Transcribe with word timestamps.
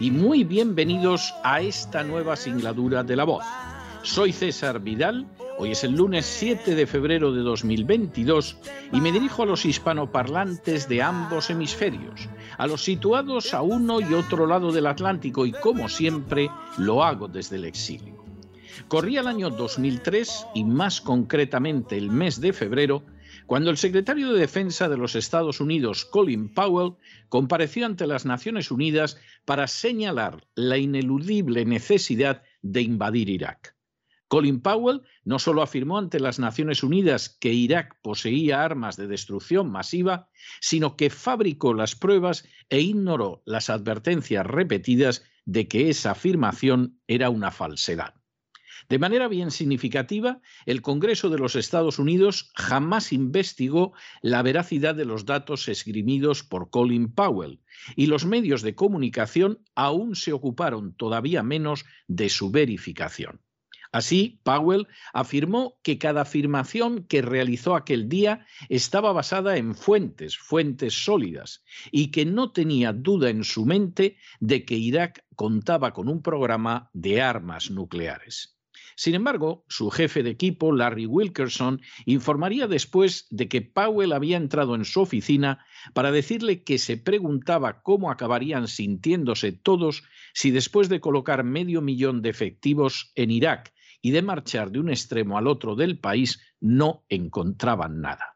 y 0.00 0.10
muy 0.10 0.44
bienvenidos 0.44 1.34
a 1.44 1.60
esta 1.60 2.02
nueva 2.02 2.36
singladura 2.36 3.02
de 3.04 3.16
la 3.16 3.24
voz. 3.24 3.44
Soy 4.02 4.32
César 4.32 4.80
Vidal, 4.80 5.26
hoy 5.58 5.70
es 5.70 5.84
el 5.84 5.92
lunes 5.92 6.26
7 6.26 6.74
de 6.74 6.86
febrero 6.86 7.32
de 7.32 7.42
2022 7.42 8.56
y 8.92 9.00
me 9.00 9.12
dirijo 9.12 9.42
a 9.42 9.46
los 9.46 9.64
hispanoparlantes 9.64 10.88
de 10.88 11.02
ambos 11.02 11.48
hemisferios, 11.50 12.28
a 12.58 12.66
los 12.66 12.82
situados 12.82 13.54
a 13.54 13.62
uno 13.62 14.00
y 14.00 14.12
otro 14.14 14.46
lado 14.46 14.72
del 14.72 14.86
Atlántico 14.86 15.46
y 15.46 15.52
como 15.52 15.88
siempre 15.88 16.50
lo 16.76 17.04
hago 17.04 17.28
desde 17.28 17.56
el 17.56 17.64
exilio. 17.64 18.24
Corría 18.88 19.20
el 19.20 19.28
año 19.28 19.50
2003 19.50 20.46
y 20.54 20.64
más 20.64 21.00
concretamente 21.00 21.96
el 21.96 22.10
mes 22.10 22.40
de 22.40 22.52
febrero 22.52 23.04
cuando 23.46 23.70
el 23.70 23.76
secretario 23.76 24.32
de 24.32 24.40
Defensa 24.40 24.88
de 24.88 24.96
los 24.96 25.14
Estados 25.14 25.60
Unidos, 25.60 26.04
Colin 26.04 26.52
Powell, 26.52 26.94
compareció 27.28 27.84
ante 27.86 28.06
las 28.06 28.24
Naciones 28.24 28.70
Unidas 28.70 29.18
para 29.44 29.66
señalar 29.66 30.46
la 30.54 30.78
ineludible 30.78 31.64
necesidad 31.64 32.42
de 32.62 32.82
invadir 32.82 33.28
Irak. 33.28 33.76
Colin 34.28 34.60
Powell 34.60 35.02
no 35.24 35.38
solo 35.38 35.62
afirmó 35.62 35.98
ante 35.98 36.18
las 36.18 36.38
Naciones 36.38 36.82
Unidas 36.82 37.28
que 37.28 37.52
Irak 37.52 37.98
poseía 38.02 38.64
armas 38.64 38.96
de 38.96 39.06
destrucción 39.06 39.70
masiva, 39.70 40.28
sino 40.60 40.96
que 40.96 41.10
fabricó 41.10 41.74
las 41.74 41.94
pruebas 41.94 42.48
e 42.70 42.80
ignoró 42.80 43.42
las 43.44 43.70
advertencias 43.70 44.46
repetidas 44.46 45.24
de 45.44 45.68
que 45.68 45.90
esa 45.90 46.12
afirmación 46.12 46.98
era 47.06 47.28
una 47.30 47.50
falsedad. 47.50 48.14
De 48.88 48.98
manera 48.98 49.28
bien 49.28 49.50
significativa, 49.50 50.40
el 50.66 50.82
Congreso 50.82 51.30
de 51.30 51.38
los 51.38 51.56
Estados 51.56 51.98
Unidos 51.98 52.50
jamás 52.54 53.12
investigó 53.12 53.92
la 54.20 54.42
veracidad 54.42 54.94
de 54.94 55.06
los 55.06 55.24
datos 55.24 55.68
esgrimidos 55.68 56.42
por 56.42 56.70
Colin 56.70 57.10
Powell 57.10 57.60
y 57.96 58.06
los 58.06 58.26
medios 58.26 58.62
de 58.62 58.74
comunicación 58.74 59.60
aún 59.74 60.16
se 60.16 60.32
ocuparon 60.32 60.94
todavía 60.94 61.42
menos 61.42 61.84
de 62.08 62.28
su 62.28 62.50
verificación. 62.50 63.40
Así, 63.94 64.40
Powell 64.42 64.88
afirmó 65.12 65.78
que 65.84 65.98
cada 65.98 66.22
afirmación 66.22 67.04
que 67.04 67.22
realizó 67.22 67.76
aquel 67.76 68.08
día 68.08 68.44
estaba 68.68 69.12
basada 69.12 69.56
en 69.56 69.76
fuentes, 69.76 70.36
fuentes 70.36 71.04
sólidas, 71.04 71.62
y 71.92 72.10
que 72.10 72.26
no 72.26 72.50
tenía 72.50 72.92
duda 72.92 73.30
en 73.30 73.44
su 73.44 73.64
mente 73.64 74.16
de 74.40 74.64
que 74.64 74.74
Irak 74.74 75.24
contaba 75.36 75.92
con 75.92 76.08
un 76.08 76.22
programa 76.22 76.90
de 76.92 77.22
armas 77.22 77.70
nucleares. 77.70 78.58
Sin 78.96 79.14
embargo, 79.14 79.64
su 79.68 79.90
jefe 79.90 80.22
de 80.22 80.30
equipo, 80.30 80.72
Larry 80.72 81.06
Wilkerson, 81.06 81.80
informaría 82.06 82.66
después 82.66 83.26
de 83.30 83.48
que 83.48 83.62
Powell 83.62 84.12
había 84.12 84.36
entrado 84.36 84.74
en 84.74 84.84
su 84.84 85.00
oficina 85.00 85.64
para 85.92 86.12
decirle 86.12 86.62
que 86.62 86.78
se 86.78 86.96
preguntaba 86.96 87.82
cómo 87.82 88.10
acabarían 88.10 88.68
sintiéndose 88.68 89.52
todos 89.52 90.04
si 90.32 90.50
después 90.50 90.88
de 90.88 91.00
colocar 91.00 91.44
medio 91.44 91.80
millón 91.80 92.22
de 92.22 92.30
efectivos 92.30 93.12
en 93.14 93.30
Irak 93.30 93.72
y 94.00 94.10
de 94.10 94.22
marchar 94.22 94.70
de 94.70 94.80
un 94.80 94.90
extremo 94.90 95.38
al 95.38 95.46
otro 95.46 95.76
del 95.76 95.98
país 95.98 96.40
no 96.60 97.04
encontraban 97.08 98.00
nada. 98.00 98.33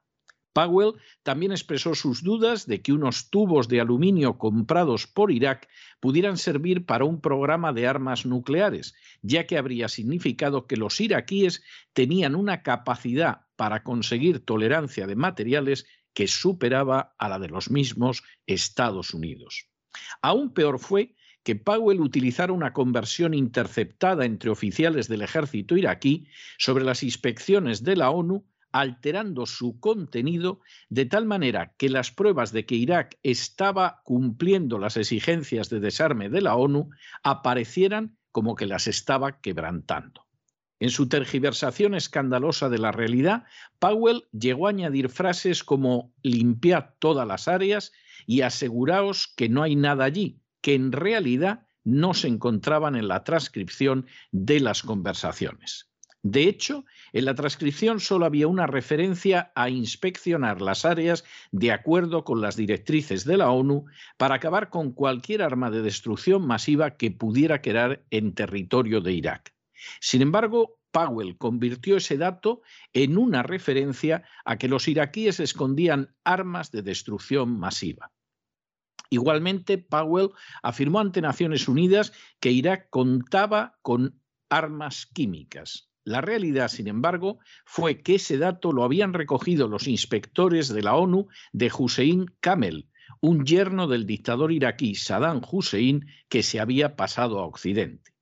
Powell 0.53 0.95
también 1.23 1.53
expresó 1.53 1.95
sus 1.95 2.23
dudas 2.23 2.67
de 2.67 2.83
que 2.83 2.93
unos 2.93 3.31
tubos 3.31 3.69
de 3.69 3.81
aluminio 3.81 4.39
comprados 4.39 5.07
por 5.07 5.31
Irak 5.31 5.69
pudieran 6.01 6.37
servir 6.37 6.85
para 6.85 7.05
un 7.05 7.21
programa 7.21 7.73
de 7.73 7.87
armas 7.87 8.27
nucleares, 8.27 8.95
ya 9.23 9.47
que 9.47 9.59
habría 9.59 9.89
significado 9.89 10.67
que 10.67 10.77
los 10.77 11.01
iraquíes 11.01 11.63
tenían 11.93 12.35
una 12.35 12.63
capacidad 12.63 13.47
para 13.57 13.83
conseguir 13.83 14.41
tolerancia 14.41 15.07
de 15.07 15.17
materiales 15.17 15.87
que 16.13 16.27
superaba 16.27 17.15
a 17.19 17.29
la 17.29 17.39
de 17.39 17.49
los 17.49 17.71
mismos 17.71 18.23
Estados 18.47 19.15
Unidos. 19.15 19.69
Aún 20.23 20.53
peor 20.53 20.79
fue 20.79 21.15
que 21.43 21.57
Powell 21.57 22.01
utilizara 22.01 22.53
una 22.53 22.73
conversión 22.73 23.35
interceptada 23.35 24.25
entre 24.25 24.51
oficiales 24.51 25.09
del 25.09 25.23
ejército 25.23 25.77
iraquí 25.77 26.29
sobre 26.59 26.85
las 26.85 27.03
inspecciones 27.03 27.85
de 27.85 27.97
la 27.97 28.11
ONU 28.11 28.45
alterando 28.73 29.47
su 29.47 29.81
contenido 29.81 30.61
de 30.89 31.07
tal 31.07 31.27
manera 31.27 31.75
que 31.77 31.89
las 31.89 32.11
pruebas 32.11 32.53
de 32.53 32.67
que 32.67 32.75
Irak 32.75 33.19
estaba 33.23 34.03
cumpliendo 34.05 34.79
las 34.79 34.97
exigencias 34.97 35.69
de 35.71 35.81
desarme 35.81 36.29
de 36.29 36.43
la 36.43 36.57
ONU 36.57 36.91
aparecieran 37.23 38.17
como 38.33 38.55
que 38.55 38.67
las 38.67 38.87
estaba 38.87 39.41
quebrantando. 39.41 40.27
En 40.81 40.91
su 40.91 41.09
tergiversación 41.09 41.95
escandalosa 41.95 42.69
de 42.69 42.79
la 42.79 42.93
realidad, 42.93 43.45
Powell 43.81 44.29
llegó 44.33 44.67
a 44.67 44.71
añadir 44.71 45.09
frases 45.09 45.65
como 45.65 46.15
limpiad 46.23 46.91
todas 47.01 47.27
las 47.27 47.49
áreas 47.49 47.93
y 48.27 48.43
aseguraos 48.43 49.33
que 49.37 49.49
no 49.49 49.63
hay 49.63 49.75
nada 49.75 50.05
allí, 50.05 50.41
que 50.61 50.75
en 50.75 50.93
realidad 50.93 51.67
no 51.83 52.15
se 52.15 52.29
encontraban 52.29 52.95
en 52.95 53.09
la 53.09 53.25
transcripción 53.25 54.07
de 54.31 54.61
las 54.61 54.83
conversaciones. 54.83 55.91
De 56.31 56.43
hecho, 56.43 56.85
en 57.15 57.25
la 57.25 57.35
transcripción 57.35 58.01
solo 58.01 58.27
había 58.27 58.49
una 58.49 58.67
referencia 58.67 59.51
a 59.55 59.71
inspeccionar 59.71 60.61
las 60.61 60.85
áreas 60.85 61.25
de 61.53 61.73
acuerdo 61.73 62.23
con 62.23 62.43
las 62.43 62.55
directrices 62.55 63.25
de 63.25 63.39
la 63.39 63.51
ONU 63.51 63.87
para 64.19 64.35
acabar 64.35 64.69
con 64.69 64.93
cualquier 64.93 65.41
arma 65.41 65.71
de 65.71 65.81
destrucción 65.81 66.47
masiva 66.47 66.99
que 66.99 67.11
pudiera 67.11 67.63
quedar 67.63 68.05
en 68.11 68.35
territorio 68.35 69.01
de 69.01 69.15
Irak. 69.15 69.55
Sin 70.01 70.21
embargo, 70.21 70.79
Powell 70.91 71.39
convirtió 71.39 71.97
ese 71.97 72.19
dato 72.19 72.61
en 72.93 73.17
una 73.17 73.43
referencia 73.43 74.23
a 74.45 74.59
que 74.59 74.69
los 74.69 74.87
iraquíes 74.87 75.41
escondían 75.41 76.15
armas 76.25 76.71
de 76.71 76.83
destrucción 76.83 77.59
masiva. 77.59 78.13
Igualmente, 79.09 79.79
Powell 79.79 80.33
afirmó 80.63 81.01
ante 81.01 81.23
Naciones 81.23 81.69
Unidas 81.69 82.13
que 82.39 82.51
Irak 82.51 82.91
contaba 82.91 83.79
con 83.81 84.21
armas 84.51 85.07
químicas. 85.07 85.88
La 86.05 86.21
realidad, 86.21 86.69
sin 86.69 86.89
embargo, 86.89 87.39
fue 87.65 88.03
que 88.03 88.17
ese 88.17 88.39
dato 88.39 88.73
lo 88.73 88.85
habían 88.85 89.13
recogido 89.13 89.69
los 89.69 89.89
inspectores 89.89 90.69
de 90.69 90.83
la 90.83 90.95
ONU 90.95 91.29
de 91.53 91.71
Hussein 91.77 92.27
Kamel, 92.41 92.89
un 93.21 93.45
yerno 93.45 93.89
del 93.89 94.07
dictador 94.07 94.53
iraquí 94.53 94.95
Saddam 94.95 95.43
Hussein 95.51 96.07
que 96.29 96.43
se 96.43 96.61
había 96.61 96.97
pasado 96.97 97.41
a 97.41 97.47
Occidente. 97.47 98.13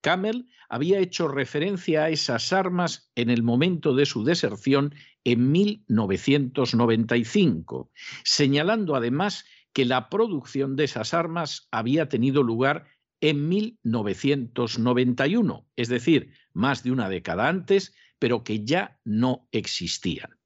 Kamel 0.00 0.48
había 0.68 0.98
hecho 0.98 1.28
referencia 1.28 2.04
a 2.04 2.10
esas 2.10 2.52
armas 2.52 3.10
en 3.14 3.30
el 3.30 3.42
momento 3.42 3.94
de 3.94 4.04
su 4.06 4.24
deserción 4.24 4.94
en 5.24 5.50
1995, 5.50 7.90
señalando 8.22 8.96
además 8.96 9.46
que 9.72 9.86
la 9.86 10.10
producción 10.10 10.76
de 10.76 10.84
esas 10.84 11.14
armas 11.14 11.68
había 11.70 12.08
tenido 12.08 12.42
lugar 12.42 12.86
en 13.20 13.48
1991, 13.48 15.66
es 15.76 15.88
decir, 15.88 16.32
más 16.54 16.82
de 16.82 16.92
una 16.92 17.08
década 17.08 17.48
antes, 17.48 17.94
pero 18.18 18.42
que 18.42 18.64
ya 18.64 18.98
no 19.04 19.46
existían. 19.52 20.38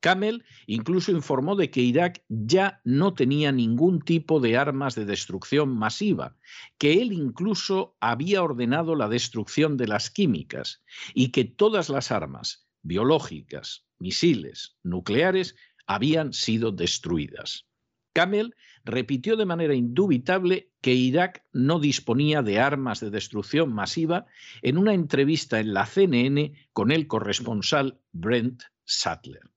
Kamel 0.00 0.44
incluso 0.66 1.12
informó 1.12 1.56
de 1.56 1.70
que 1.70 1.82
Irak 1.82 2.24
ya 2.28 2.80
no 2.84 3.14
tenía 3.14 3.52
ningún 3.52 4.00
tipo 4.00 4.40
de 4.40 4.56
armas 4.56 4.94
de 4.94 5.04
destrucción 5.04 5.76
masiva, 5.76 6.36
que 6.78 7.02
él 7.02 7.12
incluso 7.12 7.96
había 8.00 8.42
ordenado 8.42 8.96
la 8.96 9.08
destrucción 9.08 9.76
de 9.76 9.86
las 9.86 10.10
químicas 10.10 10.82
y 11.14 11.28
que 11.28 11.44
todas 11.44 11.90
las 11.90 12.10
armas 12.10 12.66
biológicas, 12.82 13.84
misiles, 13.98 14.78
nucleares 14.82 15.54
habían 15.86 16.32
sido 16.32 16.72
destruidas. 16.72 17.66
Kamel 18.14 18.54
repitió 18.84 19.36
de 19.36 19.46
manera 19.46 19.74
indubitable 19.74 20.70
que 20.80 20.94
Irak 20.94 21.44
no 21.52 21.80
disponía 21.80 22.42
de 22.42 22.58
armas 22.58 23.00
de 23.00 23.10
destrucción 23.10 23.72
masiva 23.72 24.26
en 24.62 24.78
una 24.78 24.94
entrevista 24.94 25.60
en 25.60 25.74
la 25.74 25.86
CNN 25.86 26.52
con 26.72 26.90
el 26.90 27.06
corresponsal 27.06 28.00
Brent 28.12 28.62
Sattler. 28.84 29.50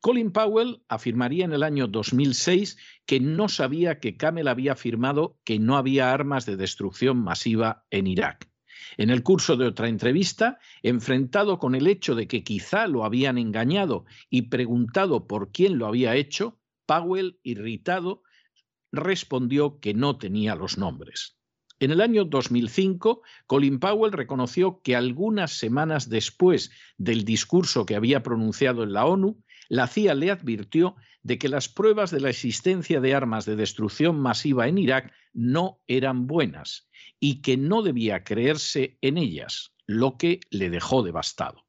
Colin 0.00 0.32
Powell 0.32 0.82
afirmaría 0.88 1.44
en 1.44 1.52
el 1.52 1.62
año 1.62 1.86
2006 1.86 2.76
que 3.06 3.20
no 3.20 3.48
sabía 3.48 4.00
que 4.00 4.16
Camel 4.16 4.48
había 4.48 4.72
afirmado 4.72 5.38
que 5.44 5.60
no 5.60 5.76
había 5.76 6.12
armas 6.12 6.44
de 6.44 6.56
destrucción 6.56 7.18
masiva 7.22 7.84
en 7.90 8.08
Irak. 8.08 8.50
En 8.96 9.10
el 9.10 9.22
curso 9.22 9.56
de 9.56 9.66
otra 9.66 9.88
entrevista, 9.88 10.58
enfrentado 10.82 11.58
con 11.58 11.76
el 11.76 11.86
hecho 11.86 12.16
de 12.16 12.26
que 12.26 12.42
quizá 12.42 12.88
lo 12.88 13.04
habían 13.04 13.38
engañado 13.38 14.04
y 14.28 14.42
preguntado 14.42 15.28
por 15.28 15.52
quién 15.52 15.78
lo 15.78 15.86
había 15.86 16.16
hecho, 16.16 16.58
Powell, 16.84 17.38
irritado, 17.44 18.22
respondió 18.92 19.80
que 19.80 19.94
no 19.94 20.18
tenía 20.18 20.54
los 20.54 20.78
nombres. 20.78 21.38
En 21.80 21.90
el 21.90 22.00
año 22.00 22.24
2005, 22.24 23.22
Colin 23.46 23.80
Powell 23.80 24.12
reconoció 24.12 24.80
que 24.82 24.94
algunas 24.94 25.58
semanas 25.58 26.08
después 26.08 26.70
del 26.96 27.24
discurso 27.24 27.86
que 27.86 27.96
había 27.96 28.22
pronunciado 28.22 28.84
en 28.84 28.92
la 28.92 29.04
ONU, 29.04 29.42
la 29.68 29.88
CIA 29.88 30.14
le 30.14 30.30
advirtió 30.30 30.94
de 31.22 31.38
que 31.38 31.48
las 31.48 31.68
pruebas 31.68 32.10
de 32.10 32.20
la 32.20 32.30
existencia 32.30 33.00
de 33.00 33.14
armas 33.14 33.46
de 33.46 33.56
destrucción 33.56 34.20
masiva 34.20 34.68
en 34.68 34.78
Irak 34.78 35.12
no 35.32 35.80
eran 35.88 36.26
buenas 36.26 36.88
y 37.18 37.42
que 37.42 37.56
no 37.56 37.82
debía 37.82 38.22
creerse 38.22 38.98
en 39.00 39.18
ellas, 39.18 39.74
lo 39.86 40.18
que 40.18 40.40
le 40.50 40.70
dejó 40.70 41.02
devastado. 41.02 41.61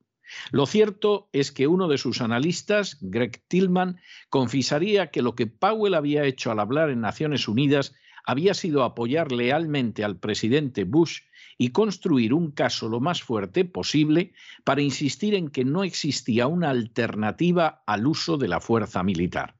Lo 0.51 0.65
cierto 0.65 1.29
es 1.33 1.51
que 1.51 1.67
uno 1.67 1.87
de 1.87 1.97
sus 1.97 2.21
analistas, 2.21 2.97
Greg 3.01 3.43
Tillman, 3.47 3.99
confesaría 4.29 5.11
que 5.11 5.21
lo 5.21 5.35
que 5.35 5.47
Powell 5.47 5.93
había 5.93 6.25
hecho 6.25 6.51
al 6.51 6.59
hablar 6.59 6.89
en 6.89 7.01
Naciones 7.01 7.47
Unidas 7.47 7.93
había 8.25 8.53
sido 8.53 8.83
apoyar 8.83 9.31
lealmente 9.31 10.03
al 10.03 10.17
presidente 10.17 10.85
Bush 10.85 11.21
y 11.57 11.69
construir 11.69 12.33
un 12.33 12.51
caso 12.51 12.89
lo 12.89 12.99
más 12.99 13.21
fuerte 13.21 13.65
posible 13.65 14.33
para 14.63 14.81
insistir 14.81 15.35
en 15.35 15.49
que 15.49 15.65
no 15.65 15.83
existía 15.83 16.47
una 16.47 16.69
alternativa 16.69 17.83
al 17.85 18.07
uso 18.07 18.37
de 18.37 18.47
la 18.47 18.59
fuerza 18.59 19.03
militar. 19.03 19.55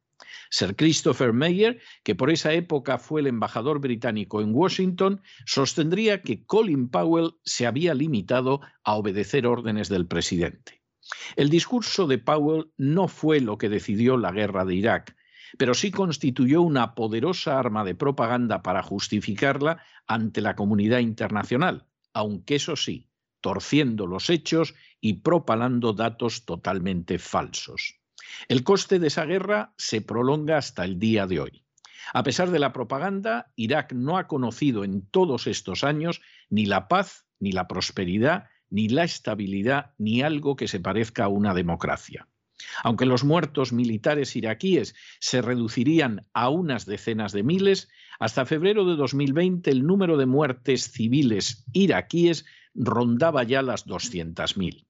Sir 0.49 0.75
Christopher 0.75 1.33
Meyer, 1.33 1.79
que 2.03 2.15
por 2.15 2.31
esa 2.31 2.53
época 2.53 2.97
fue 2.97 3.21
el 3.21 3.27
embajador 3.27 3.79
británico 3.79 4.41
en 4.41 4.53
Washington, 4.53 5.21
sostendría 5.45 6.21
que 6.21 6.45
Colin 6.45 6.89
Powell 6.89 7.35
se 7.43 7.65
había 7.65 7.93
limitado 7.93 8.61
a 8.83 8.95
obedecer 8.95 9.47
órdenes 9.47 9.89
del 9.89 10.07
presidente. 10.07 10.81
El 11.35 11.49
discurso 11.49 12.07
de 12.07 12.17
Powell 12.17 12.71
no 12.77 13.07
fue 13.07 13.39
lo 13.39 13.57
que 13.57 13.69
decidió 13.69 14.17
la 14.17 14.31
guerra 14.31 14.65
de 14.65 14.75
Irak, 14.75 15.15
pero 15.57 15.73
sí 15.73 15.91
constituyó 15.91 16.61
una 16.61 16.95
poderosa 16.95 17.59
arma 17.59 17.83
de 17.83 17.95
propaganda 17.95 18.63
para 18.63 18.81
justificarla 18.81 19.83
ante 20.07 20.41
la 20.41 20.55
comunidad 20.55 20.99
internacional, 20.99 21.87
aunque 22.13 22.55
eso 22.55 22.75
sí, 22.75 23.09
torciendo 23.41 24.07
los 24.07 24.29
hechos 24.29 24.73
y 25.01 25.15
propalando 25.15 25.93
datos 25.93 26.45
totalmente 26.45 27.19
falsos. 27.19 27.99
El 28.47 28.63
coste 28.63 28.99
de 28.99 29.07
esa 29.07 29.25
guerra 29.25 29.73
se 29.77 30.01
prolonga 30.01 30.57
hasta 30.57 30.85
el 30.85 30.99
día 30.99 31.27
de 31.27 31.39
hoy. 31.39 31.65
A 32.13 32.23
pesar 32.23 32.51
de 32.51 32.59
la 32.59 32.73
propaganda, 32.73 33.51
Irak 33.55 33.93
no 33.93 34.17
ha 34.17 34.27
conocido 34.27 34.83
en 34.83 35.05
todos 35.07 35.47
estos 35.47 35.83
años 35.83 36.21
ni 36.49 36.65
la 36.65 36.87
paz, 36.87 37.25
ni 37.39 37.51
la 37.51 37.67
prosperidad, 37.67 38.49
ni 38.69 38.89
la 38.89 39.03
estabilidad, 39.03 39.93
ni 39.97 40.21
algo 40.21 40.55
que 40.55 40.67
se 40.67 40.79
parezca 40.79 41.25
a 41.25 41.29
una 41.29 41.53
democracia. 41.53 42.27
Aunque 42.83 43.05
los 43.05 43.23
muertos 43.23 43.73
militares 43.73 44.35
iraquíes 44.35 44.95
se 45.19 45.41
reducirían 45.41 46.27
a 46.33 46.49
unas 46.49 46.85
decenas 46.85 47.31
de 47.31 47.43
miles, 47.43 47.89
hasta 48.19 48.45
febrero 48.45 48.85
de 48.85 48.95
2020 48.95 49.69
el 49.69 49.85
número 49.85 50.17
de 50.17 50.25
muertes 50.25 50.91
civiles 50.91 51.65
iraquíes 51.73 52.45
rondaba 52.73 53.43
ya 53.43 53.61
las 53.61 53.85
200.000. 53.85 54.85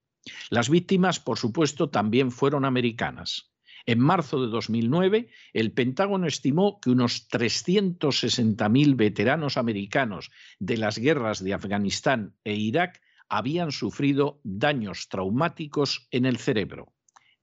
Las 0.49 0.69
víctimas, 0.69 1.19
por 1.19 1.37
supuesto, 1.37 1.89
también 1.89 2.31
fueron 2.31 2.65
americanas. 2.65 3.53
En 3.85 3.99
marzo 3.99 4.41
de 4.41 4.47
2009, 4.47 5.29
el 5.51 5.73
Pentágono 5.73 6.25
estimó 6.25 6.79
que 6.79 6.89
unos 6.89 7.27
360.000 7.29 8.95
veteranos 8.95 9.57
americanos 9.57 10.31
de 10.59 10.77
las 10.77 10.97
guerras 10.97 11.43
de 11.43 11.53
Afganistán 11.53 12.35
e 12.45 12.55
Irak 12.55 13.01
habían 13.27 13.71
sufrido 13.71 14.39
daños 14.43 15.09
traumáticos 15.09 16.07
en 16.11 16.25
el 16.25 16.37
cerebro. 16.37 16.93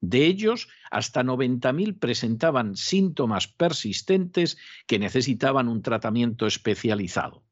De 0.00 0.24
ellos, 0.24 0.68
hasta 0.90 1.22
90.000 1.22 1.98
presentaban 1.98 2.74
síntomas 2.74 3.46
persistentes 3.46 4.56
que 4.86 4.98
necesitaban 4.98 5.68
un 5.68 5.82
tratamiento 5.82 6.46
especializado. 6.46 7.44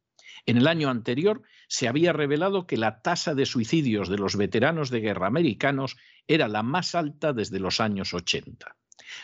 En 0.48 0.56
el 0.56 0.66
año 0.66 0.88
anterior 0.88 1.42
se 1.68 1.88
había 1.88 2.14
revelado 2.14 2.66
que 2.66 2.78
la 2.78 3.02
tasa 3.02 3.34
de 3.34 3.44
suicidios 3.44 4.08
de 4.08 4.16
los 4.16 4.34
veteranos 4.34 4.88
de 4.88 5.00
guerra 5.00 5.26
americanos 5.26 5.98
era 6.26 6.48
la 6.48 6.62
más 6.62 6.94
alta 6.94 7.34
desde 7.34 7.60
los 7.60 7.80
años 7.80 8.14
80. 8.14 8.74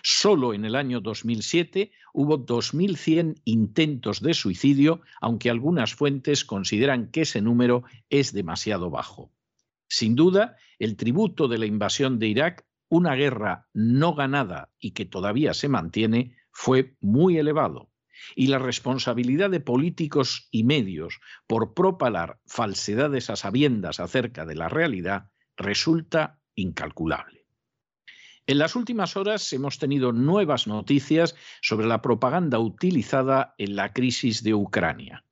Solo 0.02 0.52
en 0.52 0.66
el 0.66 0.74
año 0.74 1.00
2007 1.00 1.92
hubo 2.12 2.44
2.100 2.44 3.40
intentos 3.44 4.20
de 4.20 4.34
suicidio, 4.34 5.00
aunque 5.18 5.48
algunas 5.48 5.94
fuentes 5.94 6.44
consideran 6.44 7.10
que 7.10 7.22
ese 7.22 7.40
número 7.40 7.84
es 8.10 8.34
demasiado 8.34 8.90
bajo. 8.90 9.32
Sin 9.88 10.16
duda, 10.16 10.56
el 10.78 10.94
tributo 10.94 11.48
de 11.48 11.56
la 11.56 11.64
invasión 11.64 12.18
de 12.18 12.26
Irak 12.26 12.66
una 12.90 13.14
guerra 13.14 13.66
no 13.72 14.14
ganada 14.14 14.74
y 14.78 14.90
que 14.90 15.06
todavía 15.06 15.54
se 15.54 15.70
mantiene 15.70 16.36
fue 16.52 16.96
muy 17.00 17.38
elevado. 17.38 17.94
Y 18.34 18.48
la 18.48 18.58
responsabilidad 18.58 19.50
de 19.50 19.60
políticos 19.60 20.48
y 20.50 20.64
medios 20.64 21.20
por 21.46 21.74
propalar 21.74 22.38
falsedades 22.46 23.30
a 23.30 23.36
sabiendas 23.36 24.00
acerca 24.00 24.46
de 24.46 24.54
la 24.54 24.68
realidad 24.68 25.30
resulta 25.56 26.40
incalculable. 26.54 27.44
En 28.46 28.58
las 28.58 28.76
últimas 28.76 29.16
horas 29.16 29.50
hemos 29.54 29.78
tenido 29.78 30.12
nuevas 30.12 30.66
noticias 30.66 31.34
sobre 31.62 31.86
la 31.86 32.02
propaganda 32.02 32.58
utilizada 32.58 33.54
en 33.56 33.74
la 33.74 33.92
crisis 33.94 34.42
de 34.42 34.52
Ucrania. 34.52 35.24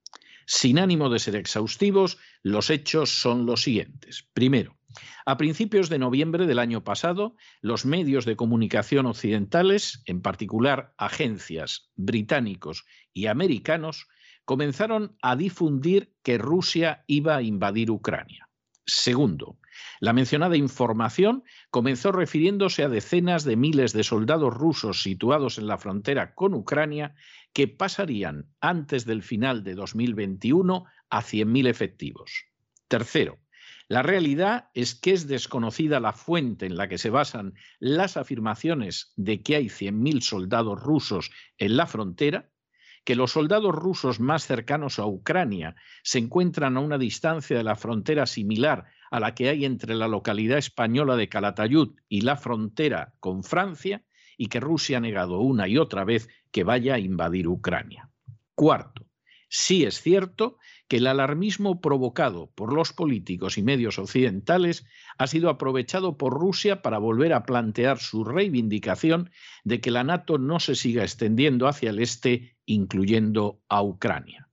Sin 0.47 0.79
ánimo 0.79 1.11
de 1.11 1.19
ser 1.19 1.37
exhaustivos, 1.37 2.19
los 2.43 2.71
hechos 2.71 3.11
son 3.11 3.45
los 3.45 3.63
siguientes. 3.63 4.27
Primero, 4.33 4.77
a 5.27 5.37
principios 5.37 5.89
de 5.89 5.99
noviembre 5.99 6.47
del 6.47 6.59
año 6.59 6.85
pasado, 6.85 7.37
los 7.61 7.85
medios 7.85 8.25
de 8.25 8.37
comunicación 8.37 9.07
occidentales, 9.07 10.03
en 10.07 10.23
particular 10.23 10.95
agencias 10.99 11.91
británicos 11.97 12.85
y 13.13 13.27
americanos, 13.27 14.09
comenzaron 14.45 15.17
a 15.23 15.37
difundir 15.37 16.15
que 16.23 16.39
Rusia 16.39 17.05
iba 17.07 17.37
a 17.37 17.43
invadir 17.43 17.91
Ucrania. 17.91 18.49
Segundo, 18.85 19.59
la 20.01 20.13
mencionada 20.13 20.57
información 20.57 21.45
comenzó 21.71 22.11
refiriéndose 22.11 22.83
a 22.83 22.89
decenas 22.89 23.45
de 23.45 23.57
miles 23.57 23.93
de 23.93 24.03
soldados 24.03 24.53
rusos 24.53 25.03
situados 25.03 25.59
en 25.59 25.69
la 25.69 25.79
frontera 25.79 26.35
con 26.35 26.55
Ucrania 26.55 27.15
que 27.53 27.69
pasarían 27.69 28.47
antes 28.61 29.05
del 29.05 29.23
final 29.23 29.63
de 29.63 29.75
2021 29.75 30.85
a 31.11 31.23
100.000 31.23 31.69
efectivos. 31.69 32.47
Tercero, 32.89 33.39
la 33.93 34.01
realidad 34.01 34.71
es 34.73 34.95
que 34.95 35.13
es 35.13 35.29
desconocida 35.29 36.01
la 36.01 36.15
fuente 36.15 36.65
en 36.65 36.79
la 36.79 36.89
que 36.89 36.97
se 36.97 37.11
basan 37.11 37.53
las 37.79 38.17
afirmaciones 38.17 39.13
de 39.17 39.43
que 39.43 39.55
hay 39.55 39.67
100.000 39.67 40.23
soldados 40.23 40.81
rusos 40.81 41.31
en 41.59 41.77
la 41.77 41.87
frontera, 41.87 42.49
que 43.05 43.17
los 43.17 43.33
soldados 43.33 43.75
rusos 43.75 44.19
más 44.19 44.47
cercanos 44.47 44.99
a 44.99 45.05
Ucrania 45.05 45.77
se 46.03 46.21
encuentran 46.21 46.79
a 46.79 46.81
una 46.81 46.97
distancia 46.97 47.55
de 47.55 47.65
la 47.65 47.77
frontera 47.77 48.25
similar 48.25 48.87
a 49.11 49.21
la 49.21 49.35
que 49.35 49.51
hay 49.51 49.67
entre 49.67 49.95
la 49.95 50.09
localidad 50.09 50.57
española 50.57 51.15
de 51.17 51.29
Calatayud 51.29 51.95
y 52.09 52.23
la 52.23 52.37
frontera 52.37 53.13
con 53.21 53.45
Francia, 53.45 54.07
y 54.39 54.47
que 54.47 54.61
Rusia 54.61 54.97
ha 54.97 55.01
negado 55.01 55.41
una 55.41 55.69
y 55.69 55.77
otra 55.77 56.05
vez 56.05 56.31
que 56.51 56.65
vaya 56.65 56.95
a 56.95 56.99
invadir 56.99 57.47
Ucrania. 57.47 58.09
Cuarto, 58.55 59.12
sí 59.53 59.85
es 59.85 60.01
cierto 60.01 60.57
que 60.89 60.97
el 60.97 61.07
alarmismo 61.07 61.83
provocado 61.83 62.51
por 62.55 62.73
los 62.73 62.95
políticos 62.95 63.59
y 63.59 63.63
medios 63.63 63.99
occidentales 63.99 64.87
ha 65.19 65.27
sido 65.27 65.51
aprovechado 65.51 66.17
por 66.17 66.33
Rusia 66.33 66.81
para 66.81 66.97
volver 66.97 67.35
a 67.35 67.45
plantear 67.45 67.99
su 67.99 68.25
reivindicación 68.25 69.31
de 69.63 69.83
que 69.83 69.91
la 69.91 70.05
NATO 70.05 70.39
no 70.39 70.59
se 70.59 70.75
siga 70.75 71.03
extendiendo 71.03 71.69
hacia 71.69 71.91
el 71.91 71.99
este, 71.99 72.57
incluyendo 72.65 73.61
a 73.69 73.83
Ucrania. 73.83 74.49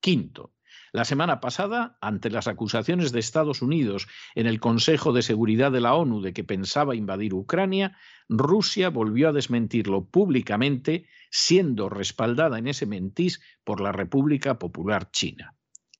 Quinto, 0.00 0.54
la 0.92 1.04
semana 1.04 1.40
pasada, 1.40 1.98
ante 2.00 2.30
las 2.30 2.46
acusaciones 2.46 3.10
de 3.10 3.18
Estados 3.18 3.60
Unidos 3.60 4.06
en 4.34 4.46
el 4.46 4.60
Consejo 4.60 5.12
de 5.12 5.22
Seguridad 5.22 5.72
de 5.72 5.80
la 5.80 5.94
ONU 5.94 6.22
de 6.22 6.32
que 6.32 6.44
pensaba 6.44 6.94
invadir 6.94 7.34
Ucrania, 7.34 7.98
Rusia 8.28 8.90
volvió 8.90 9.28
a 9.28 9.32
desmentirlo 9.32 10.06
públicamente, 10.06 11.06
siendo 11.36 11.90
respaldada 11.90 12.58
en 12.58 12.66
ese 12.66 12.86
mentís 12.86 13.42
por 13.62 13.82
la 13.82 13.92
República 13.92 14.58
Popular 14.58 15.10
China. 15.10 15.54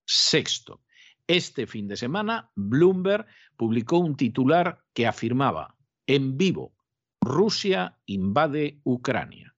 Sexto, 0.06 0.82
este 1.26 1.66
fin 1.66 1.88
de 1.88 1.98
semana 1.98 2.50
Bloomberg 2.54 3.26
publicó 3.54 3.98
un 3.98 4.16
titular 4.16 4.82
que 4.94 5.06
afirmaba, 5.06 5.76
en 6.06 6.38
vivo, 6.38 6.74
Rusia 7.20 7.98
invade 8.06 8.80
Ucrania. 8.84 9.54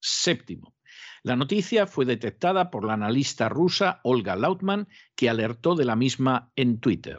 Séptimo, 0.00 0.74
La 1.22 1.36
noticia 1.36 1.86
fue 1.86 2.06
detectada 2.06 2.70
por 2.70 2.86
la 2.86 2.94
analista 2.94 3.50
rusa 3.50 4.00
Olga 4.04 4.34
Lautman, 4.34 4.88
que 5.14 5.28
alertó 5.28 5.74
de 5.74 5.84
la 5.84 5.94
misma 5.94 6.52
en 6.56 6.80
Twitter. 6.80 7.18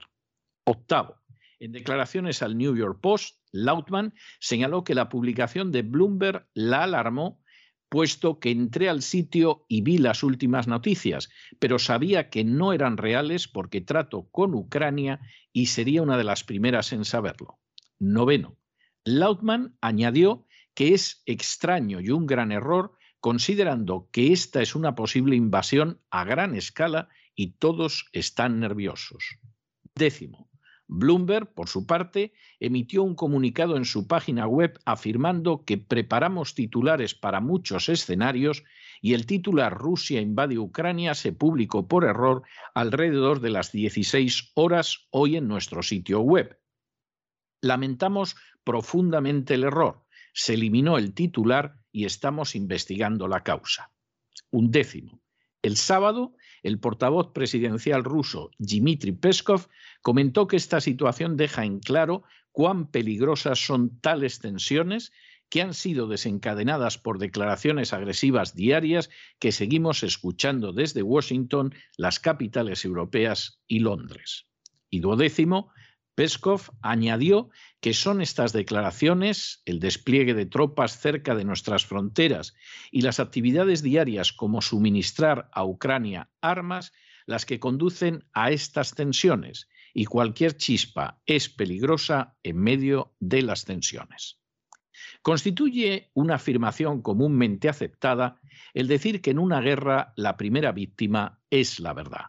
Octavo. 0.63 1.17
En 1.59 1.73
declaraciones 1.73 2.41
al 2.41 2.57
New 2.57 2.75
York 2.75 2.99
Post, 3.01 3.37
Lautman 3.51 4.15
señaló 4.39 4.83
que 4.83 4.95
la 4.95 5.09
publicación 5.09 5.71
de 5.71 5.83
Bloomberg 5.83 6.47
la 6.55 6.83
alarmó 6.83 7.39
puesto 7.89 8.39
que 8.39 8.51
entré 8.51 8.87
al 8.87 9.01
sitio 9.01 9.65
y 9.67 9.81
vi 9.81 9.97
las 9.97 10.23
últimas 10.23 10.67
noticias, 10.67 11.29
pero 11.59 11.79
sabía 11.79 12.29
que 12.29 12.43
no 12.43 12.71
eran 12.71 12.97
reales 12.97 13.47
porque 13.47 13.81
trato 13.81 14.29
con 14.31 14.53
Ucrania 14.53 15.19
y 15.51 15.67
sería 15.67 16.01
una 16.01 16.17
de 16.17 16.23
las 16.23 16.43
primeras 16.43 16.93
en 16.93 17.03
saberlo. 17.03 17.59
Noveno. 17.99 18.57
Lautman 19.03 19.75
añadió 19.81 20.45
que 20.73 20.93
es 20.93 21.23
extraño 21.25 21.99
y 21.99 22.11
un 22.11 22.25
gran 22.25 22.51
error 22.51 22.93
considerando 23.19 24.07
que 24.11 24.31
esta 24.31 24.61
es 24.61 24.75
una 24.75 24.95
posible 24.95 25.35
invasión 25.35 25.99
a 26.09 26.23
gran 26.23 26.55
escala 26.55 27.09
y 27.35 27.53
todos 27.53 28.07
están 28.13 28.59
nerviosos. 28.59 29.39
Décimo. 29.95 30.48
Bloomberg, 30.91 31.53
por 31.53 31.69
su 31.69 31.85
parte, 31.85 32.33
emitió 32.59 33.03
un 33.03 33.13
comunicado 33.13 33.77
en 33.77 33.85
su 33.85 34.07
página 34.07 34.47
web 34.47 34.79
afirmando 34.85 35.63
que 35.63 35.77
preparamos 35.77 36.55
titulares 36.55 37.13
para 37.13 37.41
muchos 37.41 37.89
escenarios 37.89 38.63
y 38.99 39.13
el 39.13 39.27
titular 39.27 39.77
Rusia 39.77 40.19
invade 40.19 40.57
Ucrania 40.57 41.13
se 41.13 41.31
publicó 41.31 41.87
por 41.87 42.05
error 42.05 42.41
alrededor 42.73 43.39
de 43.39 43.51
las 43.51 43.71
16 43.71 44.51
horas 44.55 45.07
hoy 45.11 45.37
en 45.37 45.47
nuestro 45.47 45.83
sitio 45.83 46.21
web. 46.21 46.59
Lamentamos 47.61 48.35
profundamente 48.63 49.53
el 49.53 49.65
error. 49.65 50.03
Se 50.33 50.55
eliminó 50.55 50.97
el 50.97 51.13
titular 51.13 51.75
y 51.91 52.05
estamos 52.05 52.55
investigando 52.55 53.27
la 53.27 53.43
causa. 53.43 53.91
Un 54.49 54.71
décimo. 54.71 55.21
El 55.61 55.77
sábado, 55.77 56.33
el 56.63 56.79
portavoz 56.79 57.31
presidencial 57.33 58.03
ruso 58.03 58.51
Dmitry 58.57 59.13
Peskov 59.13 59.67
comentó 60.01 60.47
que 60.47 60.57
esta 60.57 60.81
situación 60.81 61.37
deja 61.37 61.65
en 61.65 61.79
claro 61.79 62.23
cuán 62.51 62.87
peligrosas 62.87 63.65
son 63.65 63.99
tales 64.01 64.39
tensiones 64.39 65.11
que 65.49 65.61
han 65.61 65.73
sido 65.73 66.07
desencadenadas 66.07 66.97
por 66.97 67.17
declaraciones 67.17 67.91
agresivas 67.91 68.53
diarias 68.53 69.09
que 69.39 69.51
seguimos 69.51 70.03
escuchando 70.03 70.73
desde 70.73 71.01
Washington, 71.01 71.73
las 71.97 72.19
capitales 72.19 72.85
europeas 72.85 73.59
y 73.67 73.79
Londres. 73.79 74.45
Y 74.91 74.99
duodécimo, 74.99 75.71
Peskov 76.19 76.63
añadió 76.81 77.49
que 77.79 77.93
son 77.93 78.19
estas 78.19 78.51
declaraciones, 78.51 79.61
el 79.63 79.79
despliegue 79.79 80.33
de 80.33 80.45
tropas 80.45 80.99
cerca 80.99 81.33
de 81.33 81.45
nuestras 81.45 81.85
fronteras 81.85 82.55
y 82.91 83.03
las 83.03 83.21
actividades 83.21 83.83
diarias 83.83 84.33
como 84.33 84.61
suministrar 84.61 85.49
a 85.53 85.63
Ucrania 85.63 86.29
armas 86.41 86.91
las 87.25 87.45
que 87.45 87.61
conducen 87.61 88.25
a 88.33 88.51
estas 88.51 88.95
tensiones 88.95 89.69
y 89.93 90.03
cualquier 90.03 90.57
chispa 90.57 91.21
es 91.25 91.47
peligrosa 91.47 92.35
en 92.43 92.57
medio 92.57 93.15
de 93.21 93.41
las 93.41 93.63
tensiones. 93.63 94.41
Constituye 95.21 96.11
una 96.13 96.35
afirmación 96.35 97.01
comúnmente 97.01 97.69
aceptada 97.69 98.41
el 98.73 98.89
decir 98.89 99.21
que 99.21 99.31
en 99.31 99.39
una 99.39 99.61
guerra 99.61 100.11
la 100.17 100.35
primera 100.35 100.73
víctima 100.73 101.39
es 101.49 101.79
la 101.79 101.93
verdad. 101.93 102.25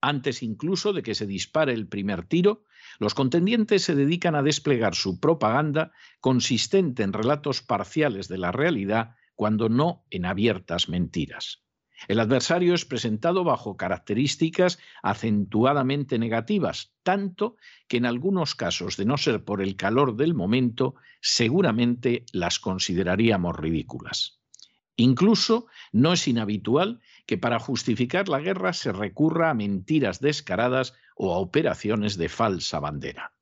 Antes 0.00 0.44
incluso 0.44 0.92
de 0.92 1.02
que 1.02 1.16
se 1.16 1.26
dispare 1.26 1.72
el 1.72 1.88
primer 1.88 2.28
tiro, 2.28 2.62
los 2.98 3.14
contendientes 3.14 3.82
se 3.82 3.94
dedican 3.94 4.34
a 4.34 4.42
desplegar 4.42 4.94
su 4.94 5.20
propaganda 5.20 5.92
consistente 6.20 7.02
en 7.02 7.12
relatos 7.12 7.62
parciales 7.62 8.28
de 8.28 8.38
la 8.38 8.52
realidad, 8.52 9.16
cuando 9.34 9.68
no 9.68 10.04
en 10.10 10.26
abiertas 10.26 10.88
mentiras. 10.88 11.64
El 12.08 12.20
adversario 12.20 12.74
es 12.74 12.84
presentado 12.84 13.44
bajo 13.44 13.76
características 13.76 14.78
acentuadamente 15.02 16.18
negativas, 16.18 16.92
tanto 17.02 17.56
que 17.88 17.96
en 17.96 18.06
algunos 18.06 18.54
casos, 18.54 18.96
de 18.96 19.04
no 19.04 19.16
ser 19.16 19.44
por 19.44 19.62
el 19.62 19.76
calor 19.76 20.16
del 20.16 20.34
momento, 20.34 20.96
seguramente 21.20 22.24
las 22.32 22.58
consideraríamos 22.58 23.56
ridículas. 23.56 24.40
Incluso 24.96 25.66
no 25.92 26.12
es 26.12 26.28
inhabitual 26.28 27.00
que 27.26 27.38
para 27.38 27.58
justificar 27.58 28.28
la 28.28 28.40
guerra 28.40 28.72
se 28.72 28.92
recurra 28.92 29.50
a 29.50 29.54
mentiras 29.54 30.20
descaradas 30.20 30.94
o 31.16 31.34
a 31.34 31.38
operaciones 31.38 32.16
de 32.16 32.28
falsa 32.28 32.80
bandera. 32.80 33.32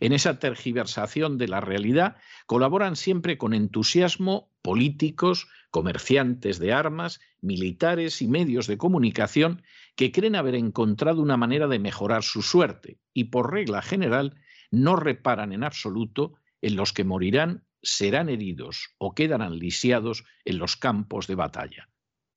En 0.00 0.12
esa 0.12 0.38
tergiversación 0.38 1.38
de 1.38 1.48
la 1.48 1.60
realidad 1.60 2.16
colaboran 2.46 2.96
siempre 2.96 3.38
con 3.38 3.54
entusiasmo 3.54 4.50
políticos, 4.62 5.48
comerciantes 5.70 6.58
de 6.58 6.72
armas, 6.72 7.20
militares 7.40 8.22
y 8.22 8.28
medios 8.28 8.66
de 8.66 8.78
comunicación 8.78 9.62
que 9.96 10.12
creen 10.12 10.36
haber 10.36 10.54
encontrado 10.54 11.20
una 11.20 11.36
manera 11.36 11.66
de 11.66 11.78
mejorar 11.78 12.22
su 12.22 12.42
suerte 12.42 12.98
y 13.12 13.24
por 13.24 13.52
regla 13.52 13.82
general 13.82 14.36
no 14.70 14.96
reparan 14.96 15.52
en 15.52 15.64
absoluto 15.64 16.34
en 16.60 16.76
los 16.76 16.92
que 16.92 17.04
morirán, 17.04 17.64
serán 17.82 18.28
heridos 18.28 18.94
o 18.98 19.14
quedarán 19.14 19.58
lisiados 19.58 20.24
en 20.44 20.58
los 20.58 20.76
campos 20.76 21.26
de 21.26 21.34
batalla. 21.34 21.88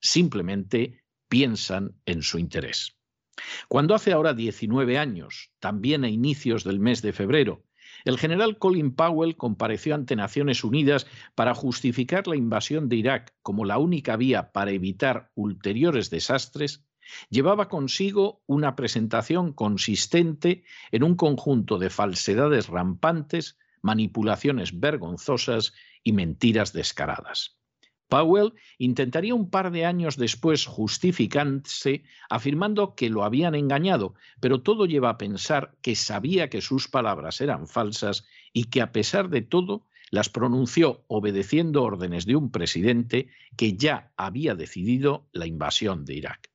Simplemente 0.08 1.02
piensan 1.28 1.96
en 2.06 2.22
su 2.22 2.38
interés. 2.38 2.96
Cuando 3.68 3.96
hace 3.96 4.14
ahora 4.14 4.36
19 4.36 5.00
años, 5.00 5.52
también 5.60 6.04
a 6.04 6.10
inicios 6.10 6.64
del 6.64 6.80
mes 6.80 7.02
de 7.02 7.12
febrero, 7.12 7.66
el 8.04 8.20
general 8.20 8.60
Colin 8.60 8.94
Powell 8.94 9.36
compareció 9.36 9.96
ante 9.96 10.16
Naciones 10.16 10.64
Unidas 10.64 11.08
para 11.34 11.56
justificar 11.56 12.28
la 12.28 12.36
invasión 12.36 12.88
de 12.88 12.98
Irak 12.98 13.34
como 13.42 13.66
la 13.66 13.80
única 13.80 14.16
vía 14.16 14.52
para 14.52 14.70
evitar 14.70 15.32
ulteriores 15.34 16.12
desastres, 16.12 16.86
llevaba 17.32 17.68
consigo 17.68 18.44
una 18.46 18.76
presentación 18.76 19.54
consistente 19.54 20.66
en 20.92 21.02
un 21.02 21.16
conjunto 21.16 21.80
de 21.80 21.90
falsedades 21.90 22.68
rampantes, 22.68 23.58
manipulaciones 23.82 24.80
vergonzosas 24.80 25.74
y 26.04 26.14
mentiras 26.14 26.74
descaradas. 26.74 27.58
Powell 28.08 28.54
intentaría 28.78 29.34
un 29.34 29.50
par 29.50 29.72
de 29.72 29.86
años 29.86 30.18
después 30.18 30.66
justificarse 30.66 32.04
afirmando 32.30 32.96
que 32.96 33.10
lo 33.10 33.24
habían 33.24 33.56
engañado, 33.56 34.14
pero 34.40 34.62
todo 34.62 34.86
lleva 34.86 35.10
a 35.10 35.18
pensar 35.18 35.76
que 35.82 35.96
sabía 35.96 36.50
que 36.50 36.62
sus 36.62 36.88
palabras 36.88 37.42
eran 37.42 37.68
falsas 37.68 38.26
y 38.54 38.66
que 38.66 38.82
a 38.82 38.92
pesar 38.92 39.30
de 39.30 39.42
todo 39.42 39.88
las 40.12 40.30
pronunció 40.30 41.04
obedeciendo 41.08 41.84
órdenes 41.84 42.26
de 42.26 42.36
un 42.36 42.52
presidente 42.52 43.30
que 43.58 43.76
ya 43.76 44.12
había 44.18 44.56
decidido 44.56 45.28
la 45.32 45.48
invasión 45.48 46.06
de 46.06 46.16
Irak. 46.16 46.52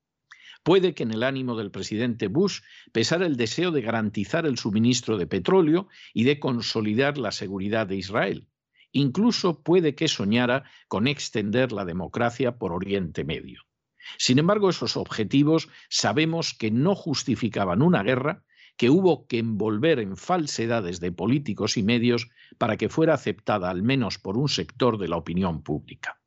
Puede 0.63 0.95
que 0.95 1.05
en 1.05 1.11
el 1.11 1.23
ánimo 1.23 1.57
del 1.57 1.71
presidente 1.71 2.29
Bush 2.29 2.61
pesara 2.93 3.27
el 3.27 3.37
deseo 3.37 3.71
de 3.71 3.81
garantizar 3.81 4.47
el 4.47 4.59
suministro 4.59 5.17
de 5.17 5.27
petróleo 5.27 5.89
y 6.13 6.25
de 6.25 6.39
consolidar 6.39 7.17
la 7.17 7.33
seguridad 7.33 7.87
de 7.87 7.97
Israel, 7.97 8.47
Incluso 8.93 9.63
puede 9.63 9.95
que 9.95 10.09
soñara 10.09 10.65
con 10.89 11.07
extender 11.07 11.73
la 11.73 11.85
democracia 11.85 12.59
por 12.59 12.73
Oriente 12.73 13.25
Medio. 13.25 13.63
Sin 14.19 14.39
embargo, 14.39 14.71
esos 14.71 14.97
objetivos 14.97 15.69
sabemos 15.89 16.55
que 16.55 16.71
no 16.71 16.95
justificaban 16.95 17.83
una 17.83 18.03
guerra, 18.03 18.45
que 18.77 18.91
hubo 18.91 19.27
que 19.27 19.39
envolver 19.39 19.99
en 19.99 20.17
falsedades 20.17 21.01
de 21.01 21.13
políticos 21.13 21.77
y 21.77 21.83
medios 21.83 22.31
para 22.59 22.77
que 22.77 22.89
fuera 22.89 23.15
aceptada 23.15 23.71
al 23.71 23.83
menos 23.83 24.19
por 24.19 24.37
un 24.37 24.49
sector 24.49 24.99
de 24.99 25.09
la 25.09 25.17
opinión 25.17 25.63
pública. 25.63 26.21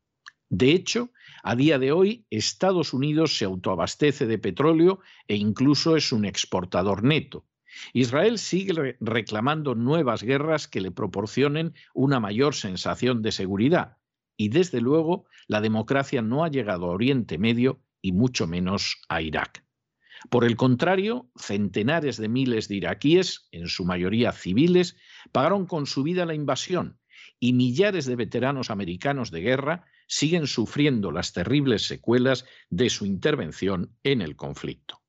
De 0.49 0.71
hecho, 0.71 1.09
a 1.41 1.55
día 1.55 1.79
de 1.79 1.91
hoy, 1.91 2.27
Estados 2.29 2.93
Unidos 2.93 3.37
se 3.37 3.45
autoabastece 3.45 4.27
de 4.27 4.37
petróleo 4.37 4.99
e 5.27 5.35
incluso 5.35 5.97
es 5.97 6.11
un 6.11 6.25
exportador 6.25 7.03
neto, 7.03 7.47
Israel 7.93 8.37
sigue 8.37 8.97
reclamando 8.99 9.75
nuevas 9.75 10.23
guerras 10.23 10.67
que 10.67 10.81
le 10.81 10.91
proporcionen 10.91 11.73
una 11.93 12.19
mayor 12.19 12.55
sensación 12.55 13.21
de 13.21 13.31
seguridad. 13.31 13.97
Y 14.37 14.49
desde 14.49 14.81
luego, 14.81 15.25
la 15.47 15.61
democracia 15.61 16.21
no 16.21 16.43
ha 16.43 16.49
llegado 16.49 16.85
a 16.85 16.93
Oriente 16.93 17.37
Medio 17.37 17.81
y 18.01 18.11
mucho 18.11 18.47
menos 18.47 19.01
a 19.09 19.21
Irak. 19.21 19.65
Por 20.29 20.45
el 20.45 20.55
contrario, 20.55 21.29
centenares 21.35 22.17
de 22.17 22.29
miles 22.29 22.67
de 22.67 22.75
iraquíes, 22.75 23.47
en 23.51 23.67
su 23.67 23.85
mayoría 23.85 24.31
civiles, 24.31 24.95
pagaron 25.31 25.65
con 25.65 25.85
su 25.85 26.03
vida 26.03 26.25
la 26.25 26.33
invasión 26.33 26.99
y 27.39 27.53
millares 27.53 28.05
de 28.05 28.15
veteranos 28.15 28.69
americanos 28.69 29.31
de 29.31 29.41
guerra 29.41 29.85
siguen 30.07 30.47
sufriendo 30.47 31.11
las 31.11 31.33
terribles 31.33 31.83
secuelas 31.83 32.45
de 32.69 32.89
su 32.89 33.05
intervención 33.05 33.97
en 34.03 34.21
el 34.21 34.35
conflicto. 34.35 35.02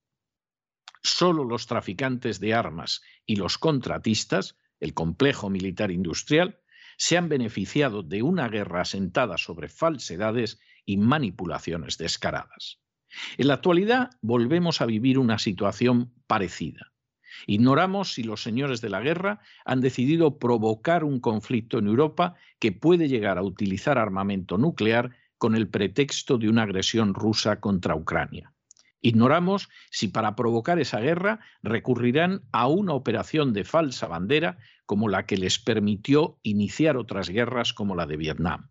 Solo 1.07 1.45
los 1.45 1.67
traficantes 1.67 2.41
de 2.41 2.55
armas 2.55 3.03
y 3.27 3.37
los 3.37 3.59
contratistas, 3.59 4.57
el 4.81 4.95
complejo 4.95 5.51
militar 5.51 5.91
industrial, 5.91 6.61
se 6.97 7.19
han 7.19 7.29
beneficiado 7.29 8.03
de 8.03 8.23
una 8.23 8.49
guerra 8.49 8.81
asentada 8.81 9.37
sobre 9.37 9.69
falsedades 9.69 10.59
y 10.87 10.97
manipulaciones 10.97 11.99
descaradas. 11.99 12.81
En 13.37 13.49
la 13.49 13.55
actualidad 13.55 14.13
volvemos 14.23 14.81
a 14.81 14.87
vivir 14.87 15.19
una 15.19 15.39
situación 15.39 16.15
parecida. 16.27 16.95
Ignoramos 17.47 18.15
si 18.15 18.23
los 18.23 18.43
señores 18.43 18.81
de 18.81 18.89
la 18.89 19.01
guerra 19.01 19.41
han 19.67 19.83
decidido 19.83 20.39
provocar 20.39 21.05
un 21.05 21.21
conflicto 21.21 21.79
en 21.79 21.87
Europa 21.87 22.35
que 22.59 22.73
puede 22.73 23.09
llegar 23.09 23.37
a 23.37 23.43
utilizar 23.43 23.99
armamento 23.99 24.57
nuclear 24.57 25.11
con 25.37 25.55
el 25.55 25.69
pretexto 25.69 26.39
de 26.39 26.49
una 26.49 26.63
agresión 26.63 27.13
rusa 27.13 27.61
contra 27.61 27.95
Ucrania. 27.95 28.54
Ignoramos 29.05 29.69
si 29.91 30.09
para 30.09 30.35
provocar 30.35 30.79
esa 30.79 30.99
guerra 30.99 31.41
recurrirán 31.63 32.41
a 32.53 32.69
una 32.69 32.95
operación 32.95 33.53
de 33.53 33.65
falsa 33.65 34.07
bandera 34.07 34.57
como 34.87 35.11
la 35.11 35.27
que 35.27 35.37
les 35.37 35.59
permitió 35.59 36.39
iniciar 36.43 36.97
otras 36.97 37.29
guerras 37.29 37.75
como 37.75 37.97
la 37.97 38.07
de 38.07 38.17
Vietnam. 38.17 38.71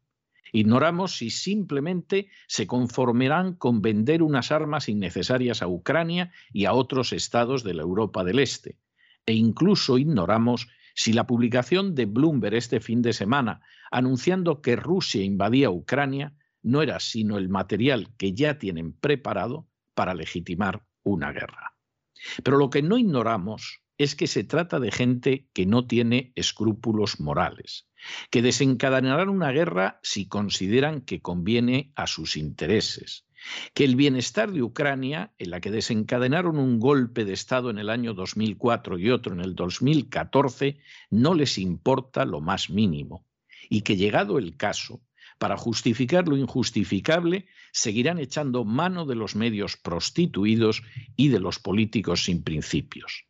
Ignoramos 0.52 1.18
si 1.18 1.30
simplemente 1.30 2.30
se 2.48 2.66
conformarán 2.66 3.54
con 3.54 3.84
vender 3.84 4.24
unas 4.24 4.52
armas 4.52 4.90
innecesarias 4.90 5.62
a 5.62 5.68
Ucrania 5.68 6.32
y 6.52 6.66
a 6.66 6.74
otros 6.74 7.14
estados 7.14 7.64
de 7.64 7.76
la 7.76 7.84
Europa 7.84 8.24
del 8.24 8.40
Este. 8.40 8.80
E 9.28 9.34
incluso 9.34 10.00
ignoramos 10.00 10.68
si 10.96 11.14
la 11.14 11.28
publicación 11.28 11.94
de 11.94 12.08
Bloomberg 12.08 12.56
este 12.56 12.80
fin 12.80 13.04
de 13.04 13.14
semana 13.14 13.62
anunciando 13.92 14.64
que 14.64 14.78
Rusia 14.78 15.24
invadía 15.24 15.70
Ucrania 15.70 16.34
no 16.64 16.82
era 16.82 17.00
sino 17.00 17.38
el 17.38 17.50
material 17.50 18.16
que 18.18 18.34
ya 18.34 18.58
tienen 18.58 18.94
preparado 18.94 19.68
para 19.94 20.14
legitimar 20.14 20.86
una 21.04 21.32
guerra. 21.32 21.76
Pero 22.44 22.58
lo 22.58 22.70
que 22.70 22.82
no 22.82 22.98
ignoramos 22.98 23.82
es 23.98 24.16
que 24.16 24.28
se 24.28 24.44
trata 24.44 24.80
de 24.80 24.92
gente 24.92 25.48
que 25.54 25.66
no 25.66 25.86
tiene 25.86 26.32
escrúpulos 26.36 27.20
morales, 27.20 27.88
que 28.32 28.42
desencadenarán 28.42 29.30
una 29.30 29.52
guerra 29.52 30.00
si 30.04 30.28
consideran 30.28 31.02
que 31.02 31.22
conviene 31.22 31.92
a 31.96 32.08
sus 32.08 32.36
intereses, 32.36 33.26
que 33.74 33.84
el 33.84 33.96
bienestar 33.96 34.52
de 34.52 34.64
Ucrania, 34.64 35.34
en 35.38 35.52
la 35.52 35.62
que 35.62 35.72
desencadenaron 35.72 36.58
un 36.58 36.80
golpe 36.80 37.26
de 37.26 37.34
Estado 37.34 37.70
en 37.70 37.78
el 37.78 37.90
año 37.90 38.14
2004 38.14 38.98
y 38.98 39.12
otro 39.12 39.34
en 39.34 39.42
el 39.42 39.56
2014, 39.56 40.80
no 41.10 41.34
les 41.34 41.58
importa 41.58 42.26
lo 42.26 42.42
más 42.42 42.70
mínimo, 42.70 43.26
y 43.70 43.82
que 43.82 43.96
llegado 43.96 44.38
el 44.38 44.58
caso, 44.58 45.02
para 45.38 45.58
justificar 45.58 46.28
lo 46.28 46.38
injustificable, 46.38 47.48
seguirán 47.72 48.20
echando 48.20 48.66
mano 48.66 49.06
de 49.06 49.16
los 49.16 49.36
medios 49.36 49.78
prostituidos 49.78 50.84
y 51.16 51.30
de 51.30 51.40
los 51.40 51.60
políticos 51.60 52.24
sin 52.26 52.44
principios. 52.44 53.26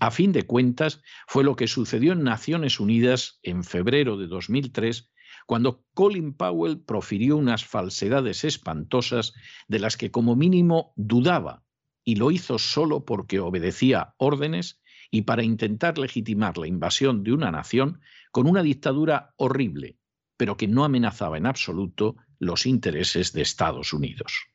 A 0.00 0.10
fin 0.10 0.32
de 0.32 0.44
cuentas, 0.44 1.02
fue 1.26 1.44
lo 1.44 1.56
que 1.56 1.66
sucedió 1.66 2.14
en 2.14 2.22
Naciones 2.22 2.80
Unidas 2.80 3.38
en 3.42 3.64
febrero 3.64 4.16
de 4.16 4.28
2003, 4.28 5.10
cuando 5.46 5.84
Colin 5.94 6.32
Powell 6.32 6.80
profirió 6.80 7.36
unas 7.36 7.64
falsedades 7.64 8.44
espantosas 8.44 9.34
de 9.68 9.78
las 9.78 9.96
que 9.98 10.10
como 10.10 10.36
mínimo 10.36 10.94
dudaba, 10.96 11.64
y 12.02 12.16
lo 12.16 12.30
hizo 12.30 12.58
solo 12.58 13.04
porque 13.04 13.40
obedecía 13.40 14.14
órdenes 14.16 14.80
y 15.10 15.22
para 15.22 15.42
intentar 15.42 15.98
legitimar 15.98 16.56
la 16.56 16.66
invasión 16.66 17.22
de 17.22 17.32
una 17.32 17.50
nación 17.50 18.00
con 18.32 18.48
una 18.48 18.62
dictadura 18.62 19.34
horrible, 19.36 19.98
pero 20.40 20.56
que 20.56 20.66
no 20.66 20.84
amenazaba 20.86 21.36
en 21.36 21.44
absoluto 21.44 22.16
los 22.38 22.64
intereses 22.64 23.34
de 23.34 23.42
Estados 23.42 23.92
Unidos. 23.92 24.46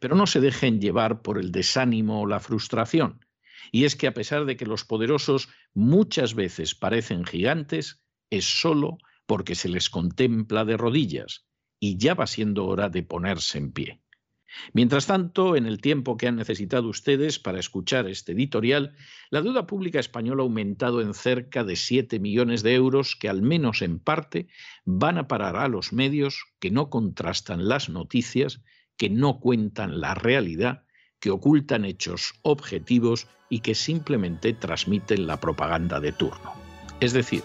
Pero 0.00 0.16
no 0.16 0.26
se 0.26 0.40
dejen 0.40 0.80
llevar 0.80 1.22
por 1.22 1.38
el 1.38 1.52
desánimo 1.52 2.22
o 2.22 2.26
la 2.26 2.40
frustración. 2.40 3.24
Y 3.70 3.84
es 3.84 3.94
que 3.94 4.08
a 4.08 4.14
pesar 4.14 4.46
de 4.46 4.56
que 4.56 4.66
los 4.66 4.84
poderosos 4.84 5.48
muchas 5.74 6.34
veces 6.34 6.74
parecen 6.74 7.24
gigantes, 7.24 8.02
es 8.30 8.46
solo 8.46 8.98
porque 9.24 9.54
se 9.54 9.68
les 9.68 9.90
contempla 9.90 10.64
de 10.64 10.76
rodillas 10.76 11.46
y 11.78 11.98
ya 11.98 12.14
va 12.14 12.26
siendo 12.26 12.66
hora 12.66 12.88
de 12.88 13.04
ponerse 13.04 13.58
en 13.58 13.70
pie. 13.70 14.01
Mientras 14.72 15.06
tanto, 15.06 15.56
en 15.56 15.66
el 15.66 15.80
tiempo 15.80 16.16
que 16.16 16.28
han 16.28 16.36
necesitado 16.36 16.88
ustedes 16.88 17.38
para 17.38 17.58
escuchar 17.58 18.08
este 18.08 18.32
editorial, 18.32 18.94
la 19.30 19.42
deuda 19.42 19.66
pública 19.66 20.00
española 20.00 20.42
ha 20.42 20.44
aumentado 20.44 21.00
en 21.00 21.14
cerca 21.14 21.64
de 21.64 21.76
7 21.76 22.18
millones 22.20 22.62
de 22.62 22.74
euros 22.74 23.16
que 23.16 23.28
al 23.28 23.42
menos 23.42 23.82
en 23.82 23.98
parte 23.98 24.48
van 24.84 25.18
a 25.18 25.28
parar 25.28 25.56
a 25.56 25.68
los 25.68 25.92
medios 25.92 26.44
que 26.58 26.70
no 26.70 26.90
contrastan 26.90 27.68
las 27.68 27.88
noticias, 27.88 28.62
que 28.96 29.10
no 29.10 29.40
cuentan 29.40 30.00
la 30.00 30.14
realidad, 30.14 30.84
que 31.18 31.30
ocultan 31.30 31.84
hechos 31.84 32.34
objetivos 32.42 33.26
y 33.48 33.60
que 33.60 33.74
simplemente 33.74 34.52
transmiten 34.52 35.26
la 35.26 35.40
propaganda 35.40 36.00
de 36.00 36.12
turno. 36.12 36.52
Es 37.00 37.12
decir, 37.12 37.42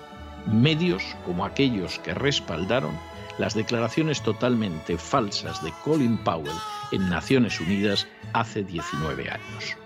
medios 0.51 1.03
como 1.25 1.45
aquellos 1.45 1.99
que 1.99 2.13
respaldaron 2.13 2.97
las 3.37 3.53
declaraciones 3.53 4.21
totalmente 4.21 4.97
falsas 4.97 5.63
de 5.63 5.71
Colin 5.83 6.17
Powell 6.17 6.51
en 6.91 7.09
Naciones 7.09 7.59
Unidas 7.59 8.07
hace 8.33 8.63
19 8.63 9.29
años. 9.29 9.77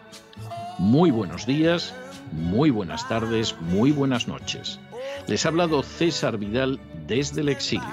Muy 0.78 1.12
buenos 1.12 1.46
días, 1.46 1.94
muy 2.32 2.70
buenas 2.70 3.08
tardes, 3.08 3.56
muy 3.60 3.92
buenas 3.92 4.28
noches. 4.28 4.80
Les 5.28 5.46
ha 5.46 5.50
hablado 5.50 5.84
César 5.84 6.38
Vidal 6.38 6.80
desde 7.08 7.42
el 7.42 7.50
exilio. 7.50 7.86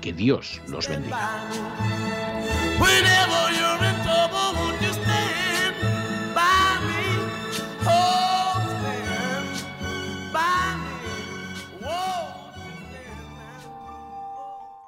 Que 0.00 0.12
Dios 0.12 0.60
los 0.68 0.88
bendiga. 0.88 1.40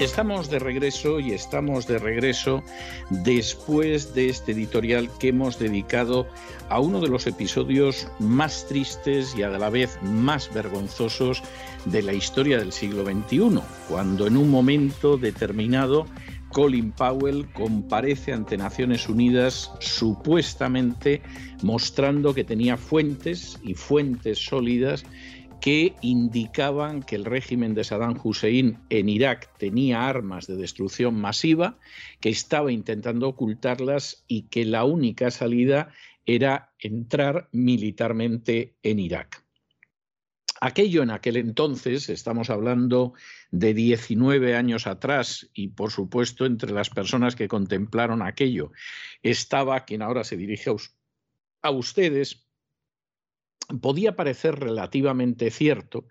Estamos 0.00 0.48
de 0.48 0.60
regreso 0.60 1.18
y 1.18 1.32
estamos 1.32 1.88
de 1.88 1.98
regreso 1.98 2.62
después 3.10 4.14
de 4.14 4.28
este 4.28 4.52
editorial 4.52 5.10
que 5.18 5.30
hemos 5.30 5.58
dedicado 5.58 6.28
a 6.68 6.78
uno 6.78 7.00
de 7.00 7.08
los 7.08 7.26
episodios 7.26 8.06
más 8.20 8.68
tristes 8.68 9.34
y 9.36 9.42
a 9.42 9.48
la 9.48 9.70
vez 9.70 9.98
más 10.00 10.54
vergonzosos 10.54 11.42
de 11.84 12.02
la 12.02 12.12
historia 12.12 12.58
del 12.58 12.70
siglo 12.70 13.04
XXI, 13.04 13.60
cuando 13.88 14.28
en 14.28 14.36
un 14.36 14.48
momento 14.52 15.16
determinado 15.16 16.06
Colin 16.52 16.92
Powell 16.92 17.48
comparece 17.52 18.32
ante 18.32 18.56
Naciones 18.56 19.08
Unidas 19.08 19.72
supuestamente 19.80 21.22
mostrando 21.62 22.34
que 22.34 22.44
tenía 22.44 22.76
fuentes 22.76 23.58
y 23.64 23.74
fuentes 23.74 24.38
sólidas 24.38 25.04
que 25.60 25.96
indicaban 26.00 27.02
que 27.02 27.16
el 27.16 27.24
régimen 27.24 27.74
de 27.74 27.84
Saddam 27.84 28.18
Hussein 28.22 28.78
en 28.90 29.08
Irak 29.08 29.50
tenía 29.58 30.08
armas 30.08 30.46
de 30.46 30.56
destrucción 30.56 31.14
masiva, 31.20 31.78
que 32.20 32.28
estaba 32.28 32.72
intentando 32.72 33.28
ocultarlas 33.28 34.24
y 34.28 34.42
que 34.42 34.64
la 34.64 34.84
única 34.84 35.30
salida 35.30 35.92
era 36.26 36.72
entrar 36.78 37.48
militarmente 37.52 38.76
en 38.82 38.98
Irak. 38.98 39.44
Aquello 40.60 41.02
en 41.02 41.10
aquel 41.10 41.36
entonces, 41.36 42.08
estamos 42.08 42.50
hablando 42.50 43.14
de 43.50 43.74
19 43.74 44.56
años 44.56 44.86
atrás, 44.86 45.48
y 45.54 45.68
por 45.68 45.92
supuesto 45.92 46.46
entre 46.46 46.72
las 46.72 46.90
personas 46.90 47.36
que 47.36 47.48
contemplaron 47.48 48.22
aquello 48.22 48.72
estaba 49.22 49.84
quien 49.84 50.02
ahora 50.02 50.24
se 50.24 50.36
dirige 50.36 50.74
a, 51.62 51.70
ustedes, 51.70 52.47
podía 53.80 54.16
parecer 54.16 54.58
relativamente 54.58 55.50
cierto, 55.50 56.06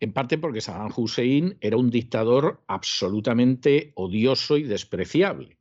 en 0.00 0.12
parte 0.12 0.38
porque 0.38 0.60
Saddam 0.60 0.92
Hussein 0.96 1.58
era 1.60 1.76
un 1.76 1.90
dictador 1.90 2.62
absolutamente 2.66 3.92
odioso 3.94 4.56
y 4.56 4.62
despreciable, 4.62 5.58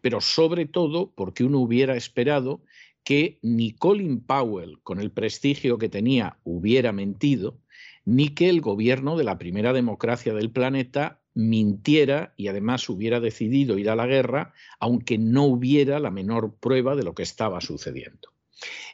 pero 0.00 0.20
sobre 0.20 0.66
todo 0.66 1.12
porque 1.14 1.44
uno 1.44 1.58
hubiera 1.58 1.96
esperado 1.96 2.62
que 3.02 3.38
ni 3.42 3.72
Colin 3.72 4.20
Powell, 4.20 4.78
con 4.82 5.00
el 5.00 5.10
prestigio 5.10 5.78
que 5.78 5.88
tenía, 5.88 6.38
hubiera 6.44 6.92
mentido, 6.92 7.58
ni 8.04 8.28
que 8.28 8.48
el 8.48 8.60
gobierno 8.60 9.16
de 9.16 9.24
la 9.24 9.38
primera 9.38 9.72
democracia 9.72 10.34
del 10.34 10.50
planeta 10.50 11.20
mintiera 11.34 12.34
y 12.36 12.48
además 12.48 12.88
hubiera 12.88 13.20
decidido 13.20 13.78
ir 13.78 13.88
a 13.90 13.96
la 13.96 14.06
guerra, 14.06 14.52
aunque 14.78 15.18
no 15.18 15.44
hubiera 15.44 15.98
la 15.98 16.10
menor 16.10 16.56
prueba 16.58 16.96
de 16.96 17.04
lo 17.04 17.14
que 17.14 17.22
estaba 17.22 17.60
sucediendo. 17.60 18.29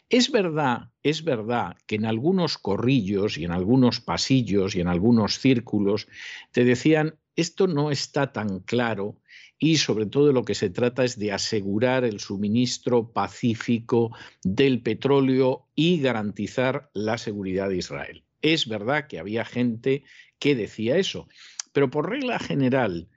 Es 0.09 0.31
verdad, 0.31 0.91
es 1.03 1.25
verdad 1.25 1.77
que 1.87 1.97
en 1.97 2.05
algunos 2.05 2.59
corrillos 2.59 3.39
y 3.39 3.45
en 3.45 3.51
algunos 3.51 4.01
pasillos 4.01 4.77
y 4.77 4.81
en 4.81 4.89
algunos 4.89 5.39
círculos 5.41 6.07
te 6.53 6.65
decían, 6.65 7.19
esto 7.35 7.67
no 7.67 7.91
está 7.91 8.33
tan 8.33 8.61
claro 8.61 9.21
y 9.59 9.79
sobre 9.79 10.07
todo 10.07 10.33
lo 10.33 10.45
que 10.45 10.55
se 10.55 10.71
trata 10.71 11.05
es 11.05 11.19
de 11.19 11.33
asegurar 11.33 12.05
el 12.05 12.21
suministro 12.21 13.13
pacífico 13.13 14.13
del 14.43 14.83
petróleo 14.83 15.67
y 15.75 16.01
garantizar 16.01 16.91
la 16.95 17.19
seguridad 17.19 17.69
de 17.69 17.79
Israel. 17.79 18.25
Es 18.43 18.69
verdad 18.69 19.07
que 19.09 19.19
había 19.19 19.45
gente 19.45 20.05
que 20.39 20.55
decía 20.55 20.99
eso, 20.99 21.29
pero 21.73 21.91
por 21.91 22.09
regla 22.09 22.39
general, 22.39 23.09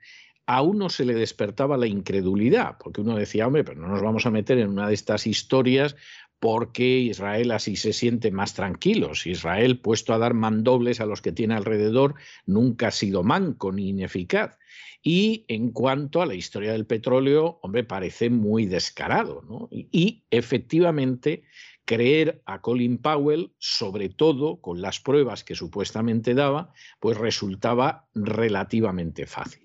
a 0.46 0.62
uno 0.62 0.88
se 0.88 1.04
le 1.04 1.14
despertaba 1.14 1.76
la 1.76 1.86
incredulidad, 1.86 2.76
porque 2.82 3.02
uno 3.02 3.16
decía, 3.16 3.46
hombre, 3.46 3.62
pero 3.62 3.80
no 3.80 3.88
nos 3.88 4.02
vamos 4.02 4.26
a 4.26 4.30
meter 4.30 4.58
en 4.58 4.70
una 4.70 4.88
de 4.88 4.94
estas 4.94 5.26
historias 5.26 5.94
porque 6.40 6.98
Israel 6.98 7.52
así 7.52 7.76
se 7.76 7.92
siente 7.92 8.30
más 8.30 8.54
tranquilo. 8.54 9.12
Israel, 9.24 9.78
puesto 9.78 10.14
a 10.14 10.18
dar 10.18 10.32
mandobles 10.32 11.00
a 11.00 11.06
los 11.06 11.20
que 11.20 11.32
tiene 11.32 11.54
alrededor, 11.54 12.14
nunca 12.46 12.88
ha 12.88 12.90
sido 12.90 13.22
manco 13.22 13.70
ni 13.70 13.90
ineficaz. 13.90 14.58
Y 15.02 15.44
en 15.48 15.70
cuanto 15.70 16.20
a 16.20 16.26
la 16.26 16.34
historia 16.34 16.72
del 16.72 16.86
petróleo, 16.86 17.58
hombre, 17.62 17.84
parece 17.84 18.30
muy 18.30 18.66
descarado. 18.66 19.42
¿no? 19.48 19.68
Y, 19.70 19.88
y 19.92 20.24
efectivamente, 20.30 21.44
creer 21.84 22.42
a 22.46 22.62
Colin 22.62 22.98
Powell, 22.98 23.52
sobre 23.58 24.08
todo 24.08 24.60
con 24.62 24.80
las 24.80 24.98
pruebas 24.98 25.44
que 25.44 25.54
supuestamente 25.54 26.34
daba, 26.34 26.72
pues 27.00 27.18
resultaba 27.18 28.08
relativamente 28.14 29.26
fácil. 29.26 29.62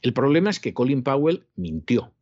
El 0.00 0.14
problema 0.14 0.48
es 0.48 0.60
que 0.60 0.72
Colin 0.72 1.02
Powell 1.02 1.46
mintió 1.56 2.15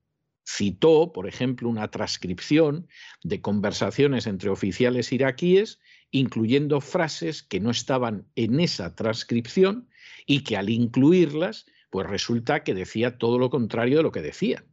citó, 0.45 1.13
por 1.13 1.27
ejemplo, 1.27 1.69
una 1.69 1.91
transcripción 1.91 2.87
de 3.23 3.41
conversaciones 3.41 4.27
entre 4.27 4.51
oficiales 4.51 5.13
iraquíes, 5.13 5.81
incluyendo 6.11 6.81
frases 6.81 7.43
que 7.43 7.61
no 7.61 7.71
estaban 7.71 8.27
en 8.37 8.61
esa 8.61 8.95
transcripción 8.95 9.89
y 10.27 10.45
que 10.45 10.57
al 10.57 10.71
incluirlas, 10.71 11.67
pues 11.91 12.09
resulta 12.09 12.63
que 12.63 12.75
decía 12.75 13.19
todo 13.19 13.39
lo 13.39 13.51
contrario 13.51 13.99
de 13.99 14.03
lo 14.03 14.13
que 14.13 14.23
decían. 14.23 14.65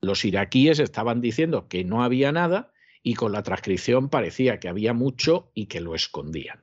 Los 0.00 0.24
iraquíes 0.24 0.78
estaban 0.78 1.20
diciendo 1.20 1.68
que 1.68 1.84
no 1.84 2.02
había 2.02 2.30
nada 2.30 2.72
y 3.02 3.14
con 3.14 3.32
la 3.32 3.42
transcripción 3.42 4.08
parecía 4.08 4.60
que 4.60 4.68
había 4.68 4.92
mucho 4.92 5.50
y 5.54 5.66
que 5.66 5.80
lo 5.80 5.94
escondían. 5.94 6.62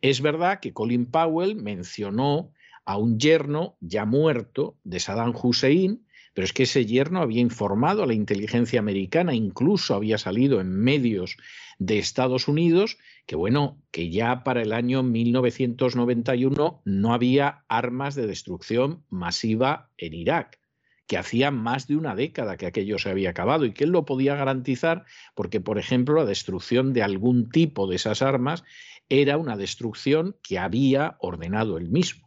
Es 0.00 0.20
verdad 0.20 0.60
que 0.60 0.72
Colin 0.72 1.06
Powell 1.06 1.56
mencionó 1.56 2.52
a 2.84 2.96
un 2.96 3.18
yerno 3.18 3.76
ya 3.80 4.04
muerto 4.04 4.78
de 4.84 5.00
Saddam 5.00 5.34
Hussein, 5.34 6.03
pero 6.34 6.44
es 6.44 6.52
que 6.52 6.64
ese 6.64 6.84
yerno 6.84 7.22
había 7.22 7.40
informado 7.40 8.02
a 8.02 8.06
la 8.06 8.14
inteligencia 8.14 8.80
americana, 8.80 9.34
incluso 9.34 9.94
había 9.94 10.18
salido 10.18 10.60
en 10.60 10.70
medios 10.70 11.36
de 11.78 11.98
Estados 11.98 12.48
Unidos, 12.48 12.98
que 13.26 13.36
bueno, 13.36 13.80
que 13.90 14.10
ya 14.10 14.44
para 14.44 14.62
el 14.62 14.72
año 14.72 15.02
1991 15.02 16.82
no 16.84 17.14
había 17.14 17.64
armas 17.68 18.14
de 18.14 18.26
destrucción 18.26 19.04
masiva 19.08 19.90
en 19.96 20.14
Irak 20.14 20.58
que 21.06 21.18
hacía 21.18 21.50
más 21.50 21.86
de 21.86 21.96
una 21.96 22.14
década 22.14 22.56
que 22.56 22.66
aquello 22.66 22.98
se 22.98 23.10
había 23.10 23.30
acabado 23.30 23.66
y 23.66 23.72
que 23.72 23.84
él 23.84 23.90
lo 23.90 24.04
podía 24.04 24.36
garantizar 24.36 25.04
porque, 25.34 25.60
por 25.60 25.78
ejemplo, 25.78 26.14
la 26.14 26.24
destrucción 26.24 26.92
de 26.92 27.02
algún 27.02 27.50
tipo 27.50 27.86
de 27.86 27.96
esas 27.96 28.22
armas 28.22 28.64
era 29.08 29.36
una 29.36 29.56
destrucción 29.56 30.36
que 30.42 30.58
había 30.58 31.16
ordenado 31.20 31.76
él 31.76 31.90
mismo. 31.90 32.23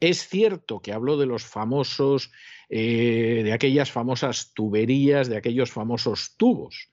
Es 0.00 0.28
cierto 0.28 0.80
que 0.80 0.92
habló 0.92 1.16
de 1.16 1.26
los 1.26 1.44
famosos 1.44 2.30
eh, 2.68 3.42
de 3.44 3.52
aquellas 3.52 3.92
famosas 3.92 4.52
tuberías, 4.52 5.28
de 5.28 5.36
aquellos 5.36 5.70
famosos 5.70 6.36
tubos. 6.36 6.90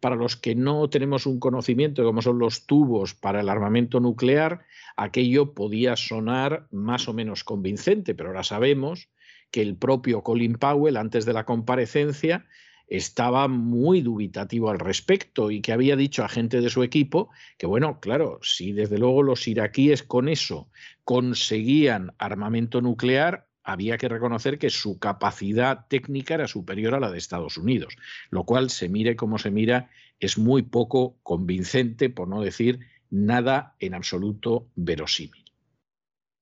Para 0.00 0.14
los 0.14 0.36
que 0.36 0.54
no 0.54 0.88
tenemos 0.88 1.26
un 1.26 1.40
conocimiento 1.40 2.02
de 2.02 2.06
cómo 2.06 2.22
son 2.22 2.38
los 2.38 2.66
tubos 2.66 3.14
para 3.14 3.40
el 3.40 3.48
armamento 3.48 3.98
nuclear, 3.98 4.64
aquello 4.96 5.54
podía 5.54 5.96
sonar 5.96 6.68
más 6.70 7.08
o 7.08 7.14
menos 7.14 7.44
convincente, 7.44 8.14
pero 8.14 8.28
ahora 8.28 8.44
sabemos 8.44 9.08
que 9.50 9.62
el 9.62 9.76
propio 9.76 10.22
Colin 10.22 10.54
Powell, 10.54 10.96
antes 10.96 11.24
de 11.24 11.32
la 11.32 11.44
comparecencia, 11.44 12.46
estaba 12.86 13.48
muy 13.48 14.00
dubitativo 14.00 14.70
al 14.70 14.78
respecto 14.78 15.50
y 15.50 15.60
que 15.60 15.72
había 15.72 15.96
dicho 15.96 16.24
a 16.24 16.28
gente 16.28 16.60
de 16.60 16.70
su 16.70 16.82
equipo 16.82 17.30
que, 17.58 17.66
bueno, 17.66 18.00
claro, 18.00 18.38
si 18.42 18.72
desde 18.72 18.98
luego 18.98 19.22
los 19.22 19.46
iraquíes 19.48 20.02
con 20.02 20.28
eso 20.28 20.68
conseguían 21.04 22.14
armamento 22.18 22.80
nuclear, 22.80 23.48
había 23.64 23.98
que 23.98 24.08
reconocer 24.08 24.58
que 24.58 24.70
su 24.70 25.00
capacidad 25.00 25.86
técnica 25.88 26.34
era 26.34 26.46
superior 26.46 26.94
a 26.94 27.00
la 27.00 27.10
de 27.10 27.18
Estados 27.18 27.56
Unidos, 27.56 27.96
lo 28.30 28.44
cual 28.44 28.70
se 28.70 28.88
mire 28.88 29.16
como 29.16 29.38
se 29.38 29.50
mira, 29.50 29.90
es 30.20 30.38
muy 30.38 30.62
poco 30.62 31.18
convincente, 31.24 32.08
por 32.08 32.28
no 32.28 32.40
decir 32.40 32.78
nada 33.10 33.74
en 33.80 33.94
absoluto 33.94 34.68
verosímil. 34.76 35.44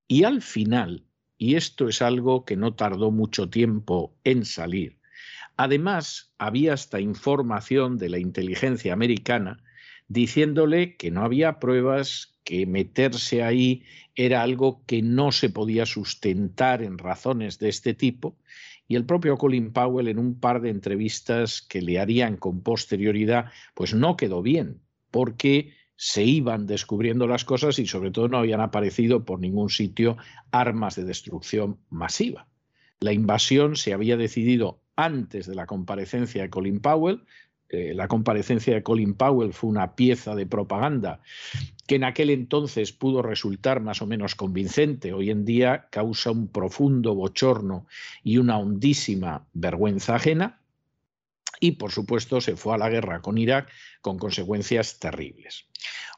Y 0.06 0.24
al 0.24 0.42
final, 0.42 1.06
y 1.38 1.54
esto 1.54 1.88
es 1.88 2.02
algo 2.02 2.44
que 2.44 2.56
no 2.56 2.74
tardó 2.74 3.10
mucho 3.10 3.48
tiempo 3.48 4.14
en 4.22 4.44
salir, 4.44 4.98
además 5.56 6.32
había 6.38 6.74
esta 6.74 7.00
información 7.00 7.98
de 7.98 8.08
la 8.08 8.18
inteligencia 8.18 8.92
americana 8.92 9.62
diciéndole 10.08 10.96
que 10.96 11.10
no 11.10 11.22
había 11.22 11.58
pruebas 11.58 12.38
que 12.44 12.66
meterse 12.66 13.42
ahí 13.42 13.84
era 14.14 14.42
algo 14.42 14.84
que 14.86 15.02
no 15.02 15.32
se 15.32 15.48
podía 15.50 15.86
sustentar 15.86 16.82
en 16.82 16.98
razones 16.98 17.58
de 17.58 17.68
este 17.68 17.94
tipo, 17.94 18.36
y 18.86 18.96
el 18.96 19.06
propio 19.06 19.38
Colin 19.38 19.72
Powell 19.72 20.08
en 20.08 20.18
un 20.18 20.38
par 20.38 20.60
de 20.60 20.68
entrevistas 20.68 21.62
que 21.62 21.80
le 21.80 21.98
harían 21.98 22.36
con 22.36 22.62
posterioridad, 22.62 23.50
pues 23.74 23.94
no 23.94 24.16
quedó 24.16 24.42
bien, 24.42 24.82
porque 25.10 25.72
se 25.96 26.22
iban 26.24 26.66
descubriendo 26.66 27.26
las 27.26 27.44
cosas 27.44 27.78
y 27.78 27.86
sobre 27.86 28.10
todo 28.10 28.28
no 28.28 28.38
habían 28.38 28.60
aparecido 28.60 29.24
por 29.24 29.40
ningún 29.40 29.70
sitio 29.70 30.18
armas 30.50 30.96
de 30.96 31.04
destrucción 31.04 31.78
masiva. 31.88 32.46
La 33.00 33.12
invasión 33.12 33.76
se 33.76 33.94
había 33.94 34.16
decidido 34.16 34.83
antes 34.96 35.46
de 35.46 35.54
la 35.54 35.66
comparecencia 35.66 36.42
de 36.42 36.50
Colin 36.50 36.80
Powell, 36.80 37.24
eh, 37.68 37.92
la 37.94 38.08
comparecencia 38.08 38.74
de 38.74 38.82
Colin 38.82 39.14
Powell 39.14 39.52
fue 39.52 39.70
una 39.70 39.96
pieza 39.96 40.34
de 40.34 40.46
propaganda 40.46 41.20
que 41.86 41.96
en 41.96 42.04
aquel 42.04 42.30
entonces 42.30 42.92
pudo 42.92 43.20
resultar 43.22 43.80
más 43.80 44.00
o 44.00 44.06
menos 44.06 44.34
convincente, 44.34 45.12
hoy 45.12 45.30
en 45.30 45.44
día 45.44 45.88
causa 45.90 46.30
un 46.30 46.48
profundo 46.48 47.14
bochorno 47.14 47.86
y 48.22 48.38
una 48.38 48.58
hondísima 48.58 49.46
vergüenza 49.52 50.14
ajena, 50.14 50.60
y 51.60 51.72
por 51.72 51.90
supuesto 51.90 52.40
se 52.40 52.56
fue 52.56 52.74
a 52.74 52.78
la 52.78 52.90
guerra 52.90 53.20
con 53.20 53.38
Irak 53.38 53.70
con 54.00 54.18
consecuencias 54.18 54.98
terribles. 54.98 55.66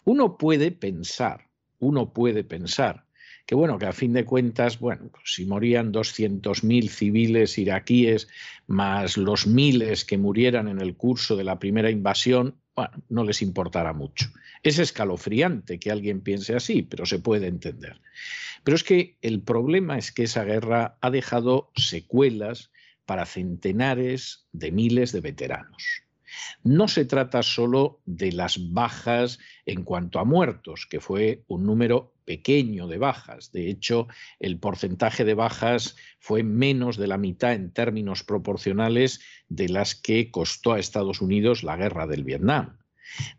Uno 0.05 0.37
puede 0.37 0.73
pensar, 0.73 1.49
uno 1.79 2.12
puede 2.12 2.45
pensar 2.45 3.06
que 3.47 3.55
bueno, 3.55 3.79
que 3.79 3.87
a 3.87 3.93
fin 3.93 4.13
de 4.13 4.25
cuentas, 4.25 4.81
bueno, 4.81 5.09
pues 5.13 5.35
si 5.35 5.47
morían 5.47 5.93
200.000 5.93 6.89
civiles 6.89 7.57
iraquíes 7.59 8.29
más 8.67 9.17
los 9.17 9.47
miles 9.47 10.05
que 10.05 10.19
murieran 10.19 10.67
en 10.67 10.81
el 10.81 10.97
curso 10.97 11.37
de 11.37 11.45
la 11.45 11.61
primera 11.61 11.89
invasión, 11.91 12.57
bueno, 12.75 13.03
no 13.09 13.23
les 13.23 13.43
importará 13.43 13.93
mucho. 13.93 14.27
Es 14.65 14.81
escalofriante 14.81 15.79
que 15.79 15.93
alguien 15.93 16.23
piense 16.23 16.57
así, 16.57 16.83
pero 16.83 17.07
se 17.07 17.21
puede 17.21 17.47
entender. 17.47 18.01
Pero 18.65 18.75
es 18.75 18.83
que 18.83 19.17
el 19.23 19.41
problema 19.41 19.97
es 19.97 20.11
que 20.11 20.25
esa 20.25 20.43
guerra 20.43 20.99
ha 21.01 21.11
dejado 21.11 21.71
secuelas 21.77 22.73
para 23.07 23.27
centenares 23.27 24.49
de 24.51 24.73
miles 24.73 25.13
de 25.13 25.21
veteranos. 25.21 26.03
No 26.65 26.89
se 26.89 27.05
trata 27.05 27.45
solo 27.45 28.01
de 28.05 28.33
las 28.33 28.73
bajas 28.73 29.39
en 29.65 29.85
cuanto 29.85 30.19
a 30.19 30.25
muertos, 30.25 30.87
que 30.91 31.01
fue 31.01 31.45
un 31.47 31.65
número 31.65 32.16
pequeño 32.27 32.87
de 32.89 32.99
bajas. 32.99 33.53
De 33.53 33.71
hecho, 33.71 34.09
el 34.39 34.59
porcentaje 34.59 35.25
de 35.25 35.33
bajas 35.33 35.97
fue 36.19 36.43
menos 36.43 36.99
de 36.99 37.07
la 37.07 37.17
mitad 37.17 37.55
en 37.55 37.73
términos 37.73 38.23
proporcionales 38.23 39.21
de 39.49 39.71
las 39.71 39.95
que 39.95 40.31
costó 40.31 40.75
a 40.75 40.79
Estados 40.79 41.23
Unidos 41.23 41.62
la 41.62 41.77
guerra 41.77 42.07
del 42.07 42.25
Vietnam. 42.25 42.77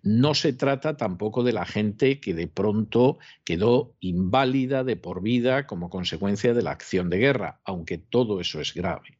No 0.02 0.34
se 0.34 0.54
trata 0.54 0.98
tampoco 0.98 1.44
de 1.44 1.54
la 1.54 1.66
gente 1.66 2.20
que 2.20 2.34
de 2.34 2.48
pronto 2.48 3.20
quedó 3.44 3.96
inválida 4.00 4.84
de 4.84 4.96
por 4.96 5.22
vida 5.22 5.68
como 5.68 5.90
consecuencia 5.90 6.54
de 6.54 6.64
la 6.64 6.72
acción 6.72 7.10
de 7.10 7.20
guerra, 7.20 7.60
aunque 7.66 7.98
todo 7.98 8.40
eso 8.40 8.62
es 8.62 8.74
grave. 8.74 9.18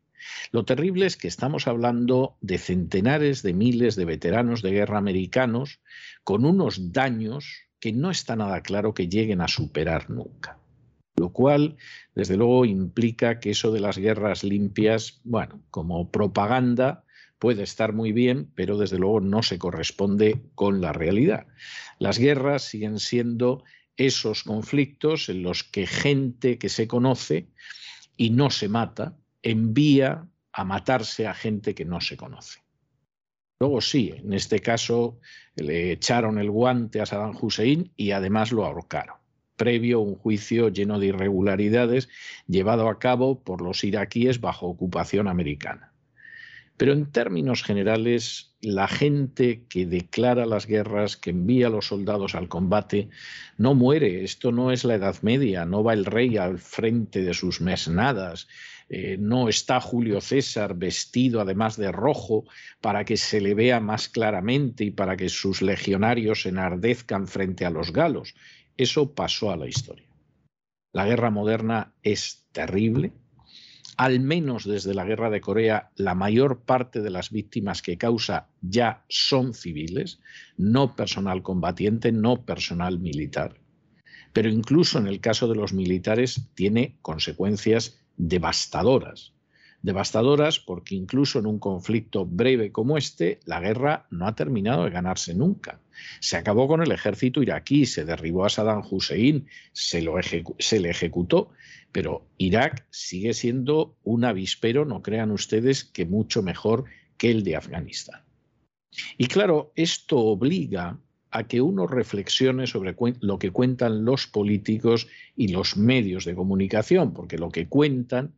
Lo 0.52 0.66
terrible 0.66 1.06
es 1.06 1.18
que 1.18 1.28
estamos 1.28 1.68
hablando 1.68 2.38
de 2.42 2.58
centenares 2.58 3.44
de 3.44 3.54
miles 3.54 3.96
de 3.96 4.06
veteranos 4.06 4.62
de 4.62 4.72
guerra 4.72 4.98
americanos 4.98 5.80
con 6.24 6.46
unos 6.46 6.92
daños 6.92 7.67
que 7.80 7.94
no 7.94 8.12
está 8.12 8.36
nada 8.36 8.62
claro 8.62 8.94
que 8.94 9.08
lleguen 9.08 9.42
a 9.42 9.48
superar 9.48 10.10
nunca. 10.10 10.60
Lo 11.16 11.34
cual, 11.34 11.78
desde 12.14 12.38
luego, 12.38 12.66
implica 12.66 13.40
que 13.40 13.52
eso 13.52 13.72
de 13.72 13.80
las 13.80 13.98
guerras 13.98 14.44
limpias, 14.44 15.20
bueno, 15.24 15.64
como 15.72 16.12
propaganda, 16.12 17.06
puede 17.40 17.64
estar 17.64 17.94
muy 17.94 18.12
bien, 18.12 18.52
pero 18.56 18.78
desde 18.78 19.00
luego 19.00 19.20
no 19.20 19.44
se 19.44 19.58
corresponde 19.58 20.44
con 20.56 20.82
la 20.82 20.94
realidad. 20.94 21.48
Las 22.00 22.20
guerras 22.20 22.64
siguen 22.64 23.00
siendo 23.00 23.64
esos 23.96 24.44
conflictos 24.44 25.30
en 25.30 25.42
los 25.42 25.64
que 25.64 25.88
gente 25.88 26.60
que 26.60 26.70
se 26.70 26.88
conoce 26.88 27.50
y 28.16 28.30
no 28.30 28.50
se 28.52 28.70
mata, 28.70 29.18
envía 29.42 30.28
a 30.52 30.64
matarse 30.64 31.28
a 31.28 31.34
gente 31.34 31.74
que 31.74 31.86
no 31.86 32.02
se 32.02 32.18
conoce. 32.18 32.67
Luego 33.60 33.82
sí, 33.82 34.14
en 34.16 34.34
este 34.34 34.60
caso 34.60 35.20
le 35.56 35.92
echaron 35.92 36.38
el 36.38 36.52
guante 36.52 37.02
a 37.02 37.06
Saddam 37.06 37.36
Hussein 37.40 37.92
y 37.98 38.12
además 38.12 38.52
lo 38.52 38.66
ahorcaron, 38.66 39.16
previo 39.56 39.98
a 39.98 40.02
un 40.02 40.16
juicio 40.16 40.70
lleno 40.70 41.00
de 41.00 41.08
irregularidades 41.08 42.08
llevado 42.48 42.88
a 42.88 43.00
cabo 43.00 43.40
por 43.40 43.62
los 43.62 43.84
iraquíes 43.84 44.40
bajo 44.42 44.68
ocupación 44.68 45.28
americana. 45.28 45.92
Pero 46.78 46.94
en 46.94 47.12
términos 47.12 47.64
generales, 47.64 48.54
la 48.62 48.88
gente 48.88 49.64
que 49.68 49.88
declara 49.88 50.46
las 50.46 50.68
guerras, 50.68 51.18
que 51.18 51.32
envía 51.32 51.68
a 51.68 51.72
los 51.72 51.88
soldados 51.88 52.36
al 52.36 52.48
combate, 52.48 53.10
no 53.58 53.74
muere. 53.74 54.24
Esto 54.24 54.52
no 54.52 54.72
es 54.72 54.84
la 54.84 54.94
Edad 54.94 55.16
Media, 55.24 55.66
no 55.66 55.84
va 55.84 55.94
el 55.94 56.06
rey 56.06 56.38
al 56.38 56.60
frente 56.60 57.24
de 57.24 57.34
sus 57.34 57.62
mesnadas, 57.62 58.48
eh, 58.90 59.18
no 59.20 59.50
está 59.50 59.82
Julio 59.82 60.22
César 60.22 60.76
vestido 60.76 61.42
además 61.42 61.76
de 61.76 61.92
rojo 61.92 62.46
para 62.80 63.04
que 63.04 63.18
se 63.18 63.42
le 63.42 63.54
vea 63.54 63.80
más 63.80 64.08
claramente 64.08 64.86
y 64.86 64.92
para 64.92 65.18
que 65.18 65.30
sus 65.30 65.62
legionarios 65.62 66.46
enardezcan 66.46 67.28
frente 67.28 67.66
a 67.66 67.70
los 67.70 67.92
galos. 67.92 68.34
Eso 68.78 69.14
pasó 69.14 69.52
a 69.52 69.58
la 69.58 69.68
historia. 69.68 70.08
La 70.94 71.06
guerra 71.06 71.32
moderna 71.32 71.94
es 72.02 72.48
terrible, 72.54 73.12
al 73.98 74.20
menos 74.20 74.64
desde 74.64 74.94
la 74.94 75.04
guerra 75.04 75.30
de 75.30 75.42
Corea, 75.42 75.92
la 75.96 76.16
mayor 76.16 76.62
parte 76.62 77.02
de 77.02 77.10
las 77.10 77.32
víctimas 77.32 77.82
que 77.82 77.98
causa 77.98 78.48
ya 78.62 79.04
son 79.10 79.54
civiles, 79.54 80.20
no 80.56 80.96
personal 80.96 81.42
combatiente, 81.42 82.12
no 82.12 82.46
personal 82.46 83.00
militar. 83.00 83.60
Pero 84.34 84.50
incluso 84.50 85.00
en 85.00 85.08
el 85.08 85.20
caso 85.20 85.48
de 85.48 85.56
los 85.56 85.74
militares 85.74 86.48
tiene 86.54 86.98
consecuencias 87.02 88.00
devastadoras. 88.18 89.34
Devastadoras 89.82 90.60
porque 90.60 90.96
incluso 90.96 91.40
en 91.40 91.46
un 91.46 91.60
conflicto 91.60 92.26
breve 92.26 92.72
como 92.72 92.98
este, 92.98 93.40
la 93.46 93.60
guerra 93.60 94.08
no 94.10 94.28
ha 94.28 94.36
terminado 94.36 94.84
de 94.84 94.90
ganarse 94.90 95.34
nunca. 95.34 95.80
Se 96.20 96.36
acabó 96.36 96.68
con 96.68 96.82
el 96.82 96.92
ejército 96.92 97.42
iraquí, 97.42 97.86
se 97.86 98.04
derribó 98.04 98.46
a 98.46 98.50
Saddam 98.50 98.84
Hussein, 98.90 99.48
se, 99.72 100.02
lo 100.02 100.16
se 100.60 100.80
le 100.80 100.90
ejecutó, 100.90 101.52
pero 101.92 102.28
Irak 102.38 102.86
sigue 102.90 103.34
siendo 103.34 103.96
un 104.04 104.26
avispero, 104.26 104.84
no 104.84 105.02
crean 105.02 105.32
ustedes, 105.32 105.84
que 105.84 106.06
mucho 106.06 106.42
mejor 106.42 106.86
que 107.18 107.32
el 107.32 107.44
de 107.44 107.56
Afganistán. 107.56 108.24
Y 109.18 109.28
claro, 109.28 109.72
esto 109.76 110.18
obliga 110.18 111.00
a 111.38 111.44
que 111.44 111.62
uno 111.62 111.86
reflexione 111.86 112.66
sobre 112.66 112.96
lo 113.22 113.38
que 113.38 113.52
cuentan 113.52 114.04
los 114.04 114.26
políticos 114.26 115.08
y 115.36 115.50
los 115.50 115.78
medios 115.78 116.26
de 116.26 116.34
comunicación, 116.34 117.14
porque 117.14 117.38
lo 117.38 117.52
que 117.52 117.68
cuentan 117.68 118.34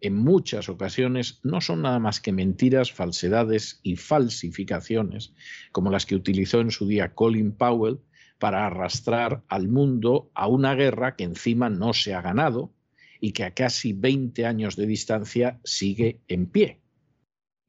en 0.00 0.16
muchas 0.16 0.68
ocasiones 0.68 1.38
no 1.44 1.60
son 1.60 1.82
nada 1.82 2.00
más 2.00 2.20
que 2.20 2.32
mentiras, 2.32 2.90
falsedades 2.90 3.78
y 3.84 3.94
falsificaciones, 3.94 5.32
como 5.70 5.92
las 5.92 6.06
que 6.06 6.16
utilizó 6.16 6.60
en 6.60 6.72
su 6.72 6.88
día 6.88 7.14
Colin 7.14 7.52
Powell 7.52 8.00
para 8.40 8.66
arrastrar 8.66 9.44
al 9.46 9.68
mundo 9.68 10.32
a 10.34 10.48
una 10.48 10.74
guerra 10.74 11.14
que 11.14 11.24
encima 11.24 11.70
no 11.70 11.92
se 11.92 12.14
ha 12.14 12.20
ganado, 12.20 12.72
y 13.20 13.30
que 13.30 13.44
a 13.44 13.54
casi 13.54 13.92
20 13.92 14.44
años 14.44 14.74
de 14.74 14.86
distancia 14.86 15.60
sigue 15.62 16.18
en 16.26 16.46
pie. 16.46 16.79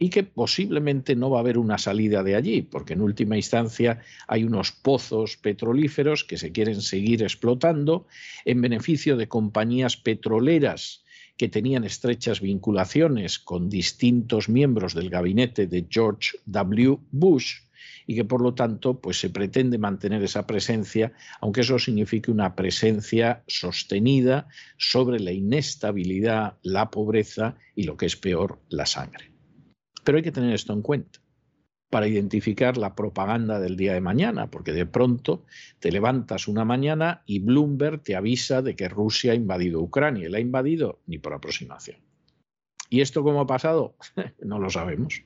Y 0.03 0.09
que 0.09 0.23
posiblemente 0.23 1.15
no 1.15 1.29
va 1.29 1.37
a 1.37 1.41
haber 1.41 1.59
una 1.59 1.77
salida 1.77 2.23
de 2.23 2.35
allí, 2.35 2.63
porque 2.63 2.93
en 2.93 3.01
última 3.01 3.35
instancia 3.35 4.01
hay 4.27 4.43
unos 4.43 4.71
pozos 4.71 5.37
petrolíferos 5.37 6.23
que 6.23 6.37
se 6.37 6.51
quieren 6.51 6.81
seguir 6.81 7.21
explotando 7.21 8.07
en 8.43 8.61
beneficio 8.61 9.15
de 9.15 9.27
compañías 9.27 9.97
petroleras 9.97 11.03
que 11.37 11.49
tenían 11.49 11.83
estrechas 11.83 12.41
vinculaciones 12.41 13.37
con 13.37 13.69
distintos 13.69 14.49
miembros 14.49 14.95
del 14.95 15.11
gabinete 15.11 15.67
de 15.67 15.85
George 15.87 16.31
W. 16.47 16.97
Bush 17.11 17.57
y 18.07 18.15
que 18.15 18.25
por 18.25 18.41
lo 18.41 18.55
tanto 18.55 18.99
pues 18.99 19.19
se 19.19 19.29
pretende 19.29 19.77
mantener 19.77 20.23
esa 20.23 20.47
presencia, 20.47 21.13
aunque 21.41 21.61
eso 21.61 21.77
signifique 21.77 22.31
una 22.31 22.55
presencia 22.55 23.43
sostenida 23.45 24.47
sobre 24.79 25.19
la 25.19 25.31
inestabilidad, 25.31 26.57
la 26.63 26.89
pobreza 26.89 27.55
y 27.75 27.83
lo 27.83 27.97
que 27.97 28.07
es 28.07 28.15
peor, 28.15 28.57
la 28.69 28.87
sangre. 28.87 29.30
Pero 30.03 30.17
hay 30.17 30.23
que 30.23 30.31
tener 30.31 30.53
esto 30.53 30.73
en 30.73 30.81
cuenta 30.81 31.19
para 31.91 32.07
identificar 32.07 32.77
la 32.77 32.95
propaganda 32.95 33.59
del 33.59 33.75
día 33.75 33.93
de 33.93 34.01
mañana, 34.01 34.49
porque 34.49 34.71
de 34.71 34.85
pronto 34.85 35.43
te 35.79 35.91
levantas 35.91 36.47
una 36.47 36.63
mañana 36.63 37.21
y 37.25 37.39
Bloomberg 37.39 38.01
te 38.01 38.15
avisa 38.15 38.61
de 38.61 38.75
que 38.75 38.87
Rusia 38.87 39.33
ha 39.33 39.35
invadido 39.35 39.81
Ucrania. 39.81 40.29
¿La 40.29 40.37
ha 40.37 40.41
invadido? 40.41 41.01
Ni 41.05 41.17
por 41.17 41.33
aproximación. 41.33 41.97
¿Y 42.89 43.01
esto 43.01 43.23
cómo 43.23 43.41
ha 43.41 43.47
pasado? 43.47 43.95
no 44.41 44.57
lo 44.57 44.69
sabemos. 44.69 45.21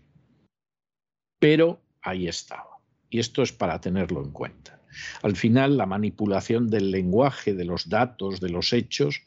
Pero 1.39 1.81
ahí 2.01 2.27
estaba. 2.27 2.79
Y 3.11 3.19
esto 3.19 3.43
es 3.43 3.51
para 3.51 3.79
tenerlo 3.79 4.23
en 4.23 4.31
cuenta. 4.31 4.81
Al 5.21 5.35
final, 5.35 5.77
la 5.77 5.85
manipulación 5.85 6.67
del 6.67 6.89
lenguaje, 6.89 7.53
de 7.53 7.65
los 7.65 7.89
datos, 7.89 8.39
de 8.39 8.49
los 8.49 8.73
hechos, 8.73 9.21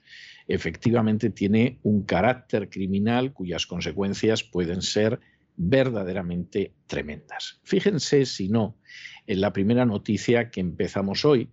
efectivamente 0.48 1.30
tiene 1.30 1.78
un 1.82 2.02
carácter 2.02 2.68
criminal 2.68 3.32
cuyas 3.32 3.66
consecuencias 3.66 4.42
pueden 4.42 4.82
ser 4.82 5.20
verdaderamente 5.58 6.72
tremendas. 6.86 7.60
Fíjense, 7.64 8.24
si 8.24 8.48
no, 8.48 8.78
en 9.26 9.40
la 9.40 9.52
primera 9.52 9.84
noticia 9.84 10.50
que 10.50 10.60
empezamos 10.60 11.24
hoy, 11.24 11.50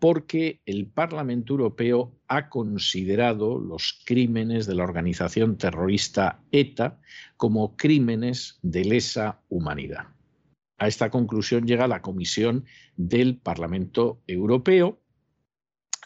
porque 0.00 0.62
el 0.66 0.86
Parlamento 0.86 1.52
Europeo 1.52 2.18
ha 2.26 2.48
considerado 2.48 3.58
los 3.58 4.02
crímenes 4.06 4.66
de 4.66 4.74
la 4.74 4.84
organización 4.84 5.58
terrorista 5.58 6.42
ETA 6.50 6.98
como 7.36 7.76
crímenes 7.76 8.58
de 8.62 8.86
lesa 8.86 9.42
humanidad. 9.48 10.08
A 10.78 10.88
esta 10.88 11.10
conclusión 11.10 11.66
llega 11.66 11.86
la 11.86 12.02
Comisión 12.02 12.64
del 12.96 13.36
Parlamento 13.36 14.20
Europeo 14.26 15.00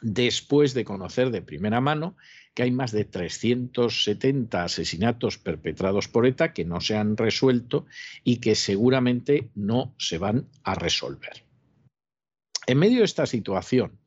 después 0.02 0.74
de 0.74 0.84
conocer 0.84 1.30
de 1.30 1.42
primera 1.42 1.80
mano 1.80 2.16
que 2.56 2.62
hay 2.62 2.70
más 2.70 2.90
de 2.90 3.04
370 3.04 4.64
asesinatos 4.64 5.36
perpetrados 5.36 6.08
por 6.08 6.26
ETA 6.26 6.54
que 6.54 6.64
no 6.64 6.80
se 6.80 6.96
han 6.96 7.18
resuelto 7.18 7.84
y 8.24 8.38
que 8.38 8.54
seguramente 8.54 9.50
no 9.54 9.94
se 9.98 10.16
van 10.16 10.48
a 10.64 10.74
resolver. 10.74 11.44
En 12.66 12.78
medio 12.78 13.00
de 13.00 13.04
esta 13.04 13.26
situación, 13.26 14.00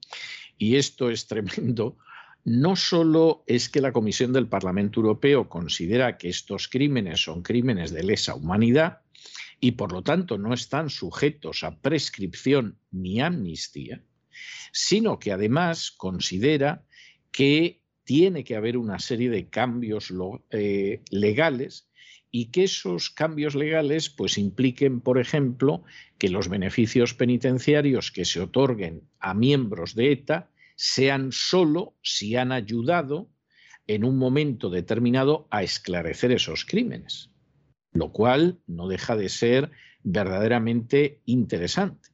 y 0.58 0.78
esto 0.78 1.12
es 1.12 1.28
tremendo, 1.28 2.00
no 2.44 2.76
solo 2.76 3.44
es 3.46 3.70
que 3.70 3.82
la 3.82 3.92
Comisión 3.92 4.34
del 4.34 4.48
Parlamento 4.48 5.00
Europeo 5.00 5.48
considera 5.48 6.18
que 6.18 6.30
estos 6.30 6.68
crímenes 6.68 7.22
son 7.22 7.44
crímenes 7.44 7.92
de 7.92 8.02
lesa 8.02 8.34
humanidad, 8.34 9.02
y 9.60 9.74
por 9.74 9.92
lo 9.92 10.02
tanto 10.02 10.40
no 10.40 10.56
están 10.56 10.90
sujetos 10.90 11.64
a 11.64 11.80
prescripción 11.80 12.80
ni 12.90 13.22
amnistía, 13.22 14.02
sino 14.72 15.20
que 15.20 15.34
además 15.34 15.92
considera 15.92 16.84
que 17.32 17.80
tiene 18.10 18.44
que 18.44 18.56
haber 18.56 18.76
una 18.76 18.98
serie 18.98 19.30
de 19.30 19.50
cambios 19.50 20.12
eh, 20.50 21.04
legales 21.12 21.92
y 22.32 22.50
que 22.50 22.64
esos 22.64 23.12
cambios 23.12 23.54
legales 23.54 24.10
pues 24.10 24.40
impliquen, 24.40 25.00
por 25.00 25.20
ejemplo, 25.20 25.84
que 26.18 26.30
los 26.30 26.50
beneficios 26.50 27.14
penitenciarios 27.14 28.12
que 28.12 28.26
se 28.26 28.40
otorguen 28.40 29.04
a 29.20 29.36
miembros 29.36 29.94
de 29.94 30.12
ETA 30.12 30.50
sean 30.76 31.32
solo 31.32 31.94
si 32.02 32.36
han 32.36 32.52
ayudado 32.52 33.30
en 33.86 34.04
un 34.04 34.18
momento 34.18 34.72
determinado 34.72 35.48
a 35.52 35.62
esclarecer 35.62 36.32
esos 36.32 36.66
crímenes 36.66 37.30
lo 37.92 38.12
cual 38.12 38.60
no 38.66 38.88
deja 38.88 39.16
de 39.16 39.30
ser 39.30 39.70
verdaderamente 40.02 41.22
interesante. 41.26 42.10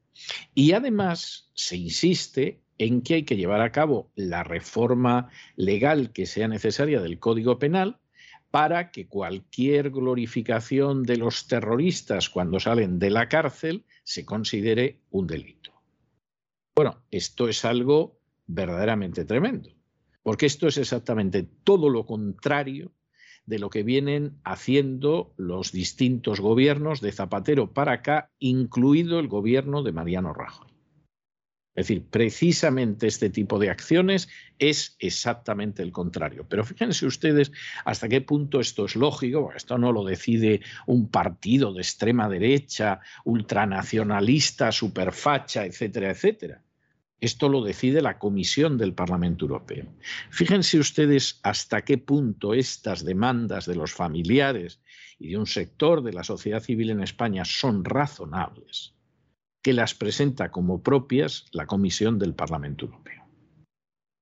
Y 0.54 0.74
además 0.74 1.52
se 1.54 1.78
insiste 1.78 2.65
en 2.78 3.02
que 3.02 3.16
hay 3.16 3.24
que 3.24 3.38
llevar 3.38 3.62
a 3.62 3.72
cabo 3.72 4.12
la 4.16 4.44
reforma 4.44 5.30
legal 5.56 6.12
que 6.12 6.26
sea 6.26 6.48
necesaria 6.48 7.02
del 7.02 7.20
Código 7.20 7.60
Penal 7.60 8.00
para 8.52 8.92
que 8.92 9.08
cualquier 9.08 9.90
glorificación 9.90 11.04
de 11.04 11.18
los 11.18 11.48
terroristas 11.48 12.30
cuando 12.30 12.60
salen 12.60 13.00
de 13.00 13.10
la 13.10 13.28
cárcel 13.28 13.84
se 14.04 14.26
considere 14.26 15.02
un 15.10 15.28
delito. 15.28 15.74
Bueno, 16.76 17.04
esto 17.12 17.50
es 17.50 17.66
algo 17.66 18.20
verdaderamente 18.48 19.26
tremendo, 19.26 19.72
porque 20.24 20.46
esto 20.46 20.68
es 20.68 20.78
exactamente 20.78 21.44
todo 21.64 21.90
lo 21.90 22.06
contrario 22.06 22.92
de 23.46 23.60
lo 23.60 23.70
que 23.70 23.84
vienen 23.84 24.40
haciendo 24.44 25.34
los 25.38 25.72
distintos 25.72 26.40
gobiernos 26.40 27.02
de 27.02 27.12
Zapatero 27.12 27.74
para 27.74 27.94
acá, 27.94 28.32
incluido 28.40 29.20
el 29.20 29.28
gobierno 29.28 29.84
de 29.84 29.92
Mariano 29.92 30.34
Rajoy. 30.34 30.75
Es 31.76 31.88
decir, 31.88 32.06
precisamente 32.10 33.06
este 33.06 33.30
tipo 33.30 33.60
de 33.60 33.70
acciones 33.70 34.30
es 34.60 34.96
exactamente 35.00 35.84
el 35.84 35.92
contrario. 35.92 36.46
Pero 36.48 36.64
fíjense 36.64 37.06
ustedes 37.06 37.52
hasta 37.84 38.08
qué 38.08 38.22
punto 38.22 38.62
esto 38.62 38.86
es 38.86 38.96
lógico, 38.96 39.52
esto 39.54 39.78
no 39.78 39.92
lo 39.92 40.06
decide 40.06 40.62
un 40.88 41.10
partido 41.10 41.74
de 41.74 41.82
extrema 41.82 42.30
derecha, 42.30 43.02
ultranacionalista, 43.26 44.72
superfacha, 44.72 45.66
etcétera, 45.66 46.12
etcétera. 46.12 46.62
Esto 47.20 47.50
lo 47.50 47.62
decide 47.62 48.02
la 48.02 48.20
Comisión 48.20 48.78
del 48.78 48.94
Parlamento 48.94 49.46
Europeo. 49.46 49.86
Fíjense 50.30 50.80
ustedes 50.80 51.40
hasta 51.44 51.84
qué 51.84 51.98
punto 51.98 52.54
estas 52.54 53.04
demandas 53.04 53.66
de 53.66 53.76
los 53.76 53.94
familiares 53.94 54.80
y 55.20 55.30
de 55.30 55.38
un 55.38 55.48
sector 55.48 56.04
de 56.04 56.14
la 56.14 56.24
sociedad 56.24 56.62
civil 56.62 56.90
en 56.90 57.02
España 57.02 57.44
son 57.44 57.84
razonables, 57.84 58.94
que 59.66 59.74
las 59.74 59.96
presenta 59.96 60.52
como 60.52 60.84
propias 60.84 61.48
la 61.52 61.66
Comisión 61.66 62.20
del 62.20 62.36
Parlamento 62.36 62.86
Europeo. 62.86 63.26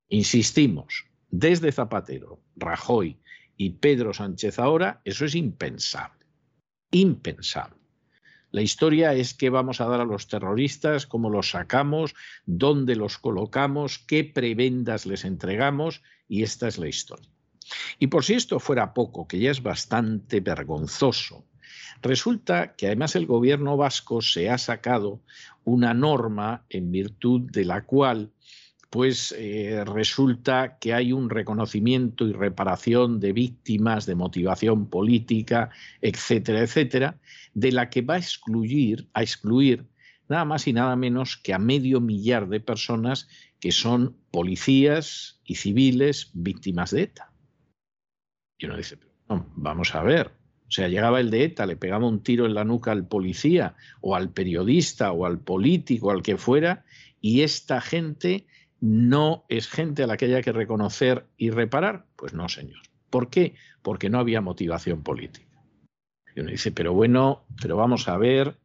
Insistimos, 0.07 1.03
desde 1.31 1.73
Zapatero, 1.73 2.39
Rajoy 2.55 3.19
y 3.57 3.71
Pedro 3.71 4.13
Sánchez 4.13 4.57
ahora, 4.57 5.01
eso 5.03 5.25
es 5.25 5.35
impensable. 5.35 6.25
impensable. 6.91 7.75
La 8.51 8.61
historia 8.61 9.15
es 9.15 9.33
qué 9.33 9.49
vamos 9.49 9.81
a 9.81 9.87
dar 9.87 9.99
a 9.99 10.05
los 10.05 10.29
terroristas, 10.29 11.05
cómo 11.05 11.29
los 11.29 11.49
sacamos, 11.49 12.15
dónde 12.45 12.95
los 12.95 13.17
colocamos, 13.17 13.99
qué 13.99 14.23
prebendas 14.23 15.05
les 15.05 15.25
entregamos 15.25 16.03
y 16.25 16.43
esta 16.43 16.69
es 16.69 16.77
la 16.77 16.87
historia. 16.87 17.29
Y 17.99 18.07
por 18.07 18.23
si 18.23 18.35
esto 18.35 18.61
fuera 18.61 18.93
poco, 18.93 19.27
que 19.27 19.39
ya 19.39 19.51
es 19.51 19.61
bastante 19.61 20.39
vergonzoso, 20.39 21.45
resulta 22.03 22.75
que 22.75 22.87
además 22.87 23.15
el 23.15 23.25
gobierno 23.25 23.77
vasco 23.77 24.21
se 24.21 24.49
ha 24.49 24.57
sacado 24.57 25.21
una 25.63 25.93
norma 25.93 26.65
en 26.69 26.91
virtud 26.91 27.49
de 27.51 27.65
la 27.65 27.85
cual 27.85 28.31
pues 28.89 29.33
eh, 29.35 29.83
resulta 29.85 30.77
que 30.77 30.93
hay 30.93 31.13
un 31.13 31.31
reconocimiento 31.31 32.27
y 32.27 32.31
reparación 32.31 33.19
de 33.19 33.33
víctimas 33.33 34.05
de 34.05 34.13
motivación 34.13 34.87
política, 34.87 35.71
etcétera, 35.99 36.59
etcétera, 36.59 37.19
de 37.55 37.71
la 37.71 37.89
que 37.89 38.03
va 38.03 38.15
a 38.15 38.19
excluir, 38.19 39.07
a 39.15 39.23
excluir 39.23 39.87
nada 40.29 40.45
más 40.45 40.67
y 40.67 40.73
nada 40.73 40.95
menos 40.95 41.37
que 41.37 41.55
a 41.55 41.57
medio 41.57 42.01
millar 42.01 42.47
de 42.49 42.59
personas 42.59 43.27
que 43.59 43.71
son 43.71 44.15
policías 44.29 45.39
y 45.43 45.55
civiles 45.55 46.29
víctimas 46.33 46.91
de 46.91 47.03
ETA. 47.03 47.31
Y 48.59 48.67
uno 48.67 48.77
dice, 48.77 48.99
vamos 49.55 49.95
a 49.95 50.03
ver, 50.03 50.33
sea, 50.73 50.87
llegaba 50.87 51.19
el 51.19 51.29
de 51.29 51.43
ETA, 51.43 51.65
le 51.65 51.75
pegaba 51.75 52.07
un 52.07 52.23
tiro 52.23 52.45
en 52.45 52.53
la 52.53 52.63
nuca 52.63 52.91
al 52.91 53.05
policía 53.07 53.75
o 54.01 54.15
al 54.15 54.31
periodista 54.31 55.11
o 55.11 55.25
al 55.25 55.39
político, 55.39 56.11
al 56.11 56.23
que 56.23 56.37
fuera, 56.37 56.83
y 57.21 57.41
esta 57.41 57.79
gente 57.79 58.47
no 58.79 59.45
es 59.47 59.69
gente 59.69 60.03
a 60.03 60.07
la 60.07 60.17
que 60.17 60.25
haya 60.25 60.41
que 60.41 60.51
reconocer 60.51 61.25
y 61.37 61.51
reparar? 61.51 62.05
Pues 62.17 62.33
no, 62.33 62.49
señor. 62.49 62.81
¿Por 63.09 63.29
qué? 63.29 63.55
Porque 63.81 64.09
no 64.09 64.19
había 64.19 64.41
motivación 64.41 65.03
política. 65.03 65.63
Y 66.35 66.41
uno 66.41 66.51
dice, 66.51 66.71
pero 66.71 66.93
bueno, 66.93 67.45
pero 67.61 67.77
vamos 67.77 68.09
a 68.09 68.17
ver, 68.17 68.57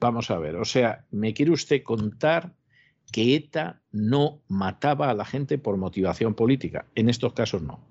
vamos 0.00 0.30
a 0.30 0.38
ver. 0.38 0.56
O 0.56 0.64
sea, 0.64 1.06
¿me 1.10 1.34
quiere 1.34 1.52
usted 1.52 1.82
contar 1.82 2.54
que 3.12 3.36
ETA 3.36 3.82
no 3.92 4.42
mataba 4.48 5.10
a 5.10 5.14
la 5.14 5.24
gente 5.24 5.58
por 5.58 5.76
motivación 5.76 6.34
política? 6.34 6.86
En 6.94 7.08
estos 7.08 7.32
casos 7.34 7.62
no. 7.62 7.86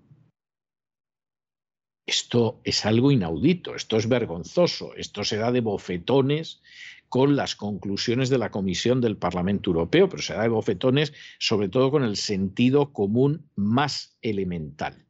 Esto 2.09 2.59
es 2.63 2.87
algo 2.87 3.11
inaudito, 3.11 3.75
esto 3.75 3.95
es 3.95 4.09
vergonzoso, 4.09 4.95
esto 4.95 5.23
se 5.23 5.37
da 5.37 5.51
de 5.51 5.61
bofetones 5.61 6.59
con 7.07 7.35
las 7.35 7.55
conclusiones 7.55 8.29
de 8.29 8.39
la 8.39 8.49
Comisión 8.49 8.99
del 8.99 9.15
Parlamento 9.15 9.69
Europeo, 9.69 10.09
pero 10.09 10.23
se 10.23 10.33
da 10.33 10.41
de 10.41 10.49
bofetones 10.49 11.13
sobre 11.37 11.69
todo 11.69 11.91
con 11.91 12.03
el 12.03 12.15
sentido 12.17 12.93
común 12.93 13.47
más 13.55 14.17
elemental. 14.23 15.05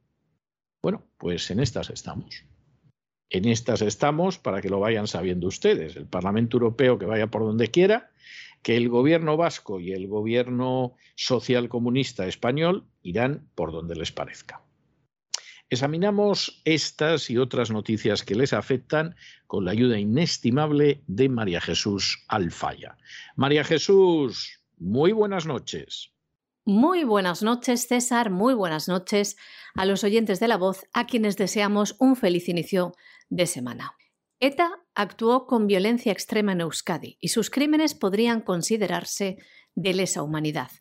Bueno, 0.83 1.05
pues 1.17 1.49
en 1.51 1.61
estas 1.61 1.89
estamos. 1.89 2.43
En 3.29 3.45
estas 3.45 3.81
estamos 3.81 4.37
para 4.37 4.59
que 4.61 4.67
lo 4.67 4.81
vayan 4.81 5.07
sabiendo 5.07 5.47
ustedes. 5.47 5.95
El 5.95 6.05
Parlamento 6.05 6.57
Europeo 6.57 6.99
que 6.99 7.05
vaya 7.05 7.27
por 7.27 7.43
donde 7.43 7.69
quiera, 7.69 8.11
que 8.61 8.75
el 8.75 8.89
gobierno 8.89 9.37
vasco 9.37 9.79
y 9.79 9.93
el 9.93 10.09
gobierno 10.09 10.97
social 11.15 11.69
comunista 11.69 12.27
español 12.27 12.89
irán 13.01 13.47
por 13.55 13.71
donde 13.71 13.95
les 13.95 14.11
parezca. 14.11 14.61
Examinamos 15.71 16.61
estas 16.65 17.29
y 17.29 17.37
otras 17.37 17.69
noticias 17.69 18.23
que 18.23 18.33
les 18.33 18.53
afectan 18.53 19.15
con 19.45 19.65
la 19.65 19.71
ayuda 19.71 19.99
inestimable 19.99 21.03
de 21.05 21.29
María 21.29 21.61
Jesús 21.61 22.25
Alfaya. 22.27 22.97
María 23.35 23.63
Jesús, 23.63 24.61
muy 24.79 25.11
buenas 25.11 25.45
noches. 25.45 26.11
Muy 26.65 27.03
buenas 27.03 27.43
noches, 27.43 27.87
César. 27.87 28.31
Muy 28.31 28.55
buenas 28.55 28.87
noches 28.87 29.37
a 29.75 29.85
los 29.85 30.03
oyentes 30.03 30.39
de 30.39 30.47
la 30.47 30.57
voz, 30.57 30.85
a 30.91 31.05
quienes 31.05 31.37
deseamos 31.37 31.95
un 31.99 32.15
feliz 32.15 32.49
inicio 32.49 32.93
de 33.29 33.45
semana. 33.45 33.93
ETA 34.39 34.71
actuó 34.95 35.45
con 35.45 35.67
violencia 35.67 36.11
extrema 36.11 36.53
en 36.53 36.61
Euskadi 36.61 37.17
y 37.19 37.27
sus 37.27 37.51
crímenes 37.51 37.93
podrían 37.93 38.41
considerarse 38.41 39.37
de 39.75 39.93
lesa 39.93 40.23
humanidad. 40.23 40.71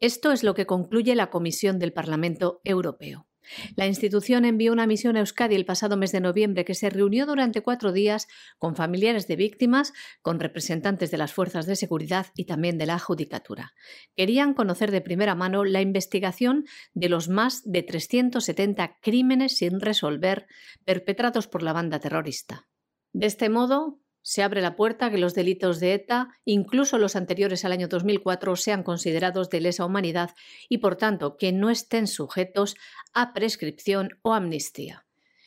Esto 0.00 0.32
es 0.32 0.42
lo 0.42 0.54
que 0.54 0.66
concluye 0.66 1.14
la 1.14 1.30
Comisión 1.30 1.78
del 1.78 1.92
Parlamento 1.92 2.60
Europeo. 2.64 3.28
La 3.76 3.86
institución 3.86 4.44
envió 4.44 4.72
una 4.72 4.86
misión 4.86 5.16
a 5.16 5.20
Euskadi 5.20 5.54
el 5.54 5.64
pasado 5.64 5.96
mes 5.96 6.12
de 6.12 6.20
noviembre 6.20 6.64
que 6.64 6.74
se 6.74 6.90
reunió 6.90 7.26
durante 7.26 7.62
cuatro 7.62 7.92
días 7.92 8.28
con 8.58 8.76
familiares 8.76 9.26
de 9.26 9.36
víctimas, 9.36 9.92
con 10.22 10.40
representantes 10.40 11.10
de 11.10 11.18
las 11.18 11.32
fuerzas 11.32 11.66
de 11.66 11.76
seguridad 11.76 12.26
y 12.34 12.46
también 12.46 12.78
de 12.78 12.86
la 12.86 12.98
judicatura. 12.98 13.74
Querían 14.14 14.54
conocer 14.54 14.90
de 14.90 15.00
primera 15.00 15.34
mano 15.34 15.64
la 15.64 15.80
investigación 15.80 16.64
de 16.94 17.08
los 17.08 17.28
más 17.28 17.62
de 17.64 17.82
370 17.82 18.98
crímenes 19.00 19.56
sin 19.56 19.80
resolver 19.80 20.46
perpetrados 20.84 21.48
por 21.48 21.62
la 21.62 21.72
banda 21.72 22.00
terrorista. 22.00 22.68
De 23.12 23.26
este 23.26 23.48
modo, 23.48 24.00
se 24.26 24.42
abre 24.42 24.60
la 24.60 24.74
puerta 24.74 25.06
a 25.06 25.10
que 25.12 25.18
los 25.18 25.34
delitos 25.34 25.78
de 25.78 25.94
ETA, 25.94 26.30
incluso 26.44 26.98
los 26.98 27.14
anteriores 27.14 27.64
al 27.64 27.70
año 27.70 27.86
2004, 27.86 28.56
sean 28.56 28.82
considerados 28.82 29.50
de 29.50 29.60
lesa 29.60 29.84
humanidad 29.84 30.30
y, 30.68 30.78
por 30.78 30.96
tanto, 30.96 31.36
que 31.36 31.52
no 31.52 31.70
estén 31.70 32.08
sujetos 32.08 32.74
a 33.14 33.32
prescripción 33.32 34.18
o 34.22 34.34
amnistía. 34.34 35.06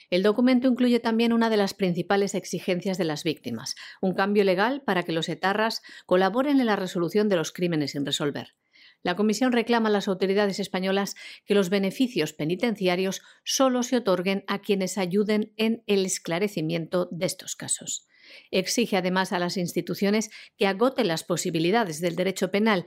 El 0.09 0.23
documento 0.23 0.69
incluye 0.69 1.01
también 1.01 1.33
una 1.33 1.49
de 1.49 1.57
las 1.57 1.73
principales 1.73 2.35
exigencias 2.35 2.97
de 2.97 3.03
las 3.03 3.25
víctimas, 3.25 3.75
un 3.99 4.13
cambio 4.13 4.45
legal 4.45 4.81
para 4.81 5.03
que 5.03 5.11
los 5.11 5.27
etarras 5.27 5.81
colaboren 6.05 6.61
en 6.61 6.65
la 6.65 6.77
resolución 6.77 7.27
de 7.27 7.35
los 7.35 7.51
crímenes 7.51 7.91
sin 7.91 8.05
resolver. 8.05 8.55
La 9.03 9.17
Comisión 9.17 9.51
reclama 9.51 9.89
a 9.89 9.91
las 9.91 10.07
autoridades 10.07 10.57
españolas 10.57 11.15
que 11.45 11.53
los 11.53 11.69
beneficios 11.69 12.31
penitenciarios 12.31 13.23
solo 13.43 13.83
se 13.83 13.97
otorguen 13.97 14.45
a 14.47 14.59
quienes 14.59 14.97
ayuden 14.97 15.51
en 15.57 15.83
el 15.85 16.05
esclarecimiento 16.05 17.09
de 17.11 17.25
estos 17.25 17.57
casos. 17.57 18.08
Exige 18.51 18.97
además 18.97 19.31
a 19.33 19.39
las 19.39 19.57
instituciones 19.57 20.29
que 20.57 20.67
agoten 20.67 21.07
las 21.07 21.23
posibilidades 21.23 22.01
del 22.01 22.15
derecho 22.15 22.51
penal 22.51 22.85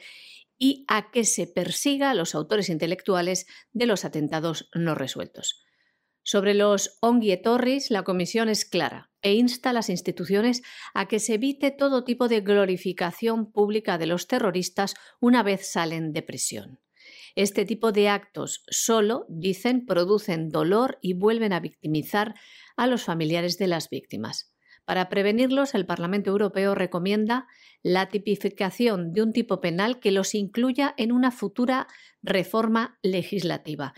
y 0.59 0.85
a 0.89 1.11
que 1.11 1.25
se 1.25 1.47
persiga 1.47 2.11
a 2.11 2.15
los 2.15 2.35
autores 2.35 2.69
intelectuales 2.69 3.47
de 3.73 3.87
los 3.87 4.05
atentados 4.05 4.69
no 4.75 4.95
resueltos. 4.95 5.65
Sobre 6.25 6.55
los 6.55 7.01
Torres, 7.43 7.91
la 7.91 8.05
comisión 8.05 8.49
es 8.49 8.65
clara 8.65 9.11
e 9.23 9.35
insta 9.35 9.71
a 9.71 9.73
las 9.73 9.89
instituciones 9.89 10.63
a 10.95 11.09
que 11.09 11.19
se 11.19 11.35
evite 11.35 11.71
todo 11.73 12.05
tipo 12.05 12.29
de 12.29 12.41
glorificación 12.41 13.51
pública 13.51 13.99
de 13.99 14.07
los 14.07 14.29
terroristas 14.29 14.95
una 15.21 15.43
vez 15.43 15.71
salen 15.71 16.13
de 16.13 16.23
prisión. 16.23 16.81
Este 17.35 17.65
tipo 17.65 17.93
de 17.93 18.09
actos 18.09 18.63
solo, 18.69 19.27
dicen, 19.29 19.87
producen 19.87 20.51
dolor 20.51 20.99
y 21.01 21.15
vuelven 21.15 21.53
a 21.53 21.61
victimizar 21.61 22.35
a 22.77 22.87
los 22.87 23.03
familiares 23.03 23.59
de 23.59 23.67
las 23.67 23.89
víctimas. 23.89 24.52
Para 24.85 25.09
prevenirlos, 25.09 25.75
el 25.75 25.87
Parlamento 25.87 26.31
Europeo 26.31 26.75
recomienda 26.75 27.47
la 27.83 28.09
tipificación 28.09 29.13
de 29.13 29.23
un 29.23 29.33
tipo 29.33 29.61
penal 29.61 30.01
que 30.01 30.11
los 30.11 30.35
incluya 30.35 30.95
en 30.97 31.13
una 31.13 31.31
futura 31.31 31.87
reforma 32.23 32.99
legislativa. 33.03 33.95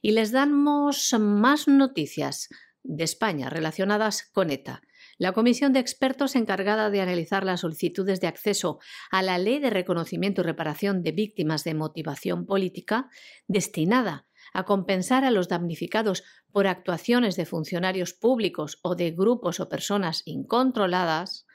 Y 0.00 0.12
les 0.12 0.30
damos 0.30 1.14
más 1.18 1.66
noticias 1.66 2.48
de 2.84 3.04
España 3.04 3.50
relacionadas 3.50 4.22
con 4.32 4.50
ETA. 4.50 4.82
La 5.18 5.32
comisión 5.32 5.72
de 5.72 5.80
expertos 5.80 6.36
encargada 6.36 6.90
de 6.90 7.00
analizar 7.00 7.44
las 7.44 7.60
solicitudes 7.60 8.20
de 8.20 8.28
acceso 8.28 8.78
a 9.10 9.22
la 9.22 9.38
Ley 9.38 9.58
de 9.58 9.70
Reconocimiento 9.70 10.42
y 10.42 10.44
Reparación 10.44 11.02
de 11.02 11.10
Víctimas 11.10 11.64
de 11.64 11.74
Motivación 11.74 12.46
Política, 12.46 13.08
destinada 13.48 14.27
a 14.52 14.64
compensar 14.64 15.24
a 15.24 15.30
los 15.30 15.48
damnificados 15.48 16.24
por 16.52 16.66
actuaciones 16.66 17.36
de 17.36 17.46
funcionarios 17.46 18.14
públicos 18.14 18.78
o 18.82 18.94
de 18.94 19.10
grupos 19.10 19.60
o 19.60 19.68
personas 19.68 20.22
incontroladas, 20.24 21.46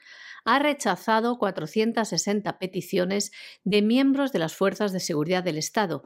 ha 0.44 0.58
rechazado 0.58 1.38
460 1.38 2.58
peticiones 2.58 3.32
de 3.64 3.82
miembros 3.82 4.32
de 4.32 4.38
las 4.38 4.54
fuerzas 4.54 4.92
de 4.92 5.00
seguridad 5.00 5.42
del 5.42 5.58
Estado 5.58 6.04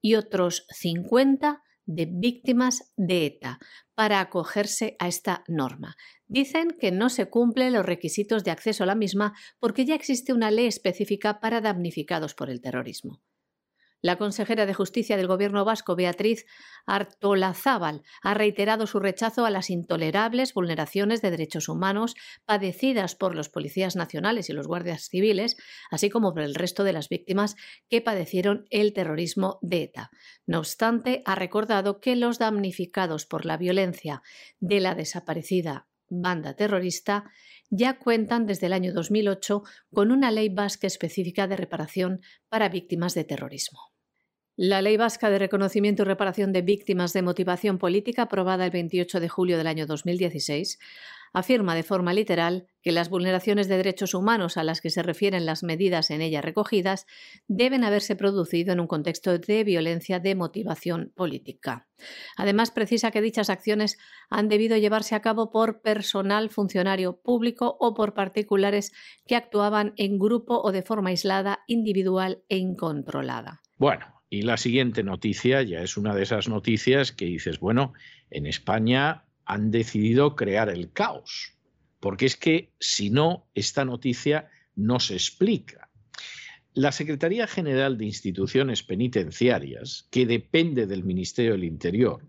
y 0.00 0.14
otros 0.14 0.66
50 0.70 1.62
de 1.86 2.06
víctimas 2.10 2.92
de 2.96 3.26
ETA 3.26 3.58
para 3.94 4.20
acogerse 4.20 4.96
a 4.98 5.08
esta 5.08 5.44
norma. 5.48 5.96
Dicen 6.26 6.68
que 6.80 6.92
no 6.92 7.10
se 7.10 7.28
cumplen 7.28 7.74
los 7.74 7.84
requisitos 7.84 8.42
de 8.42 8.50
acceso 8.50 8.84
a 8.84 8.86
la 8.86 8.94
misma 8.94 9.34
porque 9.60 9.84
ya 9.84 9.94
existe 9.94 10.32
una 10.32 10.50
ley 10.50 10.66
específica 10.66 11.40
para 11.40 11.60
damnificados 11.60 12.34
por 12.34 12.48
el 12.48 12.60
terrorismo. 12.60 13.22
La 14.04 14.18
consejera 14.18 14.66
de 14.66 14.74
Justicia 14.74 15.16
del 15.16 15.28
Gobierno 15.28 15.64
vasco, 15.64 15.96
Beatriz 15.96 16.44
Artolazábal, 16.84 18.02
ha 18.20 18.34
reiterado 18.34 18.86
su 18.86 19.00
rechazo 19.00 19.46
a 19.46 19.50
las 19.50 19.70
intolerables 19.70 20.52
vulneraciones 20.52 21.22
de 21.22 21.30
derechos 21.30 21.70
humanos 21.70 22.14
padecidas 22.44 23.14
por 23.14 23.34
los 23.34 23.48
policías 23.48 23.96
nacionales 23.96 24.50
y 24.50 24.52
los 24.52 24.66
guardias 24.66 25.08
civiles, 25.08 25.56
así 25.90 26.10
como 26.10 26.34
por 26.34 26.42
el 26.42 26.54
resto 26.54 26.84
de 26.84 26.92
las 26.92 27.08
víctimas 27.08 27.56
que 27.88 28.02
padecieron 28.02 28.66
el 28.68 28.92
terrorismo 28.92 29.58
de 29.62 29.84
ETA. 29.84 30.10
No 30.44 30.58
obstante, 30.58 31.22
ha 31.24 31.34
recordado 31.34 31.98
que 31.98 32.14
los 32.14 32.38
damnificados 32.38 33.24
por 33.24 33.46
la 33.46 33.56
violencia 33.56 34.20
de 34.60 34.80
la 34.80 34.94
desaparecida 34.94 35.88
banda 36.10 36.52
terrorista 36.52 37.30
ya 37.70 37.98
cuentan 37.98 38.44
desde 38.44 38.66
el 38.66 38.74
año 38.74 38.92
2008 38.92 39.62
con 39.94 40.12
una 40.12 40.30
ley 40.30 40.50
vasca 40.50 40.86
específica 40.86 41.46
de 41.46 41.56
reparación 41.56 42.20
para 42.50 42.68
víctimas 42.68 43.14
de 43.14 43.24
terrorismo. 43.24 43.93
La 44.56 44.82
Ley 44.82 44.96
Vasca 44.96 45.30
de 45.30 45.40
Reconocimiento 45.40 46.02
y 46.02 46.06
Reparación 46.06 46.52
de 46.52 46.62
Víctimas 46.62 47.12
de 47.12 47.22
Motivación 47.22 47.78
Política, 47.78 48.22
aprobada 48.22 48.64
el 48.64 48.70
28 48.70 49.18
de 49.18 49.28
julio 49.28 49.58
del 49.58 49.66
año 49.66 49.84
2016, 49.84 50.78
afirma 51.32 51.74
de 51.74 51.82
forma 51.82 52.14
literal 52.14 52.68
que 52.80 52.92
las 52.92 53.10
vulneraciones 53.10 53.66
de 53.66 53.76
derechos 53.78 54.14
humanos 54.14 54.56
a 54.56 54.62
las 54.62 54.80
que 54.80 54.90
se 54.90 55.02
refieren 55.02 55.44
las 55.44 55.64
medidas 55.64 56.12
en 56.12 56.20
ella 56.20 56.40
recogidas 56.40 57.06
deben 57.48 57.82
haberse 57.82 58.14
producido 58.14 58.72
en 58.72 58.78
un 58.78 58.86
contexto 58.86 59.36
de 59.36 59.64
violencia 59.64 60.20
de 60.20 60.36
motivación 60.36 61.12
política. 61.16 61.88
Además, 62.36 62.70
precisa 62.70 63.10
que 63.10 63.22
dichas 63.22 63.50
acciones 63.50 63.98
han 64.30 64.48
debido 64.48 64.76
llevarse 64.76 65.16
a 65.16 65.20
cabo 65.20 65.50
por 65.50 65.80
personal 65.80 66.48
funcionario 66.50 67.20
público 67.20 67.76
o 67.80 67.92
por 67.92 68.14
particulares 68.14 68.92
que 69.26 69.34
actuaban 69.34 69.94
en 69.96 70.16
grupo 70.20 70.60
o 70.62 70.70
de 70.70 70.82
forma 70.82 71.10
aislada, 71.10 71.64
individual 71.66 72.44
e 72.48 72.58
incontrolada. 72.58 73.60
Bueno, 73.76 74.13
y 74.34 74.42
la 74.42 74.56
siguiente 74.56 75.04
noticia 75.04 75.62
ya 75.62 75.80
es 75.80 75.96
una 75.96 76.12
de 76.12 76.24
esas 76.24 76.48
noticias 76.48 77.12
que 77.12 77.26
dices, 77.26 77.60
bueno, 77.60 77.92
en 78.30 78.46
España 78.46 79.24
han 79.44 79.70
decidido 79.70 80.34
crear 80.34 80.68
el 80.68 80.90
caos, 80.92 81.52
porque 82.00 82.26
es 82.26 82.36
que 82.36 82.72
si 82.80 83.10
no, 83.10 83.46
esta 83.54 83.84
noticia 83.84 84.50
no 84.74 84.98
se 84.98 85.14
explica. 85.14 85.88
La 86.72 86.90
Secretaría 86.90 87.46
General 87.46 87.96
de 87.96 88.06
Instituciones 88.06 88.82
Penitenciarias, 88.82 90.08
que 90.10 90.26
depende 90.26 90.88
del 90.88 91.04
Ministerio 91.04 91.52
del 91.52 91.62
Interior, 91.62 92.26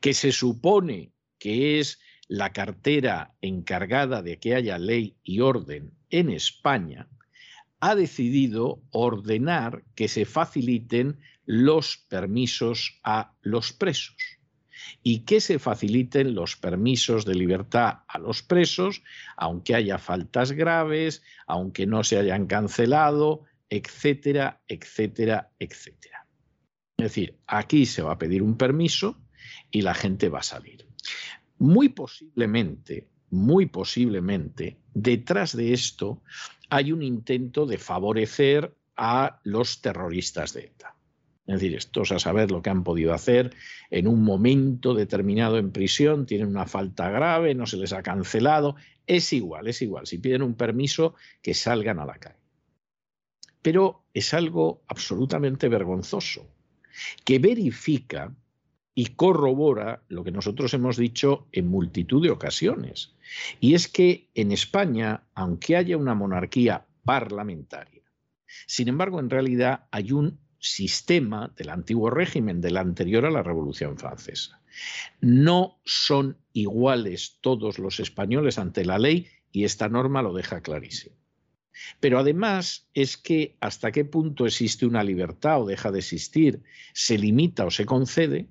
que 0.00 0.12
se 0.12 0.32
supone 0.32 1.12
que 1.38 1.80
es 1.80 2.00
la 2.28 2.52
cartera 2.52 3.34
encargada 3.40 4.20
de 4.20 4.38
que 4.38 4.54
haya 4.54 4.78
ley 4.78 5.16
y 5.24 5.40
orden 5.40 5.92
en 6.10 6.28
España, 6.28 7.08
ha 7.80 7.94
decidido 7.94 8.82
ordenar 8.90 9.84
que 9.94 10.08
se 10.08 10.24
faciliten 10.24 11.18
los 11.46 11.96
permisos 12.08 13.00
a 13.02 13.34
los 13.42 13.72
presos 13.72 14.16
y 15.02 15.20
que 15.20 15.40
se 15.40 15.58
faciliten 15.58 16.34
los 16.34 16.56
permisos 16.56 17.24
de 17.24 17.34
libertad 17.34 18.00
a 18.06 18.18
los 18.18 18.42
presos, 18.42 19.02
aunque 19.36 19.74
haya 19.74 19.98
faltas 19.98 20.52
graves, 20.52 21.22
aunque 21.46 21.86
no 21.86 22.04
se 22.04 22.18
hayan 22.18 22.46
cancelado, 22.46 23.44
etcétera, 23.68 24.62
etcétera, 24.68 25.50
etcétera. 25.58 26.26
Es 26.98 27.04
decir, 27.04 27.38
aquí 27.46 27.86
se 27.86 28.02
va 28.02 28.12
a 28.12 28.18
pedir 28.18 28.42
un 28.42 28.56
permiso 28.56 29.18
y 29.70 29.82
la 29.82 29.94
gente 29.94 30.28
va 30.28 30.40
a 30.40 30.44
salir. 30.44 30.86
Muy 31.58 31.88
posiblemente, 31.90 33.08
muy 33.30 33.66
posiblemente, 33.66 34.78
detrás 34.94 35.56
de 35.56 35.72
esto 35.72 36.22
hay 36.68 36.92
un 36.92 37.02
intento 37.02 37.66
de 37.66 37.78
favorecer 37.78 38.74
a 38.96 39.40
los 39.44 39.80
terroristas 39.80 40.52
de 40.52 40.64
ETA. 40.64 40.94
Es 41.46 41.54
decir, 41.54 41.74
estos 41.74 42.12
a 42.12 42.20
saber 42.20 42.50
lo 42.52 42.62
que 42.62 42.70
han 42.70 42.84
podido 42.84 43.12
hacer 43.12 43.52
en 43.90 44.06
un 44.06 44.22
momento 44.22 44.94
determinado 44.94 45.58
en 45.58 45.72
prisión, 45.72 46.26
tienen 46.26 46.46
una 46.46 46.66
falta 46.66 47.10
grave, 47.10 47.56
no 47.56 47.66
se 47.66 47.76
les 47.76 47.92
ha 47.92 48.02
cancelado, 48.02 48.76
es 49.06 49.32
igual, 49.32 49.66
es 49.66 49.82
igual. 49.82 50.06
Si 50.06 50.18
piden 50.18 50.42
un 50.42 50.54
permiso, 50.54 51.14
que 51.42 51.54
salgan 51.54 51.98
a 51.98 52.06
la 52.06 52.18
calle. 52.18 52.38
Pero 53.62 54.04
es 54.14 54.32
algo 54.32 54.82
absolutamente 54.86 55.68
vergonzoso, 55.68 56.46
que 57.24 57.40
verifica 57.40 58.32
y 58.94 59.06
corrobora 59.06 60.02
lo 60.08 60.24
que 60.24 60.32
nosotros 60.32 60.74
hemos 60.74 60.96
dicho 60.96 61.46
en 61.52 61.68
multitud 61.68 62.22
de 62.22 62.30
ocasiones. 62.30 63.14
Y 63.60 63.74
es 63.74 63.88
que 63.88 64.28
en 64.34 64.52
España, 64.52 65.24
aunque 65.34 65.76
haya 65.76 65.96
una 65.96 66.14
monarquía 66.14 66.86
parlamentaria, 67.04 68.02
sin 68.66 68.88
embargo, 68.88 69.20
en 69.20 69.30
realidad 69.30 69.86
hay 69.90 70.12
un 70.12 70.40
sistema 70.58 71.52
del 71.56 71.70
antiguo 71.70 72.10
régimen, 72.10 72.60
del 72.60 72.76
anterior 72.76 73.24
a 73.24 73.30
la 73.30 73.42
Revolución 73.42 73.96
Francesa. 73.96 74.60
No 75.20 75.80
son 75.84 76.36
iguales 76.52 77.38
todos 77.40 77.78
los 77.78 78.00
españoles 78.00 78.58
ante 78.58 78.84
la 78.84 78.98
ley 78.98 79.28
y 79.52 79.64
esta 79.64 79.88
norma 79.88 80.22
lo 80.22 80.32
deja 80.32 80.60
clarísimo. 80.60 81.16
Pero 81.98 82.18
además 82.18 82.88
es 82.94 83.16
que 83.16 83.56
hasta 83.60 83.90
qué 83.92 84.04
punto 84.04 84.46
existe 84.46 84.86
una 84.86 85.02
libertad 85.02 85.62
o 85.62 85.66
deja 85.66 85.90
de 85.90 86.00
existir, 86.00 86.62
se 86.92 87.16
limita 87.16 87.64
o 87.64 87.70
se 87.70 87.86
concede, 87.86 88.48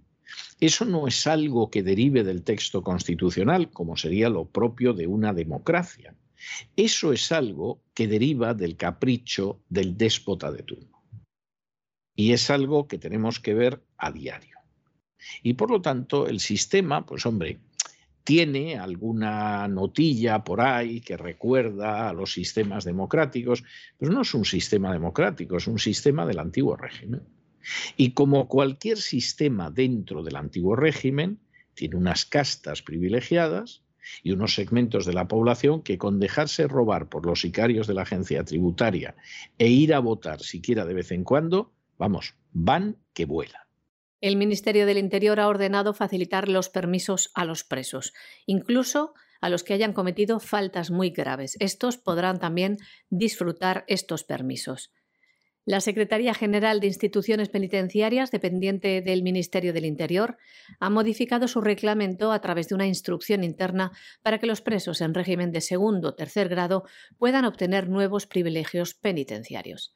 eso 0.60 0.86
no 0.86 1.08
es 1.08 1.26
algo 1.28 1.70
que 1.70 1.84
derive 1.84 2.24
del 2.24 2.44
texto 2.44 2.84
constitucional, 2.84 3.72
como 3.72 3.96
sería 3.96 4.30
lo 4.30 4.46
propio 4.46 4.94
de 4.94 5.08
una 5.08 5.34
democracia. 5.34 6.16
Eso 6.76 7.14
es 7.14 7.32
algo 7.32 7.82
que 7.94 8.08
deriva 8.08 8.54
del 8.54 8.76
capricho 8.78 9.62
del 9.70 9.98
déspota 9.98 10.52
de 10.52 10.64
turno. 10.64 11.04
Y 12.16 12.34
es 12.34 12.50
algo 12.50 12.88
que 12.88 12.98
tenemos 12.98 13.40
que 13.40 13.54
ver 13.54 13.82
a 13.98 14.12
diario. 14.12 14.58
Y 15.44 15.54
por 15.54 15.72
lo 15.72 15.82
tanto, 15.82 16.28
el 16.28 16.40
sistema, 16.40 17.06
pues 17.06 17.26
hombre, 17.26 17.60
tiene 18.24 18.78
alguna 18.78 19.68
notilla 19.68 20.44
por 20.44 20.62
ahí 20.62 21.02
que 21.02 21.18
recuerda 21.18 22.10
a 22.10 22.14
los 22.14 22.34
sistemas 22.34 22.84
democráticos, 22.84 23.64
pero 23.98 24.12
no 24.12 24.22
es 24.22 24.34
un 24.34 24.46
sistema 24.46 24.92
democrático, 24.92 25.58
es 25.58 25.68
un 25.68 25.80
sistema 25.80 26.26
del 26.26 26.40
antiguo 26.40 26.76
régimen. 26.76 27.22
Y 27.98 28.12
como 28.12 28.48
cualquier 28.48 28.98
sistema 28.98 29.72
dentro 29.72 30.24
del 30.24 30.36
antiguo 30.36 30.76
régimen, 30.76 31.40
tiene 31.74 31.96
unas 31.96 32.26
castas 32.26 32.82
privilegiadas 32.82 33.84
y 34.24 34.32
unos 34.32 34.56
segmentos 34.56 35.06
de 35.06 35.14
la 35.14 35.28
población 35.28 35.82
que 35.82 35.98
con 35.98 36.20
dejarse 36.20 36.68
robar 36.68 37.10
por 37.10 37.26
los 37.26 37.42
sicarios 37.42 37.88
de 37.88 37.94
la 37.94 38.04
agencia 38.04 38.44
tributaria 38.44 39.16
e 39.58 39.68
ir 39.68 39.94
a 39.94 40.00
votar 40.00 40.42
siquiera 40.42 40.86
de 40.86 40.94
vez 40.94 41.12
en 41.12 41.24
cuando, 41.24 41.74
Vamos, 42.00 42.36
van 42.54 42.98
que 43.14 43.26
vuelan. 43.26 43.62
El 44.22 44.38
Ministerio 44.38 44.86
del 44.86 44.98
Interior 44.98 45.40
ha 45.40 45.48
ordenado 45.48 45.94
facilitar 45.94 46.48
los 46.48 46.70
permisos 46.70 47.30
a 47.36 47.46
los 47.46 47.64
presos, 47.64 48.14
incluso 48.46 49.14
a 49.42 49.50
los 49.50 49.64
que 49.64 49.74
hayan 49.74 49.94
cometido 49.94 50.40
faltas 50.40 50.92
muy 50.92 51.10
graves. 51.12 51.56
Estos 51.60 51.98
podrán 51.98 52.40
también 52.40 52.78
disfrutar 53.10 53.84
estos 53.88 54.24
permisos. 54.24 54.92
La 55.70 55.82
Secretaría 55.82 56.34
General 56.34 56.80
de 56.80 56.88
Instituciones 56.88 57.48
Penitenciarias, 57.48 58.32
dependiente 58.32 59.04
del 59.04 59.22
Ministerio 59.22 59.72
del 59.72 59.86
Interior, 59.86 60.40
ha 60.80 60.90
modificado 60.90 61.48
su 61.48 61.62
reglamento 61.62 62.32
a 62.32 62.42
través 62.42 62.70
de 62.70 62.74
una 62.74 62.88
instrucción 62.88 63.44
interna 63.44 63.92
para 64.24 64.40
que 64.40 64.48
los 64.48 64.62
presos 64.62 65.00
en 65.00 65.14
régimen 65.14 65.52
de 65.52 65.62
segundo 65.62 66.08
o 66.08 66.16
tercer 66.16 66.50
grado 66.50 66.86
puedan 67.20 67.46
obtener 67.46 67.88
nuevos 67.88 68.26
privilegios 68.26 68.96
penitenciarios. 68.96 69.94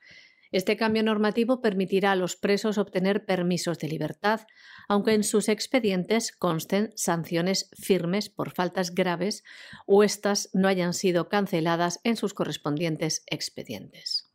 Este 0.51 0.77
cambio 0.77 1.01
normativo 1.01 1.59
permitirá 1.59 2.11
a 2.11 2.15
los 2.15 2.35
presos 2.35 2.77
obtener 2.77 3.25
permisos 3.25 3.79
de 3.79 3.87
libertad, 3.87 4.41
aunque 4.87 5.15
en 5.15 5.23
sus 5.23 5.49
expedientes 5.49 6.33
consten 6.33 6.93
sanciones 6.95 7.71
firmes 7.75 8.29
por 8.29 8.51
faltas 8.51 8.93
graves 8.93 9.43
o 9.87 10.03
éstas 10.03 10.51
no 10.53 10.67
hayan 10.67 10.93
sido 10.93 11.29
canceladas 11.29 11.99
en 12.03 12.15
sus 12.15 12.35
correspondientes 12.35 13.23
expedientes. 13.25 14.32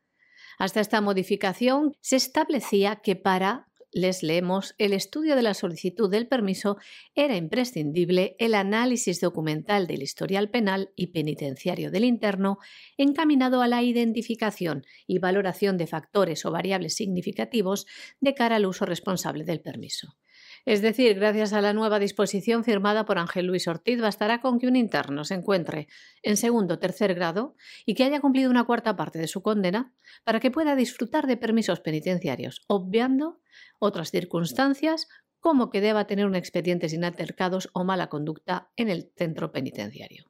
Hasta 0.58 0.82
esta 0.82 1.02
modificación 1.02 1.96
se 2.02 2.16
establecía 2.16 2.96
que 2.98 3.16
para 3.16 3.67
les 3.98 4.24
leemos, 4.24 4.76
el 4.78 4.94
estudio 4.94 5.36
de 5.36 5.42
la 5.42 5.54
solicitud 5.54 6.10
del 6.10 6.28
permiso 6.28 6.78
era 7.16 7.36
imprescindible 7.36 8.36
el 8.40 8.54
análisis 8.54 9.20
documental 9.20 9.88
del 9.88 10.04
historial 10.04 10.50
penal 10.50 10.92
y 10.96 11.08
penitenciario 11.08 11.92
del 11.92 12.06
interno 12.06 12.60
encaminado 12.98 13.62
a 13.62 13.68
la 13.68 13.82
identificación 13.84 14.86
y 15.08 15.20
valoración 15.20 15.78
de 15.78 15.88
factores 15.88 16.46
o 16.46 16.52
variables 16.52 16.96
significativos 16.96 17.88
de 18.22 18.36
cara 18.36 18.58
al 18.58 18.68
uso 18.68 18.86
responsable 18.86 19.44
del 19.44 19.62
permiso. 19.62 20.16
Es 20.68 20.82
decir, 20.82 21.16
gracias 21.16 21.54
a 21.54 21.62
la 21.62 21.72
nueva 21.72 21.98
disposición 21.98 22.66
firmada 22.66 23.06
por 23.06 23.20
Ángel 23.20 23.46
Luis 23.46 23.70
Ortiz, 23.70 24.02
bastará 24.02 24.42
con 24.42 24.60
que 24.60 24.68
un 24.68 24.76
interno 24.76 25.24
se 25.24 25.36
encuentre 25.36 25.88
en 26.24 26.36
segundo 26.36 26.74
o 26.74 26.78
tercer 26.78 27.16
grado 27.16 27.56
y 27.86 27.94
que 27.94 28.04
haya 28.04 28.20
cumplido 28.20 28.52
una 28.52 28.66
cuarta 28.66 28.98
parte 28.98 29.18
de 29.18 29.30
su 29.30 29.42
condena 29.42 29.94
para 30.26 30.42
que 30.42 30.52
pueda 30.52 30.76
disfrutar 30.76 31.26
de 31.26 31.38
permisos 31.38 31.80
penitenciarios, 31.80 32.66
obviando 32.68 33.40
otras 33.80 34.12
circunstancias 34.12 35.08
como 35.40 35.70
que 35.70 35.80
deba 35.80 36.06
tener 36.06 36.26
un 36.26 36.36
expediente 36.36 36.90
sin 36.90 37.06
altercados 37.06 37.70
o 37.72 37.86
mala 37.86 38.10
conducta 38.10 38.70
en 38.76 38.90
el 38.90 39.14
centro 39.16 39.54
penitenciario. 39.54 40.26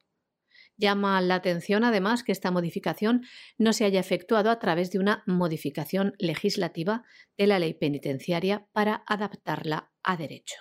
Llama 0.78 1.20
la 1.22 1.34
atención, 1.34 1.84
además, 1.84 2.22
que 2.22 2.32
esta 2.32 2.52
modificación 2.52 3.24
no 3.58 3.74
se 3.74 3.86
haya 3.86 4.00
efectuado 4.00 4.52
a 4.52 4.60
través 4.60 4.92
de 4.92 5.00
una 5.00 5.24
modificación 5.26 6.14
legislativa 6.20 7.04
de 7.40 7.48
la 7.48 7.58
ley 7.58 7.74
penitenciaria 7.74 8.68
para 8.72 9.04
adaptarla 9.08 9.90
derecho. 10.16 10.56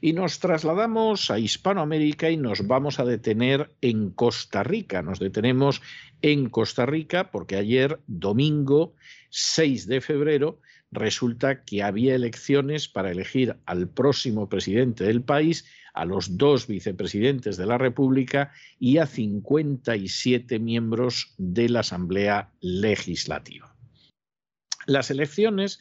Y 0.00 0.12
nos 0.12 0.38
trasladamos 0.38 1.30
a 1.30 1.38
Hispanoamérica 1.38 2.30
y 2.30 2.36
nos 2.36 2.66
vamos 2.66 3.00
a 3.00 3.04
detener 3.04 3.74
en 3.80 4.10
Costa 4.10 4.62
Rica. 4.62 5.02
Nos 5.02 5.18
detenemos 5.18 5.82
en 6.22 6.48
Costa 6.48 6.86
Rica 6.86 7.30
porque 7.30 7.56
ayer, 7.56 8.00
domingo 8.06 8.94
6 9.30 9.86
de 9.86 10.00
febrero, 10.00 10.60
resulta 10.90 11.64
que 11.64 11.82
había 11.82 12.14
elecciones 12.14 12.88
para 12.88 13.10
elegir 13.10 13.56
al 13.66 13.88
próximo 13.88 14.48
presidente 14.48 15.04
del 15.04 15.22
país, 15.22 15.66
a 15.92 16.04
los 16.04 16.38
dos 16.38 16.66
vicepresidentes 16.66 17.56
de 17.56 17.66
la 17.66 17.78
República 17.78 18.52
y 18.78 18.98
a 18.98 19.06
57 19.06 20.58
miembros 20.58 21.34
de 21.36 21.68
la 21.68 21.80
Asamblea 21.80 22.52
Legislativa. 22.60 23.74
Las 24.86 25.10
elecciones 25.10 25.78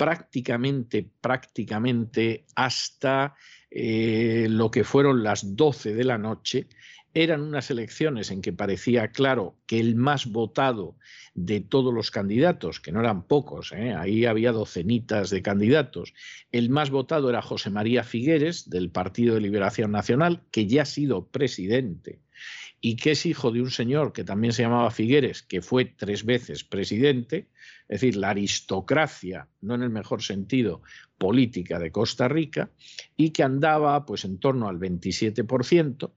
prácticamente, 0.00 1.06
prácticamente 1.20 2.46
hasta 2.54 3.34
eh, 3.70 4.46
lo 4.48 4.70
que 4.70 4.82
fueron 4.82 5.22
las 5.22 5.56
12 5.56 5.92
de 5.92 6.04
la 6.04 6.16
noche, 6.16 6.68
eran 7.12 7.42
unas 7.42 7.70
elecciones 7.70 8.30
en 8.30 8.40
que 8.40 8.54
parecía 8.54 9.08
claro 9.08 9.58
que 9.66 9.78
el 9.78 9.96
más 9.96 10.24
votado 10.24 10.96
de 11.34 11.60
todos 11.60 11.92
los 11.92 12.10
candidatos, 12.10 12.80
que 12.80 12.92
no 12.92 13.00
eran 13.00 13.24
pocos, 13.24 13.72
¿eh? 13.72 13.92
ahí 13.92 14.24
había 14.24 14.52
docenitas 14.52 15.28
de 15.28 15.42
candidatos, 15.42 16.14
el 16.50 16.70
más 16.70 16.88
votado 16.88 17.28
era 17.28 17.42
José 17.42 17.68
María 17.68 18.02
Figueres, 18.02 18.70
del 18.70 18.88
Partido 18.88 19.34
de 19.34 19.42
Liberación 19.42 19.92
Nacional, 19.92 20.40
que 20.50 20.66
ya 20.66 20.82
ha 20.82 20.86
sido 20.86 21.26
presidente 21.26 22.20
y 22.80 22.96
que 22.96 23.12
es 23.12 23.26
hijo 23.26 23.50
de 23.50 23.60
un 23.60 23.70
señor 23.70 24.12
que 24.12 24.24
también 24.24 24.52
se 24.52 24.62
llamaba 24.62 24.90
Figueres, 24.90 25.42
que 25.42 25.60
fue 25.60 25.84
tres 25.84 26.24
veces 26.24 26.64
presidente, 26.64 27.48
es 27.88 28.00
decir, 28.00 28.16
la 28.16 28.30
aristocracia, 28.30 29.48
no 29.60 29.74
en 29.74 29.82
el 29.82 29.90
mejor 29.90 30.22
sentido, 30.22 30.82
política 31.18 31.78
de 31.78 31.92
Costa 31.92 32.28
Rica, 32.28 32.70
y 33.16 33.30
que 33.30 33.42
andaba 33.42 34.06
pues 34.06 34.24
en 34.24 34.38
torno 34.38 34.68
al 34.68 34.78
27%. 34.78 36.10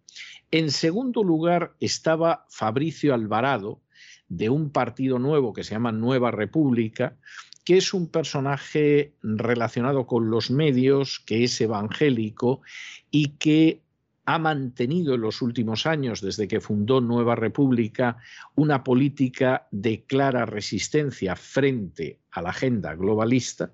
En 0.52 0.72
segundo 0.72 1.24
lugar 1.24 1.76
estaba 1.80 2.46
Fabricio 2.50 3.14
Alvarado, 3.14 3.82
de 4.30 4.50
un 4.50 4.72
partido 4.72 5.20
nuevo 5.20 5.54
que 5.54 5.64
se 5.64 5.72
llama 5.72 5.92
Nueva 5.92 6.32
República, 6.32 7.18
que 7.64 7.78
es 7.78 7.94
un 7.94 8.10
personaje 8.10 9.14
relacionado 9.22 10.06
con 10.06 10.30
los 10.30 10.52
medios, 10.52 11.20
que 11.20 11.44
es 11.44 11.60
evangélico 11.62 12.62
y 13.10 13.30
que 13.38 13.83
ha 14.26 14.40
mantenido 14.40 15.16
en 15.16 15.22
los 15.22 15.42
últimos 15.42 15.86
años, 15.86 16.22
desde 16.22 16.48
que 16.48 16.62
fundó 16.62 17.02
Nueva 17.02 17.36
República, 17.36 18.18
una 18.56 18.84
política 18.84 19.68
de 19.72 20.04
clara 20.06 20.46
resistencia 20.46 21.36
frente 21.36 22.23
a 22.34 22.42
la 22.42 22.50
agenda 22.50 22.96
globalista 22.96 23.72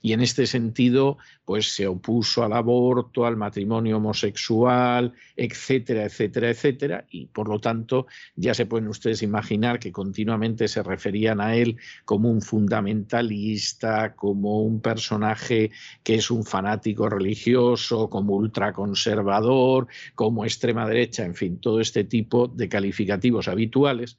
y 0.00 0.12
en 0.12 0.20
este 0.20 0.46
sentido 0.46 1.18
pues 1.44 1.72
se 1.74 1.86
opuso 1.86 2.42
al 2.42 2.52
aborto, 2.52 3.26
al 3.26 3.36
matrimonio 3.36 3.98
homosexual, 3.98 5.14
etcétera, 5.36 6.04
etcétera, 6.04 6.50
etcétera 6.50 7.04
y 7.10 7.26
por 7.26 7.48
lo 7.48 7.58
tanto 7.58 8.06
ya 8.36 8.54
se 8.54 8.66
pueden 8.66 8.88
ustedes 8.88 9.22
imaginar 9.22 9.78
que 9.78 9.92
continuamente 9.92 10.68
se 10.68 10.82
referían 10.82 11.40
a 11.40 11.54
él 11.54 11.76
como 12.04 12.30
un 12.30 12.42
fundamentalista, 12.42 14.14
como 14.14 14.62
un 14.62 14.80
personaje 14.80 15.70
que 16.02 16.16
es 16.16 16.30
un 16.30 16.44
fanático 16.44 17.08
religioso, 17.08 18.08
como 18.08 18.34
ultraconservador, 18.34 19.88
como 20.14 20.44
extrema 20.44 20.86
derecha, 20.86 21.24
en 21.24 21.34
fin, 21.34 21.58
todo 21.58 21.80
este 21.80 22.04
tipo 22.04 22.48
de 22.48 22.68
calificativos 22.68 23.48
habituales 23.48 24.18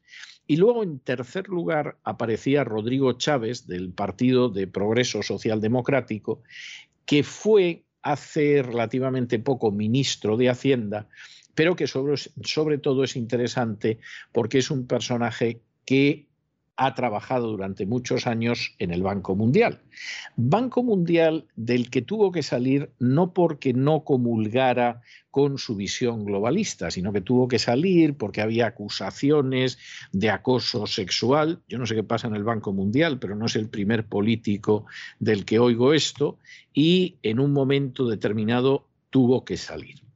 y 0.50 0.58
luego, 0.58 0.82
en 0.82 0.98
tercer 0.98 1.48
lugar, 1.48 2.00
aparecía 2.04 2.64
Rodrigo 2.64 3.14
Chávez, 3.14 3.68
del 3.68 3.92
Partido 3.92 4.50
de 4.50 4.66
Progreso 4.66 5.22
Social 5.22 5.62
Democrático, 5.62 6.42
que 7.06 7.22
fue 7.22 7.84
hace 8.02 8.64
relativamente 8.64 9.38
poco 9.38 9.70
ministro 9.70 10.38
de 10.38 10.50
Hacienda, 10.50 11.08
pero 11.54 11.76
que 11.76 11.86
sobre, 11.86 12.16
sobre 12.18 12.80
todo 12.80 13.04
es 13.04 13.16
interesante 13.16 14.00
porque 14.32 14.58
es 14.58 14.72
un 14.72 14.88
personaje 14.88 15.62
que 15.86 16.29
ha 16.82 16.96
trabajado 16.96 17.48
durante 17.48 17.86
muchos 17.86 18.26
años 18.26 18.74
en 18.80 18.92
el 18.92 19.04
Banco 19.04 19.36
Mundial. 19.36 19.82
Banco 20.38 20.82
Mundial 20.82 21.46
del 21.58 21.90
que 21.90 22.02
tuvo 22.02 22.32
que 22.32 22.42
salir 22.42 22.90
no 23.00 23.34
porque 23.34 23.74
no 23.74 24.06
comulgara 24.06 25.02
con 25.30 25.58
su 25.58 25.76
visión 25.76 26.24
globalista, 26.24 26.90
sino 26.90 27.12
que 27.12 27.20
tuvo 27.20 27.50
que 27.50 27.60
salir 27.60 28.16
porque 28.16 28.42
había 28.42 28.68
acusaciones 28.68 29.78
de 30.14 30.30
acoso 30.30 30.88
sexual. 30.88 31.62
Yo 31.68 31.78
no 31.80 31.86
sé 31.86 31.96
qué 31.96 32.04
pasa 32.04 32.28
en 32.28 32.36
el 32.36 32.46
Banco 32.46 32.72
Mundial, 32.72 33.20
pero 33.20 33.36
no 33.36 33.48
es 33.48 33.58
el 33.58 33.68
primer 33.68 34.06
político 34.06 34.86
del 35.20 35.44
que 35.44 35.60
oigo 35.60 35.94
esto, 35.94 36.38
y 36.74 37.18
en 37.24 37.42
un 37.42 37.52
momento 37.52 38.08
determinado 38.08 38.88
tuvo 39.10 39.44
que 39.44 39.58
salir. 39.58 40.09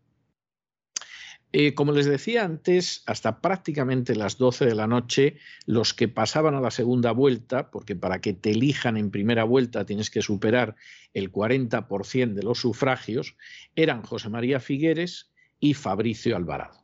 Eh, 1.55 1.75
como 1.75 1.91
les 1.91 2.07
decía 2.07 2.43
antes, 2.43 3.03
hasta 3.05 3.39
prácticamente 3.39 4.15
las 4.15 4.39
12 4.39 4.65
de 4.65 4.73
la 4.73 4.87
noche, 4.87 5.37
los 5.67 5.93
que 5.93 6.07
pasaban 6.07 6.55
a 6.55 6.61
la 6.61 6.71
segunda 6.71 7.11
vuelta, 7.11 7.69
porque 7.69 7.95
para 7.95 8.21
que 8.21 8.33
te 8.33 8.49
elijan 8.49 8.97
en 8.97 9.11
primera 9.11 9.43
vuelta 9.43 9.85
tienes 9.85 10.09
que 10.09 10.23
superar 10.23 10.75
el 11.13 11.31
40% 11.31 12.33
de 12.33 12.41
los 12.41 12.57
sufragios, 12.57 13.35
eran 13.75 14.01
José 14.01 14.29
María 14.29 14.59
Figueres 14.59 15.29
y 15.59 15.75
Fabricio 15.75 16.35
Alvarado. 16.35 16.83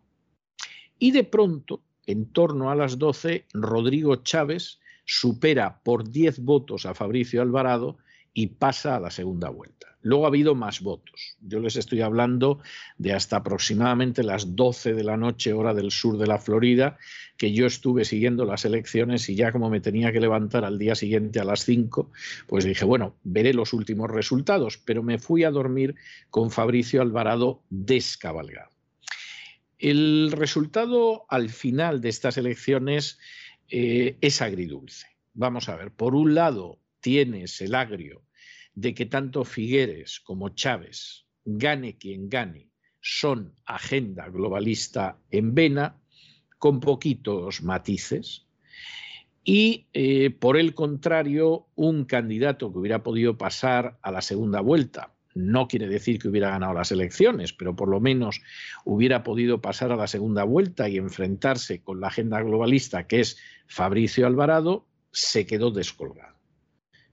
Y 1.00 1.12
de 1.12 1.24
pronto, 1.24 1.82
en 2.06 2.32
torno 2.32 2.70
a 2.70 2.76
las 2.76 3.00
12, 3.00 3.48
Rodrigo 3.54 4.18
Chávez 4.18 4.80
supera 5.04 5.82
por 5.82 6.12
10 6.12 6.42
votos 6.42 6.86
a 6.86 6.94
Fabricio 6.94 7.42
Alvarado 7.42 7.98
y 8.34 8.48
pasa 8.48 8.96
a 8.96 9.00
la 9.00 9.12
segunda 9.12 9.50
vuelta. 9.50 9.80
Luego 10.02 10.26
ha 10.26 10.30
habido 10.30 10.56
más 10.56 10.80
votos. 10.82 11.36
Yo 11.42 11.60
les 11.60 11.76
estoy 11.76 12.02
hablando 12.02 12.60
de 12.98 13.12
hasta 13.12 13.38
aproximadamente 13.38 14.24
las 14.24 14.56
12 14.56 14.94
de 14.94 15.04
la 15.04 15.18
noche, 15.18 15.52
hora 15.52 15.74
del 15.74 15.92
sur 15.92 16.18
de 16.18 16.28
la 16.28 16.40
Florida, 16.40 16.98
que 17.36 17.52
yo 17.52 17.66
estuve 17.66 18.06
siguiendo 18.06 18.46
las 18.46 18.64
elecciones 18.64 19.28
y 19.28 19.36
ya 19.36 19.52
como 19.52 19.70
me 19.70 19.82
tenía 19.82 20.14
que 20.14 20.22
levantar 20.22 20.64
al 20.64 20.80
día 20.80 20.96
siguiente 20.96 21.40
a 21.42 21.44
las 21.44 21.66
5, 21.66 22.12
pues 22.48 22.64
dije, 22.64 22.86
bueno, 22.86 23.16
veré 23.24 23.54
los 23.54 23.74
últimos 23.74 24.10
resultados, 24.10 24.78
pero 24.78 25.04
me 25.04 25.20
fui 25.20 25.44
a 25.44 25.52
dormir 25.52 25.96
con 26.30 26.50
Fabricio 26.50 27.02
Alvarado 27.02 27.62
descabalgado. 27.70 28.72
El 29.78 30.32
resultado 30.32 31.26
al 31.30 31.50
final 31.50 32.00
de 32.00 32.10
estas 32.10 32.38
elecciones 32.38 33.18
eh, 33.70 34.18
es 34.22 34.42
agridulce. 34.42 35.08
Vamos 35.34 35.70
a 35.70 35.76
ver, 35.76 35.92
por 35.92 36.16
un 36.16 36.36
lado 36.36 36.79
tienes 37.02 37.62
el 37.62 37.76
agrio 37.76 38.24
de 38.74 38.94
que 38.94 39.06
tanto 39.06 39.44
Figueres 39.44 40.20
como 40.20 40.50
Chávez, 40.50 41.26
gane 41.44 41.98
quien 41.98 42.30
gane, 42.30 42.70
son 43.02 43.56
agenda 43.66 44.30
globalista 44.30 45.18
en 45.32 45.56
vena, 45.56 46.00
con 46.58 46.80
poquitos 46.80 47.64
matices, 47.64 48.46
y 49.44 49.88
eh, 49.94 50.30
por 50.30 50.58
el 50.58 50.74
contrario, 50.74 51.68
un 51.76 52.06
candidato 52.06 52.72
que 52.72 52.80
hubiera 52.80 53.04
podido 53.04 53.38
pasar 53.38 53.98
a 54.02 54.12
la 54.12 54.22
segunda 54.22 54.62
vuelta, 54.62 55.14
no 55.34 55.68
quiere 55.68 55.88
decir 55.88 56.20
que 56.20 56.28
hubiera 56.28 56.50
ganado 56.50 56.74
las 56.74 56.92
elecciones, 56.92 57.54
pero 57.54 57.76
por 57.76 57.88
lo 57.88 58.00
menos 58.00 58.42
hubiera 58.84 59.24
podido 59.24 59.62
pasar 59.62 59.92
a 59.92 59.96
la 59.96 60.08
segunda 60.08 60.44
vuelta 60.44 60.90
y 60.90 60.98
enfrentarse 60.98 61.82
con 61.82 62.02
la 62.02 62.08
agenda 62.08 62.42
globalista, 62.42 63.08
que 63.08 63.22
es 63.22 63.38
Fabricio 63.68 64.28
Alvarado, 64.28 64.86
se 65.12 65.46
quedó 65.46 65.72
descolgado. 65.72 66.39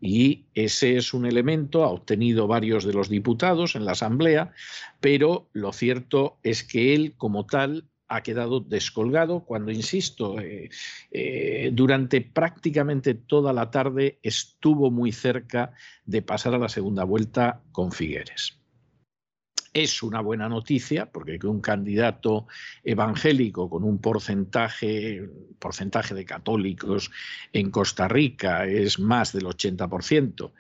Y 0.07 0.47
ese 0.55 0.97
es 0.97 1.13
un 1.13 1.27
elemento, 1.27 1.83
ha 1.83 1.89
obtenido 1.89 2.47
varios 2.47 2.85
de 2.85 2.93
los 2.93 3.09
diputados 3.09 3.75
en 3.75 3.85
la 3.85 3.93
Asamblea, 3.93 4.53
pero 5.01 5.49
lo 5.53 5.73
cierto 5.73 6.39
es 6.45 6.63
que 6.63 6.95
él 6.95 7.15
como 7.17 7.45
tal 7.45 7.89
ha 8.07 8.23
quedado 8.23 8.61
descolgado 8.61 9.41
cuando, 9.41 9.73
insisto, 9.73 10.39
eh, 10.39 10.71
eh, 11.11 11.71
durante 11.73 12.21
prácticamente 12.21 13.15
toda 13.15 13.53
la 13.53 13.73
tarde 13.73 14.21
estuvo 14.23 14.93
muy 14.93 15.11
cerca 15.11 15.73
de 16.05 16.23
pasar 16.23 16.55
a 16.55 16.59
la 16.59 16.69
segunda 16.69 17.03
vuelta 17.03 17.63
con 17.73 17.91
Figueres. 17.91 18.61
Es 19.77 20.03
una 20.03 20.23
buena 20.23 20.49
noticia 20.49 21.13
porque 21.13 21.39
que 21.39 21.47
un 21.47 21.61
candidato 21.61 22.47
evangélico 22.83 23.69
con 23.69 23.85
un 23.85 23.99
porcentaje, 23.99 25.29
porcentaje 25.59 26.15
de 26.15 26.25
católicos 26.25 27.11
en 27.53 27.71
Costa 27.71 28.09
Rica 28.09 28.65
es 28.65 28.99
más 28.99 29.35
del 29.35 29.45
80%, 29.45 30.53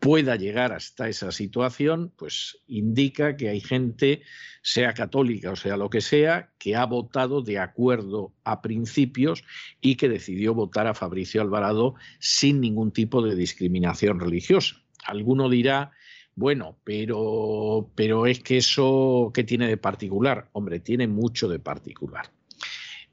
pueda 0.00 0.36
llegar 0.36 0.72
hasta 0.72 1.10
esa 1.10 1.32
situación, 1.32 2.14
pues 2.16 2.62
indica 2.66 3.36
que 3.36 3.50
hay 3.50 3.60
gente, 3.60 4.22
sea 4.62 4.94
católica 4.94 5.50
o 5.50 5.56
sea 5.56 5.76
lo 5.76 5.90
que 5.90 6.00
sea, 6.00 6.48
que 6.58 6.74
ha 6.74 6.86
votado 6.86 7.42
de 7.42 7.58
acuerdo 7.58 8.32
a 8.42 8.62
principios 8.62 9.44
y 9.82 9.96
que 9.96 10.08
decidió 10.08 10.54
votar 10.54 10.86
a 10.86 10.94
Fabricio 10.94 11.42
Alvarado 11.42 11.94
sin 12.20 12.62
ningún 12.62 12.90
tipo 12.90 13.20
de 13.20 13.36
discriminación 13.36 14.18
religiosa. 14.18 14.76
Alguno 15.04 15.50
dirá 15.50 15.92
bueno, 16.34 16.78
pero, 16.84 17.90
pero 17.94 18.26
es 18.26 18.40
que 18.40 18.58
eso, 18.58 19.30
¿qué 19.34 19.44
tiene 19.44 19.68
de 19.68 19.76
particular? 19.76 20.48
Hombre, 20.52 20.80
tiene 20.80 21.06
mucho 21.06 21.48
de 21.48 21.58
particular. 21.58 22.30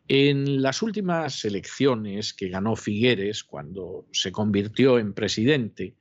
En 0.08 0.62
las 0.62 0.82
últimas 0.82 1.46
elecciones 1.46 2.34
que 2.34 2.50
ganó 2.50 2.76
Figueres, 2.76 3.44
cuando 3.44 4.08
se 4.12 4.32
convirtió 4.32 4.98
en 4.98 5.14
presidente, 5.14 5.96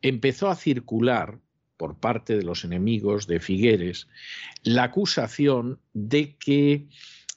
empezó 0.00 0.48
a 0.48 0.54
circular 0.54 1.40
por 1.76 1.98
parte 1.98 2.36
de 2.36 2.42
los 2.42 2.64
enemigos 2.64 3.26
de 3.26 3.40
Figueres 3.40 4.08
la 4.62 4.84
acusación 4.84 5.80
de 5.92 6.36
que 6.36 6.88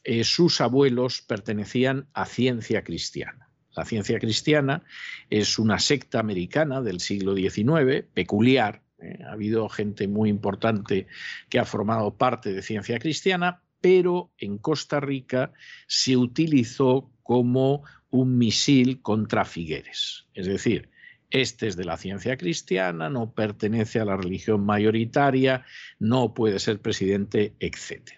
eh, 0.04 0.24
sus 0.24 0.62
abuelos 0.62 1.22
pertenecían 1.22 2.08
a 2.14 2.26
ciencia 2.26 2.84
cristiana. 2.84 3.50
La 3.76 3.86
ciencia 3.86 4.20
cristiana 4.20 4.84
es 5.30 5.58
una 5.58 5.80
secta 5.80 6.20
americana 6.20 6.82
del 6.82 7.00
siglo 7.00 7.36
XIX, 7.36 8.04
peculiar. 8.14 8.84
Eh, 9.02 9.20
ha 9.26 9.32
habido 9.32 9.68
gente 9.70 10.08
muy 10.08 10.30
importante 10.30 11.08
que 11.50 11.60
ha 11.60 11.66
formado 11.66 12.16
parte 12.16 12.54
de 12.54 12.62
ciencia 12.62 13.00
cristiana, 13.00 13.62
pero 13.82 14.32
en 14.38 14.58
Costa 14.58 15.00
Rica 15.00 15.54
se 15.88 16.18
utilizó 16.18 17.12
como 17.24 17.84
un 18.10 18.38
misil 18.38 19.02
contra 19.02 19.46
Figueres. 19.46 20.28
Es 20.34 20.46
decir, 20.46 20.90
este 21.32 21.68
es 21.68 21.78
de 21.78 21.86
la 21.86 21.98
ciencia 21.98 22.38
cristiana, 22.38 23.10
no 23.10 23.32
pertenece 23.32 24.00
a 24.00 24.06
la 24.06 24.18
religión 24.18 24.66
mayoritaria, 24.66 25.66
no 25.98 26.34
puede 26.34 26.60
ser 26.60 26.82
presidente, 26.82 27.56
etc. 27.60 28.12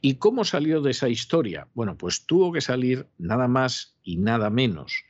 ¿Y 0.00 0.16
cómo 0.16 0.44
salió 0.44 0.82
de 0.82 0.90
esa 0.90 1.08
historia? 1.08 1.68
Bueno, 1.74 1.96
pues 1.96 2.26
tuvo 2.26 2.52
que 2.52 2.60
salir 2.60 3.06
nada 3.18 3.48
más 3.48 3.96
y 4.02 4.16
nada 4.16 4.50
menos 4.50 5.04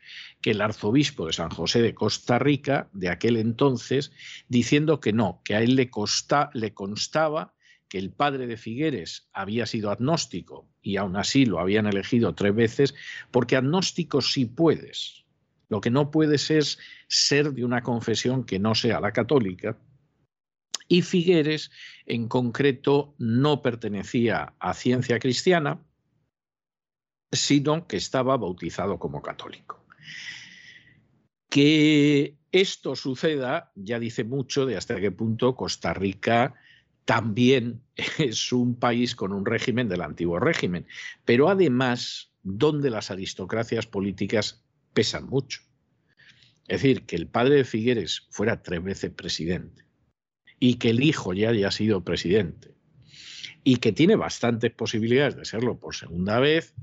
que 0.45 0.51
el 0.51 0.61
arzobispo 0.61 1.26
de 1.26 1.32
San 1.32 1.49
José 1.49 1.80
de 1.80 1.95
Costa 1.95 2.38
Rica 2.38 2.90
de 2.92 3.09
aquel 3.09 3.38
entonces, 3.38 4.12
diciendo 4.47 5.01
que 5.01 5.14
no, 5.14 5.40
que 5.42 5.55
a 5.55 5.62
él 5.62 5.74
le, 5.74 5.90
le 6.53 6.74
constaba 6.74 7.55
que 7.88 7.97
el 7.97 8.11
padre 8.11 8.47
de 8.47 8.59
Figueres 8.59 9.30
había 9.32 9.64
sido 9.64 9.90
agnóstico 9.90 10.68
y 10.82 10.99
aún 10.99 11.16
así 11.16 11.47
lo 11.47 11.61
habían 11.61 11.86
elegido 11.86 12.34
tres 12.34 12.55
veces, 12.55 12.95
porque 13.30 13.57
agnóstico 13.57 14.20
sí 14.20 14.45
puedes. 14.45 15.24
Lo 15.70 15.80
que 15.80 15.88
no 15.88 16.11
puedes 16.11 16.51
es 16.51 16.78
ser 17.09 17.55
de 17.55 17.64
una 17.64 17.82
confesión 17.82 18.45
que 18.45 18.59
no 18.59 18.74
sea 18.74 19.01
la 19.01 19.12
católica. 19.12 19.78
Y 20.88 21.01
Figueres, 21.01 21.70
en 22.05 22.28
concreto, 22.28 23.14
no 23.16 23.62
pertenecía 23.62 24.53
a 24.59 24.74
ciencia 24.74 25.18
cristiana, 25.18 25.80
sino 27.32 27.86
que 27.86 27.97
estaba 27.97 28.36
bautizado 28.36 28.99
como 28.99 29.22
católico. 29.22 29.84
Que 31.48 32.36
esto 32.52 32.96
suceda 32.96 33.72
ya 33.74 33.98
dice 33.98 34.24
mucho 34.24 34.66
de 34.66 34.76
hasta 34.76 35.00
qué 35.00 35.11
punto 35.11 35.57
Costa 35.57 35.94
Rica 35.94 36.55
también 37.05 37.82
es 38.18 38.52
un 38.52 38.76
país 38.76 39.14
con 39.14 39.32
un 39.32 39.44
régimen 39.46 39.88
del 39.88 40.02
antiguo 40.02 40.38
régimen, 40.38 40.86
pero 41.24 41.48
además 41.48 42.32
donde 42.42 42.90
las 42.90 43.11
aristocracias 43.11 43.86
políticas 43.86 44.64
pesan 44.92 45.26
mucho. 45.28 45.62
Es 46.66 46.82
decir, 46.82 47.05
que 47.05 47.16
el 47.16 47.26
padre 47.26 47.57
de 47.57 47.64
Figueres 47.64 48.26
fuera 48.30 48.62
tres 48.62 48.82
veces 48.82 49.11
presidente 49.11 49.84
y 50.59 50.76
que 50.76 50.90
el 50.90 51.02
hijo 51.02 51.32
ya 51.34 51.50
haya 51.50 51.70
sido 51.70 52.05
presidente 52.05 52.74
y 53.64 53.76
que 53.76 53.92
tiene 53.92 54.14
bastantes 54.14 54.70
posibilidades 54.72 55.36
de 55.36 55.46
serlo 55.46 55.80
por 55.80 55.94
segunda 55.94 56.38
vez 56.38 56.74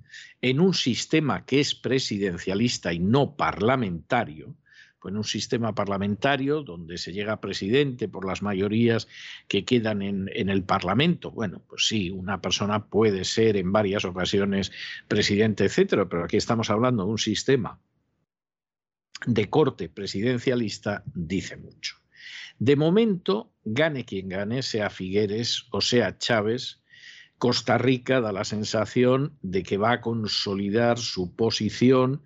en 0.42 0.60
un 0.60 0.74
sistema 0.74 1.46
que 1.46 1.60
es 1.60 1.76
presidencialista 1.76 2.92
y 2.92 2.98
no 2.98 3.36
parlamentario, 3.38 4.56
pues 5.00 5.12
en 5.12 5.18
un 5.18 5.24
sistema 5.24 5.76
parlamentario 5.76 6.64
donde 6.64 6.98
se 6.98 7.14
llega 7.14 7.34
a 7.34 7.42
presidente 7.42 8.08
por 8.08 8.26
las 8.26 8.42
mayorías 8.42 9.08
que 9.48 9.64
quedan 9.64 10.02
en, 10.02 10.30
en, 10.34 10.50
el 10.50 10.64
Parlamento. 10.64 11.30
Bueno, 11.32 11.62
pues 11.68 11.88
sí, 11.88 12.10
una 12.10 12.42
persona 12.42 12.88
puede 12.88 13.26
ser 13.26 13.58
en 13.58 13.72
varias 13.72 14.04
ocasiones 14.04 14.72
presidente, 15.08 15.66
etcétera, 15.66 16.10
pero 16.10 16.24
aquí 16.24 16.38
estamos 16.38 16.72
hablando 16.72 17.06
de 17.06 17.12
un 17.12 17.20
sistema 17.20 17.80
de 19.28 19.50
corte 19.52 19.88
presidencialista, 19.88 21.04
dice 21.14 21.58
mucho. 21.58 22.01
De 22.60 22.76
momento, 22.76 23.52
gane 23.64 24.06
quien 24.06 24.30
gane, 24.30 24.62
sea 24.62 24.90
Figueres 24.90 25.66
o 25.72 25.82
sea 25.82 26.18
Chávez, 26.18 26.82
Costa 27.38 27.80
Rica 27.80 28.22
da 28.22 28.32
la 28.32 28.44
sensación 28.44 29.36
de 29.42 29.64
que 29.64 29.78
va 29.78 29.94
a 29.94 30.02
consolidar 30.02 31.00
su 31.00 31.36
posición 31.36 32.22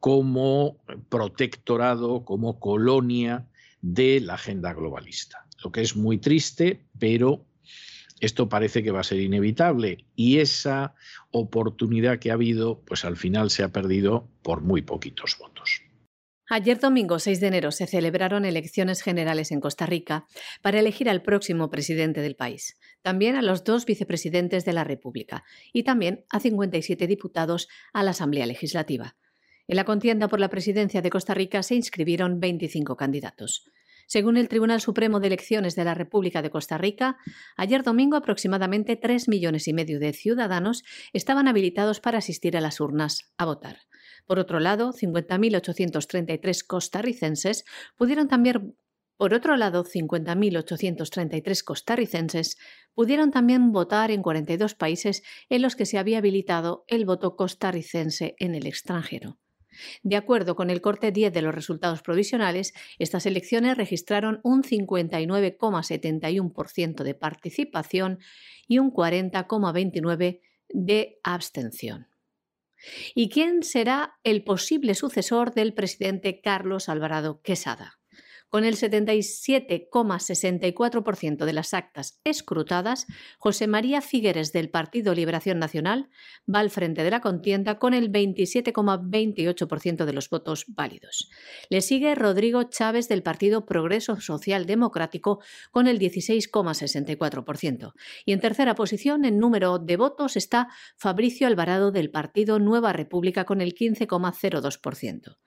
como 0.00 0.78
protectorado, 1.10 2.24
como 2.24 2.58
colonia 2.60 3.46
de 3.82 4.20
la 4.20 4.34
agenda 4.34 4.72
globalista. 4.72 5.46
Lo 5.62 5.70
que 5.70 5.82
es 5.82 5.96
muy 5.96 6.16
triste, 6.16 6.86
pero 6.98 7.46
esto 8.20 8.48
parece 8.48 8.82
que 8.82 8.90
va 8.90 9.00
a 9.00 9.04
ser 9.04 9.20
inevitable 9.20 10.06
y 10.16 10.38
esa 10.38 10.94
oportunidad 11.30 12.18
que 12.18 12.30
ha 12.30 12.34
habido, 12.34 12.80
pues 12.86 13.04
al 13.04 13.18
final 13.18 13.50
se 13.50 13.62
ha 13.62 13.72
perdido 13.72 14.28
por 14.42 14.62
muy 14.62 14.80
poquitos 14.80 15.36
votos. 15.38 15.83
Ayer 16.50 16.78
domingo 16.78 17.18
6 17.18 17.40
de 17.40 17.46
enero 17.46 17.72
se 17.72 17.86
celebraron 17.86 18.44
elecciones 18.44 19.00
generales 19.00 19.50
en 19.50 19.60
Costa 19.60 19.86
Rica 19.86 20.26
para 20.60 20.78
elegir 20.78 21.08
al 21.08 21.22
próximo 21.22 21.70
presidente 21.70 22.20
del 22.20 22.36
país, 22.36 22.78
también 23.00 23.36
a 23.36 23.42
los 23.42 23.64
dos 23.64 23.86
vicepresidentes 23.86 24.66
de 24.66 24.74
la 24.74 24.84
República 24.84 25.44
y 25.72 25.84
también 25.84 26.26
a 26.28 26.40
57 26.40 27.06
diputados 27.06 27.68
a 27.94 28.02
la 28.02 28.10
Asamblea 28.10 28.44
Legislativa. 28.44 29.16
En 29.68 29.76
la 29.76 29.84
contienda 29.84 30.28
por 30.28 30.38
la 30.38 30.50
presidencia 30.50 31.00
de 31.00 31.08
Costa 31.08 31.32
Rica 31.32 31.62
se 31.62 31.76
inscribieron 31.76 32.40
25 32.40 32.94
candidatos. 32.94 33.64
Según 34.06 34.36
el 34.36 34.48
Tribunal 34.48 34.82
Supremo 34.82 35.20
de 35.20 35.28
Elecciones 35.28 35.74
de 35.76 35.84
la 35.84 35.94
República 35.94 36.42
de 36.42 36.50
Costa 36.50 36.76
Rica, 36.76 37.16
ayer 37.56 37.82
domingo 37.82 38.18
aproximadamente 38.18 38.96
3 38.96 39.28
millones 39.28 39.66
y 39.66 39.72
medio 39.72 39.98
de 39.98 40.12
ciudadanos 40.12 40.84
estaban 41.14 41.48
habilitados 41.48 42.00
para 42.00 42.18
asistir 42.18 42.54
a 42.58 42.60
las 42.60 42.80
urnas 42.80 43.32
a 43.38 43.46
votar. 43.46 43.78
Por 44.26 44.38
otro 44.38 44.60
lado, 44.60 44.92
50.833 44.92 46.66
costarricenses 46.66 47.64
pudieron 47.96 48.28
también 48.28 48.76
por 49.16 49.32
otro 49.32 49.56
lado, 49.56 49.84
50.833 49.84 51.62
costarricenses 51.62 52.58
pudieron 52.94 53.30
también 53.30 53.70
votar 53.70 54.10
en 54.10 54.22
42 54.22 54.74
países 54.74 55.22
en 55.48 55.62
los 55.62 55.76
que 55.76 55.86
se 55.86 55.98
había 55.98 56.18
habilitado 56.18 56.84
el 56.88 57.04
voto 57.04 57.36
costarricense 57.36 58.34
en 58.40 58.56
el 58.56 58.66
extranjero. 58.66 59.38
De 60.02 60.16
acuerdo 60.16 60.56
con 60.56 60.68
el 60.70 60.80
corte 60.80 61.12
10 61.12 61.32
de 61.32 61.42
los 61.42 61.54
resultados 61.54 62.02
provisionales, 62.02 62.74
estas 62.98 63.24
elecciones 63.26 63.76
registraron 63.76 64.40
un 64.42 64.64
59,71% 64.64 67.02
de 67.02 67.14
participación 67.14 68.18
y 68.66 68.80
un 68.80 68.92
40,29% 68.92 70.40
de 70.70 71.20
abstención. 71.22 72.08
¿Y 73.14 73.28
quién 73.28 73.62
será 73.62 74.18
el 74.24 74.44
posible 74.44 74.94
sucesor 74.94 75.54
del 75.54 75.74
presidente 75.74 76.40
Carlos 76.40 76.88
Alvarado 76.88 77.40
Quesada? 77.42 77.98
Con 78.54 78.62
el 78.64 78.76
77,64% 78.76 81.44
de 81.44 81.52
las 81.52 81.74
actas 81.74 82.20
escrutadas, 82.22 83.08
José 83.36 83.66
María 83.66 84.00
Figueres 84.00 84.52
del 84.52 84.70
Partido 84.70 85.12
Liberación 85.12 85.58
Nacional 85.58 86.08
va 86.48 86.60
al 86.60 86.70
frente 86.70 87.02
de 87.02 87.10
la 87.10 87.20
contienda 87.20 87.80
con 87.80 87.94
el 87.94 88.12
27,28% 88.12 90.04
de 90.04 90.12
los 90.12 90.30
votos 90.30 90.66
válidos. 90.68 91.28
Le 91.68 91.80
sigue 91.80 92.14
Rodrigo 92.14 92.62
Chávez 92.62 93.08
del 93.08 93.24
Partido 93.24 93.66
Progreso 93.66 94.20
Social 94.20 94.66
Democrático 94.66 95.40
con 95.72 95.88
el 95.88 95.98
16,64%. 95.98 97.92
Y 98.24 98.34
en 98.34 98.40
tercera 98.40 98.76
posición 98.76 99.24
en 99.24 99.40
número 99.40 99.80
de 99.80 99.96
votos 99.96 100.36
está 100.36 100.68
Fabricio 100.96 101.48
Alvarado 101.48 101.90
del 101.90 102.12
Partido 102.12 102.60
Nueva 102.60 102.92
República 102.92 103.46
con 103.46 103.60
el 103.60 103.74
15,02%. 103.74 105.38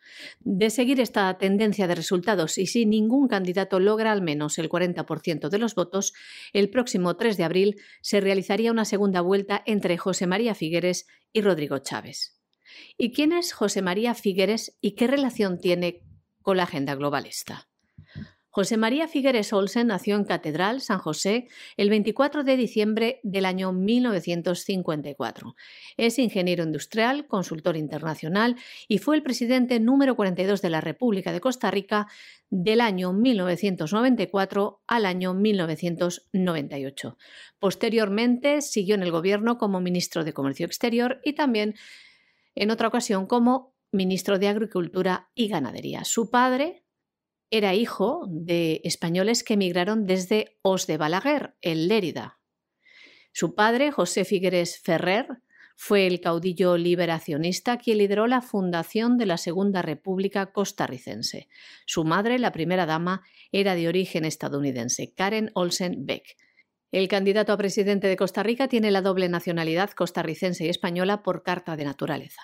De 0.42 0.70
seguir 0.70 1.00
esta 1.00 1.38
tendencia 1.38 1.88
de 1.88 1.96
resultados 1.96 2.58
y 2.58 2.68
sin 2.68 2.97
ningún 3.00 3.28
candidato 3.28 3.80
logra 3.80 4.12
al 4.12 4.22
menos 4.22 4.58
el 4.58 4.70
40% 4.70 5.50
de 5.50 5.58
los 5.60 5.76
votos, 5.76 6.14
el 6.54 6.70
próximo 6.70 7.16
3 7.16 7.38
de 7.38 7.44
abril 7.44 7.76
se 8.02 8.20
realizaría 8.22 8.72
una 8.72 8.86
segunda 8.86 9.22
vuelta 9.22 9.62
entre 9.66 9.98
José 9.98 10.26
María 10.26 10.56
Figueres 10.56 11.06
y 11.32 11.42
Rodrigo 11.42 11.78
Chávez. 11.80 12.42
¿Y 12.98 13.12
quién 13.12 13.32
es 13.32 13.54
José 13.54 13.82
María 13.82 14.14
Figueres 14.16 14.78
y 14.82 14.96
qué 14.96 15.08
relación 15.08 15.60
tiene 15.60 16.02
con 16.42 16.58
la 16.58 16.64
agenda 16.64 16.96
globalista? 16.96 17.70
José 18.58 18.76
María 18.76 19.08
Figueres 19.08 19.54
Olsen 19.54 19.86
nació 19.86 20.16
en 20.16 20.24
Catedral, 20.24 20.82
San 20.82 20.98
José, 20.98 21.48
el 21.76 21.92
24 21.92 22.44
de 22.44 22.58
diciembre 22.58 23.20
del 23.22 23.46
año 23.46 23.72
1954. 23.72 25.56
Es 25.96 26.18
ingeniero 26.18 26.64
industrial, 26.64 27.28
consultor 27.28 27.78
internacional 27.78 28.56
y 28.88 28.98
fue 28.98 29.16
el 29.16 29.22
presidente 29.22 29.80
número 29.80 30.16
42 30.16 30.64
de 30.64 30.72
la 30.72 30.82
República 30.82 31.32
de 31.32 31.40
Costa 31.40 31.70
Rica 31.70 32.08
del 32.50 32.82
año 32.82 33.14
1994 33.14 34.82
al 34.88 35.06
año 35.06 35.36
1998. 35.36 37.16
Posteriormente 37.60 38.64
siguió 38.64 38.96
en 38.96 39.04
el 39.04 39.12
gobierno 39.12 39.60
como 39.60 39.82
ministro 39.82 40.24
de 40.24 40.34
Comercio 40.34 40.66
Exterior 40.66 41.22
y 41.24 41.34
también 41.34 41.76
en 42.56 42.72
otra 42.72 42.88
ocasión 42.88 43.28
como 43.28 43.76
ministro 43.92 44.40
de 44.40 44.48
Agricultura 44.48 45.30
y 45.36 45.48
Ganadería. 45.48 46.06
Su 46.06 46.32
padre, 46.32 46.87
era 47.50 47.74
hijo 47.74 48.26
de 48.30 48.82
españoles 48.84 49.44
que 49.44 49.54
emigraron 49.54 50.06
desde 50.06 50.58
Os 50.62 50.88
de 50.88 50.98
Balaguer, 50.98 51.56
en 51.62 51.88
Lérida. 51.88 52.40
Su 53.32 53.56
padre, 53.56 53.92
José 53.92 54.26
Figueres 54.26 54.80
Ferrer, 54.80 55.28
Fue 55.80 56.08
el 56.08 56.22
caudillo 56.22 56.76
liberacionista 56.76 57.78
quien 57.78 58.00
lideró 58.00 58.26
la 58.26 58.42
fundación 58.42 59.20
de 59.20 59.28
la 59.28 59.38
Segunda 59.38 59.84
República 59.84 60.52
costarricense. 60.52 61.48
Su 61.86 62.04
madre, 62.04 62.40
la 62.40 62.52
primera 62.52 62.88
dama, 62.88 63.22
era 63.52 63.76
de 63.76 63.88
origen 63.88 64.26
estadounidense, 64.26 65.14
Karen 65.14 65.52
Olsen 65.54 66.08
Beck. 66.08 66.36
El 66.92 67.08
candidato 67.08 67.54
a 67.54 67.58
presidente 67.58 68.08
de 68.08 68.18
Costa 68.18 68.42
Rica 68.42 68.68
tiene 68.68 68.90
la 68.90 69.04
doble 69.04 69.30
nacionalidad 69.30 69.92
costarricense 69.92 70.66
y 70.66 70.70
española 70.70 71.22
por 71.22 71.44
carta 71.44 71.76
de 71.76 71.86
naturaleza. 71.86 72.42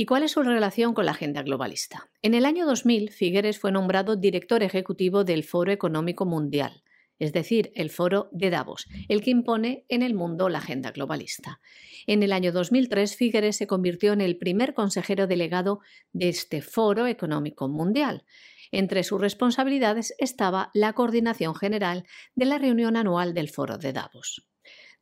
¿Y 0.00 0.06
cuál 0.06 0.22
es 0.22 0.30
su 0.30 0.42
relación 0.42 0.94
con 0.94 1.04
la 1.04 1.10
agenda 1.10 1.42
globalista? 1.42 2.08
En 2.22 2.32
el 2.32 2.46
año 2.46 2.64
2000, 2.64 3.10
Figueres 3.10 3.58
fue 3.58 3.70
nombrado 3.70 4.16
director 4.16 4.62
ejecutivo 4.62 5.24
del 5.24 5.44
Foro 5.44 5.72
Económico 5.72 6.24
Mundial, 6.24 6.84
es 7.18 7.34
decir, 7.34 7.70
el 7.74 7.90
Foro 7.90 8.30
de 8.32 8.48
Davos, 8.48 8.86
el 9.10 9.20
que 9.20 9.28
impone 9.28 9.84
en 9.90 10.00
el 10.00 10.14
mundo 10.14 10.48
la 10.48 10.60
agenda 10.60 10.90
globalista. 10.90 11.60
En 12.06 12.22
el 12.22 12.32
año 12.32 12.50
2003, 12.50 13.14
Figueres 13.14 13.56
se 13.56 13.66
convirtió 13.66 14.14
en 14.14 14.22
el 14.22 14.38
primer 14.38 14.72
consejero 14.72 15.26
delegado 15.26 15.80
de 16.14 16.30
este 16.30 16.62
Foro 16.62 17.06
Económico 17.06 17.68
Mundial. 17.68 18.24
Entre 18.72 19.04
sus 19.04 19.20
responsabilidades 19.20 20.14
estaba 20.16 20.70
la 20.72 20.94
coordinación 20.94 21.54
general 21.54 22.06
de 22.34 22.46
la 22.46 22.56
reunión 22.56 22.96
anual 22.96 23.34
del 23.34 23.50
Foro 23.50 23.76
de 23.76 23.92
Davos. 23.92 24.49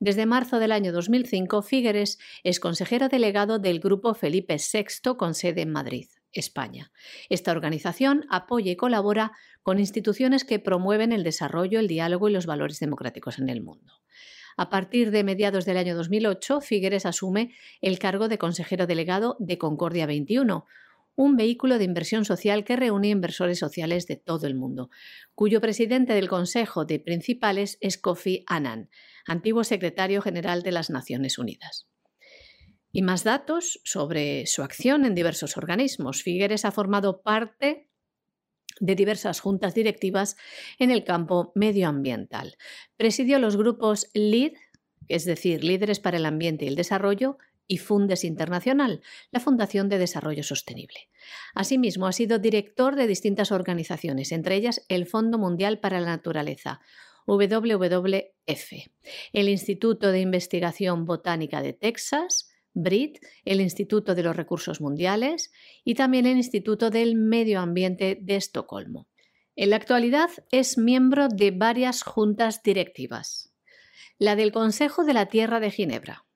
Desde 0.00 0.26
marzo 0.26 0.60
del 0.60 0.72
año 0.72 0.92
2005, 0.92 1.62
Figueres 1.62 2.18
es 2.44 2.60
consejero 2.60 3.08
delegado 3.08 3.58
del 3.58 3.80
Grupo 3.80 4.14
Felipe 4.14 4.56
VI 4.56 5.16
con 5.16 5.34
sede 5.34 5.62
en 5.62 5.72
Madrid. 5.72 6.08
España. 6.32 6.92
Esta 7.30 7.52
organización 7.52 8.26
apoya 8.28 8.70
y 8.70 8.76
colabora 8.76 9.32
con 9.62 9.78
instituciones 9.78 10.44
que 10.44 10.58
promueven 10.58 11.12
el 11.12 11.24
desarrollo, 11.24 11.80
el 11.80 11.88
diálogo 11.88 12.28
y 12.28 12.32
los 12.32 12.46
valores 12.46 12.80
democráticos 12.80 13.38
en 13.38 13.48
el 13.48 13.62
mundo. 13.62 13.94
A 14.56 14.70
partir 14.70 15.10
de 15.10 15.24
mediados 15.24 15.64
del 15.64 15.76
año 15.76 15.96
2008, 15.96 16.60
Figueres 16.60 17.06
asume 17.06 17.54
el 17.80 17.98
cargo 17.98 18.28
de 18.28 18.38
consejero 18.38 18.86
delegado 18.86 19.36
de 19.38 19.56
Concordia 19.56 20.06
21, 20.06 20.66
un 21.18 21.36
vehículo 21.36 21.78
de 21.78 21.84
inversión 21.84 22.24
social 22.24 22.62
que 22.62 22.76
reúne 22.76 23.08
inversores 23.08 23.58
sociales 23.58 24.06
de 24.06 24.14
todo 24.14 24.46
el 24.46 24.54
mundo, 24.54 24.88
cuyo 25.34 25.60
presidente 25.60 26.12
del 26.12 26.28
Consejo 26.28 26.84
de 26.84 27.00
Principales 27.00 27.76
es 27.80 27.98
Kofi 27.98 28.44
Annan, 28.46 28.88
antiguo 29.26 29.64
secretario 29.64 30.22
general 30.22 30.62
de 30.62 30.70
las 30.70 30.90
Naciones 30.90 31.36
Unidas. 31.36 31.88
Y 32.92 33.02
más 33.02 33.24
datos 33.24 33.80
sobre 33.82 34.46
su 34.46 34.62
acción 34.62 35.04
en 35.04 35.16
diversos 35.16 35.56
organismos. 35.56 36.22
Figueres 36.22 36.64
ha 36.64 36.70
formado 36.70 37.20
parte 37.20 37.90
de 38.78 38.94
diversas 38.94 39.40
juntas 39.40 39.74
directivas 39.74 40.36
en 40.78 40.92
el 40.92 41.02
campo 41.02 41.50
medioambiental. 41.56 42.56
Presidió 42.96 43.40
los 43.40 43.56
grupos 43.56 44.08
LEAD, 44.14 44.52
es 45.08 45.24
decir, 45.24 45.64
Líderes 45.64 45.98
para 45.98 46.18
el 46.18 46.26
Ambiente 46.26 46.64
y 46.64 46.68
el 46.68 46.76
Desarrollo, 46.76 47.38
y 47.68 47.78
Fundes 47.78 48.24
Internacional, 48.24 49.02
la 49.30 49.38
Fundación 49.38 49.88
de 49.88 49.98
Desarrollo 49.98 50.42
Sostenible. 50.42 51.08
Asimismo, 51.54 52.06
ha 52.06 52.12
sido 52.12 52.38
director 52.38 52.96
de 52.96 53.06
distintas 53.06 53.52
organizaciones, 53.52 54.32
entre 54.32 54.56
ellas 54.56 54.84
el 54.88 55.06
Fondo 55.06 55.38
Mundial 55.38 55.78
para 55.78 56.00
la 56.00 56.06
Naturaleza, 56.06 56.80
WWF, 57.26 58.72
el 59.34 59.48
Instituto 59.48 60.10
de 60.10 60.20
Investigación 60.20 61.04
Botánica 61.04 61.60
de 61.60 61.74
Texas, 61.74 62.50
BRIT, 62.72 63.18
el 63.44 63.60
Instituto 63.60 64.14
de 64.14 64.22
los 64.22 64.34
Recursos 64.34 64.80
Mundiales 64.80 65.52
y 65.84 65.94
también 65.94 66.26
el 66.26 66.38
Instituto 66.38 66.90
del 66.90 67.16
Medio 67.16 67.60
Ambiente 67.60 68.18
de 68.20 68.36
Estocolmo. 68.36 69.08
En 69.56 69.70
la 69.70 69.76
actualidad 69.76 70.30
es 70.52 70.78
miembro 70.78 71.28
de 71.28 71.50
varias 71.50 72.02
juntas 72.02 72.62
directivas. 72.62 73.52
La 74.18 74.36
del 74.36 74.52
Consejo 74.52 75.04
de 75.04 75.14
la 75.14 75.26
Tierra 75.26 75.60
de 75.60 75.70
Ginebra, 75.70 76.27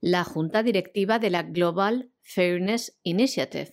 la 0.00 0.24
Junta 0.24 0.62
Directiva 0.62 1.18
de 1.18 1.30
la 1.30 1.42
Global 1.42 2.10
Fairness 2.22 2.98
Initiative, 3.02 3.72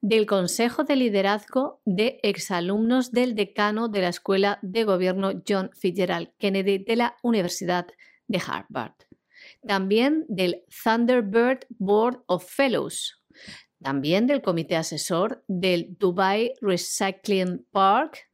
del 0.00 0.26
Consejo 0.26 0.84
de 0.84 0.96
Liderazgo 0.96 1.80
de 1.84 2.20
exalumnos 2.22 3.12
del 3.12 3.34
decano 3.34 3.88
de 3.88 4.00
la 4.00 4.08
Escuela 4.08 4.58
de 4.62 4.84
Gobierno 4.84 5.42
John 5.48 5.70
Fitzgerald 5.74 6.30
Kennedy 6.38 6.78
de 6.78 6.96
la 6.96 7.16
Universidad 7.22 7.86
de 8.28 8.42
Harvard 8.46 8.94
también 9.66 10.24
del 10.28 10.64
Thunderbird 10.82 11.66
Board 11.78 12.22
of 12.26 12.44
Fellows, 12.48 13.22
también 13.82 14.26
del 14.26 14.42
comité 14.42 14.76
asesor 14.76 15.44
del 15.48 15.96
Dubai 15.98 16.54
Recycling 16.60 17.66
Park, 17.70 18.28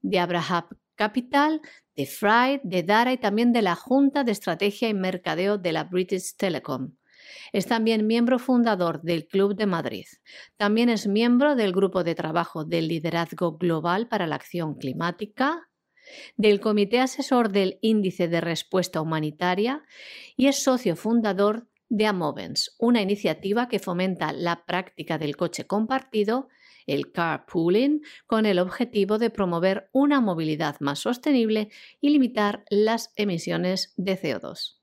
de 0.00 0.18
Abraham 0.18 0.64
Capital, 0.96 1.60
de 1.94 2.06
Fry, 2.06 2.60
de 2.64 2.82
Dara 2.82 3.12
y 3.12 3.18
también 3.18 3.52
de 3.52 3.62
la 3.62 3.76
Junta 3.76 4.24
de 4.24 4.32
Estrategia 4.32 4.88
y 4.88 4.94
Mercadeo 4.94 5.58
de 5.58 5.72
la 5.72 5.84
British 5.84 6.36
Telecom. 6.36 6.96
Es 7.52 7.66
también 7.66 8.06
miembro 8.06 8.38
fundador 8.38 9.02
del 9.02 9.26
Club 9.26 9.56
de 9.56 9.66
Madrid. 9.66 10.06
También 10.56 10.88
es 10.88 11.06
miembro 11.06 11.54
del 11.54 11.72
Grupo 11.72 12.04
de 12.04 12.14
Trabajo 12.14 12.64
del 12.64 12.88
Liderazgo 12.88 13.56
Global 13.56 14.08
para 14.08 14.26
la 14.26 14.36
Acción 14.36 14.74
Climática, 14.74 15.68
del 16.36 16.60
Comité 16.60 17.00
Asesor 17.00 17.50
del 17.50 17.78
Índice 17.80 18.28
de 18.28 18.40
Respuesta 18.40 19.00
Humanitaria 19.00 19.82
y 20.36 20.46
es 20.46 20.62
socio 20.62 20.96
fundador 20.96 21.68
de 21.88 22.06
Amovens, 22.06 22.74
una 22.78 23.00
iniciativa 23.00 23.68
que 23.68 23.78
fomenta 23.78 24.32
la 24.32 24.64
práctica 24.66 25.18
del 25.18 25.36
coche 25.36 25.66
compartido, 25.66 26.48
el 26.86 27.12
carpooling, 27.12 28.02
con 28.26 28.46
el 28.46 28.58
objetivo 28.58 29.18
de 29.18 29.30
promover 29.30 29.88
una 29.92 30.20
movilidad 30.20 30.76
más 30.80 31.00
sostenible 31.00 31.70
y 32.00 32.10
limitar 32.10 32.64
las 32.70 33.12
emisiones 33.16 33.92
de 33.96 34.20
CO2. 34.20 34.78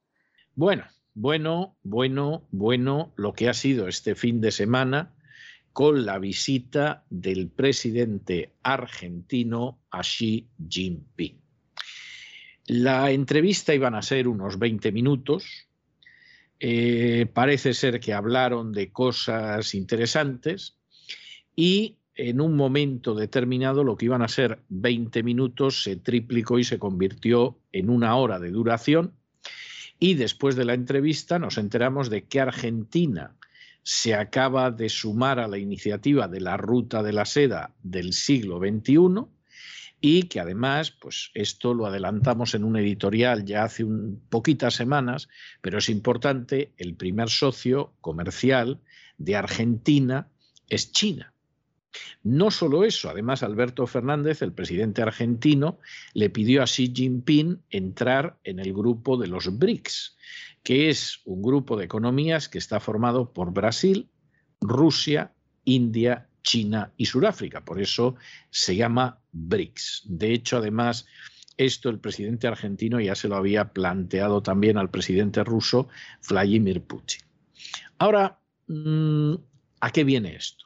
Bueno, 0.56 0.86
bueno, 1.14 1.78
bueno, 1.84 2.48
bueno, 2.52 3.14
lo 3.16 3.34
que 3.34 3.50
ha 3.50 3.54
sido 3.54 3.88
este 3.88 4.16
fin 4.16 4.42
de 4.42 4.52
semana 4.52 5.14
con 5.72 6.06
la 6.06 6.20
visita 6.20 7.04
del 7.10 7.50
presidente 7.50 8.54
argentino 8.62 9.80
a 9.90 10.02
Xi 10.02 10.48
Jinping. 10.70 11.42
La 12.68 13.12
entrevista 13.12 13.74
iban 13.74 13.96
a 13.96 14.02
ser 14.02 14.28
unos 14.28 14.58
20 14.58 14.92
minutos. 14.92 15.68
Eh, 16.60 17.26
parece 17.34 17.74
ser 17.74 18.00
que 18.00 18.14
hablaron 18.14 18.72
de 18.72 18.92
cosas 18.92 19.74
interesantes 19.74 20.78
y 21.56 21.98
en 22.16 22.42
un 22.42 22.56
momento 22.56 23.16
determinado 23.16 23.84
lo 23.84 23.98
que 23.98 24.06
iban 24.06 24.22
a 24.22 24.28
ser 24.28 24.60
20 24.70 25.24
minutos 25.24 25.84
se 25.84 25.96
triplicó 25.96 26.60
y 26.60 26.64
se 26.64 26.80
convirtió 26.80 27.58
en 27.72 27.90
una 27.90 28.16
hora 28.16 28.40
de 28.40 28.52
duración. 28.52 29.14
Y 30.00 30.16
después 30.16 30.56
de 30.56 30.66
la 30.66 30.74
entrevista 30.74 31.40
nos 31.40 31.58
enteramos 31.58 32.10
de 32.10 32.26
que 32.26 32.40
Argentina 32.40 33.36
se 33.84 34.16
acaba 34.16 34.72
de 34.72 34.90
sumar 34.90 35.40
a 35.40 35.48
la 35.48 35.58
iniciativa 35.58 36.28
de 36.28 36.42
la 36.42 36.58
Ruta 36.58 37.04
de 37.04 37.14
la 37.14 37.26
Seda 37.26 37.74
del 37.84 38.14
siglo 38.14 38.60
XXI 38.60 39.28
y 40.06 40.24
que 40.24 40.40
además, 40.40 40.92
pues 40.92 41.32
esto 41.34 41.74
lo 41.74 41.86
adelantamos 41.86 42.56
en 42.56 42.66
un 42.66 42.76
editorial 42.76 43.46
ya 43.46 43.64
hace 43.64 43.86
un, 43.86 44.22
poquitas 44.30 44.76
semanas, 44.76 45.30
pero 45.62 45.78
es 45.78 45.88
importante, 45.88 46.74
el 46.78 46.96
primer 46.96 47.30
socio 47.30 47.94
comercial 48.02 48.82
de 49.18 49.38
Argentina 49.38 50.28
es 50.68 50.92
China. 50.92 51.33
No 52.24 52.52
solo 52.52 52.84
eso, 52.84 53.10
además 53.10 53.44
Alberto 53.44 53.86
Fernández, 53.88 54.42
el 54.42 54.54
presidente 54.54 55.02
argentino, 55.02 55.80
le 56.14 56.30
pidió 56.30 56.64
a 56.64 56.66
Xi 56.66 56.92
Jinping 56.94 57.62
entrar 57.70 58.38
en 58.44 58.60
el 58.60 58.74
grupo 58.74 59.18
de 59.18 59.28
los 59.28 59.58
BRICS, 59.58 60.18
que 60.64 60.90
es 60.90 61.22
un 61.26 61.42
grupo 61.42 61.78
de 61.78 61.86
economías 61.86 62.50
que 62.50 62.58
está 62.58 62.80
formado 62.80 63.34
por 63.34 63.52
Brasil, 63.52 64.10
Rusia, 64.62 65.34
India, 65.66 66.30
China 66.42 66.92
y 66.98 67.06
Sudáfrica. 67.06 67.64
Por 67.66 67.82
eso 67.82 68.16
se 68.50 68.76
llama 68.76 69.20
BRICS. 69.32 70.04
De 70.06 70.34
hecho, 70.34 70.58
además, 70.58 71.06
esto 71.58 71.90
el 71.90 72.00
presidente 72.00 72.48
argentino 72.48 73.00
ya 73.00 73.16
se 73.16 73.28
lo 73.28 73.36
había 73.36 73.74
planteado 73.74 74.42
también 74.42 74.78
al 74.78 74.90
presidente 74.90 75.44
ruso, 75.44 75.88
Vladimir 76.28 76.82
Putin. 76.82 77.22
Ahora, 77.98 78.40
mm, 78.68 79.36
¿a 79.80 79.92
qué 79.92 80.04
viene 80.04 80.36
esto? 80.36 80.66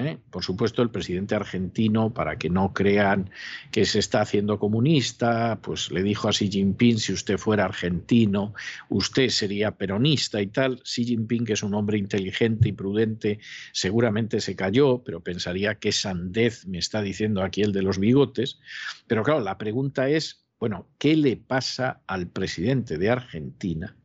¿Eh? 0.00 0.18
Por 0.30 0.44
supuesto, 0.44 0.82
el 0.82 0.90
presidente 0.90 1.34
argentino, 1.34 2.12
para 2.12 2.36
que 2.36 2.50
no 2.50 2.72
crean 2.72 3.30
que 3.70 3.84
se 3.84 3.98
está 3.98 4.22
haciendo 4.22 4.58
comunista, 4.58 5.60
pues 5.62 5.90
le 5.90 6.02
dijo 6.02 6.28
a 6.28 6.32
Xi 6.32 6.50
Jinping, 6.50 6.98
si 6.98 7.12
usted 7.12 7.38
fuera 7.38 7.64
argentino, 7.64 8.54
usted 8.88 9.28
sería 9.28 9.72
peronista 9.72 10.40
y 10.40 10.48
tal. 10.48 10.82
Xi 10.82 11.04
Jinping, 11.04 11.44
que 11.44 11.52
es 11.52 11.62
un 11.62 11.74
hombre 11.74 11.98
inteligente 11.98 12.68
y 12.68 12.72
prudente, 12.72 13.38
seguramente 13.72 14.40
se 14.40 14.56
cayó, 14.56 15.02
pero 15.04 15.20
pensaría 15.20 15.76
que 15.76 15.92
sandez 15.92 16.66
me 16.66 16.78
está 16.78 17.02
diciendo 17.02 17.42
aquí 17.42 17.62
el 17.62 17.72
de 17.72 17.82
los 17.82 17.98
bigotes. 17.98 18.58
Pero 19.06 19.22
claro, 19.22 19.40
la 19.40 19.58
pregunta 19.58 20.08
es, 20.08 20.46
bueno, 20.58 20.88
¿qué 20.98 21.16
le 21.16 21.36
pasa 21.36 22.02
al 22.06 22.28
presidente 22.28 22.98
de 22.98 23.10
Argentina 23.10 23.96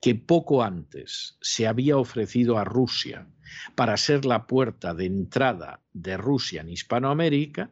que 0.00 0.14
poco 0.14 0.62
antes 0.62 1.36
se 1.40 1.66
había 1.66 1.96
ofrecido 1.96 2.58
a 2.58 2.64
Rusia 2.64 3.26
para 3.74 3.96
ser 3.96 4.24
la 4.24 4.46
puerta 4.46 4.94
de 4.94 5.06
entrada 5.06 5.80
de 5.92 6.16
Rusia 6.16 6.60
en 6.60 6.70
Hispanoamérica 6.70 7.70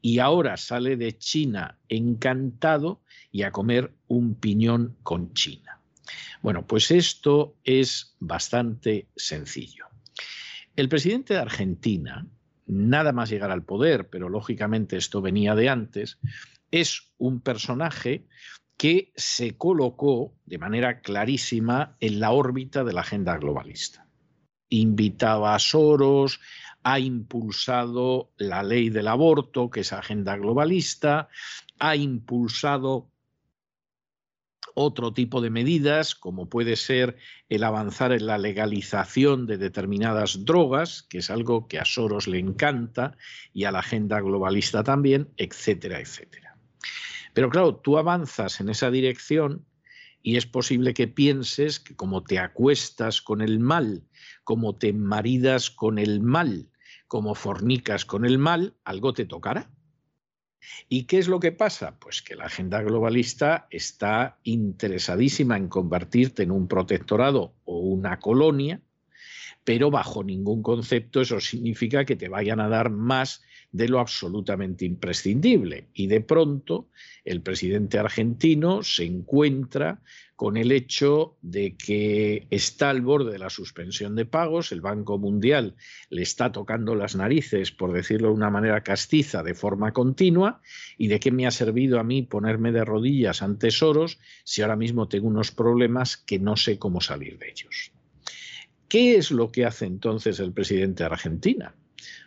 y 0.00 0.18
ahora 0.18 0.56
sale 0.56 0.96
de 0.96 1.16
China 1.18 1.78
encantado 1.88 3.02
y 3.30 3.42
a 3.42 3.52
comer 3.52 3.92
un 4.08 4.34
piñón 4.34 4.96
con 5.02 5.32
China. 5.34 5.80
Bueno, 6.42 6.66
pues 6.66 6.90
esto 6.90 7.56
es 7.64 8.16
bastante 8.18 9.08
sencillo. 9.14 9.86
El 10.76 10.88
presidente 10.88 11.34
de 11.34 11.40
Argentina, 11.40 12.26
nada 12.66 13.12
más 13.12 13.28
llegar 13.30 13.50
al 13.50 13.64
poder, 13.64 14.08
pero 14.08 14.28
lógicamente 14.28 14.96
esto 14.96 15.20
venía 15.20 15.54
de 15.54 15.68
antes, 15.68 16.18
es 16.70 17.12
un 17.18 17.40
personaje 17.40 18.26
que 18.76 19.12
se 19.14 19.58
colocó 19.58 20.34
de 20.46 20.56
manera 20.56 21.02
clarísima 21.02 21.96
en 22.00 22.20
la 22.20 22.30
órbita 22.30 22.82
de 22.82 22.94
la 22.94 23.02
agenda 23.02 23.36
globalista. 23.36 24.06
Invitaba 24.70 25.54
a 25.54 25.58
Soros, 25.58 26.40
ha 26.82 26.98
impulsado 26.98 28.30
la 28.38 28.62
ley 28.62 28.88
del 28.88 29.08
aborto, 29.08 29.68
que 29.68 29.80
es 29.80 29.92
agenda 29.92 30.36
globalista, 30.36 31.28
ha 31.78 31.96
impulsado 31.96 33.10
otro 34.74 35.12
tipo 35.12 35.40
de 35.40 35.50
medidas, 35.50 36.14
como 36.14 36.48
puede 36.48 36.76
ser 36.76 37.16
el 37.48 37.64
avanzar 37.64 38.12
en 38.12 38.26
la 38.26 38.38
legalización 38.38 39.46
de 39.46 39.58
determinadas 39.58 40.44
drogas, 40.44 41.02
que 41.02 41.18
es 41.18 41.30
algo 41.30 41.66
que 41.68 41.78
a 41.78 41.84
Soros 41.84 42.28
le 42.28 42.38
encanta, 42.38 43.16
y 43.52 43.64
a 43.64 43.72
la 43.72 43.80
agenda 43.80 44.20
globalista 44.20 44.84
también, 44.84 45.28
etcétera, 45.36 46.00
etcétera. 46.00 46.56
Pero 47.34 47.50
claro, 47.50 47.76
tú 47.76 47.98
avanzas 47.98 48.60
en 48.60 48.70
esa 48.70 48.90
dirección 48.90 49.66
y 50.22 50.36
es 50.36 50.46
posible 50.46 50.94
que 50.94 51.08
pienses 51.08 51.80
que 51.80 51.96
como 51.96 52.22
te 52.22 52.38
acuestas 52.38 53.22
con 53.22 53.40
el 53.40 53.58
mal, 53.58 54.04
como 54.44 54.76
te 54.76 54.92
maridas 54.92 55.70
con 55.70 55.98
el 55.98 56.20
mal, 56.20 56.70
como 57.08 57.34
fornicas 57.34 58.04
con 58.04 58.24
el 58.24 58.38
mal, 58.38 58.74
algo 58.84 59.12
te 59.12 59.24
tocará. 59.24 59.70
¿Y 60.88 61.04
qué 61.04 61.18
es 61.18 61.28
lo 61.28 61.40
que 61.40 61.52
pasa? 61.52 61.98
Pues 61.98 62.22
que 62.22 62.36
la 62.36 62.44
agenda 62.44 62.82
globalista 62.82 63.66
está 63.70 64.38
interesadísima 64.42 65.56
en 65.56 65.68
convertirte 65.68 66.42
en 66.42 66.50
un 66.50 66.68
protectorado 66.68 67.54
o 67.64 67.78
una 67.78 68.18
colonia, 68.18 68.82
pero 69.64 69.90
bajo 69.90 70.22
ningún 70.22 70.62
concepto 70.62 71.20
eso 71.20 71.40
significa 71.40 72.04
que 72.04 72.16
te 72.16 72.28
vayan 72.28 72.60
a 72.60 72.68
dar 72.68 72.90
más 72.90 73.42
de 73.72 73.88
lo 73.88 74.00
absolutamente 74.00 74.84
imprescindible. 74.84 75.86
Y 75.94 76.06
de 76.06 76.20
pronto 76.20 76.88
el 77.24 77.42
presidente 77.42 77.98
argentino 77.98 78.82
se 78.82 79.04
encuentra 79.04 80.00
con 80.40 80.56
el 80.56 80.72
hecho 80.72 81.36
de 81.42 81.76
que 81.76 82.46
está 82.48 82.88
al 82.88 83.02
borde 83.02 83.32
de 83.32 83.38
la 83.38 83.50
suspensión 83.50 84.16
de 84.16 84.24
pagos, 84.24 84.72
el 84.72 84.80
Banco 84.80 85.18
Mundial 85.18 85.76
le 86.08 86.22
está 86.22 86.50
tocando 86.50 86.94
las 86.94 87.14
narices, 87.14 87.72
por 87.72 87.92
decirlo 87.92 88.28
de 88.28 88.34
una 88.34 88.48
manera 88.48 88.82
castiza, 88.82 89.42
de 89.42 89.52
forma 89.52 89.92
continua, 89.92 90.62
y 90.96 91.08
de 91.08 91.20
qué 91.20 91.30
me 91.30 91.46
ha 91.46 91.50
servido 91.50 92.00
a 92.00 92.04
mí 92.04 92.22
ponerme 92.22 92.72
de 92.72 92.86
rodillas 92.86 93.42
ante 93.42 93.70
Soros 93.70 94.18
si 94.44 94.62
ahora 94.62 94.76
mismo 94.76 95.08
tengo 95.08 95.28
unos 95.28 95.50
problemas 95.50 96.16
que 96.16 96.38
no 96.38 96.56
sé 96.56 96.78
cómo 96.78 97.02
salir 97.02 97.36
de 97.36 97.50
ellos. 97.50 97.92
¿Qué 98.88 99.16
es 99.16 99.30
lo 99.30 99.52
que 99.52 99.66
hace 99.66 99.84
entonces 99.84 100.40
el 100.40 100.52
presidente 100.52 101.02
de 101.02 101.10
Argentina? 101.10 101.74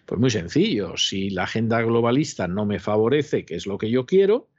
Pues 0.05 0.19
muy 0.19 0.29
sencillo, 0.29 0.97
si 0.97 1.29
la 1.29 1.43
agenda 1.43 1.81
globalista 1.81 2.47
no 2.47 2.65
me 2.65 2.79
favorece, 2.79 3.45
que 3.45 3.55
es 3.55 3.65
lo 3.65 3.77
que 3.77 3.89
yo 3.89 4.05
quiero, 4.05 4.49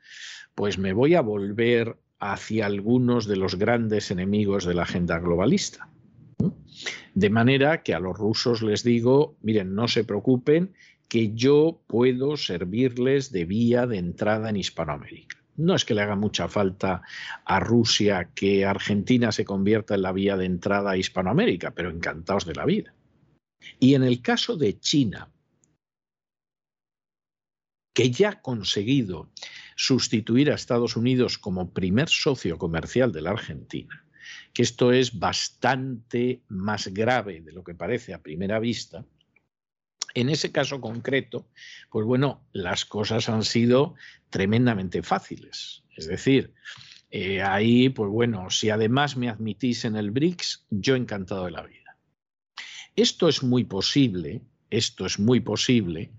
pues 0.54 0.78
me 0.78 0.92
voy 0.92 1.14
a 1.14 1.20
volver 1.20 1.98
hacia 2.18 2.66
algunos 2.66 3.26
de 3.26 3.36
los 3.36 3.56
grandes 3.56 4.10
enemigos 4.10 4.64
de 4.64 4.74
la 4.74 4.82
agenda 4.82 5.18
globalista. 5.18 5.88
De 7.14 7.30
manera 7.30 7.82
que 7.82 7.94
a 7.94 8.00
los 8.00 8.16
rusos 8.16 8.62
les 8.62 8.82
digo, 8.82 9.36
miren, 9.42 9.74
no 9.74 9.88
se 9.88 10.04
preocupen, 10.04 10.74
que 11.08 11.32
yo 11.34 11.82
puedo 11.86 12.36
servirles 12.36 13.30
de 13.30 13.44
vía 13.44 13.86
de 13.86 13.98
entrada 13.98 14.50
en 14.50 14.56
Hispanoamérica. 14.56 15.36
No 15.56 15.74
es 15.74 15.84
que 15.84 15.94
le 15.94 16.02
haga 16.02 16.16
mucha 16.16 16.48
falta 16.48 17.02
a 17.44 17.60
Rusia 17.60 18.30
que 18.34 18.64
Argentina 18.64 19.30
se 19.30 19.44
convierta 19.44 19.94
en 19.94 20.02
la 20.02 20.12
vía 20.12 20.36
de 20.36 20.46
entrada 20.46 20.90
a 20.90 20.96
Hispanoamérica, 20.96 21.72
pero 21.72 21.90
encantados 21.90 22.44
de 22.46 22.54
la 22.54 22.64
vida. 22.64 22.93
Y 23.78 23.94
en 23.94 24.02
el 24.02 24.22
caso 24.22 24.56
de 24.56 24.78
China, 24.78 25.30
que 27.92 28.10
ya 28.10 28.30
ha 28.30 28.42
conseguido 28.42 29.30
sustituir 29.76 30.50
a 30.50 30.54
Estados 30.54 30.96
Unidos 30.96 31.38
como 31.38 31.72
primer 31.72 32.08
socio 32.08 32.58
comercial 32.58 33.12
de 33.12 33.22
la 33.22 33.30
Argentina, 33.30 34.04
que 34.52 34.62
esto 34.62 34.92
es 34.92 35.18
bastante 35.18 36.42
más 36.48 36.88
grave 36.88 37.40
de 37.40 37.52
lo 37.52 37.62
que 37.62 37.74
parece 37.74 38.12
a 38.14 38.22
primera 38.22 38.58
vista, 38.58 39.04
en 40.14 40.28
ese 40.28 40.52
caso 40.52 40.80
concreto, 40.80 41.48
pues 41.90 42.06
bueno, 42.06 42.46
las 42.52 42.84
cosas 42.84 43.28
han 43.28 43.42
sido 43.42 43.94
tremendamente 44.30 45.02
fáciles. 45.02 45.82
Es 45.96 46.06
decir, 46.06 46.54
eh, 47.10 47.42
ahí, 47.42 47.88
pues 47.88 48.10
bueno, 48.10 48.48
si 48.50 48.70
además 48.70 49.16
me 49.16 49.28
admitís 49.28 49.84
en 49.84 49.96
el 49.96 50.12
BRICS, 50.12 50.66
yo 50.70 50.94
encantado 50.94 51.44
de 51.46 51.50
la 51.50 51.62
vida. 51.62 51.83
Esto 52.96 53.28
es 53.28 53.42
muy 53.42 53.64
posible, 53.64 54.42
esto 54.70 55.06
es 55.06 55.18
muy 55.18 55.40
posible 55.40 56.12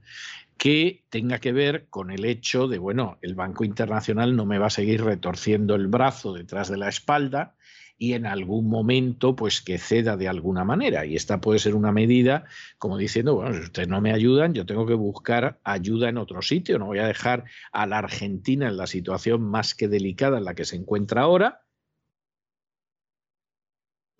que 0.57 1.05
tenga 1.09 1.39
que 1.39 1.51
ver 1.51 1.87
con 1.89 2.11
el 2.11 2.25
hecho 2.25 2.67
de, 2.67 2.77
bueno, 2.77 3.17
el 3.21 3.35
Banco 3.35 3.63
Internacional 3.63 4.35
no 4.35 4.45
me 4.45 4.57
va 4.57 4.67
a 4.67 4.71
seguir 4.71 5.03
retorciendo 5.03 5.75
el 5.75 5.87
brazo 5.87 6.33
detrás 6.33 6.69
de 6.69 6.77
la 6.77 6.89
espalda 6.89 7.55
y 7.97 8.13
en 8.13 8.25
algún 8.25 8.69
momento 8.69 9.35
pues 9.35 9.61
que 9.61 9.77
ceda 9.77 10.17
de 10.17 10.27
alguna 10.27 10.63
manera. 10.63 11.05
Y 11.05 11.15
esta 11.15 11.39
puede 11.39 11.59
ser 11.59 11.75
una 11.75 11.91
medida 11.91 12.45
como 12.77 12.97
diciendo, 12.97 13.35
bueno, 13.35 13.53
si 13.53 13.61
ustedes 13.61 13.87
no 13.87 14.01
me 14.01 14.13
ayudan, 14.13 14.53
yo 14.53 14.65
tengo 14.65 14.85
que 14.85 14.93
buscar 14.93 15.59
ayuda 15.63 16.09
en 16.09 16.17
otro 16.17 16.41
sitio, 16.41 16.79
no 16.79 16.87
voy 16.87 16.99
a 16.99 17.07
dejar 17.07 17.45
a 17.71 17.85
la 17.85 17.99
Argentina 17.99 18.67
en 18.67 18.77
la 18.77 18.87
situación 18.87 19.41
más 19.41 19.75
que 19.75 19.87
delicada 19.87 20.37
en 20.37 20.45
la 20.45 20.55
que 20.55 20.65
se 20.65 20.75
encuentra 20.75 21.21
ahora, 21.21 21.64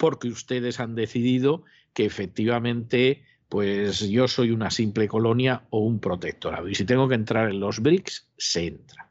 porque 0.06 0.28
ustedes 0.28 0.80
han 0.80 0.94
decidido 0.94 1.64
que 1.96 2.06
efectivamente 2.06 3.24
pues 3.50 4.02
yo 4.08 4.28
soy 4.28 4.52
una 4.52 4.70
simple 4.70 5.08
colonia 5.08 5.64
o 5.72 5.80
un 5.80 6.00
protectorado. 6.00 6.70
Y 6.70 6.76
si 6.76 6.86
tengo 6.86 7.10
que 7.10 7.16
entrar 7.16 7.50
en 7.50 7.60
los 7.60 7.80
BRICS, 7.80 8.28
se 8.38 8.68
entra. 8.68 9.10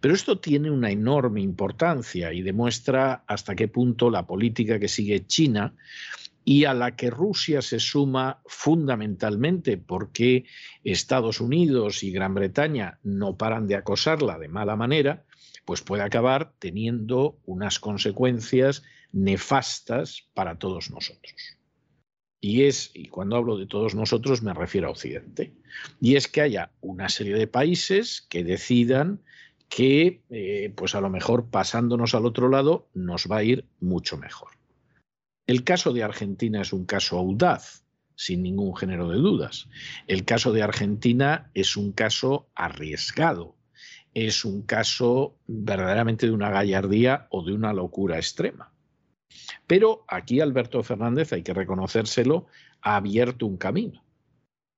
Pero 0.00 0.12
esto 0.12 0.40
tiene 0.40 0.70
una 0.70 0.90
enorme 0.90 1.40
importancia 1.40 2.34
y 2.34 2.42
demuestra 2.42 3.24
hasta 3.26 3.54
qué 3.54 3.66
punto 3.66 4.10
la 4.10 4.26
política 4.26 4.78
que 4.78 4.88
sigue 4.88 5.26
China 5.26 5.74
y 6.44 6.66
a 6.66 6.74
la 6.74 6.96
que 6.96 7.08
Rusia 7.08 7.62
se 7.62 7.80
suma 7.80 8.42
fundamentalmente 8.44 9.78
porque 9.78 10.44
Estados 10.82 11.40
Unidos 11.40 12.02
y 12.02 12.10
Gran 12.10 12.34
Bretaña 12.34 12.98
no 13.02 13.38
paran 13.38 13.68
de 13.68 13.76
acosarla 13.76 14.38
de 14.38 14.48
mala 14.48 14.76
manera, 14.76 15.24
pues 15.64 15.80
puede 15.80 16.02
acabar 16.02 16.52
teniendo 16.58 17.38
unas 17.46 17.78
consecuencias 17.78 18.82
nefastas 19.14 20.28
para 20.34 20.58
todos 20.58 20.90
nosotros 20.90 21.58
y 22.44 22.64
es, 22.64 22.90
y 22.92 23.06
cuando 23.08 23.36
hablo 23.36 23.56
de 23.56 23.64
todos 23.64 23.94
nosotros 23.94 24.42
me 24.42 24.52
refiero 24.52 24.88
a 24.88 24.90
Occidente, 24.90 25.54
y 25.98 26.16
es 26.16 26.28
que 26.28 26.42
haya 26.42 26.72
una 26.82 27.08
serie 27.08 27.36
de 27.36 27.46
países 27.46 28.20
que 28.20 28.44
decidan 28.44 29.22
que, 29.70 30.20
eh, 30.28 30.70
pues 30.76 30.94
a 30.94 31.00
lo 31.00 31.08
mejor 31.08 31.48
pasándonos 31.48 32.14
al 32.14 32.26
otro 32.26 32.50
lado, 32.50 32.86
nos 32.92 33.28
va 33.32 33.38
a 33.38 33.44
ir 33.44 33.64
mucho 33.80 34.18
mejor. 34.18 34.50
El 35.46 35.64
caso 35.64 35.94
de 35.94 36.02
Argentina 36.02 36.60
es 36.60 36.74
un 36.74 36.84
caso 36.84 37.18
audaz, 37.18 37.86
sin 38.14 38.42
ningún 38.42 38.76
género 38.76 39.08
de 39.08 39.16
dudas. 39.16 39.70
El 40.06 40.26
caso 40.26 40.52
de 40.52 40.62
Argentina 40.62 41.50
es 41.54 41.78
un 41.78 41.92
caso 41.92 42.50
arriesgado, 42.54 43.56
es 44.12 44.44
un 44.44 44.60
caso 44.60 45.38
verdaderamente 45.46 46.26
de 46.26 46.32
una 46.32 46.50
gallardía 46.50 47.26
o 47.30 47.42
de 47.42 47.54
una 47.54 47.72
locura 47.72 48.18
extrema. 48.18 48.73
Pero 49.66 50.04
aquí 50.08 50.40
Alberto 50.40 50.82
Fernández, 50.82 51.32
hay 51.32 51.42
que 51.42 51.54
reconocérselo, 51.54 52.46
ha 52.82 52.96
abierto 52.96 53.46
un 53.46 53.56
camino. 53.56 54.04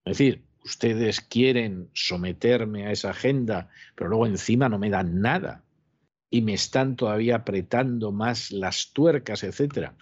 Es 0.04 0.18
decir, 0.18 0.44
ustedes 0.64 1.20
quieren 1.20 1.90
someterme 1.92 2.86
a 2.86 2.92
esa 2.92 3.10
agenda, 3.10 3.68
pero 3.94 4.10
luego 4.10 4.26
encima 4.26 4.68
no 4.68 4.78
me 4.78 4.90
dan 4.90 5.20
nada 5.20 5.64
y 6.30 6.42
me 6.42 6.54
están 6.54 6.96
todavía 6.96 7.36
apretando 7.36 8.12
más 8.12 8.50
las 8.50 8.92
tuercas, 8.92 9.42
etcétera. 9.44 9.94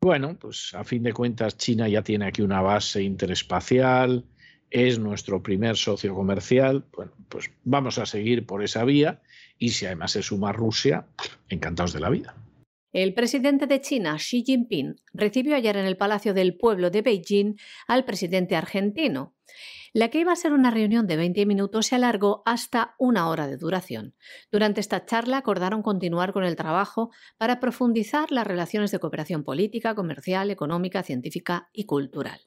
Bueno, 0.00 0.38
pues 0.38 0.72
a 0.74 0.82
fin 0.84 1.02
de 1.02 1.12
cuentas 1.12 1.56
China 1.56 1.88
ya 1.88 2.02
tiene 2.02 2.26
aquí 2.26 2.42
una 2.42 2.62
base 2.62 3.02
interespacial, 3.02 4.24
es 4.70 4.98
nuestro 4.98 5.42
primer 5.42 5.76
socio 5.76 6.14
comercial, 6.14 6.84
bueno, 6.96 7.12
pues 7.28 7.50
vamos 7.64 7.98
a 7.98 8.06
seguir 8.06 8.46
por 8.46 8.62
esa 8.62 8.84
vía 8.84 9.20
y 9.58 9.70
si 9.70 9.86
además 9.86 10.12
se 10.12 10.22
suma 10.22 10.52
Rusia, 10.52 11.06
encantados 11.48 11.92
de 11.92 12.00
la 12.00 12.08
vida. 12.08 12.34
El 12.92 13.14
presidente 13.14 13.68
de 13.68 13.80
China, 13.80 14.16
Xi 14.16 14.42
Jinping, 14.44 14.96
recibió 15.12 15.54
ayer 15.54 15.76
en 15.76 15.86
el 15.86 15.96
Palacio 15.96 16.34
del 16.34 16.56
Pueblo 16.56 16.90
de 16.90 17.02
Beijing 17.02 17.54
al 17.86 18.04
presidente 18.04 18.56
argentino. 18.56 19.36
La 19.92 20.08
que 20.08 20.20
iba 20.20 20.30
a 20.30 20.36
ser 20.36 20.52
una 20.52 20.70
reunión 20.70 21.08
de 21.08 21.16
20 21.16 21.46
minutos 21.46 21.86
se 21.86 21.96
alargó 21.96 22.42
hasta 22.46 22.94
una 22.98 23.28
hora 23.28 23.48
de 23.48 23.56
duración. 23.56 24.14
Durante 24.52 24.80
esta 24.80 25.04
charla 25.04 25.38
acordaron 25.38 25.82
continuar 25.82 26.32
con 26.32 26.44
el 26.44 26.54
trabajo 26.54 27.10
para 27.38 27.58
profundizar 27.58 28.30
las 28.30 28.46
relaciones 28.46 28.92
de 28.92 29.00
cooperación 29.00 29.42
política, 29.42 29.96
comercial, 29.96 30.52
económica, 30.52 31.02
científica 31.02 31.70
y 31.72 31.86
cultural. 31.86 32.40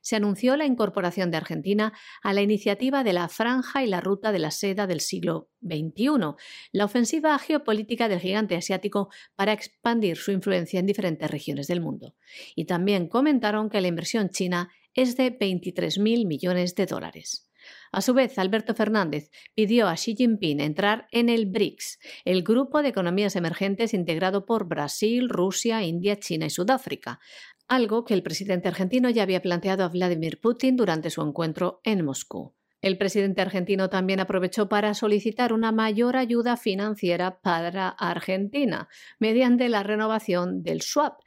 Se 0.00 0.16
anunció 0.16 0.56
la 0.56 0.66
incorporación 0.66 1.30
de 1.30 1.36
Argentina 1.36 1.92
a 2.22 2.32
la 2.32 2.42
iniciativa 2.42 3.04
de 3.04 3.12
la 3.12 3.28
Franja 3.28 3.84
y 3.84 3.86
la 3.86 4.00
Ruta 4.00 4.32
de 4.32 4.38
la 4.40 4.50
Seda 4.50 4.86
del 4.86 5.00
siglo 5.00 5.50
XXI, 5.62 6.34
la 6.72 6.84
ofensiva 6.84 7.38
geopolítica 7.38 8.08
del 8.08 8.20
gigante 8.20 8.56
asiático 8.56 9.08
para 9.36 9.52
expandir 9.52 10.16
su 10.16 10.32
influencia 10.32 10.80
en 10.80 10.86
diferentes 10.86 11.30
regiones 11.30 11.68
del 11.68 11.80
mundo. 11.80 12.14
Y 12.56 12.64
también 12.64 13.08
comentaron 13.08 13.70
que 13.70 13.80
la 13.80 13.88
inversión 13.88 14.30
china 14.30 14.70
es 14.98 15.16
de 15.16 15.38
23.000 15.38 16.26
millones 16.26 16.74
de 16.74 16.86
dólares. 16.86 17.48
A 17.92 18.02
su 18.02 18.14
vez, 18.14 18.36
Alberto 18.36 18.74
Fernández 18.74 19.30
pidió 19.54 19.86
a 19.86 19.94
Xi 19.94 20.16
Jinping 20.16 20.58
entrar 20.60 21.06
en 21.12 21.28
el 21.28 21.46
BRICS, 21.46 22.00
el 22.24 22.42
grupo 22.42 22.82
de 22.82 22.88
economías 22.88 23.36
emergentes 23.36 23.94
integrado 23.94 24.44
por 24.44 24.66
Brasil, 24.66 25.28
Rusia, 25.28 25.84
India, 25.84 26.18
China 26.18 26.46
y 26.46 26.50
Sudáfrica, 26.50 27.20
algo 27.68 28.04
que 28.04 28.14
el 28.14 28.24
presidente 28.24 28.66
argentino 28.66 29.08
ya 29.08 29.22
había 29.22 29.40
planteado 29.40 29.84
a 29.84 29.88
Vladimir 29.88 30.40
Putin 30.40 30.76
durante 30.76 31.10
su 31.10 31.22
encuentro 31.22 31.80
en 31.84 32.04
Moscú. 32.04 32.56
El 32.80 32.98
presidente 32.98 33.40
argentino 33.40 33.90
también 33.90 34.18
aprovechó 34.18 34.68
para 34.68 34.94
solicitar 34.94 35.52
una 35.52 35.70
mayor 35.70 36.16
ayuda 36.16 36.56
financiera 36.56 37.40
para 37.40 37.88
Argentina 37.88 38.88
mediante 39.20 39.68
la 39.68 39.84
renovación 39.84 40.64
del 40.64 40.82
swap 40.82 41.20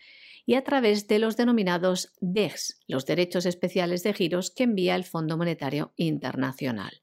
y 0.46 0.56
a 0.56 0.64
través 0.64 1.08
de 1.08 1.20
los 1.20 1.38
denominados 1.38 2.14
DEX, 2.20 2.80
los 2.88 3.06
derechos 3.06 3.46
especiales 3.46 4.04
de 4.04 4.14
giros 4.14 4.52
que 4.52 4.64
envía 4.64 4.96
el 4.96 5.04
Fondo 5.04 5.38
Monetario 5.38 5.94
Internacional. 5.96 7.02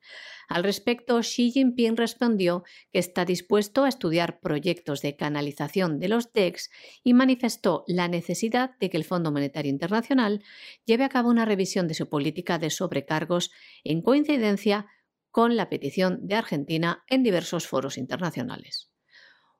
Al 0.48 0.64
respecto, 0.64 1.20
Xi 1.20 1.50
Jinping 1.50 1.96
respondió 1.96 2.64
que 2.90 2.98
está 2.98 3.26
dispuesto 3.26 3.84
a 3.84 3.88
estudiar 3.90 4.40
proyectos 4.40 5.02
de 5.02 5.14
canalización 5.14 5.98
de 5.98 6.08
los 6.08 6.32
DEX 6.32 6.70
y 7.04 7.12
manifestó 7.12 7.84
la 7.86 8.08
necesidad 8.08 8.70
de 8.80 8.88
que 8.88 8.96
el 8.96 9.04
Fondo 9.04 9.30
Monetario 9.30 9.70
Internacional 9.70 10.42
lleve 10.86 11.04
a 11.04 11.10
cabo 11.10 11.28
una 11.28 11.44
revisión 11.44 11.86
de 11.86 11.94
su 11.94 12.08
política 12.08 12.58
de 12.58 12.70
sobrecargos 12.70 13.50
en 13.84 14.00
coincidencia 14.00 14.86
con 15.30 15.54
la 15.54 15.68
petición 15.68 16.26
de 16.26 16.36
Argentina 16.36 17.04
en 17.08 17.22
diversos 17.22 17.66
foros 17.66 17.98
internacionales. 17.98 18.90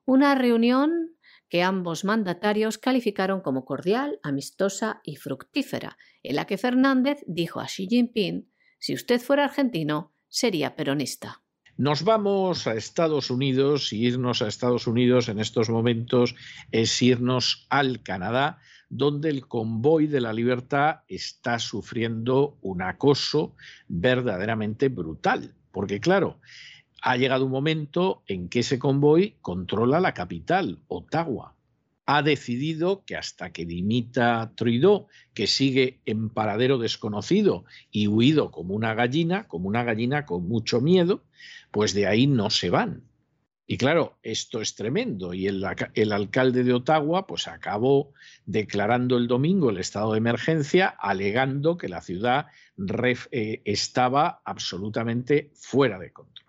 Una 0.05 0.33
reunión 0.33 1.15
que 1.49 1.63
ambos 1.63 2.05
mandatarios 2.05 2.77
calificaron 2.77 3.41
como 3.41 3.65
cordial, 3.65 4.19
amistosa 4.23 5.01
y 5.03 5.15
fructífera, 5.15 5.97
en 6.23 6.35
la 6.35 6.45
que 6.45 6.57
Fernández 6.57 7.23
dijo 7.27 7.59
a 7.59 7.65
Xi 7.65 7.87
Jinping, 7.87 8.49
si 8.77 8.93
usted 8.93 9.19
fuera 9.19 9.45
argentino, 9.45 10.13
sería 10.27 10.75
peronista. 10.75 11.41
Nos 11.75 12.03
vamos 12.03 12.67
a 12.67 12.75
Estados 12.75 13.31
Unidos 13.31 13.93
y 13.93 14.05
irnos 14.05 14.41
a 14.41 14.47
Estados 14.47 14.85
Unidos 14.85 15.29
en 15.29 15.39
estos 15.39 15.69
momentos 15.69 16.35
es 16.71 17.01
irnos 17.01 17.67
al 17.69 18.03
Canadá, 18.03 18.59
donde 18.89 19.29
el 19.29 19.47
convoy 19.47 20.07
de 20.07 20.19
la 20.19 20.33
libertad 20.33 21.03
está 21.07 21.57
sufriendo 21.57 22.57
un 22.61 22.81
acoso 22.81 23.55
verdaderamente 23.87 24.89
brutal. 24.89 25.55
Porque 25.71 26.01
claro, 26.01 26.41
ha 27.01 27.17
llegado 27.17 27.45
un 27.45 27.51
momento 27.51 28.23
en 28.27 28.49
que 28.49 28.59
ese 28.59 28.79
convoy 28.79 29.35
controla 29.41 29.99
la 29.99 30.13
capital, 30.13 30.79
Ottawa. 30.87 31.55
Ha 32.05 32.23
decidido 32.23 33.03
que 33.05 33.15
hasta 33.15 33.51
que 33.51 33.65
dimita 33.65 34.53
Trudeau, 34.55 35.07
que 35.33 35.45
sigue 35.45 35.99
en 36.05 36.29
paradero 36.29 36.79
desconocido 36.79 37.65
y 37.91 38.07
huido 38.07 38.51
como 38.51 38.73
una 38.73 38.95
gallina, 38.95 39.47
como 39.47 39.67
una 39.67 39.83
gallina 39.83 40.25
con 40.25 40.47
mucho 40.47 40.81
miedo, 40.81 41.23
pues 41.71 41.93
de 41.93 42.07
ahí 42.07 42.25
no 42.25 42.49
se 42.49 42.71
van. 42.71 43.03
Y 43.71 43.77
claro, 43.77 44.17
esto 44.23 44.61
es 44.61 44.73
tremendo. 44.73 45.35
Y 45.35 45.45
el, 45.45 45.63
alcalde 46.11 46.63
de 46.63 46.73
Ottawa 46.73 47.27
pues 47.27 47.47
acabó 47.47 48.13
declarando 48.47 49.15
el 49.15 49.27
domingo 49.27 49.69
el 49.69 49.77
estado 49.77 50.13
de 50.13 50.17
emergencia, 50.17 50.87
alegando 50.87 51.77
que 51.77 51.87
la 51.87 52.01
ciudad 52.01 52.47
eh, 53.29 53.61
estaba 53.65 54.41
absolutamente 54.43 55.51
fuera 55.53 55.99
de 55.99 56.11
control. 56.11 56.48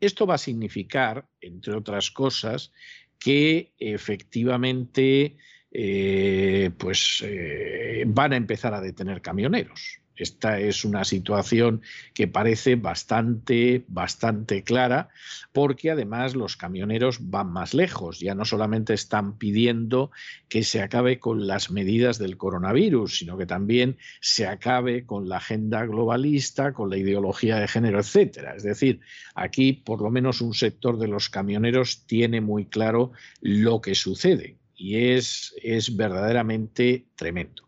Esto 0.00 0.26
va 0.26 0.34
a 0.34 0.38
significar, 0.38 1.26
entre 1.40 1.74
otras 1.74 2.10
cosas, 2.10 2.72
que 3.18 3.72
efectivamente 3.78 5.36
eh, 5.70 6.70
pues, 6.76 7.22
eh, 7.24 8.04
van 8.06 8.32
a 8.32 8.36
empezar 8.36 8.74
a 8.74 8.80
detener 8.80 9.22
camioneros. 9.22 10.01
Esta 10.16 10.58
es 10.58 10.84
una 10.84 11.04
situación 11.04 11.82
que 12.14 12.28
parece 12.28 12.76
bastante, 12.76 13.84
bastante 13.88 14.62
clara, 14.62 15.08
porque 15.52 15.90
además 15.90 16.34
los 16.34 16.56
camioneros 16.56 17.30
van 17.30 17.52
más 17.52 17.74
lejos. 17.74 18.20
Ya 18.20 18.34
no 18.34 18.44
solamente 18.44 18.94
están 18.94 19.38
pidiendo 19.38 20.10
que 20.48 20.64
se 20.64 20.82
acabe 20.82 21.18
con 21.18 21.46
las 21.46 21.70
medidas 21.70 22.18
del 22.18 22.36
coronavirus, 22.36 23.18
sino 23.18 23.38
que 23.38 23.46
también 23.46 23.96
se 24.20 24.46
acabe 24.46 25.06
con 25.06 25.28
la 25.28 25.38
agenda 25.38 25.84
globalista, 25.86 26.72
con 26.72 26.90
la 26.90 26.98
ideología 26.98 27.56
de 27.58 27.68
género, 27.68 28.00
etcétera. 28.00 28.54
Es 28.54 28.62
decir, 28.62 29.00
aquí 29.34 29.72
por 29.72 30.02
lo 30.02 30.10
menos 30.10 30.40
un 30.40 30.54
sector 30.54 30.98
de 30.98 31.08
los 31.08 31.30
camioneros 31.30 32.06
tiene 32.06 32.40
muy 32.40 32.66
claro 32.66 33.12
lo 33.40 33.80
que 33.80 33.94
sucede 33.94 34.56
y 34.82 35.12
es, 35.12 35.54
es 35.62 35.96
verdaderamente 35.96 37.06
tremendo. 37.14 37.62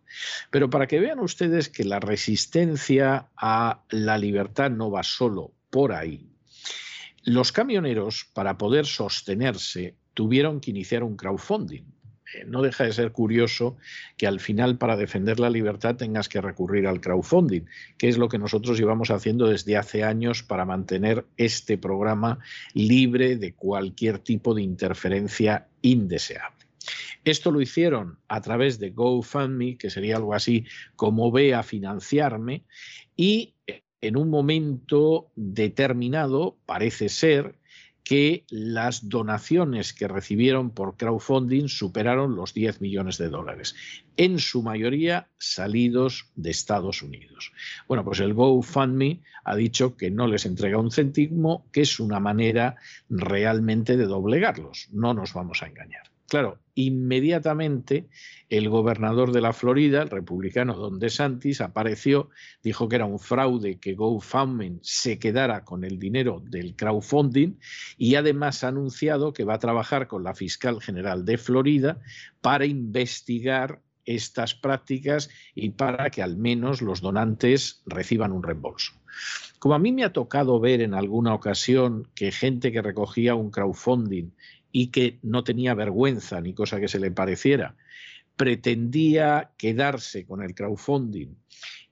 Pero 0.50 0.70
para 0.70 0.86
que 0.86 1.00
vean 1.00 1.20
ustedes 1.20 1.68
que 1.68 1.84
la 1.84 2.00
resistencia 2.00 3.28
a 3.36 3.82
la 3.90 4.18
libertad 4.18 4.70
no 4.70 4.90
va 4.90 5.02
solo 5.02 5.52
por 5.70 5.92
ahí, 5.92 6.28
los 7.24 7.52
camioneros, 7.52 8.26
para 8.34 8.58
poder 8.58 8.84
sostenerse, 8.84 9.94
tuvieron 10.12 10.60
que 10.60 10.70
iniciar 10.70 11.02
un 11.02 11.16
crowdfunding. 11.16 11.84
Eh, 12.34 12.44
no 12.46 12.60
deja 12.60 12.84
de 12.84 12.92
ser 12.92 13.12
curioso 13.12 13.76
que 14.18 14.26
al 14.26 14.40
final 14.40 14.76
para 14.76 14.96
defender 14.96 15.40
la 15.40 15.48
libertad 15.48 15.96
tengas 15.96 16.28
que 16.28 16.42
recurrir 16.42 16.86
al 16.86 17.00
crowdfunding, 17.00 17.62
que 17.96 18.08
es 18.08 18.18
lo 18.18 18.28
que 18.28 18.38
nosotros 18.38 18.78
llevamos 18.78 19.10
haciendo 19.10 19.46
desde 19.46 19.76
hace 19.76 20.04
años 20.04 20.42
para 20.42 20.66
mantener 20.66 21.24
este 21.38 21.78
programa 21.78 22.40
libre 22.74 23.36
de 23.36 23.54
cualquier 23.54 24.18
tipo 24.18 24.54
de 24.54 24.62
interferencia 24.62 25.66
indeseable. 25.80 26.53
Esto 27.24 27.50
lo 27.50 27.60
hicieron 27.60 28.18
a 28.28 28.40
través 28.40 28.78
de 28.78 28.90
GoFundMe, 28.90 29.78
que 29.78 29.90
sería 29.90 30.16
algo 30.16 30.34
así 30.34 30.66
como 30.96 31.32
ve 31.32 31.54
a 31.54 31.62
financiarme, 31.62 32.64
y 33.16 33.54
en 34.00 34.16
un 34.16 34.28
momento 34.28 35.30
determinado 35.34 36.58
parece 36.66 37.08
ser 37.08 37.56
que 38.04 38.44
las 38.50 39.08
donaciones 39.08 39.94
que 39.94 40.06
recibieron 40.06 40.70
por 40.70 40.98
crowdfunding 40.98 41.68
superaron 41.68 42.36
los 42.36 42.52
10 42.52 42.82
millones 42.82 43.16
de 43.16 43.30
dólares, 43.30 43.74
en 44.18 44.38
su 44.38 44.62
mayoría 44.62 45.28
salidos 45.38 46.30
de 46.36 46.50
Estados 46.50 47.00
Unidos. 47.00 47.52
Bueno, 47.88 48.04
pues 48.04 48.20
el 48.20 48.34
GoFundMe 48.34 49.22
ha 49.42 49.56
dicho 49.56 49.96
que 49.96 50.10
no 50.10 50.26
les 50.26 50.44
entrega 50.44 50.78
un 50.78 50.90
céntimo, 50.90 51.66
que 51.72 51.80
es 51.80 51.98
una 51.98 52.20
manera 52.20 52.76
realmente 53.08 53.96
de 53.96 54.04
doblegarlos, 54.04 54.88
no 54.92 55.14
nos 55.14 55.32
vamos 55.32 55.62
a 55.62 55.68
engañar. 55.68 56.13
Claro, 56.34 56.58
inmediatamente 56.74 58.08
el 58.48 58.68
gobernador 58.68 59.30
de 59.30 59.40
la 59.40 59.52
Florida, 59.52 60.02
el 60.02 60.10
republicano 60.10 60.74
Don 60.74 60.98
DeSantis, 60.98 61.60
apareció, 61.60 62.28
dijo 62.60 62.88
que 62.88 62.96
era 62.96 63.04
un 63.04 63.20
fraude 63.20 63.78
que 63.78 63.94
GoFundMe 63.94 64.80
se 64.82 65.20
quedara 65.20 65.64
con 65.64 65.84
el 65.84 66.00
dinero 66.00 66.42
del 66.44 66.74
crowdfunding 66.74 67.60
y 67.96 68.16
además 68.16 68.64
ha 68.64 68.68
anunciado 68.68 69.32
que 69.32 69.44
va 69.44 69.54
a 69.54 69.58
trabajar 69.60 70.08
con 70.08 70.24
la 70.24 70.34
fiscal 70.34 70.82
general 70.82 71.24
de 71.24 71.38
Florida 71.38 72.00
para 72.40 72.66
investigar 72.66 73.80
estas 74.04 74.56
prácticas 74.56 75.30
y 75.54 75.70
para 75.70 76.10
que 76.10 76.20
al 76.20 76.36
menos 76.36 76.82
los 76.82 77.00
donantes 77.00 77.84
reciban 77.86 78.32
un 78.32 78.42
reembolso. 78.42 78.92
Como 79.60 79.74
a 79.74 79.78
mí 79.78 79.92
me 79.92 80.04
ha 80.04 80.12
tocado 80.12 80.60
ver 80.60 80.82
en 80.82 80.94
alguna 80.94 81.32
ocasión 81.32 82.08
que 82.14 82.32
gente 82.32 82.72
que 82.72 82.82
recogía 82.82 83.34
un 83.34 83.50
crowdfunding 83.50 84.32
y 84.76 84.88
que 84.88 85.20
no 85.22 85.44
tenía 85.44 85.72
vergüenza 85.74 86.40
ni 86.40 86.52
cosa 86.52 86.80
que 86.80 86.88
se 86.88 86.98
le 86.98 87.12
pareciera, 87.12 87.76
pretendía 88.36 89.52
quedarse 89.56 90.26
con 90.26 90.42
el 90.42 90.52
crowdfunding 90.52 91.36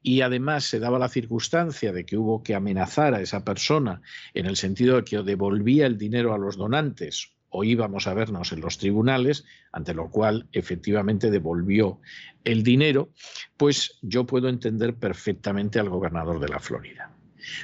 y 0.03 0.23
además 0.23 0.65
se 0.65 0.81
daba 0.81 0.99
la 0.99 1.09
circunstancia 1.09 1.93
de 1.93 2.05
que 2.05 2.17
hubo 2.17 2.43
que 2.43 2.57
amenazar 2.57 3.15
a 3.15 3.21
esa 3.21 3.45
persona 3.45 4.03
en 4.35 4.47
el 4.47 4.57
sentido 4.57 4.97
de 4.97 5.05
que 5.05 5.23
devolvía 5.23 5.87
el 5.87 5.97
dinero 5.97 6.35
a 6.35 6.39
los 6.39 6.57
donantes 6.57 7.31
o 7.51 7.63
íbamos 7.63 8.09
a 8.09 8.15
vernos 8.15 8.51
en 8.51 8.61
los 8.61 8.79
tribunales, 8.79 9.45
ante 9.71 9.95
lo 9.95 10.11
cual 10.11 10.49
efectivamente 10.51 11.31
devolvió 11.31 12.01
el 12.43 12.65
dinero, 12.65 13.11
pues 13.57 14.01
yo 14.03 14.27
puedo 14.27 14.49
entender 14.49 14.97
perfectamente 14.97 15.79
al 15.79 15.89
gobernador 15.89 16.41
de 16.41 16.49
la 16.49 16.59
Florida. 16.59 17.15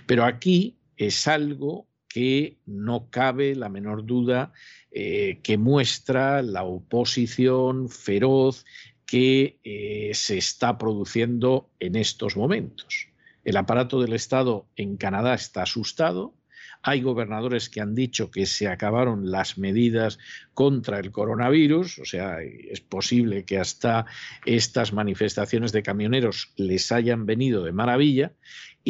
Pero 0.06 0.24
aquí 0.24 0.78
es 0.96 1.26
algo 1.26 1.87
que 2.08 2.56
no 2.66 3.10
cabe 3.10 3.54
la 3.54 3.68
menor 3.68 4.04
duda 4.06 4.52
eh, 4.90 5.40
que 5.42 5.58
muestra 5.58 6.42
la 6.42 6.64
oposición 6.64 7.88
feroz 7.88 8.64
que 9.06 9.58
eh, 9.64 10.10
se 10.14 10.38
está 10.38 10.78
produciendo 10.78 11.70
en 11.80 11.96
estos 11.96 12.36
momentos. 12.36 13.08
El 13.44 13.56
aparato 13.56 14.00
del 14.00 14.12
Estado 14.12 14.66
en 14.76 14.96
Canadá 14.96 15.34
está 15.34 15.62
asustado, 15.62 16.34
hay 16.82 17.02
gobernadores 17.02 17.68
que 17.68 17.80
han 17.80 17.94
dicho 17.94 18.30
que 18.30 18.46
se 18.46 18.68
acabaron 18.68 19.30
las 19.30 19.58
medidas 19.58 20.18
contra 20.54 20.98
el 20.98 21.10
coronavirus, 21.10 21.98
o 21.98 22.04
sea, 22.04 22.38
es 22.42 22.80
posible 22.80 23.44
que 23.44 23.58
hasta 23.58 24.06
estas 24.46 24.92
manifestaciones 24.92 25.72
de 25.72 25.82
camioneros 25.82 26.52
les 26.56 26.92
hayan 26.92 27.26
venido 27.26 27.64
de 27.64 27.72
maravilla. 27.72 28.32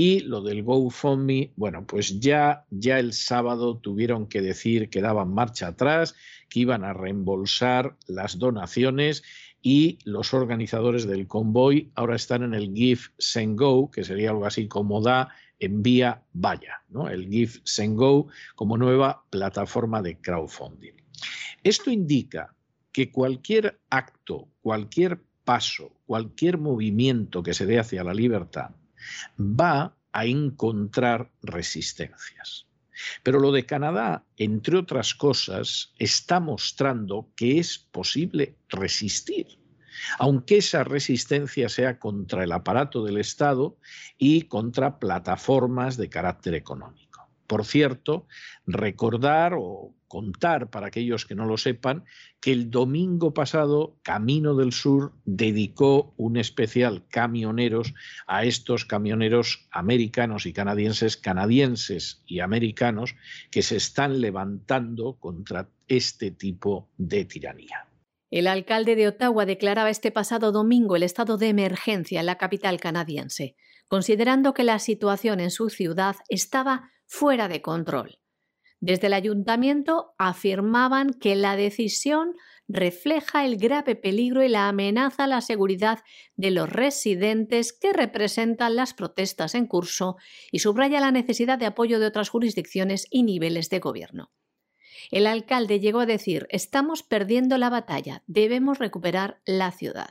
Y 0.01 0.20
lo 0.20 0.42
del 0.42 0.62
GoFundMe, 0.62 1.51
bueno, 1.57 1.84
pues 1.84 2.20
ya, 2.20 2.64
ya 2.70 3.01
el 3.01 3.12
sábado 3.12 3.78
tuvieron 3.78 4.28
que 4.28 4.40
decir 4.40 4.90
que 4.90 5.01
daban 5.01 5.34
marcha 5.34 5.66
atrás, 5.66 6.14
que 6.49 6.61
iban 6.61 6.84
a 6.84 6.92
reembolsar 6.92 7.96
las 8.07 8.38
donaciones 8.38 9.24
y 9.61 9.99
los 10.05 10.34
organizadores 10.34 11.05
del 11.05 11.26
convoy 11.26 11.90
ahora 11.96 12.14
están 12.14 12.44
en 12.44 12.55
el 12.55 12.72
Give 12.72 13.01
Send 13.18 13.59
Go, 13.59 13.90
que 13.90 14.05
sería 14.05 14.30
algo 14.30 14.46
así 14.46 14.68
como 14.68 15.03
da 15.03 15.30
envía 15.59 16.22
vaya, 16.32 16.84
¿no? 16.90 17.09
el 17.09 17.28
Give 17.28 17.61
Send 17.64 17.96
Go 17.99 18.28
como 18.55 18.78
nueva 18.78 19.24
plataforma 19.30 20.01
de 20.01 20.16
crowdfunding. 20.20 20.94
Esto 21.64 21.90
indica 21.90 22.55
que 22.92 23.11
cualquier 23.11 23.80
acto, 23.90 24.46
cualquier 24.61 25.20
paso, 25.44 25.90
cualquier 26.07 26.57
movimiento 26.57 27.42
que 27.42 27.53
se 27.53 27.66
dé 27.66 27.80
hacia 27.80 28.05
la 28.05 28.14
libertad 28.14 28.70
va 29.38 29.96
a 30.12 30.26
encontrar 30.26 31.30
resistencias. 31.42 32.66
Pero 33.22 33.38
lo 33.38 33.53
de 33.53 33.64
Canadá, 33.64 34.24
entre 34.36 34.76
otras 34.76 35.14
cosas, 35.14 35.92
está 35.99 36.40
mostrando 36.40 37.30
que 37.36 37.59
es 37.59 37.78
posible 37.78 38.57
resistir 38.68 39.59
aunque 40.18 40.59
esa 40.59 40.84
resistencia 40.84 41.68
sea 41.68 41.99
contra 41.99 42.44
el 42.44 42.53
aparato 42.53 43.05
del 43.05 43.18
Estado 43.18 43.76
y 44.16 44.42
contra 44.42 44.99
plataformas 44.99 45.96
de 45.96 46.09
carácter 46.09 46.55
económico. 46.55 47.08
Por 47.49 47.64
cierto, 47.64 48.26
recordar 48.66 49.55
o 49.59 49.94
contar 50.07 50.68
para 50.68 50.88
aquellos 50.88 51.24
que 51.24 51.34
no 51.34 51.46
lo 51.46 51.57
sepan 51.57 52.05
que 52.40 52.53
el 52.53 52.70
domingo 52.70 53.32
pasado 53.32 53.96
Camino 54.03 54.55
del 54.55 54.72
Sur 54.72 55.14
dedicó 55.24 56.12
un 56.18 56.36
especial 56.36 57.07
camioneros 57.09 57.94
a 58.26 58.44
estos 58.44 58.84
camioneros 58.84 59.66
americanos 59.70 60.44
y 60.44 60.53
canadienses, 60.53 61.16
canadienses 61.16 62.22
y 62.26 62.40
americanos 62.40 63.14
que 63.51 63.62
se 63.62 63.76
están 63.76 64.20
levantando 64.20 65.14
contra 65.18 65.70
este 65.88 66.30
tipo 66.30 66.90
de 66.99 67.24
tiranía. 67.24 67.86
El 68.30 68.46
alcalde 68.46 68.94
de 68.94 69.09
Ottawa 69.09 69.46
declaraba 69.46 69.88
este 69.88 70.11
pasado 70.11 70.53
domingo 70.53 70.96
el 70.96 71.03
estado 71.03 71.38
de 71.38 71.49
emergencia 71.49 72.20
en 72.20 72.26
la 72.26 72.36
capital 72.36 72.78
canadiense, 72.78 73.57
considerando 73.88 74.53
que 74.53 74.64
la 74.64 74.78
situación 74.78 75.40
en 75.40 75.51
su 75.51 75.70
ciudad 75.70 76.16
estaba 76.28 76.90
fuera 77.09 77.49
de 77.49 77.63
control. 77.63 78.21
Desde 78.81 79.09
el 79.09 79.15
ayuntamiento 79.15 80.15
afirmaban 80.19 81.13
que 81.13 81.35
la 81.35 81.57
decisión 81.57 82.37
refleja 82.69 83.45
el 83.45 83.57
grave 83.57 83.97
peligro 83.97 84.45
y 84.45 84.49
la 84.49 84.69
amenaza 84.69 85.25
a 85.25 85.27
la 85.27 85.41
seguridad 85.41 86.01
de 86.37 86.53
los 86.53 86.71
residentes 86.71 87.73
que 87.73 87.93
representan 87.93 88.77
las 88.77 88.95
protestas 88.95 89.57
en 89.57 89.67
curso 89.67 90.17
y 90.53 90.61
subraya 90.61 91.01
la 91.01 91.11
necesidad 91.11 91.59
de 91.59 91.67
apoyo 91.67 91.99
de 91.99 92.07
otras 92.07 92.29
jurisdicciones 92.29 93.09
y 93.11 93.25
niveles 93.25 93.69
de 93.71 93.81
gobierno. 93.81 94.31
El 95.11 95.27
alcalde 95.27 95.81
llegó 95.81 96.01
a 96.01 96.07
decir 96.07 96.47
Estamos 96.51 97.03
perdiendo 97.03 97.59
la 97.59 97.71
batalla, 97.71 98.23
debemos 98.27 98.79
recuperar 98.79 99.41
la 99.45 99.73
ciudad. 99.73 100.11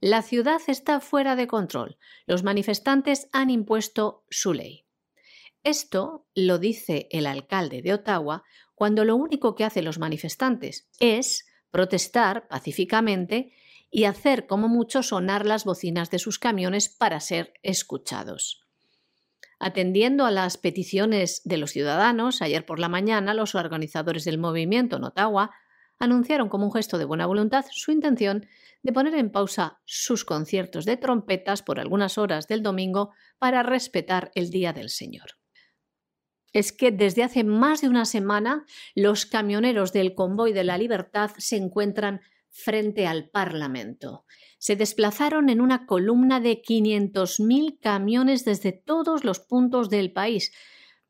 La 0.00 0.22
ciudad 0.22 0.60
está 0.66 1.00
fuera 1.00 1.36
de 1.36 1.46
control. 1.46 1.96
Los 2.26 2.42
manifestantes 2.42 3.28
han 3.32 3.50
impuesto 3.50 4.24
su 4.30 4.52
ley. 4.52 4.87
Esto 5.68 6.24
lo 6.34 6.58
dice 6.58 7.08
el 7.10 7.26
alcalde 7.26 7.82
de 7.82 7.92
Ottawa 7.92 8.42
cuando 8.74 9.04
lo 9.04 9.16
único 9.16 9.54
que 9.54 9.64
hacen 9.64 9.84
los 9.84 9.98
manifestantes 9.98 10.88
es 10.98 11.44
protestar 11.70 12.48
pacíficamente 12.48 13.52
y 13.90 14.04
hacer 14.04 14.46
como 14.46 14.68
mucho 14.68 15.02
sonar 15.02 15.44
las 15.44 15.66
bocinas 15.66 16.10
de 16.10 16.20
sus 16.20 16.38
camiones 16.38 16.88
para 16.88 17.20
ser 17.20 17.52
escuchados. 17.62 18.66
Atendiendo 19.58 20.24
a 20.24 20.30
las 20.30 20.56
peticiones 20.56 21.42
de 21.44 21.58
los 21.58 21.72
ciudadanos, 21.72 22.40
ayer 22.40 22.64
por 22.64 22.78
la 22.78 22.88
mañana 22.88 23.34
los 23.34 23.54
organizadores 23.54 24.24
del 24.24 24.38
movimiento 24.38 24.96
en 24.96 25.04
Ottawa 25.04 25.50
anunciaron 25.98 26.48
como 26.48 26.64
un 26.64 26.72
gesto 26.72 26.96
de 26.96 27.04
buena 27.04 27.26
voluntad 27.26 27.66
su 27.70 27.92
intención 27.92 28.46
de 28.82 28.92
poner 28.94 29.14
en 29.16 29.30
pausa 29.30 29.80
sus 29.84 30.24
conciertos 30.24 30.86
de 30.86 30.96
trompetas 30.96 31.62
por 31.62 31.78
algunas 31.78 32.16
horas 32.16 32.48
del 32.48 32.62
domingo 32.62 33.10
para 33.38 33.62
respetar 33.62 34.30
el 34.34 34.48
Día 34.48 34.72
del 34.72 34.88
Señor. 34.88 35.37
Es 36.52 36.72
que 36.72 36.90
desde 36.90 37.22
hace 37.22 37.44
más 37.44 37.80
de 37.80 37.88
una 37.88 38.04
semana 38.04 38.64
los 38.94 39.26
camioneros 39.26 39.92
del 39.92 40.14
Convoy 40.14 40.52
de 40.52 40.64
la 40.64 40.78
Libertad 40.78 41.30
se 41.38 41.56
encuentran 41.56 42.20
frente 42.50 43.06
al 43.06 43.28
Parlamento 43.28 44.24
se 44.58 44.74
desplazaron 44.76 45.48
en 45.48 45.60
una 45.60 45.86
columna 45.86 46.40
de 46.40 46.60
500.000 46.60 47.78
camiones 47.80 48.44
desde 48.44 48.72
todos 48.72 49.24
los 49.24 49.40
puntos 49.40 49.88
del 49.88 50.12
país 50.12 50.52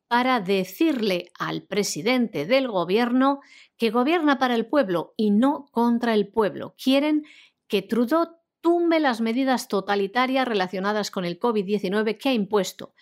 para 0.07 0.39
decirle 0.39 1.31
al 1.37 1.63
presidente 1.63 2.45
del 2.45 2.67
gobierno 2.67 3.41
que 3.77 3.91
gobierna 3.91 4.39
para 4.39 4.55
el 4.55 4.67
pueblo 4.67 5.13
y 5.17 5.31
no 5.31 5.67
contra 5.71 6.13
el 6.13 6.27
pueblo. 6.27 6.75
Quieren 6.81 7.25
que 7.67 7.81
Trudeau 7.81 8.37
tumbe 8.61 8.99
las 8.99 9.21
medidas 9.21 9.67
totalitarias 9.67 10.47
relacionadas 10.47 11.11
con 11.11 11.25
el 11.25 11.39
COVID-19 11.39 12.17
que 12.17 12.29
ha 12.29 12.33
impuesto 12.33 12.93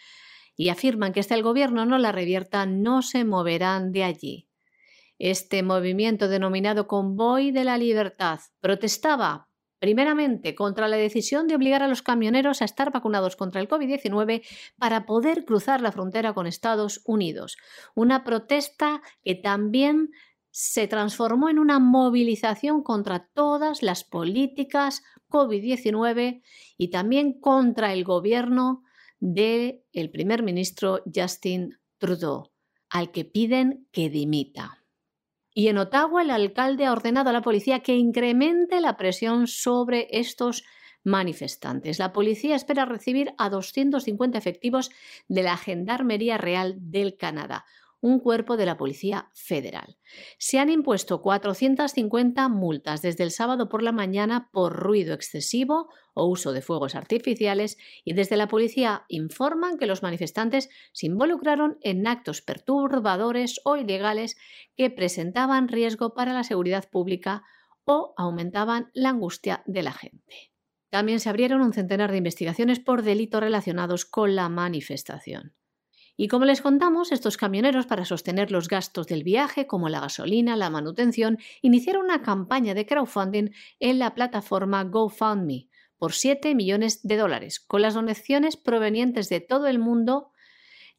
y 0.58 0.70
afirman 0.70 1.14
que 1.14 1.22
hasta 1.22 1.36
el 1.36 1.44
gobierno 1.44 1.86
no 1.86 1.98
la 1.98 2.12
revierta 2.12 2.66
no 2.66 3.02
se 3.02 3.24
moverán 3.24 3.94
de 3.94 4.04
allí. 4.04 4.50
Este 5.20 5.64
movimiento 5.64 6.28
denominado 6.28 6.88
Convoy 6.88 7.52
de 7.52 7.64
la 7.64 7.78
Libertad 7.78 8.40
protestaba 8.60 9.48
Primeramente, 9.80 10.56
contra 10.56 10.88
la 10.88 10.98
decisión 10.98 11.48
de 11.48 11.56
obligar 11.56 11.84
a 11.84 11.88
los 11.88 12.02
camioneros 12.02 12.62
a 12.62 12.66
estar 12.66 12.92
vacunados 12.92 13.36
contra 13.36 13.62
el 13.62 13.70
COVID-19 13.70 14.44
para 14.80 15.06
poder 15.06 15.46
cruzar 15.46 15.82
la 15.82 15.92
frontera 15.92 16.34
con 16.34 16.48
Estados 16.48 17.02
Unidos. 17.06 17.58
Una 17.94 18.24
protesta 18.24 19.04
que 19.24 19.36
también 19.36 20.10
se 20.50 20.88
transformó 20.88 21.50
en 21.50 21.60
una 21.60 21.78
movilización 21.78 22.82
contra 22.82 23.28
todas 23.36 23.84
las 23.84 24.04
políticas 24.04 25.04
COVID-19 25.30 26.42
y 26.78 26.90
también 26.90 27.40
contra 27.40 27.94
el 27.94 28.04
gobierno 28.04 28.82
del 29.20 29.82
primer 30.12 30.44
ministro 30.44 31.02
Justin 31.14 31.78
Trudeau, 31.98 32.52
al 32.90 33.12
que 33.12 33.26
piden 33.26 33.88
que 33.92 34.10
dimita. 34.10 34.84
Y 35.54 35.70
en 35.70 35.80
Ottawa 35.80 36.22
el 36.22 36.30
alcalde 36.30 36.86
ha 36.86 36.92
ordenado 36.92 37.32
a 37.32 37.34
la 37.34 37.42
policía 37.42 37.80
que 37.80 37.96
incremente 37.96 38.80
la 38.80 38.96
presión 38.96 39.48
sobre 39.48 40.08
estos 40.12 40.64
manifestantes. 41.04 41.98
La 41.98 42.14
policía 42.14 42.56
espera 42.56 42.86
recibir 42.86 43.34
a 43.38 43.50
250 43.50 44.38
efectivos 44.38 44.92
de 45.28 45.42
la 45.42 45.58
Gendarmería 45.58 46.38
Real 46.38 46.76
del 46.78 47.18
Canadá, 47.18 47.66
un 48.02 48.20
cuerpo 48.20 48.58
de 48.58 48.66
la 48.66 48.78
Policía 48.78 49.32
Federal. 49.34 49.98
Se 50.38 50.60
han 50.60 50.70
impuesto 50.70 51.22
450 51.22 52.48
multas 52.50 53.02
desde 53.02 53.24
el 53.24 53.32
sábado 53.32 53.70
por 53.70 53.82
la 53.82 53.92
mañana 53.92 54.50
por 54.52 54.74
ruido 54.74 55.14
excesivo 55.14 55.90
o 56.18 56.26
uso 56.26 56.52
de 56.52 56.62
fuegos 56.62 56.96
artificiales 56.96 57.78
y 58.04 58.14
desde 58.14 58.38
la 58.38 58.48
policía 58.48 59.06
informan 59.08 59.78
que 59.78 59.86
los 59.86 60.02
manifestantes 60.02 60.70
se 60.92 61.06
involucraron 61.06 61.78
en 61.82 62.08
actos 62.08 62.42
perturbadores 62.42 63.62
o 63.64 63.78
ilegales 63.78 64.36
que 64.76 64.90
presentaban 64.90 65.68
riesgo 65.68 66.16
para 66.16 66.34
la 66.34 66.44
seguridad 66.44 66.90
pública 66.90 67.44
o 67.86 68.16
aumentaban 68.18 68.90
la 68.94 69.10
angustia 69.10 69.62
de 69.68 69.84
la 69.84 69.94
gente. 69.94 70.52
También 70.90 71.20
se 71.20 71.30
abrieron 71.30 71.62
un 71.62 71.74
centenar 71.74 72.12
de 72.12 72.18
investigaciones 72.18 72.80
por 72.80 73.04
delitos 73.04 73.42
relacionados 73.42 74.06
con 74.06 74.36
la 74.36 74.50
manifestación. 74.50 75.54
Y 76.20 76.30
como 76.30 76.46
les 76.46 76.62
contamos, 76.62 77.12
estos 77.12 77.38
camioneros, 77.38 77.86
para 77.86 78.04
sostener 78.04 78.50
los 78.50 78.68
gastos 78.70 79.06
del 79.06 79.24
viaje, 79.24 79.68
como 79.68 79.88
la 79.88 80.00
gasolina, 80.00 80.56
la 80.56 80.72
manutención, 80.72 81.38
iniciaron 81.62 82.06
una 82.06 82.24
campaña 82.24 82.74
de 82.74 82.88
crowdfunding 82.88 83.52
en 83.80 84.00
la 84.00 84.16
plataforma 84.16 84.84
GoFundMe 84.84 85.67
por 85.98 86.14
7 86.14 86.56
millones 86.56 87.02
de 87.04 87.18
dólares. 87.18 87.60
Con 87.60 87.82
las 87.82 87.94
donaciones 87.94 88.58
provenientes 88.58 89.30
de 89.30 89.42
todo 89.42 89.68
el 89.68 89.80
mundo, 89.80 90.32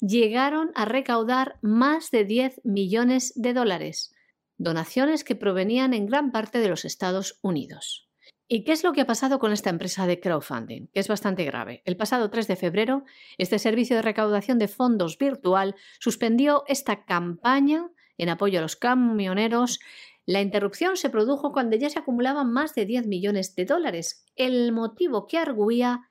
llegaron 0.00 0.70
a 0.74 0.84
recaudar 0.84 1.58
más 1.62 2.10
de 2.10 2.24
10 2.24 2.60
millones 2.64 3.32
de 3.36 3.52
dólares, 3.52 4.14
donaciones 4.56 5.24
que 5.24 5.36
provenían 5.36 5.94
en 5.94 6.06
gran 6.06 6.32
parte 6.32 6.58
de 6.58 6.68
los 6.68 6.84
Estados 6.84 7.38
Unidos. 7.42 8.08
¿Y 8.50 8.64
qué 8.64 8.72
es 8.72 8.82
lo 8.82 8.94
que 8.94 9.02
ha 9.02 9.06
pasado 9.06 9.38
con 9.38 9.52
esta 9.52 9.68
empresa 9.68 10.06
de 10.06 10.20
crowdfunding? 10.20 10.86
Que 10.88 11.00
es 11.00 11.08
bastante 11.08 11.44
grave. 11.44 11.82
El 11.84 11.98
pasado 11.98 12.30
3 12.30 12.48
de 12.48 12.56
febrero, 12.56 13.04
este 13.36 13.58
servicio 13.58 13.96
de 13.96 14.02
recaudación 14.02 14.58
de 14.58 14.68
fondos 14.68 15.18
virtual 15.18 15.74
suspendió 16.00 16.64
esta 16.66 17.04
campaña 17.04 17.90
en 18.16 18.30
apoyo 18.30 18.58
a 18.58 18.62
los 18.62 18.76
camioneros. 18.76 19.80
La 20.28 20.42
interrupción 20.42 20.98
se 20.98 21.08
produjo 21.08 21.52
cuando 21.52 21.74
ya 21.76 21.88
se 21.88 21.98
acumulaban 21.98 22.52
más 22.52 22.74
de 22.74 22.84
10 22.84 23.06
millones 23.06 23.54
de 23.54 23.64
dólares. 23.64 24.26
El 24.36 24.72
motivo 24.72 25.26
que 25.26 25.38
arguía 25.38 26.02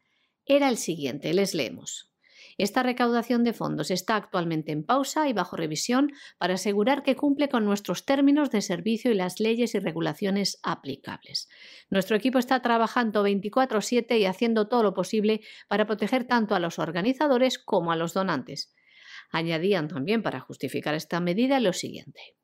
era 0.44 0.70
el 0.70 0.78
siguiente, 0.78 1.32
les 1.36 1.54
leemos. 1.54 2.12
Esta 2.58 2.82
recaudación 2.82 3.44
de 3.44 3.54
fondos 3.54 3.92
está 3.92 4.16
actualmente 4.16 4.72
en 4.72 4.84
pausa 4.84 5.30
y 5.30 5.34
bajo 5.34 5.56
revisión 5.56 6.12
para 6.40 6.56
asegurar 6.56 7.04
que 7.04 7.16
cumple 7.16 7.48
con 7.48 7.64
nuestros 7.64 8.06
términos 8.06 8.50
de 8.50 8.64
servicio 8.64 9.12
y 9.12 9.14
las 9.14 9.40
leyes 9.40 9.76
y 9.76 9.80
regulaciones 9.80 10.60
aplicables. 10.64 11.48
Nuestro 11.92 12.16
equipo 12.16 12.40
está 12.40 12.60
trabajando 12.64 13.22
24/7 13.22 14.18
y 14.18 14.26
haciendo 14.26 14.68
todo 14.68 14.82
lo 14.82 14.96
posible 14.96 15.42
para 15.68 15.86
proteger 15.86 16.26
tanto 16.26 16.56
a 16.56 16.60
los 16.60 16.80
organizadores 16.80 17.60
como 17.60 17.92
a 17.92 17.96
los 17.96 18.16
donantes. 18.16 18.74
Añadían 19.30 19.88
también 19.88 20.24
para 20.24 20.40
justificar 20.40 20.96
esta 20.96 21.20
medida 21.20 21.60
lo 21.60 21.72
siguiente. 21.72 22.36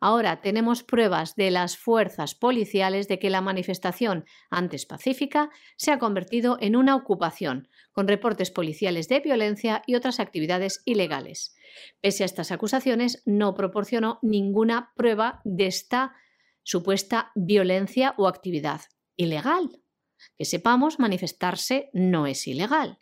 Ahora 0.00 0.40
tenemos 0.40 0.82
pruebas 0.82 1.36
de 1.36 1.50
las 1.50 1.76
fuerzas 1.76 2.34
policiales 2.34 3.06
de 3.06 3.18
que 3.18 3.28
la 3.28 3.42
manifestación 3.42 4.24
antes 4.48 4.86
pacífica 4.86 5.50
se 5.76 5.92
ha 5.92 5.98
convertido 5.98 6.56
en 6.60 6.74
una 6.74 6.96
ocupación, 6.96 7.68
con 7.92 8.08
reportes 8.08 8.50
policiales 8.50 9.08
de 9.08 9.20
violencia 9.20 9.82
y 9.86 9.94
otras 9.94 10.18
actividades 10.18 10.80
ilegales. 10.86 11.54
Pese 12.00 12.22
a 12.22 12.26
estas 12.26 12.50
acusaciones, 12.50 13.22
no 13.26 13.54
proporcionó 13.54 14.18
ninguna 14.22 14.92
prueba 14.96 15.42
de 15.44 15.66
esta 15.66 16.14
supuesta 16.62 17.30
violencia 17.34 18.14
o 18.16 18.26
actividad 18.26 18.80
ilegal. 19.16 19.82
Que 20.36 20.44
sepamos, 20.46 20.98
manifestarse 20.98 21.90
no 21.92 22.26
es 22.26 22.46
ilegal. 22.46 22.98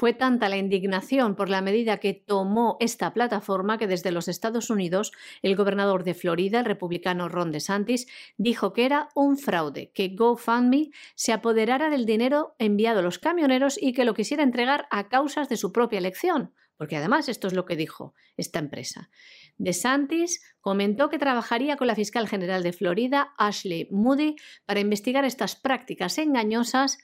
Fue 0.00 0.14
tanta 0.14 0.48
la 0.48 0.56
indignación 0.56 1.36
por 1.36 1.50
la 1.50 1.60
medida 1.60 1.98
que 1.98 2.14
tomó 2.14 2.78
esta 2.80 3.12
plataforma 3.12 3.76
que 3.76 3.86
desde 3.86 4.12
los 4.12 4.28
Estados 4.28 4.70
Unidos 4.70 5.12
el 5.42 5.56
gobernador 5.56 6.04
de 6.04 6.14
Florida, 6.14 6.60
el 6.60 6.64
republicano 6.64 7.28
Ron 7.28 7.52
DeSantis, 7.52 8.06
dijo 8.38 8.72
que 8.72 8.86
era 8.86 9.10
un 9.14 9.36
fraude, 9.36 9.92
que 9.92 10.08
GoFundMe 10.16 10.88
se 11.14 11.34
apoderara 11.34 11.90
del 11.90 12.06
dinero 12.06 12.54
enviado 12.58 13.00
a 13.00 13.02
los 13.02 13.18
camioneros 13.18 13.76
y 13.78 13.92
que 13.92 14.06
lo 14.06 14.14
quisiera 14.14 14.42
entregar 14.42 14.86
a 14.90 15.10
causas 15.10 15.50
de 15.50 15.58
su 15.58 15.70
propia 15.70 15.98
elección, 15.98 16.54
porque 16.78 16.96
además 16.96 17.28
esto 17.28 17.46
es 17.46 17.52
lo 17.52 17.66
que 17.66 17.76
dijo 17.76 18.14
esta 18.38 18.58
empresa. 18.58 19.10
DeSantis 19.58 20.40
comentó 20.62 21.10
que 21.10 21.18
trabajaría 21.18 21.76
con 21.76 21.88
la 21.88 21.94
fiscal 21.94 22.26
general 22.26 22.62
de 22.62 22.72
Florida, 22.72 23.34
Ashley 23.36 23.86
Moody, 23.90 24.36
para 24.64 24.80
investigar 24.80 25.26
estas 25.26 25.56
prácticas 25.56 26.16
engañosas 26.16 26.96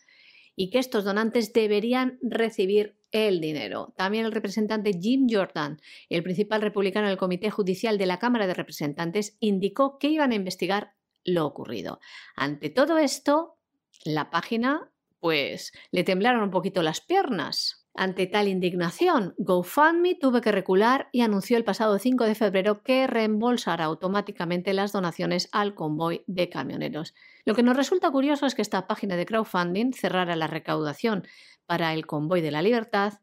y 0.57 0.71
que 0.71 0.79
estos 0.79 1.05
donantes 1.05 1.53
deberían 1.53 2.19
recibir 2.23 2.99
el 3.13 3.41
dinero. 3.41 3.95
También 3.97 4.27
el 4.27 4.33
representante 4.33 4.99
Jim 4.99 5.27
Jordan, 5.31 5.81
el 6.09 6.23
principal 6.23 6.63
republicano 6.63 7.09
del 7.09 7.19
Comité 7.19 7.51
Judicial 7.51 7.99
de 7.99 8.07
la 8.07 8.19
Cámara 8.19 8.47
de 8.47 8.55
Representantes, 8.55 9.37
indicó 9.39 9.99
que 9.99 10.09
iban 10.09 10.33
a 10.33 10.37
investigar 10.37 10.95
lo 11.25 11.47
ocurrido. 11.47 12.01
Ante 12.35 12.71
todo 12.71 12.99
esto, 12.99 13.59
la 14.05 14.31
página, 14.31 14.91
pues, 15.21 15.73
le 15.91 16.05
temblaron 16.05 16.43
un 16.43 16.51
poquito 16.51 16.83
las 16.83 17.01
piernas. 17.01 17.86
Ante 17.99 18.27
tal 18.27 18.47
indignación, 18.47 19.35
GoFundMe 19.39 20.17
tuvo 20.17 20.43
que 20.43 20.53
recular 20.53 21.09
y 21.13 21.23
anunció 21.23 21.57
el 21.57 21.65
pasado 21.65 21.99
5 21.99 22.25
de 22.25 22.35
febrero 22.35 22.83
que 22.83 23.07
reembolsará 23.07 23.87
automáticamente 23.87 24.75
las 24.75 24.93
donaciones 24.93 25.49
al 25.51 25.75
convoy 25.75 26.23
de 26.27 26.51
camioneros. 26.51 27.15
Lo 27.47 27.55
que 27.55 27.63
nos 27.63 27.75
resulta 27.75 28.11
curioso 28.11 28.45
es 28.45 28.55
que 28.55 28.61
esta 28.61 28.87
página 28.87 29.17
de 29.17 29.25
crowdfunding 29.25 29.95
cerrara 29.95 30.37
la 30.37 30.47
recaudación 30.47 31.27
para 31.65 31.95
el 31.95 32.05
convoy 32.05 32.43
de 32.43 32.51
la 32.51 32.61
libertad 32.61 33.15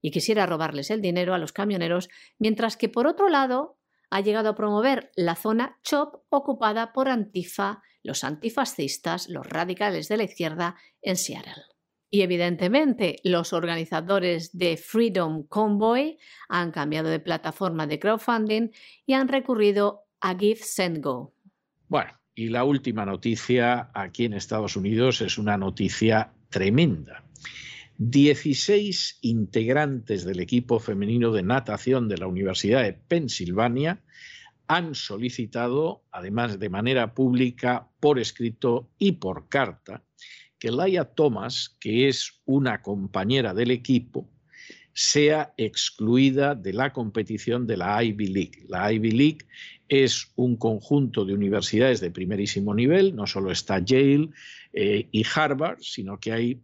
y 0.00 0.12
quisiera 0.12 0.46
robarles 0.46 0.92
el 0.92 1.00
dinero 1.00 1.34
a 1.34 1.38
los 1.38 1.52
camioneros, 1.52 2.08
mientras 2.38 2.76
que 2.76 2.88
por 2.88 3.08
otro 3.08 3.28
lado 3.28 3.78
ha 4.10 4.20
llegado 4.20 4.50
a 4.50 4.54
promover 4.54 5.10
la 5.16 5.34
zona 5.34 5.80
CHOP 5.82 6.22
ocupada 6.28 6.92
por 6.92 7.08
Antifa, 7.08 7.82
los 8.04 8.22
antifascistas, 8.22 9.28
los 9.28 9.44
radicales 9.44 10.06
de 10.06 10.18
la 10.18 10.22
izquierda 10.22 10.76
en 11.02 11.16
Seattle. 11.16 11.73
Y 12.14 12.22
evidentemente 12.22 13.16
los 13.24 13.52
organizadores 13.52 14.56
de 14.56 14.76
Freedom 14.76 15.48
Convoy 15.48 16.16
han 16.48 16.70
cambiado 16.70 17.08
de 17.08 17.18
plataforma 17.18 17.88
de 17.88 17.98
crowdfunding 17.98 18.68
y 19.04 19.14
han 19.14 19.26
recurrido 19.26 20.04
a 20.20 20.38
Give 20.38 20.60
Send 20.62 21.02
Go. 21.02 21.34
Bueno, 21.88 22.12
y 22.36 22.50
la 22.50 22.62
última 22.62 23.04
noticia 23.04 23.90
aquí 23.94 24.26
en 24.26 24.34
Estados 24.34 24.76
Unidos 24.76 25.22
es 25.22 25.38
una 25.38 25.58
noticia 25.58 26.30
tremenda. 26.50 27.24
16 27.98 29.18
integrantes 29.22 30.24
del 30.24 30.38
equipo 30.38 30.78
femenino 30.78 31.32
de 31.32 31.42
natación 31.42 32.06
de 32.08 32.18
la 32.18 32.28
Universidad 32.28 32.84
de 32.84 32.92
Pensilvania 32.92 34.04
han 34.68 34.94
solicitado, 34.94 36.04
además 36.12 36.60
de 36.60 36.70
manera 36.70 37.12
pública, 37.12 37.88
por 37.98 38.20
escrito 38.20 38.88
y 38.98 39.12
por 39.12 39.48
carta, 39.48 40.04
que 40.64 40.70
Laia 40.70 41.04
Thomas, 41.04 41.76
que 41.78 42.08
es 42.08 42.40
una 42.46 42.80
compañera 42.80 43.52
del 43.52 43.70
equipo, 43.70 44.30
sea 44.94 45.52
excluida 45.58 46.54
de 46.54 46.72
la 46.72 46.90
competición 46.90 47.66
de 47.66 47.76
la 47.76 48.02
Ivy 48.02 48.28
League. 48.28 48.64
La 48.66 48.90
Ivy 48.90 49.10
League 49.10 49.38
es 49.90 50.32
un 50.36 50.56
conjunto 50.56 51.26
de 51.26 51.34
universidades 51.34 52.00
de 52.00 52.10
primerísimo 52.10 52.74
nivel, 52.74 53.14
no 53.14 53.26
solo 53.26 53.50
está 53.50 53.78
Yale 53.78 54.30
eh, 54.72 55.06
y 55.12 55.22
Harvard, 55.34 55.80
sino 55.82 56.18
que 56.18 56.32
hay 56.32 56.62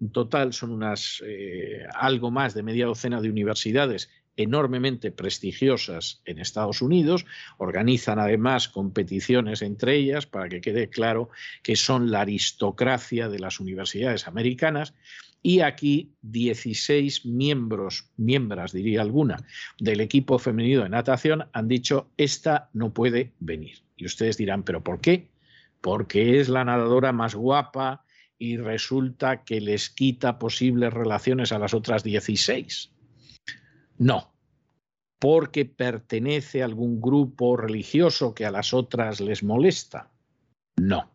en 0.00 0.10
total 0.12 0.54
son 0.54 0.70
unas 0.70 1.22
eh, 1.26 1.84
algo 1.94 2.30
más 2.30 2.54
de 2.54 2.62
media 2.62 2.86
docena 2.86 3.20
de 3.20 3.28
universidades 3.28 4.08
enormemente 4.36 5.10
prestigiosas 5.10 6.22
en 6.24 6.38
Estados 6.38 6.82
Unidos, 6.82 7.26
organizan 7.58 8.18
además 8.18 8.68
competiciones 8.68 9.62
entre 9.62 9.96
ellas 9.96 10.26
para 10.26 10.48
que 10.48 10.60
quede 10.60 10.88
claro 10.88 11.30
que 11.62 11.76
son 11.76 12.10
la 12.10 12.22
aristocracia 12.22 13.28
de 13.28 13.38
las 13.38 13.60
universidades 13.60 14.26
americanas 14.26 14.94
y 15.42 15.60
aquí 15.60 16.14
16 16.22 17.26
miembros, 17.26 18.08
miembros 18.16 18.72
diría 18.72 19.02
alguna, 19.02 19.44
del 19.78 20.00
equipo 20.00 20.38
femenino 20.38 20.84
de 20.84 20.88
natación 20.88 21.46
han 21.52 21.68
dicho 21.68 22.10
esta 22.16 22.70
no 22.72 22.94
puede 22.94 23.32
venir. 23.40 23.78
Y 23.96 24.06
ustedes 24.06 24.36
dirán, 24.36 24.62
¿pero 24.62 24.82
por 24.82 25.00
qué? 25.00 25.28
Porque 25.80 26.38
es 26.38 26.48
la 26.48 26.64
nadadora 26.64 27.12
más 27.12 27.34
guapa 27.34 28.04
y 28.38 28.56
resulta 28.56 29.42
que 29.44 29.60
les 29.60 29.90
quita 29.90 30.38
posibles 30.38 30.92
relaciones 30.92 31.50
a 31.52 31.58
las 31.58 31.74
otras 31.74 32.04
16. 32.04 32.91
No, 34.02 34.32
porque 35.20 35.64
pertenece 35.64 36.60
a 36.60 36.64
algún 36.64 37.00
grupo 37.00 37.56
religioso 37.56 38.34
que 38.34 38.44
a 38.44 38.50
las 38.50 38.74
otras 38.74 39.20
les 39.20 39.44
molesta. 39.44 40.10
No, 40.76 41.08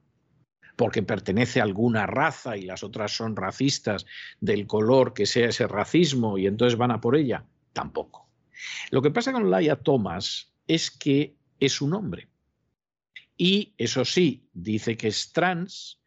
porque 0.78 1.04
pertenece 1.04 1.60
a 1.60 1.64
alguna 1.64 2.06
raza 2.06 2.56
y 2.56 2.62
las 2.62 2.84
otras 2.84 3.12
son 3.12 3.36
racistas 3.36 4.06
del 4.40 4.68
color 4.68 5.14
que 5.14 5.26
sea 5.26 5.50
ese 5.50 5.68
racismo 5.68 6.38
y 6.38 6.48
entonces 6.48 6.78
van 6.78 6.92
a 6.92 7.02
por 7.02 7.18
ella. 7.18 7.44
Tampoco. 7.74 8.30
Lo 8.90 9.02
que 9.02 9.12
pasa 9.12 9.34
con 9.34 9.52
Laia 9.52 9.76
Thomas 9.76 10.54
es 10.66 10.90
que 10.90 11.36
es 11.60 11.82
un 11.82 11.94
hombre. 11.94 12.30
Y 13.36 13.74
eso 13.78 14.06
sí, 14.06 14.48
dice 14.54 14.96
que 14.96 15.10
es 15.10 15.34
trans, 15.34 16.00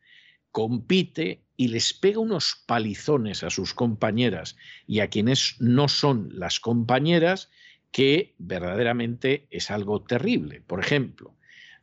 compite 0.50 1.44
y 1.60 1.68
les 1.68 1.92
pega 1.92 2.20
unos 2.20 2.56
palizones 2.64 3.42
a 3.42 3.50
sus 3.50 3.74
compañeras 3.74 4.56
y 4.86 5.00
a 5.00 5.08
quienes 5.08 5.56
no 5.60 5.88
son 5.88 6.30
las 6.32 6.58
compañeras, 6.58 7.50
que 7.92 8.34
verdaderamente 8.38 9.46
es 9.50 9.70
algo 9.70 10.02
terrible. 10.02 10.62
Por 10.62 10.80
ejemplo, 10.80 11.36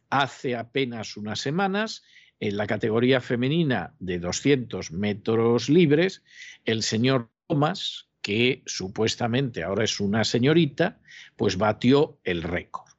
hace 0.09 0.55
apenas 0.55 1.15
unas 1.15 1.41
semanas, 1.41 2.01
en 2.39 2.57
la 2.57 2.65
categoría 2.65 3.21
femenina 3.21 3.93
de 3.99 4.17
200 4.17 4.91
metros 4.93 5.69
libres, 5.69 6.23
el 6.65 6.81
señor 6.81 7.29
Thomas, 7.45 8.09
que 8.23 8.63
supuestamente 8.65 9.61
ahora 9.61 9.83
es 9.83 9.99
una 9.99 10.23
señorita, 10.23 10.99
pues 11.35 11.55
batió 11.55 12.19
el 12.23 12.41
récord 12.41 12.93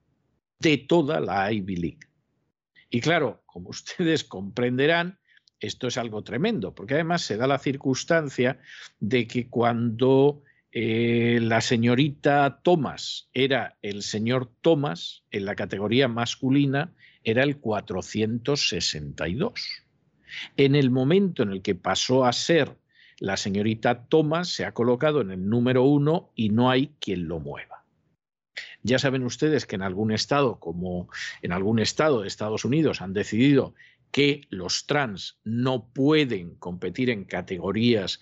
de 0.61 0.79
toda 0.79 1.19
la 1.19 1.53
Ivy 1.53 1.75
League. 1.75 2.09
Y 2.89 3.01
claro, 3.01 3.43
como 3.47 3.71
ustedes 3.71 4.23
comprenderán, 4.23 5.18
esto 5.61 5.89
es 5.89 5.99
algo 5.99 6.23
tremendo, 6.23 6.75
porque 6.75 6.95
además 6.95 7.23
se 7.23 7.37
da 7.37 7.47
la 7.47 7.59
circunstancia 7.59 8.59
de 9.01 9.27
que 9.27 9.49
cuando 9.49 10.43
eh, 10.71 11.39
la 11.43 11.61
señorita 11.61 12.61
Thomas 12.63 13.29
era 13.33 13.77
el 13.83 14.03
señor 14.03 14.51
Thomas, 14.61 15.25
en 15.31 15.45
la 15.45 15.55
categoría 15.55 16.09
masculina 16.09 16.95
era 17.25 17.43
el 17.43 17.59
462. 17.59 19.85
En 20.57 20.75
el 20.75 20.91
momento 20.91 21.43
en 21.43 21.53
el 21.53 21.63
que 21.63 21.75
pasó 21.75 22.27
a 22.27 22.33
ser 22.33 22.77
la 23.19 23.37
señorita 23.37 24.07
Thomas, 24.07 24.49
se 24.49 24.65
ha 24.65 24.73
colocado 24.73 25.21
en 25.21 25.33
el 25.33 25.49
número 25.49 25.83
uno 25.83 26.31
y 26.35 26.51
no 26.51 26.71
hay 26.71 26.93
quien 27.01 27.27
lo 27.27 27.41
mueva. 27.41 27.85
Ya 28.83 28.99
saben 28.99 29.25
ustedes 29.25 29.67
que 29.67 29.77
en 29.77 29.83
algún 29.83 30.13
estado, 30.13 30.61
como 30.61 31.09
en 31.43 31.53
algún 31.53 31.79
estado 31.79 32.23
de 32.23 32.29
Estados 32.29 32.65
Unidos, 32.65 33.03
han 33.03 33.13
decidido 33.13 33.75
que 34.11 34.43
los 34.51 34.87
trans 34.87 35.39
no 35.45 35.89
pueden 35.93 36.55
competir 36.57 37.11
en 37.11 37.25
categorías 37.25 38.21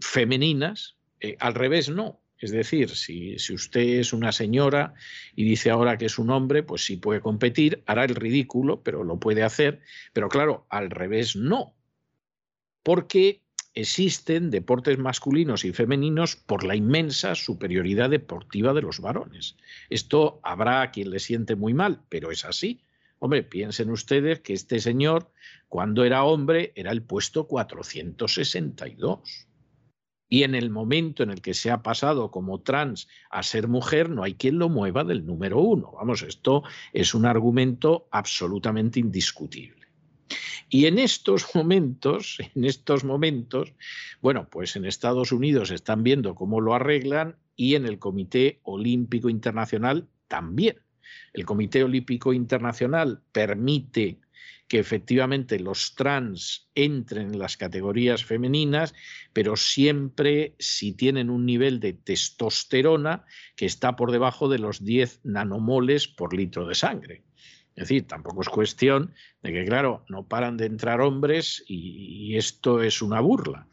femeninas, 0.00 0.96
eh, 1.20 1.36
al 1.40 1.54
revés 1.54 1.88
no. 1.88 2.20
Es 2.38 2.52
decir, 2.52 2.90
si, 2.90 3.38
si, 3.38 3.52
usted 3.52 3.98
es 3.98 4.12
una 4.12 4.30
señora 4.30 4.94
y 5.34 5.44
dice 5.44 5.70
ahora 5.70 5.98
que 5.98 6.06
es 6.06 6.18
un 6.18 6.30
hombre, 6.30 6.62
pues 6.62 6.84
sí 6.84 6.96
puede 6.96 7.20
competir, 7.20 7.82
hará 7.86 8.04
el 8.04 8.14
ridículo, 8.14 8.82
pero 8.82 9.02
lo 9.02 9.18
puede 9.18 9.42
hacer. 9.42 9.80
Pero 10.12 10.28
claro, 10.28 10.64
al 10.70 10.90
revés 10.90 11.34
no. 11.34 11.74
Porque 12.84 13.42
existen 13.74 14.50
deportes 14.50 14.98
masculinos 14.98 15.64
y 15.64 15.72
femeninos 15.72 16.36
por 16.36 16.64
la 16.64 16.74
inmensa 16.74 17.34
superioridad 17.34 18.10
deportiva 18.10 18.72
de 18.72 18.82
los 18.82 19.00
varones. 19.00 19.56
Esto 19.90 20.40
habrá 20.42 20.82
a 20.82 20.90
quien 20.90 21.10
le 21.10 21.18
siente 21.18 21.54
muy 21.54 21.74
mal, 21.74 22.02
pero 22.08 22.30
es 22.30 22.44
así. 22.44 22.80
Hombre, 23.20 23.42
piensen 23.42 23.90
ustedes 23.90 24.40
que 24.40 24.52
este 24.52 24.80
señor, 24.80 25.32
cuando 25.68 26.04
era 26.04 26.24
hombre, 26.24 26.72
era 26.76 26.92
el 26.92 27.02
puesto 27.02 27.46
462. 27.46 29.48
Y 30.30 30.42
en 30.42 30.54
el 30.54 30.70
momento 30.70 31.22
en 31.22 31.30
el 31.30 31.40
que 31.40 31.54
se 31.54 31.70
ha 31.70 31.82
pasado 31.82 32.30
como 32.30 32.60
trans 32.60 33.08
a 33.30 33.42
ser 33.42 33.66
mujer, 33.66 34.10
no 34.10 34.22
hay 34.22 34.34
quien 34.34 34.58
lo 34.58 34.68
mueva 34.68 35.02
del 35.02 35.24
número 35.24 35.58
uno. 35.58 35.92
Vamos, 35.92 36.22
esto 36.22 36.62
es 36.92 37.14
un 37.14 37.24
argumento 37.24 38.08
absolutamente 38.10 39.00
indiscutible. 39.00 39.88
Y 40.68 40.84
en 40.84 40.98
estos 40.98 41.54
momentos, 41.54 42.36
en 42.54 42.64
estos 42.64 43.04
momentos, 43.04 43.72
bueno, 44.20 44.48
pues 44.50 44.76
en 44.76 44.84
Estados 44.84 45.32
Unidos 45.32 45.70
están 45.70 46.02
viendo 46.02 46.34
cómo 46.34 46.60
lo 46.60 46.74
arreglan 46.74 47.36
y 47.56 47.74
en 47.74 47.86
el 47.86 47.98
Comité 47.98 48.60
Olímpico 48.62 49.30
Internacional 49.30 50.08
también. 50.28 50.76
El 51.32 51.44
Comité 51.44 51.84
Olímpico 51.84 52.32
Internacional 52.32 53.22
permite 53.32 54.18
que 54.68 54.78
efectivamente 54.78 55.58
los 55.58 55.94
trans 55.94 56.68
entren 56.74 57.32
en 57.32 57.38
las 57.38 57.56
categorías 57.56 58.24
femeninas, 58.24 58.94
pero 59.32 59.56
siempre 59.56 60.54
si 60.58 60.92
tienen 60.92 61.30
un 61.30 61.46
nivel 61.46 61.80
de 61.80 61.94
testosterona 61.94 63.24
que 63.56 63.64
está 63.64 63.96
por 63.96 64.12
debajo 64.12 64.48
de 64.48 64.58
los 64.58 64.84
10 64.84 65.20
nanomoles 65.24 66.06
por 66.06 66.34
litro 66.34 66.66
de 66.66 66.74
sangre. 66.74 67.24
Es 67.78 67.88
decir, 67.88 68.08
tampoco 68.08 68.42
es 68.42 68.48
cuestión 68.48 69.14
de 69.40 69.52
que, 69.52 69.64
claro, 69.64 70.04
no 70.08 70.26
paran 70.26 70.56
de 70.56 70.66
entrar 70.66 71.00
hombres 71.00 71.64
y, 71.68 72.36
esto 72.36 72.82
es 72.82 73.00
una 73.02 73.20
burla. 73.20 73.68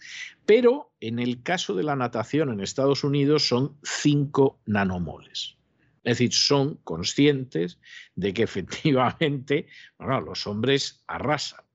Pero 0.46 0.94
en 1.00 1.18
el 1.18 1.42
caso 1.42 1.74
de 1.74 1.82
la 1.84 1.96
natación 1.96 2.52
en 2.52 2.62
Estados 2.62 3.04
Unidos 3.04 3.48
son 3.48 3.76
5 3.82 4.60
nanomoles. 4.68 5.58
Es 6.06 6.20
decir, 6.20 6.34
son 6.34 6.76
conscientes 6.84 7.80
de 8.16 8.34
que 8.34 8.44
efectivamente 8.44 9.68
los 10.00 10.48
hombres 10.48 11.04
arrasan, 11.08 11.66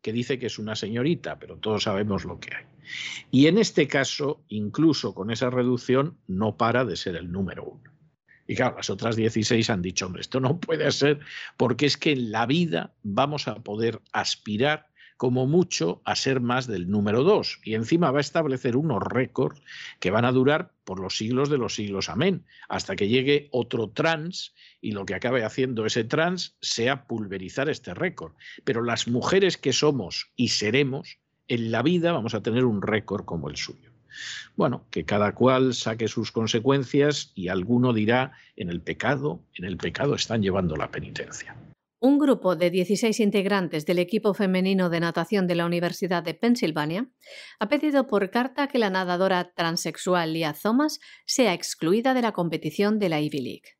que 0.00 0.12
dice 0.12 0.38
que 0.38 0.46
es 0.46 0.58
una 0.58 0.76
señorita, 0.76 1.38
pero 1.38 1.58
todos 1.58 1.82
sabemos 1.82 2.24
lo 2.24 2.38
que 2.40 2.54
hay. 2.54 2.64
Y 3.30 3.46
en 3.46 3.58
este 3.58 3.86
caso, 3.86 4.42
incluso 4.48 5.14
con 5.14 5.30
esa 5.30 5.50
reducción, 5.50 6.16
no 6.26 6.56
para 6.56 6.84
de 6.84 6.96
ser 6.96 7.16
el 7.16 7.30
número 7.30 7.64
uno. 7.64 7.90
Y 8.46 8.56
claro, 8.56 8.76
las 8.76 8.90
otras 8.90 9.14
16 9.14 9.70
han 9.70 9.82
dicho, 9.82 10.06
hombre, 10.06 10.22
esto 10.22 10.40
no 10.40 10.58
puede 10.58 10.90
ser, 10.90 11.20
porque 11.56 11.86
es 11.86 11.96
que 11.96 12.12
en 12.12 12.32
la 12.32 12.46
vida 12.46 12.94
vamos 13.02 13.46
a 13.46 13.56
poder 13.56 14.00
aspirar 14.12 14.89
como 15.20 15.46
mucho 15.46 16.00
a 16.06 16.16
ser 16.16 16.40
más 16.40 16.66
del 16.66 16.88
número 16.88 17.22
dos. 17.22 17.60
Y 17.62 17.74
encima 17.74 18.10
va 18.10 18.20
a 18.20 18.22
establecer 18.22 18.74
unos 18.74 19.02
récords 19.02 19.60
que 19.98 20.10
van 20.10 20.24
a 20.24 20.32
durar 20.32 20.72
por 20.84 20.98
los 20.98 21.18
siglos 21.18 21.50
de 21.50 21.58
los 21.58 21.74
siglos. 21.74 22.08
Amén. 22.08 22.46
Hasta 22.70 22.96
que 22.96 23.06
llegue 23.06 23.50
otro 23.52 23.90
trans 23.90 24.54
y 24.80 24.92
lo 24.92 25.04
que 25.04 25.14
acabe 25.14 25.44
haciendo 25.44 25.84
ese 25.84 26.04
trans 26.04 26.56
sea 26.62 27.04
pulverizar 27.04 27.68
este 27.68 27.92
récord. 27.92 28.32
Pero 28.64 28.82
las 28.82 29.08
mujeres 29.08 29.58
que 29.58 29.74
somos 29.74 30.32
y 30.36 30.48
seremos, 30.48 31.18
en 31.48 31.70
la 31.70 31.82
vida 31.82 32.12
vamos 32.12 32.32
a 32.32 32.42
tener 32.42 32.64
un 32.64 32.80
récord 32.80 33.26
como 33.26 33.50
el 33.50 33.58
suyo. 33.58 33.90
Bueno, 34.56 34.86
que 34.90 35.04
cada 35.04 35.34
cual 35.34 35.74
saque 35.74 36.08
sus 36.08 36.32
consecuencias 36.32 37.32
y 37.34 37.48
alguno 37.48 37.92
dirá, 37.92 38.32
en 38.56 38.70
el 38.70 38.80
pecado, 38.80 39.44
en 39.52 39.66
el 39.66 39.76
pecado 39.76 40.14
están 40.14 40.40
llevando 40.40 40.76
la 40.76 40.90
penitencia. 40.90 41.54
Un 42.02 42.18
grupo 42.18 42.56
de 42.56 42.70
16 42.70 43.20
integrantes 43.20 43.84
del 43.84 43.98
equipo 43.98 44.32
femenino 44.32 44.88
de 44.88 45.00
natación 45.00 45.46
de 45.46 45.54
la 45.54 45.66
Universidad 45.66 46.22
de 46.22 46.32
Pensilvania 46.32 47.10
ha 47.58 47.68
pedido 47.68 48.06
por 48.06 48.30
carta 48.30 48.68
que 48.68 48.78
la 48.78 48.88
nadadora 48.88 49.52
transexual 49.52 50.32
Lia 50.32 50.54
Thomas 50.54 50.98
sea 51.26 51.52
excluida 51.52 52.14
de 52.14 52.22
la 52.22 52.32
competición 52.32 52.98
de 52.98 53.10
la 53.10 53.20
Ivy 53.20 53.42
League. 53.42 53.76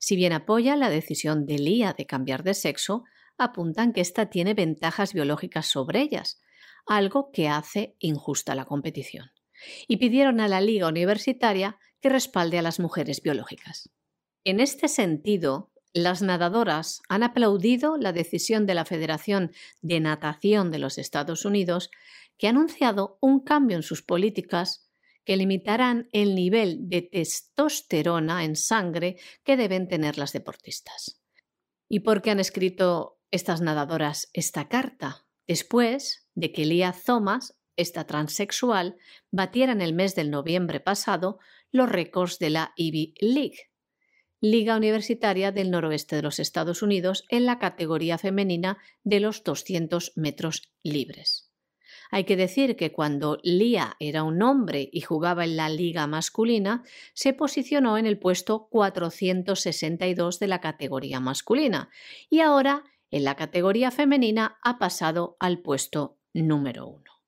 Si 0.00 0.16
bien 0.16 0.32
apoya 0.32 0.74
la 0.74 0.90
decisión 0.90 1.46
de 1.46 1.60
Lia 1.60 1.94
de 1.96 2.06
cambiar 2.06 2.42
de 2.42 2.54
sexo, 2.54 3.04
apuntan 3.38 3.92
que 3.92 4.00
ésta 4.00 4.30
tiene 4.30 4.54
ventajas 4.54 5.14
biológicas 5.14 5.66
sobre 5.66 6.00
ellas, 6.00 6.40
algo 6.86 7.30
que 7.30 7.48
hace 7.48 7.94
injusta 8.00 8.56
la 8.56 8.64
competición, 8.64 9.30
y 9.86 9.98
pidieron 9.98 10.40
a 10.40 10.48
la 10.48 10.60
Liga 10.60 10.88
Universitaria 10.88 11.78
que 12.00 12.08
respalde 12.08 12.58
a 12.58 12.62
las 12.62 12.80
mujeres 12.80 13.22
biológicas. 13.22 13.90
En 14.42 14.58
este 14.58 14.88
sentido, 14.88 15.69
las 15.92 16.22
nadadoras 16.22 17.02
han 17.08 17.22
aplaudido 17.22 17.96
la 17.96 18.12
decisión 18.12 18.66
de 18.66 18.74
la 18.74 18.84
Federación 18.84 19.52
de 19.82 20.00
Natación 20.00 20.70
de 20.70 20.78
los 20.78 20.98
Estados 20.98 21.44
Unidos, 21.44 21.90
que 22.38 22.46
ha 22.46 22.50
anunciado 22.50 23.18
un 23.20 23.40
cambio 23.40 23.76
en 23.76 23.82
sus 23.82 24.02
políticas 24.02 24.88
que 25.24 25.36
limitarán 25.36 26.08
el 26.12 26.34
nivel 26.34 26.88
de 26.88 27.02
testosterona 27.02 28.44
en 28.44 28.56
sangre 28.56 29.18
que 29.44 29.56
deben 29.56 29.88
tener 29.88 30.16
las 30.16 30.32
deportistas. 30.32 31.20
¿Y 31.88 32.00
por 32.00 32.22
qué 32.22 32.30
han 32.30 32.40
escrito 32.40 33.20
estas 33.30 33.60
nadadoras 33.60 34.30
esta 34.32 34.68
carta? 34.68 35.26
Después 35.46 36.28
de 36.34 36.52
que 36.52 36.64
Lia 36.64 36.94
Thomas, 37.04 37.58
esta 37.76 38.06
transexual, 38.06 38.96
batiera 39.30 39.72
en 39.72 39.80
el 39.80 39.92
mes 39.92 40.14
del 40.14 40.30
noviembre 40.30 40.80
pasado 40.80 41.40
los 41.72 41.88
récords 41.88 42.38
de 42.38 42.50
la 42.50 42.72
Ivy 42.76 43.14
League, 43.20 43.69
Liga 44.40 44.76
Universitaria 44.76 45.52
del 45.52 45.70
Noroeste 45.70 46.16
de 46.16 46.22
los 46.22 46.38
Estados 46.38 46.82
Unidos 46.82 47.24
en 47.28 47.44
la 47.44 47.58
categoría 47.58 48.16
femenina 48.16 48.78
de 49.04 49.20
los 49.20 49.44
200 49.44 50.12
metros 50.16 50.72
libres. 50.82 51.50
Hay 52.10 52.24
que 52.24 52.36
decir 52.36 52.76
que 52.76 52.90
cuando 52.90 53.38
Lía 53.42 53.96
era 54.00 54.22
un 54.22 54.40
hombre 54.42 54.88
y 54.92 55.02
jugaba 55.02 55.44
en 55.44 55.56
la 55.56 55.68
liga 55.68 56.06
masculina, 56.06 56.82
se 57.12 57.34
posicionó 57.34 57.98
en 57.98 58.06
el 58.06 58.18
puesto 58.18 58.68
462 58.70 60.38
de 60.38 60.46
la 60.46 60.60
categoría 60.60 61.20
masculina 61.20 61.90
y 62.30 62.40
ahora 62.40 62.84
en 63.10 63.24
la 63.24 63.36
categoría 63.36 63.90
femenina 63.90 64.58
ha 64.62 64.78
pasado 64.78 65.36
al 65.38 65.60
puesto 65.60 66.18
número 66.32 66.86
uno 66.86 67.19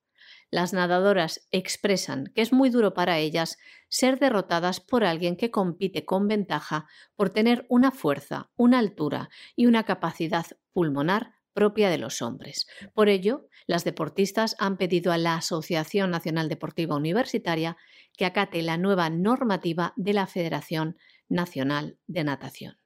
las 0.52 0.74
nadadoras 0.74 1.48
expresan 1.50 2.30
que 2.34 2.42
es 2.42 2.52
muy 2.52 2.68
duro 2.68 2.92
para 2.92 3.18
ellas 3.18 3.58
ser 3.88 4.18
derrotadas 4.18 4.80
por 4.80 5.02
alguien 5.02 5.34
que 5.36 5.50
compite 5.50 6.04
con 6.04 6.28
ventaja 6.28 6.86
por 7.16 7.30
tener 7.30 7.64
una 7.70 7.90
fuerza, 7.90 8.50
una 8.54 8.78
altura 8.78 9.30
y 9.56 9.64
una 9.64 9.84
capacidad 9.84 10.46
pulmonar 10.74 11.32
propia 11.54 11.88
de 11.88 11.96
los 11.96 12.20
hombres. 12.20 12.66
Por 12.92 13.08
ello, 13.08 13.48
las 13.66 13.84
deportistas 13.84 14.54
han 14.58 14.76
pedido 14.76 15.10
a 15.10 15.18
la 15.18 15.36
Asociación 15.36 16.10
Nacional 16.10 16.50
Deportiva 16.50 16.96
Universitaria 16.96 17.78
que 18.16 18.26
acate 18.26 18.60
la 18.60 18.76
nueva 18.76 19.08
normativa 19.08 19.94
de 19.96 20.12
la 20.12 20.26
Federación 20.26 20.98
Nacional 21.30 21.98
de 22.06 22.24
Natación. 22.24 22.76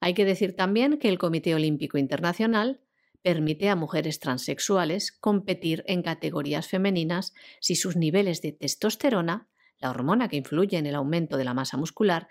Hay 0.00 0.14
que 0.14 0.24
decir 0.24 0.56
también 0.56 0.98
que 0.98 1.08
el 1.08 1.18
Comité 1.18 1.54
Olímpico 1.54 1.98
Internacional 1.98 2.80
permite 3.22 3.68
a 3.68 3.76
mujeres 3.76 4.20
transexuales 4.20 5.12
competir 5.12 5.84
en 5.86 6.02
categorías 6.02 6.68
femeninas 6.68 7.34
si 7.60 7.74
sus 7.74 7.96
niveles 7.96 8.42
de 8.42 8.52
testosterona, 8.52 9.48
la 9.78 9.90
hormona 9.90 10.28
que 10.28 10.36
influye 10.36 10.76
en 10.78 10.86
el 10.86 10.94
aumento 10.94 11.36
de 11.36 11.44
la 11.44 11.54
masa 11.54 11.76
muscular, 11.76 12.28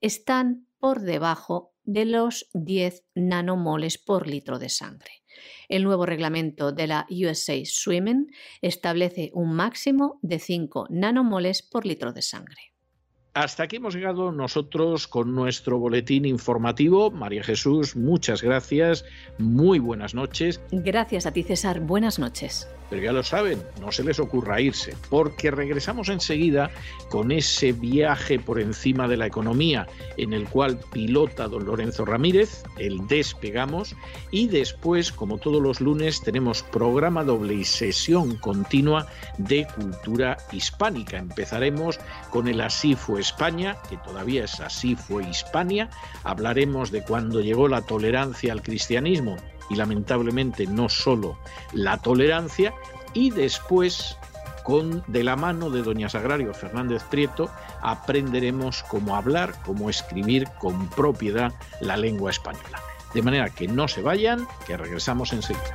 están 0.00 0.66
por 0.78 1.00
debajo 1.00 1.74
de 1.84 2.04
los 2.04 2.48
10 2.54 3.04
nanomoles 3.14 3.98
por 3.98 4.26
litro 4.26 4.58
de 4.58 4.68
sangre. 4.68 5.22
El 5.68 5.84
nuevo 5.84 6.06
reglamento 6.06 6.72
de 6.72 6.86
la 6.86 7.06
USA 7.10 7.60
Swimming 7.64 8.32
establece 8.60 9.30
un 9.34 9.54
máximo 9.54 10.18
de 10.22 10.38
5 10.38 10.86
nanomoles 10.90 11.62
por 11.62 11.86
litro 11.86 12.12
de 12.12 12.22
sangre. 12.22 12.69
Hasta 13.40 13.62
aquí 13.62 13.76
hemos 13.76 13.94
llegado 13.94 14.32
nosotros 14.32 15.08
con 15.08 15.34
nuestro 15.34 15.78
boletín 15.78 16.26
informativo. 16.26 17.10
María 17.10 17.42
Jesús, 17.42 17.96
muchas 17.96 18.42
gracias. 18.42 19.06
Muy 19.38 19.78
buenas 19.78 20.14
noches. 20.14 20.60
Gracias 20.70 21.24
a 21.24 21.32
ti, 21.32 21.42
César. 21.42 21.80
Buenas 21.80 22.18
noches. 22.18 22.68
Pero 22.90 23.02
ya 23.02 23.12
lo 23.12 23.22
saben, 23.22 23.62
no 23.80 23.92
se 23.92 24.02
les 24.02 24.18
ocurra 24.18 24.60
irse, 24.60 24.96
porque 25.08 25.52
regresamos 25.52 26.08
enseguida 26.08 26.72
con 27.08 27.30
ese 27.30 27.70
viaje 27.70 28.40
por 28.40 28.60
encima 28.60 29.06
de 29.06 29.16
la 29.16 29.26
economía 29.26 29.86
en 30.16 30.32
el 30.32 30.48
cual 30.48 30.76
pilota 30.92 31.46
don 31.46 31.66
Lorenzo 31.66 32.04
Ramírez, 32.04 32.64
el 32.78 33.06
despegamos, 33.06 33.94
y 34.32 34.48
después, 34.48 35.12
como 35.12 35.38
todos 35.38 35.62
los 35.62 35.80
lunes, 35.80 36.20
tenemos 36.20 36.64
programa 36.64 37.22
doble 37.22 37.54
y 37.54 37.64
sesión 37.64 38.34
continua 38.38 39.06
de 39.38 39.68
cultura 39.76 40.36
hispánica. 40.50 41.18
Empezaremos 41.18 42.00
con 42.30 42.48
el 42.48 42.60
Así 42.60 42.96
fue 42.96 43.20
España, 43.30 43.76
que 43.88 43.96
todavía 43.96 44.44
es 44.44 44.60
Así 44.60 44.96
fue 44.96 45.28
Hispania. 45.28 45.88
Hablaremos 46.24 46.90
de 46.90 47.02
cuando 47.02 47.40
llegó 47.40 47.68
la 47.68 47.82
tolerancia 47.82 48.52
al 48.52 48.62
cristianismo 48.62 49.36
y 49.70 49.76
lamentablemente 49.76 50.66
no 50.66 50.88
solo 50.88 51.38
la 51.72 51.98
tolerancia, 51.98 52.74
y 53.14 53.30
después 53.30 54.16
con 54.64 55.02
de 55.06 55.24
la 55.24 55.36
mano 55.36 55.70
de 55.70 55.82
doña 55.82 56.08
Sagrario 56.08 56.52
Fernández 56.52 57.02
Prieto 57.04 57.50
aprenderemos 57.80 58.82
cómo 58.82 59.16
hablar, 59.16 59.54
cómo 59.64 59.88
escribir 59.88 60.48
con 60.58 60.88
propiedad 60.90 61.52
la 61.80 61.96
lengua 61.96 62.30
española. 62.30 62.82
De 63.14 63.22
manera 63.22 63.50
que 63.50 63.68
no 63.68 63.88
se 63.88 64.02
vayan, 64.02 64.46
que 64.66 64.76
regresamos 64.76 65.32
enseguida. 65.32 65.74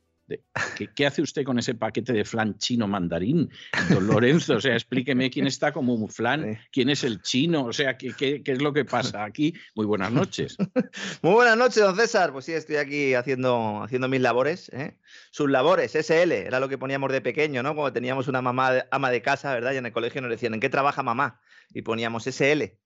¿Qué, 0.95 1.05
hace 1.05 1.21
usted 1.21 1.43
con 1.43 1.59
ese 1.59 1.75
paquete 1.75 2.13
de 2.13 2.25
flan 2.25 2.57
chino 2.57 2.87
mandarín, 2.87 3.49
don 3.89 4.07
Lorenzo? 4.07 4.55
O 4.55 4.61
sea, 4.61 4.73
explíqueme 4.73 5.29
quién 5.29 5.47
está 5.47 5.71
como 5.71 5.93
un 5.93 6.09
flan, 6.09 6.59
quién 6.71 6.89
es 6.89 7.03
el 7.03 7.21
chino, 7.21 7.65
o 7.65 7.73
sea, 7.73 7.97
¿qué, 7.97 8.13
qué, 8.17 8.41
es 8.45 8.61
lo 8.61 8.73
que 8.73 8.85
pasa 8.85 9.23
aquí? 9.23 9.53
Muy 9.75 9.85
buenas 9.85 10.11
noches. 10.11 10.57
Muy 11.21 11.33
buenas 11.33 11.57
noches, 11.57 11.83
don 11.83 11.95
César. 11.95 12.31
Pues 12.31 12.45
sí, 12.45 12.53
estoy 12.53 12.77
aquí 12.77 13.13
haciendo, 13.13 13.83
haciendo 13.83 14.07
mis 14.07 14.21
labores. 14.21 14.69
¿eh? 14.69 14.97
Sus 15.31 15.49
labores, 15.49 15.95
SL, 15.95 16.31
era 16.31 16.59
lo 16.59 16.69
que 16.69 16.77
poníamos 16.77 17.11
de 17.11 17.21
pequeño, 17.21 17.63
¿no? 17.63 17.75
Cuando 17.75 17.93
teníamos 17.93 18.27
una 18.27 18.41
mamá 18.41 18.85
ama 18.91 19.11
de 19.11 19.21
casa, 19.21 19.53
¿verdad? 19.53 19.73
Y 19.73 19.77
en 19.77 19.85
el 19.85 19.91
colegio 19.91 20.21
nos 20.21 20.31
decían, 20.31 20.53
¿en 20.53 20.59
qué 20.59 20.69
trabaja 20.69 21.03
mamá? 21.03 21.41
Y 21.73 21.81
poníamos 21.81 22.25
SL. 22.25 22.77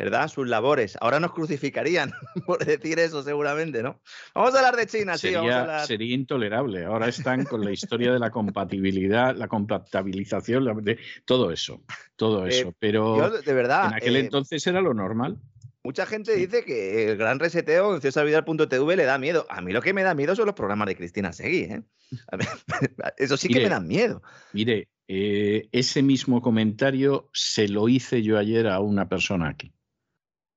¿Verdad? 0.00 0.28
Sus 0.28 0.48
labores. 0.48 0.96
Ahora 1.00 1.20
nos 1.20 1.32
crucificarían 1.32 2.12
por 2.46 2.64
decir 2.64 2.98
eso, 2.98 3.22
seguramente, 3.22 3.82
¿no? 3.82 4.00
Vamos 4.34 4.54
a 4.54 4.58
hablar 4.58 4.76
de 4.76 4.86
China, 4.86 5.18
sería, 5.18 5.40
sí. 5.40 5.46
Vamos 5.46 5.86
Sería 5.86 6.14
intolerable. 6.14 6.84
Ahora 6.84 7.08
están 7.08 7.44
con 7.44 7.64
la 7.64 7.70
historia 7.70 8.12
de 8.12 8.18
la 8.18 8.30
compatibilidad, 8.30 9.36
la 9.36 9.46
compatibilización, 9.46 10.82
de, 10.82 10.98
todo 11.24 11.50
eso, 11.50 11.82
todo 12.16 12.46
eh, 12.46 12.50
eso. 12.50 12.74
Pero 12.78 13.30
de 13.30 13.52
verdad, 13.52 13.88
en 13.88 13.94
aquel 13.94 14.16
eh, 14.16 14.20
entonces 14.20 14.66
era 14.66 14.80
lo 14.80 14.94
normal. 14.94 15.38
Mucha 15.82 16.04
gente 16.06 16.34
dice 16.34 16.64
que 16.64 17.10
el 17.10 17.16
gran 17.16 17.38
reseteo 17.38 17.94
en 17.94 18.00
cesarvidal.tv 18.00 18.96
le 18.96 19.04
da 19.04 19.18
miedo. 19.18 19.46
A 19.48 19.60
mí 19.60 19.72
lo 19.72 19.80
que 19.80 19.94
me 19.94 20.02
da 20.02 20.14
miedo 20.14 20.34
son 20.34 20.46
los 20.46 20.54
programas 20.54 20.88
de 20.88 20.96
Cristina 20.96 21.32
Seguí. 21.32 21.62
¿eh? 21.62 21.82
eso 23.16 23.36
sí 23.36 23.48
que 23.48 23.60
me 23.60 23.68
da 23.68 23.80
miedo. 23.80 24.22
Mire, 24.52 24.88
ese 25.06 26.02
mismo 26.02 26.42
comentario 26.42 27.30
se 27.32 27.66
lo 27.66 27.88
hice 27.88 28.22
yo 28.22 28.38
ayer 28.38 28.68
a 28.68 28.80
una 28.80 29.08
persona 29.08 29.48
aquí. 29.48 29.72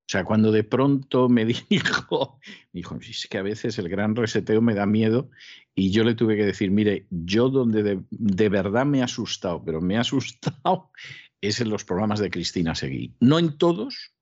O 0.06 0.10
sea, 0.14 0.26
cuando 0.26 0.52
de 0.52 0.64
pronto 0.64 1.30
me 1.30 1.46
dijo, 1.70 2.40
me 2.72 2.80
dijo, 2.80 2.98
es 3.02 3.28
que 3.30 3.38
a 3.38 3.42
veces 3.42 3.78
el 3.80 3.90
gran 3.90 4.16
reseteo 4.16 4.62
me 4.62 4.76
da 4.76 4.86
miedo 4.86 5.30
y 5.76 5.92
yo 5.92 6.04
le 6.04 6.14
tuve 6.14 6.36
que 6.36 6.46
decir, 6.46 6.72
mire, 6.72 7.08
yo 7.10 7.50
donde 7.50 8.02
de, 8.10 8.50
verdad 8.50 8.86
me 8.86 9.02
ha 9.02 9.06
asustado, 9.06 9.64
pero 9.64 9.82
me 9.82 9.98
ha 9.98 10.02
asustado 10.02 10.92
es 11.42 11.62
en 11.62 11.70
los 11.70 11.84
programas 11.84 12.20
de 12.20 12.30
Cristina 12.30 12.76
Seguí. 12.76 13.16
No 13.20 13.40
en 13.40 13.58
todos, 13.58 14.14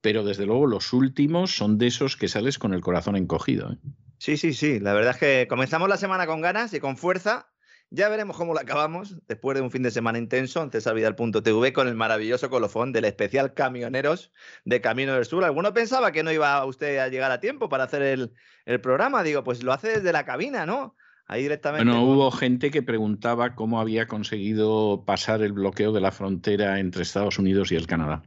pero 0.00 0.24
desde 0.24 0.46
luego 0.46 0.66
los 0.66 0.92
últimos 0.92 1.54
son 1.54 1.78
de 1.78 1.88
esos 1.88 2.16
que 2.16 2.28
sales 2.28 2.58
con 2.58 2.72
el 2.72 2.80
corazón 2.80 3.16
encogido. 3.16 3.72
¿eh? 3.72 3.78
Sí, 4.18 4.36
sí, 4.36 4.54
sí. 4.54 4.80
La 4.80 4.92
verdad 4.92 5.12
es 5.12 5.18
que 5.18 5.46
comenzamos 5.48 5.88
la 5.88 5.96
semana 5.96 6.26
con 6.26 6.40
ganas 6.40 6.72
y 6.74 6.80
con 6.80 6.96
fuerza 6.96 7.51
ya 7.94 8.08
veremos 8.08 8.38
cómo 8.38 8.54
lo 8.54 8.60
acabamos 8.60 9.16
después 9.28 9.54
de 9.54 9.60
un 9.60 9.70
fin 9.70 9.82
de 9.82 9.90
semana 9.90 10.16
intenso 10.16 10.62
en 10.62 10.70
cesarvidal.tv 10.70 11.72
con 11.74 11.88
el 11.88 11.94
maravilloso 11.94 12.48
colofón 12.48 12.90
del 12.90 13.04
especial 13.04 13.52
Camioneros 13.52 14.32
de 14.64 14.80
Camino 14.80 15.12
del 15.12 15.26
Sur. 15.26 15.44
Alguno 15.44 15.74
pensaba 15.74 16.10
que 16.10 16.22
no 16.22 16.32
iba 16.32 16.64
usted 16.64 16.98
a 16.98 17.08
llegar 17.08 17.30
a 17.30 17.40
tiempo 17.40 17.68
para 17.68 17.84
hacer 17.84 18.02
el, 18.02 18.32
programa. 18.80 19.22
Digo, 19.22 19.44
pues 19.44 19.62
lo 19.62 19.74
hace 19.74 19.88
desde 19.88 20.10
la 20.12 20.24
cabina, 20.24 20.64
¿no? 20.64 20.96
Ahí 21.26 21.42
directamente. 21.42 21.84
Bueno, 21.84 22.04
hubo 22.04 22.30
gente 22.30 22.70
que 22.70 22.82
preguntaba 22.82 23.54
cómo 23.54 23.78
había 23.78 24.06
conseguido 24.06 25.04
pasar 25.04 25.42
el 25.42 25.52
bloqueo 25.52 25.92
de 25.92 26.00
la 26.00 26.12
frontera 26.12 26.80
entre 26.80 27.02
Estados 27.02 27.38
Unidos 27.38 27.72
y 27.72 27.76
el 27.76 27.86
Canadá. 27.86 28.22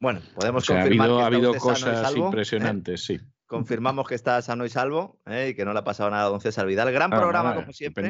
Bueno, 0.00 0.20
podemos 0.34 0.66
confirmar 0.66 1.10
ha 1.10 1.26
habido, 1.26 1.54
cosas 1.54 2.12
¿eh? 2.12 2.18
impresionantes, 2.18 3.04
sí. 3.04 3.20
Confirmamos 3.46 4.08
que 4.08 4.14
está 4.16 4.40
sano 4.42 4.64
y 4.64 4.68
salvo 4.68 5.20
¿eh? 5.26 5.50
y 5.50 5.54
que 5.54 5.64
no 5.64 5.72
le 5.72 5.78
ha 5.78 5.84
pasado 5.84 6.10
nada 6.10 6.26
a 6.26 6.28
don 6.28 6.40
César 6.40 6.66
Vidal. 6.66 6.90
Gran 6.90 7.12
ah, 7.12 7.16
programa, 7.18 7.54
como 7.54 7.72
siempre 7.72 8.08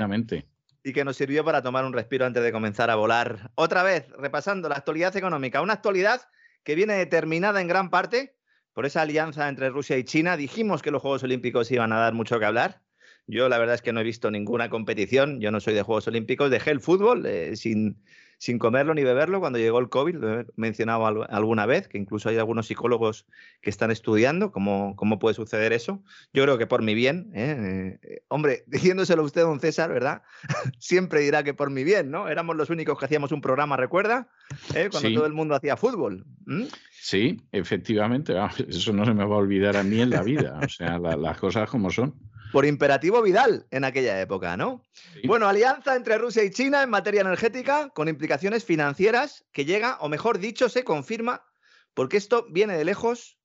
y 0.83 0.93
que 0.93 1.05
nos 1.05 1.17
sirvió 1.17 1.45
para 1.45 1.63
tomar 1.63 1.85
un 1.85 1.93
respiro 1.93 2.27
antes 2.27 2.43
de 2.43 2.53
comenzar 2.53 2.91
a 2.91 2.95
volar. 2.95 3.51
Otra 3.55 3.83
vez, 3.83 4.09
repasando 4.19 4.69
la 4.69 4.77
actualidad 4.77 5.17
económica, 5.17 5.61
una 5.61 5.75
actualidad 5.75 6.23
que 6.65 6.75
viene 6.75 6.95
determinada 6.95 7.61
en 7.61 7.69
gran 7.69 7.91
parte 7.91 8.37
por 8.73 8.87
esa 8.87 9.03
alianza 9.03 9.49
entre 9.49 9.71
Rusia 9.71 9.99
y 9.99 10.05
China. 10.05 10.37
Dijimos 10.37 10.83
que 10.83 10.91
los 10.91 11.03
Juegos 11.03 11.23
Olímpicos 11.23 11.71
iban 11.71 11.93
a 11.93 12.01
dar 12.01 12.15
mucho 12.15 12.39
que 12.39 12.47
hablar. 12.47 12.83
Yo 13.27 13.49
la 13.49 13.59
verdad 13.59 13.75
es 13.75 13.83
que 13.83 13.93
no 13.93 14.01
he 14.01 14.05
visto 14.05 14.31
ninguna 14.31 14.71
competición, 14.71 15.41
yo 15.41 15.51
no 15.51 15.61
soy 15.61 15.75
de 15.75 15.83
Juegos 15.83 16.09
Olímpicos, 16.09 16.51
dejé 16.51 16.71
el 16.71 16.81
fútbol 16.81 17.27
eh, 17.27 17.55
sin, 17.57 18.03
sin 18.41 18.59
comerlo 18.59 18.95
ni 18.95 19.05
beberlo 19.05 19.39
cuando 19.39 19.59
llegó 19.59 19.79
el 19.81 19.91
COVID, 19.91 20.15
lo 20.15 20.41
he 20.41 20.47
mencionado 20.57 21.05
alguna 21.29 21.67
vez, 21.67 21.89
que 21.89 21.99
incluso 21.99 22.31
hay 22.31 22.39
algunos 22.39 22.69
psicólogos 22.69 23.27
que 23.61 23.69
están 23.69 23.91
estudiando 23.91 24.51
cómo, 24.51 24.97
cómo 24.97 25.19
puede 25.19 25.35
suceder 25.35 25.75
eso. 25.75 26.03
Yo 26.33 26.45
creo 26.45 26.57
que 26.57 26.67
por 26.67 26.81
mi 26.81 26.95
bien, 26.95 27.31
¿eh? 27.35 27.99
Eh, 28.03 28.23
hombre, 28.29 28.65
diciéndoselo 28.67 29.25
usted, 29.25 29.43
don 29.43 29.61
César, 29.61 29.93
¿verdad? 29.93 30.23
Siempre 30.79 31.21
dirá 31.21 31.43
que 31.43 31.53
por 31.53 31.69
mi 31.69 31.85
bien, 31.85 32.11
¿no? 32.11 32.29
Éramos 32.29 32.57
los 32.57 32.71
únicos 32.71 32.99
que 32.99 33.05
hacíamos 33.05 33.31
un 33.31 33.43
programa, 33.43 33.77
¿recuerda? 33.77 34.31
¿Eh? 34.75 34.89
Cuando 34.91 35.13
todo 35.13 35.27
el 35.27 35.35
mundo 35.35 35.55
hacía 35.55 35.77
fútbol. 35.77 36.25
Sí, 36.91 37.43
efectivamente, 37.53 38.35
eso 38.69 38.95
no 38.95 39.05
se 39.05 39.13
me 39.13 39.27
va 39.27 39.35
a 39.35 39.39
olvidar 39.39 39.77
a 39.77 39.83
mí 39.83 40.01
en 40.01 40.09
la 40.09 40.23
vida, 40.23 40.59
o 40.65 40.69
sea, 40.69 40.99
las 40.99 41.39
cosas 41.39 41.69
como 41.69 41.91
son 41.91 42.15
por 42.53 42.67
imperativo 42.67 43.23
Vidal 43.23 43.67
en 43.71 43.85
aquella 43.85 44.21
época, 44.21 44.57
¿no? 44.57 44.83
Bueno, 45.25 45.49
alianza 45.49 45.97
entre 45.97 46.19
Rusia 46.19 46.45
y 46.45 46.51
China 46.51 46.83
en 46.83 46.91
materia 46.91 47.21
energética 47.21 47.91
con 47.91 48.09
implicaciones 48.09 48.65
financieras 48.65 49.45
que 49.53 49.65
llega, 49.65 49.99
o 50.01 50.09
mejor 50.09 50.39
dicho, 50.39 50.69
se 50.69 50.85
confirma, 50.85 51.45
porque 51.95 52.17
esto 52.17 52.47
viene 52.51 52.77
de 52.77 52.85
lejos. 52.85 53.39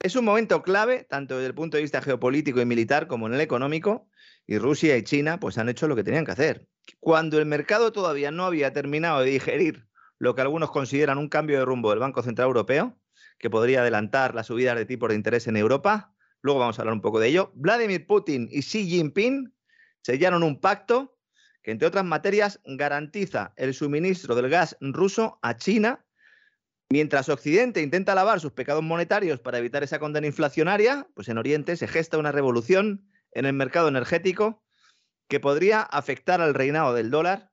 Es 0.00 0.16
un 0.16 0.24
momento 0.24 0.62
clave, 0.62 1.04
tanto 1.08 1.36
desde 1.36 1.48
el 1.48 1.54
punto 1.54 1.76
de 1.76 1.82
vista 1.82 2.02
geopolítico 2.02 2.60
y 2.60 2.66
militar 2.66 3.06
como 3.06 3.26
en 3.26 3.34
el 3.34 3.40
económico, 3.40 4.08
y 4.46 4.58
Rusia 4.58 4.96
y 4.96 5.04
China 5.04 5.38
pues 5.38 5.58
han 5.58 5.68
hecho 5.68 5.86
lo 5.86 5.96
que 5.96 6.04
tenían 6.04 6.24
que 6.24 6.32
hacer. 6.32 6.66
Cuando 6.98 7.38
el 7.38 7.46
mercado 7.46 7.92
todavía 7.92 8.30
no 8.30 8.44
había 8.44 8.72
terminado 8.72 9.20
de 9.20 9.30
digerir 9.30 9.86
lo 10.18 10.34
que 10.34 10.40
algunos 10.40 10.70
consideran 10.70 11.18
un 11.18 11.28
cambio 11.28 11.58
de 11.58 11.64
rumbo 11.64 11.90
del 11.90 11.98
Banco 11.98 12.22
Central 12.22 12.46
Europeo, 12.46 12.98
que 13.38 13.50
podría 13.50 13.80
adelantar 13.80 14.34
las 14.34 14.46
subidas 14.46 14.76
de 14.76 14.86
tipos 14.86 15.08
de 15.08 15.16
interés 15.16 15.46
en 15.46 15.56
Europa, 15.56 16.14
luego 16.42 16.60
vamos 16.60 16.78
a 16.78 16.82
hablar 16.82 16.94
un 16.94 17.00
poco 17.00 17.18
de 17.18 17.28
ello. 17.28 17.52
Vladimir 17.54 18.06
Putin 18.06 18.48
y 18.50 18.60
Xi 18.60 18.86
Jinping 18.86 19.52
sellaron 20.02 20.42
un 20.42 20.60
pacto 20.60 21.18
que, 21.62 21.70
entre 21.70 21.88
otras 21.88 22.04
materias, 22.04 22.60
garantiza 22.64 23.54
el 23.56 23.72
suministro 23.72 24.34
del 24.34 24.50
gas 24.50 24.76
ruso 24.80 25.38
a 25.42 25.56
China, 25.56 26.04
mientras 26.90 27.28
Occidente 27.28 27.80
intenta 27.80 28.14
lavar 28.14 28.40
sus 28.40 28.52
pecados 28.52 28.82
monetarios 28.82 29.40
para 29.40 29.58
evitar 29.58 29.82
esa 29.82 29.98
condena 29.98 30.26
inflacionaria, 30.26 31.08
pues 31.14 31.28
en 31.28 31.38
Oriente 31.38 31.76
se 31.76 31.88
gesta 31.88 32.18
una 32.18 32.32
revolución 32.32 33.08
en 33.30 33.46
el 33.46 33.52
mercado 33.52 33.88
energético 33.88 34.62
que 35.28 35.40
podría 35.40 35.80
afectar 35.80 36.40
al 36.40 36.52
reinado 36.52 36.92
del 36.92 37.10
dólar 37.10 37.50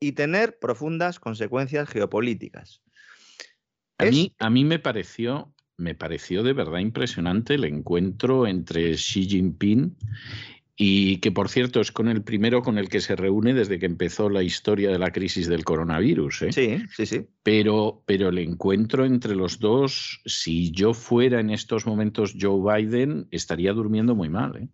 y 0.00 0.12
tener 0.12 0.58
profundas 0.58 1.20
consecuencias 1.20 1.88
geopolíticas. 1.88 2.82
A, 3.98 4.06
mí, 4.06 4.34
a 4.38 4.50
mí 4.50 4.64
me 4.64 4.80
pareció 4.80 5.54
me 5.76 5.94
pareció 5.94 6.42
de 6.42 6.52
verdad 6.52 6.78
impresionante 6.78 7.54
el 7.54 7.64
encuentro 7.64 8.46
entre 8.46 8.92
Xi 8.94 9.26
Jinping 9.26 9.96
y 10.76 11.18
que 11.18 11.30
por 11.30 11.48
cierto 11.48 11.80
es 11.80 11.92
con 11.92 12.08
el 12.08 12.22
primero 12.22 12.62
con 12.62 12.78
el 12.78 12.88
que 12.88 13.00
se 13.00 13.14
reúne 13.14 13.54
desde 13.54 13.78
que 13.78 13.86
empezó 13.86 14.30
la 14.30 14.42
historia 14.42 14.90
de 14.90 14.98
la 14.98 15.12
crisis 15.12 15.46
del 15.48 15.64
coronavirus. 15.64 16.42
¿eh? 16.42 16.52
Sí, 16.52 16.78
sí, 16.96 17.06
sí. 17.06 17.26
Pero, 17.42 18.02
pero 18.06 18.30
el 18.30 18.38
encuentro 18.38 19.04
entre 19.04 19.34
los 19.34 19.58
dos, 19.58 20.20
si 20.24 20.70
yo 20.70 20.94
fuera 20.94 21.40
en 21.40 21.50
estos 21.50 21.86
momentos 21.86 22.34
Joe 22.40 22.82
Biden, 22.82 23.28
estaría 23.30 23.72
durmiendo 23.72 24.14
muy 24.14 24.28
mal. 24.28 24.56
¿eh? 24.56 24.68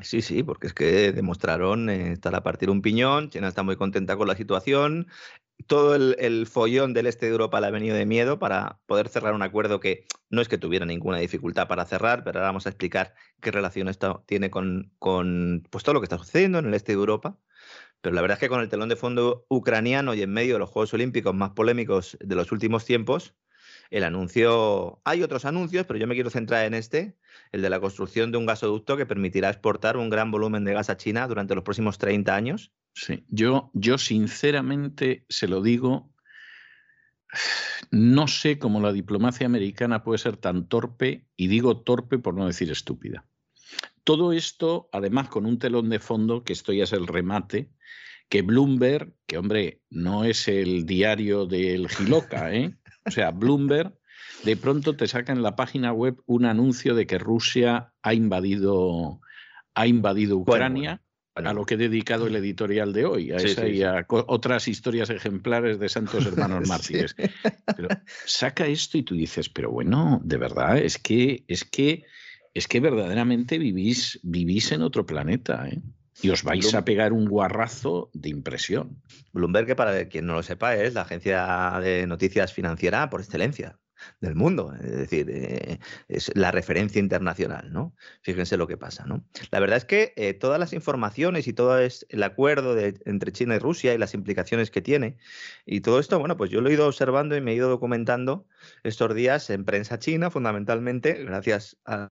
Sí, 0.00 0.22
sí, 0.22 0.42
porque 0.42 0.66
es 0.68 0.74
que 0.74 1.12
demostraron 1.12 1.90
eh, 1.90 2.12
estar 2.12 2.34
a 2.34 2.42
partir 2.42 2.70
un 2.70 2.82
piñón, 2.82 3.28
China 3.28 3.48
está 3.48 3.62
muy 3.62 3.76
contenta 3.76 4.16
con 4.16 4.26
la 4.26 4.34
situación, 4.34 5.06
todo 5.66 5.94
el, 5.94 6.46
follón 6.46 6.92
del 6.92 7.06
este 7.06 7.26
de 7.26 7.32
Europa 7.32 7.60
le 7.60 7.66
ha 7.66 7.70
venido 7.70 7.96
de 7.96 8.06
miedo 8.06 8.38
para 8.38 8.80
poder 8.86 9.08
cerrar 9.08 9.34
un 9.34 9.42
acuerdo 9.42 9.80
que 9.80 10.06
no 10.30 10.40
es 10.40 10.48
que 10.48 10.58
tuviera 10.58 10.86
ninguna 10.86 11.18
dificultad 11.18 11.68
para 11.68 11.84
cerrar, 11.84 12.24
pero 12.24 12.38
ahora 12.38 12.48
vamos 12.48 12.66
a 12.66 12.70
explicar 12.70 13.14
qué 13.40 13.50
relación 13.50 13.88
esto 13.88 14.24
tiene 14.26 14.50
con, 14.50 14.92
con 14.98 15.62
pues, 15.70 15.84
todo 15.84 15.94
lo 15.94 16.00
que 16.00 16.06
está 16.06 16.18
sucediendo 16.18 16.58
en 16.58 16.66
el 16.66 16.74
este 16.74 16.92
de 16.92 16.98
Europa. 16.98 17.38
Pero 18.00 18.14
la 18.14 18.22
verdad 18.22 18.36
es 18.36 18.40
que 18.40 18.48
con 18.48 18.60
el 18.60 18.68
telón 18.68 18.88
de 18.88 18.96
fondo 18.96 19.46
ucraniano 19.48 20.14
y 20.14 20.22
en 20.22 20.32
medio 20.32 20.54
de 20.54 20.58
los 20.60 20.70
Juegos 20.70 20.92
Olímpicos 20.94 21.34
más 21.34 21.50
polémicos 21.50 22.18
de 22.20 22.34
los 22.34 22.50
últimos 22.50 22.84
tiempos, 22.84 23.36
el 23.92 24.04
anuncio, 24.04 25.00
hay 25.04 25.22
otros 25.22 25.44
anuncios, 25.44 25.86
pero 25.86 25.98
yo 25.98 26.06
me 26.06 26.14
quiero 26.14 26.30
centrar 26.30 26.66
en 26.66 26.74
este, 26.74 27.16
el 27.52 27.62
de 27.62 27.70
la 27.70 27.78
construcción 27.78 28.32
de 28.32 28.38
un 28.38 28.46
gasoducto 28.46 28.96
que 28.96 29.06
permitirá 29.06 29.50
exportar 29.50 29.96
un 29.96 30.10
gran 30.10 30.30
volumen 30.30 30.64
de 30.64 30.72
gas 30.72 30.90
a 30.90 30.96
China 30.96 31.28
durante 31.28 31.54
los 31.54 31.62
próximos 31.62 31.98
30 31.98 32.34
años 32.34 32.72
Sí, 32.94 33.24
yo, 33.28 33.70
yo 33.72 33.98
sinceramente 33.98 35.24
se 35.28 35.48
lo 35.48 35.62
digo, 35.62 36.12
no 37.90 38.28
sé 38.28 38.58
cómo 38.58 38.80
la 38.80 38.92
diplomacia 38.92 39.46
americana 39.46 40.04
puede 40.04 40.18
ser 40.18 40.36
tan 40.36 40.68
torpe, 40.68 41.26
y 41.36 41.46
digo 41.46 41.80
torpe 41.80 42.18
por 42.18 42.34
no 42.34 42.46
decir 42.46 42.70
estúpida. 42.70 43.26
Todo 44.04 44.32
esto, 44.32 44.88
además, 44.92 45.28
con 45.28 45.46
un 45.46 45.58
telón 45.58 45.88
de 45.88 46.00
fondo, 46.00 46.44
que 46.44 46.52
esto 46.52 46.72
ya 46.72 46.84
es 46.84 46.92
el 46.92 47.06
remate, 47.06 47.70
que 48.28 48.42
Bloomberg, 48.42 49.14
que 49.26 49.38
hombre, 49.38 49.82
no 49.88 50.24
es 50.24 50.48
el 50.48 50.84
diario 50.84 51.46
del 51.46 51.88
Giloca, 51.88 52.52
¿eh? 52.52 52.76
O 53.04 53.10
sea, 53.10 53.30
Bloomberg 53.30 53.92
de 54.44 54.56
pronto 54.56 54.96
te 54.96 55.06
saca 55.06 55.32
en 55.32 55.42
la 55.42 55.56
página 55.56 55.92
web 55.92 56.20
un 56.26 56.44
anuncio 56.44 56.94
de 56.94 57.06
que 57.06 57.18
Rusia 57.18 57.92
ha 58.02 58.14
invadido, 58.14 59.20
ha 59.74 59.86
invadido 59.86 60.36
Ucrania. 60.38 61.02
A 61.34 61.54
lo 61.54 61.64
que 61.64 61.74
he 61.74 61.78
dedicado 61.78 62.26
el 62.26 62.36
editorial 62.36 62.92
de 62.92 63.06
hoy, 63.06 63.30
a 63.30 63.36
esa 63.36 63.66
y 63.66 63.82
a 63.82 64.04
otras 64.06 64.68
historias 64.68 65.08
ejemplares 65.08 65.78
de 65.78 65.88
santos 65.88 66.26
hermanos 66.26 66.68
mártires. 66.68 67.16
Pero 67.74 67.88
saca 68.26 68.66
esto 68.66 68.98
y 68.98 69.02
tú 69.02 69.14
dices, 69.14 69.48
pero 69.48 69.70
bueno, 69.70 70.20
de 70.22 70.36
verdad, 70.36 70.76
es 70.76 70.98
que, 70.98 71.44
es 71.48 71.64
que, 71.64 72.04
es 72.52 72.68
que 72.68 72.80
verdaderamente 72.80 73.56
vivís, 73.56 74.20
vivís 74.22 74.72
en 74.72 74.82
otro 74.82 75.06
planeta, 75.06 75.66
¿eh? 75.70 75.80
Y 76.22 76.30
os 76.30 76.44
vais 76.44 76.74
a 76.74 76.84
pegar 76.84 77.12
un 77.12 77.26
guarrazo 77.26 78.10
de 78.14 78.28
impresión. 78.28 79.02
Bloomberg, 79.32 79.66
que 79.66 79.76
para 79.76 80.08
quien 80.08 80.26
no 80.26 80.34
lo 80.34 80.42
sepa, 80.42 80.76
es 80.76 80.94
la 80.94 81.02
agencia 81.02 81.78
de 81.82 82.06
noticias 82.06 82.52
financiera 82.52 83.10
por 83.10 83.20
excelencia 83.20 83.78
del 84.20 84.34
mundo, 84.34 84.74
es 84.74 84.96
decir, 84.96 85.30
eh, 85.30 85.78
es 86.08 86.32
la 86.34 86.50
referencia 86.50 86.98
internacional, 86.98 87.72
¿no? 87.72 87.94
Fíjense 88.22 88.56
lo 88.56 88.66
que 88.66 88.76
pasa, 88.76 89.04
¿no? 89.06 89.24
La 89.50 89.60
verdad 89.60 89.76
es 89.76 89.84
que 89.84 90.12
eh, 90.16 90.34
todas 90.34 90.58
las 90.58 90.72
informaciones 90.72 91.46
y 91.46 91.52
todo 91.52 91.78
es 91.78 92.06
el 92.08 92.22
acuerdo 92.22 92.76
entre 92.78 93.32
China 93.32 93.56
y 93.56 93.58
Rusia 93.58 93.94
y 93.94 93.98
las 93.98 94.14
implicaciones 94.14 94.70
que 94.70 94.82
tiene 94.82 95.18
y 95.64 95.80
todo 95.80 95.98
esto, 96.00 96.18
bueno, 96.18 96.36
pues 96.36 96.50
yo 96.50 96.60
lo 96.60 96.68
he 96.68 96.74
ido 96.74 96.86
observando 96.86 97.36
y 97.36 97.40
me 97.40 97.52
he 97.52 97.54
ido 97.54 97.68
documentando 97.68 98.46
estos 98.82 99.14
días 99.14 99.50
en 99.50 99.64
prensa 99.64 99.98
china, 99.98 100.30
fundamentalmente, 100.30 101.24
gracias 101.24 101.76
a 101.84 102.08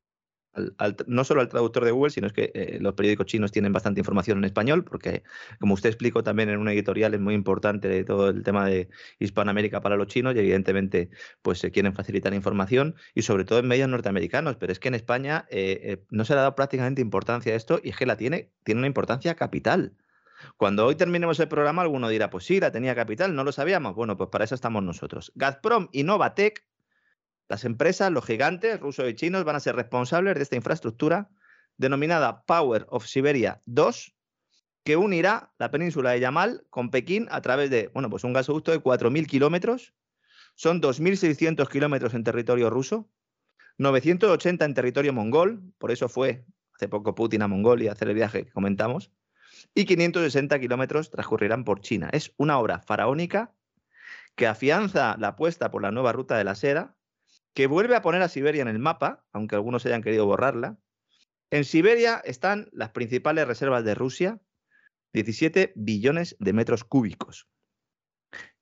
no 1.08 1.24
solo 1.24 1.42
al 1.42 1.50
traductor 1.50 1.86
de 1.86 1.92
Google, 1.92 2.12
sino 2.12 2.28
es 2.28 2.34
que 2.34 2.52
eh, 2.54 2.78
los 2.82 2.94
periódicos 2.94 3.26
chinos 3.26 3.52
tienen 3.52 3.72
bastante 3.72 4.02
información 4.02 4.38
en 4.40 4.46
español, 4.46 4.84
porque 4.84 5.24
como 5.60 5.74
usted 5.74 5.90
explicó 5.90 6.24
también 6.24 6.50
en 6.50 6.60
una 6.60 6.74
editorial, 6.74 7.14
es 7.14 7.20
muy 7.20 7.34
importante 7.34 8.04
todo 8.04 8.30
el 8.30 8.44
tema 8.44 8.66
de 8.66 8.90
Hispanoamérica 9.20 9.82
para 9.82 9.96
los 9.96 10.08
chinos 10.08 10.36
y 10.36 10.40
evidentemente 10.40 11.10
pues 11.42 11.60
se 11.60 11.72
quieren 11.72 11.94
facilitar 11.94 12.34
información 12.34 12.96
y 13.16 13.22
sobre 13.22 13.46
todo 13.46 13.60
en 13.60 13.68
medios 13.68 13.90
norteamericanos, 13.90 14.58
pero 14.58 14.72
es 14.72 14.80
que 14.80 14.90
en 14.90 14.96
España 14.96 15.46
eh, 15.50 15.80
eh, 15.84 16.04
no 16.10 16.26
se 16.26 16.34
le 16.34 16.40
ha 16.40 16.44
dado 16.44 16.56
prácticamente 16.56 17.02
importancia 17.02 17.54
a 17.54 17.56
esto 17.56 17.80
y 17.84 17.90
es 17.90 17.98
que 17.98 18.06
la 18.06 18.18
tiene, 18.18 18.52
tiene 18.64 18.80
una 18.80 18.88
importancia 18.88 19.36
capital. 19.36 19.94
Cuando 20.58 20.88
hoy 20.88 20.96
terminemos 20.96 21.40
el 21.40 21.48
programa, 21.48 21.84
alguno 21.84 22.10
dirá, 22.10 22.30
pues 22.30 22.46
sí, 22.46 22.60
la 22.60 22.72
tenía 22.72 22.96
capital, 22.96 23.36
no 23.36 23.44
lo 23.44 23.52
sabíamos. 23.52 23.96
Bueno, 23.96 24.18
pues 24.18 24.30
para 24.30 24.44
eso 24.44 24.56
estamos 24.56 24.84
nosotros. 24.84 25.32
Gazprom 25.36 25.90
y 25.92 26.04
Novatec 26.04 26.64
las 27.52 27.66
empresas, 27.66 28.10
los 28.14 28.26
gigantes 28.26 28.80
rusos 28.80 29.10
y 29.10 29.14
chinos, 29.14 29.44
van 29.44 29.58
a 29.58 29.60
ser 29.60 29.76
responsables 29.76 30.36
de 30.36 30.42
esta 30.42 30.56
infraestructura 30.56 31.30
denominada 31.76 32.44
Power 32.46 32.86
of 32.88 33.06
Siberia 33.06 33.62
2, 33.66 34.16
que 34.86 34.96
unirá 34.96 35.52
la 35.60 35.70
península 35.70 36.12
de 36.12 36.22
Yamal 36.22 36.64
con 36.70 36.92
Pekín 36.92 37.28
a 37.30 37.42
través 37.42 37.70
de 37.70 37.90
bueno, 37.90 38.10
pues 38.10 38.24
un 38.24 38.32
gasoducto 38.32 38.72
de 38.72 38.82
4.000 38.82 39.28
kilómetros. 39.28 39.94
Son 40.56 40.82
2.600 40.82 41.68
kilómetros 41.68 42.14
en 42.14 42.24
territorio 42.24 42.70
ruso, 42.70 43.10
980 43.80 44.64
en 44.64 44.74
territorio 44.74 45.12
mongol, 45.12 45.62
por 45.78 45.92
eso 45.92 46.08
fue 46.08 46.46
hace 46.74 46.88
poco 46.88 47.16
Putin 47.16 47.42
a 47.42 47.50
Mongolia 47.50 47.90
a 47.90 47.94
hacer 47.96 48.08
el 48.08 48.16
viaje 48.16 48.46
que 48.46 48.52
comentamos, 48.54 49.12
y 49.76 49.84
560 49.84 50.58
kilómetros 50.58 51.10
transcurrirán 51.10 51.66
por 51.66 51.82
China. 51.82 52.08
Es 52.14 52.34
una 52.38 52.58
obra 52.60 52.80
faraónica 52.80 53.54
que 54.38 54.48
afianza 54.48 55.18
la 55.20 55.30
apuesta 55.30 55.70
por 55.70 55.82
la 55.82 55.92
nueva 55.92 56.14
ruta 56.14 56.38
de 56.38 56.46
la 56.46 56.56
seda 56.56 56.96
que 57.54 57.68
vuelve 57.68 57.96
a 57.96 58.02
poner 58.02 58.22
a 58.22 58.30
Siberia 58.30 58.62
en 58.62 58.68
el 58.68 58.80
mapa, 58.80 59.26
aunque 59.32 59.56
algunos 59.56 59.86
hayan 59.86 60.02
querido 60.02 60.26
borrarla. 60.26 60.78
En 61.50 61.66
Siberia 61.66 62.22
están 62.24 62.70
las 62.72 62.92
principales 62.92 63.48
reservas 63.48 63.84
de 63.84 63.96
Rusia, 63.96 64.40
17 65.14 65.74
billones 65.76 66.38
de 66.40 66.54
metros 66.54 66.84
cúbicos. 66.84 67.50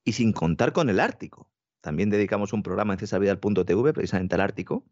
Y 0.04 0.14
sin 0.14 0.34
contar 0.34 0.74
con 0.74 0.90
el 0.90 1.00
Ártico. 1.00 1.52
También 1.82 2.10
dedicamos 2.10 2.52
un 2.52 2.64
programa 2.64 2.94
en 2.94 3.00
cesarvidal.tv 3.00 3.94
precisamente 3.94 4.36
al 4.36 4.42
Ártico. 4.42 4.86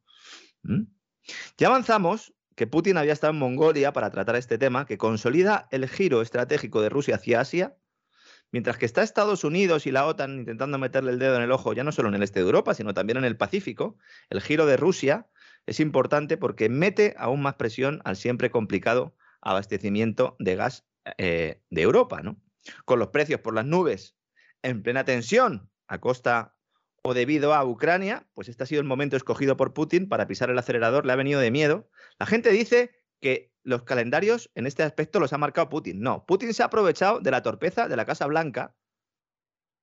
Ya 1.58 1.68
avanzamos 1.68 2.34
que 2.56 2.68
Putin 2.68 2.98
había 2.98 3.14
estado 3.14 3.34
en 3.34 3.40
Mongolia 3.40 3.94
para 3.94 4.12
tratar 4.12 4.36
este 4.36 4.58
tema, 4.58 4.86
que 4.86 4.98
consolida 4.98 5.68
el 5.72 5.88
giro 5.88 6.22
estratégico 6.22 6.82
de 6.82 6.90
Rusia 6.90 7.16
hacia 7.16 7.42
Asia 7.42 7.78
Mientras 8.52 8.78
que 8.78 8.86
está 8.86 9.04
Estados 9.04 9.44
Unidos 9.44 9.86
y 9.88 9.92
la 9.92 10.06
OTAN 10.06 10.40
intentando 10.40 10.78
meterle 10.78 11.12
el 11.12 11.20
dedo 11.20 11.36
en 11.36 11.42
el 11.42 11.52
ojo, 11.52 11.74
ya 11.74 11.84
no 11.84 11.92
solo 11.92 12.10
en 12.10 12.16
el 12.16 12.24
este 12.24 12.40
de 12.40 12.46
Europa, 12.46 12.74
sino 12.74 12.94
también 12.94 13.18
en 13.18 13.26
el 13.26 13.38
Pacífico, 13.38 13.98
el 14.30 14.42
giro 14.42 14.66
de 14.66 14.78
Rusia 14.78 15.28
es 15.66 15.80
importante 15.80 16.38
porque 16.38 16.70
mete 16.70 17.14
aún 17.18 17.42
más 17.42 17.56
presión 17.56 18.02
al 18.06 18.16
siempre 18.16 18.50
complicado 18.50 19.16
abastecimiento 19.42 20.36
de 20.40 20.56
gas 20.56 20.86
eh, 21.18 21.62
de 21.70 21.82
Europa, 21.82 22.22
¿no? 22.22 22.42
Con 22.86 23.00
los 23.00 23.10
precios 23.10 23.42
por 23.42 23.54
las 23.54 23.66
nubes 23.66 24.16
en 24.62 24.82
plena 24.82 25.06
tensión 25.06 25.70
a 25.88 26.00
costa 26.00 26.56
o 27.04 27.14
debido 27.14 27.54
a 27.54 27.64
Ucrania, 27.64 28.28
pues 28.34 28.50
este 28.50 28.64
ha 28.64 28.68
sido 28.68 28.82
el 28.82 28.88
momento 28.88 29.16
escogido 29.16 29.56
por 29.56 29.74
Putin 29.74 30.10
para 30.10 30.28
pisar 30.28 30.50
el 30.50 30.58
acelerador, 30.58 31.06
le 31.06 31.14
ha 31.14 31.18
venido 31.18 31.40
de 31.40 31.52
miedo. 31.52 31.90
La 32.20 32.26
gente 32.26 32.50
dice 32.50 32.92
que 33.22 33.54
los 33.68 33.84
calendarios 33.84 34.50
en 34.56 34.66
este 34.66 34.84
aspecto 34.84 35.20
los 35.20 35.34
ha 35.34 35.38
marcado 35.38 35.68
Putin. 35.68 36.00
No, 36.00 36.26
Putin 36.26 36.54
se 36.54 36.64
ha 36.64 36.68
aprovechado 36.68 37.20
de 37.20 37.32
la 37.32 37.44
torpeza 37.44 37.90
de 37.90 37.98
la 37.98 38.06
Casa 38.06 38.26
Blanca, 38.26 38.74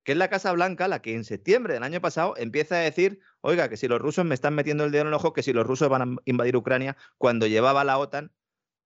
que 0.03 0.13
es 0.13 0.17
la 0.17 0.27
Casa 0.27 0.51
Blanca 0.53 0.87
la 0.87 1.03
que 1.03 1.13
en 1.13 1.23
septiembre 1.23 1.75
del 1.75 1.83
año 1.83 2.01
pasado 2.01 2.33
empieza 2.35 2.77
a 2.77 2.79
decir, 2.79 3.19
oiga, 3.41 3.69
que 3.69 3.77
si 3.77 3.87
los 3.87 4.01
rusos 4.01 4.25
me 4.25 4.33
están 4.33 4.55
metiendo 4.55 4.85
el 4.85 4.91
dedo 4.91 5.03
en 5.03 5.09
el 5.09 5.13
ojo, 5.13 5.33
que 5.33 5.43
si 5.43 5.53
los 5.53 5.67
rusos 5.67 5.87
van 5.87 6.01
a 6.01 6.15
invadir 6.25 6.57
Ucrania, 6.57 6.97
cuando 7.19 7.45
llevaba 7.45 7.83
la 7.83 7.99
OTAN 7.99 8.33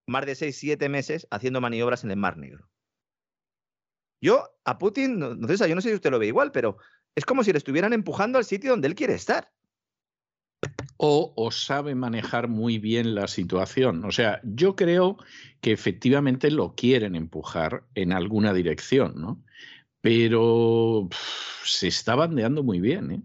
más 0.05 0.25
de 0.25 0.35
seis, 0.35 0.57
siete 0.57 0.89
meses 0.89 1.27
haciendo 1.31 1.61
maniobras 1.61 2.03
en 2.03 2.11
el 2.11 2.17
Mar 2.17 2.35
Negro. 2.35 2.69
Yo 4.21 4.53
a 4.65 4.77
Putin, 4.79 5.17
no, 5.17 5.29
yo 5.29 5.75
no 5.75 5.81
sé 5.81 5.89
si 5.89 5.95
usted 5.95 6.11
lo 6.11 6.19
ve 6.19 6.27
igual, 6.27 6.51
pero 6.51 6.75
es 7.15 7.23
como 7.23 7.45
si 7.45 7.53
le 7.53 7.57
estuvieran 7.57 7.93
empujando 7.93 8.37
al 8.37 8.43
sitio 8.43 8.71
donde 8.71 8.89
él 8.89 8.95
quiere 8.95 9.13
estar 9.13 9.49
o, 11.01 11.49
sabe 11.51 11.95
manejar 11.95 12.49
muy 12.49 12.77
bien 12.77 13.15
la 13.15 13.27
situación. 13.27 14.03
O 14.03 14.11
sea, 14.11 14.41
yo 14.43 14.75
creo 14.75 15.17
que 15.61 15.71
efectivamente 15.71 16.51
lo 16.51 16.75
quieren 16.75 17.15
empujar 17.15 17.85
en 17.95 18.11
alguna 18.11 18.53
dirección, 18.53 19.13
¿no? 19.15 19.41
Pero 20.01 21.07
se 21.63 21.87
está 21.87 22.15
bandeando 22.15 22.63
muy 22.63 22.81
bien, 22.81 23.11
¿eh? 23.11 23.21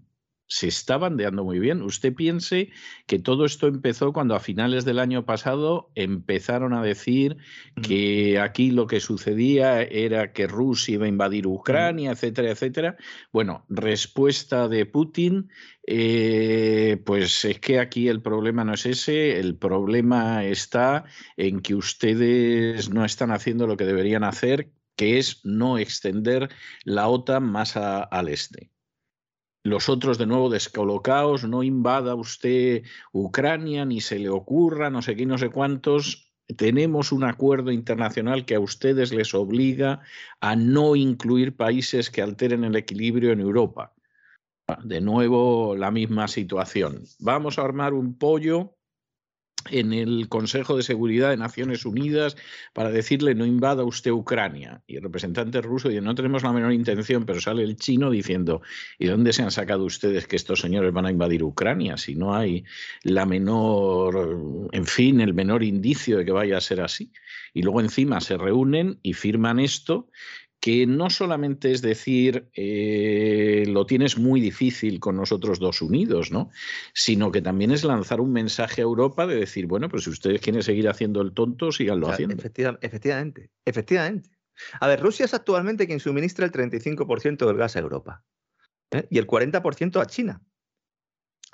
Se 0.47 0.69
está 0.69 0.99
bandeando 0.99 1.45
muy 1.45 1.59
bien. 1.59 1.83
Usted 1.83 2.15
piense 2.15 2.71
que 3.07 3.19
todo 3.19 3.45
esto 3.45 3.67
empezó 3.67 4.13
cuando 4.13 4.35
a 4.35 4.41
finales 4.41 4.85
del 4.85 4.99
año 4.99 5.25
pasado 5.25 5.91
empezaron 5.95 6.75
a 6.75 6.83
decir 6.83 7.37
que 7.83 8.39
aquí 8.39 8.71
lo 8.71 8.87
que 8.87 9.01
sucedía 9.01 9.83
era 9.83 10.33
que 10.33 10.47
Rusia 10.47 10.95
iba 10.95 11.07
a 11.07 11.09
invadir 11.09 11.47
Ucrania, 11.47 12.13
etcétera, 12.13 12.51
etcétera. 12.51 12.97
Bueno, 13.33 13.65
respuesta 13.69 14.69
de 14.69 14.87
Putin, 14.87 15.51
eh, 15.87 17.03
pues 17.05 17.45
es 17.45 17.59
que 17.61 17.81
aquí 17.81 18.09
el 18.09 18.23
problema 18.23 18.65
no 18.65 18.75
es 18.75 18.87
ese, 18.87 19.39
el 19.41 19.57
problema 19.57 20.45
está 20.45 21.05
en 21.37 21.61
que 21.61 21.75
ustedes 21.75 22.91
no 22.91 23.05
están 23.05 23.31
haciendo 23.31 23.67
lo 23.67 23.77
que 23.77 23.85
deberían 23.87 24.25
hacer, 24.25 24.71
que 24.97 25.19
es 25.19 25.41
no 25.45 25.79
extender 25.79 26.51
la 26.85 27.09
OTAN 27.09 27.45
más 27.45 27.77
al 27.77 28.29
este 28.29 28.74
los 29.65 29.89
otros 29.89 30.19
de 30.19 30.27
nuevo 30.27 30.51
descolocaos, 30.51 31.45
no 31.45 31.63
invada 31.63 32.15
usted 32.15 32.85
Ucrania, 33.13 33.87
ni 33.87 34.01
se 34.03 34.19
le 34.19 34.29
ocurra, 34.29 34.91
no 34.91 35.01
sé 35.01 35.17
qué, 35.17 35.25
no 35.25 35.39
sé 35.39 35.49
cuántos. 35.49 36.31
Tenemos 36.57 37.11
un 37.11 37.25
acuerdo 37.25 37.73
internacional 37.73 38.45
que 38.45 38.57
a 38.57 38.61
ustedes 38.61 39.13
les 39.13 39.33
obliga 39.33 40.03
a 40.41 40.55
no 40.55 40.95
incluir 40.95 41.57
países 41.57 42.11
que 42.11 42.21
alteren 42.21 42.65
el 42.65 42.77
equilibrio 42.77 43.33
en 43.33 43.41
Europa. 43.41 43.95
De 44.85 45.01
nuevo, 45.01 45.75
la 45.75 45.91
misma 45.91 46.29
situación. 46.29 47.05
Vamos 47.19 47.59
a 47.59 47.63
armar 47.63 47.95
un 47.95 48.19
pollo 48.19 48.74
en 49.71 49.93
el 49.93 50.29
Consejo 50.29 50.77
de 50.77 50.83
Seguridad 50.83 51.31
de 51.31 51.37
Naciones 51.37 51.87
Unidas 51.87 52.37
para 52.73 52.91
decirle 52.91 53.35
no 53.35 53.47
invada 53.47 53.85
usted 53.85 54.11
Ucrania. 54.11 54.83
Y 54.87 54.97
el 54.97 55.03
representante 55.03 55.61
ruso 55.63 55.89
dice, 55.89 56.01
no 56.01 56.15
tenemos 56.15 56.43
la 56.43 56.53
menor 56.53 56.73
intención, 56.73 57.25
pero 57.25 57.41
sale 57.41 57.63
el 57.63 57.77
chino 57.77 58.11
diciendo, 58.11 58.63
¿y 58.99 59.07
dónde 59.07 59.33
se 59.33 59.43
han 59.43 59.51
sacado 59.51 59.85
ustedes 59.85 60.27
que 60.27 60.37
estos 60.37 60.61
señores 60.61 60.93
van 60.93 61.07
a 61.07 61.11
invadir 61.11 61.43
Ucrania? 61.43 61.97
Si 61.97 62.15
no 62.15 62.35
hay 62.35 62.65
la 63.03 63.27
menor, 63.27 64.69
en 64.73 64.87
fin, 64.87 65.21
el 65.21 65.35
menor 65.35 65.63
indicio 65.63 66.19
de 66.19 66.25
que 66.25 66.33
vaya 66.33 66.59
a 66.59 66.61
ser 66.61 66.81
así. 66.81 67.11
Y 67.53 67.63
luego 67.63 67.81
encima 67.81 68.21
se 68.21 68.37
reúnen 68.37 68.99
y 69.03 69.13
firman 69.13 69.61
esto 69.61 70.09
que 70.65 70.87
no 70.87 71.11
solamente 71.11 71.73
es 71.73 71.83
decir, 71.83 72.49
eh, 72.55 73.65
lo 73.69 73.85
tienes 73.85 74.17
muy 74.17 74.41
difícil 74.41 74.99
con 74.99 75.15
nosotros 75.15 75.59
dos 75.59 75.83
unidos, 75.83 76.31
¿no? 76.31 76.49
Sino 76.95 77.31
que 77.31 77.43
también 77.43 77.71
es 77.71 77.85
lanzar 77.85 78.19
un 78.19 78.33
mensaje 78.33 78.81
a 78.81 78.85
Europa 78.85 79.27
de 79.27 79.37
decir, 79.37 79.67
bueno, 79.67 79.91
pues 79.91 80.05
si 80.05 80.11
ustedes 80.11 80.41
quieren 80.41 80.63
seguir 80.63 80.89
haciendo 80.89 81.21
el 81.21 81.35
tonto, 81.35 81.71
síganlo 81.71 82.09
haciendo. 82.09 82.37
efectivamente, 82.81 83.51
efectivamente. 83.67 84.31
A 84.81 84.89
ver, 84.89 85.03
Rusia 85.03 85.27
es 85.27 85.35
actualmente 85.35 85.87
quien 85.87 86.01
suministra 86.01 86.47
el 86.47 86.53
35% 86.53 87.47
del 87.47 87.59
gas 87.59 87.77
a 87.77 87.81
Europa 87.81 88.25
¿eh? 88.91 89.07
y 89.11 89.19
el 89.19 89.27
40% 89.27 90.01
a 90.01 90.07
China. 90.07 90.41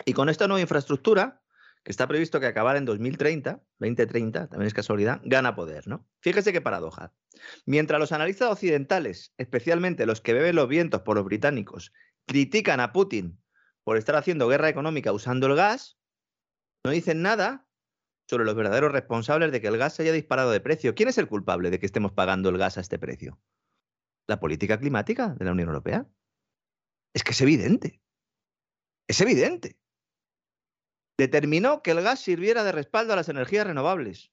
Y 0.04 0.12
con 0.12 0.28
esta 0.28 0.46
nueva 0.46 0.60
infraestructura, 0.60 1.39
que 1.82 1.92
está 1.92 2.06
previsto 2.06 2.40
que 2.40 2.46
acabara 2.46 2.78
en 2.78 2.84
2030, 2.84 3.62
2030, 3.78 4.48
también 4.48 4.66
es 4.66 4.74
casualidad, 4.74 5.20
gana 5.24 5.54
poder, 5.54 5.88
¿no? 5.88 6.06
Fíjese 6.20 6.52
qué 6.52 6.60
paradoja. 6.60 7.14
Mientras 7.64 7.98
los 7.98 8.12
analistas 8.12 8.50
occidentales, 8.50 9.32
especialmente 9.38 10.04
los 10.06 10.20
que 10.20 10.34
beben 10.34 10.56
los 10.56 10.68
vientos 10.68 11.02
por 11.02 11.16
los 11.16 11.24
británicos, 11.24 11.92
critican 12.26 12.80
a 12.80 12.92
Putin 12.92 13.40
por 13.82 13.96
estar 13.96 14.14
haciendo 14.16 14.48
guerra 14.48 14.68
económica 14.68 15.12
usando 15.12 15.46
el 15.46 15.56
gas, 15.56 15.98
no 16.84 16.90
dicen 16.90 17.22
nada 17.22 17.66
sobre 18.28 18.44
los 18.44 18.54
verdaderos 18.54 18.92
responsables 18.92 19.50
de 19.50 19.60
que 19.60 19.68
el 19.68 19.78
gas 19.78 19.94
se 19.94 20.02
haya 20.02 20.12
disparado 20.12 20.50
de 20.50 20.60
precio. 20.60 20.94
¿Quién 20.94 21.08
es 21.08 21.18
el 21.18 21.28
culpable 21.28 21.70
de 21.70 21.80
que 21.80 21.86
estemos 21.86 22.12
pagando 22.12 22.50
el 22.50 22.58
gas 22.58 22.76
a 22.76 22.82
este 22.82 22.98
precio? 22.98 23.40
¿La 24.28 24.38
política 24.38 24.78
climática 24.78 25.34
de 25.34 25.44
la 25.44 25.52
Unión 25.52 25.68
Europea? 25.68 26.06
Es 27.14 27.24
que 27.24 27.32
es 27.32 27.40
evidente. 27.40 28.00
Es 29.08 29.20
evidente 29.20 29.80
determinó 31.20 31.82
que 31.82 31.90
el 31.90 32.00
gas 32.00 32.20
sirviera 32.20 32.64
de 32.64 32.72
respaldo 32.72 33.12
a 33.12 33.16
las 33.16 33.28
energías 33.28 33.66
renovables. 33.66 34.32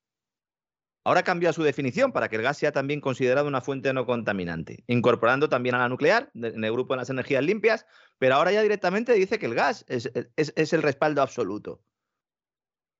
Ahora 1.03 1.23
cambió 1.23 1.51
su 1.51 1.61
definición 1.63 2.13
para 2.13 2.29
que 2.29 2.37
el 2.37 2.41
gas 2.41 2.57
sea 2.57 2.71
también 2.71 3.01
considerado 3.01 3.47
una 3.47 3.61
fuente 3.61 3.91
no 3.93 4.05
contaminante, 4.05 4.83
incorporando 4.87 5.49
también 5.49 5.75
a 5.75 5.79
la 5.79 5.89
nuclear 5.89 6.31
en 6.33 6.63
el 6.63 6.71
grupo 6.71 6.93
de 6.93 6.99
las 6.99 7.09
energías 7.09 7.43
limpias, 7.43 7.85
pero 8.17 8.35
ahora 8.35 8.53
ya 8.53 8.61
directamente 8.61 9.13
dice 9.13 9.37
que 9.37 9.47
el 9.47 9.55
gas 9.55 9.85
es, 9.87 10.09
el 10.35 10.81
respaldo 10.81 11.21
absoluto. 11.21 11.81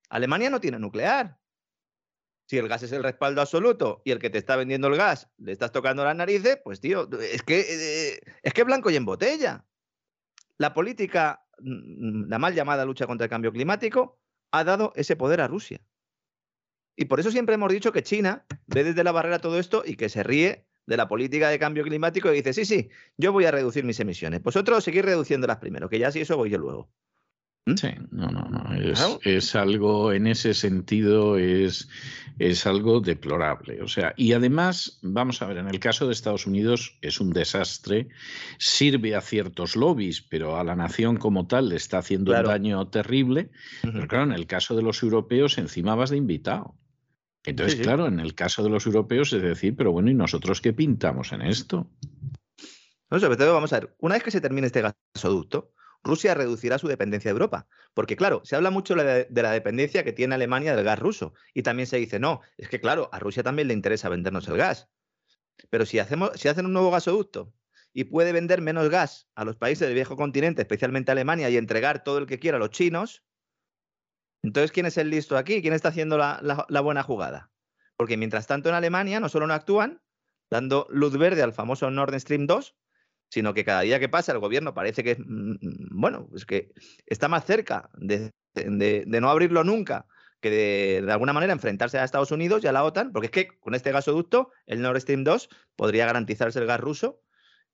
Alemania 0.10 0.50
no 0.50 0.60
tiene 0.60 0.80
nuclear. 0.80 1.38
Si 2.46 2.58
el 2.58 2.68
gas 2.68 2.84
es 2.84 2.94
el 2.94 3.04
respaldo 3.04 3.42
absoluto 3.42 4.02
y 4.06 4.12
el 4.12 4.20
que 4.20 4.30
te 4.30 4.38
está 4.38 4.56
vendiendo 4.56 4.88
el 4.88 4.96
gas 4.96 5.30
le 5.38 5.52
estás 5.52 5.72
tocando 5.72 6.04
las 6.06 6.16
narices, 6.16 6.60
pues 6.64 6.80
tío, 6.80 7.10
es 7.20 7.44
que, 7.44 7.60
eh, 7.60 8.20
es 8.42 8.54
que 8.54 8.64
blanco 8.64 8.90
y 8.90 8.96
en 8.96 9.06
botella. 9.06 9.66
La 10.58 10.74
política 10.74 11.47
la 11.60 12.40
mal 12.40 12.54
llamada 12.54 12.86
lucha 12.86 13.08
contra 13.08 13.26
el 13.26 13.30
cambio 13.30 13.52
climático, 13.52 14.20
ha 14.52 14.64
dado 14.64 14.94
ese 14.96 15.16
poder 15.16 15.42
a 15.42 15.48
Rusia. 15.48 15.82
Y 16.96 17.06
por 17.06 17.20
eso 17.20 17.32
siempre 17.32 17.56
hemos 17.56 17.72
dicho 17.72 17.92
que 17.92 18.04
China 18.04 18.46
ve 18.66 18.84
desde 18.84 19.04
la 19.04 19.12
barrera 19.12 19.40
todo 19.40 19.60
esto 19.60 19.84
y 19.86 19.96
que 19.96 20.10
se 20.10 20.24
ríe 20.24 20.66
de 20.88 20.98
la 20.98 21.08
política 21.08 21.50
de 21.50 21.60
cambio 21.60 21.84
climático 21.84 22.32
y 22.32 22.38
dice, 22.38 22.54
sí, 22.54 22.66
sí, 22.66 22.90
yo 23.18 23.32
voy 23.32 23.46
a 23.46 23.52
reducir 23.52 23.84
mis 23.84 24.00
emisiones. 24.00 24.42
Vosotros 24.42 24.84
seguir 24.84 25.06
reduciéndolas 25.06 25.58
primero, 25.58 25.90
que 25.90 26.00
ya 26.00 26.12
si 26.12 26.22
eso 26.22 26.38
voy 26.38 26.50
yo 26.50 26.58
luego. 26.58 26.90
¿Mm? 27.68 27.76
Sí, 27.76 27.90
no, 28.12 28.30
no, 28.30 28.48
no. 28.48 28.74
Es, 29.24 29.56
algo, 29.56 30.14
en 30.14 30.26
ese 30.26 30.54
sentido, 30.54 31.38
es, 31.38 31.90
es 32.40 32.66
algo 32.66 33.02
deplorable. 33.02 33.82
O 33.82 33.90
sea, 33.90 34.14
y 34.16 34.32
además, 34.32 35.00
vamos 35.02 35.42
a 35.42 35.48
ver, 35.48 35.58
en 35.58 35.68
el 35.68 35.82
caso 35.82 36.08
de 36.08 36.14
Estados 36.14 36.48
Unidos 36.48 36.98
es 37.02 37.20
un 37.20 37.32
desastre, 37.32 38.08
sirve 38.58 39.16
a 39.16 39.22
ciertos 39.22 39.76
lobbies, 39.76 40.22
pero 40.22 40.58
a 40.58 40.64
la 40.64 40.78
nación 40.78 41.18
como 41.18 41.46
tal 41.46 41.68
le 41.68 41.76
está 41.76 41.98
haciendo 41.98 42.32
un 42.32 42.44
daño 42.46 42.88
terrible. 42.88 43.50
Pero 43.82 44.08
claro, 44.08 44.24
en 44.24 44.32
el 44.32 44.48
caso 44.48 44.74
de 44.74 44.82
los 44.82 45.04
europeos, 45.04 45.58
encima 45.58 45.94
vas 45.96 46.10
de 46.10 46.18
invitado. 46.18 46.74
Entonces, 47.44 47.82
claro, 47.82 48.08
en 48.08 48.22
el 48.22 48.34
caso 48.34 48.64
de 48.64 48.70
los 48.70 48.86
europeos 48.86 49.34
es 49.34 49.42
decir, 49.42 49.76
pero 49.76 49.92
bueno, 49.92 50.10
¿y 50.10 50.14
nosotros 50.14 50.62
qué 50.62 50.72
pintamos 50.72 51.34
en 51.34 51.42
esto? 51.42 51.90
No, 53.10 53.20
sobre 53.20 53.36
todo, 53.36 53.54
vamos 53.54 53.74
a 53.74 53.82
ver, 53.82 53.96
una 54.00 54.16
vez 54.16 54.24
que 54.24 54.32
se 54.32 54.42
termine 54.42 54.68
este 54.68 54.82
gasoducto, 54.82 55.74
Rusia 56.08 56.34
reducirá 56.34 56.80
su 56.80 56.88
dependencia 56.88 57.30
de 57.30 57.34
Europa. 57.34 57.68
Porque, 57.94 58.16
claro, 58.16 58.42
se 58.44 58.56
habla 58.56 58.72
mucho 58.72 58.96
de, 58.96 59.28
la 59.30 59.52
dependencia 59.52 60.04
que 60.04 60.14
tiene 60.14 60.36
Alemania 60.36 60.76
del 60.76 60.86
gas 60.86 60.98
ruso. 60.98 61.34
Y 61.54 61.64
también 61.64 61.88
se 61.88 61.98
dice, 61.98 62.20
no, 62.20 62.42
es 62.58 62.70
que, 62.70 62.80
claro, 62.80 63.10
a 63.12 63.20
Rusia 63.20 63.44
también 63.44 63.68
le 63.68 63.74
interesa 63.74 64.10
vendernos 64.10 64.48
el 64.48 64.58
gas. 64.58 64.90
Pero 65.70 65.86
si, 65.86 66.00
hacemos, 66.00 66.32
si 66.36 66.48
hacen 66.48 66.66
un 66.66 66.74
nuevo 66.74 66.92
gasoducto 66.92 67.54
y 67.94 68.06
puede 68.06 68.32
vender 68.32 68.62
menos 68.62 68.90
gas 68.90 69.28
a 69.36 69.44
los 69.44 69.58
países 69.58 69.88
del 69.88 69.96
viejo 69.96 70.16
continente, 70.16 70.62
especialmente 70.62 71.12
Alemania, 71.12 71.50
y 71.50 71.58
entregar 71.58 72.04
todo 72.04 72.20
el 72.20 72.28
que 72.28 72.40
quiera 72.40 72.58
a 72.58 72.60
los 72.60 72.70
chinos, 72.70 73.24
entonces, 74.44 74.72
¿quién 74.72 74.86
es 74.86 74.98
el 74.98 75.10
listo 75.10 75.36
aquí? 75.36 75.62
¿Quién 75.62 75.74
está 75.74 75.90
haciendo 75.90 76.18
la, 76.18 76.66
la 76.70 76.82
buena 76.82 77.04
jugada? 77.04 77.52
Porque 77.98 78.18
mientras 78.18 78.48
tanto 78.48 78.70
en 78.70 78.76
Alemania 78.76 79.20
no 79.20 79.30
solo 79.30 79.48
no 79.48 79.54
actúan, 79.54 80.02
dando 80.50 80.88
luz 80.90 81.18
verde 81.18 81.42
al 81.42 81.54
famoso 81.54 81.90
Nord 81.92 82.18
Stream 82.20 82.46
2, 82.46 82.76
sino 83.30 83.54
que 83.54 83.66
cada 83.66 83.82
día 83.82 84.00
que 84.00 84.10
pasa 84.10 84.32
el 84.32 84.40
gobierno 84.40 84.74
parece 84.74 85.04
que, 85.04 85.16
mm, 85.16 85.52
mm, 85.62 85.88
bueno, 85.92 86.28
pues 86.30 86.46
que 86.46 86.72
está 87.06 87.28
más 87.28 87.46
cerca 87.46 87.90
de, 87.96 88.32
no 89.06 89.30
abrirlo 89.30 89.64
nunca 89.64 90.06
que 90.40 90.50
de, 90.50 91.02
de, 91.04 91.12
alguna 91.12 91.34
manera 91.34 91.54
enfrentarse 91.54 91.98
a 91.98 92.04
Estados 92.04 92.32
Unidos 92.32 92.64
y 92.64 92.68
a 92.68 92.72
la 92.72 92.84
OTAN, 92.84 93.12
porque 93.12 93.26
es 93.26 93.32
que 93.32 93.60
con 93.60 93.74
este 93.74 93.92
gasoducto, 93.92 94.52
el 94.68 94.82
Nord 94.82 95.02
Stream 95.02 95.24
2, 95.24 95.50
podría 95.76 96.06
garantizarse 96.06 96.60
el 96.60 96.68
gas 96.68 96.80
ruso 96.80 97.24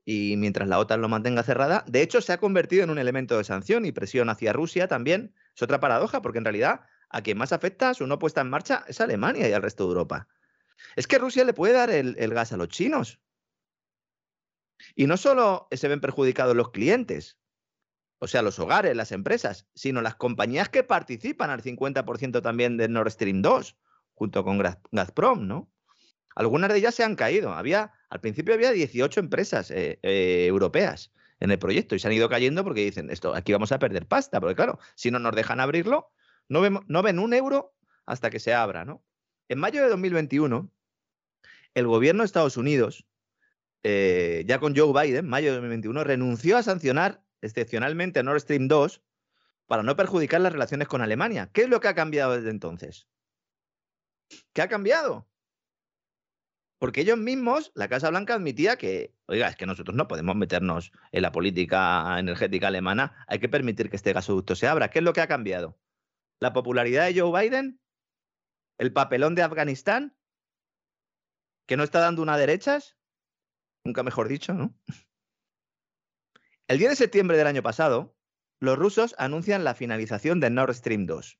y 0.05 0.35
mientras 0.38 0.67
la 0.67 0.80
OTAN 0.80 1.01
lo 1.01 1.09
mantenga 1.09 1.43
cerrada, 1.43 1.84
de 1.88 2.01
hecho 2.01 2.21
se 2.21 2.34
ha 2.34 2.38
convertido 2.38 2.84
en 2.84 2.89
un 2.89 2.99
elemento 2.99 3.38
de 3.38 3.43
sanción 3.43 3.85
y 3.85 3.91
presión 3.91 4.30
hacia 4.30 4.53
Rusia 4.53 4.88
también. 4.88 5.34
Es 5.55 5.61
otra 5.61 5.80
paradoja, 5.80 6.21
porque 6.21 6.39
en 6.39 6.45
realidad 6.45 6.81
a 7.09 7.21
quien 7.21 7.38
más 7.38 7.53
afecta 7.53 7.93
su 7.93 8.07
no 8.07 8.17
puesta 8.17 8.41
en 8.41 8.49
marcha 8.49 8.85
es 8.88 8.99
Alemania 8.99 9.47
y 9.47 9.53
al 9.53 9.61
resto 9.61 9.84
de 9.84 9.89
Europa. 9.89 10.27
Es 10.95 11.05
que 11.05 11.19
Rusia 11.19 11.45
le 11.45 11.53
puede 11.53 11.73
dar 11.73 11.89
el 11.91 12.34
gas 12.34 12.53
a 12.53 12.57
los 12.57 12.69
chinos, 12.69 13.19
y 14.95 15.07
no 15.07 15.17
solo 15.17 15.67
se 15.71 15.87
ven 15.87 16.01
perjudicados 16.01 16.55
los 16.55 16.71
clientes, 16.71 17.37
o 18.19 18.27
sea, 18.27 18.41
los 18.41 18.57
hogares, 18.59 18.95
las 18.95 19.11
empresas, 19.11 19.67
sino 19.75 20.01
las 20.01 20.15
compañías 20.15 20.69
que 20.69 20.83
participan 20.83 21.49
al 21.49 21.61
50% 21.61 22.41
también 22.41 22.77
de 22.77 22.87
Nord 22.87 23.11
Stream 23.11 23.41
2, 23.41 23.77
junto 24.13 24.43
con 24.43 24.63
Gazprom, 24.91 25.45
¿no? 25.45 25.69
Algunas 26.35 26.71
de 26.71 26.79
ellas 26.79 26.95
se 26.95 27.03
han 27.03 27.15
caído. 27.15 27.53
Había, 27.53 27.91
al 28.09 28.21
principio 28.21 28.53
había 28.53 28.71
18 28.71 29.19
empresas 29.19 29.69
eh, 29.71 29.99
eh, 30.01 30.45
europeas 30.47 31.11
en 31.39 31.51
el 31.51 31.59
proyecto 31.59 31.95
y 31.95 31.99
se 31.99 32.07
han 32.07 32.13
ido 32.13 32.29
cayendo 32.29 32.63
porque 32.63 32.81
dicen, 32.81 33.09
esto, 33.09 33.35
aquí 33.35 33.51
vamos 33.51 33.71
a 33.71 33.79
perder 33.79 34.07
pasta, 34.07 34.39
porque 34.39 34.55
claro, 34.55 34.79
si 34.95 35.11
no 35.11 35.19
nos 35.19 35.35
dejan 35.35 35.59
abrirlo, 35.59 36.09
no, 36.47 36.61
no 36.87 37.03
ven 37.03 37.19
un 37.19 37.33
euro 37.33 37.75
hasta 38.05 38.29
que 38.29 38.39
se 38.39 38.53
abra, 38.53 38.85
¿no? 38.85 39.03
En 39.49 39.59
mayo 39.59 39.83
de 39.83 39.89
2021, 39.89 40.71
el 41.73 41.87
gobierno 41.87 42.23
de 42.23 42.27
Estados 42.27 42.55
Unidos 42.55 43.05
eh, 43.84 44.43
ya 44.47 44.60
con 44.60 44.76
Joe 44.76 44.93
Biden, 44.93 45.27
mayo 45.27 45.47
de 45.47 45.55
2021, 45.55 46.03
renunció 46.03 46.57
a 46.57 46.64
sancionar 46.64 47.23
excepcionalmente 47.41 48.19
a 48.19 48.23
Nord 48.23 48.39
Stream 48.39 48.68
2 48.68 49.01
para 49.68 49.84
no 49.84 49.95
perjudicar 49.95 50.41
las 50.41 50.53
relaciones 50.53 50.88
con 50.88 51.01
Alemania. 51.01 51.49
¿Qué 51.53 51.64
es 51.64 51.69
lo 51.69 51.80
que 51.80 51.89
ha 51.89 51.95
cambiado 51.95 52.35
desde 52.35 52.49
entonces? 52.49 53.07
¿Qué 54.53 54.61
ha 54.61 54.68
cambiado? 54.68 55.27
Porque 56.80 57.01
ellos 57.01 57.18
mismos, 57.18 57.72
la 57.76 57.88
Casa 57.88 58.10
Blanca 58.10 58.35
admitía 58.35 58.77
que, 58.77 59.15
oiga, 59.27 59.47
es 59.47 59.55
que 59.55 59.65
nosotros 59.65 59.95
no 59.95 60.07
podemos 60.07 60.35
meternos 60.35 60.91
en 61.11 61.22
la 61.22 61.31
política 61.31 62.19
energética 62.19 62.68
alemana, 62.68 63.26
hay 63.27 63.39
que 63.39 63.47
permitir 63.47 63.89
que 63.89 63.95
este 63.95 64.11
gasoducto 64.11 64.55
se 64.55 64.68
abra. 64.68 64.89
¿Qué 64.89 64.99
es 64.99 65.05
lo 65.05 65.14
que 65.14 65.22
ha 65.22 65.27
cambiado? 65.27 65.77
¿La 66.39 66.51
popularidad 66.51 67.05
de 67.05 67.19
Joe 67.19 67.41
Biden? 67.41 67.80
¿El 68.77 68.91
papelón 68.91 69.35
de 69.35 69.43
Afganistán? 69.43 70.18
¿Que 71.65 71.77
no 71.77 71.84
está 71.84 71.99
dando 71.99 72.22
una 72.22 72.38
derechas? 72.38 72.97
Nunca 73.84 74.03
mejor 74.03 74.27
dicho, 74.27 74.53
¿no? 74.53 74.73
El 76.68 76.77
10 76.77 76.91
de 76.91 76.95
septiembre 76.95 77.38
del 77.38 77.47
año 77.47 77.61
pasado, 77.61 78.15
los 78.60 78.77
rusos 78.77 79.15
anuncian 79.18 79.64
la 79.64 79.76
finalización 79.76 80.39
de 80.39 80.49
Nord 80.49 80.73
Stream 80.73 81.05
2. 81.05 81.39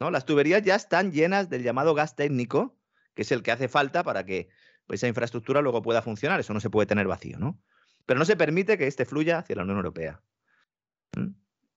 ¿no? 0.00 0.10
Las 0.10 0.24
tuberías 0.24 0.62
ya 0.62 0.74
están 0.74 1.12
llenas 1.12 1.48
del 1.48 1.62
llamado 1.62 1.94
gas 1.94 2.16
técnico, 2.16 2.76
que 3.14 3.22
es 3.22 3.30
el 3.30 3.42
que 3.42 3.52
hace 3.52 3.68
falta 3.68 4.02
para 4.02 4.24
que 4.24 4.48
esa 4.88 5.06
infraestructura 5.06 5.62
luego 5.62 5.82
pueda 5.82 6.02
funcionar. 6.02 6.40
Eso 6.40 6.52
no 6.52 6.60
se 6.60 6.70
puede 6.70 6.86
tener 6.86 7.06
vacío, 7.06 7.38
¿no? 7.38 7.62
Pero 8.06 8.18
no 8.18 8.24
se 8.24 8.36
permite 8.36 8.76
que 8.76 8.86
este 8.86 9.04
fluya 9.04 9.38
hacia 9.38 9.56
la 9.56 9.62
Unión 9.62 9.78
Europea. 9.78 10.22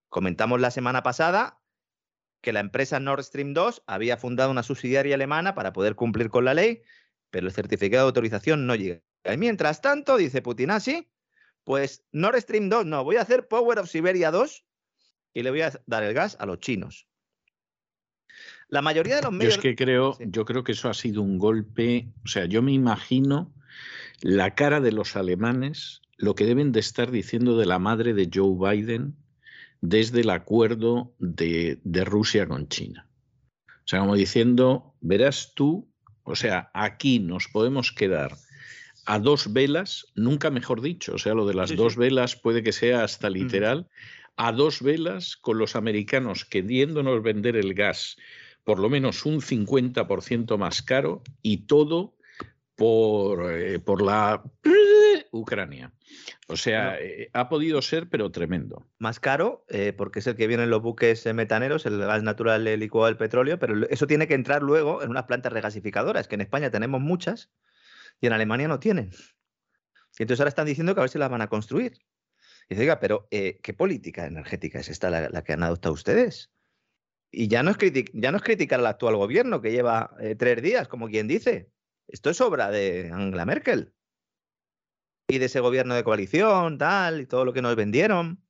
Comentamos 0.10 0.60
la 0.60 0.72
semana 0.72 1.04
pasada 1.04 1.62
que 2.42 2.52
la 2.52 2.60
empresa 2.60 3.00
Nord 3.00 3.24
Stream 3.24 3.54
2 3.54 3.84
había 3.86 4.18
fundado 4.18 4.50
una 4.50 4.64
subsidiaria 4.64 5.16
alemana 5.16 5.54
para 5.54 5.74
poder 5.74 5.96
cumplir 5.96 6.30
con 6.30 6.46
la 6.46 6.54
ley, 6.54 6.82
pero 7.30 7.48
el 7.48 7.54
certificado 7.54 8.06
de 8.06 8.10
autorización 8.10 8.66
no 8.66 8.76
llega. 8.76 9.07
Y 9.32 9.38
mientras 9.38 9.82
tanto, 9.82 10.18
dice 10.18 10.42
Putin, 10.42 10.72
así, 10.72 11.08
ah, 11.08 11.12
pues 11.64 12.06
Nord 12.12 12.40
Stream 12.40 12.70
2, 12.70 12.86
no, 12.86 13.04
voy 13.04 13.18
a 13.18 13.22
hacer 13.22 13.48
Power 13.48 13.80
of 13.80 13.90
Siberia 13.90 14.32
2 14.32 14.66
y 15.34 15.44
le 15.44 15.50
voy 15.50 15.62
a 15.62 15.72
dar 15.86 16.04
el 16.04 16.14
gas 16.14 16.38
a 16.40 16.46
los 16.46 16.60
chinos. 16.60 17.08
La 18.70 18.82
mayoría 18.82 19.18
de 19.18 19.22
los 19.22 19.32
medios. 19.32 19.56
Yo 19.56 19.60
es 19.60 19.64
que 19.64 19.76
creo, 19.76 20.18
yo 20.20 20.46
creo 20.46 20.64
que 20.64 20.74
eso 20.74 20.90
ha 20.90 20.94
sido 20.94 21.22
un 21.22 21.38
golpe. 21.38 22.10
O 22.26 22.28
sea, 22.28 22.46
yo 22.46 22.62
me 22.62 22.74
imagino 22.74 23.54
la 24.22 24.56
cara 24.56 24.82
de 24.82 24.92
los 24.92 25.16
alemanes, 25.16 26.02
lo 26.18 26.36
que 26.36 26.46
deben 26.46 26.72
de 26.72 26.80
estar 26.80 27.12
diciendo 27.12 27.58
de 27.58 27.66
la 27.66 27.80
madre 27.80 28.14
de 28.14 28.30
Joe 28.34 28.56
Biden 28.58 29.16
desde 29.82 30.22
el 30.22 30.30
acuerdo 30.32 31.14
de, 31.20 31.80
de 31.84 32.04
Rusia 32.04 32.48
con 32.48 32.68
China. 32.68 33.08
O 33.68 33.88
sea, 33.90 34.00
como 34.00 34.16
diciendo, 34.16 34.96
verás 35.00 35.54
tú, 35.54 35.90
o 36.24 36.36
sea, 36.36 36.72
aquí 36.74 37.20
nos 37.20 37.48
podemos 37.48 37.92
quedar 37.92 38.36
a 39.08 39.20
dos 39.20 39.54
velas, 39.54 40.06
nunca 40.16 40.52
mejor 40.52 40.82
dicho, 40.82 41.16
o 41.16 41.18
sea, 41.18 41.34
lo 41.34 41.48
de 41.48 41.54
las 41.54 41.76
dos 41.76 41.96
velas 41.96 42.36
puede 42.36 42.62
que 42.62 42.74
sea 42.74 43.06
hasta 43.06 43.30
literal, 43.30 43.88
a 44.36 44.52
dos 44.52 44.82
velas 44.82 45.38
con 45.38 45.58
los 45.58 45.78
americanos 45.78 46.44
queriéndonos 46.44 47.24
vender 47.24 47.56
el 47.56 47.74
gas 47.74 48.18
por 48.66 48.80
lo 48.80 48.90
menos 48.90 49.26
un 49.26 49.40
50% 49.40 50.58
más 50.58 50.82
caro 50.82 51.24
y 51.42 51.68
todo 51.68 52.18
por, 52.76 53.50
eh, 53.50 53.80
por 53.80 54.02
la 54.02 54.44
Ucrania. 55.32 55.94
O 56.50 56.58
sea, 56.58 57.00
eh, 57.00 57.30
ha 57.32 57.48
podido 57.48 57.82
ser, 57.82 58.10
pero 58.10 58.30
tremendo. 58.30 58.86
Más 59.00 59.22
caro, 59.22 59.64
eh, 59.70 59.94
porque 59.96 60.20
es 60.20 60.28
el 60.28 60.36
que 60.36 60.48
viene 60.48 60.64
en 60.64 60.70
los 60.70 60.82
buques 60.82 61.26
metaneros, 61.34 61.86
el 61.86 61.98
gas 61.98 62.24
natural 62.24 62.66
licuado 62.78 63.06
del 63.06 63.16
petróleo, 63.16 63.58
pero 63.58 63.88
eso 63.90 64.06
tiene 64.06 64.28
que 64.28 64.34
entrar 64.34 64.64
luego 64.64 65.02
en 65.02 65.12
unas 65.12 65.24
plantas 65.24 65.54
regasificadoras, 65.54 66.28
que 66.28 66.36
en 66.36 66.42
España 66.42 66.70
tenemos 66.70 67.00
muchas 67.00 67.50
y 68.20 68.28
en 68.28 68.34
Alemania 68.34 68.68
no 68.68 68.80
tienen. 68.80 69.12
Y 70.18 70.24
entonces 70.24 70.40
ahora 70.40 70.50
están 70.50 70.66
diciendo 70.66 70.94
que 70.94 71.02
a 71.02 71.04
ver 71.04 71.10
si 71.10 71.20
las 71.20 71.30
van 71.30 71.42
a 71.42 71.48
construir. 71.48 72.00
Y 72.70 72.76
dice, 72.76 72.82
oiga, 72.82 73.00
pero 73.00 73.28
¿qué 73.30 73.76
política 73.78 74.26
energética 74.26 74.80
es 74.80 74.90
esta 74.90 75.10
la, 75.10 75.44
que 75.44 75.54
han 75.54 75.64
adoptado 75.64 75.94
ustedes? 75.94 76.52
Y 77.32 77.48
ya 77.48 77.64
no, 77.64 77.72
es 77.72 77.78
ya 78.14 78.32
no 78.32 78.38
es 78.38 78.44
criticar 78.44 78.80
al 78.80 78.88
actual 78.88 79.16
gobierno, 79.16 79.62
que 79.62 79.72
lleva 79.72 80.16
tres 80.38 80.62
días, 80.62 80.88
como 80.88 81.08
quien 81.08 81.28
dice. 81.28 81.72
Esto 82.08 82.30
es 82.30 82.42
obra 82.42 82.72
de 82.72 83.12
Angela 83.14 83.46
Merkel 83.46 83.94
y 85.28 85.40
de 85.40 85.46
ese 85.46 85.60
gobierno 85.60 85.94
de 85.96 86.04
coalición, 86.04 86.78
tal, 86.78 87.22
y 87.22 87.26
todo 87.26 87.46
lo 87.46 87.54
que 87.54 87.62
nos 87.62 87.76
vendieron. 87.76 88.42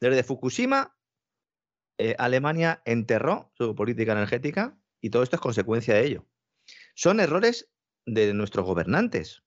Desde 0.00 0.22
Fukushima, 0.22 0.96
eh, 1.98 2.14
Alemania 2.18 2.82
enterró 2.84 3.50
su 3.54 3.74
política 3.74 4.12
energética 4.12 4.78
y 5.00 5.10
todo 5.10 5.22
esto 5.22 5.36
es 5.36 5.42
consecuencia 5.42 5.94
de 5.94 6.06
ello. 6.06 6.26
Son 6.94 7.20
errores 7.20 7.70
de 8.06 8.32
nuestros 8.32 8.64
gobernantes. 8.64 9.42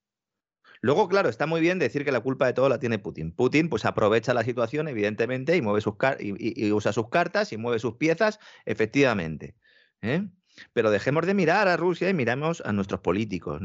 Luego, 0.82 1.10
claro, 1.10 1.28
está 1.28 1.46
muy 1.46 1.60
bien 1.60 1.80
decir 1.80 2.06
que 2.06 2.12
la 2.12 2.22
culpa 2.22 2.46
de 2.46 2.54
todo 2.54 2.70
la 2.70 2.80
tiene 2.80 3.00
Putin. 3.00 3.34
Putin 3.34 3.70
pues 3.70 3.86
aprovecha 3.86 4.34
la 4.34 4.44
situación, 4.44 4.88
evidentemente, 4.88 5.58
y, 5.58 5.62
mueve 5.62 5.82
sus 5.82 5.96
y, 6.20 6.72
usa 6.72 6.94
sus 6.94 7.10
cartas 7.10 7.52
y 7.52 7.58
mueve 7.58 7.80
sus 7.80 7.96
piezas, 7.96 8.40
efectivamente. 8.66 9.56
¿eh? 10.02 10.30
Pero 10.74 10.90
dejemos 10.90 11.26
de 11.26 11.34
mirar 11.34 11.68
a 11.68 11.76
Rusia 11.76 12.10
y 12.10 12.14
miremos 12.14 12.62
a 12.66 12.72
nuestros 12.72 13.02
políticos. 13.02 13.62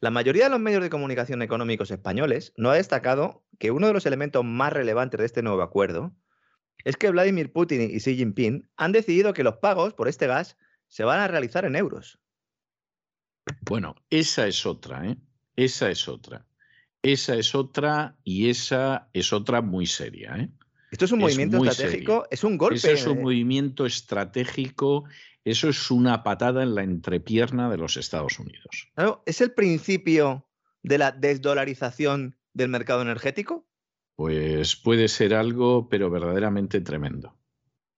La 0.00 0.10
mayoría 0.10 0.44
de 0.44 0.50
los 0.50 0.60
medios 0.60 0.82
de 0.82 0.90
comunicación 0.90 1.40
económicos 1.40 1.90
españoles 1.90 2.52
no 2.56 2.70
ha 2.70 2.74
destacado 2.74 3.42
que 3.58 3.70
uno 3.70 3.86
de 3.86 3.94
los 3.94 4.04
elementos 4.04 4.44
más 4.44 4.72
relevantes 4.72 5.18
de 5.18 5.26
este 5.26 5.42
nuevo 5.42 5.62
acuerdo 5.62 6.14
es 6.84 6.96
que 6.96 7.10
Vladimir 7.10 7.52
Putin 7.52 7.82
y 7.82 7.98
Xi 7.98 8.16
Jinping 8.16 8.70
han 8.76 8.92
decidido 8.92 9.32
que 9.32 9.44
los 9.44 9.58
pagos 9.58 9.94
por 9.94 10.08
este 10.08 10.26
gas 10.26 10.56
se 10.88 11.04
van 11.04 11.20
a 11.20 11.28
realizar 11.28 11.64
en 11.64 11.76
euros. 11.76 12.18
Bueno, 13.62 13.96
esa 14.10 14.46
es 14.46 14.66
otra, 14.66 15.06
¿eh? 15.06 15.16
Esa 15.56 15.90
es 15.90 16.08
otra. 16.08 16.46
Esa 17.02 17.34
es 17.36 17.54
otra 17.54 18.16
y 18.24 18.50
esa 18.50 19.08
es 19.12 19.32
otra 19.32 19.62
muy 19.62 19.86
seria, 19.86 20.36
¿eh? 20.36 20.50
Esto 20.90 21.04
es 21.04 21.12
un 21.12 21.20
movimiento 21.20 21.64
estratégico, 21.64 22.26
es 22.30 22.42
un 22.42 22.58
golpe. 22.58 22.92
es 22.92 23.06
un 23.06 23.22
movimiento 23.22 23.86
estratégico 23.86 25.04
eso 25.44 25.68
es 25.68 25.90
una 25.90 26.22
patada 26.22 26.62
en 26.62 26.74
la 26.74 26.82
entrepierna 26.82 27.70
de 27.70 27.78
los 27.78 27.96
Estados 27.96 28.38
Unidos. 28.38 28.90
¿Es 29.24 29.40
el 29.40 29.52
principio 29.52 30.46
de 30.82 30.98
la 30.98 31.12
desdolarización 31.12 32.36
del 32.52 32.68
mercado 32.68 33.02
energético? 33.02 33.66
Pues 34.16 34.76
puede 34.76 35.08
ser 35.08 35.34
algo, 35.34 35.88
pero 35.88 36.10
verdaderamente 36.10 36.80
tremendo. 36.80 37.38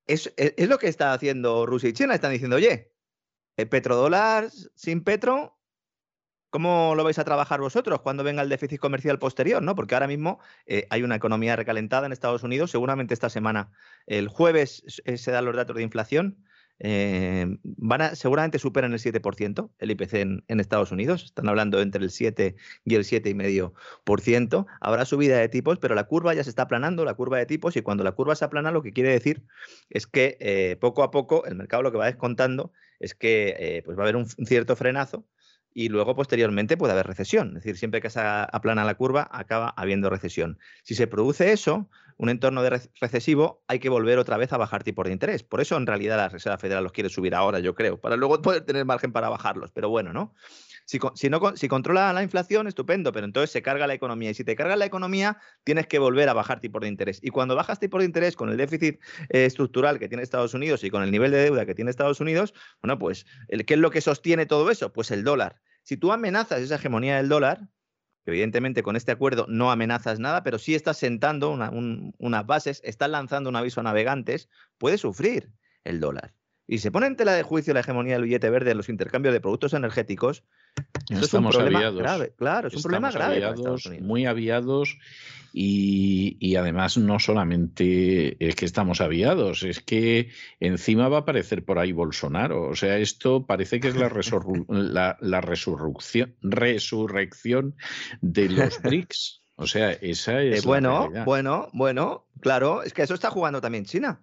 Es, 0.06 0.32
lo 0.56 0.78
que 0.78 0.88
está 0.88 1.12
haciendo 1.12 1.66
Rusia 1.66 1.88
y 1.88 1.92
China. 1.94 2.14
Están 2.14 2.32
diciendo, 2.32 2.56
oye, 2.56 2.91
el 3.56 3.68
petrodólar 3.68 4.50
sin 4.74 5.02
petro, 5.04 5.58
¿cómo 6.50 6.94
lo 6.94 7.04
vais 7.04 7.18
a 7.18 7.24
trabajar 7.24 7.60
vosotros 7.60 8.00
cuando 8.00 8.24
venga 8.24 8.42
el 8.42 8.48
déficit 8.48 8.80
comercial 8.80 9.18
posterior? 9.18 9.62
¿no? 9.62 9.74
Porque 9.74 9.94
ahora 9.94 10.08
mismo 10.08 10.38
eh, 10.66 10.86
hay 10.90 11.02
una 11.02 11.16
economía 11.16 11.56
recalentada 11.56 12.06
en 12.06 12.12
Estados 12.12 12.42
Unidos. 12.42 12.70
Seguramente 12.70 13.14
esta 13.14 13.30
semana, 13.30 13.70
el 14.06 14.28
jueves, 14.28 14.84
se 15.04 15.30
dan 15.30 15.44
los 15.44 15.56
datos 15.56 15.76
de 15.76 15.82
inflación 15.82 16.44
eh, 16.84 17.46
van 17.62 18.16
seguramente 18.16 18.58
superan 18.58 18.92
el 18.92 18.98
7% 18.98 19.70
el 19.78 19.90
IPC 19.92 20.14
en, 20.14 20.60
Estados 20.60 20.90
Unidos. 20.90 21.24
Están 21.24 21.48
hablando 21.48 21.80
entre 21.80 22.02
el 22.02 22.10
7 22.10 22.56
y 22.84 22.94
el 22.96 23.04
7,5%. 23.04 24.66
Habrá 24.80 25.04
subida 25.04 25.38
de 25.38 25.48
tipos, 25.48 25.78
pero 25.78 25.94
la 25.94 26.04
curva 26.04 26.34
ya 26.34 26.42
se 26.42 26.50
está 26.50 26.62
aplanando, 26.62 27.04
la 27.04 27.14
curva 27.14 27.38
de 27.38 27.46
tipos, 27.46 27.76
y 27.76 27.82
cuando 27.82 28.02
la 28.02 28.12
curva 28.12 28.34
se 28.34 28.44
aplana, 28.44 28.72
lo 28.72 28.82
que 28.82 28.92
quiere 28.92 29.10
decir 29.10 29.44
es 29.90 30.08
que 30.08 30.36
eh, 30.40 30.76
poco 30.80 31.04
a 31.04 31.12
poco 31.12 31.44
el 31.44 31.54
mercado 31.54 31.84
lo 31.84 31.92
que 31.92 31.98
va 31.98 32.06
descontando 32.06 32.72
es 33.02 33.14
que 33.14 33.56
eh, 33.58 33.82
pues 33.84 33.96
va 33.96 34.02
a 34.02 34.04
haber 34.04 34.16
un 34.16 34.26
cierto 34.26 34.76
frenazo 34.76 35.26
y 35.74 35.88
luego 35.88 36.14
posteriormente 36.14 36.76
puede 36.76 36.92
haber 36.92 37.06
recesión. 37.06 37.48
Es 37.48 37.64
decir, 37.64 37.76
siempre 37.76 38.00
que 38.00 38.10
se 38.10 38.20
aplana 38.20 38.84
la 38.84 38.94
curva, 38.94 39.28
acaba 39.32 39.70
habiendo 39.76 40.10
recesión. 40.10 40.58
Si 40.82 40.94
se 40.94 41.06
produce 41.06 41.52
eso, 41.52 41.88
un 42.18 42.28
entorno 42.28 42.62
de 42.62 42.80
recesivo, 43.00 43.62
hay 43.68 43.78
que 43.78 43.88
volver 43.88 44.18
otra 44.18 44.36
vez 44.36 44.52
a 44.52 44.58
bajar 44.58 44.84
tipos 44.84 45.06
de 45.06 45.12
interés. 45.12 45.42
Por 45.42 45.60
eso, 45.60 45.76
en 45.76 45.86
realidad, 45.86 46.16
la 46.16 46.28
Reserva 46.28 46.58
Federal 46.58 46.84
los 46.84 46.92
quiere 46.92 47.08
subir 47.08 47.34
ahora, 47.34 47.58
yo 47.58 47.74
creo, 47.74 48.00
para 48.00 48.16
luego 48.16 48.40
poder 48.42 48.62
tener 48.62 48.84
margen 48.84 49.12
para 49.12 49.28
bajarlos. 49.28 49.70
Pero 49.72 49.88
bueno, 49.88 50.12
¿no? 50.12 50.34
Si, 51.14 51.31
no, 51.31 51.56
si 51.56 51.69
controla 51.69 52.12
la 52.12 52.23
inflación, 52.23 52.66
estupendo, 52.66 53.12
pero 53.12 53.24
entonces 53.24 53.51
se 53.51 53.62
carga 53.62 53.86
la 53.86 53.94
economía. 53.94 54.31
Y 54.31 54.35
si 54.35 54.44
te 54.44 54.55
carga 54.55 54.77
la 54.77 54.85
economía, 54.85 55.39
tienes 55.64 55.86
que 55.86 55.98
volver 55.98 56.28
a 56.28 56.35
bajar 56.35 56.60
tipos 56.60 56.82
de 56.82 56.89
interés. 56.89 57.19
Y 57.23 57.31
cuando 57.31 57.56
bajas 57.56 57.78
tipos 57.78 58.01
de 58.01 58.05
interés 58.05 58.36
con 58.36 58.51
el 58.51 58.59
déficit 58.59 59.01
eh, 59.31 59.47
estructural 59.47 59.98
que 59.98 60.09
tiene 60.09 60.23
Estados 60.23 60.52
Unidos 60.52 60.85
y 60.85 60.90
con 60.90 61.02
el 61.02 61.10
nivel 61.10 61.31
de 61.31 61.39
deuda 61.39 61.64
que 61.64 61.74
tiene 61.74 61.90
Estados 61.90 62.20
Unidos, 62.20 62.52
bueno, 62.82 62.98
pues, 62.98 63.24
¿qué 63.48 63.74
es 63.74 63.81
lo 63.81 63.90
que 63.90 64.02
sostiene 64.02 64.44
todo 64.44 64.70
eso? 64.70 64.93
Pues 64.93 65.10
el 65.10 65.24
dólar. 65.24 65.62
Si 65.82 65.97
tú 65.97 66.12
amenazas 66.12 66.60
esa 66.60 66.74
hegemonía 66.74 67.16
del 67.16 67.28
dólar, 67.28 67.69
evidentemente 68.27 68.82
con 68.82 68.97
este 68.97 69.12
acuerdo 69.12 69.47
no 69.48 69.70
amenazas 69.70 70.19
nada, 70.19 70.43
pero 70.43 70.59
sí 70.59 70.74
estás 70.74 70.98
sentando 70.98 71.51
unas 71.51 72.47
bases, 72.47 72.82
estás 72.85 73.09
lanzando 73.09 73.51
un 73.51 73.56
aviso 73.56 73.81
a 73.81 73.85
navegantes, 73.85 74.48
puede 74.78 74.98
sufrir 74.98 75.51
el 75.85 76.01
dólar. 76.01 76.35
Y 76.66 76.78
se 76.78 76.90
pone 76.93 77.06
en 77.06 77.16
tela 77.16 77.32
de 77.32 77.43
juicio 77.43 77.74
la 77.74 77.81
hegemonía 77.81 78.14
del 78.14 78.24
billete 78.24 78.48
verde 78.48 78.70
en 78.70 78.77
los 78.77 78.89
intercambios 78.89 79.35
de 79.35 79.40
productos 79.40 79.74
energéticos. 79.74 80.44
Eso 81.11 81.24
es 81.24 81.35
un 81.35 81.51
problema 81.51 81.90
grave. 81.90 82.32
Claro, 82.36 82.69
es 82.69 82.74
un 82.74 82.82
problema 82.82 83.11
grave. 83.11 83.43
muy 84.01 84.27
aviados 84.27 84.99
y, 85.53 86.57
además 86.57 86.97
no 86.97 87.19
solamente 87.19 88.36
es 88.44 88.55
que 88.55 88.65
estamos 88.65 89.01
aviados, 89.01 89.62
es 89.62 89.81
que 89.81 90.31
encima 90.61 91.09
va 91.09 91.19
a 91.19 91.20
aparecer 91.20 91.65
por 91.65 91.78
ahí 91.78 91.93
Bolsonaro. 91.93 92.69
O 92.69 92.74
sea, 92.74 92.99
esto 92.99 93.47
parece 93.47 93.81
que 93.81 93.89
es 93.89 93.97
la, 93.97 94.09
la, 95.20 95.40
resurrección, 95.40 96.35
resurrección 96.40 97.74
de 98.20 98.49
los 98.49 98.81
BRICS. 98.82 99.43
O 99.57 99.66
sea, 99.66 99.93
esa 99.93 100.43
es. 100.43 100.65
Eh, 100.65 100.66
bueno, 100.66 101.11
bueno, 101.27 101.69
bueno, 101.73 102.27
claro, 102.40 102.82
es 102.82 102.94
que 102.94 103.03
eso 103.03 103.15
está 103.15 103.31
jugando 103.31 103.61
también 103.61 103.85
China. 103.85 104.23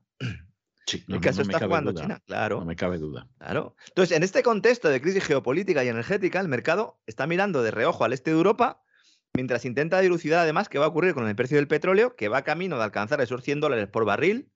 Sí, 0.89 1.03
no, 1.07 1.17
está 1.17 1.59
jugando 1.59 1.93
China, 1.93 2.19
claro. 2.25 2.59
No 2.59 2.65
me 2.65 2.75
cabe 2.75 2.97
duda. 2.97 3.27
Claro. 3.37 3.75
Entonces, 3.89 4.17
en 4.17 4.23
este 4.23 4.41
contexto 4.41 4.89
de 4.89 4.99
crisis 4.99 5.23
geopolítica 5.23 5.83
y 5.83 5.87
energética, 5.87 6.39
el 6.39 6.47
mercado 6.47 6.99
está 7.05 7.27
mirando 7.27 7.61
de 7.61 7.71
reojo 7.71 8.05
al 8.05 8.13
este 8.13 8.31
de 8.31 8.37
Europa 8.37 8.81
mientras 9.33 9.65
intenta 9.65 9.99
dilucidar 9.99 10.39
además 10.39 10.69
qué 10.69 10.79
va 10.79 10.85
a 10.85 10.89
ocurrir 10.89 11.13
con 11.13 11.27
el 11.27 11.35
precio 11.35 11.57
del 11.57 11.67
petróleo, 11.67 12.15
que 12.15 12.29
va 12.29 12.43
camino 12.43 12.77
de 12.77 12.83
alcanzar 12.83 13.21
esos 13.21 13.43
100 13.43 13.59
dólares 13.59 13.87
por 13.87 14.05
barril, 14.05 14.51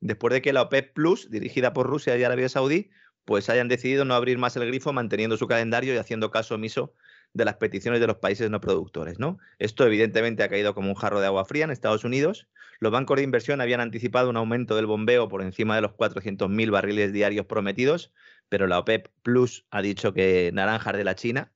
después 0.00 0.32
de 0.32 0.42
que 0.42 0.52
la 0.52 0.62
OPEP 0.62 0.94
Plus, 0.94 1.30
dirigida 1.30 1.72
por 1.72 1.86
Rusia 1.86 2.16
y 2.16 2.22
Arabia 2.22 2.48
Saudí, 2.48 2.90
pues 3.24 3.48
hayan 3.50 3.68
decidido 3.68 4.04
no 4.04 4.14
abrir 4.14 4.38
más 4.38 4.56
el 4.56 4.66
grifo, 4.66 4.92
manteniendo 4.92 5.36
su 5.36 5.46
calendario 5.46 5.94
y 5.94 5.96
haciendo 5.96 6.30
caso 6.30 6.54
omiso 6.54 6.94
de 7.34 7.44
las 7.44 7.56
peticiones 7.56 8.00
de 8.00 8.06
los 8.06 8.16
países 8.16 8.50
no 8.50 8.60
productores. 8.60 9.18
¿no? 9.18 9.38
Esto 9.58 9.86
evidentemente 9.86 10.42
ha 10.42 10.48
caído 10.48 10.74
como 10.74 10.88
un 10.88 10.94
jarro 10.94 11.20
de 11.20 11.26
agua 11.26 11.44
fría 11.44 11.64
en 11.64 11.70
Estados 11.70 12.04
Unidos. 12.04 12.48
Los 12.78 12.92
bancos 12.92 13.16
de 13.16 13.22
inversión 13.22 13.60
habían 13.60 13.80
anticipado 13.80 14.28
un 14.30 14.36
aumento 14.36 14.76
del 14.76 14.86
bombeo 14.86 15.28
por 15.28 15.42
encima 15.42 15.76
de 15.76 15.82
los 15.82 15.92
400.000 15.92 16.70
barriles 16.70 17.12
diarios 17.12 17.46
prometidos, 17.46 18.12
pero 18.48 18.66
la 18.66 18.78
OPEP 18.78 19.08
Plus 19.22 19.66
ha 19.70 19.82
dicho 19.82 20.12
que 20.12 20.50
naranjas 20.52 20.96
de 20.96 21.04
la 21.04 21.14
China 21.14 21.52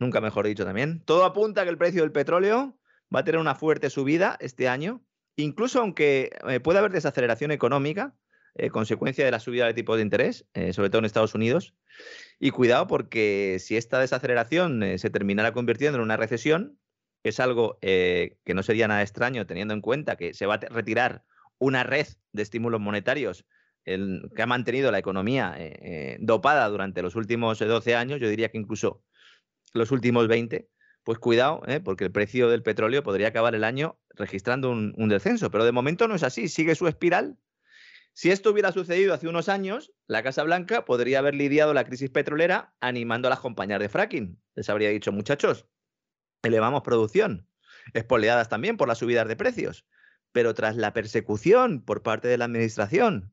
nunca 0.00 0.20
mejor 0.20 0.46
dicho 0.46 0.64
también. 0.64 1.02
Todo 1.04 1.24
apunta 1.24 1.60
a 1.60 1.64
que 1.64 1.70
el 1.70 1.78
precio 1.78 2.02
del 2.02 2.10
petróleo 2.10 2.76
va 3.14 3.20
a 3.20 3.24
tener 3.24 3.40
una 3.40 3.54
fuerte 3.54 3.90
subida 3.90 4.36
este 4.40 4.66
año, 4.66 5.04
incluso 5.36 5.80
aunque 5.80 6.30
eh, 6.48 6.58
pueda 6.58 6.80
haber 6.80 6.90
desaceleración 6.90 7.52
económica, 7.52 8.14
eh, 8.54 8.70
consecuencia 8.70 9.24
de 9.24 9.30
la 9.30 9.38
subida 9.38 9.66
de 9.66 9.74
tipos 9.74 9.96
de 9.96 10.02
interés, 10.02 10.46
eh, 10.54 10.72
sobre 10.72 10.90
todo 10.90 11.00
en 11.00 11.04
Estados 11.04 11.34
Unidos. 11.34 11.74
Y 12.40 12.50
cuidado 12.50 12.86
porque 12.86 13.58
si 13.60 13.76
esta 13.76 14.00
desaceleración 14.00 14.98
se 14.98 15.10
terminara 15.10 15.52
convirtiendo 15.52 15.98
en 15.98 16.02
una 16.02 16.16
recesión, 16.16 16.80
que 17.22 17.28
es 17.28 17.38
algo 17.38 17.78
que 17.80 18.52
no 18.54 18.62
sería 18.62 18.88
nada 18.88 19.02
extraño 19.02 19.46
teniendo 19.46 19.74
en 19.74 19.82
cuenta 19.82 20.16
que 20.16 20.32
se 20.32 20.46
va 20.46 20.54
a 20.54 20.58
retirar 20.58 21.22
una 21.58 21.84
red 21.84 22.06
de 22.32 22.42
estímulos 22.42 22.80
monetarios 22.80 23.44
que 23.84 24.42
ha 24.42 24.46
mantenido 24.46 24.90
la 24.90 24.98
economía 24.98 25.56
dopada 26.18 26.66
durante 26.68 27.02
los 27.02 27.14
últimos 27.14 27.58
12 27.58 27.94
años, 27.94 28.20
yo 28.20 28.28
diría 28.28 28.48
que 28.48 28.58
incluso 28.58 29.04
los 29.74 29.90
últimos 29.90 30.28
20, 30.28 30.68
pues 31.04 31.18
cuidado, 31.18 31.62
¿eh? 31.66 31.80
porque 31.80 32.04
el 32.04 32.12
precio 32.12 32.48
del 32.48 32.62
petróleo 32.62 33.02
podría 33.02 33.28
acabar 33.28 33.54
el 33.54 33.64
año 33.64 33.98
registrando 34.14 34.70
un, 34.70 35.08
descenso. 35.08 35.50
Pero 35.50 35.64
de 35.64 35.72
momento 35.72 36.08
no 36.08 36.14
es 36.14 36.22
así, 36.22 36.48
sigue 36.48 36.74
su 36.74 36.88
espiral. 36.88 37.36
Si 38.12 38.30
esto 38.30 38.50
hubiera 38.50 38.72
sucedido 38.72 39.14
hace 39.14 39.28
unos 39.28 39.48
años, 39.48 39.92
la 40.06 40.22
Casa 40.22 40.42
Blanca 40.42 40.84
podría 40.84 41.20
haber 41.20 41.34
lidiado 41.34 41.72
la 41.72 41.84
crisis 41.84 42.10
petrolera 42.10 42.74
animando 42.80 43.28
a 43.28 43.30
las 43.30 43.40
compañías 43.40 43.80
de 43.80 43.88
fracking. 43.88 44.40
Les 44.54 44.68
habría 44.68 44.90
dicho, 44.90 45.12
muchachos, 45.12 45.66
elevamos 46.42 46.82
producción, 46.82 47.48
espoleadas 47.94 48.48
también 48.48 48.76
por 48.76 48.88
las 48.88 48.98
subidas 48.98 49.28
de 49.28 49.36
precios. 49.36 49.86
Pero 50.32 50.54
tras 50.54 50.76
la 50.76 50.92
persecución 50.92 51.82
por 51.82 52.02
parte 52.02 52.28
de 52.28 52.38
la 52.38 52.44
Administración, 52.44 53.32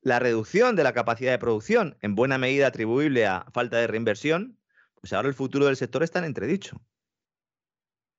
la 0.00 0.18
reducción 0.18 0.76
de 0.76 0.84
la 0.84 0.92
capacidad 0.92 1.32
de 1.32 1.38
producción, 1.38 1.96
en 2.00 2.14
buena 2.14 2.38
medida 2.38 2.68
atribuible 2.68 3.26
a 3.26 3.46
falta 3.52 3.76
de 3.78 3.86
reinversión, 3.86 4.58
pues 4.94 5.12
ahora 5.12 5.28
el 5.28 5.34
futuro 5.34 5.66
del 5.66 5.76
sector 5.76 6.02
está 6.02 6.20
en 6.20 6.26
entredicho. 6.26 6.80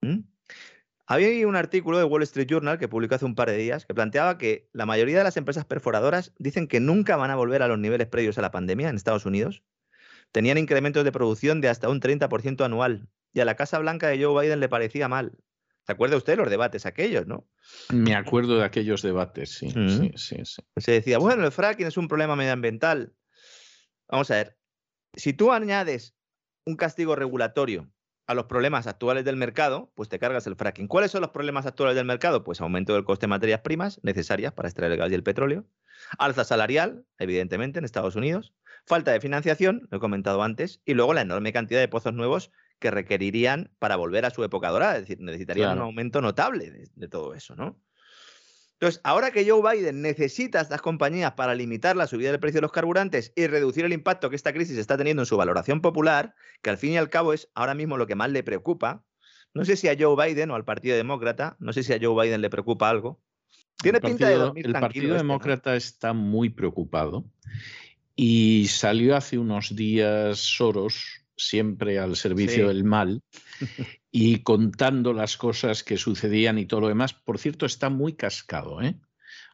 ¿Mm? 0.01 0.19
Había 1.09 1.47
un 1.47 1.55
artículo 1.55 1.97
de 1.97 2.03
Wall 2.03 2.23
Street 2.23 2.47
Journal 2.47 2.77
que 2.77 2.89
publicó 2.89 3.15
hace 3.15 3.23
un 3.23 3.33
par 3.33 3.49
de 3.49 3.55
días 3.55 3.85
que 3.85 3.93
planteaba 3.93 4.37
que 4.37 4.69
la 4.73 4.85
mayoría 4.85 5.17
de 5.17 5.23
las 5.23 5.37
empresas 5.37 5.63
perforadoras 5.63 6.33
dicen 6.37 6.67
que 6.67 6.81
nunca 6.81 7.15
van 7.15 7.31
a 7.31 7.35
volver 7.37 7.61
a 7.61 7.69
los 7.69 7.79
niveles 7.79 8.07
previos 8.07 8.37
a 8.37 8.41
la 8.41 8.51
pandemia 8.51 8.89
en 8.89 8.97
Estados 8.97 9.25
Unidos. 9.25 9.63
Tenían 10.33 10.57
incrementos 10.57 11.05
de 11.05 11.13
producción 11.13 11.61
de 11.61 11.69
hasta 11.69 11.87
un 11.87 12.01
30% 12.01 12.65
anual 12.65 13.07
y 13.31 13.39
a 13.39 13.45
la 13.45 13.55
Casa 13.55 13.79
Blanca 13.79 14.09
de 14.09 14.21
Joe 14.21 14.43
Biden 14.43 14.59
le 14.59 14.67
parecía 14.67 15.07
mal. 15.07 15.37
¿Se 15.85 15.93
acuerda 15.93 16.17
usted 16.17 16.33
de 16.33 16.37
los 16.37 16.49
debates 16.49 16.85
aquellos, 16.85 17.25
no? 17.25 17.47
Me 17.93 18.13
acuerdo 18.13 18.57
de 18.57 18.65
aquellos 18.65 19.01
debates, 19.01 19.51
sí, 19.51 19.69
sí, 19.71 20.11
sí, 20.17 20.35
sí. 20.43 20.61
Se 20.75 20.91
decía, 20.91 21.19
bueno, 21.19 21.45
el 21.45 21.53
fracking 21.53 21.87
es 21.87 21.95
un 21.95 22.09
problema 22.09 22.35
medioambiental. 22.35 23.13
Vamos 24.09 24.29
a 24.31 24.35
ver, 24.35 24.57
si 25.13 25.31
tú 25.31 25.53
añades 25.53 26.17
un 26.65 26.75
castigo 26.75 27.15
regulatorio 27.15 27.89
a 28.27 28.33
los 28.33 28.45
problemas 28.45 28.87
actuales 28.87 29.23
del 29.25 29.37
mercado, 29.37 29.91
pues 29.95 30.09
te 30.09 30.19
cargas 30.19 30.45
el 30.47 30.55
fracking. 30.55 30.87
¿Cuáles 30.87 31.11
son 31.11 31.21
los 31.21 31.31
problemas 31.31 31.65
actuales 31.65 31.95
del 31.95 32.05
mercado? 32.05 32.43
Pues 32.43 32.59
aumento 32.59 32.93
del 32.93 33.05
coste 33.05 33.25
de 33.25 33.29
materias 33.29 33.61
primas 33.61 33.99
necesarias 34.03 34.51
para 34.53 34.67
extraer 34.67 34.91
el 34.91 34.97
gas 34.97 35.11
y 35.11 35.15
el 35.15 35.23
petróleo, 35.23 35.65
alza 36.19 36.43
salarial, 36.43 37.05
evidentemente, 37.17 37.79
en 37.79 37.85
Estados 37.85 38.17
Unidos, 38.17 38.53
falta 38.85 39.11
de 39.11 39.21
financiación, 39.21 39.87
lo 39.89 39.97
he 39.97 40.01
comentado 40.01 40.43
antes, 40.43 40.81
y 40.85 40.93
luego 40.93 41.13
la 41.13 41.21
enorme 41.21 41.53
cantidad 41.53 41.79
de 41.79 41.87
pozos 41.87 42.13
nuevos 42.13 42.51
que 42.79 42.91
requerirían 42.91 43.71
para 43.79 43.95
volver 43.95 44.25
a 44.25 44.29
su 44.29 44.43
época 44.43 44.69
dorada, 44.69 44.95
es 44.95 45.03
decir, 45.03 45.19
necesitarían 45.21 45.71
un 45.71 45.79
aumento 45.79 46.21
notable 46.21 46.69
de, 46.69 46.89
de 46.93 47.07
todo 47.07 47.33
eso, 47.33 47.55
¿no? 47.55 47.81
Entonces, 48.79 49.01
ahora 49.03 49.31
que 49.31 49.49
Joe 49.49 49.61
Biden 49.61 50.03
necesita 50.03 50.59
a 50.59 50.61
estas 50.61 50.81
compañías 50.81 51.31
para 51.33 51.55
limitar 51.55 51.95
la 51.95 52.05
subida 52.05 52.29
del 52.29 52.39
precio 52.39 52.59
de 52.59 52.61
los 52.61 52.71
carburantes 52.71 53.33
y 53.35 53.47
reducir 53.47 53.85
el 53.85 53.93
impacto 53.93 54.29
que 54.29 54.35
esta 54.35 54.53
crisis 54.53 54.77
está 54.77 54.97
teniendo 54.97 55.23
en 55.23 55.25
su 55.25 55.35
valoración 55.35 55.81
popular, 55.81 56.35
que 56.61 56.69
al 56.69 56.77
fin 56.77 56.91
y 56.91 56.97
al 56.97 57.09
cabo 57.09 57.33
es 57.33 57.49
ahora 57.55 57.73
mismo 57.73 57.97
lo 57.97 58.05
que 58.05 58.13
más 58.13 58.29
le 58.29 58.43
preocupa, 58.43 59.03
no 59.55 59.65
sé 59.65 59.75
si 59.75 59.87
a 59.87 59.95
Joe 59.97 60.15
Biden 60.15 60.51
o 60.51 60.55
al 60.55 60.63
Partido 60.63 60.95
Demócrata, 60.95 61.55
no 61.59 61.73
sé 61.73 61.81
si 61.81 61.91
a 61.91 61.97
Joe 61.99 62.23
Biden 62.23 62.41
le 62.41 62.51
preocupa 62.51 62.87
algo. 62.87 63.19
Tiene 63.81 63.99
pinta 63.99 64.29
de 64.29 64.35
dormir 64.35 64.65
El 64.67 64.73
Partido 64.73 65.15
este, 65.15 65.17
Demócrata 65.17 65.75
está 65.75 66.13
muy 66.13 66.49
preocupado 66.49 67.25
y 68.15 68.67
salió 68.67 69.15
hace 69.15 69.39
unos 69.39 69.75
días 69.75 70.37
Soros, 70.37 71.25
siempre 71.35 71.97
al 71.97 72.15
servicio 72.15 72.67
del 72.67 72.83
mal, 72.83 73.23
y 74.11 74.39
contando 74.39 75.13
las 75.13 75.37
cosas 75.37 75.83
que 75.83 75.97
sucedían 75.97 76.57
y 76.57 76.65
todo 76.65 76.81
lo 76.81 76.87
demás. 76.87 77.13
Por 77.13 77.39
cierto, 77.39 77.65
está 77.65 77.89
muy 77.89 78.13
cascado, 78.13 78.81
¿eh? 78.81 78.99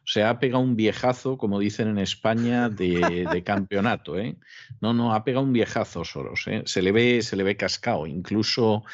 O 0.04 0.06
sea, 0.06 0.28
ha 0.28 0.38
pegado 0.38 0.62
un 0.62 0.76
viejazo, 0.76 1.38
como 1.38 1.58
dicen 1.58 1.88
en 1.88 1.98
España, 1.98 2.68
de, 2.68 3.42
campeonato, 3.44 4.18
¿eh? 4.18 4.36
No, 4.82 4.92
no, 4.92 5.14
ha 5.14 5.24
pegado 5.24 5.46
un 5.46 5.54
viejazo 5.54 6.04
Soros, 6.04 6.46
¿eh? 6.46 6.62
Se 6.66 6.82
le 6.82 6.92
ve, 6.92 7.22
se 7.22 7.36
le 7.36 7.42
ve 7.42 7.56
cascado, 7.56 8.06
incluso 8.06 8.84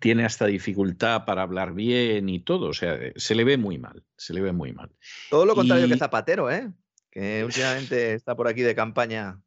tiene 0.00 0.24
hasta 0.24 0.46
dificultad 0.46 1.24
para 1.24 1.42
hablar 1.42 1.72
bien 1.72 2.28
y 2.28 2.40
todo, 2.40 2.70
o 2.70 2.74
sea, 2.74 2.98
se 3.14 3.34
le 3.36 3.44
ve 3.44 3.56
muy 3.58 3.78
mal, 3.78 4.02
se 4.16 4.34
le 4.34 4.40
ve 4.40 4.52
muy 4.52 4.72
mal. 4.72 4.90
Todo 5.30 5.46
lo 5.46 5.54
contrario 5.54 5.88
que 5.88 5.96
Zapatero, 5.96 6.50
¿eh? 6.50 6.72
Que 7.12 7.44
últimamente 7.44 8.14
está 8.14 8.34
por 8.34 8.48
aquí 8.48 8.62
de 8.62 8.74
campaña 8.74 9.40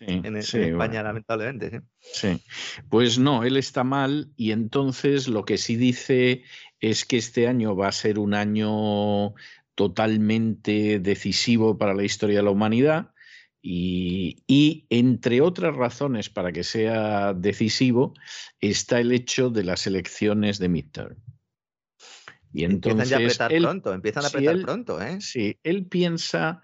en, 0.00 0.36
España, 0.36 1.02
lamentablemente. 1.02 1.82
¿sí? 2.00 2.40
pues 2.88 3.18
no, 3.18 3.44
él 3.44 3.56
está 3.56 3.84
mal 3.84 4.32
y 4.36 4.52
entonces 4.52 5.28
lo 5.28 5.44
que 5.44 5.58
sí 5.58 5.76
dice 5.76 6.42
es 6.80 7.04
que 7.04 7.18
este 7.18 7.48
año 7.48 7.76
va 7.76 7.88
a 7.88 7.92
ser 7.92 8.18
un 8.18 8.34
año 8.34 9.34
totalmente 9.74 10.98
decisivo 10.98 11.78
para 11.78 11.94
la 11.94 12.04
historia 12.04 12.38
de 12.38 12.42
la 12.42 12.50
humanidad 12.50 13.12
y, 13.60 14.42
y, 14.46 14.86
entre 14.90 15.40
otras 15.40 15.74
razones 15.74 16.30
para 16.30 16.52
que 16.52 16.64
sea 16.64 17.34
decisivo 17.34 18.14
está 18.60 19.00
el 19.00 19.12
hecho 19.12 19.50
de 19.50 19.64
las 19.64 19.86
elecciones 19.86 20.58
de 20.58 20.68
midterm. 20.68 21.16
Y 22.52 22.64
entonces, 22.64 23.12
empiezan 23.12 23.42
a 23.42 23.46
apretar 23.46 23.62
pronto, 23.62 23.94
empiezan 23.94 24.24
a 24.24 24.28
apretar 24.28 24.62
pronto, 24.62 25.02
¿eh? 25.02 25.20
Sí, 25.20 25.58
él 25.62 25.86
piensa 25.86 26.62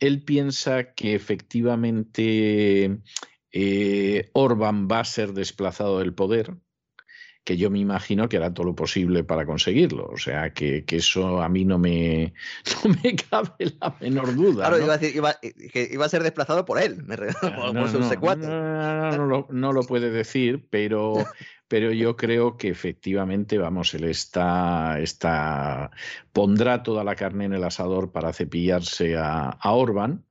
él 0.00 0.24
piensa 0.24 0.94
que 0.94 1.14
efectivamente 1.14 3.00
eh, 3.52 4.30
Orban 4.32 4.88
va 4.88 5.00
a 5.00 5.04
ser 5.04 5.32
desplazado 5.32 5.98
del 5.98 6.14
poder, 6.14 6.56
que 7.44 7.56
yo 7.56 7.70
me 7.70 7.78
imagino 7.78 8.28
que 8.28 8.36
hará 8.36 8.52
todo 8.52 8.66
lo 8.66 8.74
posible 8.74 9.24
para 9.24 9.46
conseguirlo. 9.46 10.06
O 10.06 10.18
sea, 10.18 10.52
que, 10.52 10.84
eso 10.88 11.42
a 11.42 11.48
mí 11.48 11.64
no 11.64 11.78
me, 11.78 12.34
me 13.02 13.16
cabe 13.16 13.72
la 13.80 13.96
menor 14.00 14.34
duda. 14.34 14.68
Claro, 14.68 14.82
iba 14.82 14.94
a 14.94 14.98
decir 14.98 15.22
que 15.72 15.88
iba 15.90 16.04
a 16.04 16.08
ser 16.08 16.22
desplazado 16.22 16.64
por 16.64 16.80
él, 16.80 17.02
me 17.04 17.16
por, 17.16 17.74
no, 17.74 17.88
su 17.88 18.02
secuate. 18.02 18.46
No, 18.46 19.72
lo, 19.72 19.82
puede 19.82 20.10
decir, 20.10 20.66
pero, 20.68 21.14
pero 21.68 21.92
yo 21.92 22.16
creo 22.16 22.56
que 22.56 22.68
efectivamente, 22.68 23.56
vamos, 23.56 23.94
él 23.94 24.04
está, 24.04 25.00
está, 25.00 25.90
pondrá 26.32 26.82
toda 26.82 27.04
la 27.04 27.16
carne 27.16 27.46
en 27.46 27.54
el 27.54 27.64
asador 27.64 28.12
para 28.12 28.32
cepillarse 28.32 29.16
a, 29.16 29.48
a 29.48 29.72
Orban. 29.72 30.24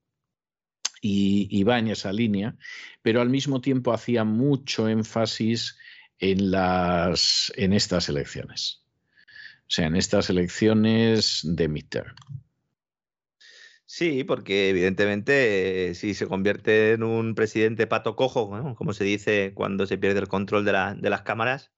Y, 1.01 1.47
y, 1.49 1.63
va 1.63 1.79
en 1.79 1.87
esa 1.87 2.11
línea, 2.11 2.57
pero 3.01 3.21
al 3.21 3.29
mismo 3.29 3.61
tiempo 3.61 3.93
hacía 3.93 4.25
mucho 4.25 4.89
énfasis 4.89 5.77
en, 6.19 6.51
las, 6.51 7.51
en 7.55 7.73
estas 7.73 8.09
elecciones. 8.09 8.83
O 9.61 9.71
sea, 9.71 9.87
en 9.87 9.95
estas 9.95 10.29
elecciones 10.29 11.41
de 11.43 11.67
midterm. 11.67 12.15
Sí, 13.85 14.23
porque 14.23 14.69
evidentemente 14.69 15.89
eh, 15.89 15.95
si 15.95 16.13
se 16.13 16.27
convierte 16.27 16.93
en 16.93 17.03
un 17.03 17.33
presidente 17.33 17.87
pato 17.87 18.15
cojo, 18.15 18.75
como 18.75 18.93
se 18.93 19.03
dice 19.03 19.53
cuando 19.55 19.87
se 19.87 19.97
pierde 19.97 20.19
el 20.19 20.27
control 20.27 20.63
de, 20.63 20.95
de 20.97 21.09
las 21.09 21.23
cámaras, 21.23 21.71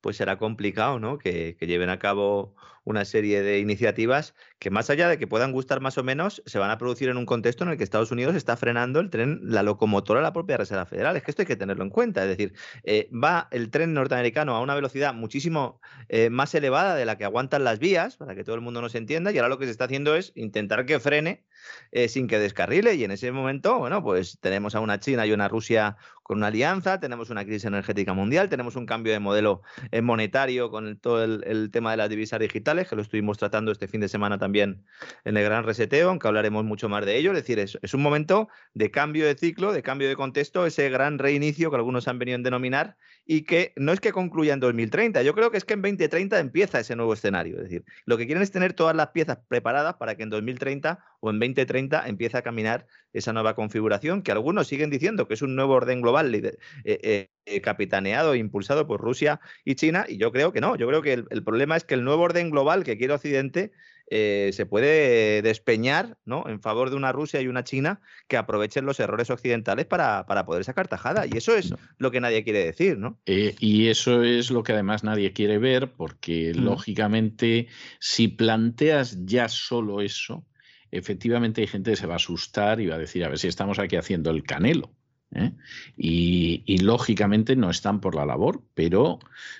pues 0.00 0.16
será 0.16 0.38
complicado, 0.38 0.98
¿no? 0.98 1.18
Que, 1.18 1.56
lleven 1.60 1.90
a 1.90 1.98
cabo 1.98 2.54
una 2.88 3.04
serie 3.04 3.42
de 3.42 3.58
iniciativas 3.58 4.34
que 4.58 4.70
más 4.70 4.88
allá 4.88 5.10
de 5.10 5.18
que 5.18 5.26
puedan 5.26 5.52
gustar 5.52 5.80
más 5.80 5.98
o 5.98 6.02
menos, 6.02 6.42
se 6.46 6.58
van 6.58 6.70
a 6.70 6.78
producir 6.78 7.10
en 7.10 7.18
un 7.18 7.26
contexto 7.26 7.62
en 7.62 7.70
el 7.70 7.76
que 7.76 7.84
Estados 7.84 8.10
Unidos 8.10 8.34
está 8.34 8.56
frenando 8.56 8.98
el 8.98 9.10
tren, 9.10 9.40
la 9.42 9.62
locomotora 9.62 10.22
la 10.22 10.32
propia 10.32 10.56
Reserva 10.56 10.86
Federal. 10.86 11.14
Es 11.14 11.22
que 11.22 11.30
esto 11.30 11.42
hay 11.42 11.46
que 11.46 11.56
tenerlo 11.56 11.84
en 11.84 11.90
cuenta. 11.90 12.22
Es 12.22 12.30
decir, 12.30 12.54
eh, 12.84 13.10
va 13.12 13.46
el 13.50 13.70
tren 13.70 13.92
norteamericano 13.92 14.56
a 14.56 14.62
una 14.62 14.74
velocidad 14.74 15.12
muchísimo 15.12 15.80
eh, 16.08 16.30
más 16.30 16.54
elevada 16.54 16.94
de 16.94 17.04
la 17.04 17.18
que 17.18 17.26
aguantan 17.26 17.62
las 17.62 17.78
vías, 17.78 18.16
para 18.16 18.34
que 18.34 18.42
todo 18.42 18.54
el 18.54 18.62
mundo 18.62 18.80
nos 18.80 18.94
entienda, 18.94 19.32
y 19.32 19.36
ahora 19.36 19.50
lo 19.50 19.58
que 19.58 19.66
se 19.66 19.70
está 19.70 19.84
haciendo 19.84 20.16
es 20.16 20.32
intentar 20.34 20.86
que 20.86 20.98
frene 20.98 21.44
eh, 21.92 22.08
sin 22.08 22.26
que 22.26 22.38
descarrile. 22.38 22.94
Y 22.94 23.04
en 23.04 23.10
ese 23.10 23.30
momento, 23.32 23.78
bueno, 23.78 24.02
pues 24.02 24.38
tenemos 24.40 24.74
a 24.74 24.80
una 24.80 24.98
China 24.98 25.26
y 25.26 25.32
una 25.32 25.48
Rusia 25.48 25.98
con 26.28 26.36
una 26.36 26.48
alianza, 26.48 27.00
tenemos 27.00 27.30
una 27.30 27.42
crisis 27.42 27.64
energética 27.64 28.12
mundial, 28.12 28.50
tenemos 28.50 28.76
un 28.76 28.84
cambio 28.84 29.14
de 29.14 29.18
modelo 29.18 29.62
eh, 29.92 30.02
monetario 30.02 30.70
con 30.70 30.98
todo 30.98 31.24
el, 31.24 31.70
tema 31.70 31.92
de 31.92 31.96
las 31.96 32.10
divisas 32.10 32.38
digitales, 32.38 32.86
que 32.86 32.96
lo 32.96 33.00
estuvimos 33.00 33.38
tratando 33.38 33.72
este 33.72 33.88
fin 33.88 34.02
de 34.02 34.08
semana 34.08 34.36
también 34.36 34.84
en 35.24 35.38
el 35.38 35.44
gran 35.44 35.64
reseteo, 35.64 36.10
aunque 36.10 36.28
hablaremos 36.28 36.66
mucho 36.66 36.90
más 36.90 37.06
de 37.06 37.16
ello. 37.16 37.30
Es 37.30 37.38
decir, 37.38 37.58
es, 37.58 37.78
es 37.80 37.94
un 37.94 38.02
momento 38.02 38.48
de 38.74 38.90
cambio 38.90 39.24
de 39.24 39.36
ciclo, 39.36 39.72
de 39.72 39.82
cambio 39.82 40.06
de 40.06 40.16
contexto, 40.16 40.66
ese 40.66 40.90
gran 40.90 41.18
reinicio 41.18 41.70
que 41.70 41.76
algunos 41.76 42.08
han 42.08 42.18
venido 42.18 42.36
a 42.36 42.42
denominar 42.42 42.98
y 43.24 43.42
que 43.42 43.72
no 43.76 43.92
es 43.92 44.00
que 44.00 44.12
concluya 44.12 44.52
en 44.52 44.60
2030, 44.60 45.22
yo 45.22 45.34
creo 45.34 45.50
que 45.50 45.56
es 45.56 45.64
que 45.64 45.74
en 45.74 45.82
2030 45.82 46.40
empieza 46.40 46.80
ese 46.80 46.94
nuevo 46.94 47.14
escenario. 47.14 47.56
Es 47.56 47.64
decir, 47.64 47.84
lo 48.04 48.18
que 48.18 48.26
quieren 48.26 48.42
es 48.42 48.50
tener 48.50 48.74
todas 48.74 48.94
las 48.94 49.08
piezas 49.08 49.38
preparadas 49.48 49.94
para 49.94 50.14
que 50.14 50.24
en 50.24 50.30
2030 50.30 50.98
o 51.20 51.30
en 51.30 51.38
2030 51.38 52.06
empiece 52.06 52.36
a 52.36 52.42
caminar 52.42 52.86
esa 53.12 53.32
nueva 53.32 53.54
configuración, 53.54 54.22
que 54.22 54.32
algunos 54.32 54.68
siguen 54.68 54.90
diciendo 54.90 55.26
que 55.26 55.34
es 55.34 55.42
un 55.42 55.56
nuevo 55.56 55.74
orden 55.74 56.02
global 56.02 56.34
eh, 56.34 56.58
eh, 56.84 57.60
capitaneado 57.60 58.34
e 58.34 58.38
impulsado 58.38 58.86
por 58.86 59.00
Rusia 59.00 59.40
y 59.64 59.74
China, 59.74 60.04
y 60.08 60.18
yo 60.18 60.32
creo 60.32 60.52
que 60.52 60.60
no. 60.60 60.76
Yo 60.76 60.86
creo 60.86 61.02
que 61.02 61.24
el 61.28 61.44
problema 61.44 61.76
es 61.76 61.84
que 61.84 61.94
el 61.94 62.04
nuevo 62.04 62.22
orden 62.22 62.50
global 62.50 62.84
que 62.84 62.98
quiere 62.98 63.14
Occidente 63.14 63.72
eh, 64.10 64.50
se 64.54 64.64
puede 64.64 65.42
despeñar 65.42 66.16
¿no? 66.24 66.48
en 66.48 66.60
favor 66.60 66.88
de 66.88 66.96
una 66.96 67.12
Rusia 67.12 67.42
y 67.42 67.48
una 67.48 67.64
China 67.64 68.00
que 68.26 68.38
aprovechen 68.38 68.86
los 68.86 69.00
errores 69.00 69.28
occidentales 69.28 69.84
para, 69.84 70.24
poder 70.46 70.64
sacar 70.64 70.88
tajada. 70.88 71.26
Y 71.26 71.36
eso 71.36 71.54
es 71.54 71.74
lo 71.98 72.10
que 72.10 72.20
nadie 72.20 72.42
quiere 72.42 72.64
decir, 72.64 72.96
¿no? 72.96 73.18
Eh, 73.26 73.54
y 73.58 73.88
eso 73.88 74.22
es 74.22 74.50
lo 74.50 74.62
que 74.62 74.72
además 74.72 75.04
nadie 75.04 75.32
quiere 75.32 75.58
ver, 75.58 75.92
porque 75.92 76.54
mm. 76.54 76.64
lógicamente, 76.64 77.68
si 77.98 78.28
planteas 78.28 79.26
ya 79.26 79.48
solo 79.48 80.00
eso, 80.00 80.44
efectivamente 80.90 81.60
hay 81.60 81.66
gente 81.66 81.90
que 81.90 81.96
se 81.96 82.06
va 82.06 82.14
a 82.14 82.16
asustar 82.16 82.80
y 82.80 82.86
va 82.86 82.96
a 82.96 82.98
decir, 82.98 83.24
a 83.24 83.28
ver 83.28 83.38
si 83.38 83.48
estamos 83.48 83.78
aquí 83.78 83.96
haciendo 83.96 84.30
el 84.30 84.42
canelo. 84.42 84.92
¿eh? 85.34 85.52
Y, 85.96 86.78
lógicamente 86.78 87.56
no 87.56 87.70
están 87.70 88.00
por 88.00 88.14
la 88.14 88.26
labor, 88.26 88.62
pero 88.74 89.18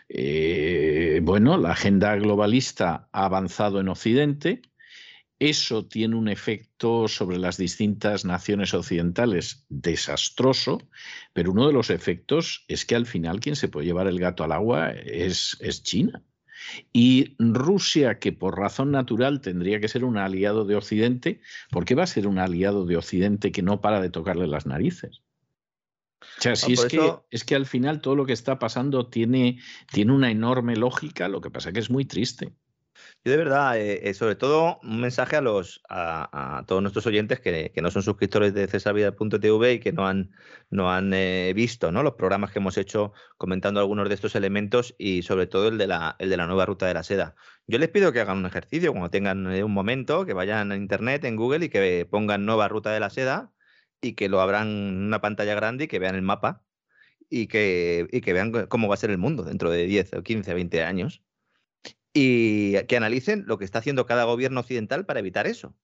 eh, 0.09 1.21
bueno, 1.23 1.59
la 1.59 1.73
agenda 1.73 2.15
globalista 2.17 3.09
ha 3.13 3.25
avanzado 3.25 3.81
en 3.81 3.89
Occidente. 3.89 4.63
Eso 5.41 5.87
tiene 5.87 6.17
un 6.17 6.29
efecto 6.29 7.07
sobre 7.07 7.39
las 7.39 7.57
distintas 7.57 8.25
naciones 8.25 8.75
occidentales 8.75 9.67
desastroso, 9.69 10.79
pero 11.33 11.53
uno 11.53 11.67
de 11.67 11.73
los 11.73 11.91
efectos 11.91 12.65
es 12.67 12.85
que 12.85 12.97
al 12.97 13.07
final 13.07 13.39
quien 13.39 13.55
se 13.55 13.69
puede 13.69 13.87
llevar 13.87 14.09
el 14.09 14.19
gato 14.19 14.43
al 14.43 14.53
agua 14.53 14.91
es, 14.91 15.57
es 15.61 15.83
China. 15.85 16.25
Y 16.93 17.37
Rusia, 17.39 18.19
que 18.19 18.33
por 18.33 18.59
razón 18.59 18.91
natural 18.91 19.41
tendría 19.41 19.81
que 19.81 19.89
ser 19.89 20.05
un 20.05 20.19
aliado 20.19 20.65
de 20.65 20.77
Occidente, 20.77 21.41
¿por 21.71 21.85
qué 21.85 21.95
va 21.95 22.05
a 22.05 22.09
ser 22.09 22.27
un 22.27 22.39
aliado 22.39 22.87
de 22.87 22.97
Occidente 22.97 23.53
que 23.53 23.63
no 23.63 23.81
para 23.81 24.01
de 24.01 24.11
tocarle 24.11 24.47
las 24.47 24.67
narices? 24.67 25.23
O 26.21 26.41
sea, 26.41 26.57
si 26.57 26.73
es, 26.73 26.85
que, 26.87 27.15
es 27.31 27.45
que 27.45 27.55
al 27.55 27.67
final 27.67 28.01
todo 28.01 28.17
lo 28.17 28.27
que 28.27 28.33
está 28.33 28.59
pasando 28.59 29.07
tiene, 29.07 29.61
tiene 29.93 30.13
una 30.13 30.31
enorme 30.31 30.77
lógica, 30.77 31.29
lo 31.29 31.41
que 31.41 31.51
pasa 31.51 31.69
es 31.69 31.75
que 31.75 31.81
es 31.81 31.91
muy 31.91 32.05
triste. 32.05 32.53
Yo 33.25 33.33
de 33.33 33.37
verdad, 33.39 33.77
eh, 33.79 34.09
eh, 34.09 34.15
sobre 34.15 34.37
todo 34.37 34.79
un 34.83 35.01
mensaje 35.01 35.37
a 35.37 35.41
los 35.41 35.83
a, 35.89 36.65
todos 36.67 36.81
nuestros 36.83 37.07
oyentes 37.07 37.41
que, 37.41 37.73
no 37.83 37.91
son 37.91 38.03
suscriptores 38.03 38.55
de 38.55 38.67
cesarvida.tv 38.69 39.73
y 39.75 39.81
que 39.81 39.93
no 39.93 40.07
han, 40.07 40.31
no 40.71 40.91
han 40.93 41.13
eh, 41.13 41.53
visto 41.55 41.91
¿no? 41.93 42.03
los 42.03 42.15
programas 42.15 42.53
que 42.53 42.61
hemos 42.61 42.79
hecho 42.79 43.13
comentando 43.37 43.81
algunos 43.81 44.09
de 44.09 44.15
estos 44.15 44.35
elementos 44.37 44.95
y 44.99 45.23
sobre 45.23 45.47
todo 45.47 45.69
el 45.69 45.79
de, 45.79 45.89
la, 45.89 46.17
el 46.21 46.31
de 46.31 46.37
la 46.37 46.47
nueva 46.47 46.65
ruta 46.65 46.87
de 46.87 46.95
la 46.95 47.03
seda. 47.03 47.35
Yo 47.67 47.79
les 47.79 47.89
pido 47.91 48.13
que 48.13 48.21
hagan 48.21 48.39
un 48.39 48.47
ejercicio 48.47 48.93
cuando 48.93 49.11
tengan 49.11 49.47
un 49.47 49.73
momento, 49.73 50.25
que 50.25 50.33
vayan 50.33 50.73
a 50.73 50.77
internet, 50.77 51.25
en 51.25 51.37
Google 51.37 51.67
y 51.67 51.69
que 51.71 52.07
pongan 52.11 52.47
nueva 52.47 52.69
ruta 52.69 52.93
de 52.93 53.01
la 53.01 53.11
seda 53.11 53.53
y 54.01 54.15
que 54.15 54.29
lo 54.29 54.41
abran 54.41 54.69
en 54.69 55.07
una 55.07 55.21
pantalla 55.21 55.55
grande 55.55 55.85
y 55.85 55.89
que 55.89 55.99
vean 55.99 56.15
el 56.15 56.23
mapa 56.23 56.65
y 57.29 57.49
que, 57.49 58.09
y 58.13 58.21
que 58.21 58.33
vean 58.33 58.67
cómo 58.69 58.89
va 58.89 58.95
a 58.95 58.99
ser 58.99 59.11
el 59.11 59.19
mundo 59.19 59.43
dentro 59.45 59.71
de 59.71 59.87
10 59.87 60.15
o 60.15 60.23
15 60.23 60.53
o 60.53 60.55
20 60.55 60.85
años 60.85 61.23
y 62.13 62.83
que 62.87 62.97
analicen 62.97 63.45
lo 63.47 63.59
que 63.59 63.65
está 63.65 63.79
haciendo 63.79 64.07
cada 64.07 64.25
gobierno 64.25 64.61
occidental 64.61 65.07
para 65.07 65.21
evitar 65.21 65.47
eso. 65.47 65.77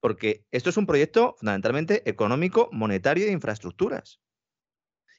Porque 0.00 0.44
esto 0.50 0.70
es 0.70 0.76
un 0.76 0.86
proyecto 0.86 1.36
fundamentalmente 1.38 2.08
económico, 2.08 2.68
monetario 2.72 3.24
e 3.24 3.26
de 3.28 3.32
infraestructuras. 3.32 4.20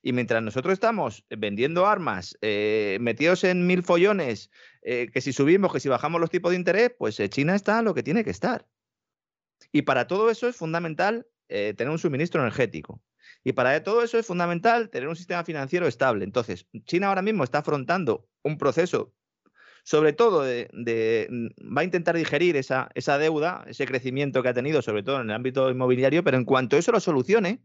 Y 0.06 0.12
mientras 0.12 0.44
nosotros 0.44 0.74
estamos 0.74 1.26
vendiendo 1.30 1.88
armas, 1.88 2.38
eh, 2.42 2.98
metidos 3.00 3.46
en 3.46 3.66
mil 3.66 3.84
follones, 3.84 4.52
eh, 4.82 5.10
que 5.14 5.22
si 5.22 5.32
subimos, 5.32 5.72
que 5.72 5.80
si 5.80 5.88
bajamos 5.88 6.20
los 6.20 6.30
tipos 6.30 6.52
de 6.52 6.58
interés, 6.58 6.92
pues 6.98 7.18
eh, 7.22 7.30
China 7.30 7.56
está 7.56 7.82
lo 7.82 7.94
que 7.94 8.04
tiene 8.04 8.26
que 8.26 8.30
estar. 8.30 8.68
Y 9.72 9.84
para 9.84 10.08
todo 10.08 10.30
eso 10.30 10.48
es 10.50 10.58
fundamental 10.58 11.26
tener 11.48 11.90
un 11.90 12.00
suministro 12.00 12.42
energético. 12.42 13.00
Y 13.44 13.54
para 13.54 13.84
todo 13.84 14.02
eso 14.02 14.18
es 14.18 14.26
fundamental 14.26 14.90
tener 14.90 15.08
un 15.08 15.16
sistema 15.16 15.44
financiero 15.44 15.88
estable. 15.88 16.26
Entonces, 16.26 16.68
China 16.86 17.10
ahora 17.10 17.22
mismo 17.22 17.44
está 17.44 17.60
afrontando 17.60 18.28
un 18.42 18.58
proceso 18.58 19.14
sobre 19.84 20.14
todo 20.14 20.44
mm, 20.44 21.76
va 21.78 21.82
a 21.82 21.84
intentar 21.84 22.16
digerir 22.16 22.56
esa, 22.58 22.90
esa 22.96 23.18
deuda, 23.18 23.64
ese 23.68 23.86
crecimiento 23.86 24.42
que 24.42 24.50
ha 24.50 24.54
tenido, 24.54 24.82
sobre 24.82 25.04
todo 25.04 25.22
en 25.22 25.30
el 25.30 25.36
ámbito 25.36 25.70
inmobiliario, 25.70 26.24
pero 26.24 26.38
en 26.38 26.46
cuanto 26.46 26.78
eso 26.78 26.92
lo 26.92 27.00
solucione, 27.00 27.62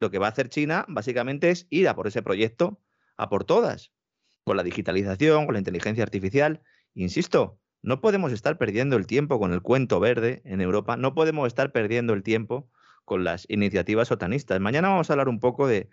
lo 0.00 0.10
que 0.10 0.18
va 0.18 0.26
a 0.26 0.30
hacer 0.30 0.48
China 0.48 0.84
básicamente 0.88 1.50
es 1.50 1.66
ir 1.70 1.88
a 1.88 1.96
por 1.96 2.06
ese 2.06 2.22
proyecto, 2.22 2.80
a 3.16 3.28
por 3.28 3.44
todas, 3.44 3.92
con 4.44 4.56
la 4.56 4.62
digitalización, 4.62 5.46
con 5.46 5.54
la 5.54 5.58
inteligencia 5.58 6.04
artificial. 6.04 6.62
Insisto, 6.94 7.60
no 7.82 8.00
podemos 8.00 8.32
estar 8.32 8.56
perdiendo 8.56 8.96
el 8.96 9.06
tiempo 9.06 9.40
con 9.40 9.52
el 9.52 9.60
cuento 9.60 9.98
verde 9.98 10.40
en 10.44 10.60
Europa, 10.60 10.96
no 10.96 11.14
podemos 11.14 11.48
estar 11.48 11.72
perdiendo 11.72 12.12
el 12.12 12.22
tiempo 12.22 12.70
con 13.08 13.24
las 13.24 13.46
iniciativas 13.48 14.12
otanistas. 14.12 14.60
Mañana 14.60 14.90
vamos 14.90 15.08
a 15.08 15.14
hablar 15.14 15.30
un 15.30 15.40
poco 15.40 15.66
de, 15.66 15.88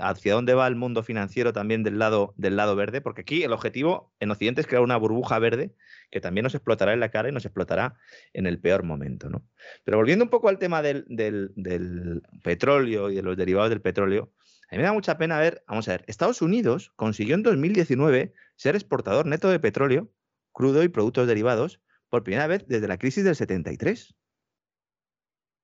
hacia 0.00 0.32
dónde 0.32 0.54
va 0.54 0.66
el 0.66 0.74
mundo 0.74 1.02
financiero 1.02 1.52
también 1.52 1.82
del 1.82 1.98
lado, 1.98 2.32
del 2.38 2.56
lado 2.56 2.74
verde, 2.74 3.02
porque 3.02 3.20
aquí 3.20 3.42
el 3.42 3.52
objetivo 3.52 4.14
en 4.20 4.30
Occidente 4.30 4.62
es 4.62 4.66
crear 4.66 4.82
una 4.82 4.96
burbuja 4.96 5.38
verde 5.38 5.74
que 6.10 6.22
también 6.22 6.44
nos 6.44 6.54
explotará 6.54 6.94
en 6.94 7.00
la 7.00 7.10
cara 7.10 7.28
y 7.28 7.32
nos 7.32 7.44
explotará 7.44 7.98
en 8.32 8.46
el 8.46 8.58
peor 8.58 8.84
momento. 8.84 9.28
¿no? 9.28 9.46
Pero 9.84 9.98
volviendo 9.98 10.24
un 10.24 10.30
poco 10.30 10.48
al 10.48 10.58
tema 10.58 10.80
del, 10.80 11.04
del 11.08 12.22
petróleo 12.42 13.10
y 13.10 13.16
de 13.16 13.22
los 13.22 13.36
derivados 13.36 13.68
del 13.68 13.82
petróleo, 13.82 14.32
a 14.70 14.76
mí 14.76 14.78
me 14.78 14.84
da 14.84 14.94
mucha 14.94 15.18
pena 15.18 15.38
ver, 15.38 15.62
vamos 15.68 15.86
a 15.88 15.92
ver, 15.92 16.04
Estados 16.06 16.40
Unidos 16.40 16.90
consiguió 16.96 17.34
en 17.34 17.42
2019 17.42 18.32
ser 18.56 18.76
exportador 18.76 19.26
neto 19.26 19.50
de 19.50 19.60
petróleo, 19.60 20.10
crudo 20.52 20.82
y 20.82 20.88
productos 20.88 21.28
derivados 21.28 21.82
por 22.08 22.22
primera 22.22 22.46
vez 22.46 22.66
desde 22.66 22.88
la 22.88 22.96
crisis 22.96 23.24
del 23.24 23.36
73. 23.36 24.14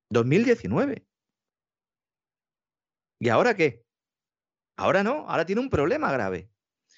2019. 0.09 1.05
¿Y 3.19 3.29
ahora 3.29 3.55
qué? 3.55 3.85
Ahora 4.75 5.03
no, 5.03 5.29
ahora 5.29 5.45
tiene 5.45 5.61
un 5.61 5.69
problema 5.69 6.11
grave. 6.11 6.49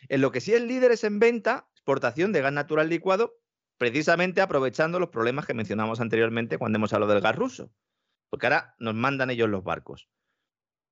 En 0.07 0.21
lo 0.21 0.31
que 0.31 0.41
sí 0.41 0.53
es 0.53 0.61
líder 0.61 0.91
es 0.91 1.03
en 1.03 1.19
venta, 1.19 1.69
exportación 1.73 2.31
de 2.31 2.41
gas 2.41 2.53
natural 2.53 2.89
licuado, 2.89 3.39
precisamente 3.77 4.41
aprovechando 4.41 4.99
los 4.99 5.09
problemas 5.09 5.45
que 5.45 5.53
mencionamos 5.53 5.99
anteriormente 5.99 6.57
cuando 6.57 6.77
hemos 6.77 6.93
hablado 6.93 7.13
del 7.13 7.21
gas 7.21 7.35
ruso. 7.35 7.71
Porque 8.29 8.47
ahora 8.47 8.75
nos 8.79 8.95
mandan 8.95 9.29
ellos 9.29 9.49
los 9.49 9.63
barcos. 9.63 10.09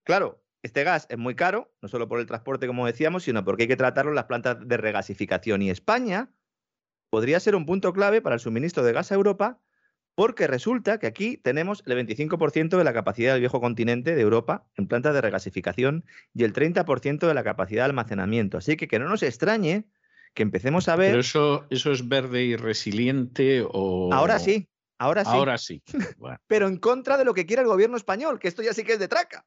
Claro, 0.03 0.43
este 0.61 0.83
gas 0.83 1.07
es 1.09 1.17
muy 1.17 1.35
caro, 1.35 1.73
no 1.81 1.87
solo 1.87 2.07
por 2.07 2.19
el 2.19 2.25
transporte, 2.25 2.67
como 2.67 2.85
decíamos, 2.85 3.23
sino 3.23 3.43
porque 3.43 3.63
hay 3.63 3.69
que 3.69 3.75
tratarlo 3.75 4.11
en 4.11 4.15
las 4.15 4.25
plantas 4.25 4.57
de 4.65 4.77
regasificación. 4.77 5.61
Y 5.61 5.69
España 5.69 6.33
podría 7.09 7.39
ser 7.39 7.55
un 7.55 7.65
punto 7.65 7.93
clave 7.93 8.21
para 8.21 8.35
el 8.35 8.39
suministro 8.39 8.83
de 8.83 8.93
gas 8.93 9.11
a 9.11 9.15
Europa 9.15 9.61
porque 10.15 10.47
resulta 10.47 10.99
que 10.99 11.07
aquí 11.07 11.37
tenemos 11.37 11.83
el 11.85 11.97
25% 11.97 12.77
de 12.77 12.83
la 12.83 12.93
capacidad 12.93 13.33
del 13.33 13.41
viejo 13.41 13.59
continente 13.59 14.15
de 14.15 14.21
Europa 14.21 14.65
en 14.75 14.87
plantas 14.87 15.13
de 15.13 15.21
regasificación 15.21 16.05
y 16.33 16.43
el 16.43 16.53
30% 16.53 17.27
de 17.27 17.33
la 17.33 17.43
capacidad 17.43 17.81
de 17.81 17.85
almacenamiento. 17.85 18.57
Así 18.57 18.77
que 18.77 18.87
que 18.87 18.99
no 18.99 19.09
nos 19.09 19.23
extrañe 19.23 19.85
que 20.33 20.43
empecemos 20.43 20.87
a 20.87 20.95
ver... 20.95 21.11
Pero 21.11 21.21
eso, 21.21 21.65
eso 21.69 21.91
es 21.91 22.07
verde 22.07 22.43
y 22.43 22.55
resiliente 22.55 23.63
o... 23.67 24.13
Ahora 24.13 24.39
sí, 24.39 24.69
ahora 24.99 25.23
sí. 25.25 25.31
Ahora 25.31 25.57
sí. 25.57 25.83
Pero 26.47 26.67
en 26.67 26.77
contra 26.77 27.17
de 27.17 27.25
lo 27.25 27.33
que 27.33 27.45
quiere 27.45 27.61
el 27.61 27.67
gobierno 27.67 27.97
español, 27.97 28.39
que 28.39 28.47
esto 28.47 28.61
ya 28.61 28.73
sí 28.73 28.83
que 28.83 28.93
es 28.93 28.99
de 28.99 29.07
traca. 29.07 29.45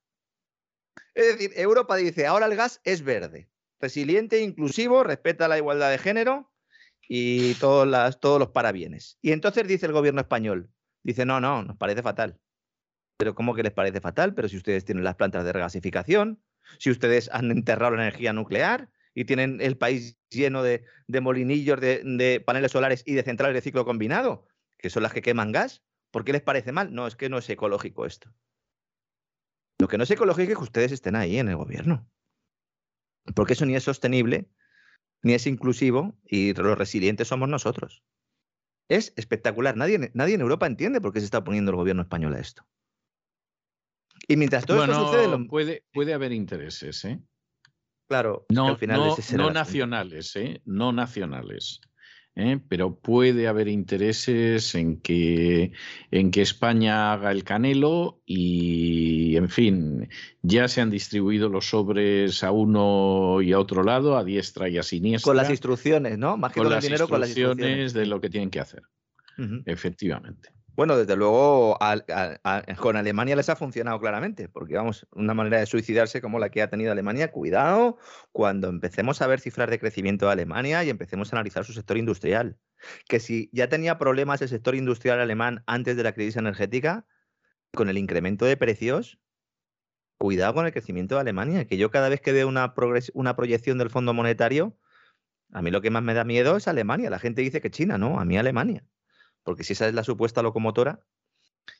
Es 1.15 1.27
decir, 1.27 1.53
Europa 1.57 1.97
dice, 1.97 2.27
ahora 2.27 2.47
el 2.47 2.57
gas 2.57 2.81
es 2.85 3.03
verde, 3.03 3.49
resiliente, 3.81 4.41
inclusivo, 4.41 5.03
respeta 5.03 5.49
la 5.49 5.59
igualdad 5.59 5.91
de 5.91 5.99
género 5.99 6.51
y 7.09 7.55
todos, 7.55 7.87
los 8.39 8.49
parabienes. 8.49 9.19
Y 9.23 9.33
entonces 9.33 9.67
dice 9.67 9.87
el 9.87 9.93
gobierno 9.93 10.21
español, 10.21 10.71
dice, 11.03 11.25
no, 11.25 11.41
no, 11.41 11.63
nos 11.63 11.77
parece 11.77 12.03
fatal. 12.03 12.39
Pero 13.19 13.35
¿cómo 13.35 13.55
que 13.55 13.63
les 13.63 13.73
parece 13.73 14.01
fatal? 14.01 14.35
Pero 14.35 14.49
si 14.49 14.57
ustedes 14.57 14.85
tienen 14.85 15.05
las 15.05 15.15
plantas 15.15 15.45
de 15.45 15.53
regasificación, 15.53 16.43
si 16.79 16.91
ustedes 16.91 17.31
han 17.33 17.51
enterrado 17.51 17.97
la 17.97 18.03
energía 18.03 18.33
nuclear 18.33 18.91
y 19.15 19.25
tienen 19.25 19.61
el 19.61 19.79
país 19.79 20.19
lleno 20.29 20.63
de, 20.63 20.85
molinillos, 21.09 21.81
de, 21.81 22.03
de, 22.05 22.41
paneles 22.41 22.73
solares 22.73 23.03
y 23.07 23.15
de 23.15 23.23
centrales 23.23 23.55
de 23.55 23.63
ciclo 23.63 23.85
combinado, 23.85 24.47
que 24.77 24.91
son 24.91 25.03
las 25.03 25.13
que 25.13 25.23
queman 25.23 25.53
gas, 25.53 25.83
¿por 26.11 26.25
qué 26.25 26.33
les 26.33 26.43
parece 26.43 26.73
mal? 26.73 26.93
No, 26.93 27.07
es 27.07 27.17
que 27.17 27.29
no 27.29 27.39
es 27.39 27.49
ecológico 27.49 28.05
esto. 28.05 28.31
Lo 29.79 29.89
que 29.89 29.99
no 29.99 30.05
es 30.05 30.11
ecológico 30.11 30.53
es 30.53 30.59
que 30.59 30.65
ustedes 30.65 30.93
estén 30.93 31.17
ahí 31.17 31.39
en 31.39 31.49
el 31.49 31.57
gobierno. 31.57 32.09
Porque 33.35 33.55
eso 33.55 33.67
ni 33.67 33.75
es 33.75 33.85
sostenible, 33.85 34.49
ni 35.23 35.35
es 35.35 35.47
inclusivo 35.47 36.17
y 36.25 36.55
los 36.55 36.79
resilientes 36.79 37.29
somos 37.29 37.49
nosotros. 37.49 38.03
Es 38.89 39.13
espectacular. 39.17 39.77
Nadie, 39.77 40.11
nadie 40.15 40.35
en 40.35 40.41
Europa 40.41 40.67
entiende 40.67 41.01
por 41.01 41.13
qué 41.13 41.21
se 41.21 41.25
está 41.25 41.43
poniendo 41.43 41.71
el 41.73 41.77
gobierno 41.77 42.03
español 42.03 42.35
a 42.35 42.41
esto. 42.41 42.67
Y 44.29 44.37
mientras 44.37 44.67
todo 44.67 44.85
esto 44.85 45.07
sucede. 45.07 45.47
Puede, 45.49 45.85
puede 45.93 46.15
haber 46.15 46.33
intereses, 46.33 47.05
¿eh? 47.05 47.21
Claro, 48.09 48.47
no, 48.51 48.69
al 48.69 48.77
final 48.77 49.01
no 49.37 49.51
nacionales, 49.51 50.37
¿eh? 50.37 50.63
No 50.65 50.93
nacionales. 50.93 51.81
¿Eh? 52.37 52.61
pero 52.69 52.95
puede 52.95 53.49
haber 53.49 53.67
intereses 53.67 54.75
en 54.75 55.01
que, 55.01 55.73
en 56.11 56.31
que 56.31 56.43
España 56.43 57.13
haga 57.13 57.33
el 57.33 57.43
canelo 57.43 58.21
y, 58.25 59.37
en 59.37 59.49
fin, 59.49 60.09
ya 60.43 60.69
se 60.69 60.83
han 60.83 60.91
distribuido 60.91 61.49
los 61.49 61.71
sobres 61.71 62.45
a 62.45 62.53
uno 62.53 63.41
y 63.43 63.53
a 63.53 63.59
otro 63.59 63.83
lado, 63.83 64.17
a 64.17 64.25
diestra 64.25 64.69
y 64.69 64.79
a 64.79 64.83
siniestra. 64.83 65.31
Con 65.31 65.37
las 65.37 65.51
instrucciones, 65.51 66.19
¿no? 66.19 66.37
Más 66.37 66.53
que 66.53 66.61
con, 66.61 66.71
las 66.71 66.85
dinero, 66.85 67.09
con 67.09 67.21
las 67.21 67.31
instrucciones 67.31 67.93
de 67.95 68.07
lo 68.07 68.21
que 68.21 68.31
tienen 68.31 68.51
que 68.51 68.61
hacer. 68.61 68.83
Efectivamente. 69.65 70.56
Bueno, 70.77 70.99
desde 70.99 71.17
luego 71.17 71.79
con 72.81 72.97
Alemania 72.97 73.35
les 73.35 73.49
ha 73.49 73.57
funcionado 73.57 73.99
claramente, 73.99 74.51
porque 74.51 74.75
vamos, 74.75 75.07
una 75.13 75.33
manera 75.33 75.59
de 75.59 75.65
suicidarse 75.65 76.21
como 76.21 76.39
la 76.39 76.51
que 76.51 76.61
ha 76.61 76.69
tenido 76.69 76.93
Alemania, 76.93 77.33
cuidado 77.33 77.97
cuando 78.31 78.69
empecemos 78.69 79.23
a 79.23 79.27
ver 79.27 79.41
cifras 79.41 79.71
de 79.71 79.79
crecimiento 79.79 80.27
de 80.27 80.33
Alemania 80.33 80.85
y 80.85 80.91
empecemos 80.91 81.33
a 81.33 81.37
analizar 81.37 81.65
su 81.65 81.73
sector 81.73 81.97
industrial. 81.97 82.59
Que 83.09 83.21
si 83.21 83.49
ya 83.55 83.71
tenía 83.71 83.97
problemas 83.97 84.43
el 84.43 84.51
sector 84.51 84.75
industrial 84.75 85.19
alemán 85.19 85.65
antes 85.67 85.97
de 85.97 86.03
la 86.03 86.13
crisis 86.13 86.37
energética, 86.37 87.07
con 87.73 87.89
el 87.89 87.97
incremento 87.97 88.45
de 88.45 88.59
precios, 88.59 89.19
cuidado 90.19 90.53
con 90.53 90.67
el 90.67 90.73
crecimiento 90.73 91.15
de 91.15 91.23
Alemania, 91.23 91.67
que 91.67 91.79
yo 91.79 91.91
cada 91.91 92.11
vez 92.11 92.21
que 92.21 92.33
veo 92.33 92.49
una, 92.49 92.75
una 93.15 93.35
proyección 93.35 93.79
del 93.79 93.89
Fondo 93.89 94.13
Monetario, 94.13 94.77
a 95.53 95.63
mí 95.63 95.71
lo 95.71 95.81
que 95.81 95.89
más 95.91 96.03
me 96.03 96.13
da 96.13 96.25
miedo 96.25 96.55
es 96.59 96.69
Alemania. 96.69 97.09
La 97.09 97.19
gente 97.19 97.41
dice 97.41 97.63
que 97.63 97.71
China, 97.71 97.97
no, 97.97 98.21
a 98.21 98.27
mí 98.27 98.37
Alemania 98.37 98.85
porque 99.47 99.63
si 99.63 99.75
esa 99.75 99.87
es 99.87 99.95
la 99.95 100.03
supuesta 100.03 100.43
locomotora. 100.43 101.01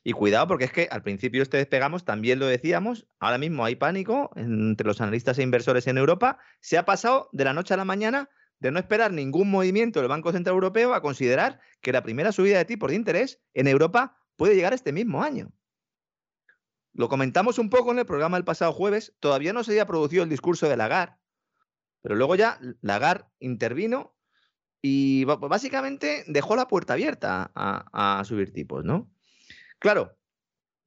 Y 0.01 0.13
cuidado, 0.13 0.47
porque 0.47 0.63
es 0.63 0.71
que 0.71 0.87
al 0.89 1.03
principio 1.03 1.43
este 1.43 1.57
despegamos, 1.57 2.05
también 2.05 2.39
lo 2.39 2.45
decíamos, 2.45 3.07
ahora 3.19 3.37
mismo 3.37 3.65
hay 3.65 3.75
pánico 3.75 4.31
entre 4.37 4.87
los 4.87 5.01
analistas 5.01 5.37
e 5.37 5.43
inversores 5.43 5.85
en 5.87 5.97
Europa. 5.97 6.39
Se 6.61 6.77
ha 6.77 6.85
pasado 6.85 7.29
de 7.33 7.43
la 7.43 7.53
noche 7.53 7.73
a 7.73 7.77
la 7.77 7.83
mañana 7.83 8.29
de 8.59 8.71
no 8.71 8.79
esperar 8.79 9.11
ningún 9.11 9.51
movimiento 9.51 9.99
del 9.99 10.07
Banco 10.07 10.31
Central 10.31 10.53
Europeo 10.53 10.93
a 10.93 11.01
considerar 11.01 11.59
que 11.81 11.91
la 11.91 12.03
primera 12.03 12.31
subida 12.31 12.57
de 12.57 12.63
tipos 12.63 12.89
de 12.89 12.95
interés 12.95 13.41
en 13.53 13.67
Europa 13.67 14.17
puede 14.37 14.55
llegar 14.55 14.73
este 14.73 14.93
mismo 14.93 15.21
año. 15.21 15.51
Lo 16.93 17.09
comentamos 17.09 17.59
un 17.59 17.69
poco 17.69 17.91
en 17.91 17.99
el 17.99 18.05
programa 18.05 18.37
del 18.37 18.45
pasado 18.45 18.71
jueves, 18.71 19.13
todavía 19.19 19.51
no 19.51 19.65
se 19.65 19.71
había 19.71 19.85
producido 19.85 20.23
el 20.23 20.29
discurso 20.29 20.69
de 20.69 20.77
Lagarde, 20.77 21.17
pero 22.01 22.15
luego 22.15 22.35
ya 22.35 22.59
Lagarde 22.81 23.25
intervino 23.39 24.16
y 24.81 25.25
básicamente 25.25 26.23
dejó 26.27 26.55
la 26.55 26.67
puerta 26.67 26.93
abierta 26.93 27.51
a, 27.55 28.23
subir 28.25 28.53
tipos, 28.53 28.85
¿no? 28.85 29.11
Claro, 29.79 30.17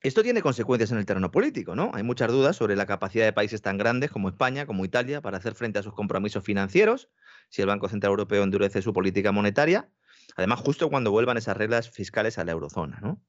Esto 0.03 0.23
tiene 0.23 0.41
consecuencias 0.41 0.91
en 0.93 0.99
el 0.99 1.05
terreno 1.05 1.31
político, 1.31 1.75
¿no? 1.77 1.91
Hay 1.93 2.03
muchas 2.03 2.31
dudas 2.31 2.57
sobre 2.57 2.75
la 2.75 2.87
capacidad 2.87 3.27
de 3.27 3.35
países 3.35 3.61
tan 3.61 3.77
grandes 3.77 4.11
como 4.11 4.31
España, 4.31 4.65
como 4.65 4.87
Italia, 4.87 5.21
para 5.21 5.37
hacer 5.37 5.55
frente 5.55 5.79
a 5.79 5.83
sus 5.83 5.93
compromisos 5.93 6.43
financieros, 6.43 7.11
si 7.51 7.61
el 7.61 7.69
Banco 7.69 7.89
Central 7.89 8.13
Europeo 8.13 8.43
endurece 8.43 8.81
su 8.81 8.95
política 8.95 9.31
monetaria, 9.33 9.91
además 10.37 10.61
justo 10.61 10.89
cuando 10.89 11.11
vuelvan 11.11 11.37
esas 11.37 11.57
reglas 11.57 11.91
fiscales 11.91 12.39
a 12.39 12.45
la 12.45 12.53
eurozona, 12.53 12.99
¿no? 13.03 13.23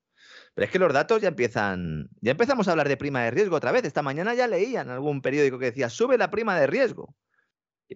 Pero 0.54 0.66
es 0.66 0.72
que 0.72 0.80
los 0.80 0.94
datos 0.94 1.22
ya 1.22 1.30
empiezan, 1.30 2.10
ya 2.22 2.32
empezamos 2.32 2.68
a 2.68 2.72
hablar 2.72 2.88
de 2.88 2.98
prima 2.98 3.24
de 3.24 3.32
riesgo 3.32 3.56
otra 3.56 3.72
vez. 3.72 3.86
Esta 3.86 4.02
mañana 4.02 4.34
ya 4.34 4.48
leía 4.48 4.82
en 4.82 4.90
algún 4.90 5.22
periódico 5.22 5.60
que 5.60 5.66
decía, 5.66 5.90
sube 5.90 6.18
la 6.18 6.30
prima 6.30 6.60
de 6.60 6.68
riesgo. 6.68 7.16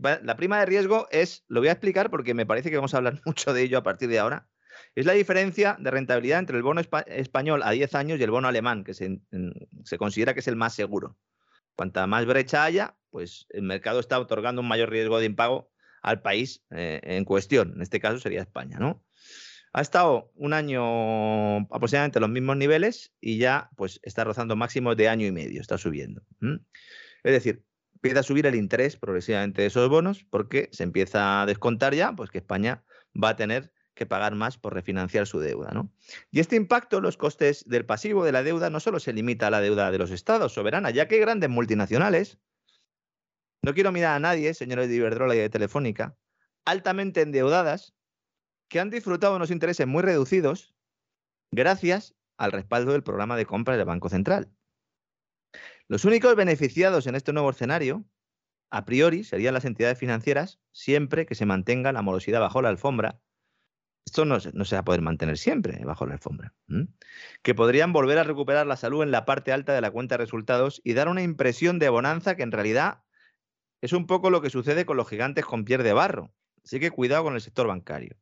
La 0.02 0.36
prima 0.36 0.60
de 0.60 0.66
riesgo 0.66 1.08
es, 1.12 1.44
lo 1.48 1.62
voy 1.62 1.70
a 1.70 1.74
explicar 1.74 2.10
porque 2.10 2.34
me 2.34 2.46
parece 2.46 2.70
que 2.70 2.76
vamos 2.76 2.94
a 2.94 2.98
hablar 2.98 3.22
mucho 3.26 3.54
de 3.54 3.64
ello 3.64 3.78
a 3.78 3.84
partir 3.84 4.10
de 4.10 4.20
ahora, 4.20 4.48
es 4.94 5.06
la 5.06 5.14
diferencia 5.14 5.78
de 5.80 5.92
rentabilidad 5.92 6.40
entre 6.40 6.58
el 6.58 6.64
bono 6.64 6.82
español 7.08 7.64
a 7.64 7.72
10 7.72 7.96
años 7.96 8.20
y 8.20 8.24
el 8.24 8.32
bono 8.32 8.48
alemán, 8.48 8.84
que 8.84 8.94
se, 8.94 9.20
considera 9.98 10.34
que 10.34 10.40
es 10.40 10.48
el 10.48 10.56
más 10.56 10.74
seguro. 10.74 11.18
Cuanta 11.76 12.08
más 12.08 12.26
brecha 12.26 12.64
haya, 12.64 12.96
pues 13.10 13.48
el 13.50 13.64
mercado 13.64 14.00
está 14.00 14.20
otorgando 14.20 14.62
un 14.62 14.68
mayor 14.68 14.90
riesgo 14.90 15.20
de 15.20 15.26
impago 15.26 15.72
al 16.02 16.22
país 16.22 16.64
eh, 16.72 17.02
en 17.04 17.26
cuestión. 17.26 17.74
En 17.76 17.82
este 17.82 18.00
caso 18.00 18.20
sería 18.20 18.42
España, 18.42 18.78
¿no? 18.80 19.04
Ha 19.74 19.82
estado 19.82 20.32
un 20.36 20.54
año 20.54 21.58
aproximadamente 21.74 22.20
a 22.20 22.22
los 22.22 22.30
mismos 22.30 22.56
niveles 22.56 23.12
y 23.20 23.38
ya 23.38 23.70
pues 23.76 24.00
está 24.04 24.24
rozando 24.24 24.56
máximos 24.56 24.96
de 24.96 25.10
año 25.10 25.28
y 25.28 25.34
medio, 25.34 25.60
está 25.60 25.78
subiendo. 25.78 26.22
Es 26.42 27.34
decir, 27.34 27.62
empieza 28.06 28.19
a 28.19 28.23
subir 28.23 28.45
el 28.45 28.53
interés 28.53 28.98
progresivamente 28.98 29.64
de 29.64 29.68
esos 29.68 29.90
bonos 29.90 30.23
porque 30.30 30.69
se 30.72 30.84
empieza 30.84 31.41
a 31.41 31.48
descontar 31.48 31.95
ya 31.95 32.14
pues 32.14 32.30
que 32.30 32.38
España 32.38 32.84
va 33.15 33.30
a 33.30 33.36
tener 33.36 33.73
que 33.95 34.06
pagar 34.06 34.36
más 34.36 34.60
por 34.60 34.76
refinanciar 34.76 35.26
su 35.26 35.40
deuda. 35.40 35.72
¿no? 35.72 35.91
Y 36.30 36.40
este 36.40 36.56
impacto, 36.56 37.02
los 37.02 37.18
costes 37.18 37.68
del 37.68 37.84
pasivo 37.84 38.23
de 38.23 38.32
la 38.32 38.44
deuda, 38.44 38.69
no 38.69 38.80
solo 38.80 38.99
se 38.99 39.11
limita 39.11 39.48
a 39.48 39.49
la 39.49 39.60
deuda 39.60 39.90
de 39.90 39.98
los 39.98 40.11
estados 40.11 40.53
soberanas, 40.53 40.94
ya 40.94 41.07
que 41.07 41.18
grandes 41.18 41.49
multinacionales, 41.49 42.38
no 43.64 43.73
quiero 43.73 43.91
mirar 43.91 44.18
a 44.18 44.19
nadie, 44.19 44.53
señores 44.53 44.88
de 44.88 44.98
Iberdrola 44.98 45.34
y 45.34 45.40
de 45.40 45.49
Telefónica, 45.49 46.15
altamente 46.64 47.22
endeudadas, 47.22 47.95
que 48.68 48.80
han 48.80 48.91
disfrutado 48.91 49.36
unos 49.36 49.49
intereses 49.49 49.88
muy 49.88 50.03
reducidos 50.03 50.76
gracias 51.49 52.14
al 52.38 52.52
respaldo 52.52 52.91
del 52.91 53.02
programa 53.02 53.36
de 53.36 53.48
compra 53.48 53.77
del 53.77 53.86
Banco 53.86 54.10
Central. 54.10 54.52
Los 55.88 56.06
únicos 56.06 56.36
beneficiados 56.36 57.07
en 57.07 57.16
este 57.16 57.34
nuevo 57.34 57.49
escenario, 57.49 58.06
a 58.72 58.86
priori, 58.86 59.24
serían 59.24 59.53
las 59.53 59.66
entidades 59.66 59.99
financieras, 59.99 60.60
siempre 60.72 61.26
que 61.26 61.36
se 61.36 61.45
mantenga 61.45 61.91
la 61.91 62.02
morosidad 62.02 62.40
bajo 62.40 62.62
la 62.62 62.70
alfombra 62.70 63.22
esto 64.06 64.24
no, 64.24 64.40
se 64.40 64.76
va 64.76 64.80
a 64.80 64.86
poder 64.86 65.02
mantener 65.02 65.38
siempre 65.38 65.84
bajo 65.84 66.06
la 66.06 66.14
alfombra. 66.14 66.53
Que 67.41 67.56
podrían 67.56 67.91
volver 67.91 68.20
a 68.20 68.24
recuperar 68.24 68.68
la 68.68 68.78
salud 68.78 69.02
en 69.02 69.12
la 69.12 69.26
parte 69.26 69.52
alta 69.52 69.74
de 69.74 69.82
la 69.82 69.91
cuenta 69.91 70.16
de 70.16 70.24
resultados 70.24 70.80
y 70.84 70.94
dar 70.94 71.10
una 71.10 71.24
impresión 71.24 71.80
de 71.80 71.90
bonanza 71.90 72.36
que 72.36 72.44
en 72.44 72.52
realidad 72.52 73.03
es 73.82 73.94
un 73.94 74.06
poco 74.06 74.30
lo 74.30 74.41
que 74.41 74.52
sucede 74.52 74.86
con 74.86 74.98
los 74.98 75.10
gigantes 75.10 75.45
con 75.45 75.66
piel 75.66 75.84
de 75.84 75.94
barro. 75.94 76.32
Así 76.64 76.80
que 76.80 76.91
cuidado 76.91 77.24
con 77.24 77.34
el 77.34 77.41
sector 77.41 77.68
bancario. 77.68 78.16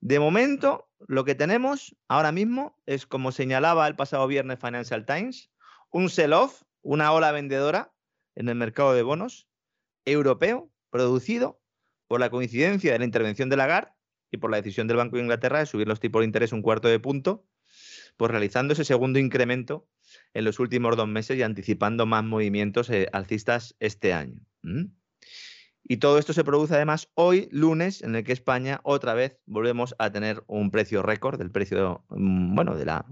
De 0.00 0.18
momento, 0.18 0.90
lo 1.06 1.24
que 1.24 1.34
tenemos 1.34 1.96
ahora 2.08 2.32
mismo 2.32 2.76
es, 2.86 3.06
como 3.06 3.32
señalaba 3.32 3.86
el 3.86 3.96
pasado 3.96 4.26
viernes 4.26 4.58
Financial 4.60 5.04
Times, 5.06 5.50
un 5.90 6.10
sell-off, 6.10 6.62
una 6.88 7.12
ola 7.12 7.32
vendedora 7.32 7.92
en 8.34 8.48
el 8.48 8.54
mercado 8.54 8.94
de 8.94 9.02
bonos 9.02 9.46
europeo 10.06 10.72
producido 10.88 11.60
por 12.06 12.18
la 12.18 12.30
coincidencia 12.30 12.92
de 12.92 12.98
la 12.98 13.04
intervención 13.04 13.50
de 13.50 13.58
Lagarde 13.58 13.92
y 14.30 14.38
por 14.38 14.50
la 14.50 14.56
decisión 14.56 14.88
del 14.88 14.96
Banco 14.96 15.16
de 15.16 15.22
Inglaterra 15.22 15.58
de 15.58 15.66
subir 15.66 15.86
los 15.86 16.00
tipos 16.00 16.20
de 16.20 16.24
interés 16.24 16.50
un 16.50 16.62
cuarto 16.62 16.88
de 16.88 16.98
punto, 16.98 17.44
pues 18.16 18.30
realizando 18.30 18.72
ese 18.72 18.86
segundo 18.86 19.18
incremento 19.18 19.86
en 20.32 20.46
los 20.46 20.60
últimos 20.60 20.96
dos 20.96 21.08
meses 21.08 21.36
y 21.36 21.42
anticipando 21.42 22.06
más 22.06 22.24
movimientos 22.24 22.88
eh, 22.88 23.06
alcistas 23.12 23.76
este 23.80 24.14
año. 24.14 24.40
Y 25.90 25.96
todo 25.96 26.18
esto 26.18 26.34
se 26.34 26.44
produce 26.44 26.74
además 26.74 27.08
hoy, 27.14 27.48
lunes, 27.50 28.02
en 28.02 28.14
el 28.14 28.22
que 28.22 28.32
España 28.32 28.80
otra 28.82 29.14
vez 29.14 29.38
volvemos 29.46 29.94
a 29.98 30.12
tener 30.12 30.44
un 30.46 30.70
precio 30.70 31.02
récord 31.02 31.38
del 31.38 31.50
precio, 31.50 32.04
mm, 32.10 32.54
bueno, 32.54 32.76
de 32.76 32.84
la, 32.84 33.06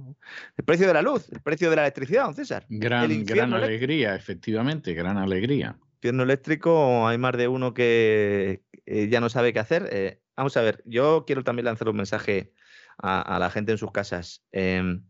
el 0.58 0.64
precio 0.64 0.86
de 0.86 0.92
la 0.92 1.00
luz, 1.00 1.26
el 1.32 1.40
precio 1.40 1.70
de 1.70 1.76
la 1.76 1.82
electricidad, 1.82 2.24
don 2.24 2.34
César. 2.34 2.66
Gran, 2.68 3.24
gran 3.24 3.54
alegría, 3.54 4.14
efectivamente, 4.14 4.92
gran 4.92 5.16
alegría. 5.16 5.78
Infierno 5.94 6.24
eléctrico, 6.24 7.08
hay 7.08 7.16
más 7.16 7.34
de 7.38 7.48
uno 7.48 7.72
que 7.72 8.62
eh, 8.84 9.08
ya 9.08 9.20
no 9.20 9.30
sabe 9.30 9.54
qué 9.54 9.58
hacer. 9.58 9.88
Eh, 9.90 10.20
vamos 10.36 10.54
a 10.58 10.60
ver, 10.60 10.82
yo 10.84 11.24
quiero 11.26 11.44
también 11.44 11.64
lanzar 11.64 11.88
un 11.88 11.96
mensaje 11.96 12.52
a, 12.98 13.38
la 13.38 13.48
gente 13.48 13.72
en 13.72 13.78
sus 13.78 13.90
casas. 13.90 14.44
Em, 14.52 15.02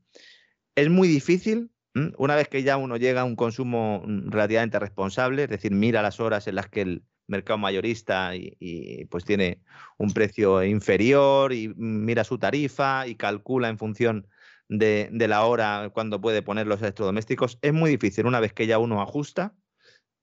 es 0.76 0.88
muy 0.88 1.08
difícil, 1.08 1.72
una 2.16 2.36
vez 2.36 2.46
que 2.46 2.62
ya 2.62 2.76
uno 2.76 2.96
llega 2.96 3.22
a 3.22 3.24
un 3.24 3.34
consumo 3.34 4.04
mm, 4.06 4.30
relativamente 4.30 4.78
responsable, 4.78 5.42
es 5.42 5.48
decir, 5.48 5.72
mira 5.72 6.00
las 6.00 6.20
horas 6.20 6.46
en 6.46 6.54
las 6.54 6.68
que 6.68 6.82
el 6.82 7.02
mercado 7.26 7.58
mayorista 7.58 8.34
y, 8.36 9.04
pues 9.10 9.24
tiene 9.24 9.60
un 9.98 10.12
precio 10.12 10.62
inferior 10.64 11.52
y 11.52 11.72
mira 11.76 12.24
su 12.24 12.38
tarifa 12.38 13.06
y 13.06 13.16
calcula 13.16 13.68
en 13.68 13.78
función 13.78 14.26
de, 14.68 15.10
la 15.12 15.44
hora 15.44 15.90
cuando 15.92 16.20
puede 16.20 16.42
poner 16.42 16.66
los 16.66 16.80
electrodomésticos, 16.80 17.58
es 17.62 17.72
muy 17.72 17.90
difícil 17.90 18.26
una 18.26 18.40
vez 18.40 18.52
que 18.52 18.66
ya 18.66 18.78
uno 18.78 19.00
ajusta, 19.00 19.54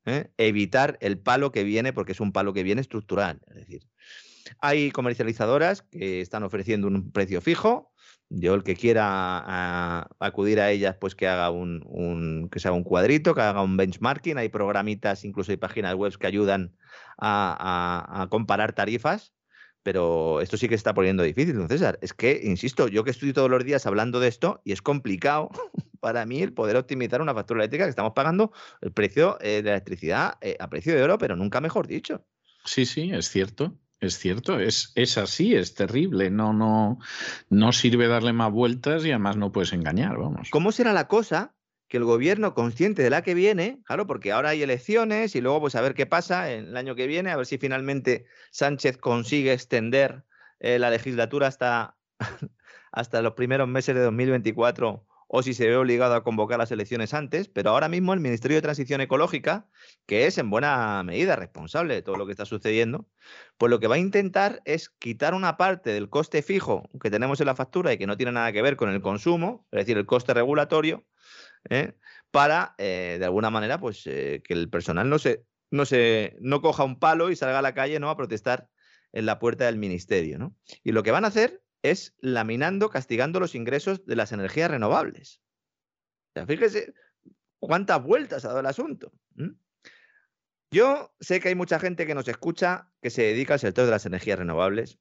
¿eh? 0.05 0.31
evitar 0.38 0.97
el 1.01 1.19
palo 1.19 1.51
que 1.51 1.63
viene, 1.63 1.93
porque 1.93 2.11
es 2.11 2.19
un 2.19 2.31
palo 2.31 2.53
que 2.53 2.63
viene 2.63 2.81
estructural. 2.81 3.41
Es 3.47 3.55
decir, 3.55 3.84
hay 4.59 4.91
comercializadoras 4.91 5.84
que 5.84 6.21
están 6.21 6.43
ofreciendo 6.43 6.88
un 6.88 7.11
precio 7.11 7.41
fijo. 7.41 7.93
Yo, 8.35 8.55
el 8.55 8.64
que 8.64 8.76
quiera 8.76 10.07
acudir 10.19 10.60
a 10.60 10.72
ellas, 10.72 10.97
pues 10.99 11.14
que 11.14 11.27
haga 11.27 11.51
un, 11.51 12.49
que 12.51 12.60
se 12.60 12.68
haga 12.68 12.76
un 12.76 12.84
cuadrito, 12.84 13.35
que 13.35 13.41
haga 13.41 13.61
un 13.61 13.77
benchmarking. 13.77 14.39
Hay 14.39 14.49
programitas, 14.49 15.23
incluso 15.23 15.51
hay 15.51 15.57
páginas 15.57 15.93
web 15.93 16.18
que 16.18 16.26
ayudan 16.26 16.76
a, 17.19 18.27
comparar 18.30 18.73
tarifas 18.73 19.34
pero 19.84 20.39
esto 20.39 20.55
sí 20.55 20.69
que 20.69 20.76
está 20.76 20.93
poniendo 20.93 21.23
difícil, 21.23 21.57
don 21.57 21.68
César. 21.68 21.99
Es 22.01 22.14
que, 22.14 22.39
insisto, 22.41 22.88
yo 22.88 23.03
que 23.03 23.11
estoy 23.11 23.34
todos 23.34 23.49
los 23.49 23.65
días 23.65 23.85
hablando 23.85 24.22
de 24.22 24.30
esto 24.30 24.61
y 24.64 24.72
es 24.72 24.81
complicado 24.81 25.49
para 25.99 26.26
mí 26.26 26.41
el 26.41 26.53
poder 26.53 26.77
optimizar 26.77 27.22
una 27.22 27.34
factura 27.34 27.60
eléctrica 27.60 27.84
que 27.84 27.89
estamos 27.89 28.14
pagando 28.15 28.53
el 28.80 28.93
precio 28.93 29.38
eh, 29.41 29.57
de 29.57 29.64
la 29.64 29.72
electricidad 29.72 30.38
eh, 30.39 30.55
a 30.57 30.69
precio 30.69 30.95
de 30.95 31.03
oro, 31.03 31.18
pero 31.18 31.35
nunca 31.35 31.60
mejor 31.60 31.88
dicho. 31.88 32.26
Sí, 32.64 32.85
sí, 32.85 33.11
es 33.11 33.27
cierto. 33.27 33.77
Es 34.03 34.19
cierto, 34.19 34.59
es, 34.59 34.91
es 34.95 35.17
así, 35.17 35.55
es 35.55 35.75
terrible. 35.75 36.30
No, 36.30 36.51
no, 36.51 36.99
no 37.49 37.71
sirve 37.71 38.07
darle 38.07 38.34
más 38.34 38.51
vueltas 38.51 39.05
y 39.05 39.11
además 39.11 39.38
no 39.38 39.53
puedes 39.53 39.71
engañar, 39.71 40.17
vamos. 40.17 40.49
¿Cómo 40.51 40.73
será 40.73 40.91
la 40.91 41.07
cosa 41.07 41.55
que 41.88 41.95
el 41.97 42.03
gobierno, 42.03 42.53
consciente 42.53 43.01
de 43.01 43.09
la 43.09 43.21
que 43.21 43.34
viene, 43.34 43.80
claro, 43.85 44.05
porque 44.05 44.34
ahora 44.34 44.49
hay 44.49 44.61
elecciones 44.61 45.35
y 45.35 45.41
luego 45.41 45.61
pues 45.61 45.75
a 45.75 45.81
ver 45.81 45.93
qué 45.93 46.05
pasa 46.05 46.51
en 46.51 46.65
el 46.65 46.75
año 46.75 46.95
que 46.95 47.07
viene, 47.07 47.31
a 47.31 47.38
ver 47.38 47.45
si 47.45 47.57
finalmente 47.57 48.25
Sánchez 48.51 48.97
consigue 48.97 49.53
extender 49.53 50.23
eh, 50.59 50.80
la 50.80 50.89
legislatura 50.89 51.47
hasta, 51.47 51.95
hasta 52.91 53.21
los 53.21 53.34
primeros 53.34 53.69
meses 53.69 53.95
de 53.95 54.01
2024 54.01 55.05
o 55.27 55.43
si 55.43 55.53
se 55.53 55.67
ve 55.67 55.75
obligado 55.75 56.15
a 56.15 56.23
convocar 56.23 56.59
las 56.59 56.71
elecciones 56.71 57.13
antes, 57.13 57.47
pero 57.47 57.71
ahora 57.71 57.89
mismo 57.89 58.13
el 58.13 58.19
Ministerio 58.19 58.57
de 58.57 58.61
Transición 58.61 59.01
Ecológica, 59.01 59.67
que 60.05 60.27
es 60.27 60.37
en 60.37 60.49
buena 60.49 61.01
medida 61.03 61.35
responsable 61.35 61.93
de 61.95 62.01
todo 62.01 62.17
lo 62.17 62.25
que 62.25 62.31
está 62.31 62.45
sucediendo, 62.45 63.07
pues 63.57 63.69
lo 63.69 63.79
que 63.79 63.87
va 63.87 63.95
a 63.95 63.99
intentar 63.99 64.61
es 64.65 64.89
quitar 64.89 65.33
una 65.33 65.57
parte 65.57 65.91
del 65.91 66.09
coste 66.09 66.41
fijo 66.41 66.89
que 67.01 67.09
tenemos 67.09 67.39
en 67.39 67.47
la 67.47 67.55
factura 67.55 67.93
y 67.93 67.97
que 67.97 68.07
no 68.07 68.17
tiene 68.17 68.31
nada 68.31 68.51
que 68.51 68.61
ver 68.61 68.75
con 68.75 68.89
el 68.89 69.01
consumo, 69.01 69.67
es 69.71 69.79
decir, 69.79 69.97
el 69.97 70.05
coste 70.05 70.33
regulatorio, 70.33 71.05
¿eh? 71.69 71.93
para, 72.31 72.75
eh, 72.77 73.17
de 73.19 73.25
alguna 73.25 73.49
manera, 73.49 73.79
pues 73.79 74.03
eh, 74.05 74.41
que 74.43 74.53
el 74.53 74.69
personal 74.69 75.09
no 75.09 75.19
se, 75.19 75.45
no 75.71 75.85
se 75.85 76.35
no 76.39 76.61
coja 76.61 76.83
un 76.83 76.99
palo 76.99 77.29
y 77.29 77.35
salga 77.35 77.59
a 77.59 77.63
la 77.63 77.73
calle 77.73 77.99
¿no? 77.99 78.09
a 78.09 78.17
protestar 78.17 78.69
en 79.11 79.25
la 79.25 79.39
puerta 79.39 79.65
del 79.65 79.77
ministerio. 79.77 80.37
¿no? 80.37 80.55
Y 80.83 80.91
lo 80.91 81.03
que 81.03 81.11
van 81.11 81.25
a 81.25 81.29
hacer 81.29 81.62
es 81.84 82.15
laminando, 82.19 82.89
castigando 82.89 83.39
los 83.39 83.55
ingresos 83.55 84.05
de 84.05 84.15
las 84.15 84.31
energías 84.31 84.72
renovables. 84.72 85.41
fíjese 86.47 86.93
cuántas 87.60 88.01
vueltas 88.01 88.43
ha 88.45 88.49
dado 88.49 88.61
el 88.61 88.65
asunto. 88.65 89.11
Yo 90.72 91.14
sé 91.19 91.39
que 91.39 91.49
hay 91.49 91.55
mucha 91.55 91.80
gente 91.80 92.07
que 92.07 92.15
nos 92.15 92.27
escucha 92.27 92.89
que 93.01 93.11
se 93.11 93.22
dedica 93.22 93.53
al 93.53 93.60
sector 93.60 93.85
de 93.85 93.91
las 93.91 94.07
energías 94.07 94.39
renovables 94.39 94.97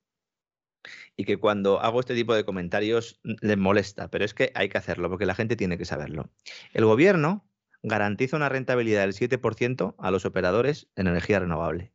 y 1.16 1.24
que 1.24 1.38
cuando 1.38 1.80
hago 1.80 2.00
este 2.00 2.14
tipo 2.14 2.34
de 2.34 2.44
comentarios 2.44 3.20
les 3.22 3.56
molesta, 3.56 4.08
pero 4.08 4.24
es 4.24 4.34
que 4.34 4.52
hay 4.54 4.68
que 4.68 4.78
hacerlo 4.78 5.08
porque 5.08 5.24
la 5.24 5.34
gente 5.34 5.56
tiene 5.56 5.78
que 5.78 5.84
saberlo. 5.84 6.30
El 6.72 6.84
gobierno 6.84 7.48
garantiza 7.82 8.36
una 8.36 8.48
rentabilidad 8.48 9.02
del 9.02 9.14
7% 9.14 9.94
a 9.98 10.10
los 10.10 10.26
operadores 10.26 10.88
en 10.96 11.06
energía 11.06 11.40
renovable. 11.40 11.92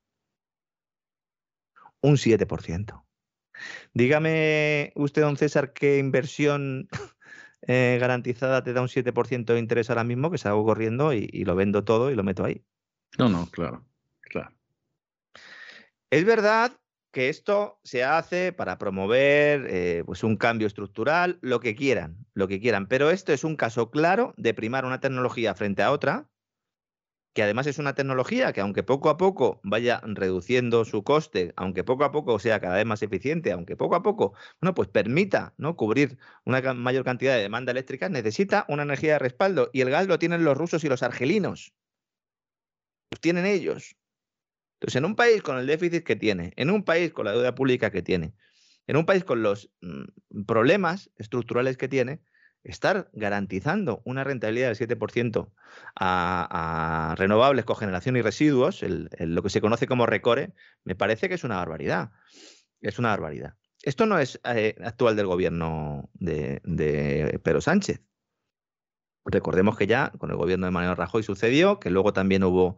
Un 2.01 2.15
7%. 2.15 3.06
Dígame 3.93 4.91
usted, 4.95 5.21
don 5.21 5.37
César, 5.37 5.73
qué 5.73 5.97
inversión 5.97 6.87
eh, 7.67 7.97
garantizada 7.99 8.63
te 8.63 8.73
da 8.73 8.81
un 8.81 8.87
7% 8.87 9.53
de 9.53 9.59
interés 9.59 9.89
ahora 9.89 10.03
mismo, 10.03 10.31
que 10.31 10.37
salgo 10.37 10.65
corriendo 10.65 11.13
y, 11.13 11.27
lo 11.45 11.55
vendo 11.55 11.83
todo 11.83 12.11
y 12.11 12.15
lo 12.15 12.23
meto 12.23 12.43
ahí. 12.43 12.63
No, 13.17 13.29
no, 13.29 13.47
claro, 13.51 13.85
claro. 14.21 14.51
Es 16.09 16.23
verdad 16.23 16.71
que 17.11 17.29
esto 17.29 17.79
se 17.83 18.03
hace 18.03 18.53
para 18.53 18.77
promover 18.77 19.65
eh, 19.69 20.03
pues 20.05 20.23
un 20.23 20.37
cambio 20.37 20.67
estructural, 20.67 21.39
lo 21.41 21.59
que 21.59 21.75
quieran, 21.75 22.25
lo 22.33 22.47
que 22.47 22.59
quieran. 22.59 22.87
Pero 22.87 23.09
esto 23.09 23.33
es 23.33 23.43
un 23.43 23.55
caso 23.55 23.89
claro 23.89 24.33
de 24.37 24.53
primar 24.53 24.85
una 24.85 24.99
tecnología 24.99 25.55
frente 25.55 25.81
a 25.81 25.91
otra, 25.91 26.29
que 27.37 27.43
además 27.43 27.67
es 27.67 27.77
una 27.77 27.93
tecnología 27.93 28.51
que 28.51 28.61
aunque 28.61 28.81
poco 28.81 29.11
a 29.11 29.17
poco 29.17 29.61
vaya 29.63 30.01
reduciendo 30.03 30.85
su 30.85 31.03
coste, 31.03 31.53
aunque 31.55 31.83
poco 31.83 32.03
a 32.03 32.11
poco 32.11 32.39
sea 32.39 32.59
cada 32.59 32.77
vez 32.77 32.85
más 32.87 33.03
eficiente, 33.03 33.51
aunque 33.51 33.75
poco 33.75 33.95
a 33.95 34.01
poco, 34.01 34.33
bueno, 34.59 34.73
pues 34.73 34.87
permita 34.89 35.53
¿no? 35.59 35.75
cubrir 35.75 36.17
una 36.45 36.73
mayor 36.73 37.03
cantidad 37.03 37.35
de 37.35 37.43
demanda 37.43 37.71
eléctrica, 37.71 38.09
necesita 38.09 38.65
una 38.69 38.81
energía 38.81 39.13
de 39.13 39.19
respaldo. 39.19 39.69
Y 39.71 39.81
el 39.81 39.91
gas 39.91 40.07
lo 40.07 40.17
tienen 40.17 40.43
los 40.43 40.57
rusos 40.57 40.83
y 40.83 40.89
los 40.89 41.03
argelinos. 41.03 41.75
Los 43.11 43.21
tienen 43.21 43.45
ellos. 43.45 43.95
Entonces, 44.79 44.95
en 44.95 45.05
un 45.05 45.15
país 45.15 45.43
con 45.43 45.59
el 45.59 45.67
déficit 45.67 46.03
que 46.03 46.15
tiene, 46.15 46.53
en 46.55 46.71
un 46.71 46.83
país 46.83 47.13
con 47.13 47.25
la 47.25 47.33
deuda 47.33 47.53
pública 47.53 47.91
que 47.91 48.01
tiene, 48.01 48.33
en 48.87 48.97
un 48.97 49.05
país 49.05 49.23
con 49.23 49.43
los 49.43 49.69
mm, 49.81 50.45
problemas 50.47 51.11
estructurales 51.17 51.77
que 51.77 51.87
tiene, 51.87 52.19
estar 52.67 53.09
garantizando 53.13 54.01
una 54.05 54.23
rentabilidad 54.23 54.67
del 54.67 54.77
7% 54.77 55.49
a, 55.95 57.11
a, 57.11 57.15
renovables, 57.15 57.65
cogeneración 57.65 58.17
y 58.17 58.21
residuos, 58.21 58.81
lo 58.83 59.43
que 59.43 59.49
se 59.49 59.61
conoce 59.61 59.87
como 59.87 60.05
recore, 60.05 60.53
me 60.83 60.95
parece 60.95 61.29
que 61.29 61.35
es 61.35 61.43
una 61.43 61.57
barbaridad. 61.57 62.11
Es 62.81 62.99
una 62.99 63.09
barbaridad. 63.09 63.55
Esto 63.81 64.05
no 64.05 64.19
es 64.19 64.39
eh, 64.43 64.75
actual 64.83 65.15
del 65.15 65.27
gobierno 65.27 66.09
de, 66.13 66.61
de 66.63 67.39
Pedro 67.43 67.61
Sánchez. 67.61 68.01
Recordemos 69.29 69.77
que 69.77 69.87
ya 69.87 70.11
con 70.17 70.31
el 70.31 70.37
gobierno 70.37 70.67
de 70.67 70.71
Manuel 70.71 70.95
Rajoy 70.95 71.21
sucedió, 71.21 71.81
que 71.81 71.89
luego 71.89 72.13
también 72.13 72.45
hubo 72.45 72.77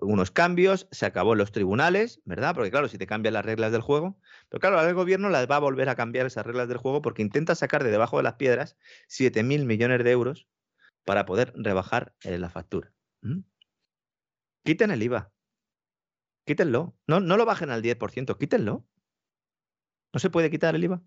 unos 0.00 0.30
cambios, 0.30 0.86
se 0.92 1.06
acabó 1.06 1.32
en 1.32 1.38
los 1.38 1.50
tribunales, 1.50 2.22
¿verdad? 2.24 2.54
Porque 2.54 2.70
claro, 2.70 2.86
si 2.86 2.98
te 2.98 3.06
cambian 3.08 3.34
las 3.34 3.44
reglas 3.44 3.72
del 3.72 3.80
juego, 3.80 4.16
pero 4.48 4.60
claro, 4.60 4.76
ahora 4.78 4.90
el 4.90 4.94
gobierno 4.94 5.28
las 5.28 5.50
va 5.50 5.56
a 5.56 5.60
volver 5.60 5.88
a 5.88 5.96
cambiar 5.96 6.26
esas 6.26 6.46
reglas 6.46 6.68
del 6.68 6.78
juego 6.78 7.02
porque 7.02 7.22
intenta 7.22 7.56
sacar 7.56 7.82
de 7.82 7.90
debajo 7.90 8.16
de 8.16 8.22
las 8.22 8.34
piedras 8.34 8.76
7.000 9.08 9.64
millones 9.64 10.04
de 10.04 10.10
euros 10.12 10.46
para 11.04 11.26
poder 11.26 11.52
rebajar 11.56 12.14
eh, 12.22 12.38
la 12.38 12.48
factura. 12.48 12.92
Quiten 14.64 14.92
el 14.92 15.02
IVA. 15.02 15.32
Quítenlo. 16.46 16.96
No, 17.08 17.18
no 17.18 17.36
lo 17.36 17.44
bajen 17.44 17.70
al 17.70 17.82
10%, 17.82 18.38
quítenlo. 18.38 18.86
No 20.12 20.20
se 20.20 20.30
puede 20.30 20.48
quitar 20.48 20.76
el 20.76 20.84
IVA. 20.84 21.02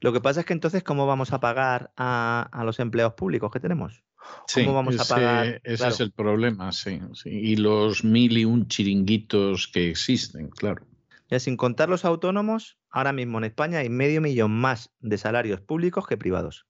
Lo 0.00 0.12
que 0.12 0.20
pasa 0.20 0.40
es 0.40 0.46
que 0.46 0.52
entonces, 0.52 0.82
¿cómo 0.82 1.06
vamos 1.06 1.32
a 1.32 1.40
pagar 1.40 1.92
a, 1.96 2.62
los 2.64 2.78
empleados 2.80 3.14
públicos 3.14 3.50
que 3.50 3.60
tenemos? 3.60 4.02
¿Cómo 4.52 4.74
vamos 4.74 4.98
a 4.98 5.14
pagar? 5.14 5.60
Ese 5.64 5.88
es 5.88 6.00
el 6.00 6.12
problema, 6.12 6.72
sí, 6.72 7.00
Y 7.24 7.56
los 7.56 8.04
mil 8.04 8.36
y 8.36 8.44
un 8.44 8.68
chiringuitos 8.68 9.68
que 9.68 9.90
existen, 9.90 10.50
claro. 10.50 10.86
Ya 11.28 11.40
sin 11.40 11.56
contar 11.56 11.88
los 11.88 12.04
autónomos, 12.04 12.78
ahora 12.90 13.12
mismo 13.12 13.38
en 13.38 13.44
España 13.44 13.78
hay 13.78 13.88
medio 13.88 14.20
millón 14.20 14.52
más 14.52 14.92
de 15.00 15.18
salarios 15.18 15.60
públicos 15.60 16.06
que 16.06 16.16
privados. 16.16 16.66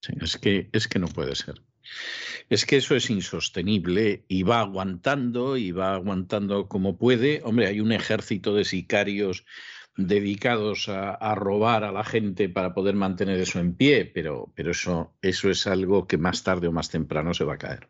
Sí, 0.00 0.12
es 0.20 0.36
que, 0.36 0.70
es 0.72 0.88
que 0.88 0.98
no 0.98 1.08
puede 1.08 1.34
ser. 1.34 1.62
Es 2.48 2.64
que 2.64 2.76
eso 2.76 2.94
es 2.94 3.10
insostenible 3.10 4.24
y 4.28 4.42
va 4.42 4.60
aguantando 4.60 5.56
y 5.56 5.72
va 5.72 5.94
aguantando 5.94 6.68
como 6.68 6.96
puede. 6.96 7.40
Hombre, 7.44 7.66
hay 7.66 7.80
un 7.80 7.92
ejército 7.92 8.54
de 8.54 8.64
sicarios 8.64 9.44
dedicados 9.96 10.88
a, 10.88 11.34
robar 11.34 11.84
a 11.84 11.92
la 11.92 12.04
gente 12.04 12.48
para 12.48 12.74
poder 12.74 12.94
mantener 12.94 13.40
eso 13.40 13.58
en 13.58 13.74
pie, 13.74 14.04
pero, 14.04 14.52
pero 14.54 14.70
eso, 14.70 15.14
eso 15.22 15.50
es 15.50 15.66
algo 15.66 16.06
que 16.06 16.18
más 16.18 16.42
tarde 16.42 16.68
o 16.68 16.72
más 16.72 16.90
temprano 16.90 17.34
se 17.34 17.44
va 17.44 17.54
a 17.54 17.58
caer. 17.58 17.88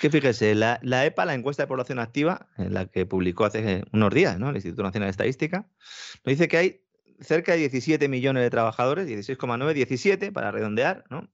Que 0.00 0.10
fíjese, 0.10 0.54
la, 0.54 0.78
EPA, 0.82 1.24
la 1.24 1.34
encuesta 1.34 1.62
de 1.62 1.68
población 1.68 1.98
activa, 1.98 2.48
en 2.58 2.74
la 2.74 2.86
que 2.86 3.06
publicó 3.06 3.44
hace 3.44 3.84
unos 3.92 4.12
días 4.12 4.38
¿no? 4.38 4.50
el 4.50 4.56
Instituto 4.56 4.82
Nacional 4.82 5.06
de 5.06 5.12
Estadística, 5.12 5.68
nos 6.24 6.32
dice 6.32 6.48
que 6.48 6.56
hay 6.56 6.80
cerca 7.20 7.52
de 7.52 7.58
17 7.58 8.08
millones 8.08 8.42
de 8.42 8.50
trabajadores, 8.50 9.06
16,9, 9.06 9.72
17 9.72 10.32
para 10.32 10.50
redondear, 10.50 11.04
¿no? 11.08 11.30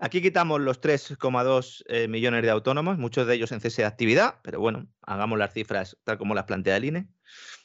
Aquí 0.00 0.22
quitamos 0.22 0.60
los 0.60 0.80
3,2 0.80 1.84
eh, 1.88 2.06
millones 2.06 2.42
de 2.42 2.50
autónomos, 2.50 2.98
muchos 2.98 3.26
de 3.26 3.34
ellos 3.34 3.50
en 3.50 3.60
cese 3.60 3.82
de 3.82 3.88
actividad, 3.88 4.36
pero 4.42 4.60
bueno, 4.60 4.86
hagamos 5.02 5.38
las 5.40 5.52
cifras 5.52 5.98
tal 6.04 6.18
como 6.18 6.36
las 6.36 6.44
plantea 6.44 6.76
el 6.76 6.84
INE. 6.84 7.08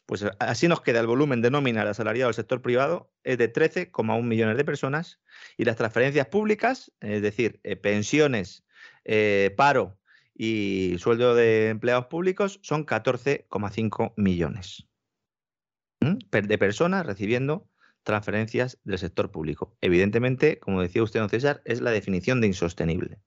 Pues 0.06 0.26
así 0.40 0.68
nos 0.68 0.82
queda 0.82 1.00
el 1.00 1.08
volumen 1.08 1.42
de 1.42 1.50
nómina 1.50 1.84
asalariado 1.84 2.30
del 2.30 2.36
sector 2.36 2.62
privado, 2.62 3.12
es 3.24 3.38
de 3.38 3.52
13,1 3.52 4.22
millones 4.24 4.58
de 4.58 4.66
personas, 4.66 5.22
y 5.58 5.64
las 5.64 5.78
transferencias 5.78 6.28
públicas, 6.28 6.92
es 7.00 7.22
decir, 7.22 7.60
eh, 7.64 7.78
pensiones, 7.78 8.66
eh, 9.06 9.54
paro 9.56 9.98
y 10.36 10.96
sueldo 11.00 11.36
de 11.36 11.70
empleados 11.70 12.08
públicos, 12.08 12.60
son 12.64 12.86
14,5 12.86 14.14
millones 14.18 14.88
de 16.32 16.58
personas 16.58 17.06
recibiendo 17.06 17.70
transferencias 18.04 18.80
del 18.84 19.00
sector 19.00 19.32
público. 19.32 19.78
Evidentemente, 19.82 20.60
como 20.60 20.82
decía 20.82 21.04
usted, 21.04 21.20
don 21.22 21.30
César, 21.30 21.62
es 21.66 21.82
la 21.82 21.92
definición 21.92 22.42
de 22.42 22.48
insostenible. 22.48 23.20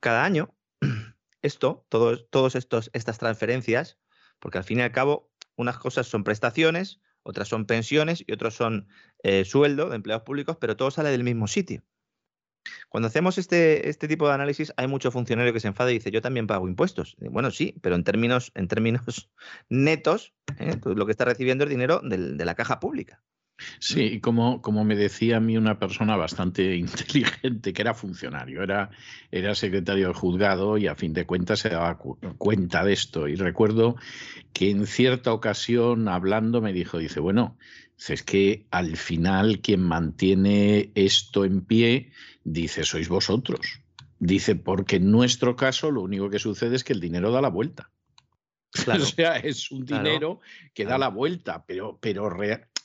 Cada 0.00 0.24
año, 0.24 0.54
esto, 1.42 1.86
todas 1.88 2.54
estas 2.56 3.18
transferencias, 3.18 3.98
porque 4.38 4.58
al 4.58 4.64
fin 4.64 4.78
y 4.78 4.82
al 4.82 4.92
cabo 4.92 5.30
unas 5.56 5.78
cosas 5.78 6.06
son 6.06 6.24
prestaciones, 6.24 7.00
otras 7.22 7.48
son 7.48 7.66
pensiones 7.66 8.22
y 8.26 8.32
otros 8.32 8.54
son 8.54 8.88
eh, 9.22 9.44
sueldo 9.44 9.90
de 9.90 9.96
empleados 9.96 10.24
públicos, 10.24 10.56
pero 10.60 10.76
todo 10.76 10.90
sale 10.90 11.10
del 11.10 11.24
mismo 11.24 11.46
sitio. 11.48 11.82
Cuando 12.88 13.08
hacemos 13.08 13.38
este, 13.38 13.88
este 13.88 14.08
tipo 14.08 14.26
de 14.28 14.34
análisis, 14.34 14.72
hay 14.76 14.86
mucho 14.86 15.10
funcionario 15.10 15.52
que 15.52 15.60
se 15.60 15.68
enfada 15.68 15.90
y 15.90 15.94
dice, 15.94 16.10
yo 16.10 16.22
también 16.22 16.46
pago 16.46 16.68
impuestos. 16.68 17.16
Bueno, 17.18 17.50
sí, 17.50 17.74
pero 17.80 17.94
en 17.94 18.04
términos, 18.04 18.52
en 18.54 18.68
términos 18.68 19.30
netos, 19.68 20.34
¿eh? 20.58 20.76
lo 20.84 21.06
que 21.06 21.12
está 21.12 21.24
recibiendo 21.24 21.64
es 21.64 21.70
dinero 21.70 22.00
de 22.02 22.44
la 22.44 22.54
caja 22.54 22.80
pública. 22.80 23.22
Sí, 23.78 24.20
como, 24.20 24.60
como 24.60 24.84
me 24.84 24.96
decía 24.96 25.38
a 25.38 25.40
mí 25.40 25.56
una 25.56 25.78
persona 25.78 26.16
bastante 26.16 26.76
inteligente, 26.76 27.72
que 27.72 27.82
era 27.82 27.94
funcionario, 27.94 28.62
era, 28.62 28.90
era 29.30 29.54
secretario 29.54 30.06
del 30.06 30.14
juzgado 30.14 30.76
y 30.78 30.86
a 30.86 30.94
fin 30.94 31.12
de 31.12 31.26
cuentas 31.26 31.60
se 31.60 31.70
daba 31.70 31.98
cuenta 31.98 32.84
de 32.84 32.92
esto. 32.92 33.28
Y 33.28 33.36
recuerdo 33.36 33.96
que 34.52 34.70
en 34.70 34.86
cierta 34.86 35.32
ocasión 35.32 36.08
hablando 36.08 36.60
me 36.60 36.72
dijo, 36.72 36.98
dice, 36.98 37.20
bueno, 37.20 37.56
es 38.08 38.22
que 38.22 38.66
al 38.70 38.96
final 38.96 39.60
quien 39.60 39.82
mantiene 39.82 40.92
esto 40.94 41.44
en 41.44 41.62
pie, 41.62 42.12
dice, 42.44 42.84
sois 42.84 43.08
vosotros. 43.08 43.80
Dice, 44.18 44.54
porque 44.54 44.96
en 44.96 45.10
nuestro 45.10 45.56
caso 45.56 45.90
lo 45.90 46.02
único 46.02 46.30
que 46.30 46.38
sucede 46.38 46.76
es 46.76 46.84
que 46.84 46.92
el 46.92 47.00
dinero 47.00 47.30
da 47.30 47.40
la 47.40 47.48
vuelta. 47.48 47.90
o 48.88 49.00
sea, 49.00 49.36
es 49.36 49.70
un 49.70 49.84
dinero 49.84 50.40
que 50.74 50.84
da 50.84 50.98
la 50.98 51.08
vuelta, 51.08 51.64
pero, 51.66 51.98
pero 52.00 52.28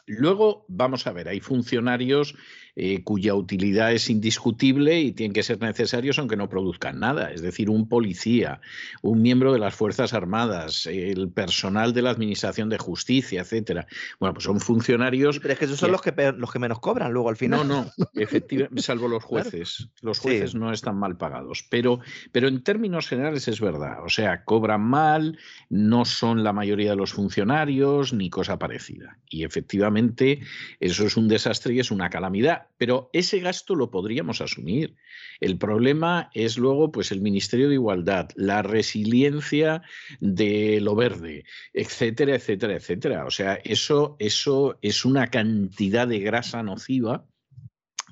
Luego, 0.05 0.65
vamos 0.67 1.07
a 1.07 1.11
ver, 1.11 1.27
hay 1.27 1.39
funcionarios 1.39 2.35
eh, 2.75 3.03
cuya 3.03 3.35
utilidad 3.35 3.91
es 3.91 4.09
indiscutible 4.09 4.99
y 5.01 5.11
tienen 5.11 5.33
que 5.33 5.43
ser 5.43 5.59
necesarios 5.59 6.19
aunque 6.19 6.37
no 6.37 6.49
produzcan 6.49 6.99
nada. 6.99 7.31
Es 7.31 7.41
decir, 7.41 7.69
un 7.69 7.89
policía, 7.89 8.61
un 9.01 9.21
miembro 9.21 9.51
de 9.51 9.59
las 9.59 9.75
Fuerzas 9.75 10.13
Armadas, 10.13 10.85
el 10.85 11.29
personal 11.29 11.93
de 11.93 12.01
la 12.01 12.11
Administración 12.11 12.69
de 12.69 12.77
Justicia, 12.77 13.41
etcétera. 13.41 13.87
Bueno, 14.19 14.33
pues 14.33 14.45
son 14.45 14.59
funcionarios. 14.59 15.39
pero 15.39 15.53
es 15.53 15.59
que 15.59 15.65
esos 15.65 15.79
son 15.79 15.91
los 15.91 16.01
que, 16.01 16.13
los 16.37 16.51
que 16.51 16.59
menos 16.59 16.79
cobran 16.79 17.11
luego 17.11 17.29
al 17.29 17.37
final. 17.37 17.67
No, 17.67 17.83
no, 17.83 17.91
efectivamente, 18.13 18.81
salvo 18.81 19.07
los 19.07 19.23
jueces. 19.23 19.89
Los 20.01 20.19
jueces 20.19 20.55
no 20.55 20.71
están 20.71 20.97
mal 20.97 21.17
pagados. 21.17 21.65
Pero, 21.69 21.99
pero 22.31 22.47
en 22.47 22.63
términos 22.63 23.07
generales 23.07 23.47
es 23.47 23.59
verdad. 23.59 24.03
O 24.05 24.09
sea, 24.09 24.43
cobran 24.43 24.81
mal, 24.81 25.37
no 25.69 26.05
son 26.05 26.43
la 26.43 26.53
mayoría 26.53 26.91
de 26.91 26.95
los 26.95 27.13
funcionarios, 27.13 28.13
ni 28.13 28.29
cosa 28.29 28.57
parecida. 28.57 29.17
Y 29.29 29.43
efectivamente, 29.43 30.39
eso 30.79 31.05
es 31.05 31.17
un 31.17 31.27
desastre 31.27 31.73
y 31.73 31.79
es 31.79 31.91
una 31.91 32.09
calamidad 32.09 32.60
pero 32.77 33.09
ese 33.13 33.39
gasto 33.39 33.75
lo 33.75 33.91
podríamos 33.91 34.41
asumir. 34.41 34.95
El 35.39 35.57
problema 35.57 36.29
es 36.33 36.57
luego 36.57 36.91
pues 36.91 37.11
el 37.11 37.21
Ministerio 37.21 37.67
de 37.67 37.75
Igualdad, 37.75 38.29
la 38.35 38.61
resiliencia 38.61 39.81
de 40.19 40.79
lo 40.81 40.95
verde, 40.95 41.45
etcétera, 41.73 42.35
etcétera, 42.35 42.75
etcétera. 42.75 43.25
O 43.25 43.31
sea, 43.31 43.55
eso, 43.63 44.15
eso 44.19 44.77
es 44.81 45.05
una 45.05 45.27
cantidad 45.27 46.07
de 46.07 46.19
grasa 46.19 46.63
nociva 46.63 47.25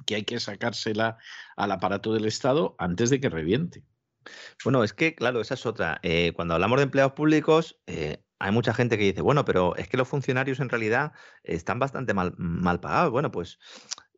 que 0.06 0.16
hay 0.16 0.24
que 0.24 0.40
sacársela 0.40 1.18
al 1.56 1.72
aparato 1.72 2.14
del 2.14 2.26
Estado 2.26 2.76
antes 2.80 3.10
de 3.10 3.20
que 3.20 3.30
reviente. 3.30 3.84
Bueno, 4.64 4.84
es 4.84 4.94
que, 4.94 5.16
claro, 5.16 5.42
esa 5.42 5.54
es 5.54 5.66
otra. 5.66 6.00
Eh, 6.04 6.34
cuando 6.36 6.54
hablamos 6.54 6.78
de 6.78 6.84
empleados 6.84 7.14
públicos, 7.14 7.80
eh, 7.88 8.24
hay 8.40 8.52
mucha 8.52 8.74
gente 8.74 8.98
que 8.98 9.04
dice, 9.04 9.22
bueno, 9.22 9.46
pero 9.46 9.76
es 9.76 9.88
que 9.88 9.98
los 9.98 10.08
funcionarios 10.08 10.60
en 10.60 10.70
realidad 10.70 11.12
están 11.44 11.80
bastante 11.80 12.14
mal, 12.14 12.34
mal 12.38 12.80
pagados. 12.80 13.12
Bueno, 13.12 13.32
pues 13.32 13.60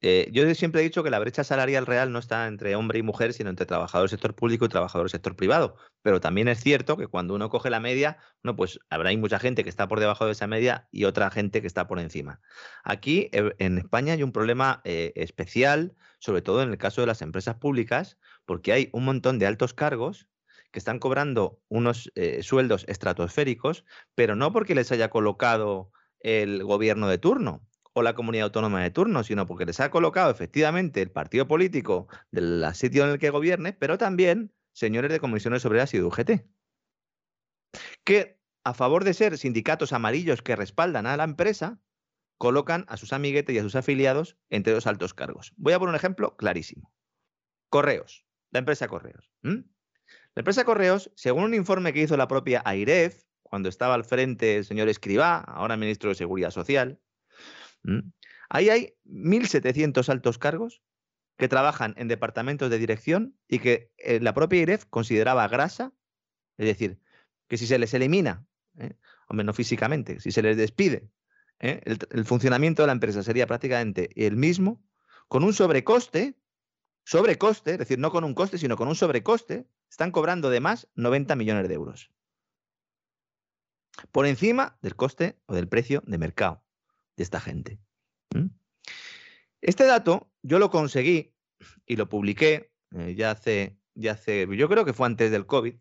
eh, 0.03 0.29
yo 0.31 0.51
siempre 0.55 0.81
he 0.81 0.83
dicho 0.83 1.03
que 1.03 1.09
la 1.11 1.19
brecha 1.19 1.43
salarial 1.43 1.85
real 1.85 2.11
no 2.11 2.19
está 2.19 2.47
entre 2.47 2.75
hombre 2.75 2.99
y 2.99 3.03
mujer, 3.03 3.33
sino 3.33 3.49
entre 3.49 3.65
trabajador 3.65 4.09
del 4.09 4.17
sector 4.17 4.35
público 4.35 4.65
y 4.65 4.69
trabajador 4.69 5.05
del 5.05 5.11
sector 5.11 5.35
privado. 5.35 5.75
Pero 6.01 6.19
también 6.19 6.47
es 6.47 6.59
cierto 6.59 6.97
que 6.97 7.07
cuando 7.07 7.35
uno 7.35 7.49
coge 7.49 7.69
la 7.69 7.79
media, 7.79 8.17
no, 8.43 8.55
pues 8.55 8.79
habrá 8.89 9.15
mucha 9.17 9.39
gente 9.39 9.63
que 9.63 9.69
está 9.69 9.87
por 9.87 9.99
debajo 9.99 10.25
de 10.25 10.31
esa 10.33 10.47
media 10.47 10.87
y 10.91 11.05
otra 11.05 11.29
gente 11.29 11.61
que 11.61 11.67
está 11.67 11.87
por 11.87 11.99
encima. 11.99 12.41
Aquí 12.83 13.29
en 13.33 13.77
España 13.77 14.13
hay 14.13 14.23
un 14.23 14.31
problema 14.31 14.81
especial, 14.83 15.95
sobre 16.19 16.41
todo 16.41 16.61
en 16.61 16.69
el 16.69 16.77
caso 16.77 17.01
de 17.01 17.07
las 17.07 17.21
empresas 17.21 17.55
públicas, 17.55 18.17
porque 18.45 18.73
hay 18.73 18.89
un 18.93 19.05
montón 19.05 19.39
de 19.39 19.47
altos 19.47 19.73
cargos 19.73 20.27
que 20.71 20.79
están 20.79 20.99
cobrando 20.99 21.61
unos 21.67 22.11
eh, 22.15 22.43
sueldos 22.43 22.85
estratosféricos, 22.87 23.83
pero 24.15 24.35
no 24.35 24.51
porque 24.53 24.75
les 24.75 24.91
haya 24.91 25.09
colocado 25.09 25.91
el 26.19 26.63
gobierno 26.63 27.07
de 27.07 27.17
turno 27.17 27.67
o 27.93 28.03
la 28.03 28.15
comunidad 28.15 28.45
autónoma 28.45 28.81
de 28.81 28.91
turno, 28.91 29.23
sino 29.23 29.45
porque 29.45 29.65
les 29.65 29.79
ha 29.79 29.91
colocado 29.91 30.31
efectivamente 30.31 31.01
el 31.01 31.11
partido 31.11 31.47
político 31.47 32.07
del 32.31 32.65
sitio 32.73 33.03
en 33.03 33.11
el 33.11 33.19
que 33.19 33.29
gobierne, 33.29 33.73
pero 33.73 33.97
también 33.97 34.53
señores 34.73 35.11
de 35.11 35.19
comisiones 35.19 35.65
obreras 35.65 35.93
y 35.93 35.97
de 35.97 36.05
UGT, 36.05 36.31
que 38.03 38.39
a 38.63 38.73
favor 38.73 39.03
de 39.03 39.13
ser 39.13 39.37
sindicatos 39.37 39.91
amarillos 39.91 40.41
que 40.41 40.55
respaldan 40.55 41.05
a 41.07 41.17
la 41.17 41.23
empresa, 41.23 41.81
colocan 42.37 42.85
a 42.87 42.97
sus 42.97 43.13
amiguetes 43.13 43.55
y 43.55 43.59
a 43.59 43.63
sus 43.63 43.75
afiliados 43.75 44.37
entre 44.49 44.73
los 44.73 44.87
altos 44.87 45.13
cargos. 45.13 45.53
Voy 45.57 45.73
a 45.73 45.79
poner 45.79 45.89
un 45.89 45.95
ejemplo 45.95 46.35
clarísimo. 46.37 46.93
Correos, 47.69 48.25
la 48.51 48.59
empresa 48.59 48.87
Correos. 48.87 49.31
La 49.41 49.63
empresa 50.35 50.63
Correos, 50.63 51.11
según 51.15 51.43
un 51.43 51.53
informe 51.53 51.93
que 51.93 52.01
hizo 52.01 52.17
la 52.17 52.27
propia 52.27 52.61
AIREF, 52.65 53.23
cuando 53.43 53.69
estaba 53.69 53.95
al 53.95 54.05
frente 54.05 54.57
el 54.57 54.65
señor 54.65 54.87
Escribá, 54.87 55.39
ahora 55.39 55.77
ministro 55.77 56.09
de 56.09 56.15
Seguridad 56.15 56.51
Social, 56.51 56.99
ahí 58.49 58.69
hay 58.69 58.93
1.700 59.05 60.07
altos 60.09 60.37
cargos 60.37 60.81
que 61.37 61.47
trabajan 61.47 61.95
en 61.97 62.07
departamentos 62.07 62.69
de 62.69 62.77
dirección 62.77 63.35
y 63.47 63.59
que 63.59 63.91
eh, 63.97 64.19
la 64.21 64.33
propia 64.33 64.59
AIREF 64.59 64.85
consideraba 64.85 65.47
grasa, 65.47 65.91
es 66.57 66.67
decir, 66.67 66.99
que 67.47 67.57
si 67.57 67.65
se 67.65 67.79
les 67.79 67.93
elimina, 67.93 68.45
¿eh? 68.77 68.93
o 69.27 69.33
menos 69.33 69.55
físicamente, 69.55 70.19
si 70.19 70.31
se 70.31 70.41
les 70.41 70.55
despide 70.55 71.09
¿eh? 71.61 71.81
el, 71.85 72.25
funcionamiento 72.25 72.83
de 72.83 72.87
la 72.87 72.93
empresa 72.93 73.23
sería 73.23 73.47
prácticamente 73.47 74.09
el 74.15 74.35
mismo, 74.35 74.83
con 75.27 75.43
un 75.43 75.53
sobrecoste, 75.53 76.35
sobrecoste, 77.03 77.73
es 77.73 77.77
decir, 77.77 77.99
no 77.99 78.11
con 78.11 78.23
un 78.23 78.33
coste, 78.33 78.57
sino 78.57 78.77
con 78.77 78.87
un 78.87 78.95
sobrecoste, 78.95 79.67
están 79.89 80.11
cobrando 80.11 80.49
de 80.49 80.59
más 80.59 80.87
90 80.95 81.35
millones 81.35 81.67
de 81.67 81.73
euros. 81.75 82.11
Por 84.11 84.25
encima 84.25 84.77
del 84.81 84.95
coste 84.95 85.37
o 85.45 85.53
del 85.53 85.67
precio 85.67 86.03
de 86.05 86.17
mercado 86.17 86.63
de 87.17 87.23
esta 87.23 87.39
gente. 87.39 87.79
Este 89.61 89.85
dato 89.85 90.31
yo 90.41 90.57
lo 90.59 90.71
conseguí 90.71 91.35
y 91.85 91.95
lo 91.95 92.09
publiqué 92.09 92.73
eh, 92.95 93.15
ya, 93.15 93.31
hace, 93.31 93.77
ya 93.93 94.13
hace, 94.13 94.47
yo 94.55 94.67
creo 94.67 94.85
que 94.85 94.93
fue 94.93 95.05
antes 95.05 95.31
del 95.31 95.45
COVID, 95.45 95.75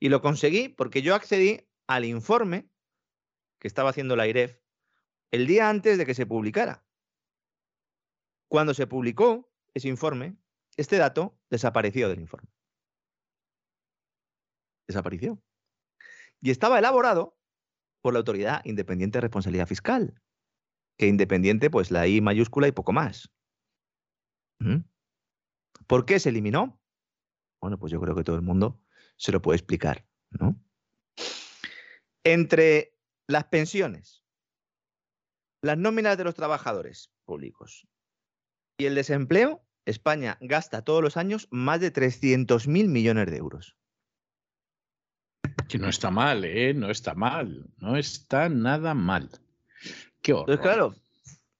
y 0.00 0.08
lo 0.08 0.20
conseguí 0.20 0.68
porque 0.68 1.00
yo 1.00 1.14
accedí 1.14 1.68
al 1.86 2.04
informe 2.04 2.68
que 3.60 3.68
estaba 3.68 3.90
haciendo 3.90 4.16
la 4.16 4.26
IREF 4.26 4.58
el 5.30 5.46
día 5.46 5.68
antes 5.68 5.96
de 5.96 6.04
que 6.04 6.14
se 6.14 6.26
publicara. 6.26 6.84
Cuando 8.48 8.74
se 8.74 8.88
publicó 8.88 9.51
ese 9.74 9.88
informe, 9.88 10.36
este 10.76 10.96
dato 10.96 11.38
desapareció 11.50 12.08
del 12.08 12.20
informe. 12.20 12.48
Desapareció. 14.86 15.42
Y 16.40 16.50
estaba 16.50 16.78
elaborado 16.78 17.38
por 18.02 18.12
la 18.12 18.18
Autoridad 18.18 18.64
Independiente 18.64 19.18
de 19.18 19.22
Responsabilidad 19.22 19.68
Fiscal, 19.68 20.20
que 20.98 21.06
independiente, 21.06 21.70
pues 21.70 21.90
la 21.90 22.06
I 22.06 22.20
mayúscula 22.20 22.68
y 22.68 22.72
poco 22.72 22.92
más. 22.92 23.32
¿Por 25.86 26.04
qué 26.04 26.20
se 26.20 26.28
eliminó? 26.28 26.80
Bueno, 27.60 27.78
pues 27.78 27.92
yo 27.92 28.00
creo 28.00 28.14
que 28.14 28.24
todo 28.24 28.36
el 28.36 28.42
mundo 28.42 28.80
se 29.16 29.32
lo 29.32 29.42
puede 29.42 29.56
explicar, 29.56 30.06
¿no? 30.30 30.60
Entre 32.24 32.96
las 33.26 33.44
pensiones, 33.44 34.24
las 35.62 35.78
nóminas 35.78 36.16
de 36.16 36.24
los 36.24 36.34
trabajadores 36.34 37.12
públicos 37.24 37.88
y 38.82 38.86
el 38.86 38.94
desempleo, 38.96 39.62
España 39.86 40.38
gasta 40.40 40.82
todos 40.82 41.02
los 41.02 41.16
años 41.16 41.46
más 41.50 41.80
de 41.80 41.92
300.000 41.92 42.88
millones 42.88 43.30
de 43.30 43.36
euros. 43.36 43.76
Que 45.68 45.78
no 45.78 45.88
está 45.88 46.10
mal, 46.10 46.44
¿eh? 46.44 46.74
No 46.74 46.90
está 46.90 47.14
mal. 47.14 47.70
No 47.78 47.96
está 47.96 48.48
nada 48.48 48.94
mal. 48.94 49.30
Qué 50.20 50.32
horror. 50.32 50.60
claro, 50.60 50.94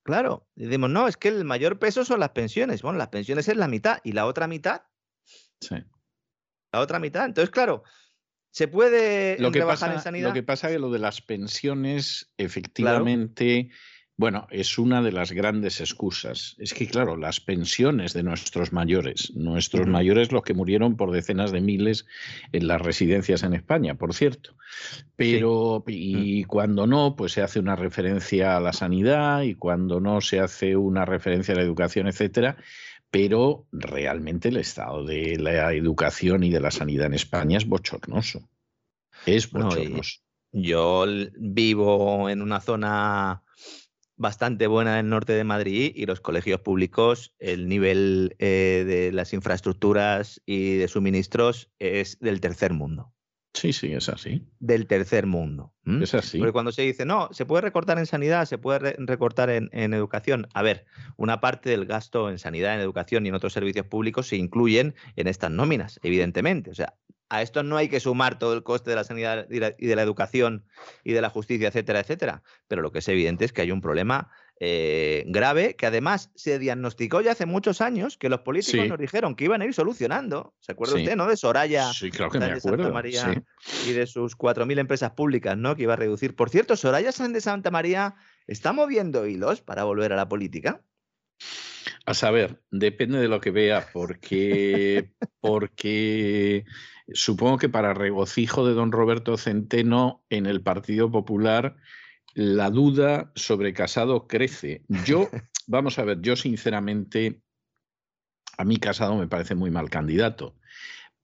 claro. 0.03 0.49
Decimos, 0.57 0.91
no, 0.91 1.07
es 1.07 1.17
que 1.17 1.29
el 1.29 1.45
mayor 1.45 1.79
peso 1.79 2.05
son 2.05 2.21
las 2.21 2.31
pensiones. 2.31 2.83
Bueno, 2.83 2.99
las 2.99 3.09
pensiones 3.09 3.49
es 3.49 3.57
la 3.57 3.69
mitad. 3.69 4.01
¿Y 4.03 4.13
la 4.13 4.27
otra 4.27 4.49
mitad? 4.49 4.83
Sí. 5.61 5.77
La 6.73 6.81
otra 6.81 6.99
mitad. 6.99 7.25
Entonces, 7.25 7.51
claro, 7.51 7.85
se 8.51 8.67
puede 8.67 9.39
lo 9.39 9.53
que 9.53 9.63
pasa, 9.63 9.93
en 9.93 10.01
sanidad. 10.01 10.29
Lo 10.29 10.35
que 10.35 10.43
pasa 10.43 10.69
es 10.69 10.75
que 10.75 10.79
lo 10.81 10.91
de 10.91 10.99
las 10.99 11.23
pensiones, 11.23 12.33
efectivamente. 12.37 13.71
Bueno, 14.19 14.47
es 14.51 14.79
una 14.79 15.01
de 15.01 15.11
las 15.11 15.33
grandes 15.33 15.81
excusas. 15.81 16.55
Es 16.59 16.75
que, 16.75 16.87
claro, 16.87 17.17
las 17.17 17.41
pensiones 17.41 18.13
de 18.13 18.23
nuestros 18.23 18.73
mayores, 18.73 19.35
nuestros 19.35 19.87
mayores 19.87 20.33
los 20.33 20.43
que 20.43 20.53
murieron 20.53 20.97
por 20.97 21.13
decenas 21.13 21.51
de 21.51 21.63
miles 21.63 22.07
en 22.53 22.69
las 22.69 22.81
residencias 22.81 23.43
en 23.43 23.55
España, 23.55 23.95
por 23.95 24.13
cierto. 24.13 24.55
Pero, 25.17 25.83
y 25.87 26.45
mm. 26.45 26.47
cuando 26.47 26.87
no, 26.87 27.17
pues 27.17 27.33
se 27.33 27.43
hace 27.43 27.59
una 27.59 27.75
referencia 27.75 28.57
a 28.57 28.61
la 28.61 28.75
sanidad 28.75 29.43
y 29.43 29.55
cuando 29.55 29.99
no 29.99 30.21
se 30.21 30.41
hace 30.41 30.77
una 30.77 31.07
referencia 31.07 31.55
a 31.55 31.57
la 31.57 31.65
educación, 31.65 32.07
etcétera. 32.07 32.59
Pero 33.11 33.67
realmente 33.73 34.51
el 34.51 34.59
estado 34.59 35.05
de 35.05 35.37
la 35.39 35.73
educación 35.73 36.45
y 36.45 36.51
de 36.51 36.61
la 36.61 36.71
sanidad 36.71 37.07
en 37.07 37.15
España 37.15 37.57
es 37.57 37.67
bochornoso. 37.67 38.49
Es 39.27 39.51
bochornoso. 39.51 40.21
yo 40.53 41.07
vivo 41.37 42.29
en 42.29 42.43
una 42.43 42.61
zona 42.61 43.42
bastante 44.23 44.67
buena 44.67 44.99
en 44.99 45.07
el 45.07 45.11
norte 45.11 45.35
de 45.35 45.45
Madrid 45.45 45.93
y 45.95 46.07
los 46.07 46.21
colegios 46.21 46.61
públicos, 46.61 47.35
el 47.39 47.69
nivel 47.69 48.35
eh, 48.39 48.85
de 48.87 49.13
las 49.13 49.35
infraestructuras 49.35 50.41
y 50.47 50.77
de 50.77 50.89
suministros 50.89 51.71
es 51.79 52.19
del 52.21 52.41
tercer 52.41 52.73
mundo. 52.73 53.13
Sí, 53.55 53.75
sí, 53.75 53.93
es 53.93 54.09
así. 54.09 54.49
Del 54.61 54.87
tercer 54.87 55.27
mundo. 55.27 55.75
Es 55.85 56.15
así. 56.15 56.39
Porque 56.39 56.53
cuando 56.53 56.73
se 56.73 56.81
dice, 56.83 57.05
no, 57.05 57.29
se 57.33 57.45
puede 57.45 57.61
recortar 57.61 57.99
en 57.99 58.07
sanidad, 58.07 58.47
se 58.47 58.57
puede 58.57 58.95
recortar 58.97 59.51
en, 59.51 59.69
en, 59.73 59.93
educación. 59.93 60.49
A 60.55 60.63
ver, 60.63 60.87
una 61.19 61.41
parte 61.41 61.69
del 61.69 61.85
gasto 61.85 62.31
en 62.31 62.39
sanidad, 62.39 62.75
en 62.75 62.81
educación 62.81 63.27
y 63.27 63.29
en 63.29 63.35
otros 63.35 63.53
servicios 63.53 63.85
públicos 63.85 64.29
se 64.29 64.37
incluyen 64.37 64.95
en 65.17 65.27
estas 65.27 65.51
nóminas, 65.51 66.01
evidentemente. 66.03 66.71
O 66.71 66.75
sea, 66.75 66.95
a 67.33 67.41
esto 67.41 67.63
no 67.63 67.79
hay 67.79 67.89
que 67.89 67.99
sumar 67.99 68.39
todo 68.39 68.53
el 68.53 68.63
coste 68.63 68.91
de 68.91 68.97
la 68.97 69.05
sanidad 69.05 69.47
y, 69.49 69.59
de 69.59 69.97
la 69.97 70.03
educación 70.03 70.67
y 71.03 71.15
de 71.15 71.23
la 71.23 71.31
justicia, 71.31 71.69
etcétera, 71.69 72.01
etcétera. 72.01 72.43
Pero 72.69 72.83
lo 72.83 72.93
que 72.93 72.99
es 72.99 73.09
evidente 73.09 73.47
es 73.47 73.55
que 73.55 73.63
hay 73.63 73.71
un 73.71 73.81
problema 73.81 74.31
eh, 74.61 75.25
grave 75.29 75.75
que 75.75 75.87
además 75.87 76.31
se 76.35 76.59
diagnosticó 76.59 77.23
ya 77.23 77.33
hace 77.33 77.47
muchos 77.47 77.81
años, 77.81 78.19
que 78.19 78.29
los 78.29 78.41
políticos 78.41 78.87
nos 78.87 78.99
dijeron 78.99 79.35
que 79.35 79.45
iban 79.45 79.63
a 79.63 79.65
ir 79.65 79.73
solucionando. 79.73 80.55
¿Se 80.61 80.73
acuerda 80.73 80.97
usted, 80.97 81.17
no? 81.17 81.27
De 81.27 81.39
Soraya 81.39 81.91
sí, 81.95 82.11
claro 82.11 82.31
que 82.31 82.39
me 82.39 82.45
acuerdo. 82.45 82.83
Santa 82.83 82.93
María 82.93 83.43
y 83.89 83.93
de 83.93 84.07
sus 84.07 84.37
4.000 84.37 84.79
empresas 84.81 85.13
públicas, 85.13 85.57
¿no? 85.57 85.75
Que 85.75 85.85
iba 85.85 85.95
a 85.95 85.97
reducir. 85.97 86.37
Por 86.37 86.51
cierto, 86.51 86.77
Soraya 86.77 87.13
de 87.13 87.41
Santa 87.41 87.71
María 87.71 88.15
está 88.47 88.75
moviendo 88.75 89.27
hilos 89.27 89.63
para 89.63 89.85
volver 89.85 90.13
a 90.13 90.17
la 90.17 90.29
política. 90.29 90.83
A 92.05 92.15
saber, 92.15 92.61
depende 92.71 93.19
de 93.19 93.29
lo 93.29 93.41
que 93.41 93.53
vea, 93.53 93.87
porque, 93.93 95.13
porque 95.41 96.65
supongo 97.13 97.59
que 97.59 97.69
para 97.69 97.95
regocijo 97.95 98.67
de 98.67 98.75
don 98.75 98.93
Roberto 98.93 99.37
Centeno 99.37 100.25
en 100.31 100.47
el 100.47 100.63
Partido 100.63 101.11
Popular 101.11 101.77
la 102.35 102.71
duda 102.71 103.31
sobre 103.35 103.75
Casado 103.75 104.27
crece. 104.27 104.83
Yo, 105.05 105.29
vamos 105.67 105.99
a 105.99 106.05
ver, 106.05 106.21
yo 106.21 106.37
sinceramente, 106.37 107.43
a 108.57 108.65
mí 108.65 108.79
Casado 108.79 109.17
me 109.17 109.29
parece 109.29 109.55
muy 109.55 109.71
mal 109.71 109.91
candidato, 109.91 110.57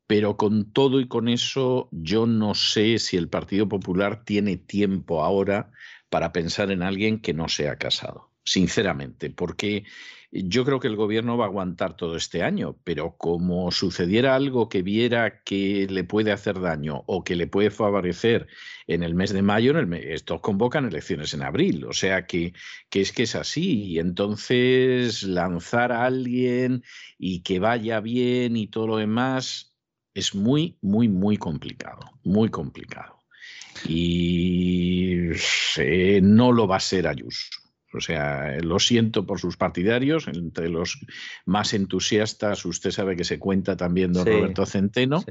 pero 0.07 0.37
con 0.37 0.73
todo 0.73 1.01
y 1.01 1.09
con 1.09 1.29
eso 1.29 1.89
yo 1.93 2.27
no 2.27 2.55
sé 2.55 2.99
si 2.99 3.17
el 3.17 3.29
Partido 3.29 3.69
Popular 3.69 4.25
tiene 4.25 4.57
tiempo 4.57 5.25
ahora 5.25 5.71
para 6.11 6.33
pensar 6.33 6.71
en 6.71 6.83
alguien 6.83 7.21
que 7.21 7.35
no 7.35 7.49
sea 7.49 7.77
Casado, 7.77 8.31
sinceramente, 8.45 9.31
porque 9.31 9.85
yo 10.31 10.65
creo 10.65 10.79
que 10.79 10.89
el 10.89 10.97
gobierno 10.97 11.39
va 11.39 11.47
a 11.47 11.49
aguantar 11.49 11.97
todo 11.97 12.17
este 12.17 12.43
año, 12.43 12.77
pero 12.85 13.17
como 13.17 13.71
sucediera 13.71 14.35
algo 14.35 14.69
que 14.69 14.83
viera 14.83 15.43
que 15.43 15.87
le 15.89 16.05
puede 16.05 16.33
hacer 16.33 16.61
daño 16.61 17.03
o 17.07 17.25
que 17.25 17.35
le 17.35 17.47
puede 17.47 17.71
favorecer 17.71 18.47
en 18.87 19.03
el 19.03 19.15
mes 19.15 19.33
de 19.33 19.43
mayo, 19.43 19.71
en 19.71 19.93
el 19.93 19.95
estos 19.95 20.41
convocan 20.41 20.87
elecciones 20.87 21.33
en 21.33 21.43
abril, 21.43 21.85
o 21.85 21.93
sea 21.93 22.27
que, 22.27 22.53
que 22.91 23.01
es 23.01 23.13
que 23.13 23.23
es 23.23 23.35
así. 23.35 23.85
Y 23.85 23.99
entonces 24.01 25.23
lanzar 25.23 25.93
a 25.93 26.05
alguien 26.05 26.85
y 27.19 27.43
que 27.43 27.59
vaya 27.59 28.01
bien 28.01 28.57
y 28.57 28.67
todo 28.67 28.87
lo 28.87 28.97
demás 28.99 29.75
es 30.15 30.35
muy, 30.35 30.77
muy, 30.83 31.09
muy 31.09 31.37
complicado, 31.39 32.01
muy 32.25 32.51
complicado. 32.51 33.19
Y 33.87 35.31
no 36.21 36.53
lo 36.53 36.67
va 36.67 36.77
a 36.77 36.81
ser 36.81 37.07
Ayuso. 37.07 37.68
O 37.93 38.01
sea, 38.01 38.59
lo 38.61 38.79
siento 38.79 39.25
por 39.25 39.41
sus 39.41 39.57
partidarios, 39.57 40.29
entre 40.29 40.69
los 40.69 40.99
más 41.47 41.73
entusiastas, 41.73 42.65
usted 42.65 42.91
sabe 42.91 43.17
que 43.17 43.25
se 43.25 43.39
cuenta 43.39 43.77
también 43.77 44.13
don 44.13 44.27
Roberto 44.27 44.67
Centeno, 44.67 45.25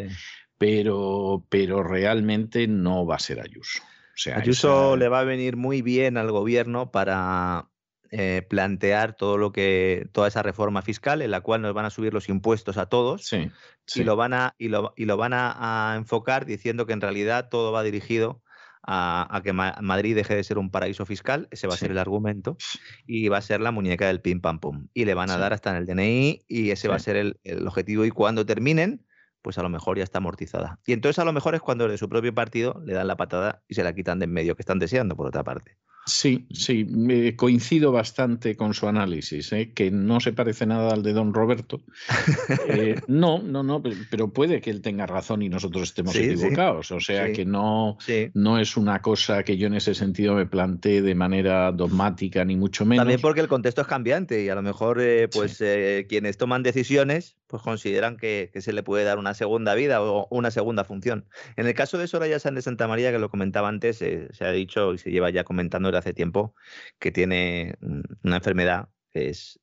pero, 0.58 1.46
pero 1.50 1.84
realmente 1.84 2.68
no 2.68 3.06
va 3.06 3.16
a 3.16 3.20
ser 3.20 3.40
Ayuso. 3.40 3.84
sea, 4.16 4.38
Ayuso 4.38 4.98
le 4.98 5.08
va 5.08 5.20
a 5.20 5.24
venir 5.24 5.56
muy 5.56 5.82
bien 5.84 6.18
al 6.18 6.32
gobierno 6.32 6.92
para 6.92 7.70
eh, 8.10 8.46
plantear 8.48 9.18
todo 9.18 9.38
lo 9.38 9.52
que, 9.52 10.08
toda 10.14 10.30
esa 10.30 10.42
reforma 10.42 10.82
fiscal 10.82 11.22
en 11.22 11.30
la 11.30 11.42
cual 11.42 11.62
nos 11.62 11.74
van 11.74 11.86
a 11.86 11.90
subir 11.90 12.14
los 12.14 12.30
impuestos 12.30 12.78
a 12.78 12.86
todos 12.86 13.30
y 13.34 14.04
lo 14.04 14.16
van 14.16 14.34
a, 14.34 14.56
y 14.58 14.70
lo, 14.70 14.94
y 14.96 15.04
lo 15.04 15.18
van 15.18 15.34
a, 15.34 15.94
enfocar 15.98 16.46
diciendo 16.46 16.86
que 16.86 16.94
en 16.94 17.02
realidad 17.02 17.50
todo 17.50 17.74
va 17.74 17.84
dirigido 17.84 18.42
a, 18.88 19.42
que 19.44 19.54
Madrid 19.54 20.16
deje 20.16 20.36
de 20.36 20.44
ser 20.44 20.58
un 20.58 20.72
paraíso 20.72 21.06
fiscal, 21.06 21.48
ese 21.52 21.68
va 21.68 21.74
a 21.74 21.78
ser 21.78 21.92
el 21.92 21.98
argumento, 21.98 22.58
y 23.06 23.28
va 23.28 23.38
a 23.38 23.42
ser 23.42 23.60
la 23.60 23.72
muñeca 23.72 24.08
del 24.08 24.22
pim 24.22 24.40
pam 24.40 24.60
pum. 24.60 24.88
Y 24.94 25.06
le 25.06 25.14
van 25.14 25.30
a 25.30 25.38
dar 25.38 25.54
hasta 25.54 25.72
en 25.72 25.76
el 25.76 25.86
DNI 25.86 26.46
y 26.48 26.72
ese 26.72 26.88
va 26.88 26.96
a 26.96 27.00
ser 27.00 27.18
el, 27.18 27.40
el, 27.44 27.68
objetivo. 27.68 28.06
Y 28.06 28.12
cuando 28.12 28.46
terminen, 28.46 29.06
pues 29.42 29.58
a 29.58 29.64
lo 29.64 29.70
mejor 29.70 29.98
ya 29.98 30.04
está 30.04 30.20
amortizada. 30.20 30.80
Y 30.86 30.94
entonces 30.94 31.20
a 31.20 31.26
lo 31.26 31.34
mejor 31.34 31.54
es 31.54 31.62
cuando 31.62 31.88
de 31.88 31.98
su 31.98 32.08
propio 32.08 32.34
partido 32.34 32.82
le 32.86 32.94
dan 32.94 33.08
la 33.08 33.18
patada 33.18 33.62
y 33.68 33.76
se 33.76 33.84
la 33.84 33.94
quitan 33.94 34.20
de 34.20 34.26
en 34.26 34.32
medio, 34.32 34.56
que 34.56 34.62
están 34.62 34.80
deseando 34.80 35.16
por 35.16 35.28
otra 35.28 35.44
parte. 35.44 35.78
Sí, 36.08 36.48
sí, 36.54 36.86
me 36.86 37.36
coincido 37.36 37.92
bastante 37.92 38.56
con 38.56 38.74
su 38.74 38.88
análisis, 38.88 39.52
¿eh? 39.52 39.74
que 39.76 39.92
no 39.92 40.22
se 40.22 40.32
parece 40.32 40.66
nada 40.66 40.94
al 40.94 41.04
de 41.04 41.12
don 41.14 41.34
Roberto. 41.34 41.82
Eh, 42.70 42.96
no, 43.08 43.42
no, 43.42 43.64
no, 43.64 43.82
pero 44.10 44.30
puede 44.30 44.62
que 44.62 44.70
él 44.70 44.82
tenga 44.82 45.06
razón 45.06 45.42
y 45.42 45.50
nosotros 45.50 45.84
estemos 45.84 46.16
equivocados. 46.16 46.92
O 46.92 47.00
sea 47.00 47.32
que 47.32 47.46
no, 47.46 47.98
no 48.34 48.60
es 48.60 48.78
una 48.78 49.02
cosa 49.02 49.44
que 49.44 49.58
yo 49.58 49.68
en 49.68 49.76
ese 49.76 49.94
sentido 49.94 50.36
me 50.36 50.46
plantee 50.46 51.02
de 51.02 51.16
manera 51.16 51.72
dogmática, 51.72 52.44
ni 52.44 52.56
mucho 52.56 52.86
menos. 52.86 53.02
También 53.02 53.22
porque 53.22 53.42
el 53.42 53.48
contexto 53.48 53.82
es 53.82 53.88
cambiante 53.88 54.44
y 54.44 54.50
a 54.50 54.56
lo 54.56 54.62
mejor 54.62 55.00
eh, 55.02 55.30
pues 55.30 55.64
quienes 56.08 56.38
toman 56.38 56.62
decisiones 56.64 57.38
pues 57.48 57.64
consideran 57.64 58.18
que, 58.18 58.52
se 58.58 58.74
le 58.74 58.84
puede 58.84 59.04
dar 59.04 59.18
una 59.18 59.34
segunda 59.34 59.74
vida 59.76 60.02
o 60.02 60.28
una 60.30 60.52
segunda 60.52 60.84
función. 60.84 61.26
En 61.56 61.68
el 61.68 61.74
caso 61.74 61.98
de 61.98 62.08
Soraya 62.08 62.40
San 62.40 62.56
de 62.56 62.62
Santa 62.62 62.88
María, 62.88 63.12
que 63.12 63.20
lo 63.20 63.30
comentaba 63.30 63.70
antes, 63.70 63.98
se 63.98 64.46
ha 64.46 64.52
dicho 64.52 64.94
y 64.94 64.98
se 64.98 65.12
lleva 65.12 65.30
ya 65.30 65.44
comentando 65.44 65.90
hace 65.98 66.14
tiempo 66.14 66.56
que 67.00 67.12
tiene 67.12 67.76
una 68.24 68.38
enfermedad 68.38 68.90
que 69.12 69.30
es 69.30 69.60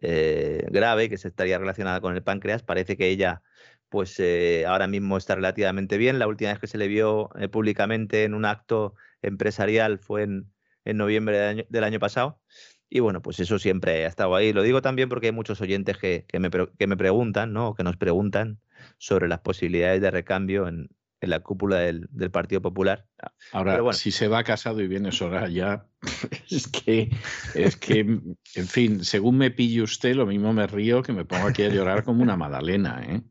eh, 0.00 0.66
grave, 0.70 1.08
que 1.08 1.18
se 1.18 1.28
estaría 1.28 1.58
relacionada 1.58 2.00
con 2.00 2.14
el 2.14 2.22
páncreas. 2.22 2.62
Parece 2.62 2.96
que 2.96 3.08
ella, 3.08 3.42
pues 3.88 4.18
eh, 4.20 4.64
ahora 4.66 4.86
mismo 4.86 5.16
está 5.16 5.34
relativamente 5.34 5.98
bien. 5.98 6.18
La 6.18 6.28
última 6.28 6.50
vez 6.50 6.60
que 6.60 6.66
se 6.66 6.78
le 6.78 6.88
vio 6.88 7.30
eh, 7.38 7.48
públicamente 7.48 8.24
en 8.24 8.34
un 8.34 8.44
acto 8.44 8.94
empresarial 9.22 9.98
fue 9.98 10.22
en, 10.24 10.52
noviembre 10.84 11.66
del 11.68 11.84
año, 11.84 11.98
pasado. 11.98 12.40
Y 12.88 13.00
bueno, 13.00 13.20
pues 13.22 13.40
eso 13.40 13.58
siempre 13.58 14.04
ha 14.06 14.08
estado 14.08 14.34
ahí. 14.34 14.52
Lo 14.52 14.62
digo 14.62 14.80
también 14.82 15.08
porque 15.08 15.26
hay 15.26 15.32
muchos 15.32 15.60
oyentes 15.60 15.98
que, 15.98 16.26
me, 16.38 16.50
que 16.50 16.86
me, 16.86 16.96
preguntan, 16.96 17.52
¿no? 17.52 17.74
que 17.74 17.84
nos 17.84 17.96
preguntan 17.98 18.60
sobre 18.96 19.28
las 19.28 19.40
posibilidades 19.40 20.00
de 20.00 20.10
recambio 20.10 20.66
en, 20.66 20.88
en 21.20 21.30
la 21.30 21.40
cúpula 21.40 21.78
del, 21.78 22.08
Partido 22.30 22.62
Popular. 22.62 23.06
Ahora, 23.52 23.92
si 23.92 24.10
se 24.10 24.28
va 24.28 24.44
casado 24.44 24.80
y 24.80 24.88
viene 24.88 25.10
ya 25.50 25.86
es 26.50 26.68
que, 26.68 27.10
es 27.54 27.76
que, 27.76 28.00
en 28.54 28.66
fin, 28.66 29.04
según 29.04 29.38
me 29.38 29.50
pille 29.50 29.82
usted, 29.82 30.14
lo 30.14 30.26
mismo 30.26 30.52
me 30.52 30.66
río 30.66 31.02
que 31.02 31.12
me 31.12 31.24
pongo 31.24 31.48
aquí 31.48 31.64
a 31.64 31.68
llorar 31.68 32.04
como 32.04 32.22
una 32.22 32.36
magdalena, 32.36 33.02
¿eh? 33.06 33.22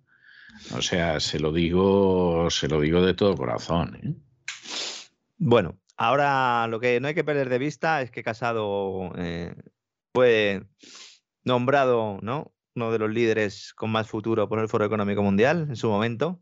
O 0.75 0.81
sea, 0.81 1.19
se 1.19 1.39
lo 1.39 1.53
digo, 1.53 2.49
se 2.49 2.67
lo 2.67 2.81
digo 2.81 3.05
de 3.05 3.13
todo 3.13 3.35
corazón, 3.35 3.95
¿eh? 4.03 4.15
Bueno, 5.37 5.79
ahora 5.97 6.67
lo 6.67 6.79
que 6.79 6.99
no 6.99 7.07
hay 7.07 7.13
que 7.13 7.23
perder 7.23 7.47
de 7.49 7.59
vista 7.59 8.01
es 8.01 8.09
que 8.09 8.23
Casado 8.23 9.11
eh, 9.17 9.55
fue 10.13 10.63
nombrado, 11.43 12.17
¿no? 12.21 12.53
Uno 12.75 12.91
de 12.91 12.99
los 12.99 13.11
líderes 13.11 13.73
con 13.75 13.91
más 13.91 14.07
futuro 14.07 14.49
por 14.49 14.59
el 14.59 14.67
Foro 14.67 14.85
Económico 14.85 15.21
Mundial 15.21 15.67
en 15.69 15.75
su 15.75 15.89
momento 15.89 16.41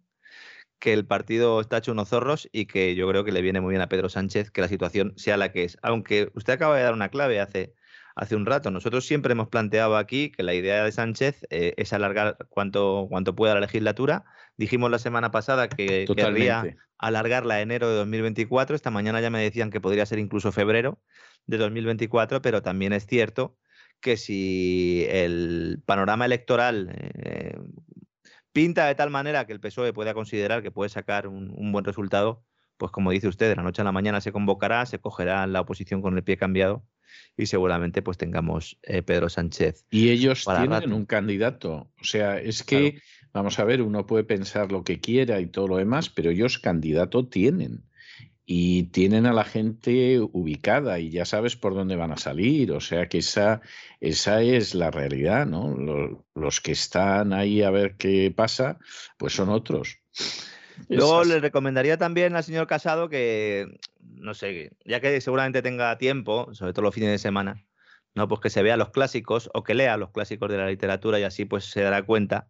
que 0.79 0.93
el 0.93 1.05
partido 1.05 1.61
está 1.61 1.77
hecho 1.77 1.91
unos 1.91 2.09
zorros 2.09 2.49
y 2.51 2.65
que 2.65 2.95
yo 2.95 3.07
creo 3.09 3.23
que 3.23 3.31
le 3.31 3.41
viene 3.41 3.61
muy 3.61 3.71
bien 3.71 3.81
a 3.81 3.89
Pedro 3.89 4.09
Sánchez 4.09 4.51
que 4.51 4.61
la 4.61 4.67
situación 4.67 5.13
sea 5.15 5.37
la 5.37 5.51
que 5.51 5.63
es. 5.63 5.77
Aunque 5.81 6.29
usted 6.35 6.53
acaba 6.53 6.77
de 6.77 6.83
dar 6.83 6.93
una 6.93 7.09
clave 7.09 7.39
hace, 7.39 7.73
hace 8.15 8.35
un 8.35 8.45
rato, 8.45 8.71
nosotros 8.71 9.05
siempre 9.05 9.31
hemos 9.31 9.47
planteado 9.47 9.97
aquí 9.97 10.31
que 10.31 10.43
la 10.43 10.53
idea 10.53 10.83
de 10.83 10.91
Sánchez 10.91 11.45
eh, 11.49 11.73
es 11.77 11.93
alargar 11.93 12.37
cuanto, 12.49 13.07
cuanto 13.09 13.35
pueda 13.35 13.53
la 13.53 13.61
legislatura. 13.61 14.25
Dijimos 14.57 14.91
la 14.91 14.99
semana 14.99 15.31
pasada 15.31 15.69
que 15.69 16.05
querría 16.15 16.75
alargarla 16.97 17.55
a 17.55 17.61
enero 17.61 17.89
de 17.89 17.95
2024. 17.95 18.75
Esta 18.75 18.91
mañana 18.91 19.21
ya 19.21 19.29
me 19.29 19.41
decían 19.41 19.69
que 19.69 19.81
podría 19.81 20.05
ser 20.05 20.19
incluso 20.19 20.51
febrero 20.51 20.99
de 21.45 21.57
2024, 21.57 22.41
pero 22.41 22.61
también 22.61 22.93
es 22.93 23.05
cierto 23.05 23.57
que 24.01 24.17
si 24.17 25.05
el 25.09 25.81
panorama 25.85 26.25
electoral 26.25 26.91
eh, 26.95 27.57
pinta 28.55 28.87
de 28.87 28.95
tal 28.95 29.09
manera 29.09 29.45
que 29.45 29.51
el 29.51 29.59
PSOE 29.59 29.91
pueda 29.91 30.13
considerar 30.13 30.63
que 30.63 30.71
puede 30.71 30.89
sacar 30.89 31.27
un, 31.27 31.73
buen 31.73 31.83
resultado, 31.83 32.41
pues 32.77 32.89
como 32.89 33.11
dice 33.11 33.27
usted, 33.27 33.49
de 33.49 33.55
la 33.57 33.63
noche 33.63 33.81
a 33.81 33.85
la 33.85 33.91
mañana 33.91 34.21
se 34.21 34.31
convocará, 34.31 34.85
se 34.85 34.97
cogerá 34.97 35.45
la 35.45 35.59
oposición 35.59 36.01
con 36.01 36.15
el 36.15 36.23
pie 36.23 36.37
cambiado 36.37 36.85
y 37.35 37.47
seguramente 37.47 38.01
pues 38.01 38.17
tengamos 38.17 38.79
eh, 38.83 39.01
Pedro 39.01 39.27
Sánchez. 39.27 39.85
Y 39.91 40.09
ellos 40.09 40.45
tienen 40.45 40.93
un 40.93 41.05
candidato. 41.05 41.91
O 41.99 42.05
sea, 42.05 42.39
es 42.39 42.63
que, 42.63 43.01
vamos 43.33 43.59
a 43.59 43.65
ver, 43.65 43.81
uno 43.81 44.05
puede 44.05 44.23
pensar 44.23 44.71
lo 44.71 44.85
que 44.85 45.01
quiera 45.01 45.41
y 45.41 45.47
todo 45.47 45.67
lo 45.67 45.75
demás, 45.75 46.09
pero 46.09 46.29
ellos 46.29 46.57
candidato 46.57 47.27
tienen 47.27 47.83
y 48.45 48.83
tienen 48.83 49.25
a 49.25 49.33
la 49.33 49.43
gente 49.43 50.19
ubicada 50.19 50.99
y 50.99 51.09
ya 51.09 51.25
sabes 51.25 51.55
por 51.55 51.73
dónde 51.73 51.95
van 51.95 52.11
a 52.11 52.17
salir. 52.17 52.71
O 52.71 52.79
sea 52.79 53.09
que 53.09 53.17
esa, 53.19 53.61
esa 53.99 54.41
es 54.43 54.75
la 54.75 54.91
realidad, 54.91 55.47
¿no? 55.47 55.75
Los, 56.35 56.61
que 56.61 56.71
están 56.71 57.33
ahí 57.33 57.63
a 57.63 57.71
ver 57.71 57.95
qué 57.97 58.31
pasa, 58.35 58.77
pues 59.17 59.33
son 59.33 59.49
otros. 59.49 59.97
Luego 60.89 61.23
le 61.23 61.39
recomendaría 61.39 61.97
también 61.97 62.35
al 62.35 62.43
señor 62.43 62.67
Casado 62.67 63.09
que, 63.09 63.79
no 63.99 64.33
sé, 64.35 64.71
ya 64.85 64.99
que 64.99 65.19
seguramente 65.21 65.61
tenga 65.63 65.97
tiempo, 65.97 66.53
sobre 66.53 66.73
todo 66.73 66.83
los 66.83 66.93
fines 66.93 67.09
de 67.09 67.17
semana, 67.17 67.65
¿no? 68.13 68.27
Pues 68.27 68.41
que 68.41 68.49
se 68.51 68.61
vea 68.61 68.77
los 68.77 68.91
clásicos 68.91 69.49
o 69.55 69.63
que 69.63 69.73
lea 69.73 69.97
los 69.97 70.11
clásicos 70.11 70.51
de 70.51 70.57
la 70.57 70.67
literatura 70.67 71.19
y 71.19 71.23
así 71.23 71.45
pues 71.45 71.65
se 71.65 71.81
dará 71.81 72.03
cuenta 72.03 72.49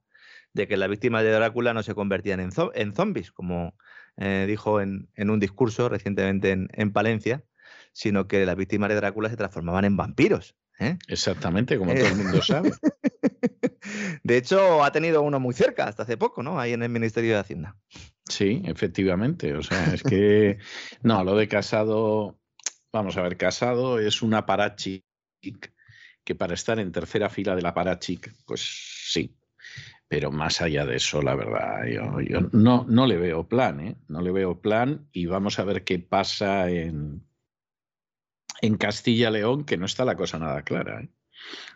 de 0.51 0.67
que 0.67 0.75
las 0.75 0.89
víctimas 0.89 1.23
de 1.23 1.31
Drácula 1.31 1.73
no 1.73 1.83
se 1.83 1.95
convertían 1.95 2.39
en, 2.39 2.49
en 2.73 2.95
zombies, 2.95 3.31
como 3.31 3.77
eh, 4.17 4.45
dijo 4.47 4.81
en, 4.81 5.09
un 5.17 5.39
discurso 5.39 5.89
recientemente 5.89 6.51
en, 6.51 6.91
Palencia, 6.91 7.43
sino 7.91 8.27
que 8.27 8.45
las 8.45 8.55
víctimas 8.55 8.89
de 8.89 8.95
Drácula 8.95 9.29
se 9.29 9.37
transformaban 9.37 9.85
en 9.85 9.97
vampiros. 9.97 10.55
¿eh? 10.79 10.97
Exactamente, 11.07 11.77
como 11.77 11.93
todo 11.93 12.05
el 12.05 12.15
mundo 12.15 12.41
sabe. 12.41 12.71
De 14.23 14.37
hecho, 14.37 14.83
ha 14.83 14.91
tenido 14.91 15.21
uno 15.21 15.39
muy 15.39 15.53
cerca 15.53 15.87
hasta 15.87 16.03
hace 16.03 16.17
poco, 16.17 16.41
¿no? 16.41 16.59
Ahí 16.59 16.73
en 16.73 16.81
el 16.81 16.89
Ministerio 16.89 17.33
de 17.33 17.39
Hacienda. 17.39 17.75
Sí, 18.27 18.63
efectivamente. 18.65 19.53
O 19.53 19.61
sea, 19.61 19.93
es 19.93 20.01
que 20.01 20.57
no, 21.03 21.23
lo 21.23 21.35
de 21.35 21.47
casado, 21.47 22.39
vamos 22.91 23.17
a 23.17 23.21
ver, 23.21 23.37
casado 23.37 23.99
es 23.99 24.21
una 24.21 24.45
parachic 24.45 25.03
que 26.23 26.35
para 26.35 26.55
estar 26.55 26.79
en 26.79 26.91
tercera 26.91 27.29
fila 27.29 27.55
de 27.55 27.61
la 27.61 27.73
parachic, 27.73 28.33
pues 28.45 28.61
sí, 29.11 29.35
pero 30.07 30.31
más 30.31 30.61
allá 30.61 30.85
de 30.85 30.97
eso, 30.97 31.21
la 31.21 31.35
verdad, 31.35 31.85
yo, 31.87 32.41
no, 32.51 32.85
no 32.87 33.07
le 33.07 33.17
veo 33.17 33.47
plan, 33.47 33.79
¿eh? 33.79 33.97
No 34.07 34.21
le 34.21 34.31
veo 34.31 34.61
plan 34.61 35.07
y 35.11 35.25
vamos 35.25 35.59
a 35.59 35.63
ver 35.63 35.83
qué 35.83 35.99
pasa 35.99 36.69
en, 36.69 37.25
en 38.61 38.77
Castilla-León, 38.77 39.65
que 39.65 39.77
no 39.77 39.85
está 39.85 40.05
la 40.05 40.15
cosa 40.15 40.37
nada 40.37 40.61
clara. 40.63 41.01
¿eh? 41.01 41.09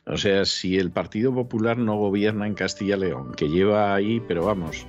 O 0.05 0.17
sea, 0.17 0.45
si 0.45 0.77
el 0.77 0.89
Partido 0.89 1.33
Popular 1.33 1.77
no 1.77 1.95
gobierna 1.95 2.47
en 2.47 2.55
Castilla-León, 2.55 3.33
que 3.35 3.47
lleva 3.47 3.93
ahí, 3.93 4.19
pero 4.27 4.43
vamos, 4.43 4.87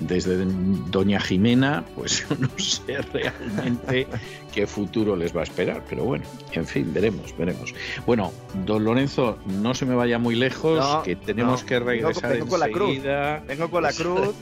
desde 0.00 0.44
Doña 0.90 1.20
Jimena, 1.20 1.84
pues 1.94 2.26
yo 2.28 2.36
no 2.36 2.48
sé 2.58 3.00
realmente 3.12 4.06
qué 4.52 4.66
futuro 4.66 5.14
les 5.14 5.34
va 5.34 5.40
a 5.40 5.44
esperar, 5.44 5.84
pero 5.88 6.04
bueno, 6.04 6.24
en 6.52 6.66
fin, 6.66 6.92
veremos, 6.92 7.36
veremos. 7.36 7.74
Bueno, 8.06 8.32
don 8.64 8.84
Lorenzo, 8.84 9.38
no 9.46 9.74
se 9.74 9.86
me 9.86 9.94
vaya 9.94 10.18
muy 10.18 10.34
lejos, 10.34 11.02
que 11.04 11.14
tenemos 11.14 11.62
que 11.62 11.78
regresar 11.78 12.32
vengo, 12.32 12.48
Con 12.48 12.60
la 12.60 12.68
cruz. 12.68 12.98
Vengo 13.46 13.70
con 13.70 13.82
la 13.82 13.92
cruz. 13.92 14.34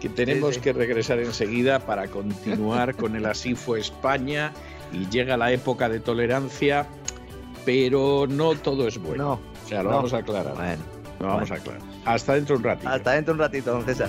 que 0.00 0.08
tenemos 0.08 0.58
que 0.58 0.72
regresar 0.72 1.18
enseguida 1.20 1.80
para 1.80 2.08
continuar 2.08 2.96
con 2.96 3.16
el 3.16 3.26
Así 3.26 3.54
fue 3.54 3.80
España 3.80 4.52
y 4.92 5.08
llega 5.08 5.36
la 5.36 5.52
época 5.52 5.88
de 5.88 6.00
tolerancia, 6.00 6.86
pero 7.64 8.26
no 8.28 8.54
todo 8.54 8.88
es 8.88 8.98
bueno. 8.98 9.40
o 9.64 9.68
sea, 9.68 9.82
lo 9.82 9.90
vamos 9.90 10.12
a 10.12 10.18
aclarar. 10.18 10.54
Bueno, 10.54 10.82
lo 11.20 11.26
vamos 11.26 11.50
a 11.50 11.54
aclarar. 11.54 11.82
Hasta 12.04 12.34
dentro 12.34 12.56
un 12.56 12.64
ratito. 12.64 12.88
Hasta 12.88 13.12
dentro 13.12 13.34
un 13.34 13.40
ratito, 13.40 13.72
don 13.72 13.84
César. 13.84 14.08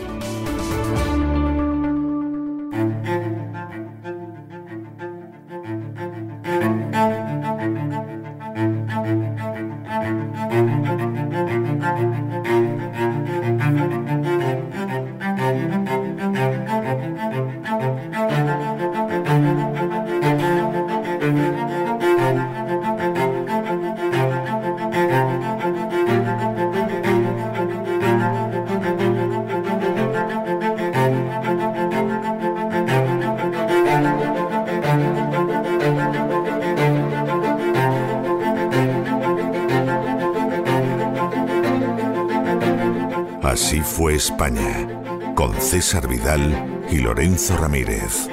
Ramírez. 47.34 48.30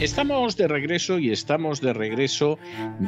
Estamos 0.00 0.56
de 0.56 0.68
regreso 0.68 1.18
y 1.18 1.30
estamos 1.30 1.80
de 1.80 1.92
regreso 1.92 2.58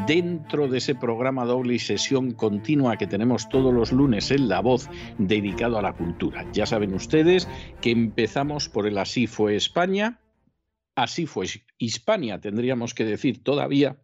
dentro 0.06 0.66
de 0.66 0.78
ese 0.78 0.94
programa 0.94 1.44
doble 1.44 1.74
y 1.74 1.78
sesión 1.78 2.32
continua 2.32 2.97
que 2.97 3.06
tenemos 3.06 3.48
todos 3.48 3.72
los 3.72 3.93
lunes 3.93 4.30
en 4.30 4.48
La 4.48 4.60
Voz 4.60 4.89
dedicado 5.19 5.78
a 5.78 5.82
la 5.82 5.93
cultura. 5.93 6.47
Ya 6.53 6.66
saben 6.66 6.95
ustedes 6.95 7.49
que 7.81 7.90
empezamos 7.90 8.69
por 8.69 8.86
el 8.86 8.99
Así 8.99 9.27
fue 9.27 9.57
España, 9.57 10.20
así 10.95 11.27
fue 11.27 11.47
Hispania, 11.78 12.40
tendríamos 12.40 12.95
que 12.95 13.05
decir 13.05 13.43
todavía, 13.43 13.99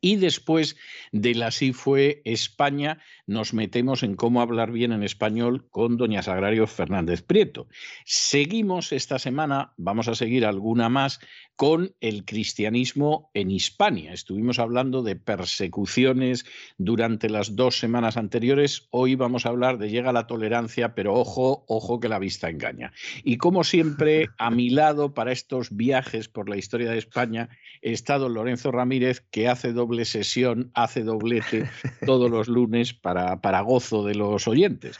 y 0.00 0.16
después 0.16 0.76
del 1.12 1.42
Así 1.42 1.72
fue 1.72 2.22
España, 2.24 2.98
nos 3.26 3.54
metemos 3.54 4.02
en 4.02 4.14
cómo 4.14 4.40
hablar 4.40 4.72
bien 4.72 4.92
en 4.92 5.02
español 5.02 5.68
con 5.70 5.96
doña 5.96 6.22
Sagrario 6.22 6.66
Fernández 6.66 7.22
Prieto. 7.22 7.68
Seguimos 8.04 8.92
esta 8.92 9.18
semana, 9.18 9.72
vamos 9.76 10.08
a 10.08 10.14
seguir 10.14 10.46
alguna 10.46 10.88
más, 10.88 11.20
con 11.56 11.94
el 12.00 12.24
cristianismo 12.24 13.30
en 13.34 13.50
Hispania. 13.50 14.14
Estuvimos 14.14 14.58
hablando 14.58 15.02
de 15.02 15.16
persecuciones 15.16 16.46
durante 16.78 17.28
las 17.28 17.54
dos 17.54 17.78
semanas 17.78 18.16
anteriores. 18.16 18.88
Hoy 18.90 19.14
vamos 19.14 19.44
a 19.44 19.50
hablar 19.50 19.76
de 19.76 19.90
llega 19.90 20.10
la 20.12 20.26
tolerancia, 20.26 20.94
pero 20.94 21.12
ojo, 21.12 21.66
ojo 21.68 22.00
que 22.00 22.08
la 22.08 22.18
vista 22.18 22.48
engaña. 22.48 22.92
Y 23.24 23.36
como 23.36 23.62
siempre, 23.62 24.28
a 24.38 24.50
mi 24.50 24.70
lado 24.70 25.12
para 25.12 25.32
estos 25.32 25.76
viajes 25.76 26.28
por 26.28 26.48
la 26.48 26.56
historia 26.56 26.90
de 26.90 26.98
España 26.98 27.50
está 27.82 28.18
don 28.18 28.34
Lorenzo 28.34 28.70
Ramírez, 28.72 29.20
que 29.30 29.48
hace 29.48 29.72
doble 29.72 30.04
sesión, 30.04 30.70
hace 30.74 31.02
doblete 31.02 31.68
todos 32.06 32.30
los 32.30 32.48
lunes 32.48 32.92
para, 32.94 33.40
para 33.40 33.60
gozo 33.60 34.04
de 34.04 34.14
los 34.14 34.46
oyentes. 34.46 34.98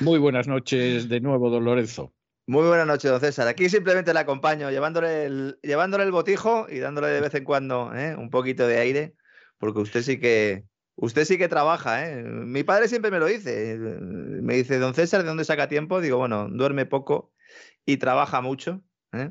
Muy 0.00 0.18
buenas 0.18 0.48
noches 0.48 1.08
de 1.08 1.20
nuevo, 1.20 1.50
don 1.50 1.64
Lorenzo. 1.64 2.12
Muy 2.46 2.66
buenas 2.66 2.86
noches, 2.86 3.10
don 3.10 3.20
César. 3.20 3.48
Aquí 3.48 3.70
simplemente 3.70 4.12
le 4.12 4.20
acompaño, 4.20 4.70
llevándole 4.70 5.24
el, 5.24 5.58
llevándole 5.62 6.04
el 6.04 6.12
botijo 6.12 6.66
y 6.68 6.78
dándole 6.78 7.08
de 7.08 7.22
vez 7.22 7.34
en 7.34 7.44
cuando 7.44 7.94
¿eh? 7.94 8.14
un 8.16 8.28
poquito 8.28 8.66
de 8.66 8.78
aire, 8.78 9.16
porque 9.56 9.80
usted 9.80 10.02
sí 10.02 10.20
que, 10.20 10.66
usted 10.96 11.24
sí 11.24 11.38
que 11.38 11.48
trabaja. 11.48 12.06
¿eh? 12.06 12.22
Mi 12.22 12.62
padre 12.62 12.88
siempre 12.88 13.10
me 13.10 13.18
lo 13.18 13.26
dice. 13.26 13.78
Me 13.78 14.56
dice, 14.56 14.78
don 14.78 14.92
César, 14.92 15.22
¿de 15.22 15.28
dónde 15.28 15.46
saca 15.46 15.68
tiempo? 15.68 16.02
Digo, 16.02 16.18
bueno, 16.18 16.48
duerme 16.50 16.84
poco 16.84 17.32
y 17.86 17.96
trabaja 17.96 18.42
mucho. 18.42 18.82
¿eh? 19.12 19.30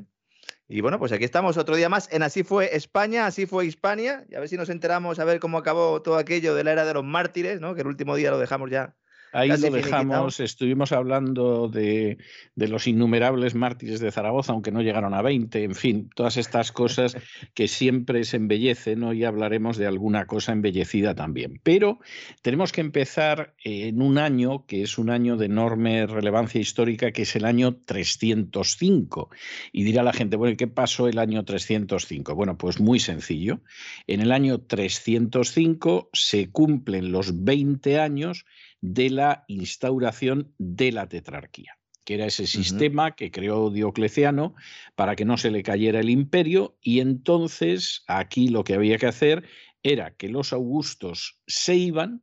Y 0.74 0.80
bueno, 0.80 0.98
pues 0.98 1.12
aquí 1.12 1.22
estamos 1.22 1.56
otro 1.56 1.76
día 1.76 1.88
más 1.88 2.12
en 2.12 2.24
Así 2.24 2.42
fue 2.42 2.74
España, 2.74 3.26
así 3.26 3.46
fue 3.46 3.64
Hispania. 3.64 4.26
Y 4.28 4.34
a 4.34 4.40
ver 4.40 4.48
si 4.48 4.56
nos 4.56 4.68
enteramos 4.70 5.20
a 5.20 5.24
ver 5.24 5.38
cómo 5.38 5.56
acabó 5.56 6.02
todo 6.02 6.16
aquello 6.16 6.52
de 6.56 6.64
la 6.64 6.72
era 6.72 6.84
de 6.84 6.92
los 6.92 7.04
mártires, 7.04 7.60
¿no? 7.60 7.76
Que 7.76 7.82
el 7.82 7.86
último 7.86 8.16
día 8.16 8.32
lo 8.32 8.40
dejamos 8.40 8.72
ya 8.72 8.96
Ahí 9.34 9.48
lo 9.48 9.70
dejamos, 9.70 10.38
estuvimos 10.38 10.92
hablando 10.92 11.68
de, 11.68 12.18
los 12.54 12.86
innumerables 12.86 13.56
mártires 13.56 13.98
de 13.98 14.12
Zaragoza, 14.12 14.52
aunque 14.52 14.70
no 14.70 14.80
llegaron 14.80 15.12
a 15.12 15.22
20, 15.22 15.64
en 15.64 15.74
fin, 15.74 16.08
todas 16.14 16.36
estas 16.36 16.70
cosas 16.70 17.16
que 17.52 17.66
siempre 17.66 18.22
se 18.22 18.36
embellecen, 18.36 19.02
hoy 19.02 19.24
hablaremos 19.24 19.76
de 19.76 19.88
alguna 19.88 20.26
cosa 20.26 20.52
embellecida 20.52 21.16
también. 21.16 21.60
Pero 21.64 21.98
tenemos 22.42 22.70
que 22.70 22.80
empezar 22.80 23.54
en 23.64 24.00
un 24.00 24.18
año 24.18 24.66
que 24.66 24.82
es 24.82 24.98
un 24.98 25.10
año 25.10 25.36
de 25.36 25.46
enorme 25.46 26.06
relevancia 26.06 26.60
histórica, 26.60 27.10
que 27.10 27.22
es 27.22 27.34
el 27.34 27.44
año 27.44 27.74
305. 27.84 29.30
Y 29.72 29.82
dirá 29.82 30.04
la 30.04 30.12
gente, 30.12 30.36
bueno, 30.36 30.52
¿y 30.52 30.56
qué 30.56 30.68
pasó 30.68 31.08
el 31.08 31.18
año 31.18 31.44
305? 31.44 32.36
Bueno, 32.36 32.56
pues 32.56 32.78
muy 32.78 33.00
sencillo. 33.00 33.60
En 34.06 34.20
el 34.20 34.30
año 34.30 34.60
305 34.60 36.10
se 36.12 36.50
cumplen 36.50 37.10
los 37.10 37.44
20 37.44 37.98
años 37.98 38.44
de 38.86 39.08
la 39.08 39.44
instauración 39.48 40.52
de 40.58 40.92
la 40.92 41.08
tetrarquía 41.08 41.78
que 42.04 42.16
era 42.16 42.26
ese 42.26 42.46
sistema 42.46 43.16
que 43.16 43.30
creó 43.30 43.70
Diocleciano 43.70 44.54
para 44.94 45.16
que 45.16 45.24
no 45.24 45.38
se 45.38 45.50
le 45.50 45.62
cayera 45.62 46.00
el 46.00 46.10
imperio, 46.10 46.76
y 46.82 47.00
entonces 47.00 48.04
aquí 48.08 48.48
lo 48.48 48.62
que 48.62 48.74
había 48.74 48.98
que 48.98 49.06
hacer 49.06 49.48
era 49.82 50.14
que 50.14 50.28
los 50.28 50.52
augustos 50.52 51.40
se 51.46 51.76
iban, 51.76 52.22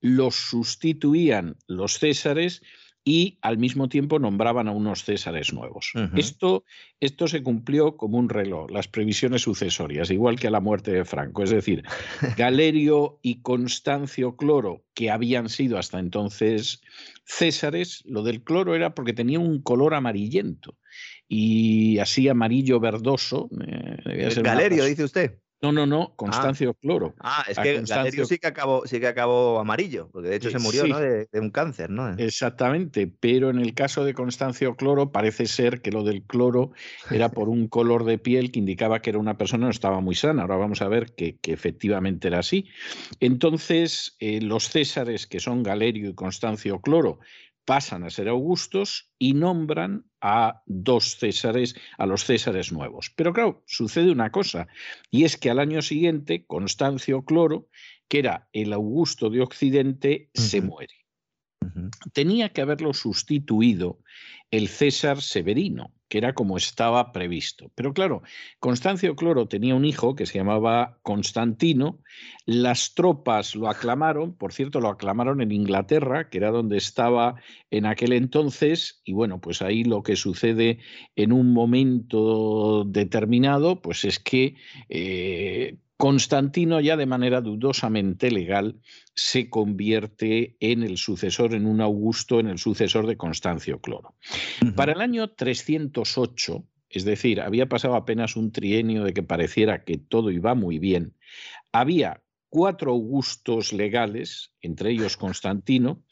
los 0.00 0.34
sustituían 0.34 1.58
los 1.68 2.00
césares 2.00 2.60
y 3.10 3.38
al 3.42 3.58
mismo 3.58 3.88
tiempo 3.88 4.20
nombraban 4.20 4.68
a 4.68 4.70
unos 4.70 5.02
césares 5.02 5.52
nuevos. 5.52 5.94
esto, 6.14 6.64
esto 7.00 7.26
se 7.26 7.42
cumplió 7.42 7.96
como 7.96 8.18
un 8.18 8.28
reloj, 8.28 8.70
las 8.70 8.86
previsiones 8.86 9.42
sucesorias, 9.42 10.12
igual 10.12 10.38
que 10.38 10.46
a 10.46 10.52
la 10.52 10.60
muerte 10.60 10.92
de 10.92 11.04
Franco. 11.04 11.42
Es 11.42 11.50
decir, 11.50 11.82
Galerio 12.36 13.18
y 13.20 13.42
Constancio 13.42 14.36
Cloro, 14.36 14.84
que 14.94 15.10
habían 15.10 15.48
sido 15.48 15.76
hasta 15.76 15.98
entonces 15.98 16.82
césares, 17.24 18.04
lo 18.06 18.22
del 18.22 18.44
cloro 18.44 18.76
era 18.76 18.94
porque 18.94 19.12
tenía 19.12 19.40
un 19.40 19.60
color 19.60 19.94
amarillento 19.94 20.78
y 21.26 21.98
así 21.98 22.28
amarillo 22.28 22.78
verdoso. 22.78 23.50
Eh, 24.06 24.40
Galerio, 24.40 24.84
dice 24.84 25.02
usted. 25.02 25.40
No, 25.62 25.72
no, 25.72 25.86
no, 25.86 26.08
ah. 26.10 26.12
Constancio 26.16 26.74
Cloro. 26.74 27.14
Ah, 27.20 27.44
es 27.48 27.58
que 27.58 27.76
Constancio... 27.76 28.24
sí 28.24 28.38
que 28.38 28.46
acabó, 28.46 28.86
sí 28.86 28.98
que 28.98 29.06
acabó 29.06 29.58
amarillo, 29.58 30.08
porque 30.10 30.28
de 30.28 30.36
hecho 30.36 30.50
se 30.50 30.58
murió 30.58 30.86
¿no? 30.86 30.98
de, 30.98 31.28
un 31.34 31.50
cáncer, 31.50 31.90
¿no? 31.90 32.08
Exactamente, 32.14 33.06
pero 33.06 33.50
en 33.50 33.58
el 33.58 33.74
caso 33.74 34.04
de 34.04 34.14
Constancio 34.14 34.74
Cloro 34.76 35.12
parece 35.12 35.46
ser 35.46 35.82
que 35.82 35.90
lo 35.90 36.02
del 36.02 36.22
cloro 36.22 36.72
era 37.10 37.30
por 37.30 37.48
un 37.48 37.68
color 37.68 38.04
de 38.04 38.18
piel 38.18 38.50
que 38.52 38.58
indicaba 38.58 39.00
que 39.00 39.10
era 39.10 39.18
una 39.18 39.36
persona 39.36 39.66
no 39.66 39.70
estaba 39.70 40.00
muy 40.00 40.14
sana. 40.14 40.42
Ahora 40.42 40.56
vamos 40.56 40.80
a 40.82 40.88
ver 40.88 41.12
que, 41.14 41.38
efectivamente 41.42 42.28
era 42.28 42.38
así. 42.38 42.66
Entonces, 43.20 44.16
eh, 44.20 44.40
los 44.40 44.70
césares, 44.70 45.26
que 45.26 45.40
son 45.40 45.62
Galerio 45.62 46.10
y 46.10 46.14
Constancio 46.14 46.80
Cloro, 46.80 47.18
pasan 47.70 48.02
a 48.02 48.10
ser 48.10 48.28
augustos 48.28 49.12
y 49.16 49.32
nombran 49.32 50.04
a 50.20 50.60
dos 50.66 51.16
césares, 51.20 51.76
a 51.98 52.04
los 52.04 52.24
césares 52.24 52.72
nuevos. 52.72 53.12
Pero 53.14 53.32
claro, 53.32 53.62
sucede 53.64 54.10
una 54.10 54.32
cosa, 54.32 54.66
y 55.08 55.22
es 55.22 55.36
que 55.36 55.50
al 55.50 55.60
año 55.60 55.80
siguiente 55.80 56.44
Constancio 56.48 57.24
Cloro, 57.24 57.68
que 58.08 58.18
era 58.18 58.48
el 58.52 58.72
Augusto 58.72 59.30
de 59.30 59.40
Occidente, 59.40 60.30
se 60.34 60.60
muere. 60.62 60.94
Tenía 62.12 62.48
que 62.48 62.60
haberlo 62.60 62.92
sustituido 62.92 64.00
el 64.50 64.66
César 64.66 65.22
Severino, 65.22 65.94
que 66.10 66.18
era 66.18 66.34
como 66.34 66.56
estaba 66.56 67.12
previsto. 67.12 67.70
Pero 67.76 67.94
claro, 67.94 68.22
Constancio 68.58 69.14
Cloro 69.14 69.46
tenía 69.46 69.76
un 69.76 69.84
hijo 69.84 70.16
que 70.16 70.26
se 70.26 70.38
llamaba 70.38 70.98
Constantino, 71.02 72.00
las 72.46 72.94
tropas 72.94 73.54
lo 73.54 73.68
aclamaron, 73.68 74.34
por 74.36 74.52
cierto, 74.52 74.80
lo 74.80 74.88
aclamaron 74.88 75.40
en 75.40 75.52
Inglaterra, 75.52 76.28
que 76.28 76.38
era 76.38 76.50
donde 76.50 76.78
estaba 76.78 77.36
en 77.70 77.86
aquel 77.86 78.12
entonces, 78.12 79.00
y 79.04 79.12
bueno, 79.12 79.40
pues 79.40 79.62
ahí 79.62 79.84
lo 79.84 80.02
que 80.02 80.16
sucede 80.16 80.80
en 81.14 81.32
un 81.32 81.52
momento 81.52 82.84
determinado, 82.84 83.80
pues 83.80 84.04
es 84.04 84.18
que... 84.18 84.56
Eh, 84.88 85.78
Constantino 86.00 86.80
ya 86.80 86.96
de 86.96 87.04
manera 87.04 87.42
dudosamente 87.42 88.30
legal 88.30 88.80
se 89.14 89.50
convierte 89.50 90.56
en 90.58 90.82
el 90.82 90.96
sucesor, 90.96 91.52
en 91.52 91.66
un 91.66 91.82
Augusto, 91.82 92.40
en 92.40 92.46
el 92.46 92.56
sucesor 92.56 93.06
de 93.06 93.18
Constancio 93.18 93.82
Cloro. 93.82 94.14
Para 94.76 94.92
el 94.92 95.02
año 95.02 95.28
308, 95.28 96.64
es 96.88 97.04
decir, 97.04 97.42
había 97.42 97.68
pasado 97.68 97.96
apenas 97.96 98.34
un 98.34 98.50
trienio 98.50 99.04
de 99.04 99.12
que 99.12 99.22
pareciera 99.22 99.84
que 99.84 99.98
todo 99.98 100.30
iba 100.30 100.54
muy 100.54 100.78
bien, 100.78 101.12
había 101.70 102.22
cuatro 102.48 102.92
augustos 102.92 103.74
legales, 103.74 104.54
entre 104.62 104.92
ellos 104.92 105.18
Constantino, 105.18 106.02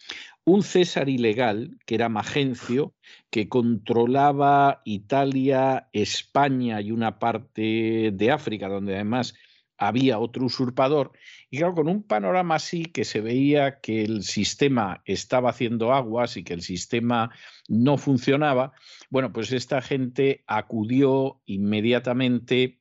un 0.45 0.65
César 0.65 1.09
ilegal, 1.09 1.79
que 1.87 1.95
era 1.95 2.11
Magencio, 2.11 2.95
que 3.31 3.49
controlaba 3.49 4.83
Italia, 4.85 5.89
España 5.95 6.83
y 6.83 6.91
una 6.91 7.19
parte 7.19 8.11
de 8.13 8.31
África, 8.31 8.69
donde 8.69 8.95
además 8.95 9.35
había 9.79 10.19
otro 10.19 10.45
usurpador. 10.47 11.13
Y 11.51 11.59
claro, 11.59 11.75
con 11.75 11.89
un 11.89 12.03
panorama 12.03 12.57
así 12.57 12.85
que 12.85 13.05
se 13.05 13.21
veía 13.21 13.81
que 13.81 14.05
el 14.05 14.23
sistema 14.25 15.03
estaba 15.05 15.51
haciendo 15.51 15.95
aguas 15.95 16.37
y 16.37 16.45
que 16.45 16.55
el 16.55 16.63
sistema 16.63 17.31
no 17.69 17.97
funcionaba, 17.97 18.73
bueno, 19.09 19.33
pues 19.33 19.53
esta 19.53 19.81
gente 19.81 20.45
acudió 20.47 21.41
inmediatamente 21.47 22.81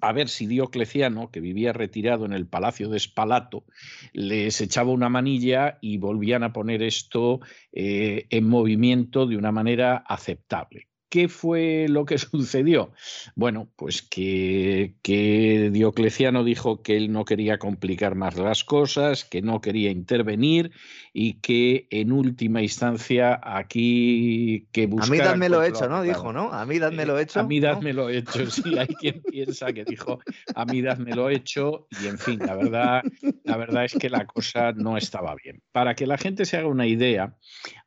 a 0.00 0.12
ver 0.12 0.28
si 0.28 0.46
Diocleciano, 0.46 1.30
que 1.30 1.40
vivía 1.40 1.72
retirado 1.72 2.24
en 2.24 2.32
el 2.32 2.48
palacio 2.48 2.88
de 2.88 2.96
Espalato, 2.96 3.64
les 4.12 4.60
echaba 4.60 4.90
una 4.90 5.08
manilla 5.08 5.78
y 5.80 5.98
volvían 5.98 6.42
a 6.42 6.52
poner 6.52 6.82
esto 6.82 7.40
eh, 7.72 8.26
en 8.30 8.48
movimiento 8.48 9.26
de 9.26 9.36
una 9.36 9.52
manera 9.52 9.98
aceptable. 9.98 10.88
¿Qué 11.14 11.28
fue 11.28 11.86
lo 11.88 12.04
que 12.06 12.18
sucedió? 12.18 12.90
Bueno, 13.36 13.68
pues 13.76 14.02
que, 14.02 14.96
que, 15.00 15.70
Diocleciano 15.72 16.42
dijo 16.42 16.82
que 16.82 16.96
él 16.96 17.12
no 17.12 17.24
quería 17.24 17.56
complicar 17.56 18.16
más 18.16 18.36
las 18.36 18.64
cosas, 18.64 19.24
que 19.24 19.40
no 19.40 19.60
quería 19.60 19.92
intervenir 19.92 20.72
y 21.12 21.34
que 21.34 21.86
en 21.90 22.10
última 22.10 22.62
instancia 22.62 23.38
aquí 23.40 24.66
que 24.72 24.90
A 25.00 25.06
mí 25.06 25.18
dadme 25.18 25.48
lo 25.48 25.62
hecho, 25.62 25.88
¿no? 25.88 26.02
Dijo, 26.02 26.32
¿no? 26.32 26.52
A 26.52 26.66
mí 26.66 26.80
dadme 26.80 27.06
lo 27.06 27.16
hecho. 27.16 27.38
A 27.38 27.44
mí 27.44 27.60
dadme 27.60 27.92
lo 27.92 28.08
hecho, 28.08 28.46
sí, 28.50 28.76
hay 28.76 28.88
quien 28.88 29.22
piensa 29.22 29.72
que 29.72 29.84
dijo 29.84 30.18
a 30.56 30.64
mí 30.64 30.82
dadme 30.82 31.14
lo 31.14 31.30
hecho 31.30 31.86
y 32.02 32.08
en 32.08 32.18
fin, 32.18 32.40
la 32.40 32.56
verdad, 32.56 33.02
la 33.44 33.56
verdad 33.56 33.84
es 33.84 33.92
que 33.92 34.10
la 34.10 34.26
cosa 34.26 34.72
no 34.72 34.96
estaba 34.96 35.36
bien. 35.36 35.62
Para 35.70 35.94
que 35.94 36.08
la 36.08 36.18
gente 36.18 36.44
se 36.44 36.56
haga 36.56 36.66
una 36.66 36.88
idea, 36.88 37.36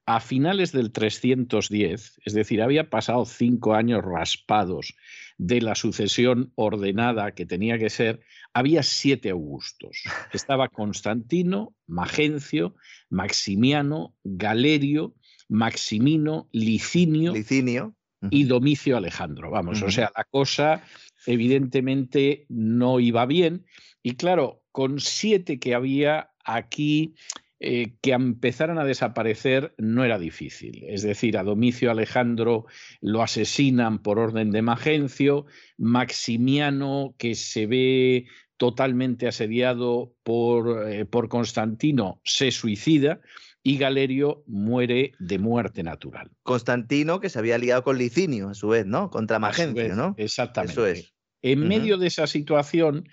a 0.07 0.21
finales 0.21 0.71
del 0.71 0.93
310, 0.93 2.21
es 2.23 2.33
decir, 2.33 2.61
había 2.61 2.89
pasado 2.89 3.25
cinco 3.25 3.73
años 3.73 4.01
raspados 4.05 4.95
de 5.37 5.59
la 5.59 5.75
sucesión 5.75 6.53
ordenada 6.55 7.33
que 7.33 7.45
tenía 7.45 7.77
que 7.77 7.89
ser, 7.89 8.21
había 8.53 8.83
siete 8.83 9.31
Augustos. 9.31 10.01
Estaba 10.31 10.69
Constantino, 10.69 11.75
Magencio, 11.87 12.75
Maximiano, 13.09 14.15
Galerio, 14.23 15.13
Maximino, 15.49 16.47
Licinio, 16.53 17.33
Licinio. 17.33 17.93
y 18.31 18.45
Domicio 18.45 18.95
Alejandro. 18.95 19.51
Vamos, 19.51 19.81
o 19.81 19.91
sea, 19.91 20.09
la 20.15 20.23
cosa 20.23 20.83
evidentemente 21.25 22.45
no 22.47 23.01
iba 23.01 23.25
bien. 23.25 23.65
Y 24.01 24.13
claro, 24.13 24.63
con 24.71 25.01
siete 25.01 25.59
que 25.59 25.75
había 25.75 26.31
aquí 26.45 27.15
eh, 27.59 27.95
que 28.01 28.11
empezaran 28.11 28.77
a 28.77 28.85
desaparecer 28.85 29.73
no 29.77 30.03
era 30.03 30.19
difícil. 30.19 30.83
Es 30.87 31.01
decir, 31.01 31.37
a 31.37 31.43
Domicio 31.43 31.89
Alejandro 31.89 32.65
lo 33.01 33.23
asesinan 33.23 33.99
por 33.99 34.19
orden 34.19 34.51
de 34.51 34.61
Magencio, 34.61 35.47
Maximiano, 35.77 37.15
que 37.17 37.33
se 37.33 37.65
ve 37.65 38.25
totalmente 38.57 39.27
asediado 39.27 40.13
por, 40.23 40.87
eh, 40.87 41.05
por 41.05 41.29
Constantino, 41.29 42.21
se 42.23 42.51
suicida 42.51 43.21
y 43.63 43.77
Galerio 43.77 44.43
muere 44.45 45.13
de 45.19 45.39
muerte 45.39 45.83
natural. 45.83 46.31
Constantino, 46.43 47.19
que 47.19 47.29
se 47.29 47.39
había 47.39 47.57
liado 47.57 47.83
con 47.83 47.97
Licinio, 47.97 48.49
a 48.49 48.53
su 48.53 48.69
vez, 48.69 48.85
¿no? 48.85 49.09
Contra 49.09 49.39
Magencio, 49.39 49.95
¿no? 49.95 50.15
Exactamente. 50.17 50.73
Eso 50.73 50.85
es. 50.85 51.13
En 51.41 51.67
medio 51.67 51.97
de 51.97 52.07
esa 52.07 52.27
situación 52.27 53.07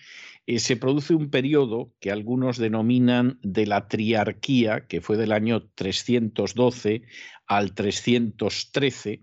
eh, 0.47 0.59
se 0.59 0.77
produce 0.77 1.15
un 1.15 1.31
periodo 1.31 1.93
que 2.01 2.11
algunos 2.11 2.59
denominan 2.59 3.39
de 3.43 3.67
la 3.67 3.89
triarquía, 3.89 4.87
que 4.87 5.01
fue 5.01 5.17
del 5.17 5.33
año 5.33 5.69
312 5.75 7.03
al 7.47 7.75
313, 7.75 9.23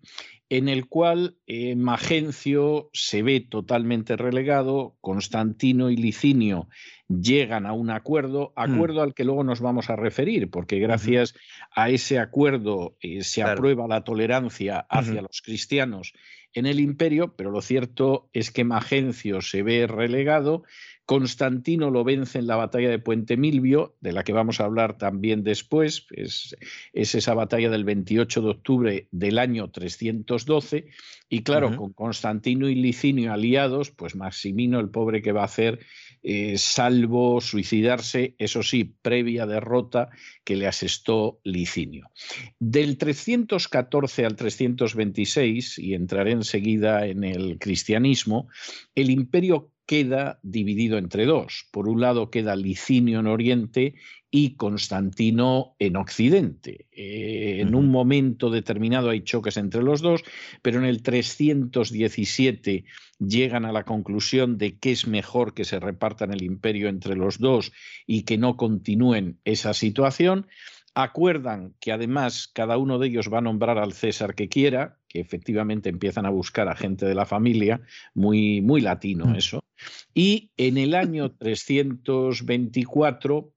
en 0.50 0.68
el 0.68 0.88
cual 0.88 1.38
eh, 1.48 1.76
Magencio 1.76 2.90
se 2.92 3.24
ve 3.24 3.40
totalmente 3.40 4.18
relegado, 4.18 4.98
Constantino 5.00 5.90
y 5.90 5.96
Licinio 5.96 6.68
llegan 7.08 7.66
a 7.66 7.74
un 7.74 7.90
acuerdo, 7.90 8.54
acuerdo 8.56 9.02
al 9.02 9.14
que 9.14 9.24
luego 9.26 9.44
nos 9.44 9.60
vamos 9.60 9.90
a 9.90 9.96
referir, 9.96 10.50
porque 10.50 10.80
gracias 10.80 11.36
a 11.76 11.90
ese 11.90 12.20
acuerdo 12.20 12.96
eh, 13.02 13.24
se 13.24 13.42
Claro. 13.42 13.54
aprueba 13.54 13.88
la 13.88 14.04
tolerancia 14.04 14.86
hacia 14.90 15.22
los 15.22 15.42
cristianos 15.42 16.14
en 16.54 16.66
el 16.66 16.80
imperio, 16.80 17.34
pero 17.36 17.52
lo 17.52 17.62
cierto 17.62 18.30
es 18.34 18.52
que 18.52 18.64
Magencio 18.64 19.42
se 19.42 19.64
ve 19.64 19.88
relegado, 19.88 20.64
Constantino 21.06 21.90
lo 21.90 22.04
vence 22.04 22.40
en 22.40 22.48
la 22.48 22.56
batalla 22.56 22.90
de 22.90 23.00
Puente 23.00 23.36
Milvio, 23.36 23.96
de 24.00 24.14
la 24.14 24.24
que 24.24 24.34
vamos 24.34 24.60
a 24.60 24.66
hablar 24.66 24.98
también 24.98 25.44
después, 25.44 26.06
es, 26.12 26.56
es 26.94 27.16
esa 27.16 27.34
batalla 27.34 27.70
del 27.70 27.84
28 27.84 28.42
de 28.42 28.50
octubre 28.50 29.08
del 29.12 29.40
año 29.40 29.70
312, 29.70 30.88
y 31.28 31.44
claro, 31.44 31.76
con 31.76 31.94
Constantino 31.94 32.70
y 32.70 32.76
Licinio 32.76 33.32
aliados, 33.32 33.90
pues 33.90 34.16
Maximino, 34.16 34.80
el 34.80 34.90
pobre 34.90 35.22
que 35.22 35.32
va 35.32 35.42
a 35.42 35.46
hacer, 35.46 35.80
eh, 36.24 36.58
salvo 36.58 37.42
suicidarse, 37.42 38.36
eso 38.38 38.64
sí, 38.64 38.84
previa 39.02 39.46
derrota 39.46 40.10
que 40.44 40.56
le 40.56 40.68
asestó 40.68 41.40
Licinio. 41.44 42.12
Del 42.60 42.98
314 42.98 44.26
al 44.26 44.36
326, 44.36 45.80
y 45.80 45.94
entraré 45.94 46.32
enseguida 46.32 47.08
en 47.08 47.24
el 47.24 47.58
cristianismo, 47.60 48.50
el 48.94 49.10
imperio 49.10 49.71
queda 49.86 50.40
dividido 50.44 50.98
entre 50.98 51.26
dos. 51.26 51.68
Por 51.72 51.88
un 51.88 52.02
lado 52.02 52.30
queda 52.30 52.56
Licinio 52.56 53.20
en 53.20 53.28
Oriente 53.28 53.96
y 54.32 54.56
Constantino 54.56 55.76
en 55.78 55.98
Occidente. 55.98 56.88
Eh, 56.94 57.58
en 57.60 57.76
un 57.76 57.90
momento 57.90 58.50
determinado 58.50 59.10
hay 59.10 59.22
choques 59.22 59.58
entre 59.58 59.84
los 59.84 60.02
dos, 60.02 60.24
pero 60.62 60.80
en 60.80 60.86
el 60.86 61.04
317 61.04 62.86
llegan 63.20 63.66
a 63.66 63.74
la 63.74 63.84
conclusión 63.84 64.58
de 64.58 64.78
que 64.80 64.92
es 64.92 65.06
mejor 65.06 65.54
que 65.54 65.66
se 65.66 65.80
repartan 65.80 66.32
el 66.32 66.44
imperio 66.44 66.88
entre 66.88 67.16
los 67.16 67.40
dos 67.40 67.74
y 68.08 68.24
que 68.24 68.38
no 68.38 68.56
continúen 68.56 69.40
esa 69.44 69.74
situación. 69.74 70.48
Acuerdan 70.96 71.74
que 71.80 71.92
además 71.92 72.50
cada 72.54 72.78
uno 72.78 73.00
de 73.00 73.08
ellos 73.08 73.32
va 73.32 73.40
a 73.40 73.42
nombrar 73.42 73.78
al 73.78 73.94
César 73.94 74.36
que 74.36 74.48
quiera, 74.48 74.98
que 75.12 75.20
efectivamente 75.20 75.90
empiezan 75.90 76.26
a 76.26 76.30
buscar 76.30 76.70
a 76.70 76.76
gente 76.76 77.06
de 77.06 77.16
la 77.16 77.26
familia, 77.26 77.82
muy, 78.14 78.62
muy 78.62 78.80
latino 78.80 79.28
Mm. 79.28 79.36
eso. 79.36 79.66
Y 80.14 80.52
en 80.56 80.78
el 80.78 80.96
año 80.96 81.32
324 81.38 83.52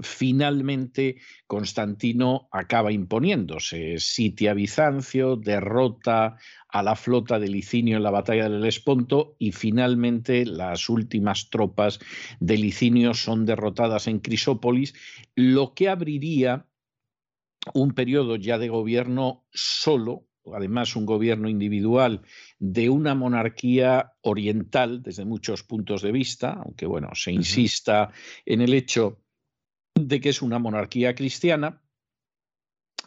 finalmente 0.00 1.16
Constantino 1.46 2.48
acaba 2.50 2.92
imponiéndose, 2.92 3.98
sitia 3.98 4.54
Bizancio, 4.54 5.36
derrota 5.36 6.38
a 6.68 6.82
la 6.82 6.96
flota 6.96 7.38
de 7.38 7.48
Licinio 7.48 7.98
en 7.98 8.02
la 8.02 8.10
batalla 8.10 8.48
del 8.48 8.64
Esponto 8.64 9.36
y 9.38 9.52
finalmente 9.52 10.46
las 10.46 10.88
últimas 10.88 11.50
tropas 11.50 12.00
de 12.40 12.56
Licinio 12.56 13.12
son 13.12 13.44
derrotadas 13.44 14.06
en 14.06 14.20
Crisópolis, 14.20 14.94
lo 15.34 15.74
que 15.74 15.90
abriría 15.90 16.66
un 17.74 17.92
periodo 17.92 18.36
ya 18.36 18.58
de 18.58 18.68
gobierno 18.68 19.44
solo, 19.52 20.26
además 20.54 20.96
un 20.96 21.06
gobierno 21.06 21.48
individual 21.48 22.22
de 22.58 22.90
una 22.90 23.14
monarquía 23.14 24.12
oriental 24.22 25.02
desde 25.02 25.24
muchos 25.24 25.62
puntos 25.62 26.02
de 26.02 26.12
vista, 26.12 26.60
aunque 26.64 26.86
bueno, 26.86 27.10
se 27.14 27.32
insista 27.32 28.10
en 28.44 28.60
el 28.60 28.74
hecho 28.74 29.20
de 29.94 30.20
que 30.20 30.30
es 30.30 30.42
una 30.42 30.58
monarquía 30.58 31.14
cristiana 31.14 31.80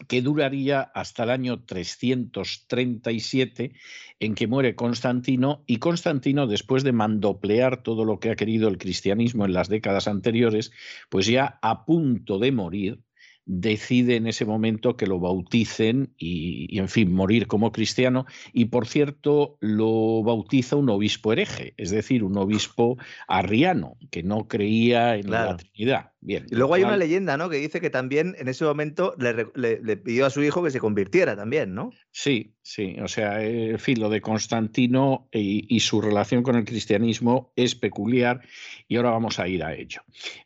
que 0.08 0.22
duraría 0.22 0.82
hasta 0.82 1.24
el 1.24 1.30
año 1.30 1.64
337 1.64 3.72
en 4.20 4.36
que 4.36 4.48
muere 4.48 4.76
Constantino 4.76 5.64
y 5.68 5.78
Constantino 5.78 6.48
después 6.48 6.84
de 6.84 6.92
mandoplear 6.92 7.82
todo 7.82 8.04
lo 8.04 8.20
que 8.20 8.32
ha 8.32 8.36
querido 8.36 8.68
el 8.68 8.78
cristianismo 8.78 9.46
en 9.46 9.54
las 9.54 9.70
décadas 9.70 10.10
anteriores, 10.10 10.74
pues 11.10 11.28
ya 11.28 11.60
a 11.62 11.86
punto 11.86 12.40
de 12.40 12.52
morir, 12.52 13.05
decide 13.46 14.16
en 14.16 14.28
ese 14.28 14.46
momento 14.46 14.98
que 14.98 15.08
lo 15.08 15.20
bauticen 15.20 16.14
y, 16.18 16.68
y, 16.70 16.80
en 16.80 16.90
fin, 16.90 17.14
morir 17.14 17.48
como 17.48 17.72
cristiano. 17.72 18.26
Y 18.54 18.66
por 18.66 18.88
cierto, 18.88 19.58
lo 19.60 20.24
bautiza 20.24 20.76
un 20.76 20.90
obispo 20.90 21.32
hereje, 21.32 21.74
es 21.78 21.92
decir, 21.92 22.24
un 22.24 22.38
obispo 22.38 22.98
arriano, 23.28 23.98
que 24.12 24.24
no 24.24 24.48
creía 24.48 25.16
en 25.16 25.24
Claro. 25.24 25.52
la 25.52 25.58
Trinidad. 25.58 26.12
Bien, 26.26 26.48
Y 26.50 26.56
luego 26.56 26.74
hay 26.74 26.82
una 26.84 26.98
leyenda, 26.98 27.38
¿no? 27.38 27.50
Que 27.50 27.58
dice 27.58 27.80
que 27.80 27.92
también 27.92 28.36
en 28.40 28.48
ese 28.48 28.66
momento 28.66 29.14
le, 29.20 29.46
le- 29.54 29.80
le 29.80 29.96
pidió 29.98 30.26
a 30.26 30.32
su 30.32 30.42
hijo 30.42 30.64
que 30.64 30.72
se 30.72 30.80
convirtiera 30.80 31.36
también, 31.36 31.76
¿no? 31.76 31.92
Sí, 32.10 32.56
sí, 32.64 32.96
o 33.00 33.08
sea, 33.08 33.44
eh, 33.44 33.70
en 33.72 33.80
fin, 33.80 34.00
lo 34.00 34.10
de 34.10 34.22
Constantino 34.22 35.30
y, 35.32 35.68
y 35.70 35.82
su 35.82 36.02
relación 36.02 36.42
con 36.42 36.56
el 36.56 36.66
cristianismo 36.66 37.54
es 37.56 37.76
peculiar 37.76 38.42
y 38.88 38.96
ahora 38.96 39.12
vamos 39.12 39.38
a 39.38 39.48
ir 39.48 39.64
a 39.64 39.76
ello. 39.76 40.02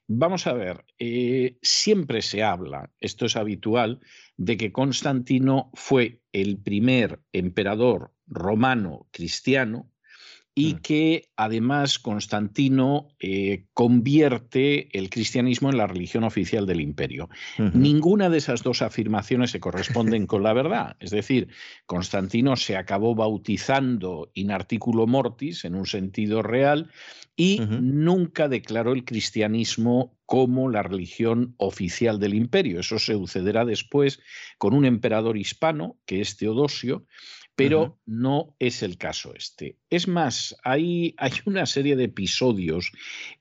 Vamos 0.08 0.48
a 0.48 0.54
ver, 0.54 0.84
eh, 0.98 1.58
siempre 1.62 2.22
se 2.22 2.44
habla, 2.44 2.92
esto 3.00 3.26
es 3.26 3.38
habitual, 3.38 4.02
de 4.36 4.58
que 4.58 4.74
Constantino 4.74 5.72
fue 5.76 6.20
el 6.34 6.58
primer 6.58 7.22
emperador 7.32 8.12
romano 8.28 9.08
cristiano 9.12 9.90
y 10.60 10.74
Mm. 10.74 10.80
que 10.80 11.30
además 11.38 12.00
Constantino 12.00 13.08
eh, 13.22 13.64
convierte 13.74 14.90
el 14.98 15.10
cristianismo 15.10 15.70
en 15.70 15.78
la 15.78 15.88
religión 15.88 16.26
oficial 16.26 16.66
del 16.66 16.82
imperio. 16.82 17.30
Ninguna 17.74 18.30
de 18.30 18.40
esas 18.40 18.62
dos 18.62 18.82
afirmaciones 18.82 19.52
se 19.52 19.62
corresponden 19.62 20.28
con 20.28 20.44
la 20.44 20.52
verdad. 20.52 20.98
Es 21.00 21.12
decir, 21.12 21.48
Constantino 21.86 22.58
se 22.58 22.76
acabó 22.76 23.16
bautizando 23.16 24.32
in 24.34 24.52
articulo 24.52 25.08
mortis, 25.08 25.64
en 25.64 25.76
un 25.76 25.86
sentido 25.86 26.42
real, 26.42 26.92
y 27.38 27.62
nunca 27.80 28.50
declaró 28.50 28.92
el 28.92 29.06
cristianismo 29.06 30.18
como 30.26 30.70
la 30.70 30.84
religión 30.84 31.56
oficial 31.58 32.20
del 32.20 32.34
imperio. 32.34 32.82
Eso 32.82 33.00
se 33.00 33.14
sucederá 33.14 33.64
después 33.64 34.20
con 34.58 34.74
un 34.74 34.84
emperador 34.84 35.38
hispano, 35.38 35.98
que 36.06 36.20
es 36.20 36.36
Teodosio, 36.36 37.06
pero 37.60 38.00
no 38.06 38.56
es 38.58 38.84
el 38.84 38.98
caso 38.98 39.34
este. 39.36 39.78
Es 39.90 40.08
más, 40.08 40.56
hay, 40.64 41.14
hay 41.18 41.32
una 41.46 41.66
serie 41.66 41.98
de 41.98 42.06
episodios 42.06 42.92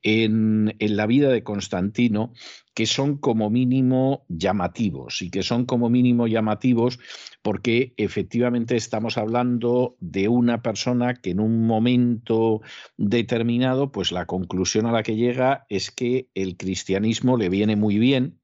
en, 0.02 0.74
en, 0.80 0.97
la 0.97 1.06
vida 1.06 1.28
de 1.28 1.44
Constantino 1.44 2.32
que 2.74 2.86
son 2.86 3.16
como 3.16 3.48
mínimo 3.48 4.24
llamativos 4.28 5.22
y 5.22 5.30
que 5.30 5.42
son 5.42 5.66
como 5.66 5.88
mínimo 5.88 6.26
llamativos 6.26 6.98
porque 7.42 7.94
efectivamente 7.97 8.76
estamos 8.76 9.18
hablando 9.18 9.97
de 10.00 10.28
una 10.28 10.62
persona 10.62 11.14
que 11.14 11.30
en 11.30 11.40
un 11.40 11.66
momento 11.66 12.60
determinado, 12.97 13.92
pues 13.92 14.10
la 14.12 14.26
conclusión 14.26 14.86
a 14.86 14.92
la 14.92 15.02
que 15.02 15.16
llega 15.16 15.64
es 15.68 15.90
que 15.90 16.28
el 16.34 16.56
cristianismo 16.56 17.36
le 17.36 17.48
viene 17.48 17.76
muy 17.76 17.98
bien, 17.98 18.40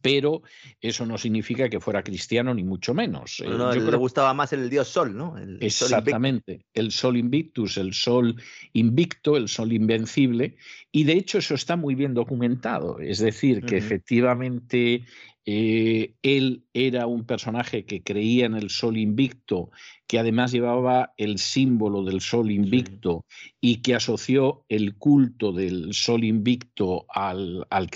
pero 0.00 0.42
eso 0.80 1.06
no 1.06 1.18
significa 1.18 1.68
que 1.68 1.80
fuera 1.80 2.02
cristiano 2.02 2.54
ni 2.54 2.64
mucho 2.64 2.94
menos. 2.94 3.42
No, 3.46 3.72
le 3.72 3.96
gustaba 3.96 4.34
más 4.34 4.52
el 4.52 4.68
dios 4.70 4.88
Sol, 4.88 5.16
¿no? 5.16 5.36
exactamente, 5.60 6.66
el 6.74 6.90
Sol 6.90 7.16
Invictus, 7.16 7.76
el 7.76 7.94
Sol 7.94 8.36
invicto, 8.72 9.36
el 9.36 9.48
Sol 9.48 9.72
invencible, 9.72 10.56
y 10.92 11.04
de 11.04 11.14
hecho 11.14 11.38
eso 11.38 11.54
está 11.54 11.76
muy 11.76 11.94
bien 11.94 12.14
documentado, 12.14 12.98
es 13.00 13.18
decir, 13.18 13.64
que 13.64 13.76
efectivamente 13.76 15.04
eh, 15.46 16.14
él 16.22 16.64
era 16.74 17.06
un 17.06 17.24
personaje 17.24 17.84
que 17.84 18.02
creía 18.02 18.46
en 18.46 18.54
el 18.54 18.70
Sol 18.70 18.96
invicto 18.96 19.70
que 20.10 20.18
además 20.18 20.50
llevaba 20.50 21.14
el 21.18 21.38
símbolo 21.38 22.02
del 22.02 22.20
sol 22.20 22.50
invicto 22.50 23.24
y 23.60 23.76
que 23.76 23.94
asoció 23.94 24.64
el 24.68 24.96
culto 24.96 25.52
del 25.52 25.94
sol 25.94 26.24
invicto 26.24 27.06
al, 27.08 27.64
al, 27.70 27.88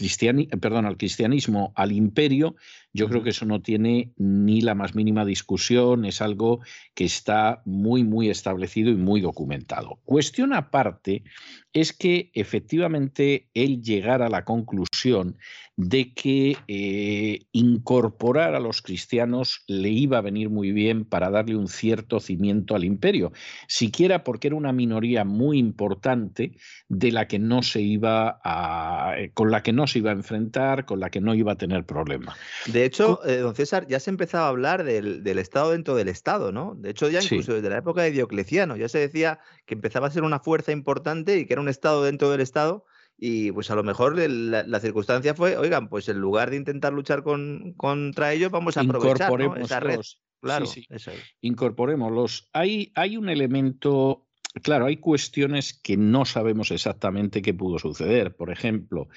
perdón, 0.61 0.87
al 0.87 0.97
cristianismo, 0.97 1.73
al 1.75 1.91
imperio, 1.91 2.55
yo 2.95 3.09
creo 3.09 3.25
que 3.25 3.31
eso 3.31 3.45
no 3.45 3.61
tiene 3.61 4.13
ni 4.17 4.61
la 4.61 4.77
más 4.77 4.95
mínima 4.95 5.25
discusión, 5.25 6.05
es 6.05 6.23
algo 6.23 6.61
que 6.95 7.05
está 7.05 7.61
muy, 7.65 8.05
muy 8.05 8.31
establecido 8.31 8.91
y 8.93 8.95
muy 8.95 9.21
documentado. 9.21 9.99
Cuestión 10.05 10.53
aparte 10.53 11.25
es 11.73 11.93
que 11.93 12.31
efectivamente 12.35 13.49
él 13.53 13.83
llegara 13.83 14.27
a 14.27 14.31
la 14.31 14.45
conclusión 14.45 15.37
de 15.77 16.15
que 16.15 16.57
eh, 16.69 17.47
incorporar 17.51 18.55
a 18.55 18.61
los 18.61 18.81
cristianos 18.81 19.65
le 19.67 19.89
iba 19.89 20.19
a 20.19 20.21
venir 20.21 20.49
muy 20.49 20.71
bien 20.71 21.05
para 21.05 21.31
darle 21.31 21.57
un 21.57 21.67
cierto 21.67 22.21
cimiento 22.21 22.77
al 22.77 22.85
imperio, 22.85 23.33
siquiera 23.67 24.23
porque 24.23 24.47
era 24.47 24.57
una 24.57 24.73
minoría 24.73 25.25
muy 25.25 25.59
importante 25.59 26.57
de 26.89 27.11
la 27.11 27.27
que 27.27 27.41
no 27.41 27.63
se 27.63 27.81
iba 27.81 28.41
a, 28.45 29.15
eh, 29.19 29.33
con 29.35 29.51
la 29.51 29.65
que 29.65 29.73
no 29.73 29.89
se 29.89 29.99
iba 29.99 30.11
a 30.11 30.15
enfrentar, 30.15 30.85
con 30.85 31.01
la 31.01 31.11
que 31.11 31.21
no 31.21 31.35
iba 31.35 31.53
a 31.53 31.57
tener 31.57 31.85
problema. 31.85 32.37
De 32.67 32.84
hecho, 32.85 33.21
eh, 33.27 33.39
don 33.39 33.55
César, 33.55 33.87
ya 33.87 34.01
se 34.01 34.11
empezaba 34.11 34.47
a 34.47 34.49
hablar 34.49 34.85
del, 34.85 35.39
Estado 35.39 35.73
dentro 35.73 35.95
del 35.95 36.09
Estado, 36.09 36.53
¿no? 36.53 36.75
De 36.77 36.91
hecho, 36.91 37.09
ya 37.09 37.23
incluso 37.23 37.55
desde 37.55 37.71
la 37.71 37.79
época 37.79 38.03
de 38.03 38.11
Diocleciano, 38.11 38.77
ya 38.77 38.89
se 38.89 38.99
decía 38.99 39.39
que 39.67 39.75
empezaba 39.75 40.09
a 40.09 40.11
ser 40.11 40.23
una 40.23 40.41
fuerza 40.41 40.73
importante 40.73 41.39
y 41.39 41.47
que 41.47 41.55
era 41.55 41.63
un 41.63 41.69
Estado 41.69 42.03
dentro 42.05 42.31
del 42.31 42.41
Estado. 42.41 42.85
Y 43.17 43.53
pues 43.53 43.71
a 43.71 43.77
lo 43.77 43.85
mejor 43.85 44.19
la, 44.19 44.81
circunstancia 44.81 45.35
fue, 45.35 45.57
oigan, 45.57 45.89
pues 45.89 46.09
en 46.09 46.19
lugar 46.19 46.51
de 46.51 46.57
intentar 46.57 46.93
luchar 46.93 47.23
con, 47.23 47.75
contra 47.77 48.33
ellos, 48.33 48.51
vamos 48.51 48.77
a 48.77 48.81
aprovechar 48.81 49.33
esa 49.59 49.81
red. 49.81 50.01
Claro, 50.41 50.67
sí, 50.67 50.87
sí. 50.97 51.11
Incorporémoslos. 51.41 52.51
Hay, 52.53 52.93
hay 52.97 53.17
un 53.17 53.31
elemento 53.31 54.24
Claro, 54.63 54.87
hay 54.87 54.99
cuestiones 54.99 55.75
que 55.75 55.97
no 55.97 56.25
sabemos 56.25 56.71
exactamente 56.71 57.43
qué 57.43 57.53
pudo 57.53 57.81
suceder. 57.81 58.37
Por 58.37 58.53
ejemplo, 58.53 59.09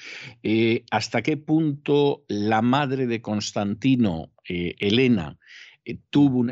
eh, 0.41 0.83
hasta 0.89 1.21
qué 1.21 1.37
punto 1.37 2.25
la 2.27 2.63
madre 2.63 3.05
de 3.05 3.21
Constantino, 3.21 4.31
eh, 4.49 4.75
Elena, 4.79 5.37
eh, 5.85 5.99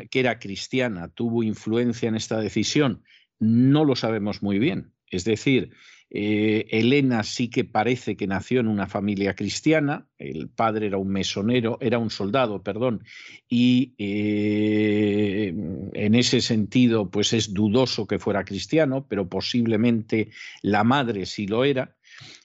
que 0.08 0.20
era 0.20 0.38
cristiana, 0.38 1.08
tuvo 1.08 1.42
influencia 1.42 2.08
en 2.08 2.14
esta 2.14 2.38
decisión. 2.38 3.02
No 3.40 3.84
lo 3.84 3.96
sabemos 3.96 4.42
muy 4.42 4.60
bien. 4.60 4.92
Es 5.10 5.24
decir, 5.24 5.72
eh, 6.10 6.66
Elena 6.70 7.24
sí 7.24 7.48
que 7.48 7.64
parece 7.64 8.16
que 8.16 8.26
nació 8.26 8.60
en 8.60 8.68
una 8.68 8.86
familia 8.86 9.34
cristiana, 9.34 10.06
el 10.18 10.48
padre 10.48 10.86
era 10.86 10.98
un 10.98 11.08
mesonero, 11.08 11.78
era 11.80 11.98
un 11.98 12.10
soldado, 12.10 12.62
perdón, 12.62 13.04
y 13.48 13.94
eh, 13.98 15.52
en 15.92 16.14
ese 16.14 16.40
sentido 16.40 17.10
pues 17.10 17.32
es 17.32 17.52
dudoso 17.52 18.06
que 18.06 18.18
fuera 18.18 18.44
cristiano, 18.44 19.06
pero 19.08 19.28
posiblemente 19.28 20.30
la 20.62 20.84
madre 20.84 21.26
sí 21.26 21.46
lo 21.46 21.64
era. 21.64 21.96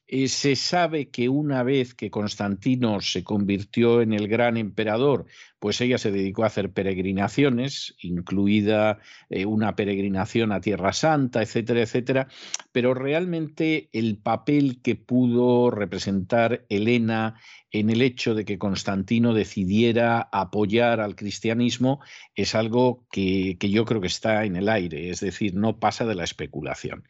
Eh, 0.07 0.27
se 0.27 0.57
sabe 0.57 1.09
que 1.09 1.29
una 1.29 1.63
vez 1.63 1.93
que 1.93 2.11
Constantino 2.11 2.99
se 2.99 3.23
convirtió 3.23 4.01
en 4.01 4.11
el 4.11 4.27
gran 4.27 4.57
emperador, 4.57 5.25
pues 5.61 5.79
ella 5.79 5.99
se 5.99 6.09
dedicó 6.09 6.43
a 6.43 6.47
hacer 6.47 6.71
peregrinaciones, 6.71 7.93
incluida 7.99 8.97
eh, 9.29 9.45
una 9.45 9.75
peregrinación 9.75 10.51
a 10.51 10.59
Tierra 10.59 10.91
Santa, 10.91 11.43
etcétera, 11.43 11.83
etcétera, 11.83 12.27
pero 12.71 12.95
realmente 12.95 13.87
el 13.93 14.17
papel 14.17 14.81
que 14.81 14.95
pudo 14.95 15.69
representar 15.69 16.65
Elena 16.67 17.35
en 17.71 17.89
el 17.89 18.01
hecho 18.01 18.35
de 18.35 18.43
que 18.43 18.57
Constantino 18.57 19.33
decidiera 19.33 20.27
apoyar 20.31 20.99
al 20.99 21.15
cristianismo 21.15 22.01
es 22.35 22.53
algo 22.53 23.05
que, 23.11 23.55
yo 23.59 23.85
creo 23.85 24.01
que 24.01 24.07
está 24.07 24.43
en 24.43 24.57
el 24.57 24.67
aire, 24.67 25.09
es 25.09 25.21
decir, 25.21 25.55
no 25.55 25.79
pasa 25.79 26.05
de 26.05 26.15
la 26.15 26.25
especulación. 26.25 27.07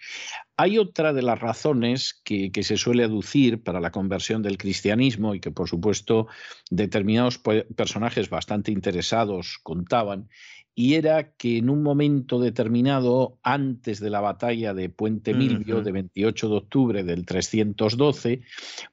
Hay 0.57 0.77
otra 0.77 1.13
de 1.13 1.23
las 1.23 1.39
razones 1.39 2.21
que, 2.23 2.51
que, 2.51 2.61
se 2.61 2.77
suele 2.77 3.03
aducir 3.03 3.63
para 3.63 3.79
la 3.79 3.91
conversión 3.91 4.43
del 4.43 4.59
cristianismo 4.59 5.33
y 5.33 5.39
que 5.39 5.49
por 5.49 5.67
supuesto 5.67 6.27
determinados 6.69 7.39
personajes 7.75 8.29
bastante 8.41 8.71
interesados 8.71 9.59
contaban, 9.61 10.27
y 10.73 10.95
era 10.95 11.33
que 11.33 11.57
en 11.57 11.69
un 11.69 11.83
momento 11.83 12.39
determinado, 12.39 13.37
antes 13.43 13.99
de 13.99 14.09
la 14.09 14.21
batalla 14.21 14.73
de 14.73 14.89
Puente 14.89 15.33
Milvio, 15.33 15.81
de 15.81 15.91
28 15.91 16.49
de 16.49 16.55
octubre 16.55 17.03
del 17.03 17.25
312, 17.25 18.41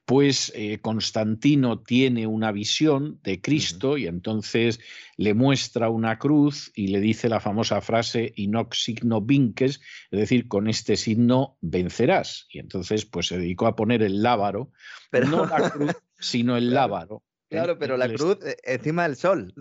pues 0.05 0.52
eh, 0.55 0.81
Constantino 0.83 1.78
tiene 1.78 2.27
una 2.27 2.51
visión 2.51 3.20
de 3.23 3.41
Cristo 3.41 3.97
y 3.97 4.07
entonces 4.07 4.81
le 5.17 5.35
muestra 5.35 5.89
una 5.89 6.18
cruz 6.18 6.73
y 6.75 6.89
le 6.89 7.01
dice 7.01 7.28
la 7.28 7.41
famosa 7.41 7.81
frase 7.81 8.33
inox 8.35 8.83
signo 8.83 9.20
vinques, 9.20 9.81
es 10.10 10.18
decir, 10.18 10.49
con 10.49 10.68
este 10.68 10.97
signo 10.97 11.57
vencerás. 11.60 12.49
Y 12.51 12.59
entonces 12.59 13.07
pues 13.07 13.28
se 13.28 13.39
dedicó 13.39 13.67
a 13.67 13.77
poner 13.77 14.02
el 14.02 14.20
lábaro, 14.23 14.73
Pero... 15.10 15.28
no 15.28 15.47
la 15.47 15.70
cruz, 15.70 15.93
sino 16.18 16.57
el 16.57 16.70
lábaro 16.75 17.23
Claro, 17.49 17.78
pero 17.78 17.97
la 17.97 18.09
cruz 18.09 18.39
eh, 18.44 18.57
encima 18.65 19.05
del 19.05 19.17
sol. 19.17 19.55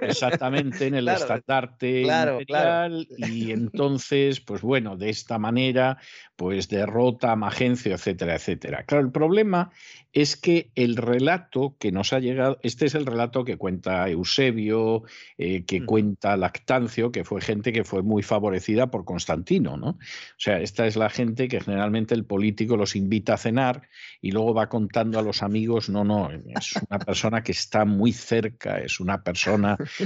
Exactamente, 0.00 0.86
en 0.86 0.94
el 0.94 1.08
estandarte 1.08 2.02
imperial. 2.02 3.06
Y 3.18 3.52
entonces, 3.52 4.40
pues 4.40 4.62
bueno, 4.62 4.96
de 4.96 5.10
esta 5.10 5.38
manera, 5.38 5.98
pues 6.36 6.68
derrota 6.68 7.32
a 7.32 7.36
Magencio, 7.36 7.94
etcétera, 7.94 8.34
etcétera. 8.34 8.84
Claro, 8.84 9.04
el 9.04 9.12
problema 9.12 9.70
es 10.14 10.36
que 10.36 10.70
el 10.76 10.96
relato 10.96 11.76
que 11.78 11.90
nos 11.90 12.12
ha 12.12 12.20
llegado, 12.20 12.58
este 12.62 12.86
es 12.86 12.94
el 12.94 13.04
relato 13.04 13.44
que 13.44 13.56
cuenta 13.56 14.08
Eusebio, 14.08 15.02
eh, 15.38 15.64
que 15.64 15.80
mm. 15.80 15.86
cuenta 15.86 16.36
Lactancio, 16.36 17.10
que 17.10 17.24
fue 17.24 17.40
gente 17.40 17.72
que 17.72 17.82
fue 17.82 18.02
muy 18.02 18.22
favorecida 18.22 18.92
por 18.92 19.04
Constantino, 19.04 19.76
¿no? 19.76 19.88
O 19.88 20.38
sea, 20.38 20.60
esta 20.60 20.86
es 20.86 20.94
la 20.94 21.10
gente 21.10 21.48
que 21.48 21.60
generalmente 21.60 22.14
el 22.14 22.24
político 22.24 22.76
los 22.76 22.94
invita 22.94 23.34
a 23.34 23.38
cenar 23.38 23.88
y 24.20 24.30
luego 24.30 24.54
va 24.54 24.68
contando 24.68 25.18
a 25.18 25.22
los 25.22 25.42
amigos, 25.42 25.88
no, 25.88 26.04
no, 26.04 26.30
es 26.30 26.74
una 26.88 27.00
persona 27.00 27.42
que 27.42 27.52
está 27.52 27.84
muy 27.84 28.12
cerca, 28.12 28.78
es 28.78 29.00
una 29.00 29.22
persona, 29.22 29.63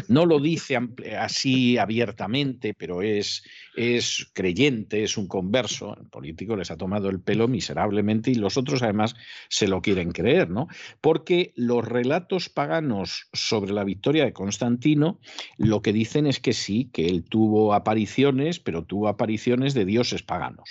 no 0.08 0.26
lo 0.26 0.40
dice 0.40 0.78
así 1.18 1.78
abiertamente, 1.78 2.74
pero 2.74 3.02
es, 3.02 3.42
es 3.76 4.30
creyente, 4.32 5.02
es 5.02 5.16
un 5.16 5.28
converso, 5.28 5.96
el 5.98 6.06
político 6.08 6.56
les 6.56 6.70
ha 6.70 6.76
tomado 6.76 7.10
el 7.10 7.20
pelo 7.20 7.48
miserablemente 7.48 8.30
y 8.30 8.34
los 8.34 8.56
otros 8.56 8.82
además 8.82 9.14
se 9.48 9.68
lo 9.68 9.82
quieren 9.82 10.12
creer, 10.12 10.50
¿no? 10.50 10.68
Porque 11.00 11.52
los 11.56 11.84
relatos 11.84 12.48
paganos 12.48 13.28
sobre 13.32 13.72
la 13.72 13.84
victoria 13.84 14.24
de 14.24 14.32
Constantino 14.32 15.20
lo 15.56 15.82
que 15.82 15.92
dicen 15.92 16.26
es 16.26 16.40
que 16.40 16.52
sí, 16.52 16.90
que 16.92 17.06
él 17.06 17.24
tuvo 17.24 17.74
apariciones, 17.74 18.60
pero 18.60 18.84
tuvo 18.84 19.08
apariciones 19.08 19.74
de 19.74 19.84
dioses 19.84 20.22
paganos. 20.22 20.68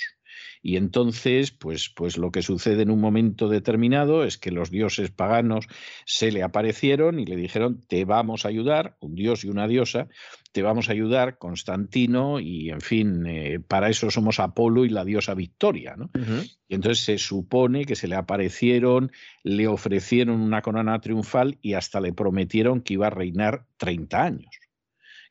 Y 0.62 0.78
entonces, 0.78 1.52
pues, 1.52 1.90
pues 1.90 2.18
lo 2.18 2.32
que 2.32 2.42
sucede 2.42 2.84
en 2.84 2.92
un 2.92 3.00
momento 3.00 3.48
determinado 3.48 4.24
es 4.24 4.38
que 4.38 4.52
los 4.52 4.72
dioses 4.72 5.12
paganos 5.12 5.68
se 6.06 6.32
le 6.32 6.44
aparecieron 6.44 7.20
y 7.20 7.26
le 7.26 7.36
dijeron, 7.36 7.82
te 7.88 8.06
vamos 8.06 8.46
a 8.46 8.50
ayudar, 8.50 8.98
un 9.00 9.16
dios 9.16 9.44
y 9.44 9.50
una 9.50 9.68
diosa, 9.68 10.08
te 10.52 10.64
vamos 10.64 10.90
a 10.90 10.94
ayudar, 10.94 11.38
Constantino, 11.38 12.40
y 12.40 12.70
en 12.70 12.82
fin, 12.82 13.26
eh, 13.28 13.60
para 13.60 13.90
eso 13.90 14.10
somos 14.10 14.40
Apolo 14.40 14.86
y 14.86 14.90
la 14.90 15.06
diosa 15.06 15.36
Victoria. 15.36 15.96
¿no? 15.96 16.10
Y 16.68 16.76
entonces 16.76 17.04
se 17.04 17.18
supone 17.18 17.86
que 17.86 17.96
se 17.96 18.08
le 18.08 18.16
aparecieron, 18.16 19.12
le 19.44 19.68
ofrecieron 19.68 20.42
una 20.42 20.62
corona 20.62 21.00
triunfal 21.00 21.58
y 21.62 21.74
hasta 21.74 22.02
le 22.02 22.14
prometieron 22.14 22.82
que 22.82 22.96
iba 22.96 23.08
a 23.08 23.12
reinar 23.12 23.66
30 23.78 24.24
años. 24.24 24.60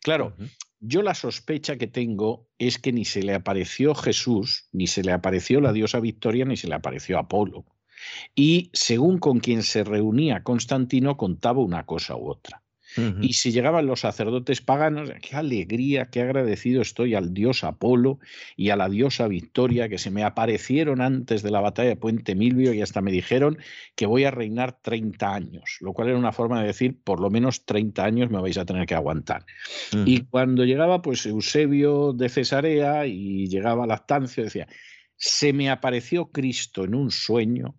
Claro, 0.03 0.37
yo 0.81 1.03
la 1.03 1.15
sospecha 1.15 1.77
que 1.77 1.87
tengo 1.87 2.49
es 2.59 2.79
que 2.79 2.93
ni 2.93 3.05
se 3.05 3.23
le 3.23 3.35
apareció 3.35 3.95
Jesús, 3.95 4.69
ni 4.73 4.87
se 4.87 5.03
le 5.03 5.13
apareció 5.13 5.61
la 5.61 5.73
diosa 5.73 6.01
Victoria, 6.01 6.45
ni 6.45 6.57
se 6.57 6.69
le 6.69 6.75
apareció 6.75 7.19
Apolo. 7.19 7.65
Y 8.35 8.71
según 8.73 9.19
con 9.19 9.41
quien 9.41 9.63
se 9.63 9.85
reunía 9.85 10.43
Constantino, 10.43 11.17
contaba 11.17 11.61
una 11.61 11.87
cosa 11.87 12.17
u 12.17 12.29
otra. 12.29 12.63
Y 13.21 13.35
si 13.35 13.53
llegaban 13.53 13.87
los 13.87 14.01
sacerdotes 14.01 14.61
paganos, 14.61 15.11
qué 15.21 15.37
alegría, 15.37 16.07
qué 16.07 16.23
agradecido 16.23 16.83
estoy 16.83 17.15
al 17.15 17.35
dios 17.35 17.65
Apolo 17.65 18.19
y 18.57 18.71
a 18.71 18.77
la 18.77 18.89
diosa 18.89 19.29
Victoria 19.29 19.89
que 19.89 19.99
se 19.99 20.11
me 20.11 20.25
aparecieron 20.25 21.01
antes 21.01 21.43
de 21.43 21.51
la 21.51 21.61
batalla 21.61 21.91
de 21.91 21.97
Puente 21.97 22.35
Milvio 22.35 22.73
y 22.73 22.83
hasta 22.83 23.03
me 23.03 23.13
dijeron 23.13 23.59
que 23.95 24.07
voy 24.07 24.25
a 24.25 24.31
reinar 24.31 24.81
30 24.81 25.35
años, 25.35 25.77
lo 25.81 25.93
cual 25.93 26.09
era 26.09 26.19
una 26.19 26.33
forma 26.33 26.61
de 26.61 26.69
decir 26.69 26.99
por 27.03 27.21
lo 27.21 27.31
menos 27.31 27.65
30 27.65 28.05
años 28.05 28.31
me 28.31 28.41
vais 28.41 28.59
a 28.59 28.65
tener 28.65 28.87
que 28.87 28.95
aguantar. 28.95 29.45
Y 30.05 30.23
cuando 30.23 30.65
llegaba 30.65 31.03
pues 31.03 31.27
Eusebio 31.27 32.13
de 32.13 32.29
Cesarea 32.29 33.07
y 33.07 33.49
llegaba 33.49 33.87
Lactancio, 33.87 34.45
decía, 34.45 34.67
se 35.17 35.53
me 35.53 35.71
apareció 35.71 36.31
Cristo 36.31 36.85
en 36.85 36.95
un 36.95 37.11
sueño 37.11 37.77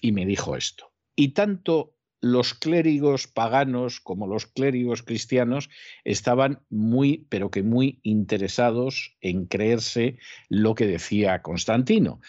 y 0.00 0.12
me 0.12 0.26
dijo 0.26 0.56
esto. 0.56 0.92
Y 1.14 1.28
tanto 1.28 1.94
los 2.20 2.54
clérigos 2.54 3.26
paganos 3.26 4.00
como 4.00 4.26
los 4.26 4.46
clérigos 4.46 5.02
cristianos 5.02 5.70
estaban 6.04 6.60
muy, 6.68 7.26
pero 7.28 7.50
que 7.50 7.62
muy 7.62 8.00
interesados 8.02 9.16
en 9.20 9.46
creerse 9.46 10.18
lo 10.48 10.74
que 10.74 10.86
decía 10.86 11.42
Constantino. 11.42 12.20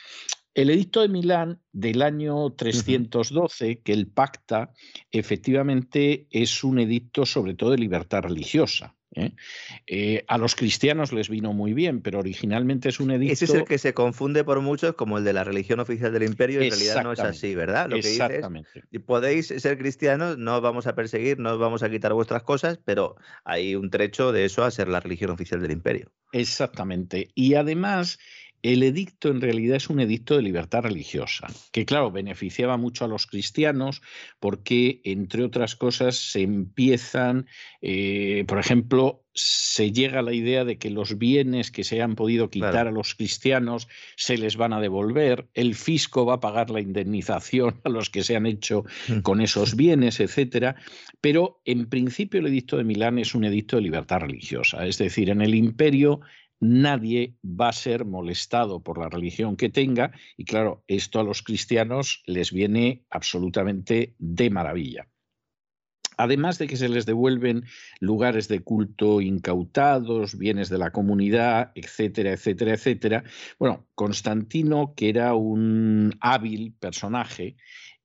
El 0.53 0.69
edicto 0.69 1.01
de 1.01 1.07
Milán 1.07 1.61
del 1.71 2.01
año 2.01 2.51
312, 2.51 3.79
que 3.79 3.93
el 3.93 4.07
pacta, 4.07 4.73
efectivamente 5.11 6.27
es 6.29 6.63
un 6.63 6.79
edicto 6.79 7.25
sobre 7.25 7.53
todo 7.53 7.71
de 7.71 7.77
libertad 7.77 8.23
religiosa. 8.23 8.95
¿Eh? 9.15 9.31
Eh, 9.87 10.23
a 10.27 10.37
los 10.37 10.55
cristianos 10.55 11.11
les 11.13 11.29
vino 11.29 11.53
muy 11.53 11.73
bien, 11.73 12.01
pero 12.01 12.19
originalmente 12.19 12.89
es 12.89 12.99
un 12.99 13.11
edicto. 13.11 13.33
Ese 13.33 13.45
es 13.45 13.53
el 13.53 13.65
que 13.65 13.77
se 13.77 13.93
confunde 13.93 14.43
por 14.43 14.61
muchos 14.61 14.95
como 14.95 15.17
el 15.17 15.23
de 15.23 15.33
la 15.33 15.43
religión 15.43 15.79
oficial 15.79 16.13
del 16.13 16.23
imperio, 16.23 16.61
y 16.61 16.65
en 16.65 16.71
realidad 16.71 17.03
no 17.03 17.11
es 17.11 17.19
así, 17.19 17.55
¿verdad? 17.55 17.89
Lo 17.89 17.95
que 17.95 18.09
Exactamente. 18.09 18.83
podéis 19.05 19.47
ser 19.47 19.77
cristianos, 19.77 20.37
no 20.37 20.57
os 20.57 20.61
vamos 20.61 20.87
a 20.87 20.95
perseguir, 20.95 21.39
no 21.39 21.53
os 21.53 21.59
vamos 21.59 21.83
a 21.83 21.89
quitar 21.89 22.13
vuestras 22.13 22.43
cosas, 22.43 22.79
pero 22.83 23.15
hay 23.43 23.75
un 23.75 23.89
trecho 23.89 24.31
de 24.31 24.45
eso 24.45 24.63
a 24.63 24.71
ser 24.71 24.87
la 24.87 24.99
religión 24.99 25.31
oficial 25.31 25.61
del 25.61 25.71
imperio. 25.71 26.11
Exactamente. 26.31 27.31
Y 27.35 27.55
además 27.55 28.19
el 28.63 28.83
edicto 28.83 29.29
en 29.29 29.41
realidad 29.41 29.77
es 29.77 29.89
un 29.89 29.99
edicto 29.99 30.35
de 30.35 30.41
libertad 30.41 30.83
religiosa, 30.83 31.47
que 31.71 31.85
claro, 31.85 32.11
beneficiaba 32.11 32.77
mucho 32.77 33.05
a 33.05 33.07
los 33.07 33.27
cristianos 33.27 34.01
porque, 34.39 35.01
entre 35.03 35.43
otras 35.43 35.75
cosas, 35.75 36.15
se 36.15 36.41
empiezan, 36.41 37.47
eh, 37.81 38.43
por 38.47 38.59
ejemplo, 38.59 39.23
se 39.33 39.91
llega 39.91 40.19
a 40.19 40.23
la 40.23 40.33
idea 40.33 40.65
de 40.65 40.77
que 40.77 40.89
los 40.89 41.17
bienes 41.17 41.71
que 41.71 41.83
se 41.83 41.95
hayan 41.95 42.15
podido 42.15 42.49
quitar 42.49 42.87
a 42.87 42.91
los 42.91 43.15
cristianos 43.15 43.87
se 44.17 44.37
les 44.37 44.57
van 44.57 44.73
a 44.73 44.81
devolver, 44.81 45.47
el 45.53 45.75
fisco 45.75 46.25
va 46.25 46.35
a 46.35 46.39
pagar 46.39 46.69
la 46.69 46.81
indemnización 46.81 47.79
a 47.83 47.89
los 47.89 48.09
que 48.09 48.23
se 48.23 48.35
han 48.35 48.45
hecho 48.45 48.83
mm. 49.07 49.19
con 49.19 49.41
esos 49.41 49.75
bienes, 49.75 50.19
etcétera. 50.19 50.75
Pero 51.21 51.61
en 51.65 51.87
principio 51.87 52.39
el 52.39 52.47
edicto 52.47 52.77
de 52.77 52.83
Milán 52.83 53.19
es 53.19 53.33
un 53.33 53.45
edicto 53.45 53.77
de 53.77 53.83
libertad 53.83 54.19
religiosa, 54.19 54.85
es 54.85 54.97
decir, 54.97 55.29
en 55.29 55.41
el 55.41 55.55
imperio 55.55 56.21
nadie 56.61 57.35
va 57.43 57.69
a 57.69 57.73
ser 57.73 58.05
molestado 58.05 58.81
por 58.81 58.97
la 58.99 59.09
religión 59.09 59.57
que 59.57 59.69
tenga 59.69 60.11
y 60.37 60.45
claro, 60.45 60.83
esto 60.87 61.19
a 61.19 61.23
los 61.23 61.41
cristianos 61.41 62.23
les 62.25 62.53
viene 62.53 63.03
absolutamente 63.09 64.15
de 64.19 64.49
maravilla. 64.49 65.07
Además 66.17 66.59
de 66.59 66.67
que 66.67 66.77
se 66.77 66.87
les 66.87 67.07
devuelven 67.07 67.65
lugares 67.99 68.47
de 68.47 68.59
culto 68.59 69.21
incautados, 69.21 70.37
bienes 70.37 70.69
de 70.69 70.77
la 70.77 70.91
comunidad, 70.91 71.71
etcétera, 71.73 72.33
etcétera, 72.33 72.73
etcétera. 72.75 73.23
Bueno, 73.57 73.87
Constantino, 73.95 74.93
que 74.95 75.09
era 75.09 75.33
un 75.33 76.15
hábil 76.21 76.75
personaje, 76.79 77.55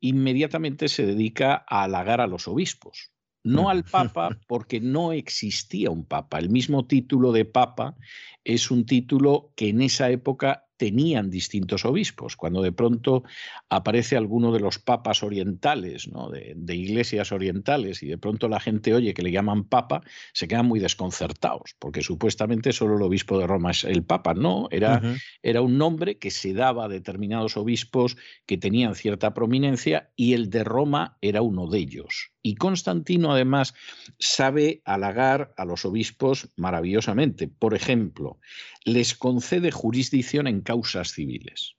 inmediatamente 0.00 0.88
se 0.88 1.04
dedica 1.04 1.62
a 1.68 1.82
halagar 1.82 2.22
a 2.22 2.26
los 2.26 2.48
obispos 2.48 3.12
no 3.46 3.70
al 3.70 3.84
Papa 3.84 4.36
porque 4.46 4.80
no 4.80 5.12
existía 5.12 5.90
un 5.90 6.04
Papa. 6.04 6.38
El 6.38 6.50
mismo 6.50 6.86
título 6.86 7.32
de 7.32 7.44
Papa 7.44 7.96
es 8.44 8.70
un 8.70 8.86
título 8.86 9.52
que 9.56 9.68
en 9.68 9.82
esa 9.82 10.10
época 10.10 10.66
tenían 10.76 11.30
distintos 11.30 11.84
obispos. 11.84 12.36
Cuando 12.36 12.62
de 12.62 12.72
pronto 12.72 13.24
aparece 13.68 14.16
alguno 14.16 14.52
de 14.52 14.60
los 14.60 14.78
papas 14.78 15.22
orientales, 15.22 16.08
¿no? 16.08 16.30
de, 16.30 16.74
iglesias 16.74 17.32
orientales, 17.32 18.02
y 18.02 18.06
de 18.06 18.18
pronto 18.18 18.48
la 18.48 18.60
gente 18.60 18.94
oye 18.94 19.14
que 19.14 19.22
le 19.22 19.32
llaman 19.32 19.64
papa, 19.64 20.02
se 20.32 20.46
quedan 20.48 20.66
muy 20.66 20.80
desconcertados, 20.80 21.74
porque 21.78 22.02
supuestamente 22.02 22.72
solo 22.72 22.96
el 22.96 23.02
obispo 23.02 23.38
de 23.38 23.46
Roma 23.46 23.70
es 23.70 23.84
el 23.84 24.04
papa. 24.04 24.34
No, 24.34 24.68
era, 24.70 25.00
era 25.42 25.62
un 25.62 25.78
nombre 25.78 26.18
que 26.18 26.30
se 26.30 26.52
daba 26.52 26.84
a 26.84 26.88
determinados 26.88 27.56
obispos 27.56 28.16
que 28.46 28.58
tenían 28.58 28.94
cierta 28.94 29.34
prominencia 29.34 30.10
y 30.16 30.34
el 30.34 30.50
de 30.50 30.64
Roma 30.64 31.18
era 31.20 31.42
uno 31.42 31.66
de 31.68 31.78
ellos. 31.78 32.32
Y 32.46 32.54
Constantino 32.54 33.32
además 33.32 33.74
sabe 34.20 34.80
halagar 34.84 35.52
a 35.56 35.64
los 35.64 35.84
obispos 35.84 36.48
maravillosamente. 36.54 37.48
Por 37.48 37.74
ejemplo, 37.74 38.38
les 38.84 39.16
concede 39.16 39.72
jurisdicción 39.72 40.46
en 40.46 40.60
causas 40.60 41.10
civiles 41.10 41.75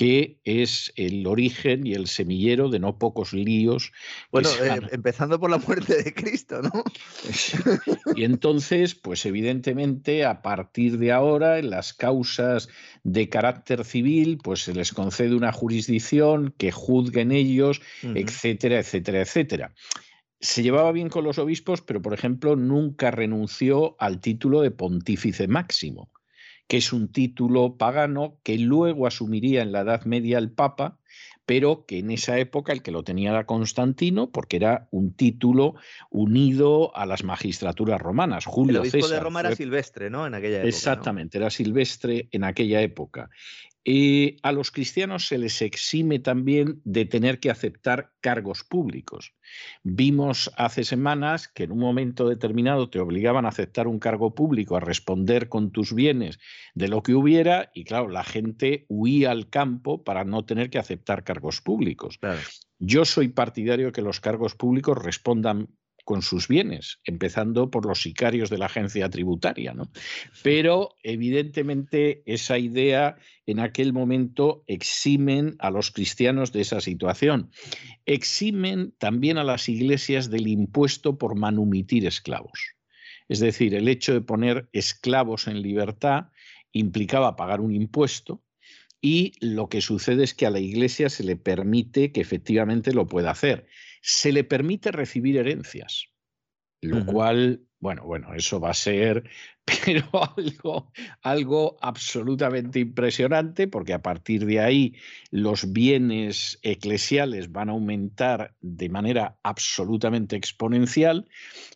que 0.00 0.40
es 0.44 0.94
el 0.96 1.26
origen 1.26 1.86
y 1.86 1.92
el 1.92 2.06
semillero 2.06 2.70
de 2.70 2.78
no 2.78 2.98
pocos 2.98 3.34
líos. 3.34 3.92
Bueno, 4.32 4.48
eh, 4.48 4.80
empezando 4.92 5.38
por 5.38 5.50
la 5.50 5.58
muerte 5.58 6.02
de 6.02 6.14
Cristo, 6.14 6.62
¿no? 6.62 6.70
y 8.16 8.24
entonces, 8.24 8.94
pues 8.94 9.26
evidentemente, 9.26 10.24
a 10.24 10.40
partir 10.40 10.96
de 10.96 11.12
ahora, 11.12 11.58
en 11.58 11.68
las 11.68 11.92
causas 11.92 12.70
de 13.04 13.28
carácter 13.28 13.84
civil, 13.84 14.38
pues 14.42 14.62
se 14.62 14.72
les 14.72 14.94
concede 14.94 15.34
una 15.34 15.52
jurisdicción 15.52 16.54
que 16.56 16.72
juzguen 16.72 17.30
ellos, 17.30 17.82
etcétera, 18.02 18.78
etcétera, 18.78 19.20
etcétera. 19.20 19.74
Se 20.40 20.62
llevaba 20.62 20.92
bien 20.92 21.10
con 21.10 21.24
los 21.24 21.36
obispos, 21.36 21.82
pero, 21.82 22.00
por 22.00 22.14
ejemplo, 22.14 22.56
nunca 22.56 23.10
renunció 23.10 23.96
al 23.98 24.18
título 24.20 24.62
de 24.62 24.70
pontífice 24.70 25.46
máximo 25.46 26.10
que 26.70 26.76
es 26.76 26.92
un 26.92 27.08
título 27.08 27.74
pagano 27.78 28.38
que 28.44 28.56
luego 28.56 29.08
asumiría 29.08 29.62
en 29.62 29.72
la 29.72 29.80
Edad 29.80 30.04
Media 30.04 30.38
el 30.38 30.52
Papa, 30.52 30.98
pero 31.44 31.84
que 31.84 31.98
en 31.98 32.12
esa 32.12 32.38
época 32.38 32.72
el 32.72 32.80
que 32.80 32.92
lo 32.92 33.02
tenía 33.02 33.30
era 33.30 33.44
Constantino, 33.44 34.30
porque 34.30 34.54
era 34.54 34.86
un 34.92 35.12
título 35.12 35.74
unido 36.10 36.96
a 36.96 37.06
las 37.06 37.24
magistraturas 37.24 38.00
romanas. 38.00 38.44
Julio 38.46 38.70
el 38.70 38.88
obispo 38.88 39.08
de 39.08 39.18
Roma 39.18 39.40
era 39.40 39.56
Silvestre, 39.56 40.10
¿no? 40.10 40.28
En 40.28 40.34
aquella 40.34 40.58
época. 40.58 40.68
Exactamente, 40.68 41.38
era 41.38 41.50
Silvestre 41.50 42.28
en 42.30 42.44
aquella 42.44 42.80
época. 42.82 43.30
Y 43.82 44.36
a 44.42 44.52
los 44.52 44.70
cristianos 44.70 45.26
se 45.26 45.38
les 45.38 45.62
exime 45.62 46.18
también 46.18 46.82
de 46.84 47.06
tener 47.06 47.40
que 47.40 47.50
aceptar 47.50 48.12
cargos 48.20 48.62
públicos. 48.62 49.34
Vimos 49.82 50.52
hace 50.56 50.84
semanas 50.84 51.48
que 51.48 51.64
en 51.64 51.72
un 51.72 51.78
momento 51.78 52.28
determinado 52.28 52.90
te 52.90 53.00
obligaban 53.00 53.46
a 53.46 53.48
aceptar 53.48 53.86
un 53.86 53.98
cargo 53.98 54.34
público, 54.34 54.76
a 54.76 54.80
responder 54.80 55.48
con 55.48 55.72
tus 55.72 55.94
bienes 55.94 56.38
de 56.74 56.88
lo 56.88 57.02
que 57.02 57.14
hubiera, 57.14 57.70
y 57.74 57.84
claro, 57.84 58.08
la 58.08 58.24
gente 58.24 58.84
huía 58.88 59.30
al 59.30 59.48
campo 59.48 60.04
para 60.04 60.24
no 60.24 60.44
tener 60.44 60.68
que 60.68 60.78
aceptar 60.78 61.24
cargos 61.24 61.62
públicos. 61.62 62.18
Yo 62.78 63.06
soy 63.06 63.28
partidario 63.28 63.86
de 63.86 63.92
que 63.92 64.02
los 64.02 64.20
cargos 64.20 64.54
públicos 64.54 65.02
respondan 65.02 65.68
con 66.04 66.22
sus 66.22 66.48
bienes, 66.48 66.98
empezando 67.04 67.70
por 67.70 67.86
los 67.86 68.02
sicarios 68.02 68.50
de 68.50 68.58
la 68.58 68.66
agencia 68.66 69.08
tributaria. 69.08 69.74
¿no? 69.74 69.90
Pero 70.42 70.96
evidentemente 71.02 72.22
esa 72.26 72.58
idea 72.58 73.16
en 73.46 73.60
aquel 73.60 73.92
momento 73.92 74.64
eximen 74.66 75.56
a 75.58 75.70
los 75.70 75.90
cristianos 75.90 76.52
de 76.52 76.60
esa 76.62 76.80
situación. 76.80 77.50
Eximen 78.06 78.92
también 78.98 79.38
a 79.38 79.44
las 79.44 79.68
iglesias 79.68 80.30
del 80.30 80.46
impuesto 80.46 81.18
por 81.18 81.36
manumitir 81.36 82.06
esclavos. 82.06 82.76
Es 83.28 83.40
decir, 83.40 83.74
el 83.74 83.88
hecho 83.88 84.12
de 84.12 84.20
poner 84.20 84.68
esclavos 84.72 85.46
en 85.46 85.62
libertad 85.62 86.26
implicaba 86.72 87.36
pagar 87.36 87.60
un 87.60 87.74
impuesto 87.74 88.42
y 89.00 89.32
lo 89.40 89.68
que 89.68 89.80
sucede 89.80 90.24
es 90.24 90.34
que 90.34 90.46
a 90.46 90.50
la 90.50 90.60
iglesia 90.60 91.08
se 91.08 91.24
le 91.24 91.36
permite 91.36 92.12
que 92.12 92.20
efectivamente 92.20 92.92
lo 92.92 93.06
pueda 93.06 93.30
hacer 93.30 93.66
se 94.00 94.32
le 94.32 94.44
permite 94.44 94.92
recibir 94.92 95.36
herencias, 95.36 96.06
lo 96.82 97.04
cual, 97.04 97.66
bueno, 97.78 98.04
bueno, 98.04 98.34
eso 98.34 98.58
va 98.58 98.70
a 98.70 98.74
ser, 98.74 99.28
pero 99.84 100.08
algo, 100.36 100.90
algo 101.22 101.76
absolutamente 101.82 102.80
impresionante, 102.80 103.68
porque 103.68 103.92
a 103.92 104.00
partir 104.00 104.46
de 104.46 104.60
ahí 104.60 104.94
los 105.30 105.72
bienes 105.72 106.58
eclesiales 106.62 107.52
van 107.52 107.68
a 107.68 107.72
aumentar 107.72 108.56
de 108.62 108.88
manera 108.88 109.38
absolutamente 109.42 110.36
exponencial 110.36 111.28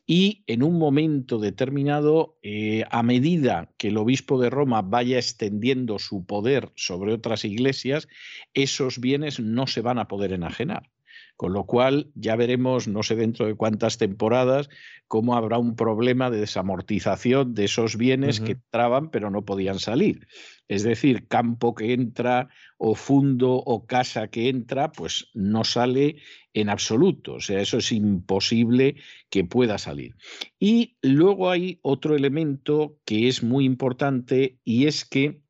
y 0.06 0.44
en 0.46 0.62
un 0.62 0.78
momento 0.78 1.38
determinado, 1.38 2.38
eh, 2.42 2.84
a 2.90 3.02
medida 3.02 3.70
que 3.76 3.88
el 3.88 3.98
obispo 3.98 4.40
de 4.40 4.48
Roma 4.48 4.80
vaya 4.80 5.18
extendiendo 5.18 5.98
su 5.98 6.24
poder 6.24 6.72
sobre 6.76 7.12
otras 7.12 7.44
iglesias, 7.44 8.08
esos 8.54 9.00
bienes 9.00 9.38
no 9.38 9.66
se 9.66 9.82
van 9.82 9.98
a 9.98 10.08
poder 10.08 10.32
enajenar 10.32 10.93
Con 11.36 11.52
lo 11.52 11.64
cual 11.64 12.12
ya 12.14 12.36
veremos, 12.36 12.86
no 12.86 13.02
sé 13.02 13.16
dentro 13.16 13.46
de 13.46 13.56
cuántas 13.56 13.98
temporadas, 13.98 14.68
cómo 15.08 15.36
habrá 15.36 15.58
un 15.58 15.74
problema 15.74 16.30
de 16.30 16.38
desamortización 16.38 17.54
de 17.54 17.64
esos 17.64 17.96
bienes 17.96 18.40
que 18.40 18.52
entraban 18.52 19.10
pero 19.10 19.30
no 19.30 19.44
podían 19.44 19.80
salir. 19.80 20.28
Es 20.68 20.84
decir, 20.84 21.26
campo 21.26 21.74
que 21.74 21.92
entra 21.92 22.48
o 22.78 22.94
fundo 22.94 23.54
o 23.54 23.86
casa 23.86 24.28
que 24.28 24.48
entra, 24.48 24.92
pues 24.92 25.30
no 25.34 25.64
sale 25.64 26.16
en 26.52 26.68
absoluto. 26.68 27.34
O 27.34 27.40
sea, 27.40 27.60
eso 27.60 27.78
es 27.78 27.90
imposible 27.92 28.96
que 29.28 29.44
pueda 29.44 29.78
salir. 29.78 30.14
Y 30.58 30.96
luego 31.02 31.50
hay 31.50 31.80
otro 31.82 32.14
elemento 32.14 32.96
que 33.04 33.28
es 33.28 33.42
muy 33.42 33.64
importante 33.64 34.58
y 34.64 34.86
es 34.86 35.04
que 35.04 35.42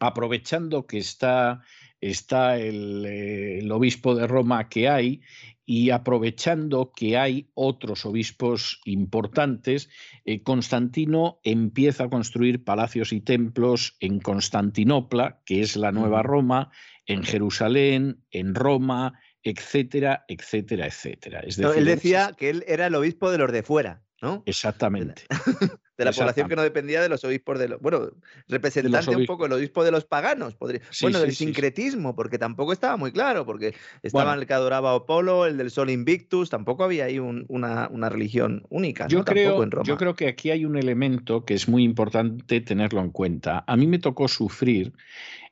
aprovechando 0.00 0.86
que 0.86 0.98
está, 0.98 1.62
está 2.00 2.58
el, 2.58 3.04
el 3.04 3.72
obispo 3.72 4.14
de 4.14 4.26
Roma 4.26 4.68
que 4.68 4.88
hay 4.88 5.20
y 5.66 5.90
aprovechando 5.90 6.92
que 6.94 7.18
hay 7.18 7.50
otros 7.54 8.06
obispos 8.06 8.80
importantes, 8.84 9.90
eh, 10.24 10.42
Constantino 10.44 11.40
empieza 11.42 12.04
a 12.04 12.08
construir 12.08 12.62
palacios 12.62 13.12
y 13.12 13.20
templos 13.20 13.96
en 13.98 14.20
Constantinopla, 14.20 15.42
que 15.44 15.60
es 15.60 15.76
la 15.76 15.90
nueva 15.90 16.22
Roma, 16.22 16.70
en 17.04 17.24
Jerusalén, 17.24 18.24
en 18.30 18.54
Roma, 18.54 19.18
etcétera, 19.42 20.24
etcétera, 20.28 20.86
etcétera. 20.86 21.40
él 21.40 21.84
decía 21.84 22.32
que 22.38 22.50
él 22.50 22.64
era 22.68 22.86
el 22.86 22.94
obispo 22.94 23.30
de 23.30 23.38
los 23.38 23.50
de 23.50 23.64
fuera, 23.64 24.04
¿no? 24.22 24.44
Exactamente. 24.46 25.22
de 25.96 26.04
la 26.04 26.12
población 26.12 26.48
que 26.48 26.56
no 26.56 26.62
dependía 26.62 27.00
de 27.00 27.08
los 27.08 27.24
obispos 27.24 27.58
de 27.58 27.68
los. 27.68 27.80
Bueno, 27.80 28.10
representante 28.48 29.16
un 29.16 29.26
poco 29.26 29.46
el 29.46 29.52
obispo 29.52 29.84
de 29.84 29.90
los 29.90 30.04
paganos, 30.04 30.54
podría, 30.54 30.82
bueno, 31.00 31.20
del 31.20 31.34
sincretismo, 31.34 32.14
porque 32.14 32.38
tampoco 32.38 32.72
estaba 32.72 32.96
muy 32.96 33.12
claro, 33.12 33.46
porque 33.46 33.74
estaba 34.02 34.34
el 34.34 34.46
que 34.46 34.54
adoraba 34.54 34.92
a 34.92 34.96
Apolo, 34.96 35.46
el 35.46 35.56
del 35.56 35.70
Sol 35.70 35.90
Invictus, 35.90 36.50
tampoco 36.50 36.84
había 36.84 37.06
ahí 37.06 37.18
una, 37.18 37.88
religión 38.08 38.64
única. 38.68 39.06
Yo, 39.08 39.24
creo, 39.24 39.68
yo 39.82 39.96
creo 39.96 40.14
que 40.14 40.28
aquí 40.28 40.50
hay 40.50 40.64
un 40.64 40.76
elemento 40.76 41.44
que 41.44 41.54
es 41.54 41.68
muy 41.68 41.82
importante 41.82 42.60
tenerlo 42.60 43.00
en 43.00 43.10
cuenta. 43.10 43.64
A 43.66 43.76
mí 43.76 43.86
me 43.86 43.98
tocó 43.98 44.28
sufrir 44.28 44.92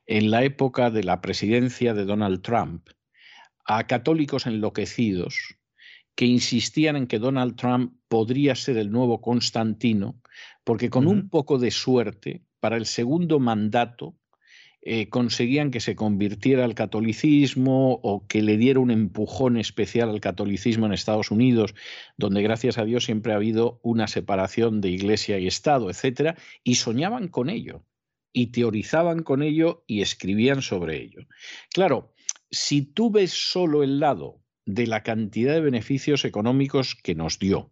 en 0.05 0.31
la 0.31 0.43
época 0.43 0.91
de 0.91 1.03
la 1.03 1.21
presidencia 1.21 1.93
de 1.93 2.05
Donald 2.05 2.41
Trump 2.41 2.87
a 3.65 3.87
católicos 3.87 4.45
enloquecidos 4.45 5.57
que 6.15 6.25
insistían 6.25 6.95
en 6.95 7.07
que 7.07 7.19
Donald 7.19 7.55
Trump 7.55 7.93
podría 8.07 8.55
ser 8.55 8.77
el 8.77 8.91
nuevo 8.91 9.21
Constantino, 9.21 10.21
porque 10.65 10.89
con 10.89 11.07
un 11.07 11.29
poco 11.29 11.57
de 11.57 11.71
suerte, 11.71 12.41
para 12.59 12.75
el 12.75 12.85
segundo 12.85 13.39
mandato, 13.39 14.17
eh, 14.81 15.09
conseguían 15.09 15.71
que 15.71 15.79
se 15.79 15.95
convirtiera 15.95 16.65
al 16.65 16.75
catolicismo 16.75 17.99
o 18.03 18.27
que 18.27 18.41
le 18.41 18.57
diera 18.57 18.79
un 18.79 18.91
empujón 18.91 19.57
especial 19.57 20.09
al 20.09 20.21
catolicismo 20.21 20.85
en 20.85 20.93
Estados 20.93 21.31
Unidos, 21.31 21.73
donde 22.17 22.41
gracias 22.41 22.77
a 22.77 22.85
Dios 22.85 23.05
siempre 23.05 23.33
ha 23.33 23.37
habido 23.37 23.79
una 23.83 24.07
separación 24.07 24.81
de 24.81 24.89
iglesia 24.89 25.39
y 25.39 25.47
Estado, 25.47 25.89
etcétera, 25.89 26.35
y 26.63 26.75
soñaban 26.75 27.29
con 27.29 27.49
ello, 27.49 27.83
y 28.33 28.47
teorizaban 28.47 29.23
con 29.23 29.43
ello 29.43 29.83
y 29.87 30.01
escribían 30.01 30.61
sobre 30.61 31.01
ello. 31.01 31.27
Claro, 31.71 32.13
si 32.51 32.81
tú 32.81 33.11
ves 33.11 33.31
solo 33.31 33.83
el 33.83 33.99
lado 33.99 34.39
de 34.65 34.87
la 34.87 35.03
cantidad 35.03 35.53
de 35.53 35.61
beneficios 35.61 36.25
económicos 36.25 36.95
que 36.95 37.15
nos 37.15 37.37
dio, 37.37 37.71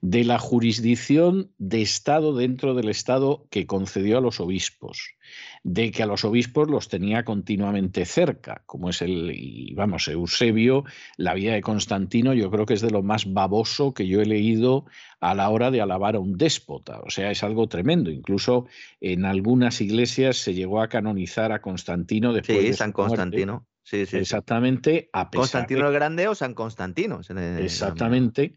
de 0.00 0.24
la 0.24 0.38
jurisdicción 0.38 1.50
de 1.58 1.82
Estado 1.82 2.34
dentro 2.34 2.74
del 2.74 2.88
Estado 2.88 3.46
que 3.50 3.66
concedió 3.66 4.18
a 4.18 4.20
los 4.20 4.40
obispos, 4.40 5.14
de 5.62 5.90
que 5.90 6.02
a 6.02 6.06
los 6.06 6.24
obispos 6.24 6.70
los 6.70 6.88
tenía 6.88 7.24
continuamente 7.24 8.04
cerca, 8.04 8.62
como 8.66 8.90
es 8.90 9.02
el, 9.02 9.72
vamos, 9.74 10.08
Eusebio, 10.08 10.84
la 11.16 11.34
vida 11.34 11.54
de 11.54 11.62
Constantino, 11.62 12.34
yo 12.34 12.50
creo 12.50 12.66
que 12.66 12.74
es 12.74 12.80
de 12.80 12.90
lo 12.90 13.02
más 13.02 13.32
baboso 13.32 13.94
que 13.94 14.06
yo 14.06 14.20
he 14.20 14.26
leído 14.26 14.86
a 15.20 15.34
la 15.34 15.48
hora 15.48 15.70
de 15.70 15.80
alabar 15.80 16.16
a 16.16 16.20
un 16.20 16.36
déspota, 16.36 17.00
o 17.00 17.10
sea, 17.10 17.30
es 17.30 17.42
algo 17.42 17.66
tremendo, 17.66 18.10
incluso 18.10 18.66
en 19.00 19.24
algunas 19.24 19.80
iglesias 19.80 20.36
se 20.36 20.54
llegó 20.54 20.80
a 20.80 20.88
canonizar 20.88 21.52
a 21.52 21.62
Constantino 21.62 22.32
después 22.32 22.58
sí, 22.58 22.66
de 22.66 22.72
San 22.74 22.92
Constantino. 22.92 23.66
Sí, 23.84 24.06
sí, 24.06 24.16
Exactamente. 24.16 25.10
A 25.12 25.28
Constantino 25.28 25.86
el 25.86 25.92
Grande 25.92 26.26
o 26.26 26.34
San 26.34 26.54
Constantino. 26.54 27.20
Exactamente. 27.58 28.56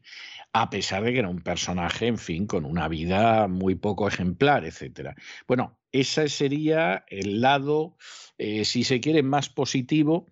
A 0.60 0.72
pesar 0.72 1.04
de 1.04 1.14
que 1.14 1.20
era 1.20 1.30
un 1.30 1.42
personaje, 1.42 2.08
en 2.08 2.18
fin, 2.18 2.48
con 2.48 2.66
una 2.66 2.88
vida 2.88 3.48
muy 3.48 3.76
poco 3.76 4.08
ejemplar, 4.08 4.66
etcétera. 4.66 5.16
Bueno, 5.48 5.78
ese 5.92 6.30
sería 6.30 7.06
el 7.08 7.42
lado, 7.42 7.98
eh, 8.38 8.66
si 8.66 8.84
se 8.84 9.00
quiere, 9.00 9.24
más 9.24 9.50
positivo 9.50 10.28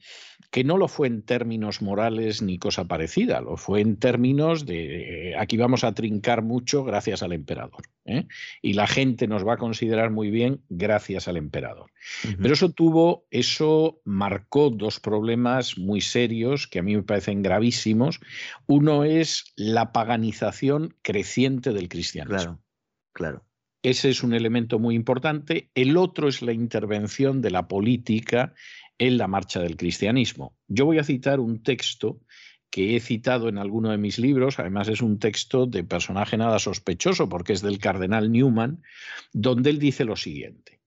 que 0.52 0.64
no 0.64 0.78
lo 0.78 0.88
fue 0.88 1.08
en 1.08 1.22
términos 1.22 1.82
morales 1.82 2.42
ni 2.42 2.58
cosa 2.58 2.86
parecida, 2.86 3.42
lo 3.42 3.58
fue 3.58 3.82
en 3.82 3.98
términos 3.98 4.66
de 4.66 5.32
eh, 5.32 5.36
aquí 5.38 5.58
vamos 5.58 5.84
a 5.84 5.94
trincar 5.94 6.44
mucho 6.44 6.84
gracias 6.84 7.24
al 7.24 7.34
emperador. 7.34 7.84
¿eh? 8.06 8.28
Y 8.62 8.74
la 8.74 8.88
gente 8.88 9.28
nos 9.28 9.46
va 9.46 9.56
a 9.56 9.58
considerar 9.58 10.12
muy 10.12 10.30
bien 10.30 10.62
gracias 10.70 11.28
al 11.28 11.38
emperador. 11.38 11.92
Pero 12.42 12.54
eso 12.54 12.70
tuvo, 12.70 13.26
eso 13.32 14.00
marcó 14.06 14.70
dos 14.70 15.00
problemas 15.00 15.78
muy 15.78 16.00
serios 16.00 16.68
que 16.68 16.80
a 16.80 16.84
mí 16.84 16.96
me 16.96 17.04
parecen 17.04 17.42
gravísimos. 17.42 18.20
Uno 18.66 19.04
es 19.04 19.52
la 19.58 19.92
paganización 19.92 20.96
creciente 21.02 21.74
del 21.74 21.90
cristianismo. 21.90 22.38
Claro, 22.38 22.60
claro. 23.12 23.46
Ese 23.86 24.10
es 24.10 24.24
un 24.24 24.34
elemento 24.34 24.80
muy 24.80 24.96
importante. 24.96 25.70
El 25.76 25.96
otro 25.96 26.28
es 26.28 26.42
la 26.42 26.54
intervención 26.54 27.40
de 27.40 27.52
la 27.52 27.68
política 27.68 28.56
en 28.98 29.20
la 29.20 29.28
marcha 29.28 29.60
del 29.60 29.78
cristianismo. 29.78 30.58
Yo 30.68 30.86
voy 30.86 30.98
a 30.98 31.04
citar 31.04 31.40
un 31.40 31.62
texto 31.62 32.20
que 32.72 32.96
he 32.96 33.00
citado 33.00 33.48
en 33.48 33.60
alguno 33.60 33.92
de 33.92 34.00
mis 34.00 34.18
libros, 34.18 34.58
además 34.58 34.88
es 34.88 35.04
un 35.04 35.20
texto 35.20 35.68
de 35.68 35.84
personaje 35.84 36.36
nada 36.36 36.58
sospechoso 36.58 37.30
porque 37.30 37.54
es 37.54 37.62
del 37.62 37.78
cardenal 37.78 38.32
Newman, 38.32 38.82
donde 39.34 39.70
él 39.70 39.78
dice 39.78 40.04
lo 40.04 40.16
siguiente. 40.16 40.82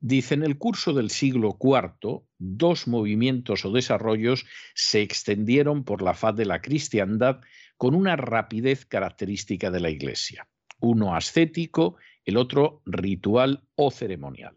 Dice, 0.00 0.34
en 0.34 0.42
el 0.42 0.58
curso 0.58 0.92
del 0.92 1.10
siglo 1.10 1.56
IV, 1.62 2.24
dos 2.38 2.88
movimientos 2.88 3.64
o 3.64 3.70
desarrollos 3.70 4.46
se 4.74 5.00
extendieron 5.00 5.84
por 5.84 6.02
la 6.02 6.14
faz 6.14 6.34
de 6.34 6.46
la 6.46 6.60
cristiandad 6.60 7.40
con 7.76 7.94
una 7.94 8.16
rapidez 8.16 8.84
característica 8.84 9.70
de 9.70 9.78
la 9.78 9.90
Iglesia, 9.90 10.48
uno 10.80 11.14
ascético, 11.14 11.98
el 12.24 12.36
otro 12.36 12.82
ritual 12.84 13.64
o 13.74 13.90
ceremonial. 13.90 14.56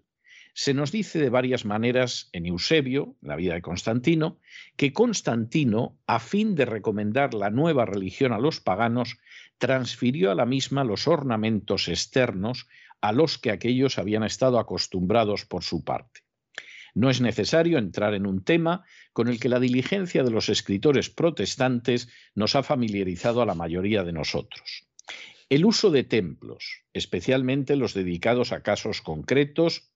Se 0.53 0.73
nos 0.73 0.91
dice 0.93 1.19
de 1.19 1.29
varias 1.29 1.65
maneras 1.65 2.29
en 2.31 2.45
Eusebio, 2.45 3.17
la 3.21 3.35
vida 3.35 3.55
de 3.55 3.61
Constantino, 3.61 4.39
que 4.77 4.93
Constantino, 4.93 5.99
a 6.07 6.19
fin 6.19 6.55
de 6.55 6.63
recomendar 6.63 7.33
la 7.33 7.49
nueva 7.49 7.85
religión 7.85 8.31
a 8.31 8.39
los 8.39 8.61
paganos, 8.61 9.17
transfirió 9.57 10.31
a 10.31 10.35
la 10.35 10.45
misma 10.45 10.85
los 10.85 11.09
ornamentos 11.09 11.89
externos 11.89 12.67
a 13.01 13.11
los 13.11 13.37
que 13.37 13.51
aquellos 13.51 13.99
habían 13.99 14.23
estado 14.23 14.57
acostumbrados 14.57 15.45
por 15.45 15.63
su 15.63 15.83
parte. 15.83 16.21
No 16.93 17.09
es 17.09 17.19
necesario 17.19 17.77
entrar 17.77 18.13
en 18.13 18.25
un 18.25 18.41
tema 18.41 18.85
con 19.11 19.27
el 19.27 19.41
que 19.41 19.49
la 19.49 19.59
diligencia 19.59 20.23
de 20.23 20.31
los 20.31 20.47
escritores 20.47 21.09
protestantes 21.09 22.07
nos 22.33 22.55
ha 22.55 22.63
familiarizado 22.63 23.41
a 23.41 23.45
la 23.45 23.55
mayoría 23.55 24.05
de 24.05 24.13
nosotros. 24.13 24.87
El 25.49 25.65
uso 25.65 25.91
de 25.91 26.03
templos, 26.03 26.83
especialmente 26.93 27.75
los 27.75 27.93
dedicados 27.93 28.51
a 28.51 28.64
casos 28.64 29.01
concretos, 29.01 29.91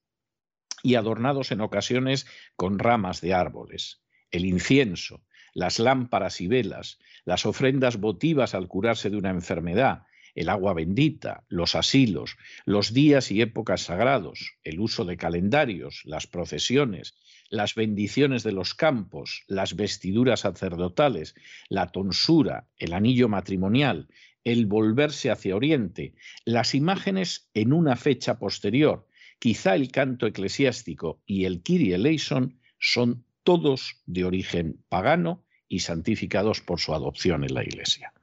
y 0.84 0.96
adornados 0.96 1.52
en 1.52 1.62
ocasiones 1.62 2.26
con 2.56 2.80
ramas 2.80 3.22
de 3.22 3.34
árboles. 3.34 4.02
El 4.32 4.46
incienso, 4.46 5.24
las 5.54 5.80
lámparas 5.80 6.42
y 6.42 6.48
velas, 6.48 7.00
las 7.26 7.46
ofrendas 7.46 7.98
votivas 7.98 8.54
al 8.54 8.68
curarse 8.68 9.10
de 9.10 9.18
una 9.18 9.30
enfermedad, 9.30 10.04
el 10.36 10.50
agua 10.50 10.74
bendita, 10.74 11.44
los 11.50 11.76
asilos, 11.76 12.38
los 12.64 12.94
días 12.94 13.32
y 13.32 13.42
épocas 13.42 13.82
sagrados, 13.82 14.54
el 14.64 14.80
uso 14.80 15.04
de 15.04 15.18
calendarios, 15.18 16.02
las 16.06 16.28
procesiones, 16.28 17.16
las 17.50 17.74
bendiciones 17.74 18.44
de 18.44 18.52
los 18.52 18.76
campos, 18.76 19.44
las 19.48 19.76
vestiduras 19.76 20.42
sacerdotales, 20.42 21.34
la 21.68 21.88
tonsura, 21.88 22.70
el 22.78 22.94
anillo 22.94 23.28
matrimonial, 23.28 24.08
el 24.44 24.66
volverse 24.66 25.30
hacia 25.30 25.56
Oriente, 25.56 26.14
las 26.46 26.76
imágenes 26.76 27.50
en 27.54 27.74
una 27.74 27.96
fecha 27.96 28.40
posterior, 28.40 29.06
Quizá 29.40 29.76
el 29.76 29.90
canto 29.90 30.28
eclesiástico 30.28 31.22
y 31.26 31.46
el 31.46 31.64
Kyrie 31.64 31.96
eleison 31.96 32.60
son 32.78 33.24
todos 33.44 34.02
de 34.06 34.26
origen 34.26 34.84
pagano 34.90 35.46
y 35.70 35.80
santificados 35.80 36.60
por 36.60 36.82
su 36.82 36.94
adopción 36.94 37.46
en 37.46 37.54
la 37.54 37.64
Iglesia. 37.64 38.14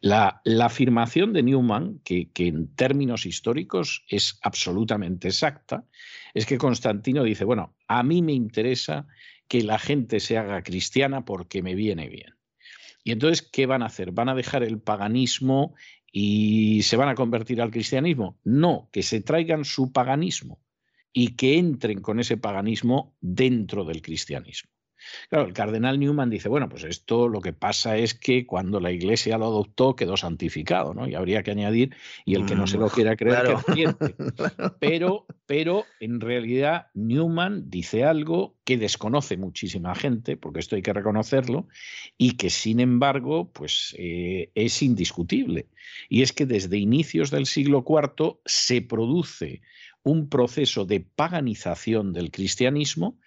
La, 0.00 0.40
afirmación 0.62 1.32
de 1.32 1.42
Newman, 1.42 2.00
que, 2.04 2.30
que, 2.30 2.46
en 2.46 2.72
términos 2.74 3.26
históricos 3.26 4.04
es 4.08 4.38
absolutamente 4.42 5.28
exacta, 5.28 5.84
es 6.34 6.46
que 6.46 6.56
Constantino 6.56 7.24
dice, 7.24 7.44
bueno, 7.44 7.74
a 7.88 8.02
mí 8.04 8.22
me 8.22 8.32
interesa 8.32 9.08
que 9.48 9.62
la 9.62 9.78
gente 9.78 10.20
se 10.20 10.38
haga 10.38 10.62
cristiana 10.62 11.24
porque 11.24 11.62
me 11.62 11.74
viene 11.74 12.08
bien. 12.08 12.39
Y 13.02 13.12
entonces, 13.12 13.42
¿qué 13.42 13.66
van 13.66 13.82
a 13.82 13.86
hacer? 13.86 14.12
¿Van 14.12 14.28
a 14.28 14.34
dejar 14.34 14.62
el 14.62 14.80
paganismo 14.80 15.74
y 16.12 16.82
se 16.82 16.96
van 16.96 17.08
a 17.08 17.14
convertir 17.14 17.60
al 17.60 17.70
cristianismo. 17.70 18.38
No, 18.44 18.88
que 18.92 19.02
se 19.02 19.20
traigan 19.20 19.64
su 19.64 19.92
paganismo 19.92 20.60
y 21.12 21.36
que 21.36 21.58
entren 21.58 22.00
con 22.00 22.20
ese 22.20 22.36
paganismo 22.36 23.16
dentro 23.20 23.84
del 23.84 24.02
cristianismo. 24.02 24.70
Claro, 25.28 25.46
el 25.46 25.52
cardenal 25.52 25.98
Newman 25.98 26.30
dice, 26.30 26.48
bueno, 26.48 26.68
pues 26.68 26.84
esto 26.84 27.28
lo 27.28 27.40
que 27.40 27.52
pasa 27.52 27.96
es 27.96 28.14
que 28.14 28.46
cuando 28.46 28.80
la 28.80 28.92
iglesia 28.92 29.38
lo 29.38 29.46
adoptó 29.46 29.96
quedó 29.96 30.16
santificado, 30.16 30.94
¿no? 30.94 31.08
Y 31.08 31.14
habría 31.14 31.42
que 31.42 31.50
añadir, 31.50 31.94
y 32.24 32.34
el 32.34 32.46
que 32.46 32.54
no 32.54 32.66
se 32.66 32.78
lo 32.78 32.86
mm, 32.86 32.90
quiera 32.90 33.16
creer, 33.16 33.56
que 33.66 33.72
miente. 33.72 34.14
Pero, 34.80 35.26
pero 35.46 35.84
en 36.00 36.20
realidad 36.20 36.86
Newman 36.94 37.70
dice 37.70 38.04
algo 38.04 38.56
que 38.64 38.76
desconoce 38.76 39.36
muchísima 39.36 39.94
gente, 39.94 40.36
porque 40.36 40.60
esto 40.60 40.76
hay 40.76 40.82
que 40.82 40.92
reconocerlo, 40.92 41.68
y 42.16 42.36
que 42.36 42.50
sin 42.50 42.80
embargo, 42.80 43.50
pues 43.52 43.94
eh, 43.98 44.50
es 44.54 44.82
indiscutible. 44.82 45.66
Y 46.08 46.22
es 46.22 46.32
que 46.32 46.46
desde 46.46 46.78
inicios 46.78 47.30
del 47.30 47.46
siglo 47.46 47.84
IV 47.86 48.40
se 48.44 48.82
produce 48.82 49.62
un 50.02 50.28
proceso 50.28 50.84
de 50.84 51.00
paganización 51.00 52.12
del 52.12 52.30
cristianismo 52.30 53.18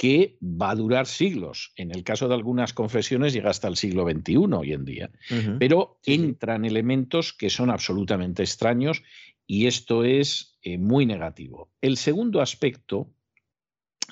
que 0.00 0.38
va 0.40 0.70
a 0.70 0.74
durar 0.74 1.06
siglos. 1.06 1.74
En 1.76 1.90
el 1.90 2.04
caso 2.04 2.26
de 2.26 2.32
algunas 2.32 2.72
confesiones 2.72 3.34
llega 3.34 3.50
hasta 3.50 3.68
el 3.68 3.76
siglo 3.76 4.08
XXI 4.08 4.36
hoy 4.56 4.72
en 4.72 4.86
día. 4.86 5.10
Pero 5.58 6.00
entran 6.06 6.64
elementos 6.64 7.34
que 7.34 7.50
son 7.50 7.68
absolutamente 7.68 8.42
extraños 8.42 9.02
y 9.46 9.66
esto 9.66 10.04
es 10.04 10.58
eh, 10.62 10.78
muy 10.78 11.04
negativo. 11.04 11.70
El 11.82 11.98
segundo 11.98 12.40
aspecto 12.40 13.12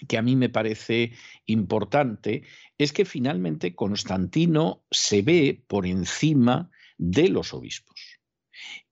que 0.07 0.19
a 0.19 0.23
mí 0.23 0.37
me 0.37 0.51
parece 0.51 1.13
importante 1.47 2.43
es 2.77 2.93
que 2.93 3.07
finalmente 3.07 3.75
Constantino 3.75 4.85
se 4.91 5.23
ve 5.23 5.65
por 5.69 5.87
encima 5.87 6.71
de 6.99 7.31
los 7.31 7.55
obispos. 7.55 8.21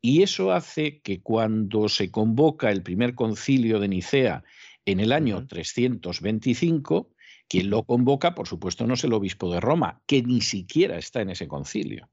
Y 0.00 0.22
eso 0.22 0.50
hace 0.50 1.02
que 1.02 1.20
cuando 1.20 1.90
se 1.90 2.10
convoca 2.10 2.70
el 2.70 2.82
primer 2.82 3.14
concilio 3.14 3.80
de 3.80 3.88
Nicea 3.88 4.44
en 4.86 5.00
el 5.00 5.12
año 5.12 5.46
325, 5.46 7.10
quien 7.48 7.70
lo 7.70 7.84
convoca, 7.84 8.34
por 8.34 8.48
supuesto, 8.48 8.86
no 8.86 8.94
es 8.94 9.04
el 9.04 9.12
obispo 9.12 9.52
de 9.52 9.60
Roma, 9.60 10.00
que 10.06 10.22
ni 10.22 10.40
siquiera 10.40 10.96
está 10.96 11.20
en 11.20 11.30
ese 11.30 11.48
concilio. 11.48 12.08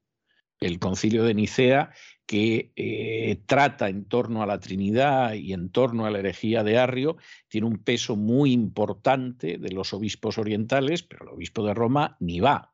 El 0.60 0.78
concilio 0.78 1.24
de 1.24 1.34
Nicea, 1.34 1.92
que 2.26 2.72
eh, 2.76 3.42
trata 3.46 3.88
en 3.88 4.06
torno 4.06 4.42
a 4.42 4.46
la 4.46 4.60
Trinidad 4.60 5.34
y 5.34 5.52
en 5.52 5.70
torno 5.70 6.06
a 6.06 6.10
la 6.10 6.18
herejía 6.18 6.62
de 6.62 6.78
Arrio, 6.78 7.16
tiene 7.48 7.66
un 7.66 7.78
peso 7.78 8.16
muy 8.16 8.52
importante 8.52 9.58
de 9.58 9.70
los 9.70 9.92
obispos 9.92 10.38
orientales, 10.38 11.02
pero 11.02 11.24
el 11.24 11.34
obispo 11.34 11.64
de 11.64 11.74
Roma 11.74 12.16
ni 12.20 12.40
va. 12.40 12.73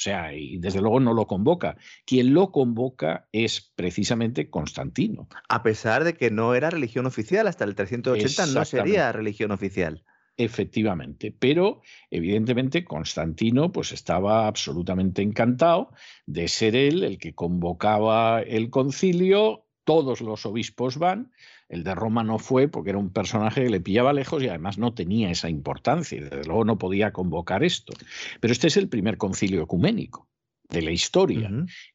O 0.00 0.02
sea, 0.02 0.32
y 0.32 0.56
desde 0.56 0.80
luego 0.80 0.98
no 0.98 1.12
lo 1.12 1.26
convoca. 1.26 1.76
Quien 2.06 2.32
lo 2.32 2.52
convoca 2.52 3.28
es 3.32 3.70
precisamente 3.74 4.48
Constantino. 4.48 5.28
A 5.46 5.62
pesar 5.62 6.04
de 6.04 6.14
que 6.14 6.30
no 6.30 6.54
era 6.54 6.70
religión 6.70 7.04
oficial, 7.04 7.46
hasta 7.46 7.64
el 7.64 7.74
380 7.74 8.46
no 8.46 8.64
sería 8.64 9.12
religión 9.12 9.50
oficial. 9.50 10.02
Efectivamente, 10.38 11.36
pero 11.38 11.82
evidentemente 12.10 12.82
Constantino 12.82 13.72
pues 13.72 13.92
estaba 13.92 14.46
absolutamente 14.46 15.20
encantado 15.20 15.92
de 16.24 16.48
ser 16.48 16.76
él 16.76 17.04
el 17.04 17.18
que 17.18 17.34
convocaba 17.34 18.40
el 18.40 18.70
concilio, 18.70 19.66
todos 19.84 20.22
los 20.22 20.46
obispos 20.46 20.96
van, 20.96 21.30
el 21.70 21.84
de 21.84 21.94
Roma 21.94 22.24
no 22.24 22.38
fue 22.38 22.68
porque 22.68 22.90
era 22.90 22.98
un 22.98 23.12
personaje 23.12 23.62
que 23.62 23.70
le 23.70 23.80
pillaba 23.80 24.12
lejos 24.12 24.42
y 24.42 24.48
además 24.48 24.76
no 24.76 24.92
tenía 24.92 25.30
esa 25.30 25.48
importancia 25.48 26.18
y 26.18 26.20
desde 26.20 26.44
luego 26.44 26.64
no 26.64 26.78
podía 26.78 27.12
convocar 27.12 27.62
esto. 27.62 27.94
Pero 28.40 28.52
este 28.52 28.66
es 28.66 28.76
el 28.76 28.88
primer 28.88 29.16
concilio 29.16 29.62
ecuménico 29.62 30.28
de 30.68 30.82
la 30.82 30.90
historia. 30.90 31.50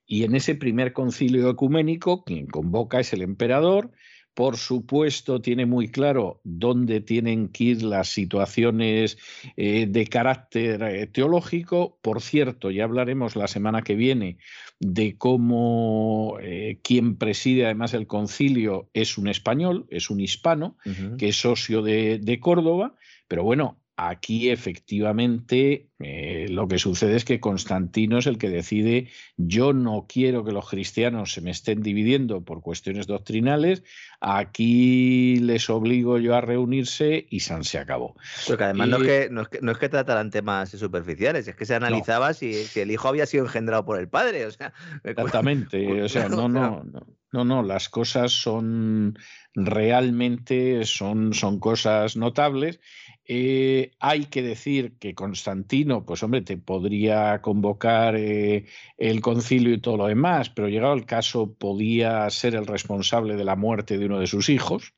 Y 0.06 0.24
en 0.24 0.36
ese 0.36 0.56
primer 0.56 0.94
concilio 0.94 1.50
ecuménico, 1.50 2.24
quien 2.24 2.48
convoca 2.48 3.02
es 3.02 3.12
el 3.12 3.22
emperador, 3.22 3.92
por 4.36 4.58
supuesto, 4.58 5.42
tiene 5.42 5.66
muy 5.66 5.88
claro 5.88 6.42
dónde 6.44 7.00
tienen 7.00 7.48
que 7.48 7.64
ir 7.64 7.84
las 7.84 8.10
situaciones 8.10 9.18
eh, 9.56 9.88
de 9.88 10.08
carácter 10.08 10.84
eh, 10.84 11.08
teológico. 11.08 11.98
Por 12.02 12.22
cierto, 12.22 12.70
ya 12.70 12.84
hablaremos 12.84 13.38
la 13.38 13.48
semana 13.48 13.82
que 13.82 13.96
viene 13.96 14.38
de 14.80 15.18
cómo 15.18 16.38
eh, 16.42 16.80
quien 16.84 17.18
preside 17.18 17.66
además 17.66 17.94
el 17.94 18.08
concilio 18.08 18.90
es 18.94 19.18
un 19.18 19.28
español, 19.28 19.86
es 19.90 20.10
un 20.10 20.20
hispano, 20.20 20.78
que 21.18 21.30
es 21.30 21.38
socio 21.38 21.82
de, 21.82 22.20
de 22.20 22.40
Córdoba. 22.40 22.96
Pero 23.28 23.44
bueno, 23.44 23.80
Aquí 23.98 24.50
efectivamente 24.50 25.88
eh, 26.00 26.48
lo 26.50 26.68
que 26.68 26.80
sucede 26.80 27.16
es 27.16 27.24
que 27.24 27.40
Constantino 27.40 28.18
es 28.18 28.28
el 28.28 28.38
que 28.38 28.50
decide, 28.50 29.10
yo 29.38 29.72
no 29.72 30.06
quiero 30.10 30.44
que 30.44 30.52
los 30.52 30.70
cristianos 30.70 31.32
se 31.32 31.40
me 31.40 31.52
estén 31.52 31.82
dividiendo 31.82 32.44
por 32.44 32.62
cuestiones 32.62 33.08
doctrinales, 33.08 33.84
aquí 34.20 35.38
les 35.38 35.70
obligo 35.70 36.18
yo 36.20 36.36
a 36.36 36.42
reunirse 36.42 37.26
y 37.30 37.40
San 37.40 37.64
se 37.64 37.78
acabó. 37.78 38.18
Porque 38.46 38.66
además 38.66 38.90
no, 38.90 38.98
es 38.98 39.04
que, 39.04 39.30
no, 39.32 39.44
es 39.44 39.48
que, 39.48 39.60
no 39.62 39.72
es 39.72 39.78
que 39.78 39.88
trataran 39.88 40.30
temas 40.30 40.72
superficiales, 40.72 41.48
es 41.48 41.56
que 41.56 41.66
se 41.66 41.76
analizaba 41.76 42.34
si, 42.34 42.54
si, 42.66 42.82
el 42.82 42.92
hijo 42.92 43.08
había 43.08 43.26
sido 43.26 43.46
engendrado 43.46 43.86
por 43.86 43.98
el 43.98 44.10
padre. 44.10 44.46
O 44.46 44.52
sea, 44.52 44.74
Exactamente, 45.06 46.02
o 46.04 46.10
sea, 46.10 46.28
no, 46.28 46.50
no, 46.50 46.84
no, 46.84 47.08
no, 47.32 47.46
no, 47.46 47.64
las 47.64 47.88
cosas 47.88 48.34
son 48.34 49.18
realmente, 49.54 50.84
son, 50.84 51.34
son 51.34 51.60
cosas 51.60 52.18
notables 52.18 52.82
eh, 53.28 53.92
hay 54.00 54.26
que 54.26 54.44
decir 54.44 54.98
que 55.00 55.16
Constantino, 55.16 56.06
pues 56.06 56.22
hombre, 56.22 56.42
te 56.42 56.58
podría 56.58 57.42
convocar 57.42 58.16
eh, 58.16 58.66
el 58.98 59.22
concilio 59.22 59.74
y 59.74 59.82
todo 59.82 59.98
lo 59.98 60.08
demás, 60.08 60.50
pero 60.50 60.68
llegado 60.68 60.94
el 60.94 61.06
caso 61.06 61.54
podía 61.54 62.30
ser 62.30 62.56
el 62.56 62.68
responsable 62.68 63.36
de 63.36 63.44
la 63.44 63.56
muerte 63.56 63.98
de 63.98 64.06
uno 64.06 64.20
de 64.20 64.28
sus 64.28 64.50
hijos 64.50 64.94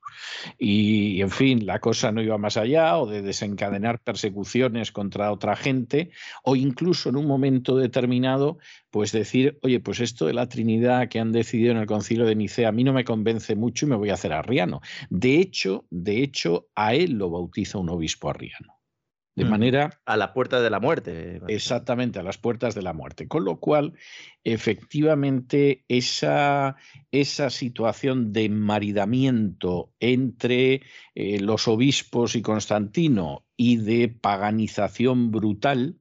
y, 0.58 1.22
en 1.22 1.30
fin, 1.30 1.66
la 1.66 1.80
cosa 1.80 2.11
no 2.11 2.22
iba 2.22 2.38
más 2.38 2.58
allá 2.58 2.98
o 2.98 3.06
de 3.08 3.22
desencadenar 3.22 4.00
persecuciones 4.00 4.92
contra 4.92 5.32
otra 5.32 5.56
gente 5.56 6.11
o 6.44 6.56
incluso 6.56 7.10
en 7.10 7.18
un 7.18 7.27
momento 7.27 7.76
determinado, 7.77 8.58
pues 8.90 9.11
decir, 9.11 9.60
oye, 9.61 9.80
pues 9.80 10.00
esto 10.00 10.26
de 10.26 10.34
la 10.34 10.48
Trinidad 10.48 11.08
que 11.10 11.19
han 11.19 11.32
decidido 11.32 11.72
en 11.72 11.77
el 11.77 11.86
concilio 11.86 12.26
de 12.26 12.36
Nicea 12.36 12.69
a 12.69 12.72
mí 12.72 12.84
no 12.84 12.94
me 12.94 13.03
convence 13.03 13.56
mucho 13.56 13.86
y 13.86 13.90
me 13.90 13.95
voy 13.95 14.10
a 14.10 14.16
hacer 14.16 14.34
arriano. 14.34 14.82
De 15.10 15.40
hecho, 15.40 15.86
de 15.90 16.22
hecho, 16.24 16.68
a 16.76 16.94
él 16.94 17.14
lo 17.14 17.30
bautiza 17.30 17.77
un 17.77 17.90
obispo 17.90 18.30
arriano. 18.30 18.77
De 19.38 19.46
mm. 19.46 19.50
manera... 19.50 20.02
A 20.06 20.18
la 20.18 20.34
puerta 20.34 20.62
de 20.62 20.72
la 20.72 20.80
muerte. 20.80 21.40
Exactamente, 21.48 22.18
a 22.18 22.24
las 22.24 22.40
puertas 22.40 22.74
de 22.74 22.82
la 22.82 22.94
muerte. 22.94 23.28
Con 23.28 23.46
lo 23.46 23.60
cual, 23.60 23.94
efectivamente, 24.44 25.86
esa, 25.88 26.76
esa 27.12 27.52
situación 27.52 28.34
de 28.34 28.50
maridamiento 28.50 29.94
entre 30.00 30.82
eh, 31.14 31.40
los 31.40 31.68
obispos 31.68 32.36
y 32.36 32.42
Constantino 32.42 33.46
y 33.56 33.78
de 33.78 34.10
paganización 34.10 35.30
brutal, 35.30 36.00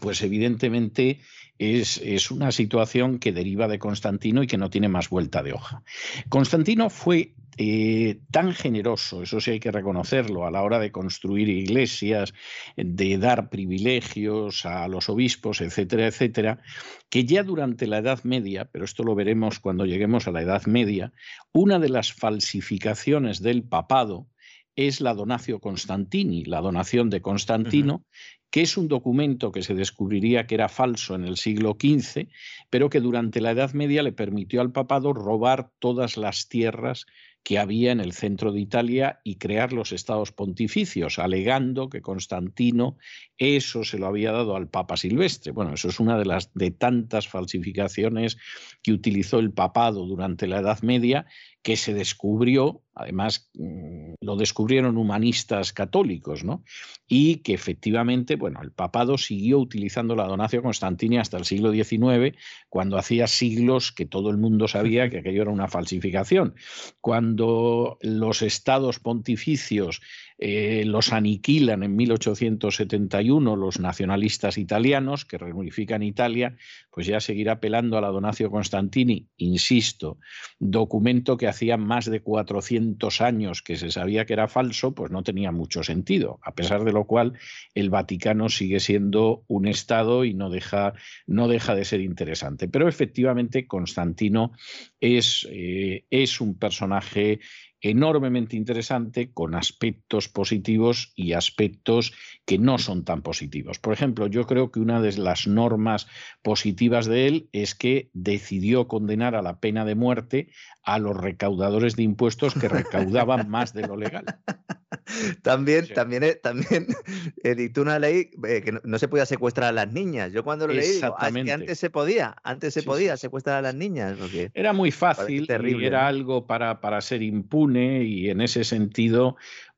pues 0.00 0.22
evidentemente 0.22 1.18
es, 1.58 2.30
una 2.30 2.52
situación 2.52 3.18
que 3.18 3.32
deriva 3.32 3.68
de 3.68 3.78
Constantino 3.78 4.42
y 4.42 4.46
que 4.46 4.58
no 4.58 4.70
tiene 4.70 4.88
más 4.88 5.08
vuelta 5.08 5.42
de 5.42 5.52
hoja. 5.52 5.82
Constantino 6.28 6.90
fue 6.90 7.34
eh, 7.58 8.20
tan 8.30 8.52
generoso, 8.52 9.22
eso 9.22 9.40
sí 9.40 9.52
hay 9.52 9.60
que 9.60 9.72
reconocerlo, 9.72 10.46
a 10.46 10.50
la 10.50 10.62
hora 10.62 10.78
de 10.78 10.92
construir 10.92 11.48
iglesias, 11.48 12.34
de 12.76 13.16
dar 13.18 13.48
privilegios 13.48 14.66
a 14.66 14.86
los 14.88 15.08
obispos, 15.08 15.60
etcétera, 15.60 16.06
etcétera, 16.06 16.60
que 17.08 17.24
ya 17.24 17.42
durante 17.42 17.86
la 17.86 17.98
Edad 17.98 18.22
Media, 18.24 18.68
pero 18.70 18.84
esto 18.84 19.04
lo 19.04 19.14
veremos 19.14 19.58
cuando 19.58 19.86
lleguemos 19.86 20.28
a 20.28 20.32
la 20.32 20.42
Edad 20.42 20.66
Media, 20.66 21.12
una 21.52 21.78
de 21.78 21.88
las 21.88 22.12
falsificaciones 22.12 23.40
del 23.40 23.62
papado 23.62 24.28
es 24.76 25.00
la 25.00 25.14
Donatio 25.14 25.58
Constantini, 25.58 26.44
la 26.44 26.60
donación 26.60 27.08
de 27.08 27.22
Constantino, 27.22 28.04
que 28.50 28.62
es 28.62 28.76
un 28.76 28.88
documento 28.88 29.52
que 29.52 29.62
se 29.62 29.74
descubriría 29.74 30.46
que 30.46 30.54
era 30.54 30.68
falso 30.68 31.14
en 31.14 31.24
el 31.24 31.36
siglo 31.36 31.76
XV, 31.80 32.28
pero 32.70 32.90
que 32.90 33.00
durante 33.00 33.40
la 33.40 33.50
Edad 33.50 33.72
Media 33.72 34.02
le 34.02 34.12
permitió 34.12 34.60
al 34.60 34.72
papado 34.72 35.12
robar 35.12 35.70
todas 35.78 36.16
las 36.16 36.48
tierras 36.48 37.06
que 37.46 37.60
había 37.60 37.92
en 37.92 38.00
el 38.00 38.12
centro 38.12 38.50
de 38.50 38.58
Italia 38.58 39.20
y 39.22 39.36
crear 39.36 39.72
los 39.72 39.92
estados 39.92 40.32
pontificios, 40.32 41.20
alegando 41.20 41.88
que 41.88 42.02
Constantino 42.02 42.96
eso 43.38 43.84
se 43.84 43.98
lo 43.98 44.08
había 44.08 44.32
dado 44.32 44.56
al 44.56 44.68
Papa 44.68 44.96
Silvestre. 44.96 45.52
Bueno, 45.52 45.74
eso 45.74 45.88
es 45.88 46.00
una 46.00 46.18
de 46.18 46.24
las 46.24 46.52
de 46.54 46.72
tantas 46.72 47.28
falsificaciones 47.28 48.36
que 48.82 48.92
utilizó 48.92 49.38
el 49.38 49.52
papado 49.52 50.06
durante 50.06 50.48
la 50.48 50.58
Edad 50.58 50.80
Media 50.82 51.26
que 51.66 51.76
se 51.76 51.94
descubrió, 51.94 52.84
además 52.94 53.50
mm, 53.54 54.14
lo 54.20 54.36
descubrieron 54.36 54.96
humanistas 54.96 55.72
católicos, 55.72 56.44
¿no? 56.44 56.62
Y 57.08 57.38
que 57.38 57.54
efectivamente, 57.54 58.36
bueno, 58.36 58.62
el 58.62 58.70
papado 58.70 59.18
siguió 59.18 59.58
utilizando 59.58 60.14
la 60.14 60.28
donación 60.28 60.62
Constantini 60.62 61.18
hasta 61.18 61.38
el 61.38 61.44
siglo 61.44 61.72
XIX, 61.72 62.36
cuando 62.68 62.98
hacía 62.98 63.26
siglos 63.26 63.90
que 63.90 64.06
todo 64.06 64.30
el 64.30 64.36
mundo 64.36 64.68
sabía 64.68 65.10
que 65.10 65.18
aquello 65.18 65.42
era 65.42 65.50
una 65.50 65.66
falsificación. 65.66 66.54
Cuando 67.00 67.98
los 68.00 68.42
estados 68.42 69.00
pontificios 69.00 70.02
eh, 70.38 70.84
los 70.84 71.14
aniquilan 71.14 71.82
en 71.82 71.96
1871 71.96 73.56
los 73.56 73.80
nacionalistas 73.80 74.58
italianos 74.58 75.24
que 75.24 75.38
reunifican 75.38 76.02
Italia, 76.02 76.56
pues 76.90 77.06
ya 77.06 77.20
seguirá 77.20 77.52
apelando 77.52 77.96
a 77.96 78.02
la 78.02 78.08
Donatio 78.08 78.50
Constantini, 78.50 79.28
insisto, 79.38 80.18
documento 80.58 81.38
que 81.38 81.48
hacía 81.56 81.78
más 81.78 82.04
de 82.04 82.20
400 82.20 83.20
años 83.22 83.62
que 83.62 83.76
se 83.76 83.90
sabía 83.90 84.26
que 84.26 84.34
era 84.34 84.46
falso, 84.46 84.94
pues 84.94 85.10
no 85.10 85.22
tenía 85.22 85.52
mucho 85.52 85.82
sentido, 85.82 86.38
a 86.42 86.54
pesar 86.54 86.84
de 86.84 86.92
lo 86.92 87.04
cual 87.04 87.32
el 87.74 87.88
Vaticano 87.88 88.50
sigue 88.50 88.78
siendo 88.78 89.42
un 89.48 89.66
Estado 89.66 90.24
y 90.24 90.34
no 90.34 90.50
deja, 90.50 90.92
no 91.26 91.48
deja 91.48 91.74
de 91.74 91.86
ser 91.86 92.02
interesante. 92.02 92.68
Pero 92.68 92.88
efectivamente 92.88 93.66
Constantino 93.66 94.52
es, 95.00 95.48
eh, 95.50 96.04
es 96.10 96.40
un 96.42 96.58
personaje 96.58 97.40
enormemente 97.90 98.56
interesante 98.56 99.32
con 99.32 99.54
aspectos 99.54 100.28
positivos 100.28 101.12
y 101.14 101.32
aspectos 101.32 102.12
que 102.44 102.58
no 102.58 102.78
son 102.78 103.04
tan 103.04 103.22
positivos. 103.22 103.78
Por 103.78 103.92
ejemplo, 103.92 104.26
yo 104.26 104.46
creo 104.46 104.70
que 104.70 104.80
una 104.80 105.00
de 105.00 105.16
las 105.18 105.46
normas 105.46 106.06
positivas 106.42 107.06
de 107.06 107.26
él 107.26 107.48
es 107.52 107.74
que 107.74 108.10
decidió 108.12 108.88
condenar 108.88 109.34
a 109.34 109.42
la 109.42 109.60
pena 109.60 109.84
de 109.84 109.94
muerte 109.94 110.48
a 110.82 110.98
los 110.98 111.16
recaudadores 111.16 111.96
de 111.96 112.04
impuestos 112.04 112.54
que 112.54 112.68
recaudaban 112.68 113.48
más 113.48 113.72
de 113.74 113.86
lo 113.86 113.96
legal. 113.96 114.24
También, 115.42 115.86
también, 115.94 116.22
eh, 116.24 116.34
también 116.34 116.86
editó 117.44 117.82
una 117.82 117.98
ley 117.98 118.30
eh, 118.46 118.62
que 118.62 118.72
no, 118.82 118.98
se 118.98 119.08
podía 119.08 119.24
secuestrar 119.24 119.68
a 119.68 119.72
las 119.72 119.92
niñas. 119.92 120.32
Yo 120.32 120.42
cuando 120.42 120.66
lo 120.66 120.74
leí, 120.74 121.00
ah, 121.02 121.30
que 121.32 121.52
antes 121.52 121.78
se 121.78 121.90
podía, 121.90 122.36
antes 122.42 122.74
se 122.74 122.82
podía 122.82 123.16
secuestrar 123.16 123.56
a 123.58 123.62
las 123.62 123.74
niñas. 123.74 124.18
era 124.52 124.72
muy 124.72 124.90
fácil, 124.90 125.46
terrible, 125.46 125.86
era 125.86 126.06
algo 126.06 126.46
para, 126.46 126.80
para 126.80 127.00
ser 127.00 127.22
impune 127.22 127.75
y 127.76 128.30
en 128.30 128.40
ese 128.40 128.64
sentido 128.64 129.36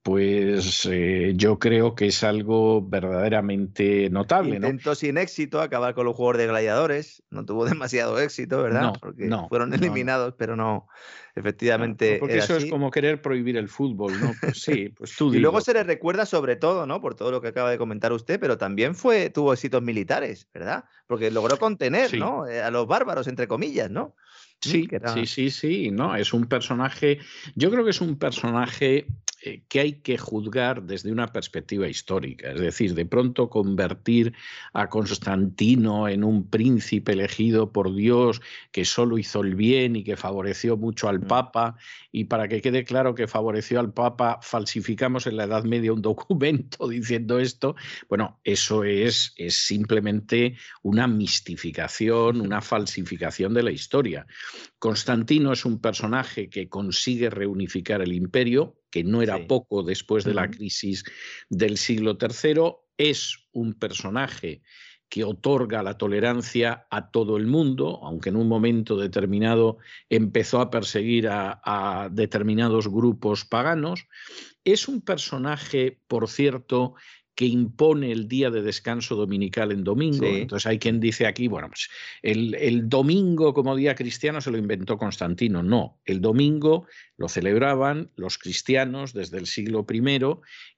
pues 0.09 0.89
eh, 0.91 1.35
yo 1.37 1.59
creo 1.59 1.95
que 1.95 2.07
es 2.07 2.25
algo 2.25 2.81
verdaderamente 2.81 4.09
notable. 4.09 4.57
Intentó 4.57 4.95
sin 4.95 5.19
éxito 5.19 5.61
acabar 5.61 5.95
con 5.95 6.07
los 6.07 6.17
juegos 6.17 6.39
de 6.39 6.47
gladiadores, 6.47 7.23
no 7.29 7.45
tuvo 7.45 7.65
demasiado 7.67 8.19
éxito, 8.19 8.63
¿verdad? 8.63 8.95
porque 9.01 9.29
fueron 9.51 9.75
eliminados, 9.75 10.35
pero 10.39 10.57
no, 10.57 10.89
efectivamente. 11.35 12.17
porque 12.21 12.39
eso 12.39 12.57
es 12.57 12.71
como 12.71 12.91
querer 12.91 13.21
prohibir 13.21 13.59
el 13.59 13.69
fútbol, 13.69 14.19
¿no? 14.19 14.33
Pues 14.41 14.63
sí, 14.63 14.89
pues 14.89 15.15
tú. 15.15 15.35
y 15.35 15.41
luego 15.41 15.61
se 15.61 15.75
le 15.75 15.83
recuerda 15.83 16.25
sobre 16.25 16.57
todo, 16.57 16.87
¿no? 16.87 17.03
Por 17.03 17.15
todo 17.15 17.31
lo 17.31 17.43
que 17.43 17.49
acaba 17.49 17.71
de 17.71 17.77
comentar 17.77 18.13
usted, 18.13 18.41
pero 18.41 18.57
también 18.57 18.95
fue, 18.95 19.29
tuvo 19.29 19.53
éxitos 19.53 19.83
militares, 19.83 20.49
¿verdad? 20.55 20.85
Porque 21.07 21.31
logró 21.31 21.59
contener, 21.59 22.17
¿no? 22.17 22.47
Eh, 22.47 22.63
a 22.63 22.71
los 22.71 22.87
bárbaros, 22.87 23.27
entre 23.27 23.47
comillas, 23.47 23.91
¿no? 23.91 24.15
Sí, 24.61 24.89
sí, 25.15 25.27
sí, 25.27 25.51
sí, 25.51 25.91
no, 25.91 26.17
es 26.17 26.33
un 26.33 26.47
personaje, 26.47 27.19
yo 27.55 27.71
creo 27.71 27.85
que 27.85 27.91
es 27.91 28.01
un 28.01 28.19
personaje 28.19 29.07
eh, 29.41 29.63
que 29.69 29.79
hay 29.79 29.93
que 30.01 30.19
juzgar 30.19 30.83
desde 30.83 31.13
una 31.13 31.29
perspectiva 31.29 31.87
histórica, 31.87 32.51
es 32.51 32.61
decir, 32.61 32.95
de 32.95 33.07
pronto 33.07 33.49
convertir 33.49 34.35
a 34.73 34.89
Constantino 34.89 36.09
en 36.09 36.25
un 36.25 36.51
príncipe 36.51 37.13
elegido 37.13 37.73
por 37.73 37.95
Dios 37.95 38.43
que 38.73 38.85
solo 38.85 39.17
hizo 39.17 39.43
el 39.43 39.55
bien 39.55 39.95
y 39.95 40.03
que 40.03 40.17
favoreció 40.17 40.77
mucho 40.77 41.09
al 41.09 41.21
mm. 41.21 41.29
Papa, 41.29 41.77
y 42.11 42.25
para 42.25 42.49
que 42.49 42.61
quede 42.61 42.83
claro 42.85 43.15
que 43.15 43.29
favoreció 43.29 43.79
al 43.79 43.93
Papa, 43.93 44.41
falsificamos 44.43 45.29
en 45.29 45.37
la 45.37 45.45
Edad 45.45 45.63
Media 45.63 45.93
un 45.93 46.03
documento 46.03 46.89
diciendo 46.89 47.39
esto, 47.39 47.77
bueno, 48.09 48.41
eso 48.43 48.83
es, 48.83 49.35
es 49.37 49.55
simplemente 49.55 50.57
una 50.83 51.07
mistificación, 51.07 52.41
una 52.41 52.61
falsificación 52.61 53.55
de 53.55 53.63
la 53.63 53.71
historia. 53.71 54.27
Constantino 54.79 55.53
es 55.53 55.65
un 55.65 55.81
personaje 55.81 56.49
que 56.49 56.69
consigue 56.69 57.31
reunificar 57.31 58.03
el 58.03 58.13
imperio, 58.13 58.77
que 58.91 59.05
no 59.05 59.23
era 59.23 59.47
poco 59.47 59.83
después 59.83 60.25
de 60.25 60.35
la 60.35 60.51
crisis 60.51 61.05
del 61.51 61.77
siglo 61.79 62.17
III, 62.21 62.73
es 62.97 63.49
un 63.53 63.75
personaje 63.75 64.63
que 65.09 65.25
otorga 65.25 65.83
la 65.83 65.97
tolerancia 65.97 66.87
a 66.91 67.11
todo 67.11 67.37
el 67.37 67.47
mundo, 67.47 68.01
aunque 68.03 68.29
en 68.29 68.37
un 68.37 68.47
momento 68.47 68.97
determinado 68.97 69.79
empezó 70.11 70.61
a 70.61 70.71
perseguir 70.71 71.29
a, 71.29 71.61
a, 71.65 72.09
determinados 72.11 72.89
grupos 72.89 73.45
paganos. 73.47 74.07
Es 74.65 74.87
un 74.87 75.01
personaje, 75.01 75.99
por 76.09 76.29
cierto, 76.29 76.95
que 77.39 77.47
impone 77.47 78.11
el 78.11 78.27
día 78.27 78.51
de 78.51 78.63
descanso 78.63 79.15
dominical 79.15 79.71
en 79.71 79.85
domingo. 79.85 80.27
Entonces 80.27 80.67
hay 80.67 80.81
quien 80.81 80.99
dice 80.99 81.25
aquí, 81.25 81.47
bueno, 81.47 81.69
pues 81.69 81.89
el, 82.21 82.57
el, 82.57 82.89
domingo 82.89 83.55
como 83.55 83.77
día 83.77 83.95
cristiano 83.95 84.41
se 84.41 84.51
lo 84.51 84.59
inventó 84.59 84.99
Constantino. 84.99 85.63
No, 85.63 86.01
el 86.05 86.21
domingo 86.21 86.89
lo 87.17 87.29
celebraban 87.29 88.11
los 88.17 88.39
cristianos 88.39 89.13
desde 89.13 89.39
el 89.39 89.47
siglo 89.47 89.87
I 89.89 90.19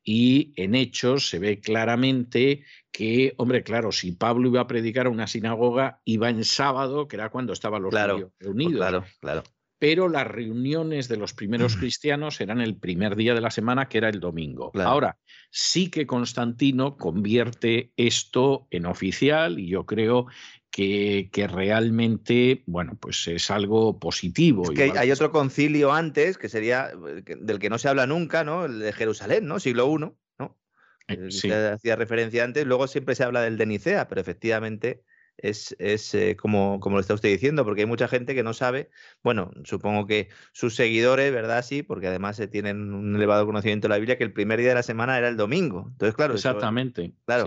y 0.05 0.53
en 0.57 0.75
hechos 0.75 1.31
se 1.31 1.39
ve 1.39 1.61
claramente 1.61 2.63
que, 2.93 3.33
hombre, 3.39 3.63
claro, 3.63 3.91
si 3.91 4.13
Pablo 4.13 4.51
iba 4.51 4.61
a 4.61 4.67
predicar 4.67 5.07
a 5.07 5.11
una 5.11 5.29
sinagoga, 5.29 6.03
iba 6.05 6.29
en 6.29 6.45
sábado, 6.45 7.09
que 7.09 7.17
era 7.17 7.31
cuando 7.31 7.55
estaban 7.55 7.81
los 7.81 7.91
claro, 7.91 8.33
reunidos. 8.39 8.77
Claro, 8.77 9.05
claro 9.21 9.45
pero 9.81 10.11
las 10.11 10.27
reuniones 10.27 11.09
de 11.09 11.17
los 11.17 11.33
primeros 11.33 11.77
cristianos 11.77 12.39
eran 12.43 12.61
el 12.61 12.77
primer 12.77 13.17
día 13.17 13.33
de 13.33 13.41
la 13.41 13.51
semana, 13.51 13.89
que 13.89 13.97
era 13.97 14.11
el 14.11 14.21
domingo. 14.21 14.71
Ahora, 14.75 15.19
sí 15.51 15.91
que 15.91 16.07
Constantino 16.07 16.99
convierte 16.99 17.91
esto 17.97 18.69
en 18.71 18.85
oficial 18.85 19.59
y 19.59 19.69
yo 19.69 19.87
creo 19.87 20.27
que, 20.71 21.31
que, 21.33 21.49
realmente, 21.49 22.63
bueno, 22.67 22.99
pues 23.01 23.27
es 23.27 23.51
algo 23.51 23.99
positivo. 23.99 24.65
Es 24.65 24.71
que 24.73 24.93
hay, 24.99 25.11
otro 25.13 25.33
concilio 25.33 25.95
antes, 25.95 26.37
que 26.37 26.51
sería, 26.51 26.91
del 27.25 27.59
que 27.59 27.71
no 27.71 27.79
se 27.79 27.89
habla 27.89 28.07
nunca, 28.07 28.45
¿no? 28.45 28.67
El 28.67 28.81
de 28.81 28.93
Jerusalén, 28.93 29.47
¿no? 29.47 29.61
Siglo 29.61 29.91
I, 29.91 29.99
¿no? 29.99 30.19
Eh, 31.09 31.31
sí. 31.31 31.51
hacía 31.51 31.97
referencia 31.97 32.45
antes, 32.45 32.67
luego 32.67 32.87
siempre 32.87 33.15
se 33.15 33.25
habla 33.25 33.41
del 33.41 33.57
de 33.57 33.65
Nicea, 33.65 34.09
pero 34.09 34.21
efectivamente 34.21 35.03
es, 35.43 35.75
eh, 35.79 36.37
como, 36.37 36.81
como, 36.81 36.97
lo 36.97 37.01
está 37.01 37.15
usted 37.15 37.29
diciendo, 37.29 37.65
porque 37.65 37.83
hay 37.83 37.87
mucha 37.87 38.09
gente 38.09 38.35
que 38.35 38.43
no 38.43 38.55
sabe, 38.55 38.91
bueno, 39.23 39.51
supongo 39.65 40.07
que 40.07 40.29
sus 40.53 40.75
seguidores, 40.75 41.33
¿verdad? 41.33 41.65
Sí, 41.65 41.83
porque 41.83 42.09
además 42.09 42.37
se 42.37 42.49
tienen 42.49 42.93
un 42.93 43.17
elevado 43.17 43.47
conocimiento 43.47 43.87
de 43.87 43.91
la 43.91 43.99
Biblia, 43.99 44.19
que 44.19 44.25
el 44.25 44.33
primer 44.33 44.59
día 44.61 44.71
de 44.71 44.75
la 44.77 44.83
semana 44.83 45.19
era 45.19 45.29
el 45.29 45.37
domingo. 45.37 45.87
Entonces, 45.93 46.15
claro. 46.15 46.35
Exactamente. 46.35 47.13
claro. 47.25 47.45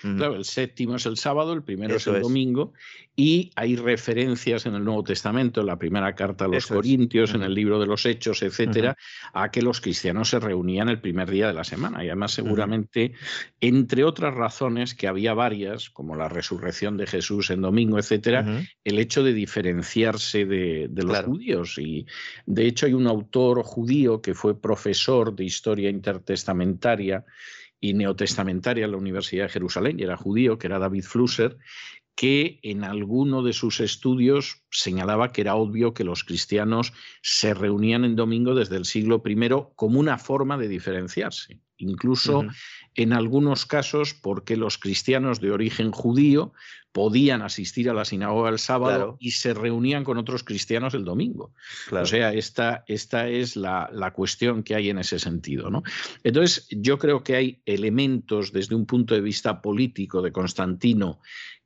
Claro, 0.00 0.36
el 0.36 0.44
séptimo 0.44 0.96
es 0.96 1.06
el 1.06 1.16
sábado, 1.16 1.52
el 1.52 1.62
primero 1.62 1.96
es 1.96 2.06
el 2.06 2.20
domingo, 2.20 2.72
y 3.16 3.50
hay 3.56 3.74
referencias 3.74 4.64
en 4.66 4.76
el 4.76 4.84
Nuevo 4.84 5.02
Testamento, 5.02 5.60
en 5.60 5.66
la 5.66 5.76
primera 5.76 6.14
carta 6.14 6.44
a 6.44 6.48
los 6.48 6.66
Corintios, 6.66 7.34
en 7.34 7.42
el 7.42 7.52
libro 7.52 7.80
de 7.80 7.86
los 7.86 8.06
Hechos, 8.06 8.42
etcétera, 8.42 8.96
a 9.32 9.50
que 9.50 9.60
los 9.60 9.80
cristianos 9.80 10.28
se 10.28 10.38
reunían 10.38 10.88
el 10.88 11.00
primer 11.00 11.28
día 11.28 11.48
de 11.48 11.52
la 11.52 11.64
semana. 11.64 12.04
Y 12.04 12.08
además, 12.08 12.32
seguramente, 12.32 13.14
entre 13.60 14.04
otras 14.04 14.34
razones, 14.34 14.94
que 14.94 15.08
había 15.08 15.34
varias, 15.34 15.90
como 15.90 16.14
la 16.14 16.28
resurrección 16.28 16.96
de 16.96 17.08
Jesús 17.08 17.50
en 17.50 17.62
domingo, 17.62 17.98
etcétera, 17.98 18.62
el 18.84 18.98
hecho 19.00 19.24
de 19.24 19.32
diferenciarse 19.32 20.44
de, 20.44 20.88
los 20.94 21.18
judíos. 21.22 21.76
Y 21.78 22.06
de 22.46 22.66
hecho, 22.66 22.86
hay 22.86 22.92
un 22.92 23.08
autor 23.08 23.64
judío 23.64 24.22
que 24.22 24.34
fue 24.34 24.60
profesor 24.60 25.34
de 25.34 25.44
historia 25.44 25.90
intertestamentaria 25.90 27.24
y 27.80 27.94
neotestamentaria 27.94 28.84
en 28.84 28.92
la 28.92 28.96
Universidad 28.96 29.44
de 29.44 29.50
Jerusalén, 29.50 29.98
y 29.98 30.02
era 30.02 30.16
judío, 30.16 30.58
que 30.58 30.66
era 30.66 30.78
David 30.78 31.04
Flusser, 31.04 31.58
que 32.18 32.58
en 32.64 32.82
alguno 32.82 33.44
de 33.44 33.52
sus 33.52 33.78
estudios 33.78 34.64
señalaba 34.72 35.30
que 35.30 35.42
era 35.42 35.54
obvio 35.54 35.94
que 35.94 36.02
los 36.02 36.24
cristianos 36.24 36.92
se 37.22 37.54
reunían 37.54 38.04
en 38.04 38.16
domingo 38.16 38.56
desde 38.56 38.76
el 38.76 38.86
siglo 38.86 39.22
I 39.24 39.36
como 39.76 40.00
una 40.00 40.18
forma 40.18 40.58
de 40.58 40.66
diferenciarse, 40.66 41.60
incluso 41.76 42.44
en 42.96 43.12
algunos 43.12 43.66
casos 43.66 44.14
porque 44.14 44.56
los 44.56 44.78
cristianos 44.78 45.40
de 45.40 45.52
origen 45.52 45.92
judío 45.92 46.52
podían 46.98 47.42
asistir 47.42 47.88
a 47.88 47.94
la 47.94 48.04
sinagoga 48.04 48.50
el 48.50 48.58
sábado 48.58 49.18
y 49.20 49.30
se 49.30 49.54
reunían 49.54 50.02
con 50.02 50.18
otros 50.18 50.42
cristianos 50.42 50.94
el 50.94 51.04
domingo. 51.04 51.52
O 51.92 52.04
sea, 52.04 52.34
esta, 52.34 52.82
esta 52.88 53.28
es 53.28 53.54
la, 53.54 53.88
la, 53.92 54.12
cuestión 54.12 54.64
que 54.64 54.74
hay 54.74 54.90
en 54.90 54.98
ese 54.98 55.20
sentido. 55.20 55.70
¿no? 55.70 55.84
Entonces, 56.24 56.66
yo 56.72 56.98
creo 56.98 57.22
que 57.22 57.36
hay 57.36 57.62
elementos 57.66 58.50
desde 58.50 58.74
un 58.74 58.84
punto 58.84 59.14
de 59.14 59.20
vista 59.20 59.62
político 59.62 60.22
de 60.22 60.32
Constantino 60.32 61.20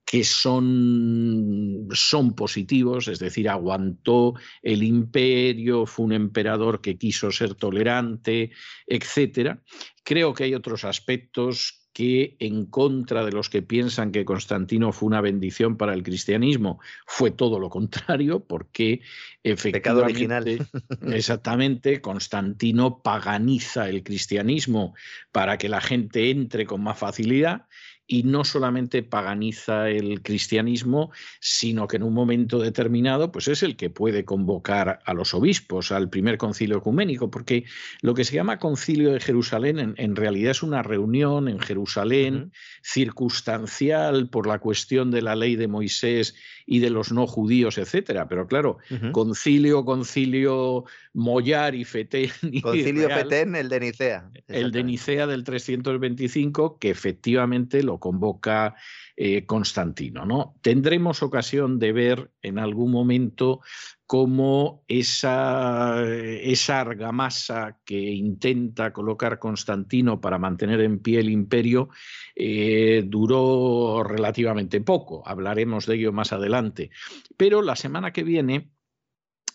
que 0.05 0.23
son, 0.23 1.89
son 1.93 2.35
positivos, 2.35 3.09
es 3.09 3.19
decir, 3.19 3.49
aguantó 3.49 4.35
el 4.63 4.83
imperio, 4.83 5.87
fue 5.87 6.05
un 6.05 6.13
emperador 6.13 6.83
que 6.83 6.99
quiso 6.99 7.31
ser 7.31 7.55
tolerante, 7.55 8.51
etc. 8.87 9.57
Creo 10.05 10.35
que 10.35 10.45
hay 10.45 10.55
otros 10.55 10.85
aspectos 10.85 11.82
que 11.93 12.37
en 12.39 12.67
contra 12.67 13.25
de 13.25 13.33
los 13.33 13.51
que 13.51 13.63
piensan 13.63 14.13
que 14.13 14.25
Constantino 14.25 14.93
fue 14.93 15.09
una 15.09 15.21
bendición 15.21 15.77
para 15.77 15.93
el 15.93 16.03
cristianismo, 16.03 16.81
fue 17.07 17.31
todo 17.31 17.59
lo 17.59 17.69
contrario, 17.69 18.41
porque 18.41 19.03
efectivamente, 19.43 20.59
exactamente, 21.13 22.01
Constantino 22.01 23.03
paganiza 23.03 23.89
el 23.89 24.03
cristianismo 24.03 24.95
para 25.33 25.59
que 25.59 25.69
la 25.69 25.81
gente 25.81 26.31
entre 26.31 26.67
con 26.67 26.83
más 26.83 26.99
facilidad 26.99 27.67
y 28.07 28.25
no 28.25 28.45
solamente 28.45 29.03
paganiza 29.03 29.89
el 29.89 30.23
cristianismo, 30.23 31.13
sino 31.41 31.87
que 31.89 31.97
en 31.97 32.03
un 32.03 32.13
momento 32.13 32.59
determinado 32.59 33.33
pues 33.33 33.49
es 33.49 33.63
el 33.63 33.77
que 33.77 33.91
puede 33.91 34.25
convocar 34.25 35.01
a 35.05 35.15
los 35.15 35.35
obispos 35.35 35.93
al 35.93 36.11
primer 36.11 36.37
concilio 36.37 36.79
ecuménico, 36.79 37.31
porque 37.31 37.65
lo 38.01 38.15
que 38.15 38.25
se 38.25 38.35
llama 38.35 38.59
concilio 38.59 39.13
de 39.13 39.21
Jerusalén 39.21 39.95
en, 39.97 40.17
realidad 40.17 40.51
es 40.51 40.63
una 40.63 40.83
reunión 40.83 41.49
en 41.49 41.59
Jerusalén 41.59 42.53
circunstancial 42.83 44.29
por 44.29 44.47
la 44.47 44.59
cuestión 44.59 45.11
de 45.11 45.23
la 45.23 45.37
ley 45.37 45.57
de 45.57 45.69
Moisés 45.69 46.35
y 46.67 46.81
de 46.81 46.91
los 46.91 47.13
no 47.13 47.27
judíos, 47.27 47.79
etcétera. 47.79 48.29
Pero 48.29 48.47
claro, 48.47 48.79
concilio, 49.13 49.85
concilio 49.85 50.85
Mollar 51.15 51.75
y 51.75 51.85
Fetén. 51.85 52.31
concilio 52.63 53.09
Fetén, 53.09 53.55
el 53.55 53.69
de 53.69 53.81
Nicea. 53.81 54.31
El 54.49 54.73
de 54.73 54.85
Nicea 54.85 55.27
del 55.27 55.45
325, 55.45 56.79
que 56.79 56.91
efectivamente 56.91 57.83
lo 57.83 57.92
convoca 57.99 58.75
eh, 59.17 59.47
Constantino. 59.47 60.27
¿no? 60.27 60.55
Tendremos 60.63 61.23
ocasión 61.23 61.79
de 61.79 61.93
ver 61.93 62.31
en 62.43 62.59
algún 62.59 62.91
momento 62.91 63.61
cómo 64.07 64.85
esa, 64.89 66.03
esa 66.05 66.81
argamasa 66.81 67.79
que 67.85 67.99
intenta 67.99 68.93
colocar 68.93 69.39
Constantino 69.39 70.21
para 70.21 70.39
mantener 70.39 70.81
en 70.83 70.99
pie 70.99 71.21
el 71.21 71.31
imperio 71.31 71.89
eh, 72.37 73.05
duró 73.07 74.05
relativamente 74.05 74.81
poco. 74.81 75.27
Hablaremos 75.27 75.87
de 75.87 75.95
ello 75.95 76.13
más 76.13 76.33
adelante. 76.33 76.91
Pero 77.37 77.63
la 77.63 77.77
semana 77.77 78.13
que 78.13 78.23
viene 78.23 78.71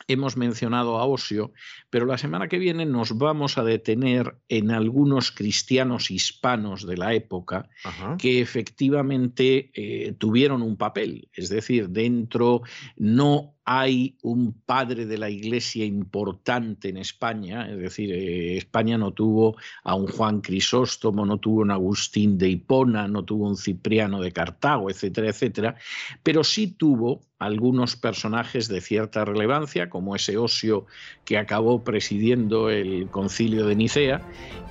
hemos 0.08 0.38
mencionado 0.38 0.98
a 0.98 1.06
Osio, 1.06 1.52
pero 1.90 2.06
la 2.06 2.18
semana 2.18 2.48
que 2.48 2.60
viene 2.60 2.86
nos 2.86 3.18
vamos 3.18 3.58
a 3.58 3.64
detener 3.64 4.38
en 4.48 4.72
algunos 4.72 5.32
cristianos 5.32 6.10
hispanos 6.12 6.88
de 6.88 6.98
la 6.98 7.14
época 7.14 7.70
que 8.18 8.42
efectivamente 8.42 9.72
eh, 9.74 10.14
tuvieron 10.14 10.62
un 10.62 10.78
papel, 10.78 11.30
es 11.34 11.50
decir, 11.50 11.90
dentro 11.90 12.62
no 12.96 13.57
hay 13.70 14.16
un 14.22 14.54
padre 14.54 15.06
de 15.06 15.18
la 15.18 15.30
Iglesia 15.30 15.84
importante 15.84 16.88
en 16.88 16.96
España, 16.96 17.70
es 17.70 17.78
decir, 17.78 18.14
eh, 18.14 18.56
España 18.56 18.98
no 18.98 19.12
tuvo 19.12 19.58
a 19.84 19.94
un 19.94 20.08
Juan 20.08 20.40
Crisóstomo, 20.40 21.26
no 21.26 21.38
tuvo 21.38 21.64
un 21.64 21.72
Agustín 21.72 22.38
de 22.38 22.48
Hipona, 22.48 23.10
no 23.10 23.26
tuvo 23.26 23.46
un 23.46 23.58
Cipriano 23.58 24.22
de 24.22 24.32
Cartago, 24.32 24.90
etcétera, 24.90 25.32
etcétera, 25.32 25.76
pero 26.24 26.46
sí 26.46 26.68
tuvo 26.68 27.28
algunos 27.40 27.96
personajes 27.96 28.68
de 28.68 28.82
cierta 28.82 29.26
relevancia, 29.26 29.90
como 29.90 30.16
ese 30.16 30.38
Osio 30.38 30.86
que 31.26 31.38
acabó 31.38 31.84
presidiendo 31.84 32.70
el 32.70 33.10
concilio 33.12 33.68
de 33.68 33.76
Nicea, 33.76 34.22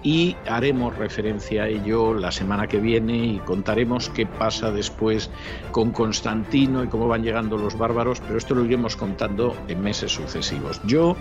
y 0.02 0.36
haremos 0.46 0.96
referencia 0.96 1.64
a 1.64 1.68
ello 1.68 2.14
la 2.14 2.32
semana 2.32 2.66
que 2.66 2.78
viene 2.78 3.26
y 3.26 3.38
contaremos 3.40 4.08
qué 4.10 4.24
pasa 4.26 4.70
después 4.70 5.30
con 5.70 5.90
Constantino 5.90 6.82
y 6.84 6.88
cómo 6.88 7.08
van 7.08 7.22
llegando 7.22 7.56
los 7.56 7.76
bárbaros, 7.76 8.20
pero 8.20 8.38
esto 8.38 8.54
lo 8.54 8.64
iremos 8.64 8.85
contando 8.94 9.56
en 9.66 9.82
meses 9.82 10.12
sucesivos. 10.12 10.80
Yo 10.84 11.16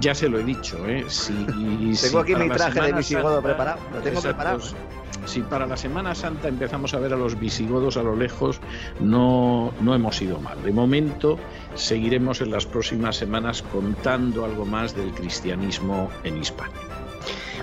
ya 0.00 0.14
se 0.14 0.28
lo 0.28 0.38
he 0.38 0.44
dicho, 0.44 0.86
¿eh? 0.86 1.04
Si, 1.08 1.32
tengo 2.02 2.20
aquí 2.20 2.36
mi 2.36 2.48
traje 2.48 2.80
de 2.80 2.92
visigodo 2.92 3.42
preparado, 3.42 3.80
lo 3.92 4.00
tengo 4.00 4.20
preparado. 4.20 4.60
Si 5.24 5.40
para 5.40 5.66
la 5.66 5.76
Semana 5.76 6.14
Santa 6.14 6.48
empezamos 6.48 6.94
a 6.94 6.98
ver 7.00 7.12
a 7.12 7.16
los 7.16 7.38
visigodos 7.38 7.96
a 7.96 8.02
lo 8.02 8.14
lejos, 8.14 8.60
no, 9.00 9.72
no 9.80 9.94
hemos 9.94 10.22
ido 10.22 10.38
mal. 10.40 10.62
De 10.62 10.72
momento 10.72 11.38
seguiremos 11.74 12.40
en 12.40 12.50
las 12.50 12.66
próximas 12.66 13.16
semanas 13.16 13.62
contando 13.62 14.44
algo 14.44 14.64
más 14.64 14.94
del 14.94 15.10
cristianismo 15.10 16.10
en 16.24 16.38
Hispania. 16.38 16.76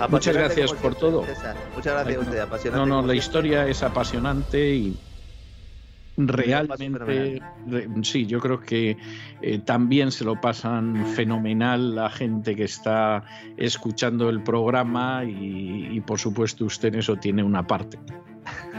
Muchas 0.08 0.36
gracias 0.36 0.72
por 0.74 0.94
todo. 0.94 1.24
Muchas 1.74 1.94
gracias 1.94 2.16
a 2.16 2.20
usted, 2.20 2.38
apasionante. 2.38 2.88
No, 2.88 3.02
no, 3.02 3.06
la 3.06 3.14
historia 3.14 3.66
es 3.66 3.82
apasionante 3.82 4.74
y 4.74 4.96
realmente, 6.16 7.42
sí, 8.02 8.26
yo 8.26 8.40
creo 8.40 8.60
que 8.60 8.96
eh, 9.42 9.58
también 9.58 10.10
se 10.10 10.24
lo 10.24 10.40
pasan 10.40 11.06
fenomenal 11.14 11.94
la 11.94 12.10
gente 12.10 12.56
que 12.56 12.64
está 12.64 13.24
escuchando 13.56 14.28
el 14.28 14.42
programa 14.42 15.24
y, 15.24 16.00
por 16.06 16.18
supuesto 16.18 16.64
usted 16.64 16.88
en 16.88 17.00
eso 17.00 17.16
tiene 17.16 17.42
una 17.42 17.66
parte 17.66 17.98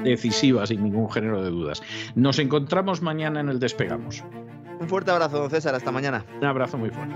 decisiva 0.04 0.66
sin 0.66 0.84
ningún 0.84 1.10
género 1.10 1.44
de 1.44 1.50
dudas. 1.50 1.82
Nos 2.16 2.40
encontramos 2.40 3.02
mañana 3.02 3.40
en 3.40 3.50
el 3.50 3.60
Despegamos. 3.60 4.24
Un 4.80 4.88
fuerte 4.88 5.12
abrazo, 5.12 5.40
don 5.40 5.50
César. 5.50 5.76
Hasta 5.76 5.92
mañana. 5.92 6.24
Un 6.40 6.46
abrazo 6.46 6.78
muy 6.78 6.90
fuerte. 6.90 7.16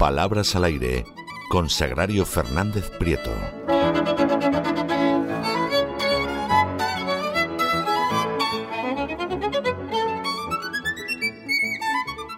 Palabras 0.00 0.56
al 0.56 0.64
aire 0.64 1.04
con 1.50 1.68
Sagrario 1.68 2.24
Fernández 2.24 2.88
Prieto. 2.98 3.30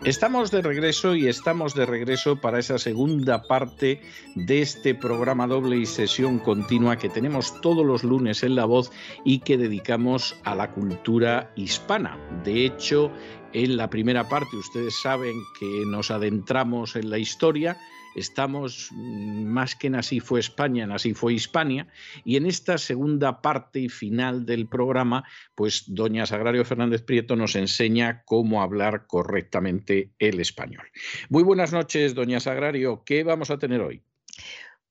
Estamos 0.05 0.51
de 0.51 0.63
regreso 0.63 1.15
y 1.15 1.29
estamos 1.29 1.77
de 1.77 1.87
regreso 1.87 2.41
para 2.41 2.59
esa 2.59 2.79
segunda 2.79 3.45
parte 3.45 4.01
de 4.35 4.61
este 4.61 4.97
programa 4.97 5.47
doble 5.47 5.77
y 5.77 5.87
sesión 5.87 6.41
continua 6.41 6.97
que 6.97 7.09
tenemos 7.09 7.61
todos 7.61 7.87
los 7.87 8.03
lunes 8.03 8.43
en 8.43 8.57
La 8.57 8.65
Voz 8.65 8.91
y 9.25 9.39
que 9.39 9.57
dedicamos 9.57 10.35
a 10.43 10.57
la 10.57 10.73
cultura 10.73 11.53
hispana. 11.55 12.19
De 12.43 12.67
hecho, 12.67 13.13
en 13.53 13.77
la 13.77 13.91
primera 13.91 14.29
parte 14.29 14.57
ustedes 14.57 15.01
saben 15.01 15.35
que 15.59 15.85
nos 15.87 16.11
adentramos 16.11 16.97
en 16.97 17.11
la 17.11 17.19
historia, 17.19 17.79
estamos 18.15 18.89
mm, 18.93 19.45
más 19.45 19.75
que 19.77 19.89
en 19.89 19.97
Así 19.97 20.21
fue 20.21 20.41
España, 20.41 20.85
en 20.85 20.93
Así 20.93 21.15
fue 21.15 21.35
Hispania, 21.35 21.89
y 22.25 22.37
en 22.37 22.47
esta 22.47 22.79
segunda 22.79 23.43
parte 23.43 23.81
y 23.81 23.89
final 23.89 24.47
del 24.47 24.69
programa, 24.69 25.25
pues 25.55 25.85
doña 25.87 26.27
Sagrario 26.27 26.65
Fernández 26.65 27.03
Prieto 27.03 27.37
nos 27.37 27.55
enseña 27.57 28.23
cómo 28.25 28.63
hablar 28.63 29.07
correctamente 29.07 30.13
el 30.19 30.41
español. 30.41 30.87
Muy 31.29 31.43
buenas 31.43 31.73
noches, 31.73 32.15
doña 32.15 32.41
Sagrario, 32.41 33.03
¿qué 33.05 33.25
vamos 33.25 33.51
a 33.51 33.59
tener 33.59 33.81
hoy? 33.81 34.03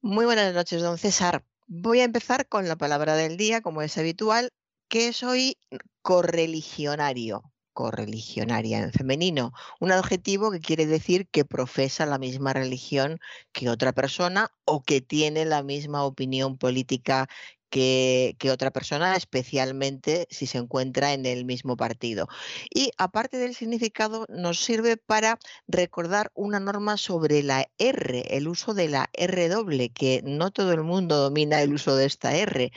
Muy 0.01 0.25
buenas 0.25 0.53
noches, 0.53 0.81
don 0.81 0.97
César. 0.97 1.43
Voy 1.67 2.01
a 2.01 2.03
empezar 2.03 2.47
con 2.47 2.67
la 2.67 2.75
palabra 2.75 3.15
del 3.15 3.37
día, 3.37 3.61
como 3.61 3.81
es 3.81 3.97
habitual, 3.97 4.49
que 4.87 5.13
soy 5.13 5.57
correligionario 6.01 7.50
correligionaria 7.73 8.79
en 8.79 8.91
femenino, 8.91 9.53
un 9.79 9.91
adjetivo 9.91 10.51
que 10.51 10.59
quiere 10.59 10.85
decir 10.85 11.27
que 11.27 11.45
profesa 11.45 12.05
la 12.05 12.17
misma 12.17 12.53
religión 12.53 13.19
que 13.51 13.69
otra 13.69 13.93
persona 13.93 14.51
o 14.65 14.83
que 14.83 15.01
tiene 15.01 15.45
la 15.45 15.63
misma 15.63 16.03
opinión 16.03 16.57
política 16.57 17.27
que, 17.71 18.51
otra 18.51 18.71
persona, 18.71 19.15
especialmente 19.15 20.27
si 20.29 20.45
se 20.45 20.59
encuentra 20.59 21.13
en 21.13 21.25
el 21.25 21.45
mismo 21.45 21.77
partido. 21.77 22.27
Y 22.69 22.91
aparte 22.97 23.37
del 23.37 23.55
significado, 23.55 24.25
nos 24.29 24.59
sirve 24.59 24.97
para 24.97 25.39
recordar 25.67 26.31
una 26.35 26.59
norma 26.59 26.97
sobre 26.97 27.41
la 27.43 27.67
R, 27.77 28.37
el 28.37 28.47
uso 28.47 28.73
de 28.73 28.89
la 28.89 29.09
R 29.13 29.49
doble, 29.49 29.89
que 29.89 30.21
no 30.23 30.51
todo 30.51 30.73
el 30.73 30.83
mundo 30.83 31.17
domina 31.17 31.61
el 31.61 31.73
uso 31.73 31.95
de 31.95 32.05
esta 32.05 32.35
R. 32.35 32.71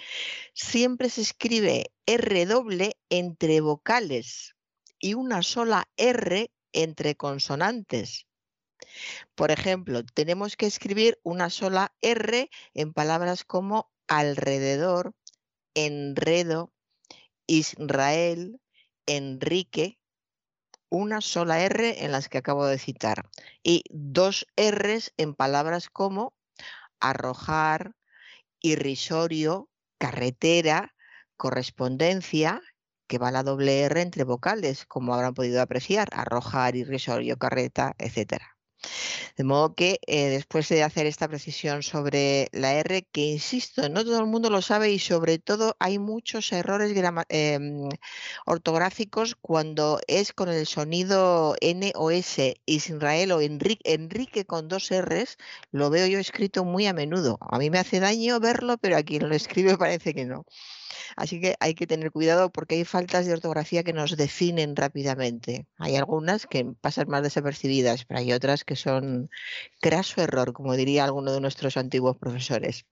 Siempre 0.54 1.10
se 1.10 1.22
escribe 1.22 1.90
R 2.06 2.46
doble 2.46 2.96
entre 3.10 3.60
vocales, 3.60 4.53
y 5.04 5.12
una 5.12 5.42
sola 5.42 5.86
R 5.98 6.50
entre 6.72 7.14
consonantes. 7.14 8.26
Por 9.34 9.50
ejemplo, 9.50 10.02
tenemos 10.02 10.56
que 10.56 10.64
escribir 10.64 11.20
una 11.22 11.50
sola 11.50 11.92
R 12.00 12.48
en 12.72 12.94
palabras 12.94 13.44
como 13.44 13.92
alrededor, 14.08 15.14
enredo, 15.74 16.72
Israel, 17.46 18.62
Enrique, 19.04 19.98
una 20.88 21.20
sola 21.20 21.60
R 21.60 22.02
en 22.02 22.10
las 22.10 22.30
que 22.30 22.38
acabo 22.38 22.64
de 22.64 22.78
citar 22.78 23.28
y 23.62 23.84
dos 23.90 24.46
Rs 24.56 25.12
en 25.18 25.34
palabras 25.34 25.90
como 25.90 26.32
arrojar, 26.98 27.94
irrisorio, 28.62 29.68
carretera, 29.98 30.94
correspondencia, 31.36 32.62
que 33.14 33.18
va 33.18 33.30
la 33.30 33.44
doble 33.44 33.82
R 33.82 34.00
entre 34.00 34.24
vocales, 34.24 34.86
como 34.86 35.14
habrán 35.14 35.34
podido 35.34 35.62
apreciar, 35.62 36.08
arrojar, 36.12 36.74
irrisorio, 36.74 37.38
carreta, 37.38 37.94
etcétera. 37.96 38.56
De 39.36 39.44
modo 39.44 39.74
que 39.76 40.00
eh, 40.08 40.28
después 40.30 40.68
de 40.68 40.82
hacer 40.82 41.06
esta 41.06 41.28
precisión 41.28 41.84
sobre 41.84 42.48
la 42.52 42.74
R, 42.74 43.06
que 43.12 43.22
insisto, 43.22 43.88
no 43.88 44.04
todo 44.04 44.18
el 44.18 44.26
mundo 44.26 44.50
lo 44.50 44.62
sabe 44.62 44.90
y 44.90 44.98
sobre 44.98 45.38
todo 45.38 45.76
hay 45.78 46.00
muchos 46.00 46.52
errores 46.52 46.92
em, 47.28 47.88
ortográficos 48.46 49.36
cuando 49.40 50.00
es 50.08 50.32
con 50.32 50.48
el 50.48 50.66
sonido 50.66 51.54
N 51.60 51.92
o 51.94 52.10
S, 52.10 52.60
Israel 52.66 53.30
o 53.32 53.40
Enrique, 53.40 53.94
Enrique 53.94 54.44
con 54.44 54.66
dos 54.68 54.90
Rs, 54.90 55.38
lo 55.70 55.88
veo 55.90 56.08
yo 56.08 56.18
escrito 56.18 56.64
muy 56.64 56.86
a 56.88 56.92
menudo. 56.92 57.38
A 57.40 57.58
mí 57.58 57.70
me 57.70 57.78
hace 57.78 58.00
daño 58.00 58.40
verlo, 58.40 58.76
pero 58.78 58.96
a 58.96 59.04
quien 59.04 59.28
lo 59.28 59.34
escribe 59.36 59.78
parece 59.78 60.14
que 60.14 60.24
no. 60.24 60.44
Así 61.16 61.40
que 61.40 61.56
hay 61.60 61.74
que 61.74 61.86
tener 61.86 62.10
cuidado 62.10 62.50
porque 62.50 62.76
hay 62.76 62.84
faltas 62.84 63.26
de 63.26 63.32
ortografía 63.32 63.82
que 63.82 63.92
nos 63.92 64.16
definen 64.16 64.76
rápidamente. 64.76 65.66
Hay 65.78 65.96
algunas 65.96 66.46
que 66.46 66.64
pasan 66.80 67.08
más 67.08 67.22
desapercibidas, 67.22 68.04
pero 68.04 68.20
hay 68.20 68.32
otras 68.32 68.64
que 68.64 68.76
son 68.76 69.30
craso 69.80 70.20
error, 70.20 70.52
como 70.52 70.74
diría 70.76 71.04
alguno 71.04 71.32
de 71.32 71.40
nuestros 71.40 71.76
antiguos 71.76 72.16
profesores. 72.16 72.86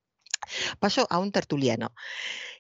Paso 0.81 1.07
a 1.11 1.19
un 1.19 1.31
tertuliano. 1.31 1.95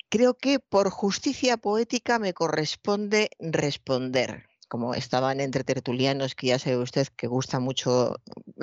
Creo 0.08 0.34
que 0.34 0.60
por 0.60 0.90
justicia 0.90 1.56
poética 1.56 2.18
me 2.18 2.34
corresponde 2.34 3.30
responder 3.38 4.51
como 4.72 4.94
estaban 4.94 5.42
entre 5.42 5.64
tertulianos, 5.64 6.34
que 6.34 6.46
ya 6.46 6.58
sabe 6.58 6.78
usted 6.78 7.06
que 7.14 7.26
gusta 7.26 7.60
mucho, 7.60 8.16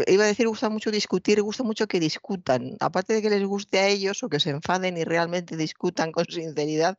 iba 0.08 0.24
a 0.24 0.28
decir 0.28 0.48
gusta 0.48 0.68
mucho 0.68 0.90
discutir, 0.90 1.40
gusta 1.44 1.64
mucho 1.64 1.88
que 1.88 2.00
discutan. 2.00 2.78
Aparte 2.80 3.14
de 3.14 3.22
que 3.22 3.30
les 3.30 3.46
guste 3.46 3.78
a 3.78 3.88
ellos 3.88 4.24
o 4.24 4.28
que 4.28 4.40
se 4.40 4.50
enfaden 4.50 4.98
y 4.98 5.04
realmente 5.04 5.56
discutan 5.56 6.12
con 6.12 6.26
sinceridad, 6.26 6.98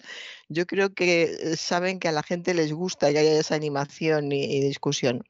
yo 0.49 0.65
creo 0.65 0.95
que 0.95 1.57
saben 1.57 1.99
que 1.99 2.07
a 2.07 2.13
la 2.13 2.23
gente 2.23 2.55
les 2.55 2.73
gusta 2.73 3.11
que 3.11 3.19
haya 3.19 3.33
esa 3.33 3.57
animación 3.57 4.31
y, 4.31 4.61
discusión. 4.61 5.25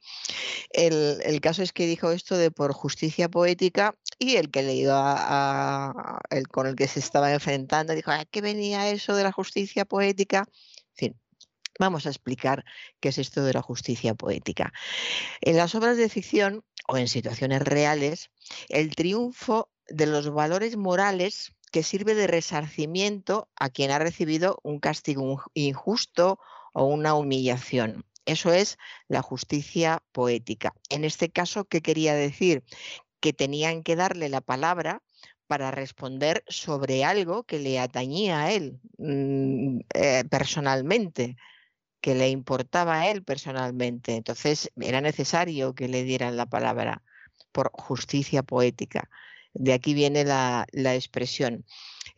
El, 0.69 1.41
caso 1.41 1.63
es 1.63 1.73
que 1.73 1.87
dijo 1.87 2.11
esto 2.11 2.37
de 2.37 2.51
por 2.51 2.73
justicia 2.73 3.29
poética 3.29 3.95
y 4.19 4.35
el 4.35 4.51
que 4.51 4.61
le 4.61 4.75
iba 4.75 5.15
a, 5.17 6.19
el 6.29 6.47
con 6.49 6.67
el 6.67 6.75
que 6.75 6.87
se 6.87 6.99
estaba 6.99 7.33
enfrentando 7.33 7.95
dijo, 7.95 8.11
¿a 8.11 8.25
qué 8.25 8.41
venía 8.41 8.91
eso 8.91 9.15
de 9.15 9.23
la 9.23 9.31
justicia 9.31 9.85
poética? 9.85 10.45
En 10.91 10.95
fin, 10.95 11.15
Vamos 11.81 12.05
a 12.05 12.09
explicar 12.09 12.63
qué 12.99 13.09
es 13.09 13.17
esto 13.17 13.43
de 13.43 13.53
la 13.53 13.63
justicia 13.63 14.13
poética. 14.13 14.71
En 15.41 15.57
las 15.57 15.73
obras 15.73 15.97
de 15.97 16.09
ficción 16.09 16.63
o 16.87 16.95
en 16.95 17.07
situaciones 17.07 17.63
reales, 17.63 18.29
el 18.69 18.95
triunfo 18.95 19.71
de 19.87 20.05
los 20.05 20.31
valores 20.31 20.77
morales 20.77 21.55
que 21.71 21.81
sirve 21.81 22.13
de 22.13 22.27
resarcimiento 22.27 23.49
a 23.55 23.71
quien 23.71 23.89
ha 23.89 23.97
recibido 23.97 24.59
un 24.61 24.79
castigo 24.79 25.41
injusto 25.55 26.37
o 26.71 26.85
una 26.85 27.15
humillación. 27.15 28.05
Eso 28.27 28.53
es 28.53 28.77
la 29.07 29.23
justicia 29.23 30.03
poética. 30.11 30.75
En 30.89 31.03
este 31.03 31.31
caso, 31.31 31.65
¿qué 31.65 31.81
quería 31.81 32.13
decir? 32.13 32.63
Que 33.19 33.33
tenían 33.33 33.81
que 33.81 33.95
darle 33.95 34.29
la 34.29 34.41
palabra 34.41 35.01
para 35.47 35.71
responder 35.71 36.43
sobre 36.47 37.03
algo 37.05 37.43
que 37.43 37.57
le 37.57 37.79
atañía 37.79 38.41
a 38.43 38.51
él 38.51 38.79
mm, 38.99 39.79
eh, 39.95 40.23
personalmente 40.29 41.37
que 42.01 42.15
le 42.15 42.29
importaba 42.29 43.01
a 43.01 43.09
él 43.11 43.23
personalmente. 43.23 44.15
Entonces 44.15 44.71
era 44.79 45.01
necesario 45.01 45.75
que 45.75 45.87
le 45.87 46.03
dieran 46.03 46.37
la 46.37 46.47
palabra 46.47 47.03
por 47.51 47.71
justicia 47.73 48.43
poética. 48.43 49.09
De 49.53 49.73
aquí 49.73 49.93
viene 49.93 50.23
la, 50.25 50.65
expresión. 50.95 51.65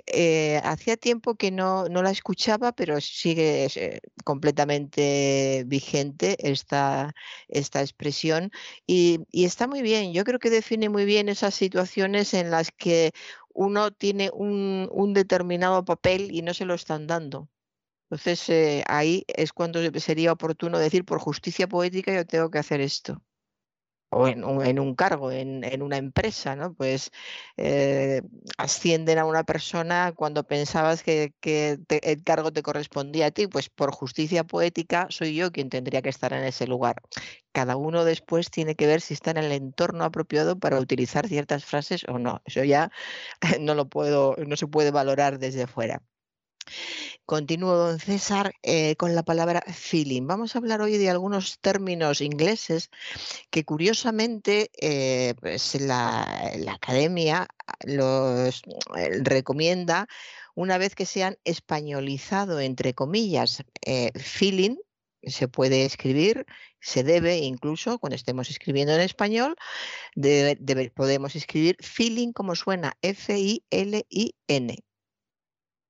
Eh, 0.08 0.60
hacía 0.64 0.98
tiempo 0.98 1.36
que 1.36 1.52
no, 1.52 1.88
la 1.90 2.12
escuchaba, 2.12 2.74
pero 2.74 3.02
sigue 3.02 3.68
eh, 3.76 4.02
completamente 4.24 5.64
vigente 5.68 6.38
esta, 6.40 7.14
esta 7.48 7.82
expresión 7.82 8.52
y, 8.88 9.22
está 9.32 9.68
muy 9.68 9.82
bien. 9.82 10.14
Yo 10.14 10.24
creo 10.26 10.40
que 10.40 10.50
define 10.50 10.90
muy 10.90 11.06
bien 11.06 11.30
esas 11.30 11.56
situaciones 11.56 12.34
en 12.34 12.52
las 12.52 12.72
que 12.72 13.14
uno 13.54 13.92
tiene 13.92 14.32
un 14.34 15.14
determinado 15.14 15.86
papel 15.86 16.30
y 16.32 16.42
no 16.42 16.54
se 16.54 16.66
lo 16.66 16.74
están 16.76 17.08
dando. 17.08 17.50
Entonces 18.14 18.48
eh, 18.50 18.84
ahí 18.88 19.26
es 19.28 19.54
cuando 19.54 19.80
sería 20.00 20.34
oportuno 20.34 20.78
decir, 20.78 21.04
por 21.04 21.18
justicia 21.20 21.68
poética 21.68 22.14
yo 22.14 22.26
tengo 22.28 22.52
que 22.52 22.60
hacer 22.60 22.80
esto. 22.80 23.24
O 24.12 24.28
en, 24.28 24.44
un 24.80 24.94
cargo, 24.94 25.32
en, 25.32 25.82
una 25.82 25.98
empresa, 25.98 26.56
¿no? 26.56 26.76
Pues 26.76 27.10
eh, 27.58 28.22
ascienden 28.60 29.18
a 29.18 29.26
una 29.26 29.44
persona 29.44 30.14
cuando 30.16 30.44
pensabas 30.46 31.02
que, 31.02 31.34
el 31.90 32.24
cargo 32.24 32.54
te 32.54 32.62
correspondía 32.62 33.28
a 33.28 33.32
ti, 33.32 33.48
pues 33.48 33.70
por 33.70 33.92
justicia 33.92 34.44
poética 34.44 35.08
soy 35.10 35.34
yo 35.36 35.52
quien 35.52 35.70
tendría 35.70 36.04
que 36.04 36.10
estar 36.10 36.34
en 36.34 36.44
ese 36.44 36.68
lugar. 36.68 37.02
Cada 37.52 37.78
uno 37.78 38.06
después 38.06 38.52
tiene 38.52 38.76
que 38.76 38.86
ver 38.86 39.02
si 39.02 39.16
está 39.16 39.32
en 39.32 39.38
el 39.38 39.52
entorno 39.52 40.04
apropiado 40.04 40.60
para 40.60 40.80
utilizar 40.80 41.28
ciertas 41.28 41.66
frases 41.66 42.06
o 42.08 42.20
no. 42.20 42.44
Eso 42.46 42.64
ya 42.64 42.92
no 43.60 43.74
lo 43.74 43.90
puedo, 43.90 44.36
no 44.46 44.56
se 44.56 44.68
puede 44.68 44.92
valorar 44.92 45.40
desde 45.40 45.66
fuera. 45.66 46.04
Continúo, 47.26 47.76
don 47.76 48.00
César, 48.00 48.54
eh, 48.64 48.96
con 48.98 49.16
la 49.16 49.24
palabra 49.24 49.62
feeling. 49.68 50.28
Vamos 50.28 50.56
a 50.56 50.60
hablar 50.60 50.82
hoy 50.82 50.98
de 50.98 51.10
algunos 51.10 51.60
términos 51.60 52.22
ingleses 52.22 52.90
que 53.50 53.64
curiosamente 53.64 54.70
eh, 54.80 55.34
pues 55.40 55.80
la, 55.82 56.24
academia 56.68 57.48
los 57.86 58.62
eh, 58.98 59.20
recomienda 59.24 60.08
una 60.56 60.78
vez 60.78 60.96
que 60.96 61.06
se 61.06 61.24
han 61.24 61.38
españolizado, 61.46 62.60
entre 62.60 62.94
comillas, 62.94 63.64
feeling, 64.16 64.76
se 65.24 65.48
puede 65.48 65.86
escribir, 65.86 66.46
se 66.80 67.04
debe 67.04 67.38
incluso, 67.38 67.98
cuando 67.98 68.16
estemos 68.16 68.50
escribiendo 68.50 68.94
en 68.94 69.02
español, 69.02 69.56
podemos 70.94 71.36
escribir 71.36 71.78
feeling 71.80 72.34
como 72.34 72.56
suena, 72.56 72.98
F-I-L-I-N 73.02 74.83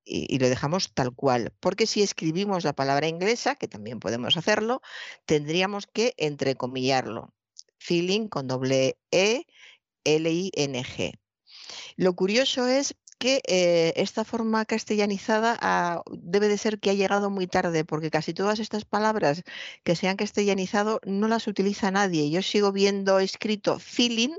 y, 0.05 0.37
lo 0.39 0.49
dejamos 0.49 0.93
tal 0.93 1.13
cual. 1.13 1.53
Porque 1.59 1.87
si 1.87 2.01
escribimos 2.01 2.63
la 2.63 2.73
palabra 2.73 3.07
inglesa, 3.07 3.55
que 3.55 3.67
también 3.67 3.99
podemos 3.99 4.37
hacerlo, 4.37 4.81
tendríamos 5.25 5.87
que 5.87 6.13
entrecomillarlo. 6.17 7.33
Feeling 7.79 8.27
con 8.27 8.47
doble 8.47 8.97
E, 9.11 9.45
L-I-N-G. 10.03 11.13
Lo 11.95 12.15
curioso 12.15 12.67
es 12.67 12.95
que 13.19 13.41
eh, 13.47 13.93
esta 13.95 14.25
forma 14.25 14.65
castellanizada 14.65 15.57
ah, 15.61 16.03
debe 16.11 16.49
de 16.49 16.57
ser 16.57 16.79
que 16.79 16.89
ha 16.89 16.93
llegado 16.93 17.29
muy 17.29 17.47
tarde, 17.47 17.85
porque 17.85 18.11
casi 18.11 18.33
todas 18.33 18.59
estas 18.59 18.85
palabras 18.85 19.43
que 19.83 19.95
se 19.95 20.07
han 20.07 20.17
castellanizado 20.17 20.99
no 21.05 21.27
las 21.27 21.47
utiliza 21.47 21.91
nadie. 21.91 22.29
Yo 22.29 22.41
sigo 22.41 22.71
viendo 22.71 23.19
escrito 23.19 23.79
feeling 23.79 24.35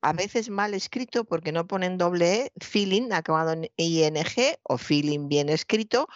a 0.00 0.12
veces 0.12 0.50
mal 0.50 0.74
escrito 0.74 1.24
porque 1.24 1.52
no 1.52 1.66
ponen 1.66 1.98
doble 1.98 2.28
E, 2.28 2.52
feeling 2.60 3.10
acabado 3.12 3.52
en 3.52 3.70
ING 3.76 4.56
o 4.62 4.78
feeling 4.78 5.28
bien 5.28 5.48
escrito, 5.48 6.08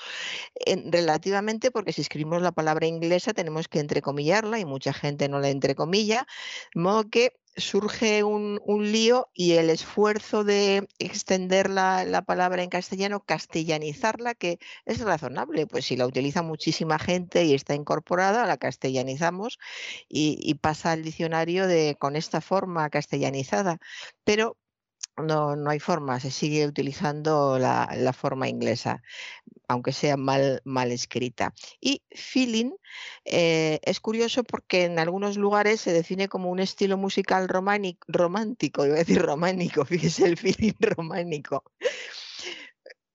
relativamente 0.87 1.71
porque 1.71 1.93
si 1.93 2.03
escribimos 2.03 2.43
la 2.43 2.53
palabra 2.53 2.87
inglesa 2.87 3.33
tenemos 3.33 3.69
que 3.69 3.81
entrecomillarla 3.81 4.59
y 4.59 4.65
mucha 4.65 4.93
gente 4.93 5.29
no 5.29 5.41
la 5.41 5.51
entrecomilla, 5.51 6.27
de 6.75 6.81
modo 6.81 7.09
que 7.11 7.42
surge 7.57 8.25
un, 8.25 8.61
lío 8.93 9.29
y 9.35 9.53
el 9.53 9.71
esfuerzo 9.71 10.45
de 10.45 10.89
extender 10.99 11.71
la, 11.71 12.23
palabra 12.27 12.63
en 12.63 12.71
castellano, 12.71 13.25
castellanizarla, 13.25 14.35
que 14.35 14.59
es 14.85 15.01
razonable, 15.01 15.67
pues 15.67 15.87
si 15.87 15.97
la 15.97 16.07
utiliza 16.07 16.43
muchísima 16.43 16.99
gente 16.99 17.45
y 17.45 17.55
está 17.55 17.75
incorporada, 17.75 18.47
la 18.47 18.57
castellanizamos 18.57 19.59
y, 20.09 20.55
pasa 20.61 20.93
al 20.93 21.03
diccionario 21.03 21.67
de, 21.67 21.97
con 21.99 22.17
esta 22.17 22.41
forma 22.41 22.89
castellanizada. 22.91 23.79
Pero 24.25 24.57
no, 25.17 25.57
no 25.57 25.71
hay 25.71 25.79
forma, 25.79 26.21
se 26.21 26.31
sigue 26.31 26.67
utilizando 26.67 27.59
la, 27.59 28.13
forma 28.13 28.49
inglesa, 28.49 29.03
aunque 29.69 29.93
sea 29.93 30.17
mal, 30.17 30.61
mal 30.65 30.91
escrita. 30.91 31.55
Y 31.81 32.03
feeling 32.11 32.73
eh, 33.25 33.81
es 33.83 34.01
curioso 34.01 34.45
porque 34.45 34.85
en 34.85 34.99
algunos 34.99 35.37
lugares 35.37 35.81
se 35.81 35.93
define 35.93 36.29
como 36.29 36.51
un 36.51 36.61
estilo 36.61 36.97
musical 36.97 37.49
romántico, 37.49 38.87
iba 38.87 38.95
a 38.95 38.99
decir 38.99 39.23
románico, 39.23 39.85
fíjese 40.13 40.27
el 40.27 40.37
feeling 40.37 40.75
románico. 40.81 41.65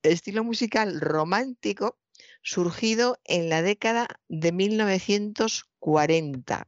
Estilo 0.04 0.44
musical 0.44 1.02
romántico 1.02 1.98
surgido 2.42 3.20
en 3.26 3.50
la 3.50 3.62
década 3.62 4.08
de 4.30 4.52
1940. 4.52 6.68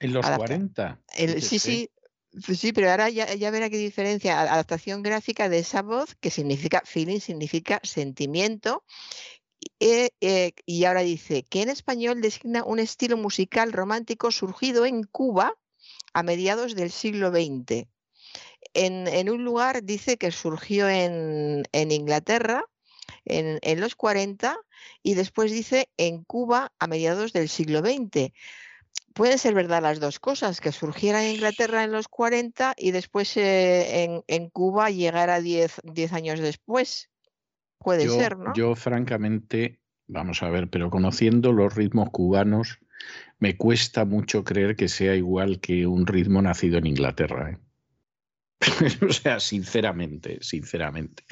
En 0.00 0.12
los 0.12 0.26
40. 0.26 1.00
sí, 1.40 1.58
sí, 1.58 1.90
sí, 2.32 2.72
pero 2.72 2.90
ahora 2.90 3.08
ya, 3.10 3.50
verá 3.50 3.70
qué 3.70 3.78
diferencia. 3.78 4.40
Adaptación 4.40 5.02
gráfica 5.02 5.48
de 5.48 5.58
esa 5.58 5.82
voz, 5.82 6.14
que 6.16 6.30
significa 6.30 6.82
feeling, 6.84 7.20
significa 7.20 7.80
sentimiento. 7.82 8.84
Eh, 9.78 10.10
eh, 10.20 10.52
y 10.64 10.84
ahora 10.84 11.02
dice 11.02 11.42
que 11.42 11.62
en 11.62 11.68
español 11.68 12.20
designa 12.20 12.64
un 12.64 12.78
estilo 12.78 13.16
musical 13.16 13.72
romántico 13.72 14.30
surgido 14.30 14.86
en 14.86 15.04
Cuba 15.04 15.54
a 16.14 16.22
mediados 16.22 16.74
del 16.74 16.90
siglo 16.90 17.30
XX. 17.30 17.86
En, 18.72 19.28
un 19.28 19.44
lugar 19.44 19.82
dice 19.82 20.16
que 20.16 20.30
surgió 20.30 20.88
en, 20.88 21.64
Inglaterra 21.72 22.64
en, 23.24 23.58
en, 23.62 23.80
los 23.80 23.96
40 23.96 24.56
y 25.02 25.14
después 25.14 25.50
dice 25.50 25.90
en 25.96 26.22
Cuba 26.24 26.72
a 26.78 26.86
mediados 26.86 27.32
del 27.32 27.48
siglo 27.48 27.80
XX 27.80 28.32
pueden 29.14 29.38
ser 29.38 29.54
verdad 29.54 29.82
las 29.82 30.00
dos 30.00 30.18
cosas, 30.18 30.60
que 30.60 30.72
surgiera 30.72 31.24
en 31.24 31.34
Inglaterra 31.34 31.84
en 31.84 31.92
los 31.92 32.08
40 32.08 32.74
y 32.76 32.90
después 32.90 33.36
eh, 33.36 34.22
en, 34.26 34.50
Cuba 34.50 34.90
llegara 34.90 35.40
10, 35.40 35.80
años 36.12 36.40
después. 36.40 37.10
Puede 37.78 38.08
ser, 38.08 38.36
¿no? 38.36 38.52
Yo, 38.54 38.74
francamente, 38.74 39.80
vamos 40.06 40.42
a 40.42 40.50
ver, 40.50 40.68
pero 40.68 40.90
conociendo 40.90 41.52
los 41.52 41.74
ritmos 41.74 42.10
cubanos, 42.10 42.78
me 43.38 43.56
cuesta 43.56 44.04
mucho 44.04 44.44
creer 44.44 44.76
que 44.76 44.88
sea 44.88 45.14
igual 45.14 45.60
que 45.60 45.86
un 45.86 46.06
ritmo 46.06 46.42
nacido 46.42 46.78
en 46.78 46.86
Inglaterra. 46.86 47.52
¿eh? 47.52 47.58
o 49.08 49.12
sea, 49.12 49.40
sinceramente, 49.40 50.38
sinceramente. 50.42 51.24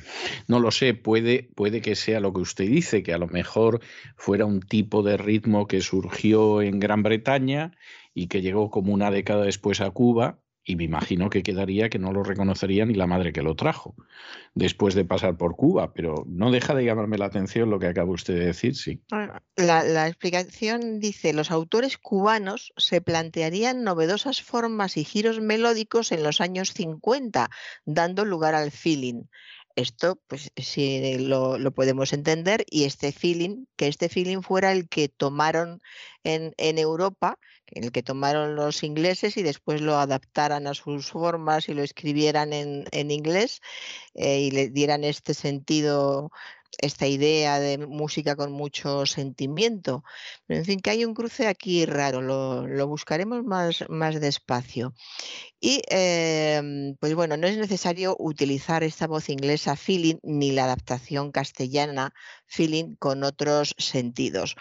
No 0.46 0.60
lo 0.60 0.70
sé, 0.70 0.94
puede, 0.94 1.50
puede 1.54 1.80
que 1.82 1.94
sea 1.94 2.20
lo 2.20 2.32
que 2.32 2.40
usted 2.40 2.66
dice, 2.66 3.02
que 3.02 3.12
a 3.12 3.18
lo 3.18 3.26
mejor 3.26 3.80
fuera 4.16 4.46
un 4.46 4.60
tipo 4.60 5.02
de 5.02 5.16
ritmo 5.16 5.66
que 5.66 5.80
surgió 5.80 6.62
en 6.62 6.80
Gran 6.80 7.02
Bretaña 7.02 7.72
y 8.14 8.28
que 8.28 8.40
llegó 8.40 8.70
como 8.70 8.94
una 8.94 9.10
década 9.10 9.44
después 9.44 9.80
a 9.80 9.90
Cuba 9.90 10.40
y 10.68 10.76
me 10.76 10.84
imagino 10.84 11.30
que 11.30 11.42
quedaría 11.42 11.88
que 11.88 11.98
no 11.98 12.12
lo 12.12 12.22
reconocería 12.22 12.84
ni 12.84 12.92
la 12.92 13.06
madre 13.06 13.32
que 13.32 13.40
lo 13.40 13.56
trajo 13.56 13.94
después 14.54 14.94
de 14.94 15.06
pasar 15.06 15.38
por 15.38 15.56
Cuba, 15.56 15.94
pero 15.94 16.26
no 16.26 16.50
deja 16.50 16.74
de 16.74 16.84
llamarme 16.84 17.16
la 17.16 17.24
atención 17.24 17.70
lo 17.70 17.78
que 17.78 17.86
acaba 17.86 18.12
usted 18.12 18.34
de 18.34 18.46
decir, 18.46 18.76
sí. 18.76 19.00
La, 19.08 19.82
la, 19.82 20.08
explicación 20.08 21.00
dice, 21.00 21.32
los 21.32 21.50
autores 21.50 21.96
cubanos 21.96 22.74
se 22.76 23.00
plantearían 23.00 23.82
novedosas 23.82 24.42
formas 24.42 24.98
y 24.98 25.04
giros 25.04 25.40
melódicos 25.40 26.12
en 26.12 26.22
los 26.22 26.42
años 26.42 26.74
50, 26.74 27.48
dando 27.86 28.26
lugar 28.26 28.54
al 28.54 28.70
feeling. 28.70 29.22
Esto, 29.78 30.20
pues 30.26 30.50
sí 30.56 31.18
lo, 31.18 31.56
lo, 31.56 31.70
podemos 31.72 32.12
entender, 32.12 32.64
y 32.68 32.84
este 32.84 33.12
feeling, 33.12 33.66
que 33.76 33.86
este 33.86 34.08
feeling 34.08 34.42
fuera 34.42 34.72
el 34.72 34.88
que 34.88 35.08
tomaron 35.08 35.80
en, 36.24 36.52
en 36.56 36.78
Europa 36.78 37.38
el 37.70 37.92
que 37.92 38.02
tomaron 38.02 38.56
los 38.56 38.82
ingleses 38.82 39.36
y 39.36 39.42
después 39.42 39.80
lo 39.80 39.96
adaptaran 39.96 40.66
a 40.66 40.74
sus 40.74 41.10
formas 41.10 41.68
y 41.68 41.74
lo 41.74 41.82
escribieran 41.82 42.52
en, 42.52 42.84
en 42.92 43.10
inglés 43.10 43.60
eh, 44.14 44.40
y 44.40 44.50
le 44.50 44.68
dieran 44.70 45.04
este 45.04 45.34
sentido, 45.34 46.30
esta 46.78 47.06
idea 47.06 47.58
de 47.60 47.78
música 47.78 48.36
con 48.36 48.52
mucho 48.52 49.06
sentimiento. 49.06 50.04
Pero 50.46 50.60
en 50.60 50.66
fin, 50.66 50.80
que 50.80 50.90
hay 50.90 51.04
un 51.04 51.14
cruce 51.14 51.46
aquí 51.46 51.86
raro, 51.86 52.20
lo, 52.20 52.66
lo 52.66 52.86
buscaremos 52.86 53.44
más, 53.44 53.84
más 53.88 54.20
despacio. 54.20 54.94
Y 55.60 55.82
eh, 55.90 56.94
pues 57.00 57.14
bueno, 57.14 57.36
no 57.36 57.46
es 57.46 57.56
necesario 57.56 58.16
utilizar 58.18 58.84
esta 58.84 59.06
voz 59.06 59.28
inglesa 59.28 59.76
feeling 59.76 60.16
ni 60.22 60.52
la 60.52 60.64
adaptación 60.64 61.32
castellana 61.32 62.12
feeling 62.46 62.94
con 62.96 63.24
otros 63.24 63.74
sentidos 63.78 64.54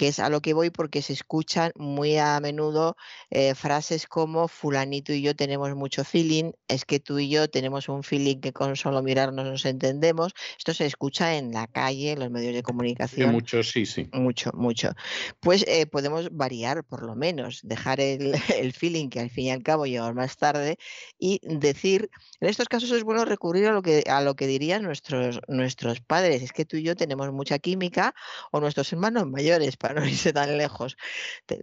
que 0.00 0.08
es 0.08 0.18
a 0.18 0.30
lo 0.30 0.40
que 0.40 0.54
voy 0.54 0.70
porque 0.70 1.02
se 1.02 1.12
escuchan 1.12 1.72
muy 1.76 2.16
a 2.16 2.40
menudo 2.40 2.96
eh, 3.28 3.54
frases 3.54 4.06
como 4.06 4.48
fulanito 4.48 5.12
y 5.12 5.20
yo 5.20 5.36
tenemos 5.36 5.76
mucho 5.76 6.04
feeling, 6.04 6.52
es 6.68 6.86
que 6.86 7.00
tú 7.00 7.18
y 7.18 7.28
yo 7.28 7.50
tenemos 7.50 7.86
un 7.90 8.02
feeling 8.02 8.40
que 8.40 8.54
con 8.54 8.76
solo 8.76 9.02
mirarnos 9.02 9.44
nos 9.44 9.66
entendemos. 9.66 10.32
Esto 10.56 10.72
se 10.72 10.86
escucha 10.86 11.36
en 11.36 11.52
la 11.52 11.66
calle, 11.66 12.12
en 12.12 12.20
los 12.20 12.30
medios 12.30 12.54
de 12.54 12.62
comunicación. 12.62 13.30
mucho, 13.30 13.62
sí, 13.62 13.84
sí. 13.84 14.08
Mucho, 14.14 14.52
mucho. 14.54 14.92
Pues 15.38 15.66
eh, 15.68 15.84
podemos 15.84 16.34
variar 16.34 16.82
por 16.82 17.04
lo 17.04 17.14
menos, 17.14 17.60
dejar 17.62 18.00
el, 18.00 18.32
el, 18.58 18.72
feeling 18.72 19.10
que 19.10 19.20
al 19.20 19.28
fin 19.28 19.44
y 19.44 19.50
al 19.50 19.62
cabo 19.62 19.84
lleva 19.84 20.14
más 20.14 20.38
tarde 20.38 20.78
y 21.18 21.40
decir, 21.42 22.08
en 22.40 22.48
estos 22.48 22.68
casos 22.70 22.90
es 22.92 23.04
bueno 23.04 23.26
recurrir 23.26 23.66
a 23.66 23.72
lo 23.72 23.82
que, 23.82 24.02
a 24.08 24.22
lo 24.22 24.34
que 24.34 24.46
dirían 24.46 24.82
nuestros, 24.82 25.42
nuestros 25.46 26.00
padres, 26.00 26.42
es 26.42 26.52
que 26.52 26.64
tú 26.64 26.78
y 26.78 26.84
yo 26.84 26.96
tenemos 26.96 27.30
mucha 27.32 27.58
química 27.58 28.14
o 28.50 28.60
nuestros 28.60 28.90
hermanos 28.94 29.26
mayores 29.26 29.76
no 29.94 30.04
irse 30.06 30.32
tan 30.32 30.56
lejos. 30.58 30.96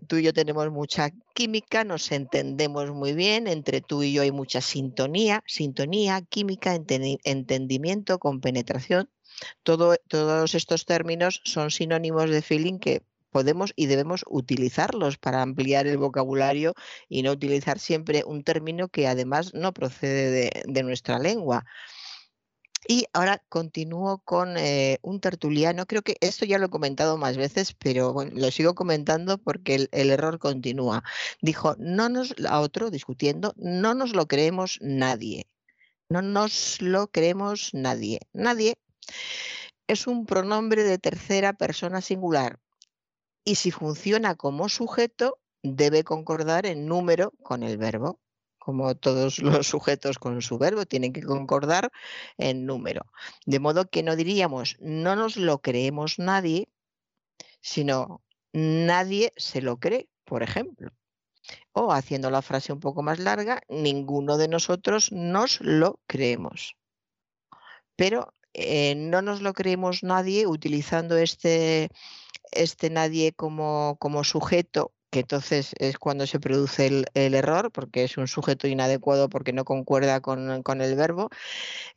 Tú 0.07 0.17
y 0.17 0.23
yo 0.23 0.33
tenemos 0.33 0.69
mucha 0.71 1.11
química, 1.33 1.83
nos 1.83 2.11
entendemos 2.11 2.91
muy 2.91 3.13
bien, 3.13 3.47
entre 3.47 3.81
tú 3.81 4.03
y 4.03 4.13
yo 4.13 4.21
hay 4.21 4.31
mucha 4.31 4.61
sintonía, 4.61 5.43
sintonía, 5.47 6.21
química, 6.21 6.75
entendimiento, 6.75 8.19
compenetración. 8.19 9.09
Todo, 9.63 9.95
todos 10.07 10.55
estos 10.55 10.85
términos 10.85 11.41
son 11.43 11.69
sinónimos 11.69 12.29
de 12.29 12.41
feeling 12.41 12.79
que 12.79 13.03
podemos 13.29 13.73
y 13.75 13.85
debemos 13.85 14.23
utilizarlos 14.27 15.17
para 15.17 15.41
ampliar 15.41 15.85
el 15.85 15.97
vocabulario 15.97 16.73
y 17.07 17.21
no 17.21 17.31
utilizar 17.31 17.77
siempre 17.77 18.23
un 18.25 18.43
término 18.43 18.87
que 18.87 19.07
además 19.07 19.53
no 19.53 19.73
procede 19.73 20.31
de, 20.31 20.63
de 20.65 20.83
nuestra 20.83 21.19
lengua. 21.19 21.65
Y 22.87 23.05
ahora 23.13 23.43
continúo 23.49 24.19
con 24.23 24.57
eh, 24.57 24.99
un 25.01 25.19
tertuliano. 25.19 25.85
Creo 25.85 26.03
que 26.03 26.15
esto 26.21 26.45
ya 26.45 26.57
lo 26.57 26.67
he 26.67 26.69
comentado 26.69 27.17
más 27.17 27.35
veces, 27.35 27.73
pero 27.73 28.13
bueno, 28.13 28.31
lo 28.35 28.49
sigo 28.51 28.75
comentando 28.75 29.37
porque 29.37 29.75
el, 29.75 29.89
el, 29.91 30.09
error 30.09 30.39
continúa. 30.39 31.03
Dijo, 31.41 31.75
no 31.79 32.07
nos, 32.07 32.33
a 32.47 32.61
otro 32.61 32.89
discutiendo, 32.89 33.53
no 33.57 33.93
nos 33.93 34.13
lo 34.13 34.27
creemos 34.27 34.79
nadie. 34.81 35.47
No 36.09 36.21
nos 36.21 36.81
lo 36.81 37.07
creemos 37.07 37.71
nadie. 37.73 38.21
Nadie 38.31 38.77
es 39.87 40.07
un 40.07 40.25
pronombre 40.25 40.83
de 40.83 40.97
tercera 40.97 41.53
persona 41.53 42.01
singular 42.01 42.59
y 43.43 43.55
si 43.55 43.71
funciona 43.71 44.35
como 44.35 44.67
sujeto, 44.67 45.39
debe 45.63 46.03
concordar 46.03 46.65
en 46.65 46.85
número 46.85 47.31
con 47.43 47.63
el 47.63 47.77
verbo 47.77 48.19
como 48.67 48.95
todos 48.95 49.39
los 49.39 49.67
sujetos 49.67 50.19
con 50.19 50.41
su 50.41 50.57
verbo, 50.57 50.85
tienen 50.85 51.13
que 51.13 51.23
concordar 51.23 51.89
en 52.37 52.65
número. 52.65 53.05
De 53.45 53.61
modo 53.61 53.89
que 53.89 54.03
no 54.03 54.17
diríamos, 54.17 54.75
no 54.81 55.15
nos 55.15 55.37
lo 55.37 55.61
creemos 55.61 56.19
nadie, 56.19 56.67
sino 57.61 58.21
nadie 58.51 59.31
se 59.37 59.61
lo 59.61 59.77
cree, 59.77 60.09
por 60.25 60.43
ejemplo. 60.43 60.91
O 61.71 61.93
haciendo 61.93 62.29
la 62.29 62.41
frase 62.41 62.73
un 62.73 62.81
poco 62.81 63.03
más 63.03 63.19
larga, 63.19 63.61
ninguno 63.69 64.37
de 64.37 64.49
nosotros 64.49 65.13
nos 65.13 65.61
lo 65.61 66.01
creemos. 66.05 66.75
Pero 67.95 68.33
eh, 68.51 68.95
no 68.95 69.21
nos 69.21 69.41
lo 69.41 69.53
creemos 69.53 70.03
nadie 70.03 70.45
utilizando 70.45 71.15
este, 71.15 71.89
este 72.51 72.89
nadie 72.89 73.31
como, 73.31 73.95
como 73.97 74.25
sujeto 74.25 74.91
que 75.09 75.19
entonces 75.21 75.73
es 75.79 75.97
cuando 75.97 76.27
se 76.27 76.39
produce 76.39 77.05
el, 77.13 77.33
error, 77.33 77.71
porque 77.71 78.03
es 78.03 78.17
un 78.17 78.27
sujeto 78.27 78.67
inadecuado 78.67 79.29
porque 79.29 79.53
no 79.53 79.65
concuerda 79.65 80.21
con, 80.21 80.81
el 80.81 80.95
verbo, 80.95 81.29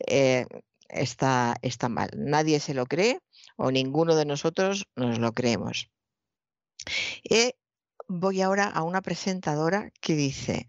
eh, 0.07 0.47
está, 0.89 1.57
mal. 1.89 2.11
Nadie 2.17 2.61
se 2.61 2.75
lo 2.75 2.87
cree 2.87 3.21
o 3.57 3.71
ninguno 3.71 4.15
de 4.17 4.27
nosotros 4.27 4.87
nos 4.97 5.19
lo 5.19 5.33
creemos. 5.33 5.91
Y 7.23 7.55
voy 8.09 8.43
ahora 8.43 8.67
a 8.67 8.83
una 8.83 9.03
presentadora 9.03 9.91
que 10.01 10.15
dice, 10.15 10.69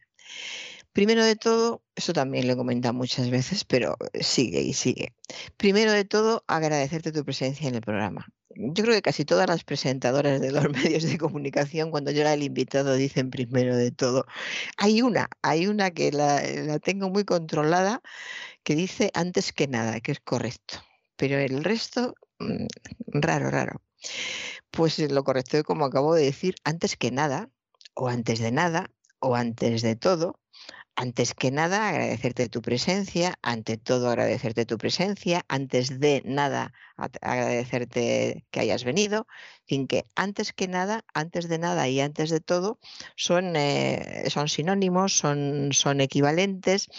primero 0.94 1.24
de 1.24 1.36
todo, 1.36 1.84
eso 1.96 2.14
también 2.14 2.48
lo 2.48 2.54
he 2.54 2.58
comentado 2.58 2.94
muchas 2.94 3.30
veces, 3.30 3.64
pero 3.66 3.98
sigue 4.20 4.62
y 4.62 4.74
sigue. 4.74 5.16
Primero 5.58 5.92
de 5.92 6.06
todo, 6.06 6.44
agradecerte 6.48 7.12
tu 7.12 7.24
presencia 7.24 7.70
en 7.70 7.76
el 7.76 7.82
programa 7.82 8.28
yo 8.56 8.84
creo 8.84 8.96
que 8.96 9.02
casi 9.02 9.26
todas 9.26 9.48
las 9.48 9.64
presentadoras 9.64 10.42
de 10.42 10.52
los 10.52 10.64
medios 10.72 11.04
de 11.04 11.18
comunicación, 11.18 11.92
cuando 11.92 12.12
era 12.12 12.34
el 12.34 12.44
invitado, 12.44 12.96
dicen 12.96 13.30
primero 13.30 13.76
de 13.76 13.92
todo. 13.92 14.26
Hay 14.78 15.02
una, 15.02 15.30
hay 15.42 15.68
una 15.68 15.92
que 15.92 16.12
la, 16.12 16.42
la, 16.42 16.80
tengo 16.80 17.10
muy 17.10 17.26
controlada, 17.26 18.02
que 18.64 18.76
dice 18.76 19.12
antes 19.14 19.54
que 19.54 19.68
nada, 19.68 20.02
que 20.02 20.14
es 20.14 20.20
correcto. 20.20 20.80
Pero 21.18 21.38
el 21.40 21.64
resto, 21.64 22.16
mm, 22.40 22.66
raro, 23.08 23.52
raro. 23.52 23.82
Pues 24.72 25.00
lo 25.00 25.24
correcto 25.24 25.58
es 25.58 25.64
como 25.64 25.86
acabo 25.86 26.16
de 26.16 26.26
decir, 26.26 26.56
antes 26.64 26.98
que 26.98 27.12
nada, 27.12 27.50
o 27.94 28.10
antes 28.10 28.40
de 28.40 28.52
nada, 28.52 28.92
o 29.20 29.36
antes 29.36 29.82
de 29.82 29.96
todo, 29.96 30.41
antes 30.96 31.34
que 31.34 31.52
nada, 31.52 31.90
agradecerte 31.90 32.50
tu 32.50 32.62
presencia, 32.62 33.36
ante 33.42 33.78
todo 33.78 34.10
agradecerte 34.10 34.66
tu 34.66 34.78
presencia, 34.78 35.46
antes 35.48 36.00
de 36.00 36.22
nada, 36.26 36.74
agradecerte 37.22 38.46
que 38.52 38.60
hayas 38.60 38.84
venido, 38.84 39.28
sin 39.68 39.88
que 39.88 40.06
antes 40.16 40.54
que 40.54 40.68
nada, 40.68 41.04
antes 41.14 41.48
de 41.50 41.58
nada 41.60 41.88
y 41.88 42.00
antes 42.02 42.30
de 42.30 42.40
todo 42.42 42.80
son, 43.16 43.56
eh, 43.56 44.26
son 44.30 44.48
sinónimos, 44.50 45.18
son, 45.18 45.70
son 45.74 46.02
equivalentes. 46.02 46.90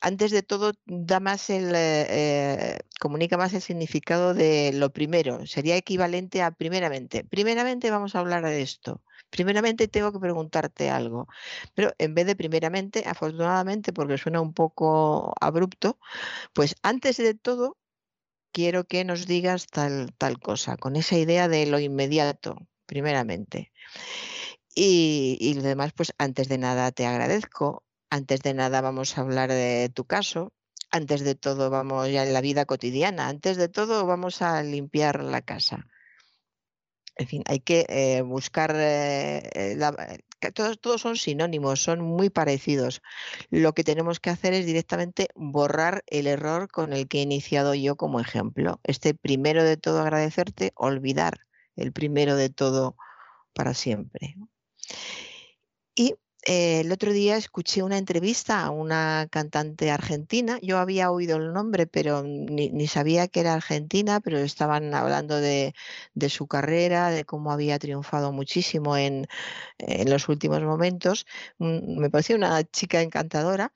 Antes 0.00 0.30
de 0.30 0.42
todo, 0.42 0.72
da 0.86 1.20
más 1.20 1.50
el, 1.50 1.72
eh, 1.74 2.78
comunica 2.98 3.36
más 3.36 3.52
el 3.52 3.60
significado 3.60 4.32
de 4.34 4.72
lo 4.72 4.90
primero. 4.92 5.46
Sería 5.46 5.76
equivalente 5.76 6.42
a 6.42 6.52
primeramente. 6.52 7.24
Primeramente 7.24 7.90
vamos 7.90 8.14
a 8.14 8.20
hablar 8.20 8.44
de 8.44 8.62
esto. 8.62 9.02
Primeramente 9.30 9.88
tengo 9.88 10.12
que 10.12 10.18
preguntarte 10.18 10.90
algo, 10.90 11.28
pero 11.74 11.92
en 11.98 12.14
vez 12.14 12.26
de 12.26 12.34
primeramente, 12.36 13.04
afortunadamente, 13.06 13.92
porque 13.92 14.18
suena 14.18 14.40
un 14.40 14.54
poco 14.54 15.34
abrupto, 15.40 15.98
pues 16.54 16.74
antes 16.82 17.16
de 17.18 17.34
todo 17.34 17.76
quiero 18.52 18.84
que 18.84 19.04
nos 19.04 19.26
digas 19.26 19.66
tal, 19.66 20.12
tal 20.18 20.40
cosa, 20.40 20.76
con 20.76 20.96
esa 20.96 21.16
idea 21.18 21.48
de 21.48 21.66
lo 21.66 21.78
inmediato, 21.80 22.56
primeramente. 22.86 23.72
Y, 24.74 25.36
y 25.40 25.54
lo 25.54 25.62
demás, 25.62 25.92
pues 25.94 26.12
antes 26.18 26.48
de 26.48 26.58
nada 26.58 26.92
te 26.92 27.06
agradezco, 27.06 27.84
antes 28.10 28.40
de 28.40 28.54
nada 28.54 28.80
vamos 28.80 29.16
a 29.16 29.22
hablar 29.22 29.50
de 29.50 29.90
tu 29.94 30.04
caso, 30.04 30.52
antes 30.90 31.20
de 31.22 31.34
todo 31.34 31.70
vamos 31.70 32.10
ya 32.10 32.24
en 32.24 32.32
la 32.32 32.40
vida 32.40 32.64
cotidiana, 32.64 33.28
antes 33.28 33.56
de 33.56 33.68
todo 33.68 34.06
vamos 34.06 34.42
a 34.42 34.62
limpiar 34.62 35.22
la 35.22 35.42
casa. 35.42 35.86
En 37.16 37.26
fin, 37.28 37.42
hay 37.46 37.60
que 37.60 37.86
eh, 37.88 38.22
buscar, 38.22 38.74
eh, 38.74 39.42
eh 39.54 40.52
todos, 40.54 40.80
todos 40.80 41.02
son 41.02 41.16
sinónimos, 41.16 41.82
son 41.82 42.00
muy 42.00 42.30
parecidos. 42.30 43.02
Lo 43.50 43.74
que 43.74 43.84
tenemos 43.84 44.20
que 44.20 44.30
hacer 44.30 44.54
es 44.54 44.64
directamente 44.64 45.28
borrar 45.34 46.02
el 46.06 46.26
error 46.26 46.68
con 46.68 46.92
el 46.94 47.08
que 47.08 47.18
he 47.18 47.22
iniciado 47.22 47.74
yo 47.74 47.96
como 47.96 48.20
ejemplo. 48.20 48.80
Este 48.84 49.14
primero 49.14 49.64
de 49.64 49.76
todo 49.76 50.00
agradecerte, 50.00 50.72
olvidar 50.76 51.40
el 51.76 51.92
primero 51.92 52.36
de 52.36 52.48
todo 52.48 52.96
para 53.52 53.74
siempre. 53.74 54.36
Y 55.94 56.14
eh, 56.46 56.80
el 56.80 56.92
otro 56.92 57.12
día 57.12 57.36
escuché 57.36 57.82
una 57.82 57.98
entrevista 57.98 58.64
a 58.64 58.70
una 58.70 59.28
cantante 59.30 59.90
argentina. 59.90 60.58
Yo 60.62 60.78
había 60.78 61.10
oído 61.10 61.36
el 61.36 61.52
nombre, 61.52 61.86
pero 61.86 62.22
ni, 62.22 62.86
sabía 62.88 63.28
que 63.28 63.40
era 63.40 63.54
argentina, 63.54 64.20
pero 64.20 64.38
estaban 64.38 64.94
hablando 64.94 65.36
de, 65.40 65.74
su 66.28 66.46
carrera, 66.46 67.10
de 67.10 67.24
cómo 67.24 67.52
había 67.52 67.78
triunfado 67.78 68.32
muchísimo 68.32 68.96
en, 68.96 69.26
los 70.06 70.28
últimos 70.28 70.62
momentos. 70.62 71.26
Mm, 71.58 71.98
me 72.00 72.10
pareció 72.10 72.36
una 72.36 72.62
chica 72.64 73.02
encantadora 73.02 73.72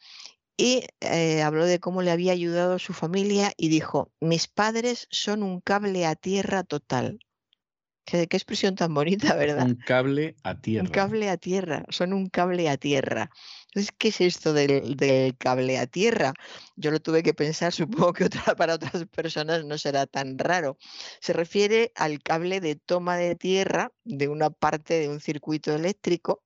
y 0.57 0.85
eh, 1.01 1.43
habló 1.43 1.67
de 1.67 1.81
cómo 1.81 2.03
le 2.03 2.11
había 2.13 2.33
ayudado 2.33 2.79
su 2.79 2.93
familia 2.95 3.53
y 3.57 3.69
dijo, 3.69 4.13
mis 4.21 4.49
padres 4.49 5.09
son 5.11 5.43
un 5.43 5.61
cable 5.61 6.07
a 6.07 6.17
tierra 6.17 6.65
total. 6.65 7.21
Qué, 8.05 8.23
expresión 8.23 8.75
tan 8.75 8.93
bonita, 8.93 9.35
¿verdad? 9.37 9.65
Un 9.65 9.77
cable 9.77 10.37
a 10.43 10.61
tierra. 10.61 10.87
Un 10.87 10.93
cable 10.93 11.31
a 11.31 11.37
tierra, 11.37 11.85
son 11.89 12.13
un 12.13 12.29
cable 12.29 12.69
a 12.69 12.77
tierra. 12.77 13.31
Entonces, 13.67 13.93
¿qué 13.97 14.09
es 14.09 14.21
esto 14.21 14.53
del, 14.53 14.97
cable 15.39 15.79
a 15.79 15.87
tierra? 15.87 16.35
Yo 16.77 16.91
lo 16.91 17.01
tuve 17.01 17.23
que 17.23 17.35
pensar, 17.35 17.73
supongo 18.07 18.13
que 18.13 18.29
para 18.57 18.75
otras 18.75 19.07
personas 19.07 19.65
no 19.65 19.79
será 19.79 20.07
tan 20.07 20.39
raro. 20.39 20.77
Se 21.21 21.33
refiere 21.33 21.93
al 21.95 22.23
cable 22.23 22.61
de 22.61 22.77
toma 22.77 23.17
de 23.17 23.37
tierra 23.37 23.93
de 24.05 24.29
una 24.29 24.51
parte 24.51 24.99
de 24.99 25.09
un 25.09 25.21
circuito 25.21 25.75
eléctrico 25.75 26.43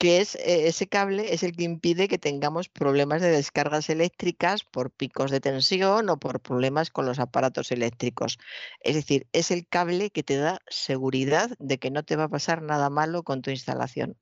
que 0.00 0.20
es 0.20 0.34
eh, 0.36 0.66
ese 0.68 0.88
cable 0.88 1.34
es 1.34 1.42
el 1.42 1.54
que 1.54 1.64
impide 1.64 2.08
que 2.08 2.18
tengamos 2.18 2.68
problemas 2.70 3.20
de 3.20 3.30
descargas 3.30 3.90
eléctricas 3.90 4.64
por 4.64 4.90
picos 4.90 5.30
de 5.30 5.40
tensión 5.40 6.08
o 6.08 6.18
por 6.18 6.40
problemas 6.40 6.90
con 6.90 7.06
los 7.06 7.18
aparatos 7.18 7.70
eléctricos. 7.70 8.38
Es 8.80 8.94
decir, 8.94 9.28
es 9.32 9.50
el 9.50 9.68
cable 9.68 10.10
que 10.10 10.22
te 10.22 10.36
da 10.38 10.60
seguridad 10.68 11.50
de 11.58 11.78
que 11.78 11.90
no 11.90 12.02
te 12.02 12.16
va 12.16 12.24
a 12.24 12.28
pasar 12.28 12.62
nada 12.62 12.88
malo 12.90 13.22
con 13.24 13.42
tu 13.42 13.50
instalación. 13.50 14.16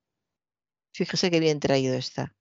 Fíjese 0.93 1.31
qué 1.31 1.41
bien 1.41 1.60
traído 1.60 1.94
está. 1.97 2.35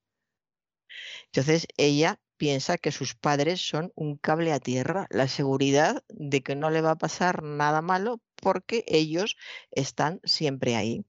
Entonces, 1.25 1.67
ella 1.77 2.19
piensa 2.37 2.77
que 2.77 2.91
sus 2.91 3.15
padres 3.15 3.61
son 3.61 3.91
un 3.95 4.17
cable 4.17 4.51
a 4.53 4.59
tierra, 4.59 5.07
la 5.11 5.27
seguridad 5.27 6.03
de 6.09 6.41
que 6.41 6.55
no 6.55 6.71
le 6.71 6.81
va 6.81 6.91
a 6.91 6.97
pasar 6.97 7.43
nada 7.43 7.81
malo 7.81 8.21
porque 8.35 8.83
ellos 8.87 9.37
están 9.71 10.21
siempre 10.23 10.75
ahí 10.75 11.05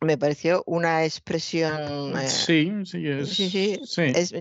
me 0.00 0.16
pareció 0.16 0.62
una 0.66 1.04
expresión. 1.04 2.18
Eh, 2.18 2.28
sí, 2.28 2.72
sí, 2.84 3.06
es, 3.06 3.28
sí, 3.36 3.78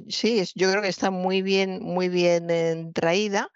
sí, 0.10 0.46
sí. 0.46 0.52
yo 0.56 0.70
creo 0.72 0.82
que 0.82 0.88
está 0.88 1.12
muy 1.12 1.42
bien, 1.42 1.80
muy 1.82 2.08
bien 2.08 2.50
eh, 2.50 2.92
traída. 2.94 3.52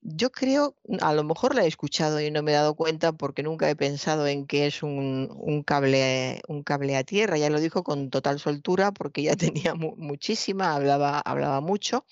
Yo 0.00 0.32
creo, 0.32 0.74
a 1.00 1.12
lo 1.12 1.22
mejor 1.22 1.54
la 1.54 1.64
he 1.64 1.68
escuchado 1.68 2.20
y 2.20 2.30
no 2.30 2.42
me 2.42 2.50
he 2.50 2.54
dado 2.54 2.74
cuenta 2.74 3.12
porque 3.12 3.44
nunca 3.44 3.70
he 3.70 3.76
pensado 3.76 4.26
en 4.26 4.46
que 4.46 4.66
es 4.66 4.82
un, 4.82 5.28
un 5.30 5.62
cable, 5.62 6.40
un 6.48 6.64
cable 6.64 6.96
a 6.96 7.04
tierra. 7.04 7.38
Ya 7.38 7.50
lo 7.50 7.60
dijo 7.60 7.84
con 7.84 8.10
total 8.10 8.40
soltura 8.40 8.90
porque 8.90 9.22
ya 9.22 9.36
tenía 9.36 9.74
muchísima, 9.74 10.74
hablaba, 10.74 11.20
hablaba 11.20 11.60
mucho. 11.60 12.04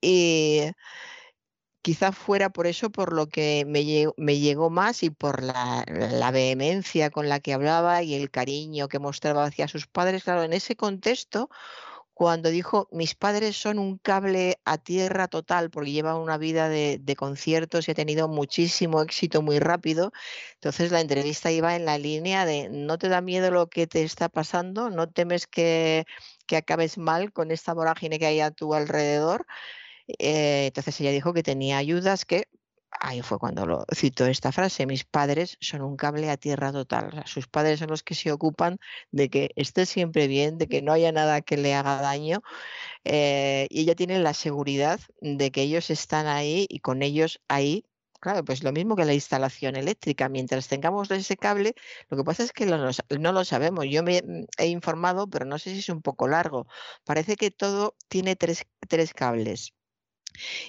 Y 0.00 0.62
Quizá 1.82 2.12
fuera 2.12 2.50
por 2.50 2.68
eso 2.68 2.90
por 2.90 3.12
lo 3.12 3.28
que 3.28 3.64
me, 3.66 3.84
llegó, 3.84 4.70
más 4.70 5.02
y 5.02 5.10
por 5.10 5.42
la, 5.42 5.84
vehemencia 6.32 7.10
con 7.10 7.28
la 7.28 7.40
que 7.40 7.52
hablaba 7.52 8.04
y 8.04 8.14
el 8.14 8.30
cariño 8.30 8.86
que 8.86 9.00
mostraba 9.00 9.44
hacia 9.44 9.66
sus 9.66 9.88
padres. 9.88 10.22
Claro, 10.22 10.44
en 10.44 10.52
ese 10.52 10.76
contexto, 10.76 11.50
cuando 12.14 12.50
dijo, 12.50 12.88
mis 12.92 13.16
padres 13.16 13.56
son 13.56 13.80
un 13.80 13.98
cable 13.98 14.60
a 14.64 14.78
tierra 14.78 15.26
total, 15.26 15.70
porque 15.70 15.90
llevan 15.90 16.18
una 16.18 16.38
vida 16.38 16.68
de, 16.68 17.16
conciertos 17.16 17.88
y 17.88 17.90
ha 17.90 17.94
tenido 17.94 18.28
muchísimo 18.28 19.02
éxito 19.02 19.42
muy 19.42 19.58
rápido, 19.58 20.12
entonces 20.54 20.92
la 20.92 21.00
entrevista 21.00 21.50
iba 21.50 21.74
en 21.74 21.84
la 21.84 21.98
línea 21.98 22.46
de, 22.46 22.68
¿no 22.70 22.96
te 22.98 23.08
da 23.08 23.20
miedo 23.20 23.50
lo 23.50 23.68
que 23.68 23.88
te 23.88 24.04
está 24.04 24.28
pasando? 24.28 24.88
¿No 24.90 25.08
temes 25.10 25.48
que, 25.48 26.04
que 26.46 26.56
acabes 26.56 26.96
mal 26.96 27.32
con 27.32 27.50
esta 27.50 27.74
vorágine 27.74 28.20
que 28.20 28.26
hay 28.26 28.40
a 28.40 28.52
tu 28.52 28.72
alrededor? 28.74 29.46
Eh, 30.06 30.66
entonces 30.66 31.00
ella 31.00 31.10
dijo 31.10 31.32
que 31.32 31.42
tenía 31.42 31.78
ayudas 31.78 32.24
que, 32.24 32.48
ahí 33.00 33.22
fue 33.22 33.38
cuando 33.38 33.66
lo 33.66 33.84
citó 33.94 34.26
esta 34.26 34.52
frase, 34.52 34.86
mis 34.86 35.04
padres 35.04 35.56
son 35.60 35.82
un 35.82 35.96
cable 35.96 36.30
a 36.30 36.36
tierra 36.36 36.72
total. 36.72 37.22
sus 37.26 37.48
padres 37.48 37.78
son 37.80 37.88
los 37.88 38.02
que 38.02 38.14
se 38.14 38.32
ocupan 38.32 38.78
de 39.10 39.30
que 39.30 39.50
esté 39.56 39.86
siempre 39.86 40.28
bien, 40.28 40.58
de 40.58 40.68
que 40.68 40.82
no 40.82 40.92
haya 40.92 41.12
nada 41.12 41.40
que 41.42 41.56
le 41.56 41.74
haga 41.74 42.00
daño. 42.02 42.42
Eh, 43.04 43.66
y 43.70 43.82
ella 43.82 43.94
tiene 43.96 44.18
la 44.20 44.34
seguridad 44.34 45.00
de 45.20 45.50
que 45.50 45.62
ellos 45.62 45.90
están 45.90 46.26
ahí 46.26 46.66
y 46.68 46.80
con 46.80 47.02
ellos 47.02 47.40
ahí 47.48 47.84
Claro, 48.22 48.44
pues 48.44 48.62
lo 48.62 48.70
mismo 48.70 48.94
que 48.94 49.04
la 49.04 49.14
instalación 49.14 49.74
eléctrica. 49.74 50.28
Mientras 50.28 50.68
tengamos 50.68 51.10
ese 51.10 51.36
cable, 51.36 51.74
lo 52.08 52.16
que 52.16 52.22
pasa 52.22 52.44
es 52.44 52.52
que 52.52 52.66
no 52.66 53.32
lo 53.32 53.44
sabemos. 53.44 53.84
Yo 53.90 54.04
me 54.04 54.22
he 54.58 54.68
informado, 54.68 55.26
pero 55.28 55.44
no 55.44 55.58
sé 55.58 55.70
si 55.72 55.80
es 55.80 55.88
un 55.88 56.02
poco 56.02 56.28
largo. 56.28 56.68
Parece 57.04 57.34
que 57.34 57.50
todo 57.50 57.96
tiene 58.08 58.36
tres 58.36 58.64
cables. 59.12 59.74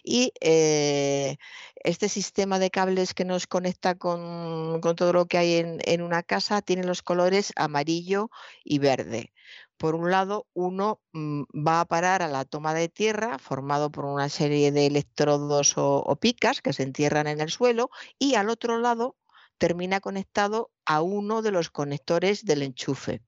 Y 0.04 0.34
eh, 0.42 1.38
este 1.76 2.10
sistema 2.10 2.60
de 2.60 2.72
cables 2.72 3.14
que 3.14 3.26
nos 3.26 3.48
conecta 3.48 3.96
con, 3.96 4.82
todo 4.96 5.14
lo 5.14 5.28
que 5.28 5.38
hay 5.38 5.80
en, 5.80 6.02
una 6.02 6.24
casa 6.24 6.62
tiene 6.62 6.84
los 6.84 7.02
colores 7.02 7.54
amarillo 7.56 8.30
y 8.64 8.80
verde. 8.80 9.34
Por 9.78 9.96
un 9.96 10.12
lado, 10.12 10.48
uno 10.54 11.02
mm, 11.14 11.44
va 11.68 11.82
a 11.82 11.86
parar 11.86 12.22
a 12.22 12.28
la 12.28 12.46
toma 12.46 12.74
de 12.74 12.90
tierra 12.90 13.40
formado 13.40 13.92
por 13.92 14.06
una 14.06 14.30
serie 14.30 14.72
de 14.72 14.86
electrodos 14.86 15.74
o 15.78 16.16
picas 16.20 16.62
que 16.62 16.74
se 16.74 16.84
entierran 16.84 17.28
en 17.28 17.42
el 17.42 17.50
suelo 17.50 17.90
y 18.20 18.36
al 18.36 18.50
otro 18.50 18.78
lado 18.80 19.18
termina 19.58 20.00
conectado 20.00 20.72
a 20.86 21.02
uno 21.02 21.42
de 21.42 21.52
los 21.52 21.70
conectores 21.70 22.46
del 22.46 22.64
enchufe. 22.64 23.22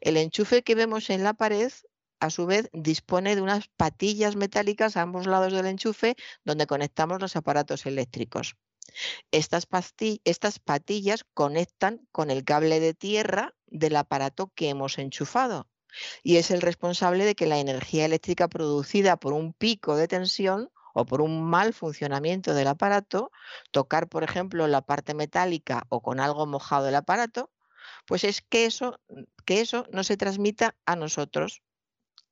El 0.00 0.16
enchufe 0.16 0.62
que 0.62 0.74
vemos 0.74 1.08
en 1.10 1.24
la 1.24 1.34
pared 1.34 1.72
a 2.22 2.30
su 2.30 2.46
vez 2.46 2.70
dispone 2.72 3.34
de 3.34 3.42
unas 3.42 3.66
patillas 3.76 4.36
metálicas 4.36 4.96
a 4.96 5.02
ambos 5.02 5.26
lados 5.26 5.52
del 5.52 5.66
enchufe 5.66 6.14
donde 6.44 6.68
conectamos 6.68 7.20
los 7.20 7.34
aparatos 7.34 7.84
eléctricos. 7.84 8.54
Estas, 9.32 9.66
patillas 10.60 11.24
conectan 11.34 12.06
con 12.12 12.30
el 12.30 12.44
cable 12.44 12.78
de 12.78 12.94
tierra 12.94 13.56
del 13.66 13.96
aparato 13.96 14.52
que 14.54 14.68
hemos 14.68 14.98
enchufado 14.98 15.68
y 16.22 16.36
es 16.36 16.52
el 16.52 16.60
responsable 16.60 17.24
de 17.24 17.34
que 17.34 17.46
la 17.46 17.58
energía 17.58 18.04
eléctrica 18.04 18.46
producida 18.46 19.16
por 19.16 19.32
un 19.32 19.52
pico 19.52 19.96
de 19.96 20.06
tensión 20.06 20.70
o 20.94 21.04
por 21.04 21.22
un 21.22 21.42
mal 21.42 21.74
funcionamiento 21.74 22.54
del 22.54 22.68
aparato, 22.68 23.32
tocar, 23.72 24.08
por 24.08 24.22
ejemplo, 24.22 24.68
la 24.68 24.82
parte 24.82 25.12
metálica 25.14 25.86
o 25.88 26.02
con 26.02 26.20
algo 26.20 26.46
mojado 26.46 26.88
el 26.88 26.94
aparato, 26.94 27.50
pues 28.06 28.22
es 28.22 28.42
que 28.42 28.66
eso 28.66 29.86
no 29.90 30.04
se 30.04 30.16
transmita 30.16 30.76
a 30.86 30.94
nosotros 30.94 31.62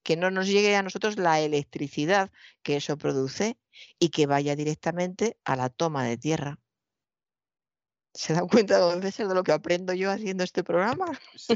que 0.02 0.16
no 0.16 0.30
nos 0.30 0.46
llegue 0.46 0.76
a 0.76 0.82
nosotros 0.82 1.16
la 1.16 1.40
electricidad 1.40 2.30
que 2.62 2.76
eso 2.76 2.96
produce 2.96 3.58
y 3.98 4.10
que 4.10 4.26
vaya 4.26 4.56
directamente 4.56 5.36
a 5.44 5.56
la 5.56 5.68
toma 5.68 6.04
de 6.04 6.16
tierra. 6.16 6.58
¿Se 8.12 8.34
da 8.34 8.42
cuenta, 8.42 8.78
don 8.78 9.00
César, 9.02 9.28
de 9.28 9.34
lo 9.34 9.44
que 9.44 9.52
aprendo 9.52 9.92
yo 9.94 10.10
haciendo 10.10 10.42
este 10.42 10.64
programa? 10.64 11.06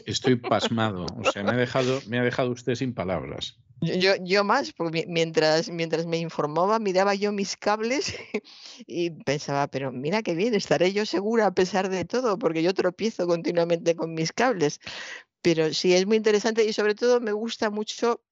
Estoy 0.06 0.36
pasmado. 0.36 1.06
O 1.18 1.32
sea, 1.32 1.42
me 1.42 1.50
ha 1.50 1.56
dejado, 1.56 2.00
me 2.06 2.18
ha 2.18 2.22
dejado 2.22 2.50
usted 2.52 2.76
sin 2.76 2.94
palabras. 2.94 3.58
Yo, 3.80 4.12
yo 4.20 4.44
más, 4.44 4.72
porque 4.72 5.04
mientras, 5.08 5.68
mientras 5.68 6.06
me 6.06 6.18
informaba, 6.18 6.78
miraba 6.78 7.14
yo 7.16 7.32
mis 7.32 7.56
cables 7.56 8.14
y 8.86 9.10
pensaba, 9.10 9.66
pero 9.66 9.90
mira 9.90 10.22
qué 10.22 10.36
bien, 10.36 10.54
estaré 10.54 10.92
yo 10.92 11.04
segura 11.06 11.46
a 11.46 11.54
pesar 11.54 11.88
de 11.88 12.04
todo, 12.04 12.38
porque 12.38 12.62
yo 12.62 12.72
tropiezo 12.72 13.26
continuamente 13.26 13.96
con 13.96 14.14
mis 14.14 14.32
cables. 14.32 14.80
Pero 15.42 15.74
sí, 15.74 15.92
es 15.92 16.06
muy 16.06 16.16
interesante 16.16 16.64
y 16.64 16.72
sobre 16.72 16.94
todo 16.94 17.20
me 17.20 17.32
gusta 17.32 17.68
mucho 17.68 18.22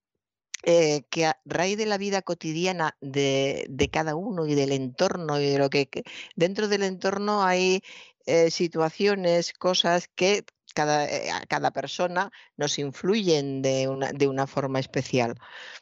eh, 0.63 1.03
que 1.09 1.25
a 1.25 1.39
raíz 1.45 1.77
de 1.77 1.85
la 1.85 1.97
vida 1.97 2.21
cotidiana 2.21 2.97
de, 3.01 3.89
cada 3.91 4.15
uno 4.15 4.47
y 4.47 4.55
del 4.55 4.71
entorno 4.71 5.39
y 5.39 5.49
de 5.49 5.57
lo 5.59 5.69
que, 5.69 5.89
dentro 6.35 6.67
del 6.67 6.83
entorno 6.83 7.43
hay 7.43 7.81
eh, 8.25 8.49
situaciones, 8.49 9.53
cosas 9.53 10.07
que 10.15 10.45
cada, 10.73 11.05
eh, 11.05 11.31
cada, 11.47 11.71
persona 11.71 12.31
nos 12.57 12.79
influyen 12.79 13.61
de 13.61 13.87
una, 13.87 14.11
de 14.11 14.27
una 14.27 14.47
forma 14.47 14.79
especial. 14.79 15.35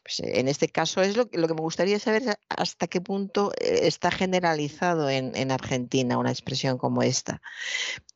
Pues 0.03 0.19
en 0.19 0.47
este 0.47 0.69
caso 0.69 1.01
es 1.01 1.17
lo, 1.17 1.29
lo, 1.31 1.47
que 1.47 1.53
me 1.53 1.61
gustaría 1.61 1.99
saber 1.99 2.37
hasta 2.49 2.87
qué 2.87 3.01
punto 3.01 3.51
está 3.59 4.11
generalizado 4.11 5.09
en, 5.09 5.35
en 5.35 5.51
Argentina 5.51 6.17
una 6.17 6.31
expresión 6.31 6.77
como 6.77 7.03
esta. 7.03 7.41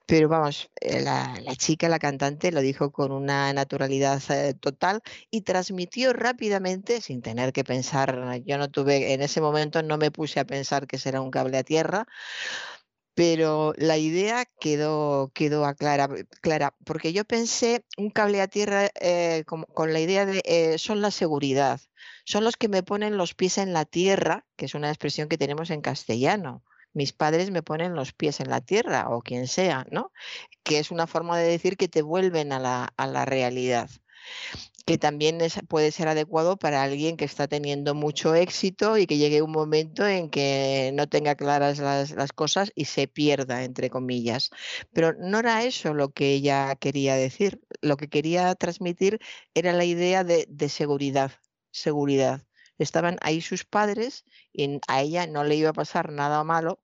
Pero 0.07 0.29
vamos, 0.29 0.69
eh, 0.81 1.01
la, 1.01 1.33
chica, 1.57 1.89
la 1.89 1.97
cantante, 1.97 2.51
lo 2.51 2.61
dijo 2.61 2.91
con 2.91 3.11
una 3.11 3.51
naturalidad 3.53 4.21
eh, 4.29 4.53
total 4.53 5.01
y 5.31 5.41
transmitió 5.41 6.13
rápidamente, 6.13 7.01
sin 7.01 7.23
tener 7.23 7.51
que 7.53 7.63
pensar, 7.63 8.41
yo 8.45 8.59
no 8.59 8.69
tuve, 8.69 9.13
en 9.13 9.23
ese 9.23 9.41
momento 9.41 9.81
no 9.81 9.97
me 9.97 10.11
puse 10.11 10.39
a 10.39 10.45
pensar 10.45 10.85
que 10.85 10.99
será 10.99 11.21
un 11.21 11.31
cable 11.31 11.57
a 11.57 11.63
tierra, 11.63 12.05
pero 13.15 13.73
la 13.77 13.97
idea 13.97 14.45
quedó, 14.59 15.31
quedó 15.33 15.73
clara, 15.75 16.09
clara, 16.41 16.75
porque 16.85 17.13
yo 17.13 17.25
pensé 17.25 17.85
un 17.97 18.11
cable 18.11 18.41
a 18.41 18.47
tierra 18.47 18.89
eh, 19.01 19.45
con, 19.45 19.93
la 19.93 19.99
idea 19.99 20.25
de, 20.25 20.75
son 20.77 21.01
la 21.01 21.11
seguridad, 21.11 21.79
son 22.25 22.43
los 22.43 22.57
que 22.57 22.67
me 22.67 22.83
ponen 22.83 23.17
los 23.17 23.33
pies 23.33 23.57
en 23.57 23.73
la 23.73 23.85
tierra, 23.85 24.45
que 24.57 24.65
es 24.65 24.75
una 24.75 24.89
expresión 24.89 25.29
que 25.29 25.37
tenemos 25.37 25.71
en 25.71 25.81
castellano 25.81 26.63
mis 26.93 27.11
padres 27.11 27.51
me 27.51 27.61
ponen 27.61 27.93
los 27.93 28.13
pies 28.13 28.39
en 28.39 28.49
la 28.49 28.61
tierra 28.61 29.09
o 29.09 29.21
quien 29.21 29.47
sea, 29.47 29.85
¿no? 29.91 30.13
Que 30.63 30.79
es 30.79 30.91
una 30.91 31.07
forma 31.07 31.37
de 31.37 31.45
decir 31.45 31.75
que 31.75 31.89
te 31.89 32.01
vuelven 32.01 32.53
a 32.53 32.59
la, 32.59 32.93
a 32.95 33.05
la 33.05 33.25
realidad 33.25 33.89
que 34.85 34.99
también 34.99 35.39
puede 35.67 35.91
ser 35.91 36.07
adecuado 36.07 36.57
para 36.57 36.83
alguien 36.83 37.17
que 37.17 37.25
está 37.25 37.47
teniendo 37.47 37.95
mucho 37.95 38.35
éxito 38.35 38.97
y 38.97 39.07
que 39.07 39.17
llegue 39.17 39.41
un 39.41 39.51
momento 39.51 40.07
en 40.07 40.29
que 40.29 40.91
no 40.93 41.09
tenga 41.09 41.35
claras 41.35 41.79
las, 41.79 42.33
cosas 42.33 42.71
y 42.75 42.85
se 42.85 43.07
pierda, 43.07 43.63
entre 43.63 43.89
comillas. 43.89 44.51
Pero 44.93 45.13
no 45.13 45.39
era 45.39 45.63
eso 45.63 45.93
lo 45.95 46.09
que 46.13 46.33
ella 46.33 46.75
quería 46.75 47.15
decir. 47.15 47.61
Lo 47.81 47.97
que 47.97 48.09
quería 48.09 48.53
transmitir 48.55 49.19
era 49.55 49.73
la 49.73 49.85
idea 49.85 50.23
de, 50.23 50.45
de 50.49 50.69
seguridad, 50.69 51.31
seguridad. 51.71 52.43
Estaban 52.77 53.17
ahí 53.21 53.41
sus 53.41 53.65
padres 53.65 54.23
y 54.53 54.79
a 54.87 55.01
ella 55.01 55.25
no 55.25 55.43
le 55.43 55.55
iba 55.55 55.69
a 55.71 55.73
pasar 55.73 56.11
nada 56.11 56.43
malo, 56.43 56.79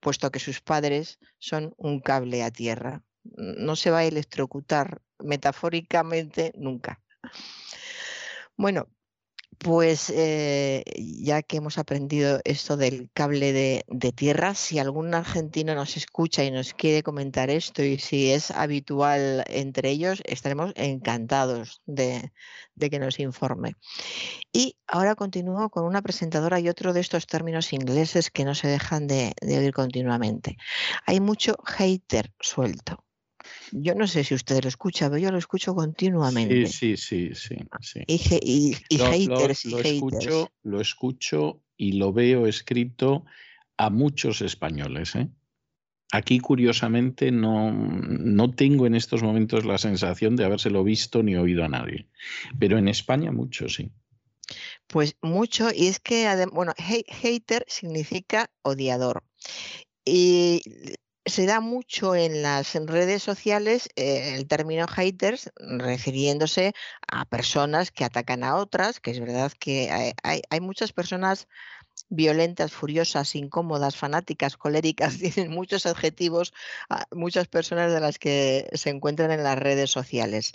puesto 0.00 0.30
que 0.30 0.40
sus 0.40 0.62
padres 0.62 1.18
son 1.38 1.74
un 1.76 2.00
cable 2.00 2.42
a 2.42 2.50
tierra. 2.50 3.04
No 3.24 3.76
se 3.76 3.90
va 3.90 3.98
a 3.98 4.04
electrocutar 4.04 5.02
metafóricamente 5.18 6.52
nunca. 6.56 7.01
Bueno, 8.62 8.86
pues 9.58 10.08
eh, 10.14 10.84
ya 10.96 11.42
que 11.42 11.56
hemos 11.56 11.78
aprendido 11.78 12.40
esto 12.44 12.76
del 12.76 13.10
cable 13.12 13.52
de, 13.52 14.12
tierra, 14.12 14.54
si 14.54 14.78
algún 14.78 15.12
argentino 15.14 15.74
nos 15.74 15.96
escucha 15.96 16.44
y 16.44 16.52
nos 16.52 16.72
quiere 16.72 17.02
comentar 17.02 17.50
esto 17.50 17.82
y 17.82 17.98
si 17.98 18.30
es 18.30 18.52
habitual 18.52 19.42
entre 19.48 19.90
ellos, 19.90 20.22
estaremos 20.26 20.72
encantados 20.76 21.82
de, 21.86 22.30
que 22.78 23.00
nos 23.00 23.18
informe. 23.18 23.74
Y 24.52 24.76
ahora 24.86 25.16
continúo 25.16 25.68
con 25.68 25.84
una 25.84 26.00
presentadora 26.00 26.60
y 26.60 26.68
otro 26.68 26.92
de 26.92 27.00
estos 27.00 27.26
términos 27.26 27.72
ingleses 27.72 28.30
que 28.30 28.44
no 28.44 28.54
se 28.54 28.68
dejan 28.68 29.08
de, 29.08 29.34
de 29.40 29.58
oír 29.58 29.72
continuamente. 29.72 30.56
Hay 31.04 31.18
mucho 31.18 31.56
hater 31.64 32.32
suelto. 32.38 33.04
Yo 33.72 33.94
no 33.94 34.06
sé 34.06 34.22
si 34.22 34.34
usted 34.34 34.62
lo 34.62 34.68
escucha, 34.68 35.08
pero 35.08 35.18
yo 35.18 35.30
lo 35.30 35.38
escucho 35.38 35.74
continuamente. 35.74 36.66
Sí, 36.66 36.96
sí, 36.96 37.30
sí, 37.34 37.56
sí. 37.80 38.04
Y, 38.06 38.74
haters 38.96 39.64
lo, 39.64 39.78
y 39.78 39.80
Escucho, 39.80 40.50
lo 40.62 40.80
escucho 40.80 41.62
y 41.76 41.92
lo 41.92 42.12
veo 42.12 42.46
escrito 42.46 43.24
a 43.78 43.88
muchos 43.88 44.42
españoles. 44.42 45.14
¿eh? 45.16 45.28
Aquí, 46.12 46.38
curiosamente, 46.38 47.32
no, 47.32 47.72
no 47.72 48.50
tengo 48.50 48.86
en 48.86 48.94
estos 48.94 49.22
momentos 49.22 49.64
la 49.64 49.78
sensación 49.78 50.36
de 50.36 50.44
habérselo 50.44 50.84
visto 50.84 51.22
ni 51.22 51.36
oído 51.36 51.64
a 51.64 51.68
nadie. 51.68 52.08
Pero 52.58 52.76
en 52.76 52.88
España 52.88 53.32
mucho, 53.32 53.70
sí. 53.70 53.90
Pues 54.86 55.16
mucho, 55.22 55.70
y 55.74 55.86
es 55.86 55.98
que, 55.98 56.28
bueno, 56.52 56.74
hater 56.76 57.64
significa 57.66 58.50
odiador. 58.60 59.24
Y 60.04 60.60
se 61.24 61.46
da 61.46 61.60
mucho 61.60 62.14
en 62.14 62.42
las 62.42 62.74
redes 62.74 63.22
sociales 63.22 63.88
eh, 63.96 64.34
el 64.34 64.46
término 64.48 64.86
haters 64.88 65.50
refiriéndose 65.56 66.74
a 67.06 67.24
personas 67.24 67.90
que 67.90 68.04
atacan 68.04 68.42
a 68.44 68.56
otras, 68.56 69.00
que 69.00 69.12
es 69.12 69.20
verdad 69.20 69.52
que 69.58 70.14
hay, 70.22 70.60
muchas 70.60 70.92
personas 70.92 71.48
violentas, 72.08 72.72
furiosas, 72.72 73.34
incómodas, 73.36 73.96
fanáticas, 73.96 74.56
coléricas, 74.56 75.18
tienen 75.18 75.50
muchos 75.50 75.86
adjetivos, 75.86 76.52
muchas 77.12 77.46
personas 77.48 77.92
de 77.92 78.00
las 78.00 78.18
que 78.18 78.68
se 78.72 78.90
encuentran 78.90 79.30
en 79.30 79.44
las 79.44 79.58
redes 79.58 79.90
sociales. 79.90 80.52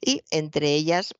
Y 0.00 0.22
entre 0.30 0.74
ellas 0.74 1.14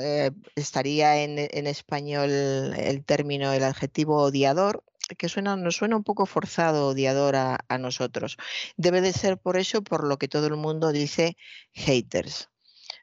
eh, 0.00 0.30
estaría 0.56 1.22
en, 1.22 1.38
en, 1.38 1.66
español 1.66 2.30
el 2.30 3.04
término, 3.04 3.52
el 3.52 3.62
adjetivo 3.62 4.22
odiador, 4.22 4.82
que 5.16 5.28
suena, 5.28 5.56
nos 5.56 5.76
suena 5.76 5.96
un 5.96 6.04
poco 6.04 6.26
forzado, 6.26 6.88
odiador 6.88 7.36
a, 7.36 7.78
nosotros. 7.78 8.36
Debe 8.76 9.00
de 9.00 9.12
ser 9.12 9.38
por 9.38 9.56
eso 9.56 9.82
por 9.82 10.06
lo 10.06 10.18
que 10.18 10.28
todo 10.28 10.46
el 10.46 10.56
mundo 10.56 10.92
dice 10.92 11.36
haters. 11.72 12.50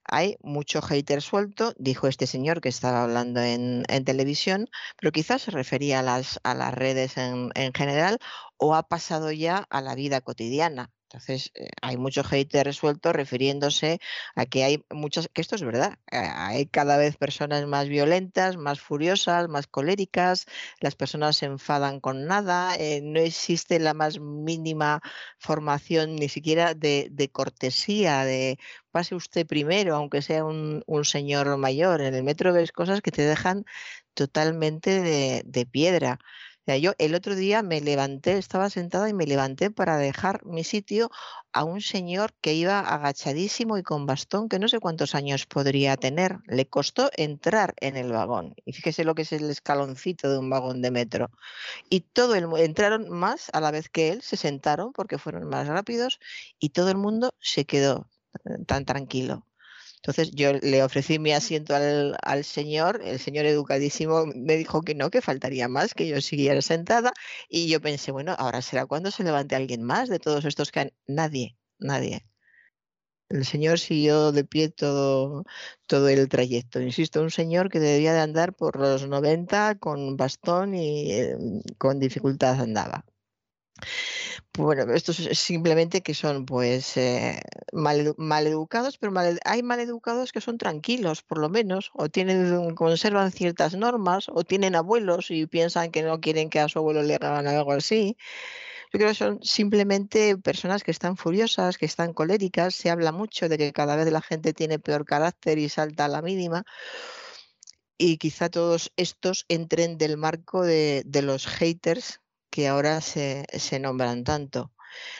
Hay 0.03 0.37
mucho 0.41 0.81
hater 0.81 1.21
suelto, 1.21 1.73
dijo 1.77 2.07
este 2.07 2.27
señor 2.27 2.61
que 2.61 2.69
estaba 2.69 3.03
hablando 3.03 3.41
en, 3.41 3.83
televisión, 4.05 4.69
pero 4.99 5.11
quizás 5.11 5.43
se 5.43 5.51
refería 5.51 5.99
a 5.99 6.03
las, 6.03 6.39
a 6.43 6.53
las 6.53 6.73
redes 6.73 7.17
en, 7.17 7.51
en 7.55 7.73
general 7.73 8.19
o 8.57 8.75
ha 8.75 8.83
pasado 8.87 9.31
ya 9.31 9.65
a 9.69 9.81
la 9.81 9.95
vida 9.95 10.21
cotidiana. 10.21 10.91
Entonces, 11.15 11.51
eh, 11.55 11.69
hay 11.81 11.95
mucho 11.95 12.23
hate 12.29 12.63
resuelto 12.65 13.13
refiriéndose 13.13 13.99
a 14.35 14.45
que 14.45 14.65
hay 14.65 14.83
muchas, 14.89 15.29
que 15.33 15.41
esto 15.41 15.55
es 15.55 15.63
verdad, 15.63 15.97
hay 16.11 16.65
cada 16.65 16.97
vez 16.97 17.15
personas 17.15 17.65
más 17.67 17.87
violentas, 17.87 18.57
más 18.57 18.81
furiosas, 18.81 19.47
más 19.47 19.65
coléricas, 19.65 20.45
las 20.81 20.95
personas 20.95 21.37
se 21.37 21.45
enfadan 21.45 22.01
con 22.01 22.25
nada, 22.27 22.75
eh, 22.75 22.99
no 23.01 23.21
existe 23.21 23.79
la 23.79 23.93
más 23.93 24.19
mínima 24.19 25.01
formación 25.39 26.17
ni 26.17 26.27
siquiera 26.27 26.73
de, 26.73 27.29
cortesía, 27.31 28.25
de 28.25 28.59
pase 28.91 29.15
usted 29.15 29.47
primero, 29.47 29.95
aunque 29.95 30.21
sea 30.21 30.43
un, 30.43 30.83
señor 31.03 31.55
mayor. 31.57 32.01
En 32.01 32.13
el 32.13 32.23
metro 32.23 32.51
ves 32.51 32.73
cosas 32.73 33.01
que 33.01 33.11
te 33.11 33.21
dejan 33.21 33.63
totalmente 34.13 35.43
de 35.45 35.65
piedra 35.65 36.19
yo 36.67 36.93
el 36.97 37.13
otro 37.13 37.35
día 37.35 37.61
me 37.61 37.79
levanté, 37.79 38.37
estaba 38.37 38.69
sentada 38.71 39.07
y 39.07 39.13
me 39.13 39.27
levanté 39.27 39.69
para 39.69 39.97
dejar 39.97 40.43
mi 40.45 40.63
sitio 40.63 41.11
a 41.53 41.63
un 41.63 41.79
señor 41.79 42.33
que 42.41 42.55
iba 42.55 42.79
agachadísimo 42.79 43.77
y 43.77 43.83
con 43.83 44.05
bastón, 44.07 44.49
que 44.49 44.57
no 44.57 44.67
sé 44.67 44.79
cuántos 44.79 45.13
años 45.13 45.45
podría 45.45 45.95
tener. 45.95 46.39
Le 46.47 46.67
costó 46.67 47.11
entrar 47.15 47.75
en 47.81 47.95
el 47.97 48.11
vagón. 48.11 48.55
Y 48.65 48.73
fíjese 48.73 49.03
lo 49.03 49.13
que 49.13 49.21
es 49.21 49.31
el 49.31 49.49
escaloncito 49.49 50.29
de 50.31 50.39
un 50.39 50.49
vagón 50.49 50.81
de 50.81 50.91
metro. 50.91 51.29
Y 51.89 52.01
todo 52.01 52.35
el 52.35 52.47
entraron 52.57 53.09
más 53.09 53.49
a 53.53 53.61
la 53.61 53.71
vez 53.71 53.89
que 53.89 54.09
él, 54.09 54.21
se 54.23 54.37
sentaron 54.37 54.91
porque 54.91 55.19
fueron 55.19 55.47
más 55.47 55.67
rápidos 55.67 56.19
y 56.59 56.69
todo 56.69 56.89
el 56.89 56.97
mundo 56.97 57.33
se 57.39 57.65
quedó 57.65 58.09
eh, 58.45 58.65
tan 58.65 58.85
tranquilo. 58.85 59.45
Entonces 60.05 60.31
yo 60.35 60.53
le 60.53 60.83
ofrecí 60.83 61.17
mi 61.17 61.31
asiento 61.31 61.73
al, 61.75 62.43
señor, 62.45 63.01
el 63.03 63.19
señor 63.19 63.47
educadísimo 63.47 64.27
me 64.35 64.55
dijo 64.55 64.83
que 64.83 64.93
no, 64.93 65.09
que 65.09 65.19
faltaría 65.19 65.67
más, 65.67 65.95
que 65.95 66.07
yo 66.07 66.21
siguiera 66.21 66.61
sentada 66.61 67.11
y 67.49 67.67
yo 67.69 67.81
pensé, 67.81 68.11
bueno, 68.11 68.35
ahora 68.37 68.61
será 68.61 68.85
cuando 68.85 69.09
se 69.09 69.23
levante 69.23 69.55
alguien 69.55 69.81
más 69.81 70.07
de 70.07 70.19
todos 70.19 70.45
estos 70.45 70.71
que 70.71 70.81
han... 70.81 70.91
Nadie, 71.07 71.57
nadie. 71.79 72.23
El 73.29 73.45
señor 73.45 73.79
siguió 73.79 74.31
de 74.31 74.43
pie 74.43 74.69
todo, 74.69 75.43
todo 75.87 76.07
el 76.07 76.29
trayecto. 76.29 76.81
Insisto, 76.81 77.23
un 77.23 77.31
señor 77.31 77.69
que 77.71 77.79
debía 77.79 78.13
de 78.13 78.19
andar 78.19 78.53
por 78.53 78.79
los 78.79 79.07
90 79.07 79.79
con 79.79 80.17
bastón 80.17 80.75
y 80.75 81.11
eh, 81.13 81.35
con 81.79 81.99
dificultad 81.99 82.61
andaba. 82.61 83.05
Bueno, 84.57 84.93
estos 84.93 85.17
simplemente 85.17 86.01
que 86.01 86.13
son 86.13 86.45
pues 86.45 86.95
eh, 86.95 87.41
mal, 87.73 88.47
educados, 88.47 88.97
pero 88.97 89.13
hay 89.43 89.63
mal 89.63 89.79
educados 89.81 90.31
que 90.31 90.39
son 90.41 90.57
tranquilos, 90.57 91.23
por 91.23 91.39
lo 91.39 91.49
menos, 91.49 91.91
o 91.93 92.09
tienen, 92.09 92.73
conservan 92.75 93.31
ciertas 93.31 93.75
normas, 93.75 94.27
o 94.29 94.43
tienen 94.45 94.75
abuelos 94.75 95.29
y 95.29 95.45
piensan 95.47 95.91
que 95.91 96.03
no 96.03 96.21
quieren 96.21 96.49
que 96.49 96.61
a 96.61 96.69
su 96.69 96.79
abuelo 96.79 97.03
le 97.03 97.15
hagan 97.15 97.47
algo 97.47 97.73
así. 97.73 98.17
Yo 98.93 98.99
creo 98.99 99.09
que 99.09 99.15
son 99.15 99.39
simplemente 99.43 100.37
personas 100.37 100.83
que 100.83 100.91
están 100.91 101.17
furiosas, 101.17 101.77
que 101.77 101.85
están 101.85 102.13
coléricas. 102.13 102.75
Se 102.75 102.89
habla 102.89 103.11
mucho 103.11 103.49
de 103.49 103.57
que 103.57 103.73
cada 103.73 103.97
vez 103.97 104.09
la 104.11 104.21
gente 104.21 104.53
tiene 104.53 104.79
peor 104.79 105.05
carácter 105.05 105.57
y 105.57 105.69
salta 105.69 106.05
a 106.05 106.07
la 106.07 106.21
mínima. 106.21 106.63
Y 107.97 108.17
quizá 108.17 108.49
todos 108.49 108.91
estos 108.95 109.45
entren 109.49 109.97
del 109.97 110.17
marco 110.17 110.63
de 110.63 111.21
los 111.23 111.47
haters 111.47 112.21
que 112.55 112.69
ahora 112.69 113.01
se, 113.01 113.45
se 113.51 113.79
nombran 113.79 114.23
tanto. 114.23 114.71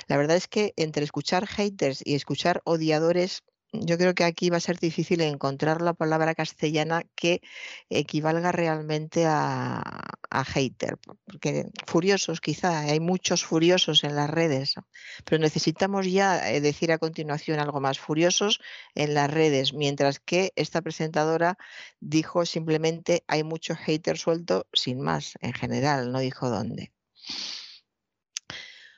La 0.08 0.16
verdad 0.16 0.38
es 0.38 0.48
que 0.48 0.74
entre 0.78 1.04
escuchar 1.04 1.48
haters 1.48 2.02
y 2.06 2.16
escuchar 2.16 2.62
odiadores, 2.64 3.44
yo 3.74 3.98
creo 3.98 4.16
que 4.16 4.24
aquí 4.24 4.50
va 4.50 4.56
a 4.56 4.62
ser 4.62 4.80
difícil 4.80 5.20
encontrar 5.20 5.82
la 5.82 5.94
palabra 5.94 6.34
castellana 6.34 7.04
que 7.14 7.42
equivalga 7.90 8.54
realmente 8.54 9.26
a, 9.28 9.84
hater, 10.48 10.98
porque 11.26 11.66
furiosos 11.86 12.40
quizá, 12.40 12.80
hay 12.80 13.02
muchos 13.02 13.44
furiosos 13.44 14.06
en 14.06 14.16
las 14.16 14.30
redes, 14.30 14.76
pero 15.26 15.42
necesitamos 15.42 16.10
ya 16.10 16.52
eh, 16.52 16.62
decir 16.62 16.94
a 16.94 17.00
continuación 17.00 17.60
algo 17.60 17.82
más, 17.82 18.00
furiosos 18.00 18.62
en 18.96 19.14
las 19.14 19.30
redes, 19.30 19.74
mientras 19.74 20.20
que 20.20 20.54
esta 20.56 20.82
presentadora 20.82 21.58
dijo 22.00 22.46
simplemente 22.46 23.26
hay 23.28 23.44
mucho 23.44 23.76
hater 23.76 24.18
suelto 24.18 24.68
sin 24.72 25.02
más, 25.02 25.34
en 25.42 25.52
general, 25.52 26.14
no 26.14 26.20
dijo 26.20 26.50
dónde. 26.50 26.95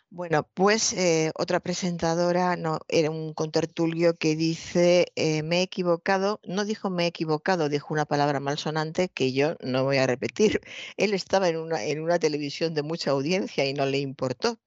Bueno, 0.10 0.48
pues 0.54 0.94
eh, 0.94 1.32
otra 1.36 1.60
presentadora, 1.60 2.56
no, 2.56 2.80
era 2.88 3.12
un 3.12 3.34
contertulio 3.34 4.16
que 4.18 4.36
dice, 4.38 5.12
eh, 5.16 5.44
me 5.44 5.60
he 5.60 5.62
equivocado, 5.64 6.40
no 6.46 6.64
dijo 6.64 6.90
me 6.90 7.04
he 7.04 7.08
equivocado, 7.08 7.68
dijo 7.68 7.94
una 7.94 8.06
palabra 8.06 8.40
malsonante 8.40 9.10
que 9.10 9.34
yo 9.34 9.56
no 9.62 9.84
voy 9.84 9.98
a 9.98 10.08
repetir. 10.08 10.62
Él 10.98 11.14
estaba 11.14 11.50
en 11.50 11.58
una, 11.58 11.84
en 11.84 12.02
una 12.02 12.20
televisión 12.20 12.74
de 12.74 12.84
mucha 12.84 13.12
audiencia 13.12 13.66
y 13.66 13.74
no 13.74 13.86
le 13.86 14.00
importó, 14.00 14.58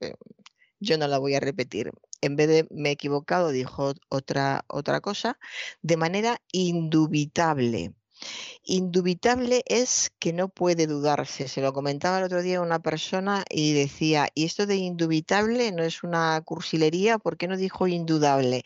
yo 0.81 0.99
no 0.99 1.09
la 1.09 1.19
voy 1.19 1.35
a 1.35 1.41
repetir. 1.41 1.91
En 2.21 2.37
vez 2.37 2.49
de 2.49 2.67
me 2.71 2.91
he 2.91 2.93
equivocado, 2.93 3.51
dijo 3.51 3.95
otra, 4.11 4.65
otra 4.69 5.01
cosa, 5.01 5.39
de 5.83 5.97
manera 5.97 6.43
indubitable. 6.53 7.95
Indubitable 8.65 9.63
es 9.67 10.13
que 10.19 10.33
no 10.33 10.49
puede 10.49 10.87
dudarse. 10.87 11.49
Se 11.49 11.61
lo 11.61 11.73
comentaba 11.73 12.19
el 12.19 12.25
otro 12.25 12.43
día 12.43 12.61
una 12.61 12.81
persona 12.81 13.45
y 13.49 13.73
decía, 13.73 14.29
¿y 14.35 14.45
esto 14.45 14.67
de 14.67 14.77
indubitable 14.77 15.73
no 15.73 15.83
es 15.83 16.03
una 16.03 16.41
cursilería? 16.45 17.19
¿Por 17.19 17.37
qué 17.37 17.49
no 17.49 17.57
dijo 17.57 17.87
indudable? 17.89 18.65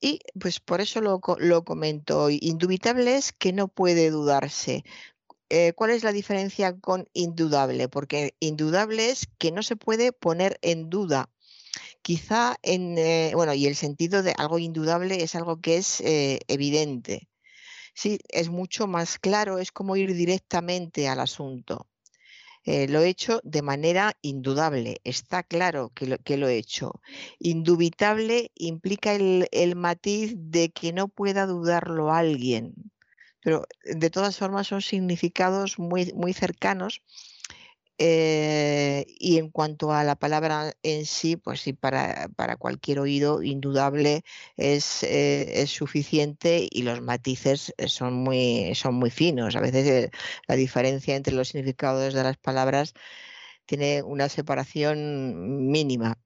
Y 0.00 0.20
pues 0.38 0.60
por 0.60 0.80
eso 0.80 1.00
lo, 1.00 1.20
lo 1.38 1.64
comento 1.64 2.22
hoy. 2.24 2.38
Indubitable 2.42 3.16
es 3.16 3.32
que 3.32 3.52
no 3.52 3.68
puede 3.68 4.10
dudarse. 4.10 4.84
Eh, 5.50 5.72
¿Cuál 5.74 5.90
es 5.90 6.04
la 6.04 6.12
diferencia 6.12 6.78
con 6.78 7.08
indudable? 7.14 7.88
Porque 7.88 8.34
indudable 8.40 9.10
es 9.10 9.28
que 9.38 9.50
no 9.50 9.62
se 9.62 9.76
puede 9.76 10.12
poner 10.12 10.58
en 10.62 10.90
duda. 10.90 11.30
Quizá 12.02 12.56
en, 12.62 12.98
eh, 12.98 13.32
bueno, 13.34 13.54
y 13.54 13.66
el 13.66 13.76
sentido 13.76 14.22
de 14.22 14.34
algo 14.36 14.58
indudable 14.58 15.22
es 15.22 15.34
algo 15.34 15.60
que 15.60 15.78
es 15.78 16.00
eh, 16.00 16.40
evidente. 16.48 17.28
Sí, 18.00 18.20
es 18.28 18.48
mucho 18.48 18.86
más 18.86 19.18
claro, 19.18 19.58
es 19.58 19.72
como 19.72 19.96
ir 19.96 20.14
directamente 20.14 21.08
al 21.08 21.18
asunto. 21.18 21.88
lo 22.64 23.00
he 23.02 23.08
hecho 23.08 23.40
de 23.42 23.62
manera 23.62 24.12
indudable, 24.22 25.00
está 25.02 25.42
claro 25.42 25.90
que 25.94 26.36
lo, 26.36 26.48
he 26.48 26.56
hecho. 26.58 27.00
Indubitable 27.40 28.52
implica 28.54 29.14
el, 29.14 29.48
el 29.50 29.74
matiz 29.74 30.34
de 30.36 30.70
que 30.70 30.92
no 30.92 31.08
pueda 31.08 31.46
dudarlo 31.46 32.12
alguien 32.12 32.74
pero 33.42 33.66
de 33.84 34.10
todas 34.10 34.36
formas 34.36 34.66
son 34.66 34.82
significados 34.82 35.78
muy, 35.78 36.12
muy 36.14 36.32
cercanos. 36.32 37.02
Eh, 38.00 39.06
y 39.18 39.38
en 39.38 39.50
cuanto 39.50 39.92
a 39.92 40.04
la 40.04 40.14
palabra 40.16 40.72
en 40.84 41.04
sí, 41.04 41.36
pues 41.36 41.60
sí, 41.60 41.72
para, 41.72 42.28
cualquier 42.58 43.00
oído 43.00 43.42
indudable 43.42 44.22
es, 44.56 45.02
eh, 45.02 45.62
es, 45.62 45.70
suficiente 45.70 46.68
y 46.70 46.82
los 46.82 47.00
matices 47.00 47.74
son 47.86 48.14
muy, 48.14 48.74
son 48.76 48.94
muy 48.94 49.10
finos. 49.10 49.56
A 49.56 49.60
veces 49.60 49.86
eh, 49.88 50.10
la 50.46 50.56
diferencia 50.56 51.16
entre 51.16 51.34
los 51.34 51.48
significados 51.48 52.14
de 52.14 52.22
las 52.22 52.36
palabras 52.36 52.94
tiene 53.66 54.02
una 54.02 54.28
separación 54.28 55.70
mínima. 55.70 56.18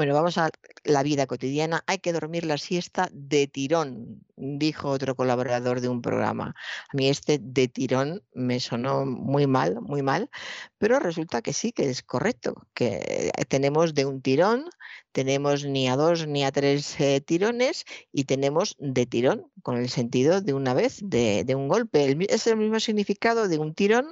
Bueno, 0.00 0.14
vamos 0.14 0.38
a 0.38 0.48
la 0.84 1.02
vida 1.02 1.26
cotidiana. 1.26 1.84
Hay 1.86 1.98
que 1.98 2.14
dormir 2.14 2.46
la 2.46 2.56
siesta 2.56 3.10
de 3.12 3.46
tirón, 3.46 4.24
dijo 4.34 4.88
otro 4.88 5.14
colaborador 5.14 5.82
de 5.82 5.90
un 5.90 6.00
programa. 6.00 6.54
A 6.88 6.96
mí 6.96 7.10
este 7.10 7.38
de 7.38 7.68
tirón 7.68 8.22
me 8.32 8.60
sonó 8.60 9.04
muy 9.04 9.46
mal, 9.46 9.78
muy 9.82 10.00
mal, 10.00 10.30
pero 10.78 11.00
resulta 11.00 11.42
que 11.42 11.52
sí, 11.52 11.72
que 11.72 11.90
es 11.90 12.02
correcto, 12.02 12.66
que 12.72 13.30
tenemos 13.50 13.92
de 13.92 14.06
un 14.06 14.22
tirón, 14.22 14.70
tenemos 15.12 15.66
ni 15.66 15.86
a 15.90 15.96
dos 15.96 16.26
ni 16.26 16.44
a 16.44 16.50
tres 16.50 16.98
eh, 16.98 17.20
tirones 17.20 17.84
y 18.10 18.24
tenemos 18.24 18.76
de 18.78 19.04
tirón, 19.04 19.52
con 19.62 19.76
el 19.76 19.90
sentido 19.90 20.40
de 20.40 20.54
una 20.54 20.72
vez, 20.72 21.00
de, 21.02 21.44
de 21.44 21.54
un 21.54 21.68
golpe. 21.68 22.16
es 22.30 22.46
el 22.46 22.56
mismo 22.56 22.80
significado 22.80 23.48
de 23.48 23.58
un 23.58 23.74
tirón, 23.74 24.08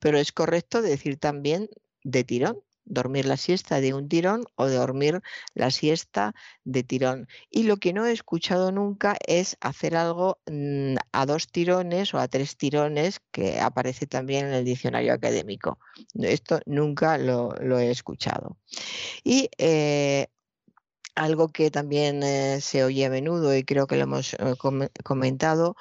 pero 0.00 0.18
es 0.18 0.32
correcto 0.32 0.82
decir 0.82 1.18
también 1.20 1.70
de 2.02 2.24
tirón 2.24 2.64
dormir 2.90 3.24
la 3.24 3.36
siesta 3.36 3.80
de 3.80 3.94
un 3.94 4.08
tirón 4.08 4.44
o 4.56 4.68
dormir 4.68 5.22
la 5.54 5.70
siesta 5.70 6.34
de 6.64 6.82
tirón. 6.82 7.28
Y 7.50 7.62
lo 7.62 7.78
que 7.78 7.92
no 7.92 8.04
he 8.04 8.12
escuchado 8.12 8.72
nunca 8.72 9.16
es 9.26 9.56
hacer 9.60 9.96
algo 9.96 10.38
mm, 10.50 10.96
a 11.12 11.24
dos 11.24 11.48
tirones 11.48 12.12
o 12.12 12.18
a 12.18 12.28
tres 12.28 12.56
tirones, 12.56 13.20
que 13.30 13.60
aparece 13.60 14.06
también 14.06 14.46
en 14.46 14.54
el 14.54 14.64
diccionario 14.64 15.14
académico. 15.14 15.78
Esto 16.14 16.60
nunca 16.66 17.16
lo, 17.16 17.54
he 17.78 17.90
escuchado. 17.90 18.58
Y 19.24 19.48
eh, 19.56 20.26
algo 21.14 21.48
que 21.48 21.70
también 21.70 22.22
eh, 22.22 22.60
se 22.60 22.84
oye 22.84 23.06
a 23.06 23.10
menudo 23.10 23.54
y 23.56 23.64
creo 23.64 23.86
que 23.86 23.96
lo 23.96 24.04
hemos 24.04 24.34
eh, 24.34 24.54
comentado, 25.04 25.76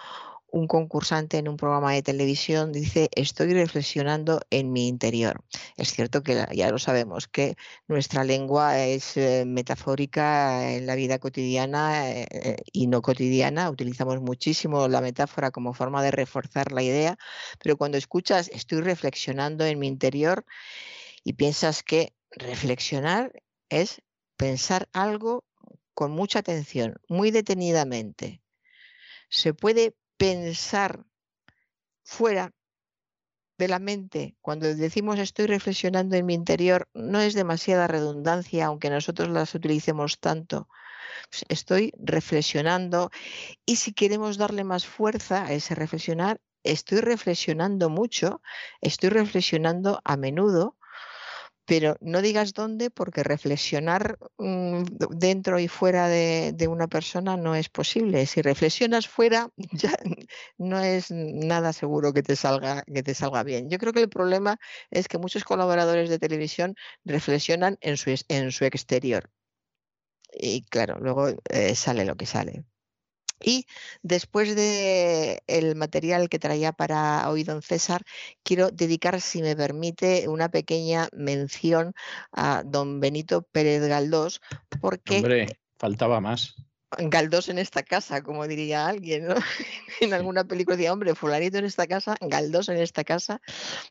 un 0.51 0.67
concursante 0.67 1.37
en 1.37 1.47
un 1.47 1.57
programa 1.57 1.93
de 1.93 2.01
televisión 2.01 2.71
dice, 2.71 3.09
estoy 3.15 3.53
reflexionando 3.53 4.41
en 4.49 4.71
mi 4.71 4.87
interior. 4.87 5.43
Es 5.77 5.93
cierto 5.93 6.23
que 6.23 6.45
ya 6.53 6.69
lo 6.71 6.79
sabemos, 6.79 7.27
que 7.27 7.55
nuestra 7.87 8.23
lengua 8.23 8.79
es 8.79 9.17
eh, 9.17 9.45
metafórica 9.45 10.73
en 10.73 10.85
la 10.85 10.95
vida 10.95 11.19
cotidiana 11.19 12.11
eh, 12.11 12.27
eh, 12.31 12.57
y 12.71 12.87
no 12.87 13.01
cotidiana. 13.01 13.69
Utilizamos 13.69 14.21
muchísimo 14.21 14.87
la 14.87 15.01
metáfora 15.01 15.51
como 15.51 15.73
forma 15.73 16.03
de 16.03 16.11
reforzar 16.11 16.71
la 16.71 16.83
idea, 16.83 17.17
pero 17.61 17.77
cuando 17.77 17.97
escuchas, 17.97 18.49
estoy 18.53 18.81
reflexionando 18.81 19.65
en 19.65 19.79
mi 19.79 19.87
interior 19.87 20.45
y 21.23 21.33
piensas 21.33 21.83
que 21.83 22.13
reflexionar 22.31 23.31
es 23.69 24.01
pensar 24.37 24.87
algo 24.93 25.45
con 25.93 26.11
mucha 26.11 26.39
atención, 26.39 26.95
muy 27.09 27.31
detenidamente. 27.31 28.41
Se 29.29 29.53
puede 29.53 29.95
pensar 30.19 31.05
fuera 32.03 32.51
de 33.57 33.67
la 33.69 33.79
mente, 33.79 34.35
cuando 34.41 34.73
decimos 34.75 35.17
estoy 35.17 35.47
reflexionando 35.47 36.15
en 36.17 36.25
mi 36.25 36.33
interior, 36.33 36.89
no 36.93 37.21
es 37.21 37.33
demasiada 37.33 37.87
redundancia, 37.87 38.65
aunque 38.65 38.89
nosotros 38.89 39.29
las 39.29 39.55
utilicemos 39.55 40.19
tanto. 40.19 40.67
Pues 41.29 41.45
estoy 41.47 41.93
reflexionando 41.97 43.11
y 43.65 43.77
si 43.77 43.93
queremos 43.93 44.37
darle 44.37 44.63
más 44.63 44.85
fuerza 44.85 45.45
a 45.45 45.53
ese 45.53 45.73
reflexionar, 45.73 46.41
estoy 46.63 46.99
reflexionando 46.99 47.89
mucho, 47.89 48.41
estoy 48.81 49.09
reflexionando 49.09 50.01
a 50.03 50.17
menudo 50.17 50.77
pero 51.69 51.97
no 52.01 52.23
digas 52.23 52.53
dónde 52.53 52.89
porque 52.89 53.21
reflexionar 53.21 54.17
mm, 54.39 54.83
dentro 55.11 55.59
y 55.59 55.67
fuera 55.67 56.07
de, 56.07 56.67
una 56.67 56.87
persona 56.87 57.37
no 57.37 57.53
es 57.53 57.69
posible. 57.69 58.25
Si 58.25 58.41
reflexionas 58.41 59.07
fuera, 59.07 59.51
ya 59.73 59.95
no 60.57 60.79
es 60.79 61.11
nada 61.11 61.71
seguro 61.71 62.11
que 62.11 62.23
te 62.23 62.35
salga, 62.35 62.83
que 62.83 63.03
te 63.03 63.13
salga 63.13 63.43
bien. 63.43 63.69
Yo 63.69 63.77
creo 63.77 63.93
que 63.93 64.01
el 64.01 64.09
problema 64.09 64.57
es 64.89 65.07
que 65.07 65.19
muchos 65.19 65.43
colaboradores 65.43 66.09
de 66.09 66.17
televisión 66.17 66.75
reflexionan 67.05 67.77
en 67.81 67.97
su, 67.97 68.15
en 68.29 68.51
su 68.51 68.65
exterior. 68.65 69.29
Y 70.33 70.63
claro, 70.65 70.97
luego 70.99 71.27
eh, 71.51 71.75
sale 71.75 72.03
lo 72.03 72.15
que 72.15 72.25
sale. 72.25 72.65
Y 73.41 73.65
después 74.01 74.55
del 74.55 75.39
el 75.47 75.75
material 75.75 76.29
que 76.29 76.39
traía 76.39 76.71
para 76.71 77.29
hoy 77.29 77.43
don 77.43 77.61
César, 77.61 78.03
quiero 78.43 78.69
dedicar, 78.71 79.21
si 79.21 79.41
me 79.41 79.55
permite, 79.55 80.27
una 80.27 80.49
pequeña 80.49 81.07
mención 81.13 81.93
a 82.31 82.63
don 82.65 82.99
Benito 82.99 83.43
Pérez 83.43 83.87
Galdós, 83.87 84.41
porque... 84.81 85.17
Hombre, 85.17 85.59
faltaba 85.77 86.19
más. 86.19 86.55
Galdós 86.97 87.49
en 87.49 87.59
esta 87.59 87.83
casa, 87.83 88.23
como 88.23 88.47
diría 88.47 88.87
alguien, 88.87 89.27
¿no? 89.27 89.35
en 90.01 90.13
alguna 90.13 90.43
película 90.45 90.75
decía, 90.75 90.91
hombre, 90.91 91.13
fulanito 91.13 91.59
en 91.59 91.65
esta 91.65 91.85
casa, 91.85 92.15
Galdós 92.19 92.67
en 92.69 92.77
esta 92.77 93.03
casa. 93.03 93.41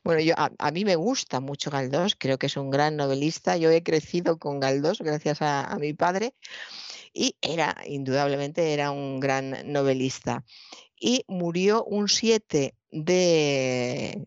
Bueno, 0.03 0.21
yo 0.21 0.33
a, 0.37 0.71
mí 0.71 0.83
me 0.83 0.97
gusta 0.97 1.39
mucho 1.39 1.71
Galdós, 1.71 2.15
creo 2.17 2.37
que 2.37 2.47
es 2.47 2.57
un 2.57 2.69
gran 2.69 2.97
novelista. 2.97 3.55
Yo 3.55 3.71
he 3.71 3.83
crecido 3.83 4.37
con 4.37 4.59
Galdós 4.59 4.99
gracias 4.99 5.41
a 5.41 5.77
mi 5.79 5.93
padre 5.93 6.33
y 7.13 7.35
era, 7.41 7.75
indudablemente, 7.85 8.73
era 8.73 8.91
un 8.91 9.19
gran 9.19 9.71
novelista. 9.71 10.43
Y 10.99 11.23
murió 11.27 11.83
un 11.83 12.09
7 12.09 12.75
de 12.91 14.23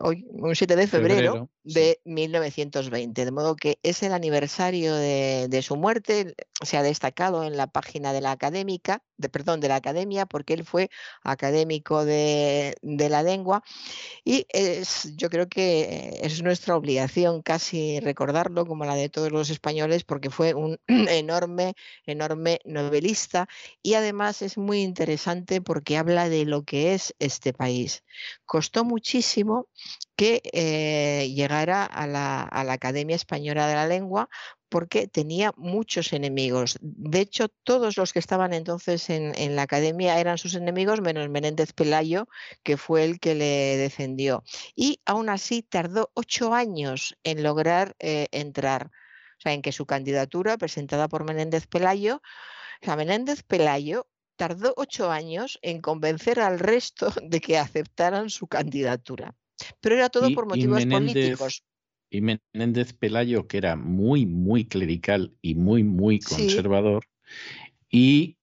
hoy, 0.00 0.26
un 0.30 0.56
7 0.56 0.76
de 0.76 0.86
febrero, 0.86 1.48
de 1.66 2.00
1920, 2.04 3.24
de 3.24 3.30
modo 3.32 3.56
que 3.56 3.80
es 3.82 4.04
el 4.04 4.12
aniversario 4.12 4.94
de, 4.94 5.60
su 5.62 5.74
muerte, 5.74 6.36
se 6.62 6.76
ha 6.76 6.82
destacado 6.82 7.42
en 7.42 7.56
la 7.56 7.66
página 7.66 8.12
de 8.12 8.20
la 8.20 8.30
académica, 8.30 9.02
de, 9.16 9.28
perdón, 9.28 9.58
de 9.58 9.68
la 9.68 9.74
academia, 9.74 10.26
porque 10.26 10.54
él 10.54 10.64
fue 10.64 10.90
académico 11.24 12.04
de, 12.04 12.76
la 12.82 13.22
lengua 13.24 13.64
y 14.24 14.46
es, 14.50 15.16
yo 15.16 15.28
creo 15.28 15.48
que 15.48 16.20
es 16.22 16.42
nuestra 16.42 16.76
obligación 16.76 17.42
casi 17.42 17.98
recordarlo 18.00 18.64
como 18.66 18.84
la 18.84 18.94
de 18.94 19.08
todos 19.08 19.32
los 19.32 19.50
españoles, 19.50 20.04
porque 20.04 20.30
fue 20.30 20.54
un 20.54 20.78
enorme, 20.86 21.74
enorme 22.06 22.60
novelista 22.64 23.48
y 23.82 23.94
además 23.94 24.40
es 24.42 24.56
muy 24.56 24.82
interesante 24.82 25.60
porque 25.60 25.96
habla 25.96 26.28
de 26.28 26.44
lo 26.44 26.62
que 26.62 26.94
es 26.94 27.14
este 27.18 27.52
país. 27.52 28.04
Costó 28.44 28.84
muchísimo 28.84 29.68
que 30.16 30.40
eh, 30.52 31.30
llegara 31.34 31.84
a 31.84 32.06
la, 32.06 32.48
Academia 32.72 33.16
Española 33.16 33.68
de 33.68 33.74
la 33.74 33.86
Lengua 33.86 34.28
porque 34.68 35.06
tenía 35.06 35.52
muchos 35.56 36.12
enemigos. 36.12 36.78
De 36.80 37.20
hecho, 37.20 37.48
todos 37.62 37.96
los 37.96 38.12
que 38.12 38.18
estaban 38.18 38.52
entonces 38.52 39.08
en, 39.10 39.56
la 39.56 39.62
academia 39.62 40.18
eran 40.18 40.38
sus 40.38 40.54
enemigos, 40.54 41.00
menos 41.00 41.28
Menéndez 41.28 41.72
Pelayo, 41.72 42.28
que 42.62 42.76
fue 42.76 43.04
el 43.04 43.20
que 43.20 43.34
le 43.34 43.76
defendió. 43.76 44.42
Y 44.74 45.00
aún 45.06 45.28
así 45.28 45.62
tardó 45.62 46.10
ocho 46.14 46.52
años 46.54 47.16
en 47.22 47.42
lograr 47.42 47.94
eh, 48.00 48.28
entrar. 48.32 48.90
O 49.38 49.40
sea, 49.40 49.52
en 49.52 49.62
que 49.62 49.72
su 49.72 49.86
candidatura, 49.86 50.56
presentada 50.56 51.08
por 51.08 51.24
Menéndez 51.24 51.66
Pelayo, 51.66 52.22
o 52.82 52.84
sea, 52.84 52.96
Menéndez 52.96 53.42
Pelayo 53.42 54.08
tardó 54.36 54.74
ocho 54.76 55.10
años 55.10 55.58
en 55.62 55.80
convencer 55.80 56.40
al 56.40 56.58
resto 56.58 57.10
de 57.22 57.40
que 57.40 57.58
aceptaran 57.58 58.30
su 58.30 58.46
candidatura. 58.46 59.34
Pero 59.80 59.94
era 59.96 60.08
todo 60.08 60.30
por 60.32 60.46
motivos 60.46 60.84
políticos. 60.84 61.62
Y 62.08 62.20
Menéndez 62.20 62.92
Pelayo, 62.92 63.48
que 63.48 63.58
era 63.58 63.74
muy, 63.74 64.26
muy 64.26 64.66
clerical 64.66 65.34
y 65.42 65.56
muy, 65.56 65.82
muy 65.82 66.20
conservador, 66.20 67.04
y 67.90 68.36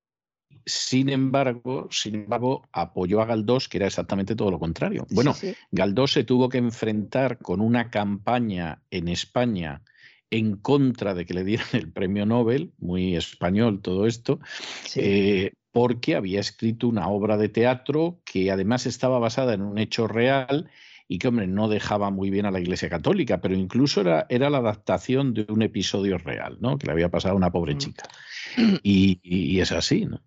sin 0.66 1.09
embargo, 1.09 1.88
sin 1.92 2.16
embargo, 2.16 2.67
apoyó 2.72 3.22
a 3.22 3.25
Galdós, 3.25 3.67
que 3.67 3.77
era 3.77 3.88
exactamente 3.88 4.35
todo 4.35 4.51
lo 4.51 4.59
contrario. 4.59 5.06
Bueno, 5.11 5.35
Galdós 5.72 6.14
se 6.14 6.24
tuvo 6.24 6.50
que 6.50 6.58
enfrentar 6.58 7.38
con 7.40 7.59
una 7.59 7.90
campaña 7.90 8.82
en 8.90 9.08
España 9.08 9.82
en 10.30 10.56
contra 10.58 11.14
de 11.14 11.25
que 11.25 11.33
le 11.33 11.43
dieran 11.43 11.67
el 11.74 11.92
premio 11.92 12.25
Nobel, 12.25 12.74
muy 12.80 13.16
español 13.16 13.82
todo 13.82 14.08
esto, 14.08 14.40
eh, 14.95 15.51
porque 15.72 16.16
había 16.16 16.40
escrito 16.40 16.88
una 16.88 17.08
obra 17.08 17.38
de 17.38 17.50
teatro 17.50 18.22
que 18.25 18.50
además 18.51 18.85
estaba 18.85 19.19
basada 19.19 19.53
en 19.53 19.61
un 19.61 19.77
hecho 19.77 20.08
real 20.08 20.69
y 21.14 21.19
que, 21.19 21.27
hombre, 21.27 21.45
no 21.45 21.67
dejaba 21.67 22.09
muy 22.09 22.32
bien 22.32 22.48
a 22.48 22.51
la 22.51 22.59
Iglesia 22.59 22.90
Católica, 22.90 23.40
pero 23.40 23.53
incluso 23.53 24.01
era, 24.01 24.25
era 24.30 24.50
la 24.50 24.58
adaptación 24.58 25.35
de 25.35 25.45
un 25.48 25.61
episodio 25.61 26.17
real, 26.17 26.58
¿no? 26.59 26.80
Que 26.80 26.88
le 26.88 26.93
había 26.93 27.11
pasado 27.11 27.35
a 27.35 27.38
una 27.38 27.51
pobre 27.51 27.75
mm. 27.75 27.77
chica. 27.77 28.09
Y, 28.82 29.19
y, 29.22 29.59
es 29.61 29.72
así, 29.72 30.08
¿no? 30.08 30.24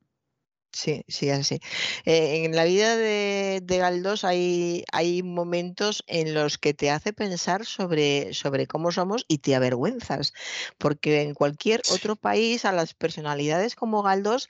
Sí, 0.71 1.03
sí, 1.09 1.31
así. 1.31 1.59
Eh, 2.05 2.45
en 2.45 2.55
la 2.55 2.63
vida 2.63 2.97
de, 2.97 3.63
de 3.65 3.79
Galdós 3.79 4.23
hay, 4.23 4.85
hay 4.93 5.25
momentos 5.25 6.05
en 6.07 6.35
los 6.35 6.57
que 6.57 6.73
te 6.73 6.91
hace 6.91 7.13
pensar 7.13 7.67
sobre, 7.67 8.33
sobre 8.33 8.69
cómo 8.69 8.93
somos 8.93 9.25
y 9.27 9.39
te 9.39 9.57
avergüenzas, 9.57 10.35
porque 10.79 11.23
en 11.23 11.35
cualquier 11.35 11.83
otro 11.91 12.15
país 12.15 12.65
a 12.65 12.71
las 12.71 12.95
personalidades 12.95 13.75
como 13.75 14.05
Galdós 14.05 14.49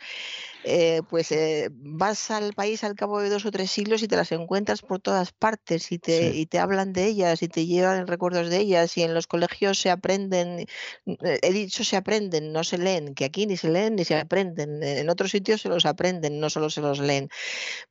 eh, 0.69 1.03
pues 1.09 1.31
eh, 1.31 1.69
vas 1.71 2.33
al 2.33 2.53
país 2.53 2.83
al 2.83 2.97
cabo 2.97 3.21
de 3.21 3.29
dos 3.29 3.47
o 3.47 3.53
tres 3.53 3.71
siglos 3.71 4.03
y 4.03 4.09
te 4.09 4.17
las 4.17 4.33
encuentras 4.33 4.83
por 4.83 4.99
todas 4.99 5.31
partes 5.31 5.93
y 5.93 6.01
te, 6.01 6.35
y 6.35 6.47
te 6.47 6.59
hablan 6.59 6.93
de 6.93 7.07
ellas 7.07 7.41
y 7.45 7.47
te 7.47 7.67
llevan 7.67 8.09
recuerdos 8.09 8.51
de 8.51 8.59
ellas 8.59 8.97
y 8.97 9.05
en 9.05 9.15
los 9.15 9.29
colegios 9.29 9.79
se 9.79 9.91
aprenden, 9.91 10.67
eh, 11.07 11.39
he 11.43 11.53
dicho 11.53 11.85
se 11.85 11.97
aprenden, 11.97 12.53
no 12.53 12.65
se 12.65 12.79
leen, 12.79 13.15
que 13.15 13.25
aquí 13.27 13.47
ni 13.47 13.57
se 13.57 13.71
leen 13.71 13.95
ni 13.95 14.05
se 14.05 14.17
aprenden, 14.17 14.83
en 14.83 15.09
otros 15.09 15.31
sitios 15.31 15.61
se 15.61 15.69
los 15.69 15.87
aprenden, 15.87 16.41
no 16.41 16.51
solo 16.51 16.69
se 16.69 16.81
los 16.81 16.99
leen. 16.99 17.29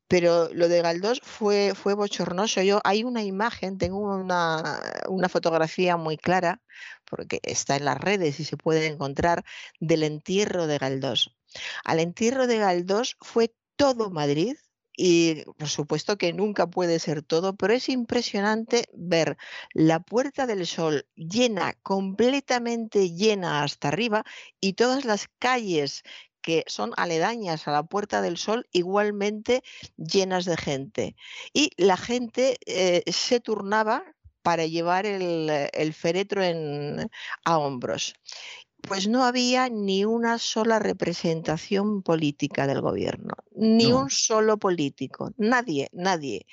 Pero 0.10 0.50
lo 0.54 0.68
de 0.68 0.82
Galdós 0.82 1.22
fue, 1.24 1.74
fue 1.76 1.94
bochornoso. 1.96 2.62
Yo, 2.62 2.82
hay 2.84 3.04
una 3.04 3.24
imagen, 3.24 3.78
tengo 3.78 4.00
una, 4.00 4.82
una 5.08 5.30
fotografía 5.30 5.98
muy 5.98 6.18
clara, 6.18 6.62
porque 7.10 7.40
está 7.44 7.76
en 7.76 7.86
las 7.86 8.00
redes 8.00 8.40
y 8.40 8.46
se 8.46 8.58
puede 8.58 8.88
encontrar, 8.88 9.46
del 9.80 10.04
entierro 10.04 10.68
de 10.68 10.78
Galdós. 10.78 11.36
Al 11.84 12.00
entierro 12.00 12.48
de 12.48 12.58
Galdós 12.58 13.18
fue 13.22 13.54
todo 13.76 14.10
Madrid 14.10 14.56
y 14.98 15.44
por 15.58 15.68
supuesto 15.68 16.18
que 16.18 16.34
nunca 16.34 16.68
puede 16.68 17.00
ser 17.00 17.22
todo, 17.22 17.56
pero 17.56 17.74
es 17.74 17.90
impresionante 17.90 18.86
ver 18.94 19.38
la 19.74 20.00
Puerta 20.00 20.48
del 20.48 20.66
Sol 20.66 21.06
llena, 21.16 21.74
completamente 21.84 23.12
llena 23.12 23.64
hasta 23.64 23.90
arriba 23.90 24.24
y 24.60 24.74
todas 24.74 25.06
las 25.06 25.28
calles 25.40 26.04
que 26.42 26.64
son 26.68 26.94
aledañas 26.96 27.68
a 27.68 27.72
la 27.72 27.84
Puerta 27.84 28.22
del 28.22 28.38
Sol 28.38 28.68
igualmente 28.72 29.64
llenas 29.98 30.46
de 30.46 30.58
gente. 30.58 31.16
Y 31.54 31.72
la 31.76 31.98
gente 31.98 32.58
eh, 32.66 33.04
se 33.12 33.40
turnaba 33.40 34.15
para 34.46 34.68
llevar 34.68 35.08
el, 35.08 35.94
féretro 35.96 36.44
a 37.46 37.58
hombros 37.58 38.14
pues 38.88 39.08
no 39.08 39.24
había 39.24 39.70
ni 39.70 40.06
una 40.06 40.38
sola 40.38 40.80
representación 40.80 42.02
política 42.02 42.68
del 42.68 42.82
gobierno, 42.82 43.34
ni 43.56 43.92
un 43.92 44.10
solo 44.10 44.58
político, 44.58 45.32
nadie, 45.38 45.90
nadie. 45.92 46.46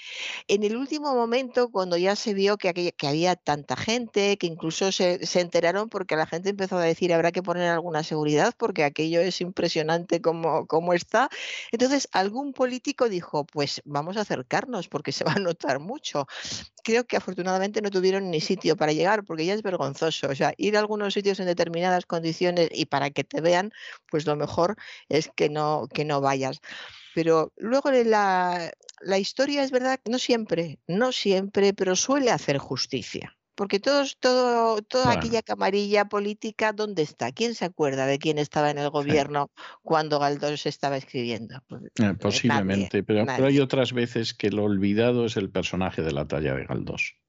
En 0.48 0.62
el 0.62 0.76
último 0.76 1.14
momento, 1.14 1.70
cuando 1.70 1.96
ya 1.96 2.16
se 2.16 2.34
vio 2.34 2.56
que, 2.56 2.94
había 3.06 3.36
tanta 3.36 3.76
gente, 3.76 4.36
que 4.38 4.46
incluso 4.46 4.92
se, 4.92 5.20
enteraron 5.34 5.88
porque 5.88 6.16
la 6.16 6.26
gente 6.26 6.50
empezó 6.50 6.78
a 6.78 6.82
decir 6.82 7.12
habrá 7.12 7.32
que 7.32 7.42
poner 7.42 7.68
alguna 7.68 8.02
seguridad 8.02 8.54
porque 8.56 8.84
aquello 8.84 9.20
es 9.20 9.40
impresionante 9.40 10.20
como, 10.20 10.66
como 10.66 10.94
está, 10.94 11.28
entonces 11.70 12.08
algún 12.12 12.52
político 12.52 13.08
dijo, 13.08 13.44
pues 13.44 13.82
vamos 13.84 14.16
a 14.16 14.22
acercarnos 14.22 14.88
porque 14.88 15.12
se 15.12 15.24
va 15.24 15.32
a 15.32 15.38
notar 15.38 15.80
mucho. 15.80 16.26
Creo 16.84 17.04
que 17.04 17.16
afortunadamente 17.16 17.82
no 17.82 17.90
tuvieron 17.90 18.30
ni 18.30 18.40
sitio 18.40 18.76
para 18.76 18.92
llegar 18.92 19.24
porque 19.24 19.46
ya 19.46 19.54
es 19.54 19.62
vergonzoso, 19.62 20.28
o 20.28 20.34
sea, 20.34 20.54
ir 20.56 20.76
a 20.76 20.80
algunos 20.80 21.14
sitios 21.14 21.38
en 21.38 21.46
determinadas 21.46 22.06
condiciones 22.06 22.21
condiciones 22.22 22.68
y 22.72 22.86
para 22.86 23.10
que 23.10 23.24
te 23.24 23.40
vean, 23.40 23.72
pues 24.08 24.26
lo 24.26 24.36
mejor 24.36 24.76
es 25.08 25.28
que 25.34 25.48
no, 25.48 25.88
que 25.92 26.04
no 26.04 26.20
vayas. 26.20 26.60
Pero 27.14 27.52
luego 27.56 27.90
la, 27.90 28.70
la 29.00 29.18
historia 29.18 29.64
es 29.64 29.72
verdad, 29.72 29.98
no 30.08 30.18
siempre, 30.18 30.78
no 30.86 31.10
siempre, 31.10 31.74
pero 31.74 31.96
suele 31.96 32.30
hacer 32.30 32.58
justicia. 32.58 33.36
Porque 33.54 33.80
todos, 33.80 34.16
todo, 34.18 34.80
toda 34.82 35.12
aquella 35.12 35.42
camarilla 35.42 36.06
política, 36.06 36.72
¿dónde 36.72 37.02
está? 37.02 37.32
¿Quién 37.32 37.54
se 37.54 37.66
acuerda 37.66 38.06
de 38.06 38.18
quién 38.18 38.38
estaba 38.38 38.70
en 38.70 38.78
el 38.78 38.88
gobierno 38.88 39.50
cuando 39.82 40.18
Galdós 40.18 40.64
estaba 40.64 40.96
escribiendo? 40.96 41.62
Pues, 41.68 41.82
eh, 41.82 41.88
eh, 41.98 42.14
posiblemente, 42.14 43.02
pero, 43.02 43.26
pero, 43.26 43.46
hay 43.46 43.58
otras 43.58 43.92
veces 43.92 44.32
que 44.32 44.50
lo 44.50 44.64
olvidado 44.64 45.26
es 45.26 45.36
el 45.36 45.50
personaje 45.50 46.00
de 46.00 46.12
la 46.12 46.26
talla 46.26 46.54
de 46.54 46.64
Galdós 46.64 47.21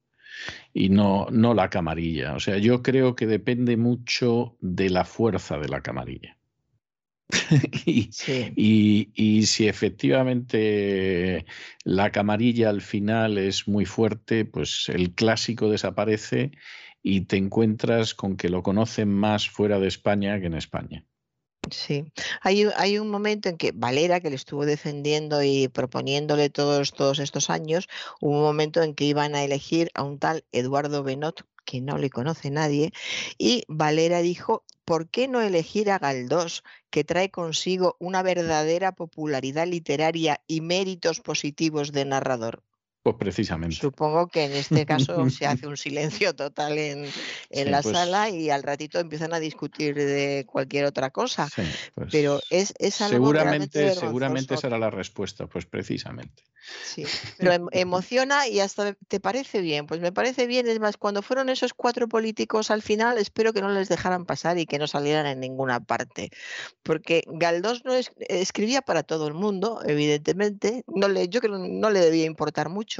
y 0.72 0.88
no, 0.88 1.26
no 1.30 1.54
la 1.54 1.70
camarilla. 1.70 2.34
O 2.34 2.40
sea, 2.40 2.58
yo 2.58 2.82
creo 2.82 3.14
que 3.14 3.26
depende 3.26 3.76
mucho 3.76 4.56
de 4.60 4.90
la 4.90 5.04
fuerza 5.04 5.58
de 5.58 5.68
la 5.68 5.80
camarilla. 5.80 6.38
y, 7.86 9.10
y, 9.14 9.46
si 9.46 9.66
efectivamente 9.66 11.46
la 11.84 12.12
camarilla 12.12 12.68
al 12.68 12.82
final 12.82 13.38
es 13.38 13.66
muy 13.66 13.86
fuerte, 13.86 14.44
pues 14.44 14.88
el 14.88 15.14
clásico 15.14 15.70
desaparece 15.70 16.52
y 17.02 17.22
te 17.22 17.36
encuentras 17.36 18.14
con 18.14 18.36
que 18.36 18.48
lo 18.48 18.62
conocen 18.62 19.08
más 19.08 19.48
fuera 19.48 19.78
de 19.78 19.88
España 19.88 20.38
que 20.40 20.46
en 20.46 20.54
España. 20.54 21.04
Sí, 21.70 22.04
hay, 22.42 22.66
hay, 22.76 22.98
un 22.98 23.10
momento 23.10 23.48
en 23.48 23.56
que 23.56 23.72
Valera, 23.72 24.20
que 24.20 24.28
le 24.30 24.36
estuvo 24.36 24.66
defendiendo 24.66 25.42
y 25.42 25.68
proponiéndole 25.68 26.50
todos, 26.50 26.92
todos 26.92 27.18
estos 27.18 27.48
años, 27.48 27.88
hubo 28.20 28.32
un 28.38 28.42
momento 28.42 28.82
en 28.82 28.94
que 28.94 29.04
iban 29.04 29.34
a 29.34 29.44
elegir 29.44 29.90
a 29.94 30.02
un 30.02 30.18
tal 30.18 30.44
Eduardo 30.52 31.02
Benot, 31.02 31.46
que 31.64 31.80
no 31.80 31.96
le 31.96 32.10
conoce 32.10 32.50
nadie, 32.50 32.92
y 33.38 33.64
Valera 33.68 34.20
dijo, 34.20 34.64
¿por 34.84 35.08
qué 35.08 35.26
no 35.28 35.40
elegir 35.40 35.90
a 35.90 35.98
Galdós, 35.98 36.62
que 36.90 37.04
trae 37.04 37.30
consigo 37.30 37.96
una 37.98 38.22
verdadera 38.22 38.92
popularidad 38.92 39.66
literaria 39.66 40.42
y 40.46 40.60
méritos 40.60 41.20
positivos 41.20 41.92
de 41.92 42.04
narrador? 42.04 42.62
Pues 43.04 43.16
precisamente. 43.16 43.76
Supongo 43.76 44.28
que 44.28 44.44
en 44.44 44.54
este 44.54 44.86
caso 44.86 45.28
se 45.28 45.44
hace 45.44 45.66
un 45.66 45.76
silencio 45.76 46.34
total 46.34 46.78
en, 46.78 47.04
la 47.50 47.82
pues 47.82 47.94
sala 47.94 48.30
y 48.30 48.48
al 48.48 48.62
ratito 48.62 48.98
empiezan 48.98 49.34
a 49.34 49.40
discutir 49.40 49.94
de 49.94 50.46
cualquier 50.50 50.86
otra 50.86 51.10
cosa. 51.10 51.46
Pues 51.94 52.08
Pero 52.10 52.40
es, 52.48 52.72
es 52.78 53.02
algo 53.02 53.16
Seguramente, 53.16 53.94
seguramente 53.94 54.56
será 54.56 54.78
la 54.78 54.88
respuesta, 54.88 55.46
pues 55.46 55.66
precisamente. 55.66 56.44
Sí, 56.82 57.04
pero 57.38 57.52
em, 57.52 57.66
emociona 57.72 58.48
y 58.48 58.60
hasta 58.60 58.94
te 58.94 59.20
parece 59.20 59.60
bien. 59.60 59.86
Pues 59.86 60.00
me 60.00 60.10
parece 60.10 60.46
bien, 60.46 60.66
es 60.66 60.80
más, 60.80 60.96
cuando 60.96 61.20
fueron 61.20 61.50
esos 61.50 61.74
cuatro 61.74 62.08
políticos 62.08 62.70
al 62.70 62.80
final, 62.80 63.18
espero 63.18 63.52
que 63.52 63.60
no 63.60 63.68
les 63.68 63.90
dejaran 63.90 64.24
pasar 64.24 64.56
y 64.56 64.64
que 64.64 64.78
no 64.78 64.86
salieran 64.86 65.26
en 65.26 65.40
ninguna 65.40 65.80
parte. 65.80 66.30
Porque 66.82 67.22
Galdós 67.26 67.84
no 67.84 67.92
escribía 67.92 68.80
para 68.80 69.02
todo 69.02 69.28
el 69.28 69.34
mundo, 69.34 69.82
evidentemente. 69.84 70.84
No 70.86 71.08
le, 71.08 71.28
yo 71.28 71.40
creo 71.42 71.60
que 71.60 71.68
no 71.68 71.90
le 71.90 72.00
debía 72.00 72.24
importar 72.24 72.70
mucho 72.70 72.93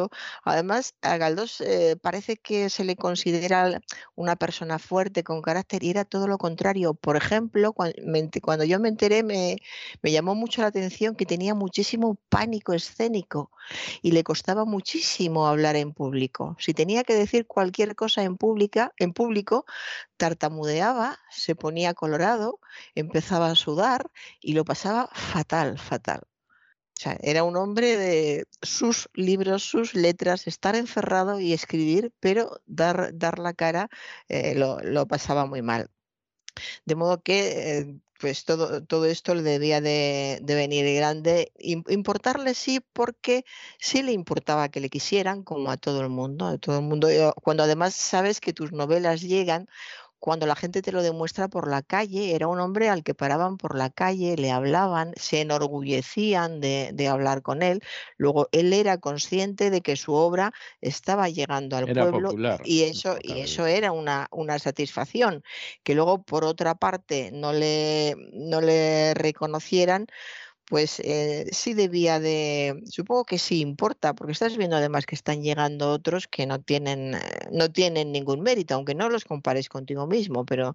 Además, 0.44 0.94
a 1.02 1.16
Galdós 1.16 1.60
eh, 1.60 1.96
parece 2.00 2.36
que 2.36 2.70
se 2.70 2.84
le 2.84 2.96
considera 2.96 3.80
una 4.14 4.36
persona 4.36 4.78
fuerte, 4.78 5.24
con 5.24 5.42
carácter, 5.42 5.84
y 5.84 5.90
era 5.90 6.04
todo 6.04 6.26
lo 6.28 6.38
contrario. 6.38 6.94
Por 6.94 7.16
ejemplo, 7.16 7.72
cuando, 7.72 8.64
yo 8.64 8.80
me 8.80 8.88
enteré, 8.88 9.22
me, 9.22 9.56
me 10.02 10.12
llamó 10.12 10.34
mucho 10.34 10.62
la 10.62 10.68
atención 10.68 11.14
que 11.16 11.26
tenía 11.26 11.54
muchísimo 11.54 12.16
pánico 12.28 12.72
escénico 12.72 13.50
y 14.02 14.12
le 14.12 14.24
costaba 14.24 14.64
muchísimo 14.64 15.46
hablar 15.46 15.76
en 15.76 15.92
público. 15.92 16.56
Si 16.58 16.74
tenía 16.74 17.04
que 17.04 17.14
decir 17.14 17.46
cualquier 17.46 17.96
cosa 17.96 18.22
en, 18.22 18.36
pública, 18.36 18.92
en 18.98 19.12
público, 19.12 19.64
tartamudeaba, 20.16 21.18
se 21.30 21.54
ponía 21.54 21.94
colorado, 21.94 22.60
empezaba 22.94 23.50
a 23.50 23.54
sudar 23.54 24.10
y 24.40 24.54
lo 24.54 24.64
pasaba 24.64 25.08
fatal, 25.12 25.78
fatal 25.78 26.22
era 27.20 27.44
un 27.44 27.56
hombre 27.56 27.96
de 27.96 28.46
sus 28.62 29.08
libros, 29.14 29.62
sus 29.64 29.94
letras, 29.94 30.46
estar 30.46 30.76
encerrado 30.76 31.40
y 31.40 31.52
escribir, 31.52 32.12
pero 32.20 32.60
dar, 32.66 33.10
dar 33.14 33.38
la 33.38 33.52
cara 33.54 33.90
eh, 34.28 34.54
lo, 34.54 35.06
pasaba 35.06 35.46
muy 35.46 35.62
mal. 35.62 35.90
De 36.84 36.94
modo 36.94 37.22
que 37.22 37.78
eh, 37.78 38.00
pues 38.20 38.44
todo, 38.44 38.82
todo 38.84 39.06
esto 39.06 39.34
le 39.34 39.42
debía 39.42 39.80
de, 39.80 40.40
venir 40.46 40.94
grande. 40.96 41.52
Importarle 41.58 42.54
sí, 42.54 42.80
porque 42.92 43.44
sí 43.78 44.02
le 44.02 44.12
importaba 44.12 44.68
que 44.70 44.80
le 44.80 44.88
quisieran, 44.88 45.42
como 45.42 45.70
a 45.70 45.76
todo 45.76 46.00
el 46.00 46.08
mundo. 46.10 46.46
A 46.46 46.58
todo 46.58 46.78
el 46.78 46.84
mundo 46.84 47.08
cuando 47.42 47.64
además 47.64 47.94
sabes 47.94 48.40
que 48.40 48.52
tus 48.52 48.72
novelas 48.72 49.20
llegan 49.20 49.68
cuando 50.24 50.46
la 50.46 50.56
gente 50.56 50.80
te 50.80 50.90
lo 50.90 51.02
demuestra 51.02 51.48
por 51.48 51.68
la 51.68 51.82
calle, 51.82 52.34
era 52.34 52.48
un 52.48 52.58
hombre 52.58 52.88
al 52.88 53.02
que 53.02 53.12
paraban 53.12 53.58
por 53.58 53.76
la 53.76 53.90
calle, 53.90 54.38
le 54.38 54.50
hablaban, 54.50 55.12
se 55.16 55.42
enorgullecían 55.42 56.62
de, 56.62 57.08
hablar 57.10 57.42
con 57.42 57.60
él. 57.60 57.82
Luego 58.16 58.48
él 58.50 58.72
era 58.72 58.96
consciente 58.96 59.68
de 59.68 59.82
que 59.82 59.96
su 59.96 60.14
obra 60.14 60.54
estaba 60.80 61.28
llegando 61.28 61.76
al 61.76 61.92
pueblo 61.92 62.30
y 62.64 62.84
eso, 62.84 63.18
y 63.20 63.40
eso 63.40 63.66
era 63.66 63.92
una, 63.92 64.28
una, 64.30 64.58
satisfacción. 64.58 65.42
Que 65.82 65.94
luego, 65.94 66.22
por 66.22 66.44
otra 66.44 66.74
parte, 66.74 67.30
no 67.30 67.52
le, 67.52 68.16
no 68.32 68.62
le 68.62 69.12
reconocieran, 69.12 70.06
pues 70.66 71.00
eh, 71.00 71.46
sí 71.52 71.74
debía 71.74 72.20
de, 72.20 72.82
supongo 72.86 73.24
que 73.24 73.38
sí 73.38 73.60
importa, 73.60 74.14
porque 74.14 74.32
estás 74.32 74.56
viendo 74.56 74.76
además 74.76 75.04
que 75.06 75.14
están 75.14 75.42
llegando 75.42 75.90
otros 75.90 76.26
que 76.26 76.46
no 76.46 76.60
tienen, 76.60 77.14
eh, 77.14 77.20
no 77.52 77.70
tienen 77.70 78.12
ningún 78.12 78.40
mérito, 78.40 78.74
aunque 78.74 78.94
no 78.94 79.10
los 79.10 79.24
compares 79.24 79.68
contigo 79.68 80.06
mismo, 80.06 80.44
pero 80.46 80.74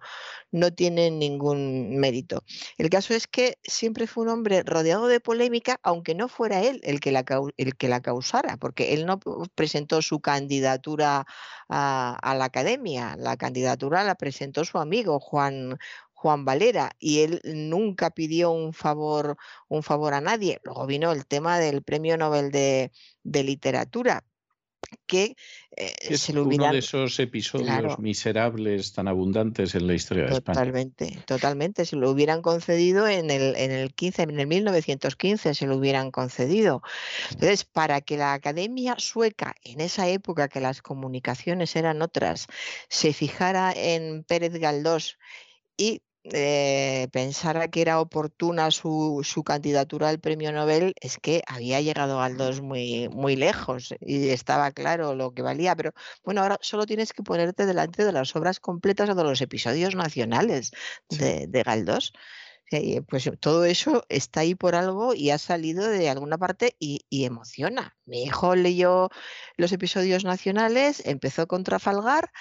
no 0.52 0.72
tienen 0.74 1.20
ningún 1.20 1.98
mérito. 1.98 2.44
El 2.78 2.90
caso 2.90 3.14
es 3.14 3.28
que 3.28 3.58
siempre 3.64 4.08
fue 4.08 4.24
un 4.24 4.30
hombre 4.30 4.64
rodeado 4.64 5.08
de 5.08 5.20
polémica, 5.20 5.80
aunque 5.84 6.16
no 6.16 6.28
fuera 6.28 6.62
él 6.62 6.80
el 6.84 7.00
que 7.00 7.12
la, 7.12 7.26
el 7.58 7.76
que 7.76 7.88
la 7.88 8.02
causara, 8.02 8.58
porque 8.58 8.94
él 8.94 9.06
no 9.06 9.20
presentó 9.56 10.02
su 10.02 10.20
candidatura 10.20 11.26
a, 11.68 12.16
a 12.22 12.36
la 12.36 12.46
academia, 12.46 13.16
la 13.18 13.38
candidatura 13.38 14.04
la 14.04 14.16
presentó 14.16 14.66
su 14.66 14.78
amigo 14.78 15.20
Juan, 15.20 15.78
Juan 16.20 16.44
Valera 16.44 16.92
y 17.00 17.22
él 17.22 17.40
nunca 17.46 18.10
pidió 18.10 18.52
un 18.52 18.74
favor, 18.74 19.38
un 19.70 19.84
favor 19.84 20.14
a 20.14 20.20
nadie. 20.20 20.60
Luego 20.66 20.86
vino 20.86 21.14
el 21.14 21.26
tema 21.26 21.60
del 21.60 21.82
Premio 21.82 22.18
Nobel 22.18 22.52
de, 22.52 22.92
Literatura, 23.24 24.26
que 25.06 25.38
eh, 25.78 25.94
es 26.02 26.20
se 26.20 26.34
lo 26.34 26.44
uno 26.44 26.74
de 26.74 26.80
esos 26.80 27.18
episodios 27.22 28.00
miserables 28.00 28.92
tan 28.92 29.08
abundantes 29.08 29.76
en 29.76 29.88
la 29.88 29.94
historia 29.94 30.26
de 30.26 30.34
España. 30.34 30.60
Totalmente, 30.60 31.24
totalmente. 31.26 31.86
Se 31.86 31.96
lo 31.96 32.12
hubieran 32.12 32.42
concedido 32.42 33.08
en 33.08 33.32
el, 33.32 33.56
en 33.56 33.72
el 33.72 33.94
15, 33.94 34.24
en 34.24 34.40
el 34.42 34.48
1915 34.48 35.54
se 35.54 35.68
lo 35.68 35.78
hubieran 35.78 36.12
concedido. 36.12 36.82
Entonces, 37.32 37.64
para 37.64 38.02
que 38.02 38.18
la 38.18 38.34
Academia 38.34 38.96
Sueca, 38.98 39.56
en 39.64 39.80
esa 39.80 40.10
época 40.10 40.50
que 40.50 40.60
las 40.60 40.82
comunicaciones 40.82 41.78
eran 41.78 42.02
otras, 42.02 42.48
se 42.90 43.14
fijara 43.14 43.72
en 43.74 44.26
Pérez 44.26 44.52
Galdós 44.60 45.18
y 45.78 46.02
eh, 46.24 47.08
pensara 47.12 47.70
que 47.70 47.82
era 47.82 48.02
oportuna 48.02 48.72
su, 48.72 49.24
candidatura 49.46 50.10
al 50.10 50.20
premio 50.20 50.52
Nobel, 50.52 50.94
es 51.00 51.18
que 51.18 51.42
había 51.48 51.82
llegado 51.82 52.18
Galdós 52.20 52.62
muy, 52.62 53.10
muy 53.10 53.36
lejos 53.36 53.94
y 54.02 54.30
estaba 54.30 54.72
claro 54.72 55.16
lo 55.16 55.34
que 55.34 55.42
valía. 55.42 55.76
Pero 55.76 55.94
bueno, 56.24 56.42
ahora 56.42 56.58
solo 56.62 56.86
tienes 56.86 57.14
que 57.14 57.24
ponerte 57.24 57.66
delante 57.66 58.04
de 58.04 58.12
las 58.12 58.36
obras 58.36 58.60
completas 58.60 59.10
o 59.10 59.16
de 59.16 59.24
los 59.24 59.42
episodios 59.42 59.96
nacionales 59.96 60.72
de, 61.10 61.48
de 61.48 61.64
Galdós. 61.64 62.14
Pues 63.08 63.28
todo 63.40 63.66
eso 63.66 64.06
está 64.10 64.42
ahí 64.42 64.54
por 64.54 64.76
algo 64.76 65.16
y 65.16 65.32
ha 65.32 65.40
salido 65.40 65.88
de 65.88 66.08
alguna 66.08 66.38
parte 66.38 66.76
y, 66.78 67.06
y, 67.10 67.26
emociona. 67.26 67.98
Mi 68.06 68.24
hijo 68.24 68.56
leyó 68.56 69.10
los 69.58 69.72
episodios 69.72 70.24
nacionales, 70.24 71.02
empezó 71.06 71.48
con 71.48 71.64
Trafalgar 71.64 72.32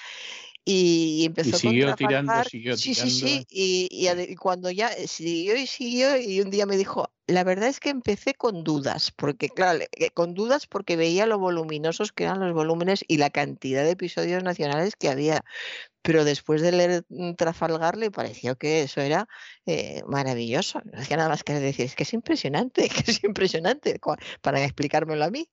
y 0.71 1.25
empezó 1.25 1.49
y 1.49 1.59
siguió 1.59 1.95
tirando, 1.95 2.43
siguió 2.43 2.77
sí, 2.77 2.93
Sí, 2.93 3.09
sí, 3.09 3.47
y, 3.49 3.87
y, 3.91 4.35
cuando 4.35 4.69
ya 4.69 4.89
eh, 4.89 5.07
siguió 5.07 5.55
y 5.55 5.65
siguió, 5.65 6.15
y 6.15 6.41
un 6.41 6.51
día 6.51 6.67
me 6.67 6.77
dijo, 6.77 7.11
la 7.25 7.43
verdad 7.43 7.69
es 7.69 7.79
que 7.79 7.89
empecé 7.89 8.35
con 8.35 8.63
dudas, 8.63 9.11
porque 9.11 9.49
claro, 9.49 9.79
eh, 9.79 10.11
con 10.11 10.35
dudas 10.35 10.67
porque 10.67 10.95
veía 10.95 11.25
lo 11.25 11.39
voluminosos 11.39 12.11
que 12.11 12.25
eran 12.25 12.39
los 12.39 12.53
volúmenes 12.53 13.03
y 13.07 13.17
la 13.17 13.31
cantidad 13.31 13.83
de 13.83 13.91
episodios 13.91 14.43
nacionales 14.43 14.95
que 14.95 15.09
había. 15.09 15.43
Pero 16.03 16.23
después 16.23 16.61
de 16.61 16.71
leer 16.71 17.03
mm, 17.09 17.33
Trafalgar 17.33 17.97
le 17.97 18.11
pareció 18.11 18.55
que 18.55 18.83
eso 18.83 19.01
era 19.01 19.27
eh, 19.65 20.03
maravilloso. 20.07 20.81
No 20.85 20.99
hacía 20.99 21.17
nada 21.17 21.29
más 21.29 21.43
que 21.43 21.53
decir, 21.53 21.85
es 21.85 21.95
que 21.95 22.03
es 22.03 22.13
impresionante, 22.13 22.89
que 23.05 23.11
es 23.11 23.23
impresionante, 23.23 23.99
para 24.41 24.63
explicármelo 24.63 25.25
a 25.25 25.31
mí. 25.31 25.49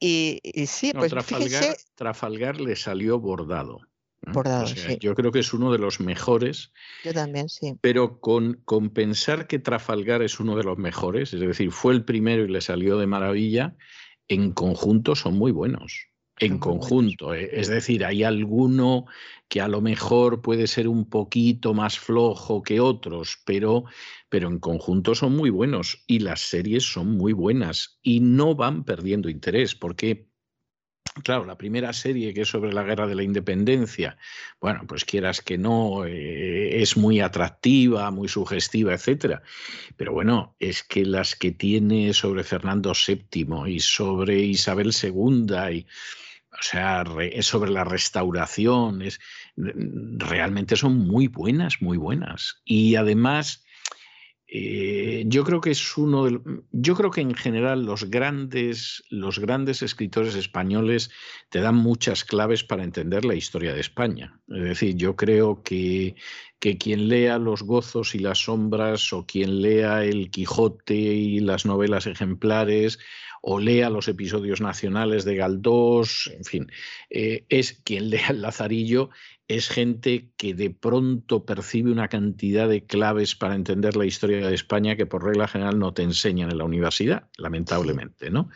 Y, 0.00 0.40
sí, 0.66 0.92
pues 0.92 1.10
Trafalgar, 1.12 1.76
Trafalgar 1.94 2.60
le 2.60 2.74
salió 2.74 3.20
bordado. 3.20 3.82
Yo 5.00 5.14
creo 5.14 5.32
que 5.32 5.40
es 5.40 5.52
uno 5.52 5.72
de 5.72 5.78
los 5.78 6.00
mejores. 6.00 6.72
Yo 7.04 7.12
también, 7.12 7.48
sí. 7.48 7.74
Pero 7.80 8.20
con, 8.20 8.60
con, 8.64 8.90
pensar 8.90 9.46
que 9.46 9.58
Trafalgar 9.58 10.22
es 10.22 10.38
uno 10.38 10.56
de 10.56 10.64
los 10.64 10.78
mejores, 10.78 11.34
es 11.34 11.40
decir, 11.40 11.72
fue 11.72 11.92
el 11.92 12.04
primero 12.04 12.44
y 12.44 12.48
le 12.48 12.60
salió 12.60 12.98
de 12.98 13.06
maravilla, 13.06 13.76
en 14.28 14.52
conjunto 14.52 15.16
son 15.16 15.36
muy 15.36 15.50
buenos. 15.50 16.12
En 16.38 16.58
conjunto, 16.58 17.34
eh, 17.34 17.50
es 17.52 17.68
decir, 17.68 18.04
hay 18.04 18.24
alguno 18.24 19.04
que 19.48 19.60
a 19.60 19.68
lo 19.68 19.80
mejor 19.80 20.40
puede 20.40 20.66
ser 20.66 20.88
un 20.88 21.08
poquito 21.08 21.74
más 21.74 21.98
flojo 21.98 22.62
que 22.62 22.80
otros, 22.80 23.38
pero, 23.44 23.84
pero 24.28 24.48
en 24.48 24.58
conjunto 24.58 25.14
son 25.14 25.36
muy 25.36 25.50
buenos 25.50 26.02
y 26.06 26.20
las 26.20 26.40
series 26.40 26.84
son 26.84 27.16
muy 27.16 27.32
buenas 27.32 27.98
y 28.02 28.20
no 28.20 28.54
van 28.54 28.84
perdiendo 28.84 29.28
interés, 29.28 29.74
porque 29.74 30.31
Claro, 31.24 31.44
la 31.44 31.58
primera 31.58 31.92
serie 31.92 32.32
que 32.32 32.40
es 32.40 32.48
sobre 32.48 32.72
la 32.72 32.84
guerra 32.84 33.06
de 33.06 33.14
la 33.14 33.22
independencia, 33.22 34.16
bueno, 34.60 34.84
pues 34.86 35.04
quieras 35.04 35.42
que 35.42 35.58
no, 35.58 36.06
eh, 36.06 36.80
es 36.80 36.96
muy 36.96 37.20
atractiva, 37.20 38.10
muy 38.10 38.28
sugestiva, 38.28 38.94
etcétera. 38.94 39.42
Pero 39.98 40.12
bueno, 40.14 40.56
es 40.58 40.82
que 40.82 41.04
las 41.04 41.36
que 41.36 41.50
tiene 41.52 42.14
sobre 42.14 42.44
Fernando 42.44 42.92
VII 42.94 43.46
y 43.66 43.80
sobre 43.80 44.38
Isabel 44.38 44.92
II 45.02 45.54
y 45.70 45.86
o 46.52 46.62
sea, 46.62 47.04
es 47.20 47.46
sobre 47.46 47.70
la 47.70 47.84
restauración, 47.84 49.02
es, 49.02 49.20
realmente 49.56 50.76
son 50.76 50.98
muy 50.98 51.26
buenas, 51.26 51.80
muy 51.80 51.96
buenas. 51.96 52.60
Y 52.64 52.94
además 52.96 53.64
eh, 54.54 55.24
yo 55.28 55.44
creo 55.44 55.62
que 55.62 55.70
es 55.70 55.96
uno 55.96 56.26
de, 56.26 56.38
yo 56.72 56.94
creo 56.94 57.10
que 57.10 57.22
en 57.22 57.32
general 57.32 57.86
los 57.86 58.10
grandes, 58.10 59.02
los 59.08 59.38
grandes 59.38 59.80
escritores 59.80 60.34
españoles 60.34 61.10
te 61.48 61.60
dan 61.62 61.76
muchas 61.76 62.22
claves 62.22 62.62
para 62.62 62.84
entender 62.84 63.24
la 63.24 63.34
historia 63.34 63.72
de 63.72 63.80
España. 63.80 64.38
Es 64.48 64.62
decir, 64.62 64.94
yo 64.96 65.16
creo 65.16 65.62
que, 65.62 66.16
que 66.58 66.76
quien 66.76 67.08
lea 67.08 67.38
Los 67.38 67.62
gozos 67.62 68.14
y 68.14 68.18
las 68.18 68.44
sombras 68.44 69.14
o 69.14 69.24
quien 69.24 69.62
lea 69.62 70.04
El 70.04 70.30
Quijote 70.30 70.96
y 70.96 71.40
las 71.40 71.64
novelas 71.64 72.06
ejemplares 72.06 72.98
o 73.40 73.58
lea 73.58 73.88
los 73.88 74.06
episodios 74.06 74.60
nacionales 74.60 75.24
de 75.24 75.34
Galdós, 75.34 76.30
en 76.30 76.44
fin, 76.44 76.72
eh, 77.08 77.46
es 77.48 77.80
quien 77.84 78.10
lea 78.10 78.28
el 78.28 78.42
Lazarillo, 78.42 79.08
es 79.56 79.68
gente 79.68 80.32
que 80.36 80.54
de 80.54 80.70
pronto 80.70 81.44
percibe 81.44 81.92
una 81.92 82.08
cantidad 82.08 82.68
de 82.68 82.86
claves 82.86 83.34
para 83.34 83.54
entender 83.54 83.96
la 83.96 84.06
historia 84.06 84.46
de 84.46 84.54
España 84.54 84.96
que 84.96 85.06
por 85.06 85.24
regla 85.24 85.46
general 85.46 85.78
no 85.78 85.92
te 85.92 86.02
enseñan 86.02 86.50
en 86.50 86.58
la 86.58 86.64
universidad, 86.64 87.28
lamentablemente, 87.36 88.30
¿no? 88.30 88.48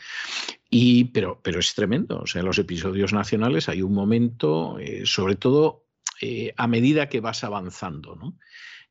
Y, 0.71 1.05
pero, 1.07 1.41
pero 1.43 1.61
es 1.61 1.75
tremendo, 1.75 2.21
o 2.21 2.27
sea, 2.27 2.41
en 2.41 2.47
los 2.47 2.59
episodios 2.59 3.13
nacionales 3.13 3.69
hay 3.69 3.83
un 3.83 3.93
momento, 3.93 4.79
eh, 4.79 5.03
sobre 5.05 5.37
todo 5.37 5.87
eh, 6.21 6.55
a 6.57 6.67
medida 6.67 7.09
que 7.09 7.21
vas 7.21 7.45
avanzando, 7.45 8.17
¿no? 8.17 8.39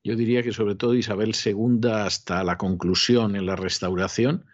Yo 0.04 0.16
diría 0.16 0.44
que 0.44 0.54
sobre 0.54 0.76
todo 0.76 0.94
Isabel 0.94 1.34
II 1.34 1.90
hasta 1.90 2.44
la 2.44 2.58
conclusión 2.58 3.36
en 3.36 3.48
la 3.48 3.56
restauración, 3.56 4.46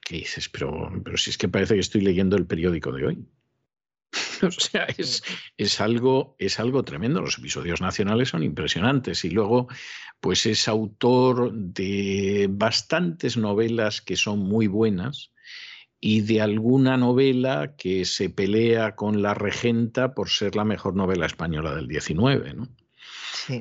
que 0.00 0.16
dices, 0.16 0.48
pero, 0.48 0.90
pero 1.04 1.18
si 1.18 1.28
es 1.28 1.36
que 1.36 1.48
parece 1.48 1.74
que 1.74 1.80
estoy 1.80 2.00
leyendo 2.00 2.36
el 2.36 2.46
periódico 2.46 2.90
de 2.90 3.06
hoy. 3.06 3.26
o 4.42 4.50
sea, 4.50 4.84
es, 4.96 5.22
es, 5.56 5.80
algo, 5.80 6.36
es 6.38 6.58
algo 6.58 6.82
tremendo. 6.82 7.20
Los 7.20 7.38
episodios 7.38 7.80
nacionales 7.80 8.30
son 8.30 8.42
impresionantes. 8.42 9.24
Y 9.24 9.30
luego, 9.30 9.68
pues 10.20 10.46
es 10.46 10.68
autor 10.68 11.52
de 11.52 12.48
bastantes 12.50 13.36
novelas 13.36 14.00
que 14.00 14.16
son 14.16 14.40
muy 14.40 14.66
buenas 14.66 15.32
y 16.00 16.22
de 16.22 16.40
alguna 16.40 16.96
novela 16.96 17.74
que 17.76 18.04
se 18.04 18.30
pelea 18.30 18.96
con 18.96 19.22
La 19.22 19.34
Regenta 19.34 20.14
por 20.14 20.30
ser 20.30 20.56
la 20.56 20.64
mejor 20.64 20.96
novela 20.96 21.26
española 21.26 21.74
del 21.74 21.88
19. 21.88 22.54
¿no? 22.54 22.68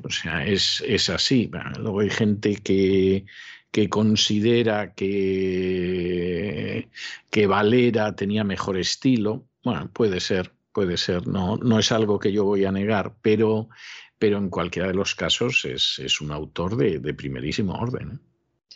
O 0.03 0.09
sea, 0.09 0.45
es, 0.45 0.83
es 0.87 1.09
así. 1.09 1.49
luego 1.77 1.99
hay 1.99 2.09
gente 2.09 2.55
que 2.55 3.25
que 3.71 3.89
considera 3.89 4.93
que, 4.93 6.89
que 7.29 7.47
Valera 7.47 8.15
tenía 8.15 8.43
mejor 8.43 8.77
estilo. 8.77 9.45
Bueno, 9.63 9.89
puede 9.91 10.19
ser, 10.19 10.53
puede 10.71 10.97
ser, 10.97 11.27
no, 11.27 11.57
no 11.57 11.79
es 11.79 11.91
algo 11.91 12.19
que 12.19 12.31
yo 12.31 12.45
voy 12.45 12.65
a 12.65 12.71
negar, 12.71 13.15
pero, 13.21 13.69
pero 14.17 14.37
en 14.37 14.49
cualquiera 14.49 14.87
de 14.87 14.93
los 14.93 15.15
casos 15.15 15.65
es, 15.65 15.99
es 15.99 16.21
un 16.21 16.31
autor 16.31 16.77
de, 16.77 16.99
de 16.99 17.13
primerísimo 17.13 17.73
orden. 17.73 18.11
¿eh? 18.13 18.29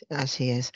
Así 0.10 0.50
es. 0.50 0.72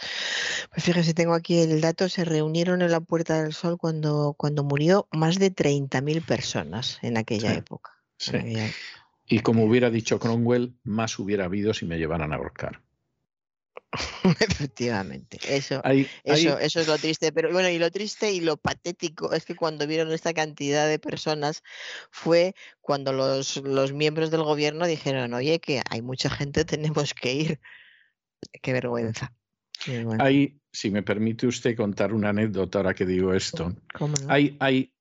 Pues 0.72 0.84
fíjese, 0.84 1.14
tengo 1.14 1.34
aquí 1.34 1.60
el 1.60 1.82
dato, 1.82 2.10
se 2.10 2.26
reunieron 2.26 2.82
en 2.82 2.92
la 2.92 3.02
Puerta 3.02 3.42
del 3.42 3.54
Sol 3.54 3.78
cuando, 3.78 4.36
cuando 4.38 4.64
murió 4.64 5.08
más 5.12 5.40
de 5.40 5.54
30.000 5.54 6.26
personas 6.26 7.00
en 7.02 7.18
aquella 7.18 7.54
época. 7.54 7.92
Sí. 8.18 8.38
Y 9.26 9.40
como 9.40 9.66
hubiera 9.66 9.90
dicho 9.90 10.20
Cromwell, 10.20 10.76
más 10.84 11.20
hubiera 11.20 11.46
habido 11.46 11.74
si 11.74 11.86
me 11.86 11.98
llevaran 11.98 12.32
a 12.32 12.38
ahorcar. 12.38 12.82
Efectivamente, 14.40 15.40
eso, 15.48 15.82
eso, 16.24 16.60
eso 16.60 16.80
es 16.80 16.88
lo 16.88 16.98
triste. 16.98 17.32
Pero 17.32 17.52
bueno, 17.52 17.70
y 17.70 17.80
lo 17.80 17.90
triste 17.90 18.32
y 18.32 18.42
lo 18.42 18.58
patético 18.58 19.34
es 19.34 19.46
que 19.46 19.56
cuando 19.56 19.88
vieron 19.88 20.12
esta 20.12 20.34
cantidad 20.34 20.88
de 20.88 21.00
personas 21.00 21.64
fue 22.12 22.54
cuando 22.82 23.14
los, 23.14 23.58
los 23.58 23.94
miembros 23.94 24.30
del 24.32 24.44
gobierno 24.44 24.86
dijeron, 24.86 25.34
oye, 25.34 25.60
que 25.60 25.82
hay 25.90 26.02
mucha 26.02 26.30
gente, 26.30 26.66
tenemos 26.66 27.14
que 27.14 27.34
ir. 27.34 27.60
Qué 28.62 28.74
vergüenza. 28.74 29.34
Hay, 30.20 30.60
si 30.72 30.90
me 30.92 31.04
permite 31.04 31.48
usted 31.48 31.76
contar 31.76 32.14
una 32.14 32.30
anécdota 32.30 32.80
ahora 32.80 32.94
que 32.94 33.06
digo 33.06 33.34
esto, 33.34 33.76
hay, 34.28 34.58
hay, 34.60 34.92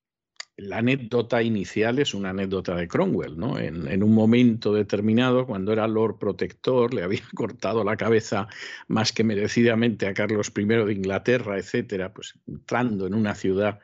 la 0.58 0.78
anécdota 0.78 1.42
inicial 1.42 1.98
es 1.98 2.14
una 2.14 2.30
anécdota 2.30 2.74
de 2.74 2.88
Cromwell, 2.88 3.36
¿no? 3.36 3.58
En, 3.58 4.02
un 4.02 4.14
momento 4.14 4.72
determinado, 4.72 5.46
cuando 5.46 5.72
era 5.72 5.86
Lord 5.86 6.18
Protector, 6.18 6.94
le 6.94 7.02
había 7.02 7.20
cortado 7.34 7.84
la 7.84 7.96
cabeza 7.96 8.48
más 8.88 9.12
que 9.12 9.22
merecidamente 9.22 10.06
a 10.06 10.14
Carlos 10.14 10.52
I 10.56 10.64
de 10.64 10.92
Inglaterra, 10.92 11.58
etcétera, 11.58 12.14
pues 12.14 12.38
entrando 12.46 13.06
en 13.06 13.14
una 13.14 13.34
ciudad, 13.34 13.80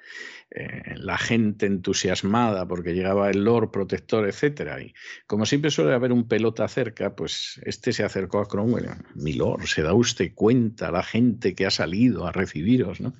eh, 0.51 0.95
la 0.97 1.19
gente 1.19 1.67
entusiasmada 1.67 2.67
porque 2.67 2.95
llegaba 2.95 3.31
el 3.31 3.45
Lord 3.45 3.71
Protector, 3.71 4.27
etcétera. 4.27 4.81
Y 4.81 4.95
como 5.27 5.45
siempre 5.45 5.71
suele 5.71 5.93
haber 5.93 6.13
un 6.13 6.27
pelota 6.27 6.67
cerca, 6.69 7.15
pues 7.15 7.61
este 7.65 7.93
se 7.93 8.03
acercó 8.03 8.41
a 8.41 8.49
Cromwell, 8.49 8.89
mi 9.15 9.35
Lord, 9.35 9.67
se 9.67 9.83
da 9.83 9.93
usted 9.93 10.33
cuenta 10.35 10.91
la 10.91 11.03
gente 11.03 11.55
que 11.55 11.67
ha 11.67 11.71
salido 11.71 12.27
a 12.27 12.33
recibiros, 12.33 13.01
¿no? 13.03 13.13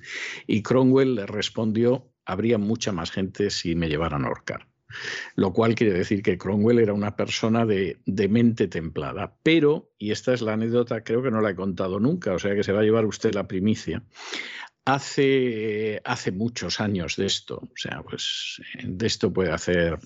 Y 0.47 0.63
Cromwell 0.63 1.15
le 1.15 1.25
respondió 1.27 2.12
habría 2.25 2.57
mucha 2.57 2.91
más 2.91 3.11
gente 3.11 3.49
si 3.49 3.75
me 3.75 3.89
llevaran 3.89 4.23
a 4.23 4.27
ahorcar. 4.27 4.67
Lo 5.35 5.53
cual 5.53 5.75
quiere 5.75 5.93
decir 5.93 6.21
que 6.21 6.37
Cromwell 6.37 6.79
era 6.79 6.93
una 6.93 7.15
persona 7.15 7.65
de, 7.65 7.97
mente 8.29 8.67
templada. 8.67 9.35
Pero, 9.43 9.91
y 9.97 10.11
esta 10.11 10.33
es 10.33 10.41
la 10.41 10.53
anécdota, 10.53 11.03
creo 11.03 11.23
que 11.23 11.31
no 11.31 11.41
la 11.41 11.51
he 11.51 11.55
contado 11.55 11.99
nunca, 11.99 12.33
o 12.33 12.39
sea 12.39 12.55
que 12.55 12.63
se 12.63 12.71
va 12.71 12.81
a 12.81 12.83
llevar 12.83 13.05
usted 13.05 13.33
la 13.33 13.47
primicia. 13.47 14.03
Hace, 14.85 16.01
hace 16.03 16.31
muchos 16.31 16.81
años 16.81 17.15
de 17.15 17.25
esto, 17.25 17.55
o 17.55 17.75
sea, 17.75 18.03
pues 18.03 18.61
de 18.83 19.07
esto 19.07 19.31
puede 19.31 19.51
hacer 19.51 19.97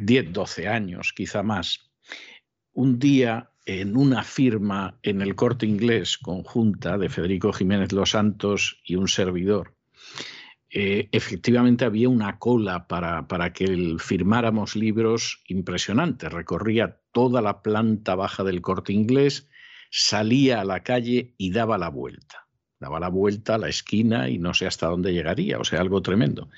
10, 0.00 0.32
12 0.32 0.68
años, 0.68 1.12
quizá 1.14 1.42
más. 1.42 1.90
Un 2.72 2.98
día 2.98 3.50
en 3.66 3.96
una 3.96 4.24
firma 4.24 4.98
en 5.02 5.20
el 5.20 5.34
corte 5.34 5.66
inglés 5.66 6.16
conjunta 6.18 6.96
de 6.96 7.08
Federico 7.08 7.52
Jiménez 7.52 7.92
Los 7.92 8.10
Santos 8.10 8.80
y 8.84 8.96
un 8.96 9.08
servidor, 9.08 9.77
eh, 10.70 11.08
efectivamente 11.12 11.84
había 11.84 12.08
una 12.08 12.38
cola 12.38 12.86
para, 12.86 13.26
para 13.26 13.52
que 13.52 13.96
firmáramos 13.98 14.76
libros 14.76 15.42
impresionantes. 15.48 16.30
Recorría 16.32 17.00
toda 17.12 17.40
la 17.40 17.62
planta 17.62 18.14
baja 18.14 18.44
del 18.44 18.60
corte 18.60 18.92
inglés, 18.92 19.48
salía 19.90 20.60
a 20.60 20.64
la 20.64 20.82
calle 20.82 21.34
y 21.38 21.52
daba 21.52 21.78
la 21.78 21.88
vuelta. 21.88 22.46
Daba 22.80 23.00
la 23.00 23.08
vuelta 23.08 23.54
a 23.54 23.58
la 23.58 23.68
esquina 23.68 24.28
y 24.28 24.38
no 24.38 24.54
sé 24.54 24.66
hasta 24.66 24.86
dónde 24.86 25.12
llegaría, 25.12 25.58
o 25.58 25.64
sea, 25.64 25.80
algo 25.80 26.00
tremendo. 26.02 26.48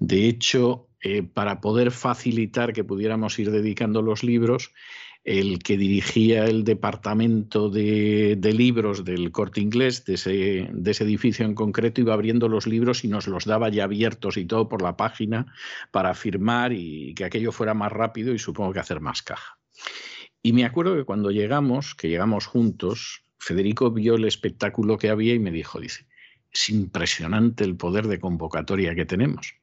De 0.00 0.26
hecho, 0.26 0.88
eh, 1.02 1.22
para 1.22 1.60
poder 1.60 1.92
facilitar 1.92 2.72
que 2.72 2.82
pudiéramos 2.82 3.38
ir 3.38 3.50
dedicando 3.50 4.02
los 4.02 4.24
libros, 4.24 4.72
el 5.24 5.58
que 5.58 5.76
dirigía 5.76 6.46
el 6.46 6.64
departamento 6.64 7.68
de, 7.68 8.38
libros 8.54 9.04
del 9.04 9.30
corte 9.32 9.60
inglés, 9.60 10.04
de 10.04 10.14
ese, 10.14 10.68
de 10.72 10.90
ese, 10.90 11.04
edificio 11.04 11.44
en 11.44 11.54
concreto, 11.54 12.00
iba 12.00 12.14
abriendo 12.14 12.48
los 12.48 12.66
libros 12.66 13.04
y 13.04 13.08
nos 13.08 13.26
los 13.26 13.44
daba 13.44 13.68
ya 13.68 13.84
abiertos 13.84 14.36
y 14.36 14.46
todo 14.46 14.68
por 14.68 14.82
la 14.82 14.96
página 14.96 15.52
para 15.90 16.14
firmar 16.14 16.72
y 16.72 17.14
que 17.14 17.24
aquello 17.24 17.52
fuera 17.52 17.74
más 17.74 17.92
rápido 17.92 18.32
y 18.32 18.38
supongo 18.38 18.72
que 18.72 18.80
hacer 18.80 19.00
más 19.00 19.22
caja. 19.22 19.58
Y 20.42 20.52
me 20.52 20.64
acuerdo 20.64 20.96
que 20.96 21.04
cuando 21.04 21.30
llegamos, 21.30 21.94
que 21.94 22.08
llegamos 22.08 22.46
juntos, 22.46 23.24
Federico 23.38 23.90
vio 23.90 24.14
el 24.14 24.24
espectáculo 24.24 24.96
que 24.96 25.10
había 25.10 25.34
y 25.34 25.38
me 25.38 25.50
dijo, 25.50 25.80
dice, 25.80 26.06
es 26.50 26.70
impresionante 26.70 27.64
el 27.64 27.76
poder 27.76 28.06
de 28.06 28.18
convocatoria 28.18 28.94
que 28.94 29.04
tenemos. 29.04 29.54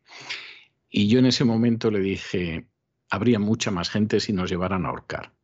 Y 0.89 1.07
yo 1.07 1.19
en 1.19 1.25
ese 1.25 1.43
momento 1.43 1.89
le 1.89 1.99
dije, 1.99 2.67
habría 3.09 3.39
mucha 3.39 3.71
más 3.71 3.89
gente 3.89 4.19
si 4.19 4.33
nos 4.33 4.49
llevaran 4.49 4.85
a 4.85 4.89
ahorcar. 4.89 5.36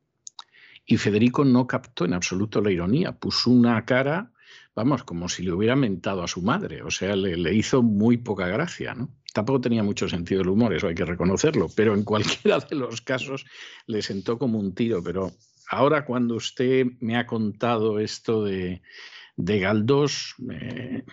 Y 0.85 0.97
Federico 0.97 1.45
no 1.45 1.67
captó 1.67 2.05
en 2.05 2.13
absoluto 2.13 2.61
la 2.61 2.71
ironía, 2.71 3.13
puso 3.13 3.51
una 3.51 3.85
cara, 3.85 4.31
vamos, 4.75 5.03
como 5.03 5.29
si 5.29 5.43
le 5.43 5.51
hubiera 5.51 5.75
mentado 5.75 6.23
a 6.23 6.27
su 6.27 6.41
madre, 6.41 6.81
o 6.81 6.91
sea, 6.91 7.15
le, 7.15 7.53
hizo 7.53 7.81
muy 7.81 8.17
poca 8.17 8.47
gracia, 8.47 8.93
¿no? 8.93 9.09
Tampoco 9.33 9.61
tenía 9.61 9.81
mucho 9.81 10.07
sentido 10.07 10.41
el 10.41 10.49
humor, 10.49 10.73
eso 10.73 10.87
hay 10.87 10.95
que 10.95 11.05
reconocerlo, 11.05 11.67
pero 11.75 11.95
en 11.95 12.03
cualquiera 12.03 12.59
de 12.59 12.75
los 12.75 13.01
casos 13.01 13.45
le 13.87 14.01
sentó 14.01 14.37
como 14.37 14.59
un 14.59 14.75
tiro. 14.75 15.01
Pero 15.03 15.31
ahora 15.69 16.05
cuando 16.05 16.35
usted 16.35 16.85
me 16.99 17.17
ha 17.17 17.25
contado 17.25 17.99
esto 17.99 18.43
de, 18.43 18.81
de 19.35 19.59
Galdós, 19.59 20.35
eh, 20.51 21.03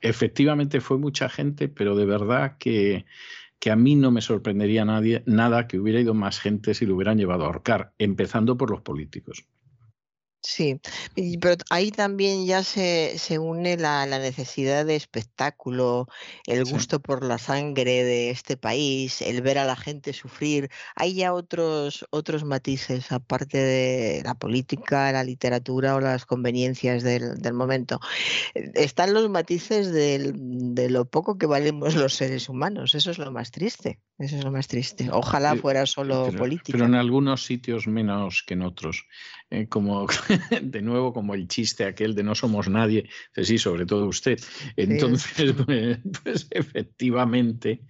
efectivamente 0.00 0.80
fue 0.80 0.98
mucha 0.98 1.28
gente, 1.28 1.68
pero 1.68 1.94
de 1.94 2.06
verdad 2.06 2.56
que 2.58 3.06
que 3.58 3.70
a 3.70 3.76
mí 3.76 3.96
no 3.96 4.10
me 4.10 4.20
sorprendería 4.20 4.84
nadie, 4.84 5.22
nada 5.26 5.66
que 5.66 5.78
hubiera 5.78 6.00
ido 6.00 6.14
más 6.14 6.40
gente 6.40 6.74
si 6.74 6.86
lo 6.86 6.94
hubieran 6.94 7.18
llevado 7.18 7.44
a 7.44 7.46
ahorcar, 7.46 7.94
empezando 7.98 8.56
por 8.56 8.70
los 8.70 8.82
políticos. 8.82 9.46
Sí, 10.46 10.78
pero 11.40 11.56
ahí 11.70 11.90
también 11.90 12.44
ya 12.44 12.62
se, 12.62 13.18
se 13.18 13.38
une 13.38 13.78
la, 13.78 14.04
necesidad 14.04 14.84
de 14.84 14.94
espectáculo, 14.94 16.06
el 16.46 16.66
gusto 16.66 17.00
por 17.00 17.24
la 17.24 17.38
sangre 17.38 18.04
de 18.04 18.28
este 18.28 18.58
país, 18.58 19.22
el 19.22 19.40
ver 19.40 19.56
a 19.56 19.64
la 19.64 19.74
gente 19.74 20.12
sufrir. 20.12 20.68
Hay 20.96 21.14
ya 21.14 21.32
otros, 21.32 22.04
otros 22.10 22.44
matices, 22.44 23.10
aparte 23.10 23.56
de 23.56 24.22
la 24.22 24.34
política, 24.34 25.10
la 25.12 25.24
literatura 25.24 25.94
o 25.94 26.00
las 26.00 26.26
conveniencias 26.26 27.02
del, 27.02 27.40
del 27.40 27.54
momento. 27.54 27.98
Están 28.74 29.14
los 29.14 29.30
matices 29.30 29.92
del, 29.92 30.34
de 30.74 30.90
lo 30.90 31.06
poco 31.06 31.38
que 31.38 31.46
valemos 31.46 31.94
los 31.94 32.16
seres 32.16 32.50
humanos, 32.50 32.94
eso 32.94 33.10
es 33.10 33.16
lo 33.16 33.32
más 33.32 33.50
triste. 33.50 33.98
Eso 34.16 34.36
es 34.36 34.44
lo 34.44 34.52
más 34.52 34.68
triste. 34.68 35.08
Ojalá 35.10 35.56
fuera 35.56 35.86
solo 35.86 36.30
política. 36.38 36.78
Pero 36.78 36.84
en 36.84 36.94
algunos 36.94 37.44
sitios 37.44 37.88
menos 37.88 38.44
que 38.46 38.54
en 38.54 38.62
otros. 38.62 39.06
Eh, 39.50 39.68
como 39.68 40.06
de 40.62 40.82
nuevo, 40.82 41.12
como 41.12 41.34
el 41.34 41.46
chiste 41.48 41.84
aquel 41.84 42.14
de 42.14 42.22
no 42.22 42.34
somos 42.34 42.68
nadie, 42.68 43.08
sí, 43.34 43.58
sobre 43.58 43.86
todo 43.86 44.06
usted. 44.06 44.38
Entonces, 44.76 45.52
pues, 45.66 45.98
pues, 46.22 46.46
efectivamente, 46.50 47.82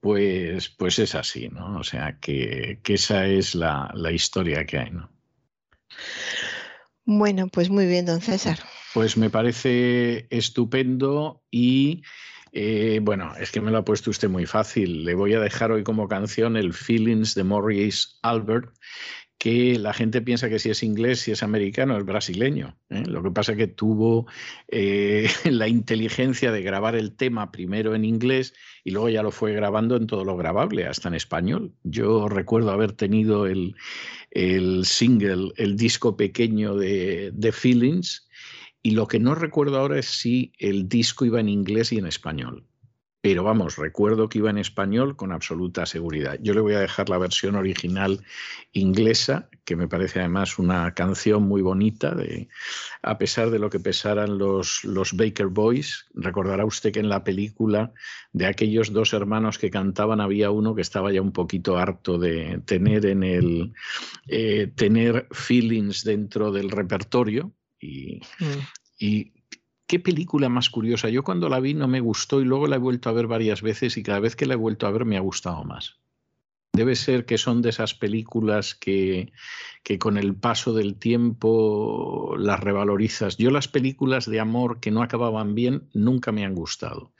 pues, 0.00 0.68
pues 0.68 0.98
es 0.98 1.14
así, 1.14 1.48
¿no? 1.48 1.78
O 1.78 1.84
sea, 1.84 2.18
que, 2.20 2.80
esa 2.84 3.26
es 3.26 3.54
la, 3.54 3.90
la 3.94 4.12
historia 4.12 4.64
que 4.66 4.78
hay, 4.78 4.90
¿no? 4.90 5.10
Bueno, 7.04 7.48
pues 7.48 7.70
muy 7.70 7.86
bien, 7.86 8.04
don 8.04 8.20
César. 8.20 8.58
Pues 8.92 9.16
me 9.16 9.30
parece 9.30 10.26
estupendo 10.30 11.42
y 11.50 12.02
eh, 12.58 13.00
bueno, 13.02 13.34
es 13.38 13.52
que 13.52 13.60
me 13.60 13.70
lo 13.70 13.78
ha 13.78 13.84
puesto 13.84 14.10
usted 14.10 14.28
muy 14.28 14.46
fácil. 14.46 15.04
Le 15.04 15.14
voy 15.14 15.34
a 15.34 15.40
dejar 15.40 15.72
hoy 15.72 15.84
como 15.84 16.08
canción 16.08 16.56
el 16.56 16.72
Feelings 16.72 17.34
de 17.34 17.44
Maurice 17.44 18.08
Albert, 18.22 18.74
que 19.38 19.78
la 19.78 19.92
gente 19.92 20.22
piensa 20.22 20.48
que 20.48 20.58
si 20.58 20.70
es 20.70 20.82
inglés, 20.82 21.20
si 21.20 21.32
es 21.32 21.42
americano, 21.42 21.98
es 21.98 22.04
brasileño. 22.04 22.76
¿eh? 22.88 23.04
Lo 23.06 23.22
que 23.22 23.30
pasa 23.30 23.52
es 23.52 23.58
que 23.58 23.66
tuvo 23.66 24.26
eh, 24.68 25.28
la 25.44 25.68
inteligencia 25.68 26.52
de 26.52 26.62
grabar 26.62 26.96
el 26.96 27.14
tema 27.14 27.52
primero 27.52 27.94
en 27.94 28.04
inglés 28.04 28.54
y 28.82 28.92
luego 28.92 29.08
ya 29.08 29.22
lo 29.22 29.30
fue 29.30 29.52
grabando 29.52 29.96
en 29.96 30.06
todo 30.06 30.24
lo 30.24 30.36
grabable, 30.36 30.86
hasta 30.86 31.08
en 31.08 31.14
español. 31.14 31.72
Yo 31.82 32.28
recuerdo 32.28 32.70
haber 32.70 32.92
tenido 32.92 33.46
el, 33.46 33.74
single, 34.84 35.52
el 35.56 35.76
disco 35.76 36.16
pequeño 36.16 36.76
de, 36.76 37.30
de 37.34 37.52
Feelings 37.52 38.26
y 38.82 38.92
lo 38.92 39.06
que 39.06 39.18
no 39.18 39.34
recuerdo 39.34 39.78
ahora 39.80 39.98
es 39.98 40.06
si 40.06 40.52
el 40.58 40.88
disco 40.88 41.24
iba 41.24 41.40
en 41.40 41.48
inglés 41.48 41.92
y 41.92 41.98
en 41.98 42.06
español. 42.06 42.64
Pero 43.26 43.42
vamos, 43.42 43.76
recuerdo 43.76 44.28
que 44.28 44.38
iba 44.38 44.50
en 44.50 44.58
español 44.58 45.16
con 45.16 45.32
absoluta 45.32 45.84
seguridad. 45.84 46.38
Yo 46.40 46.54
le 46.54 46.60
voy 46.60 46.74
a 46.74 46.78
dejar 46.78 47.08
la 47.08 47.18
versión 47.18 47.56
original 47.56 48.24
inglesa, 48.70 49.48
que 49.64 49.74
me 49.74 49.88
parece 49.88 50.20
además 50.20 50.60
una 50.60 50.94
canción 50.94 51.42
muy 51.42 51.60
bonita, 51.60 52.14
de, 52.14 52.48
a 53.02 53.18
pesar 53.18 53.50
de 53.50 53.58
lo 53.58 53.68
que 53.68 53.80
pesaran 53.80 54.38
los, 54.38 54.84
los 54.84 55.14
Baker 55.14 55.48
Boys. 55.48 56.06
Recordará 56.14 56.64
usted 56.64 56.92
que 56.92 57.00
en 57.00 57.08
la 57.08 57.24
película 57.24 57.92
de 58.32 58.46
aquellos 58.46 58.92
dos 58.92 59.12
hermanos 59.12 59.58
que 59.58 59.70
cantaban 59.70 60.20
había 60.20 60.52
uno 60.52 60.76
que 60.76 60.82
estaba 60.82 61.10
ya 61.10 61.20
un 61.20 61.32
poquito 61.32 61.78
harto 61.78 62.18
de 62.18 62.60
tener 62.64 63.06
en 63.06 63.24
el 63.24 63.72
eh, 64.28 64.70
tener 64.76 65.26
feelings 65.32 66.04
dentro 66.04 66.52
del 66.52 66.70
repertorio 66.70 67.52
Mm. 67.82 68.20
Y, 68.98 69.32
qué 69.86 69.98
película 70.00 70.48
más 70.48 70.70
curiosa. 70.70 71.08
Yo 71.08 71.22
cuando 71.22 71.48
la 71.48 71.60
vi 71.60 71.74
no 71.74 71.88
me 71.88 72.00
gustó 72.00 72.40
y 72.40 72.44
luego 72.44 72.66
la 72.66 72.76
he 72.76 72.80
vuelto 72.80 73.08
a 73.08 73.12
ver 73.12 73.26
varias 73.26 73.62
veces 73.62 73.96
y 73.96 74.02
cada 74.02 74.20
vez 74.20 74.36
que 74.36 74.46
la 74.46 74.54
he 74.54 74.56
vuelto 74.56 74.86
a 74.86 74.90
ver 74.90 75.04
me 75.04 75.16
ha 75.16 75.20
gustado 75.20 75.64
más. 75.64 76.00
Debe 76.72 76.94
ser 76.94 77.24
que 77.24 77.38
son 77.38 77.62
de 77.62 77.70
esas 77.70 77.94
películas 77.94 78.74
que, 78.74 79.32
que, 79.82 79.98
con 79.98 80.18
el 80.18 80.34
paso 80.34 80.74
del 80.74 80.96
tiempo 80.96 82.34
las 82.38 82.60
revalorizas. 82.60 83.38
Yo 83.38 83.50
las 83.50 83.66
películas 83.66 84.26
de 84.26 84.40
amor 84.40 84.78
que 84.80 84.90
no 84.90 85.02
acababan 85.02 85.54
bien 85.54 85.88
nunca 85.94 86.32
me 86.32 86.44
han 86.44 86.54
gustado. 86.54 87.14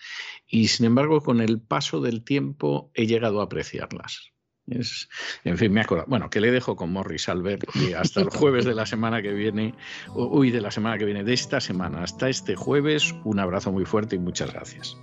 Y 0.47 0.69
sin 0.69 0.85
embargo, 0.85 1.23
con 1.23 1.41
el 1.41 1.59
paso 1.59 2.03
del 2.03 2.23
tiempo 2.23 2.91
he 2.93 3.07
llegado 3.07 3.41
a 3.41 3.45
apreciarlas 3.45 4.36
en 4.69 5.59
fin, 5.59 5.73
me 5.73 5.81
acuerdo. 5.81 6.05
Bueno, 6.09 6.28
que 6.28 6.41
le 6.41 6.51
dejo 6.51 6.77
con 6.77 6.93
Morris 6.93 7.28
Albert 7.28 7.65
y 7.75 7.93
hasta 7.93 8.20
el 8.20 8.31
jueves 8.31 8.65
de 8.65 8.75
la 8.75 8.86
semana 8.86 9.23
que 9.23 9.33
viene, 9.33 9.75
uy, 10.15 10.51
de 10.51 10.61
la 10.61 10.70
semana 10.70 10.99
que 10.99 11.05
viene, 11.05 11.25
de 11.25 11.35
esta 11.35 11.61
semana, 11.61 12.03
hasta 12.03 12.28
este 12.28 12.57
jueves, 12.57 13.15
un 13.25 13.39
abrazo 13.39 13.70
muy 13.70 13.85
fuerte 13.85 14.17
y 14.17 14.19
muchas 14.19 14.53
gracias. 14.53 14.97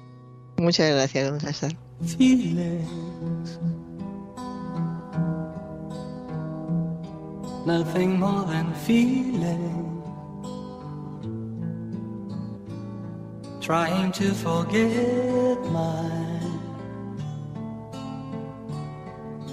Muchas 0.58 0.92
gracias, 0.92 1.30
don 1.30 1.40
César. 1.40 1.72
Nothing 7.66 8.20
more 8.20 8.46
than 8.46 8.74
feeling. 8.86 10.04
Trying 13.62 14.12
to 14.12 14.34
forget 14.34 15.58
my 15.72 16.33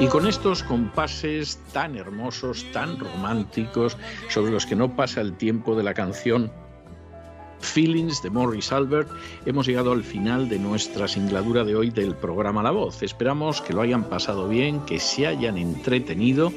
Y 0.00 0.06
con 0.08 0.26
estos 0.26 0.62
compases 0.62 1.58
tan 1.72 1.96
hermosos, 1.96 2.66
tan 2.72 2.98
románticos, 2.98 3.96
sobre 4.28 4.52
los 4.52 4.66
que 4.66 4.76
no 4.76 4.94
pasa 4.94 5.20
el 5.20 5.34
tiempo 5.34 5.74
de 5.74 5.82
la 5.82 5.94
canción 5.94 6.52
Feelings 7.64 8.22
de 8.22 8.30
Morris 8.30 8.70
Albert, 8.70 9.08
hemos 9.46 9.66
llegado 9.66 9.92
al 9.92 10.04
final 10.04 10.48
de 10.48 10.58
nuestra 10.58 11.08
singladura 11.08 11.64
de 11.64 11.74
hoy 11.74 11.90
del 11.90 12.14
programa 12.14 12.62
La 12.62 12.70
Voz. 12.70 13.02
Esperamos 13.02 13.60
que 13.60 13.72
lo 13.72 13.80
hayan 13.80 14.04
pasado 14.04 14.48
bien, 14.48 14.80
que 14.86 15.00
se 15.00 15.26
hayan 15.26 15.58
entretenido 15.58 16.52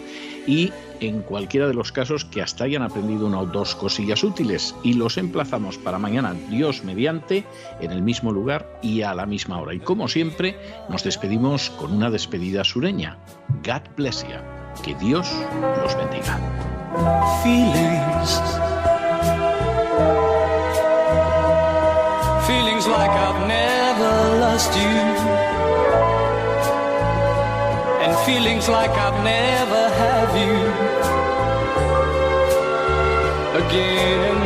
y 0.46 0.72
en 1.00 1.22
cualquiera 1.22 1.68
de 1.68 1.74
los 1.74 1.92
casos 1.92 2.26
que 2.26 2.42
hasta 2.42 2.64
hayan 2.64 2.82
aprendido 2.82 3.28
una 3.28 3.40
o 3.40 3.46
dos 3.46 3.76
cosillas 3.76 4.24
útiles. 4.24 4.76
Y 4.84 4.94
los 4.94 5.18
emplazamos 5.18 5.78
para 5.78 6.00
mañana, 6.00 6.36
Dios 6.50 6.84
mediante, 6.84 7.44
en 7.80 7.92
el 7.92 8.02
mismo 8.02 8.32
lugar 8.32 8.80
y 8.82 9.02
a 9.02 9.16
la 9.16 9.26
misma 9.26 9.60
hora. 9.60 9.74
Y 9.74 9.80
como 9.80 10.08
siempre, 10.08 10.58
nos 10.90 11.04
despedimos 11.04 11.70
con 11.72 11.94
una 11.94 12.10
despedida 12.10 12.64
sureña. 12.64 13.18
God 13.64 13.82
bless 13.96 14.24
you. 14.24 14.84
Que 14.84 14.94
Dios 14.96 15.28
los 15.82 15.96
bendiga. 15.98 16.40
feelings. 17.44 18.42
Like 22.88 23.12
I've 23.12 23.48
never 23.48 24.14
lost 24.44 24.72
you. 24.84 24.98
And 28.04 28.12
feelings 28.26 28.70
like 28.70 28.92
I've 28.92 29.20
never 29.24 29.84
have 30.04 30.32
you. 30.44 30.58
Again 33.62 34.20
in 34.32 34.46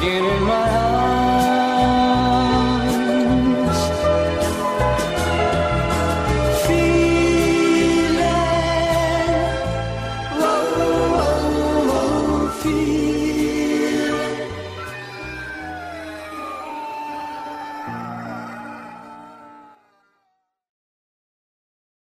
feeling 0.00 0.59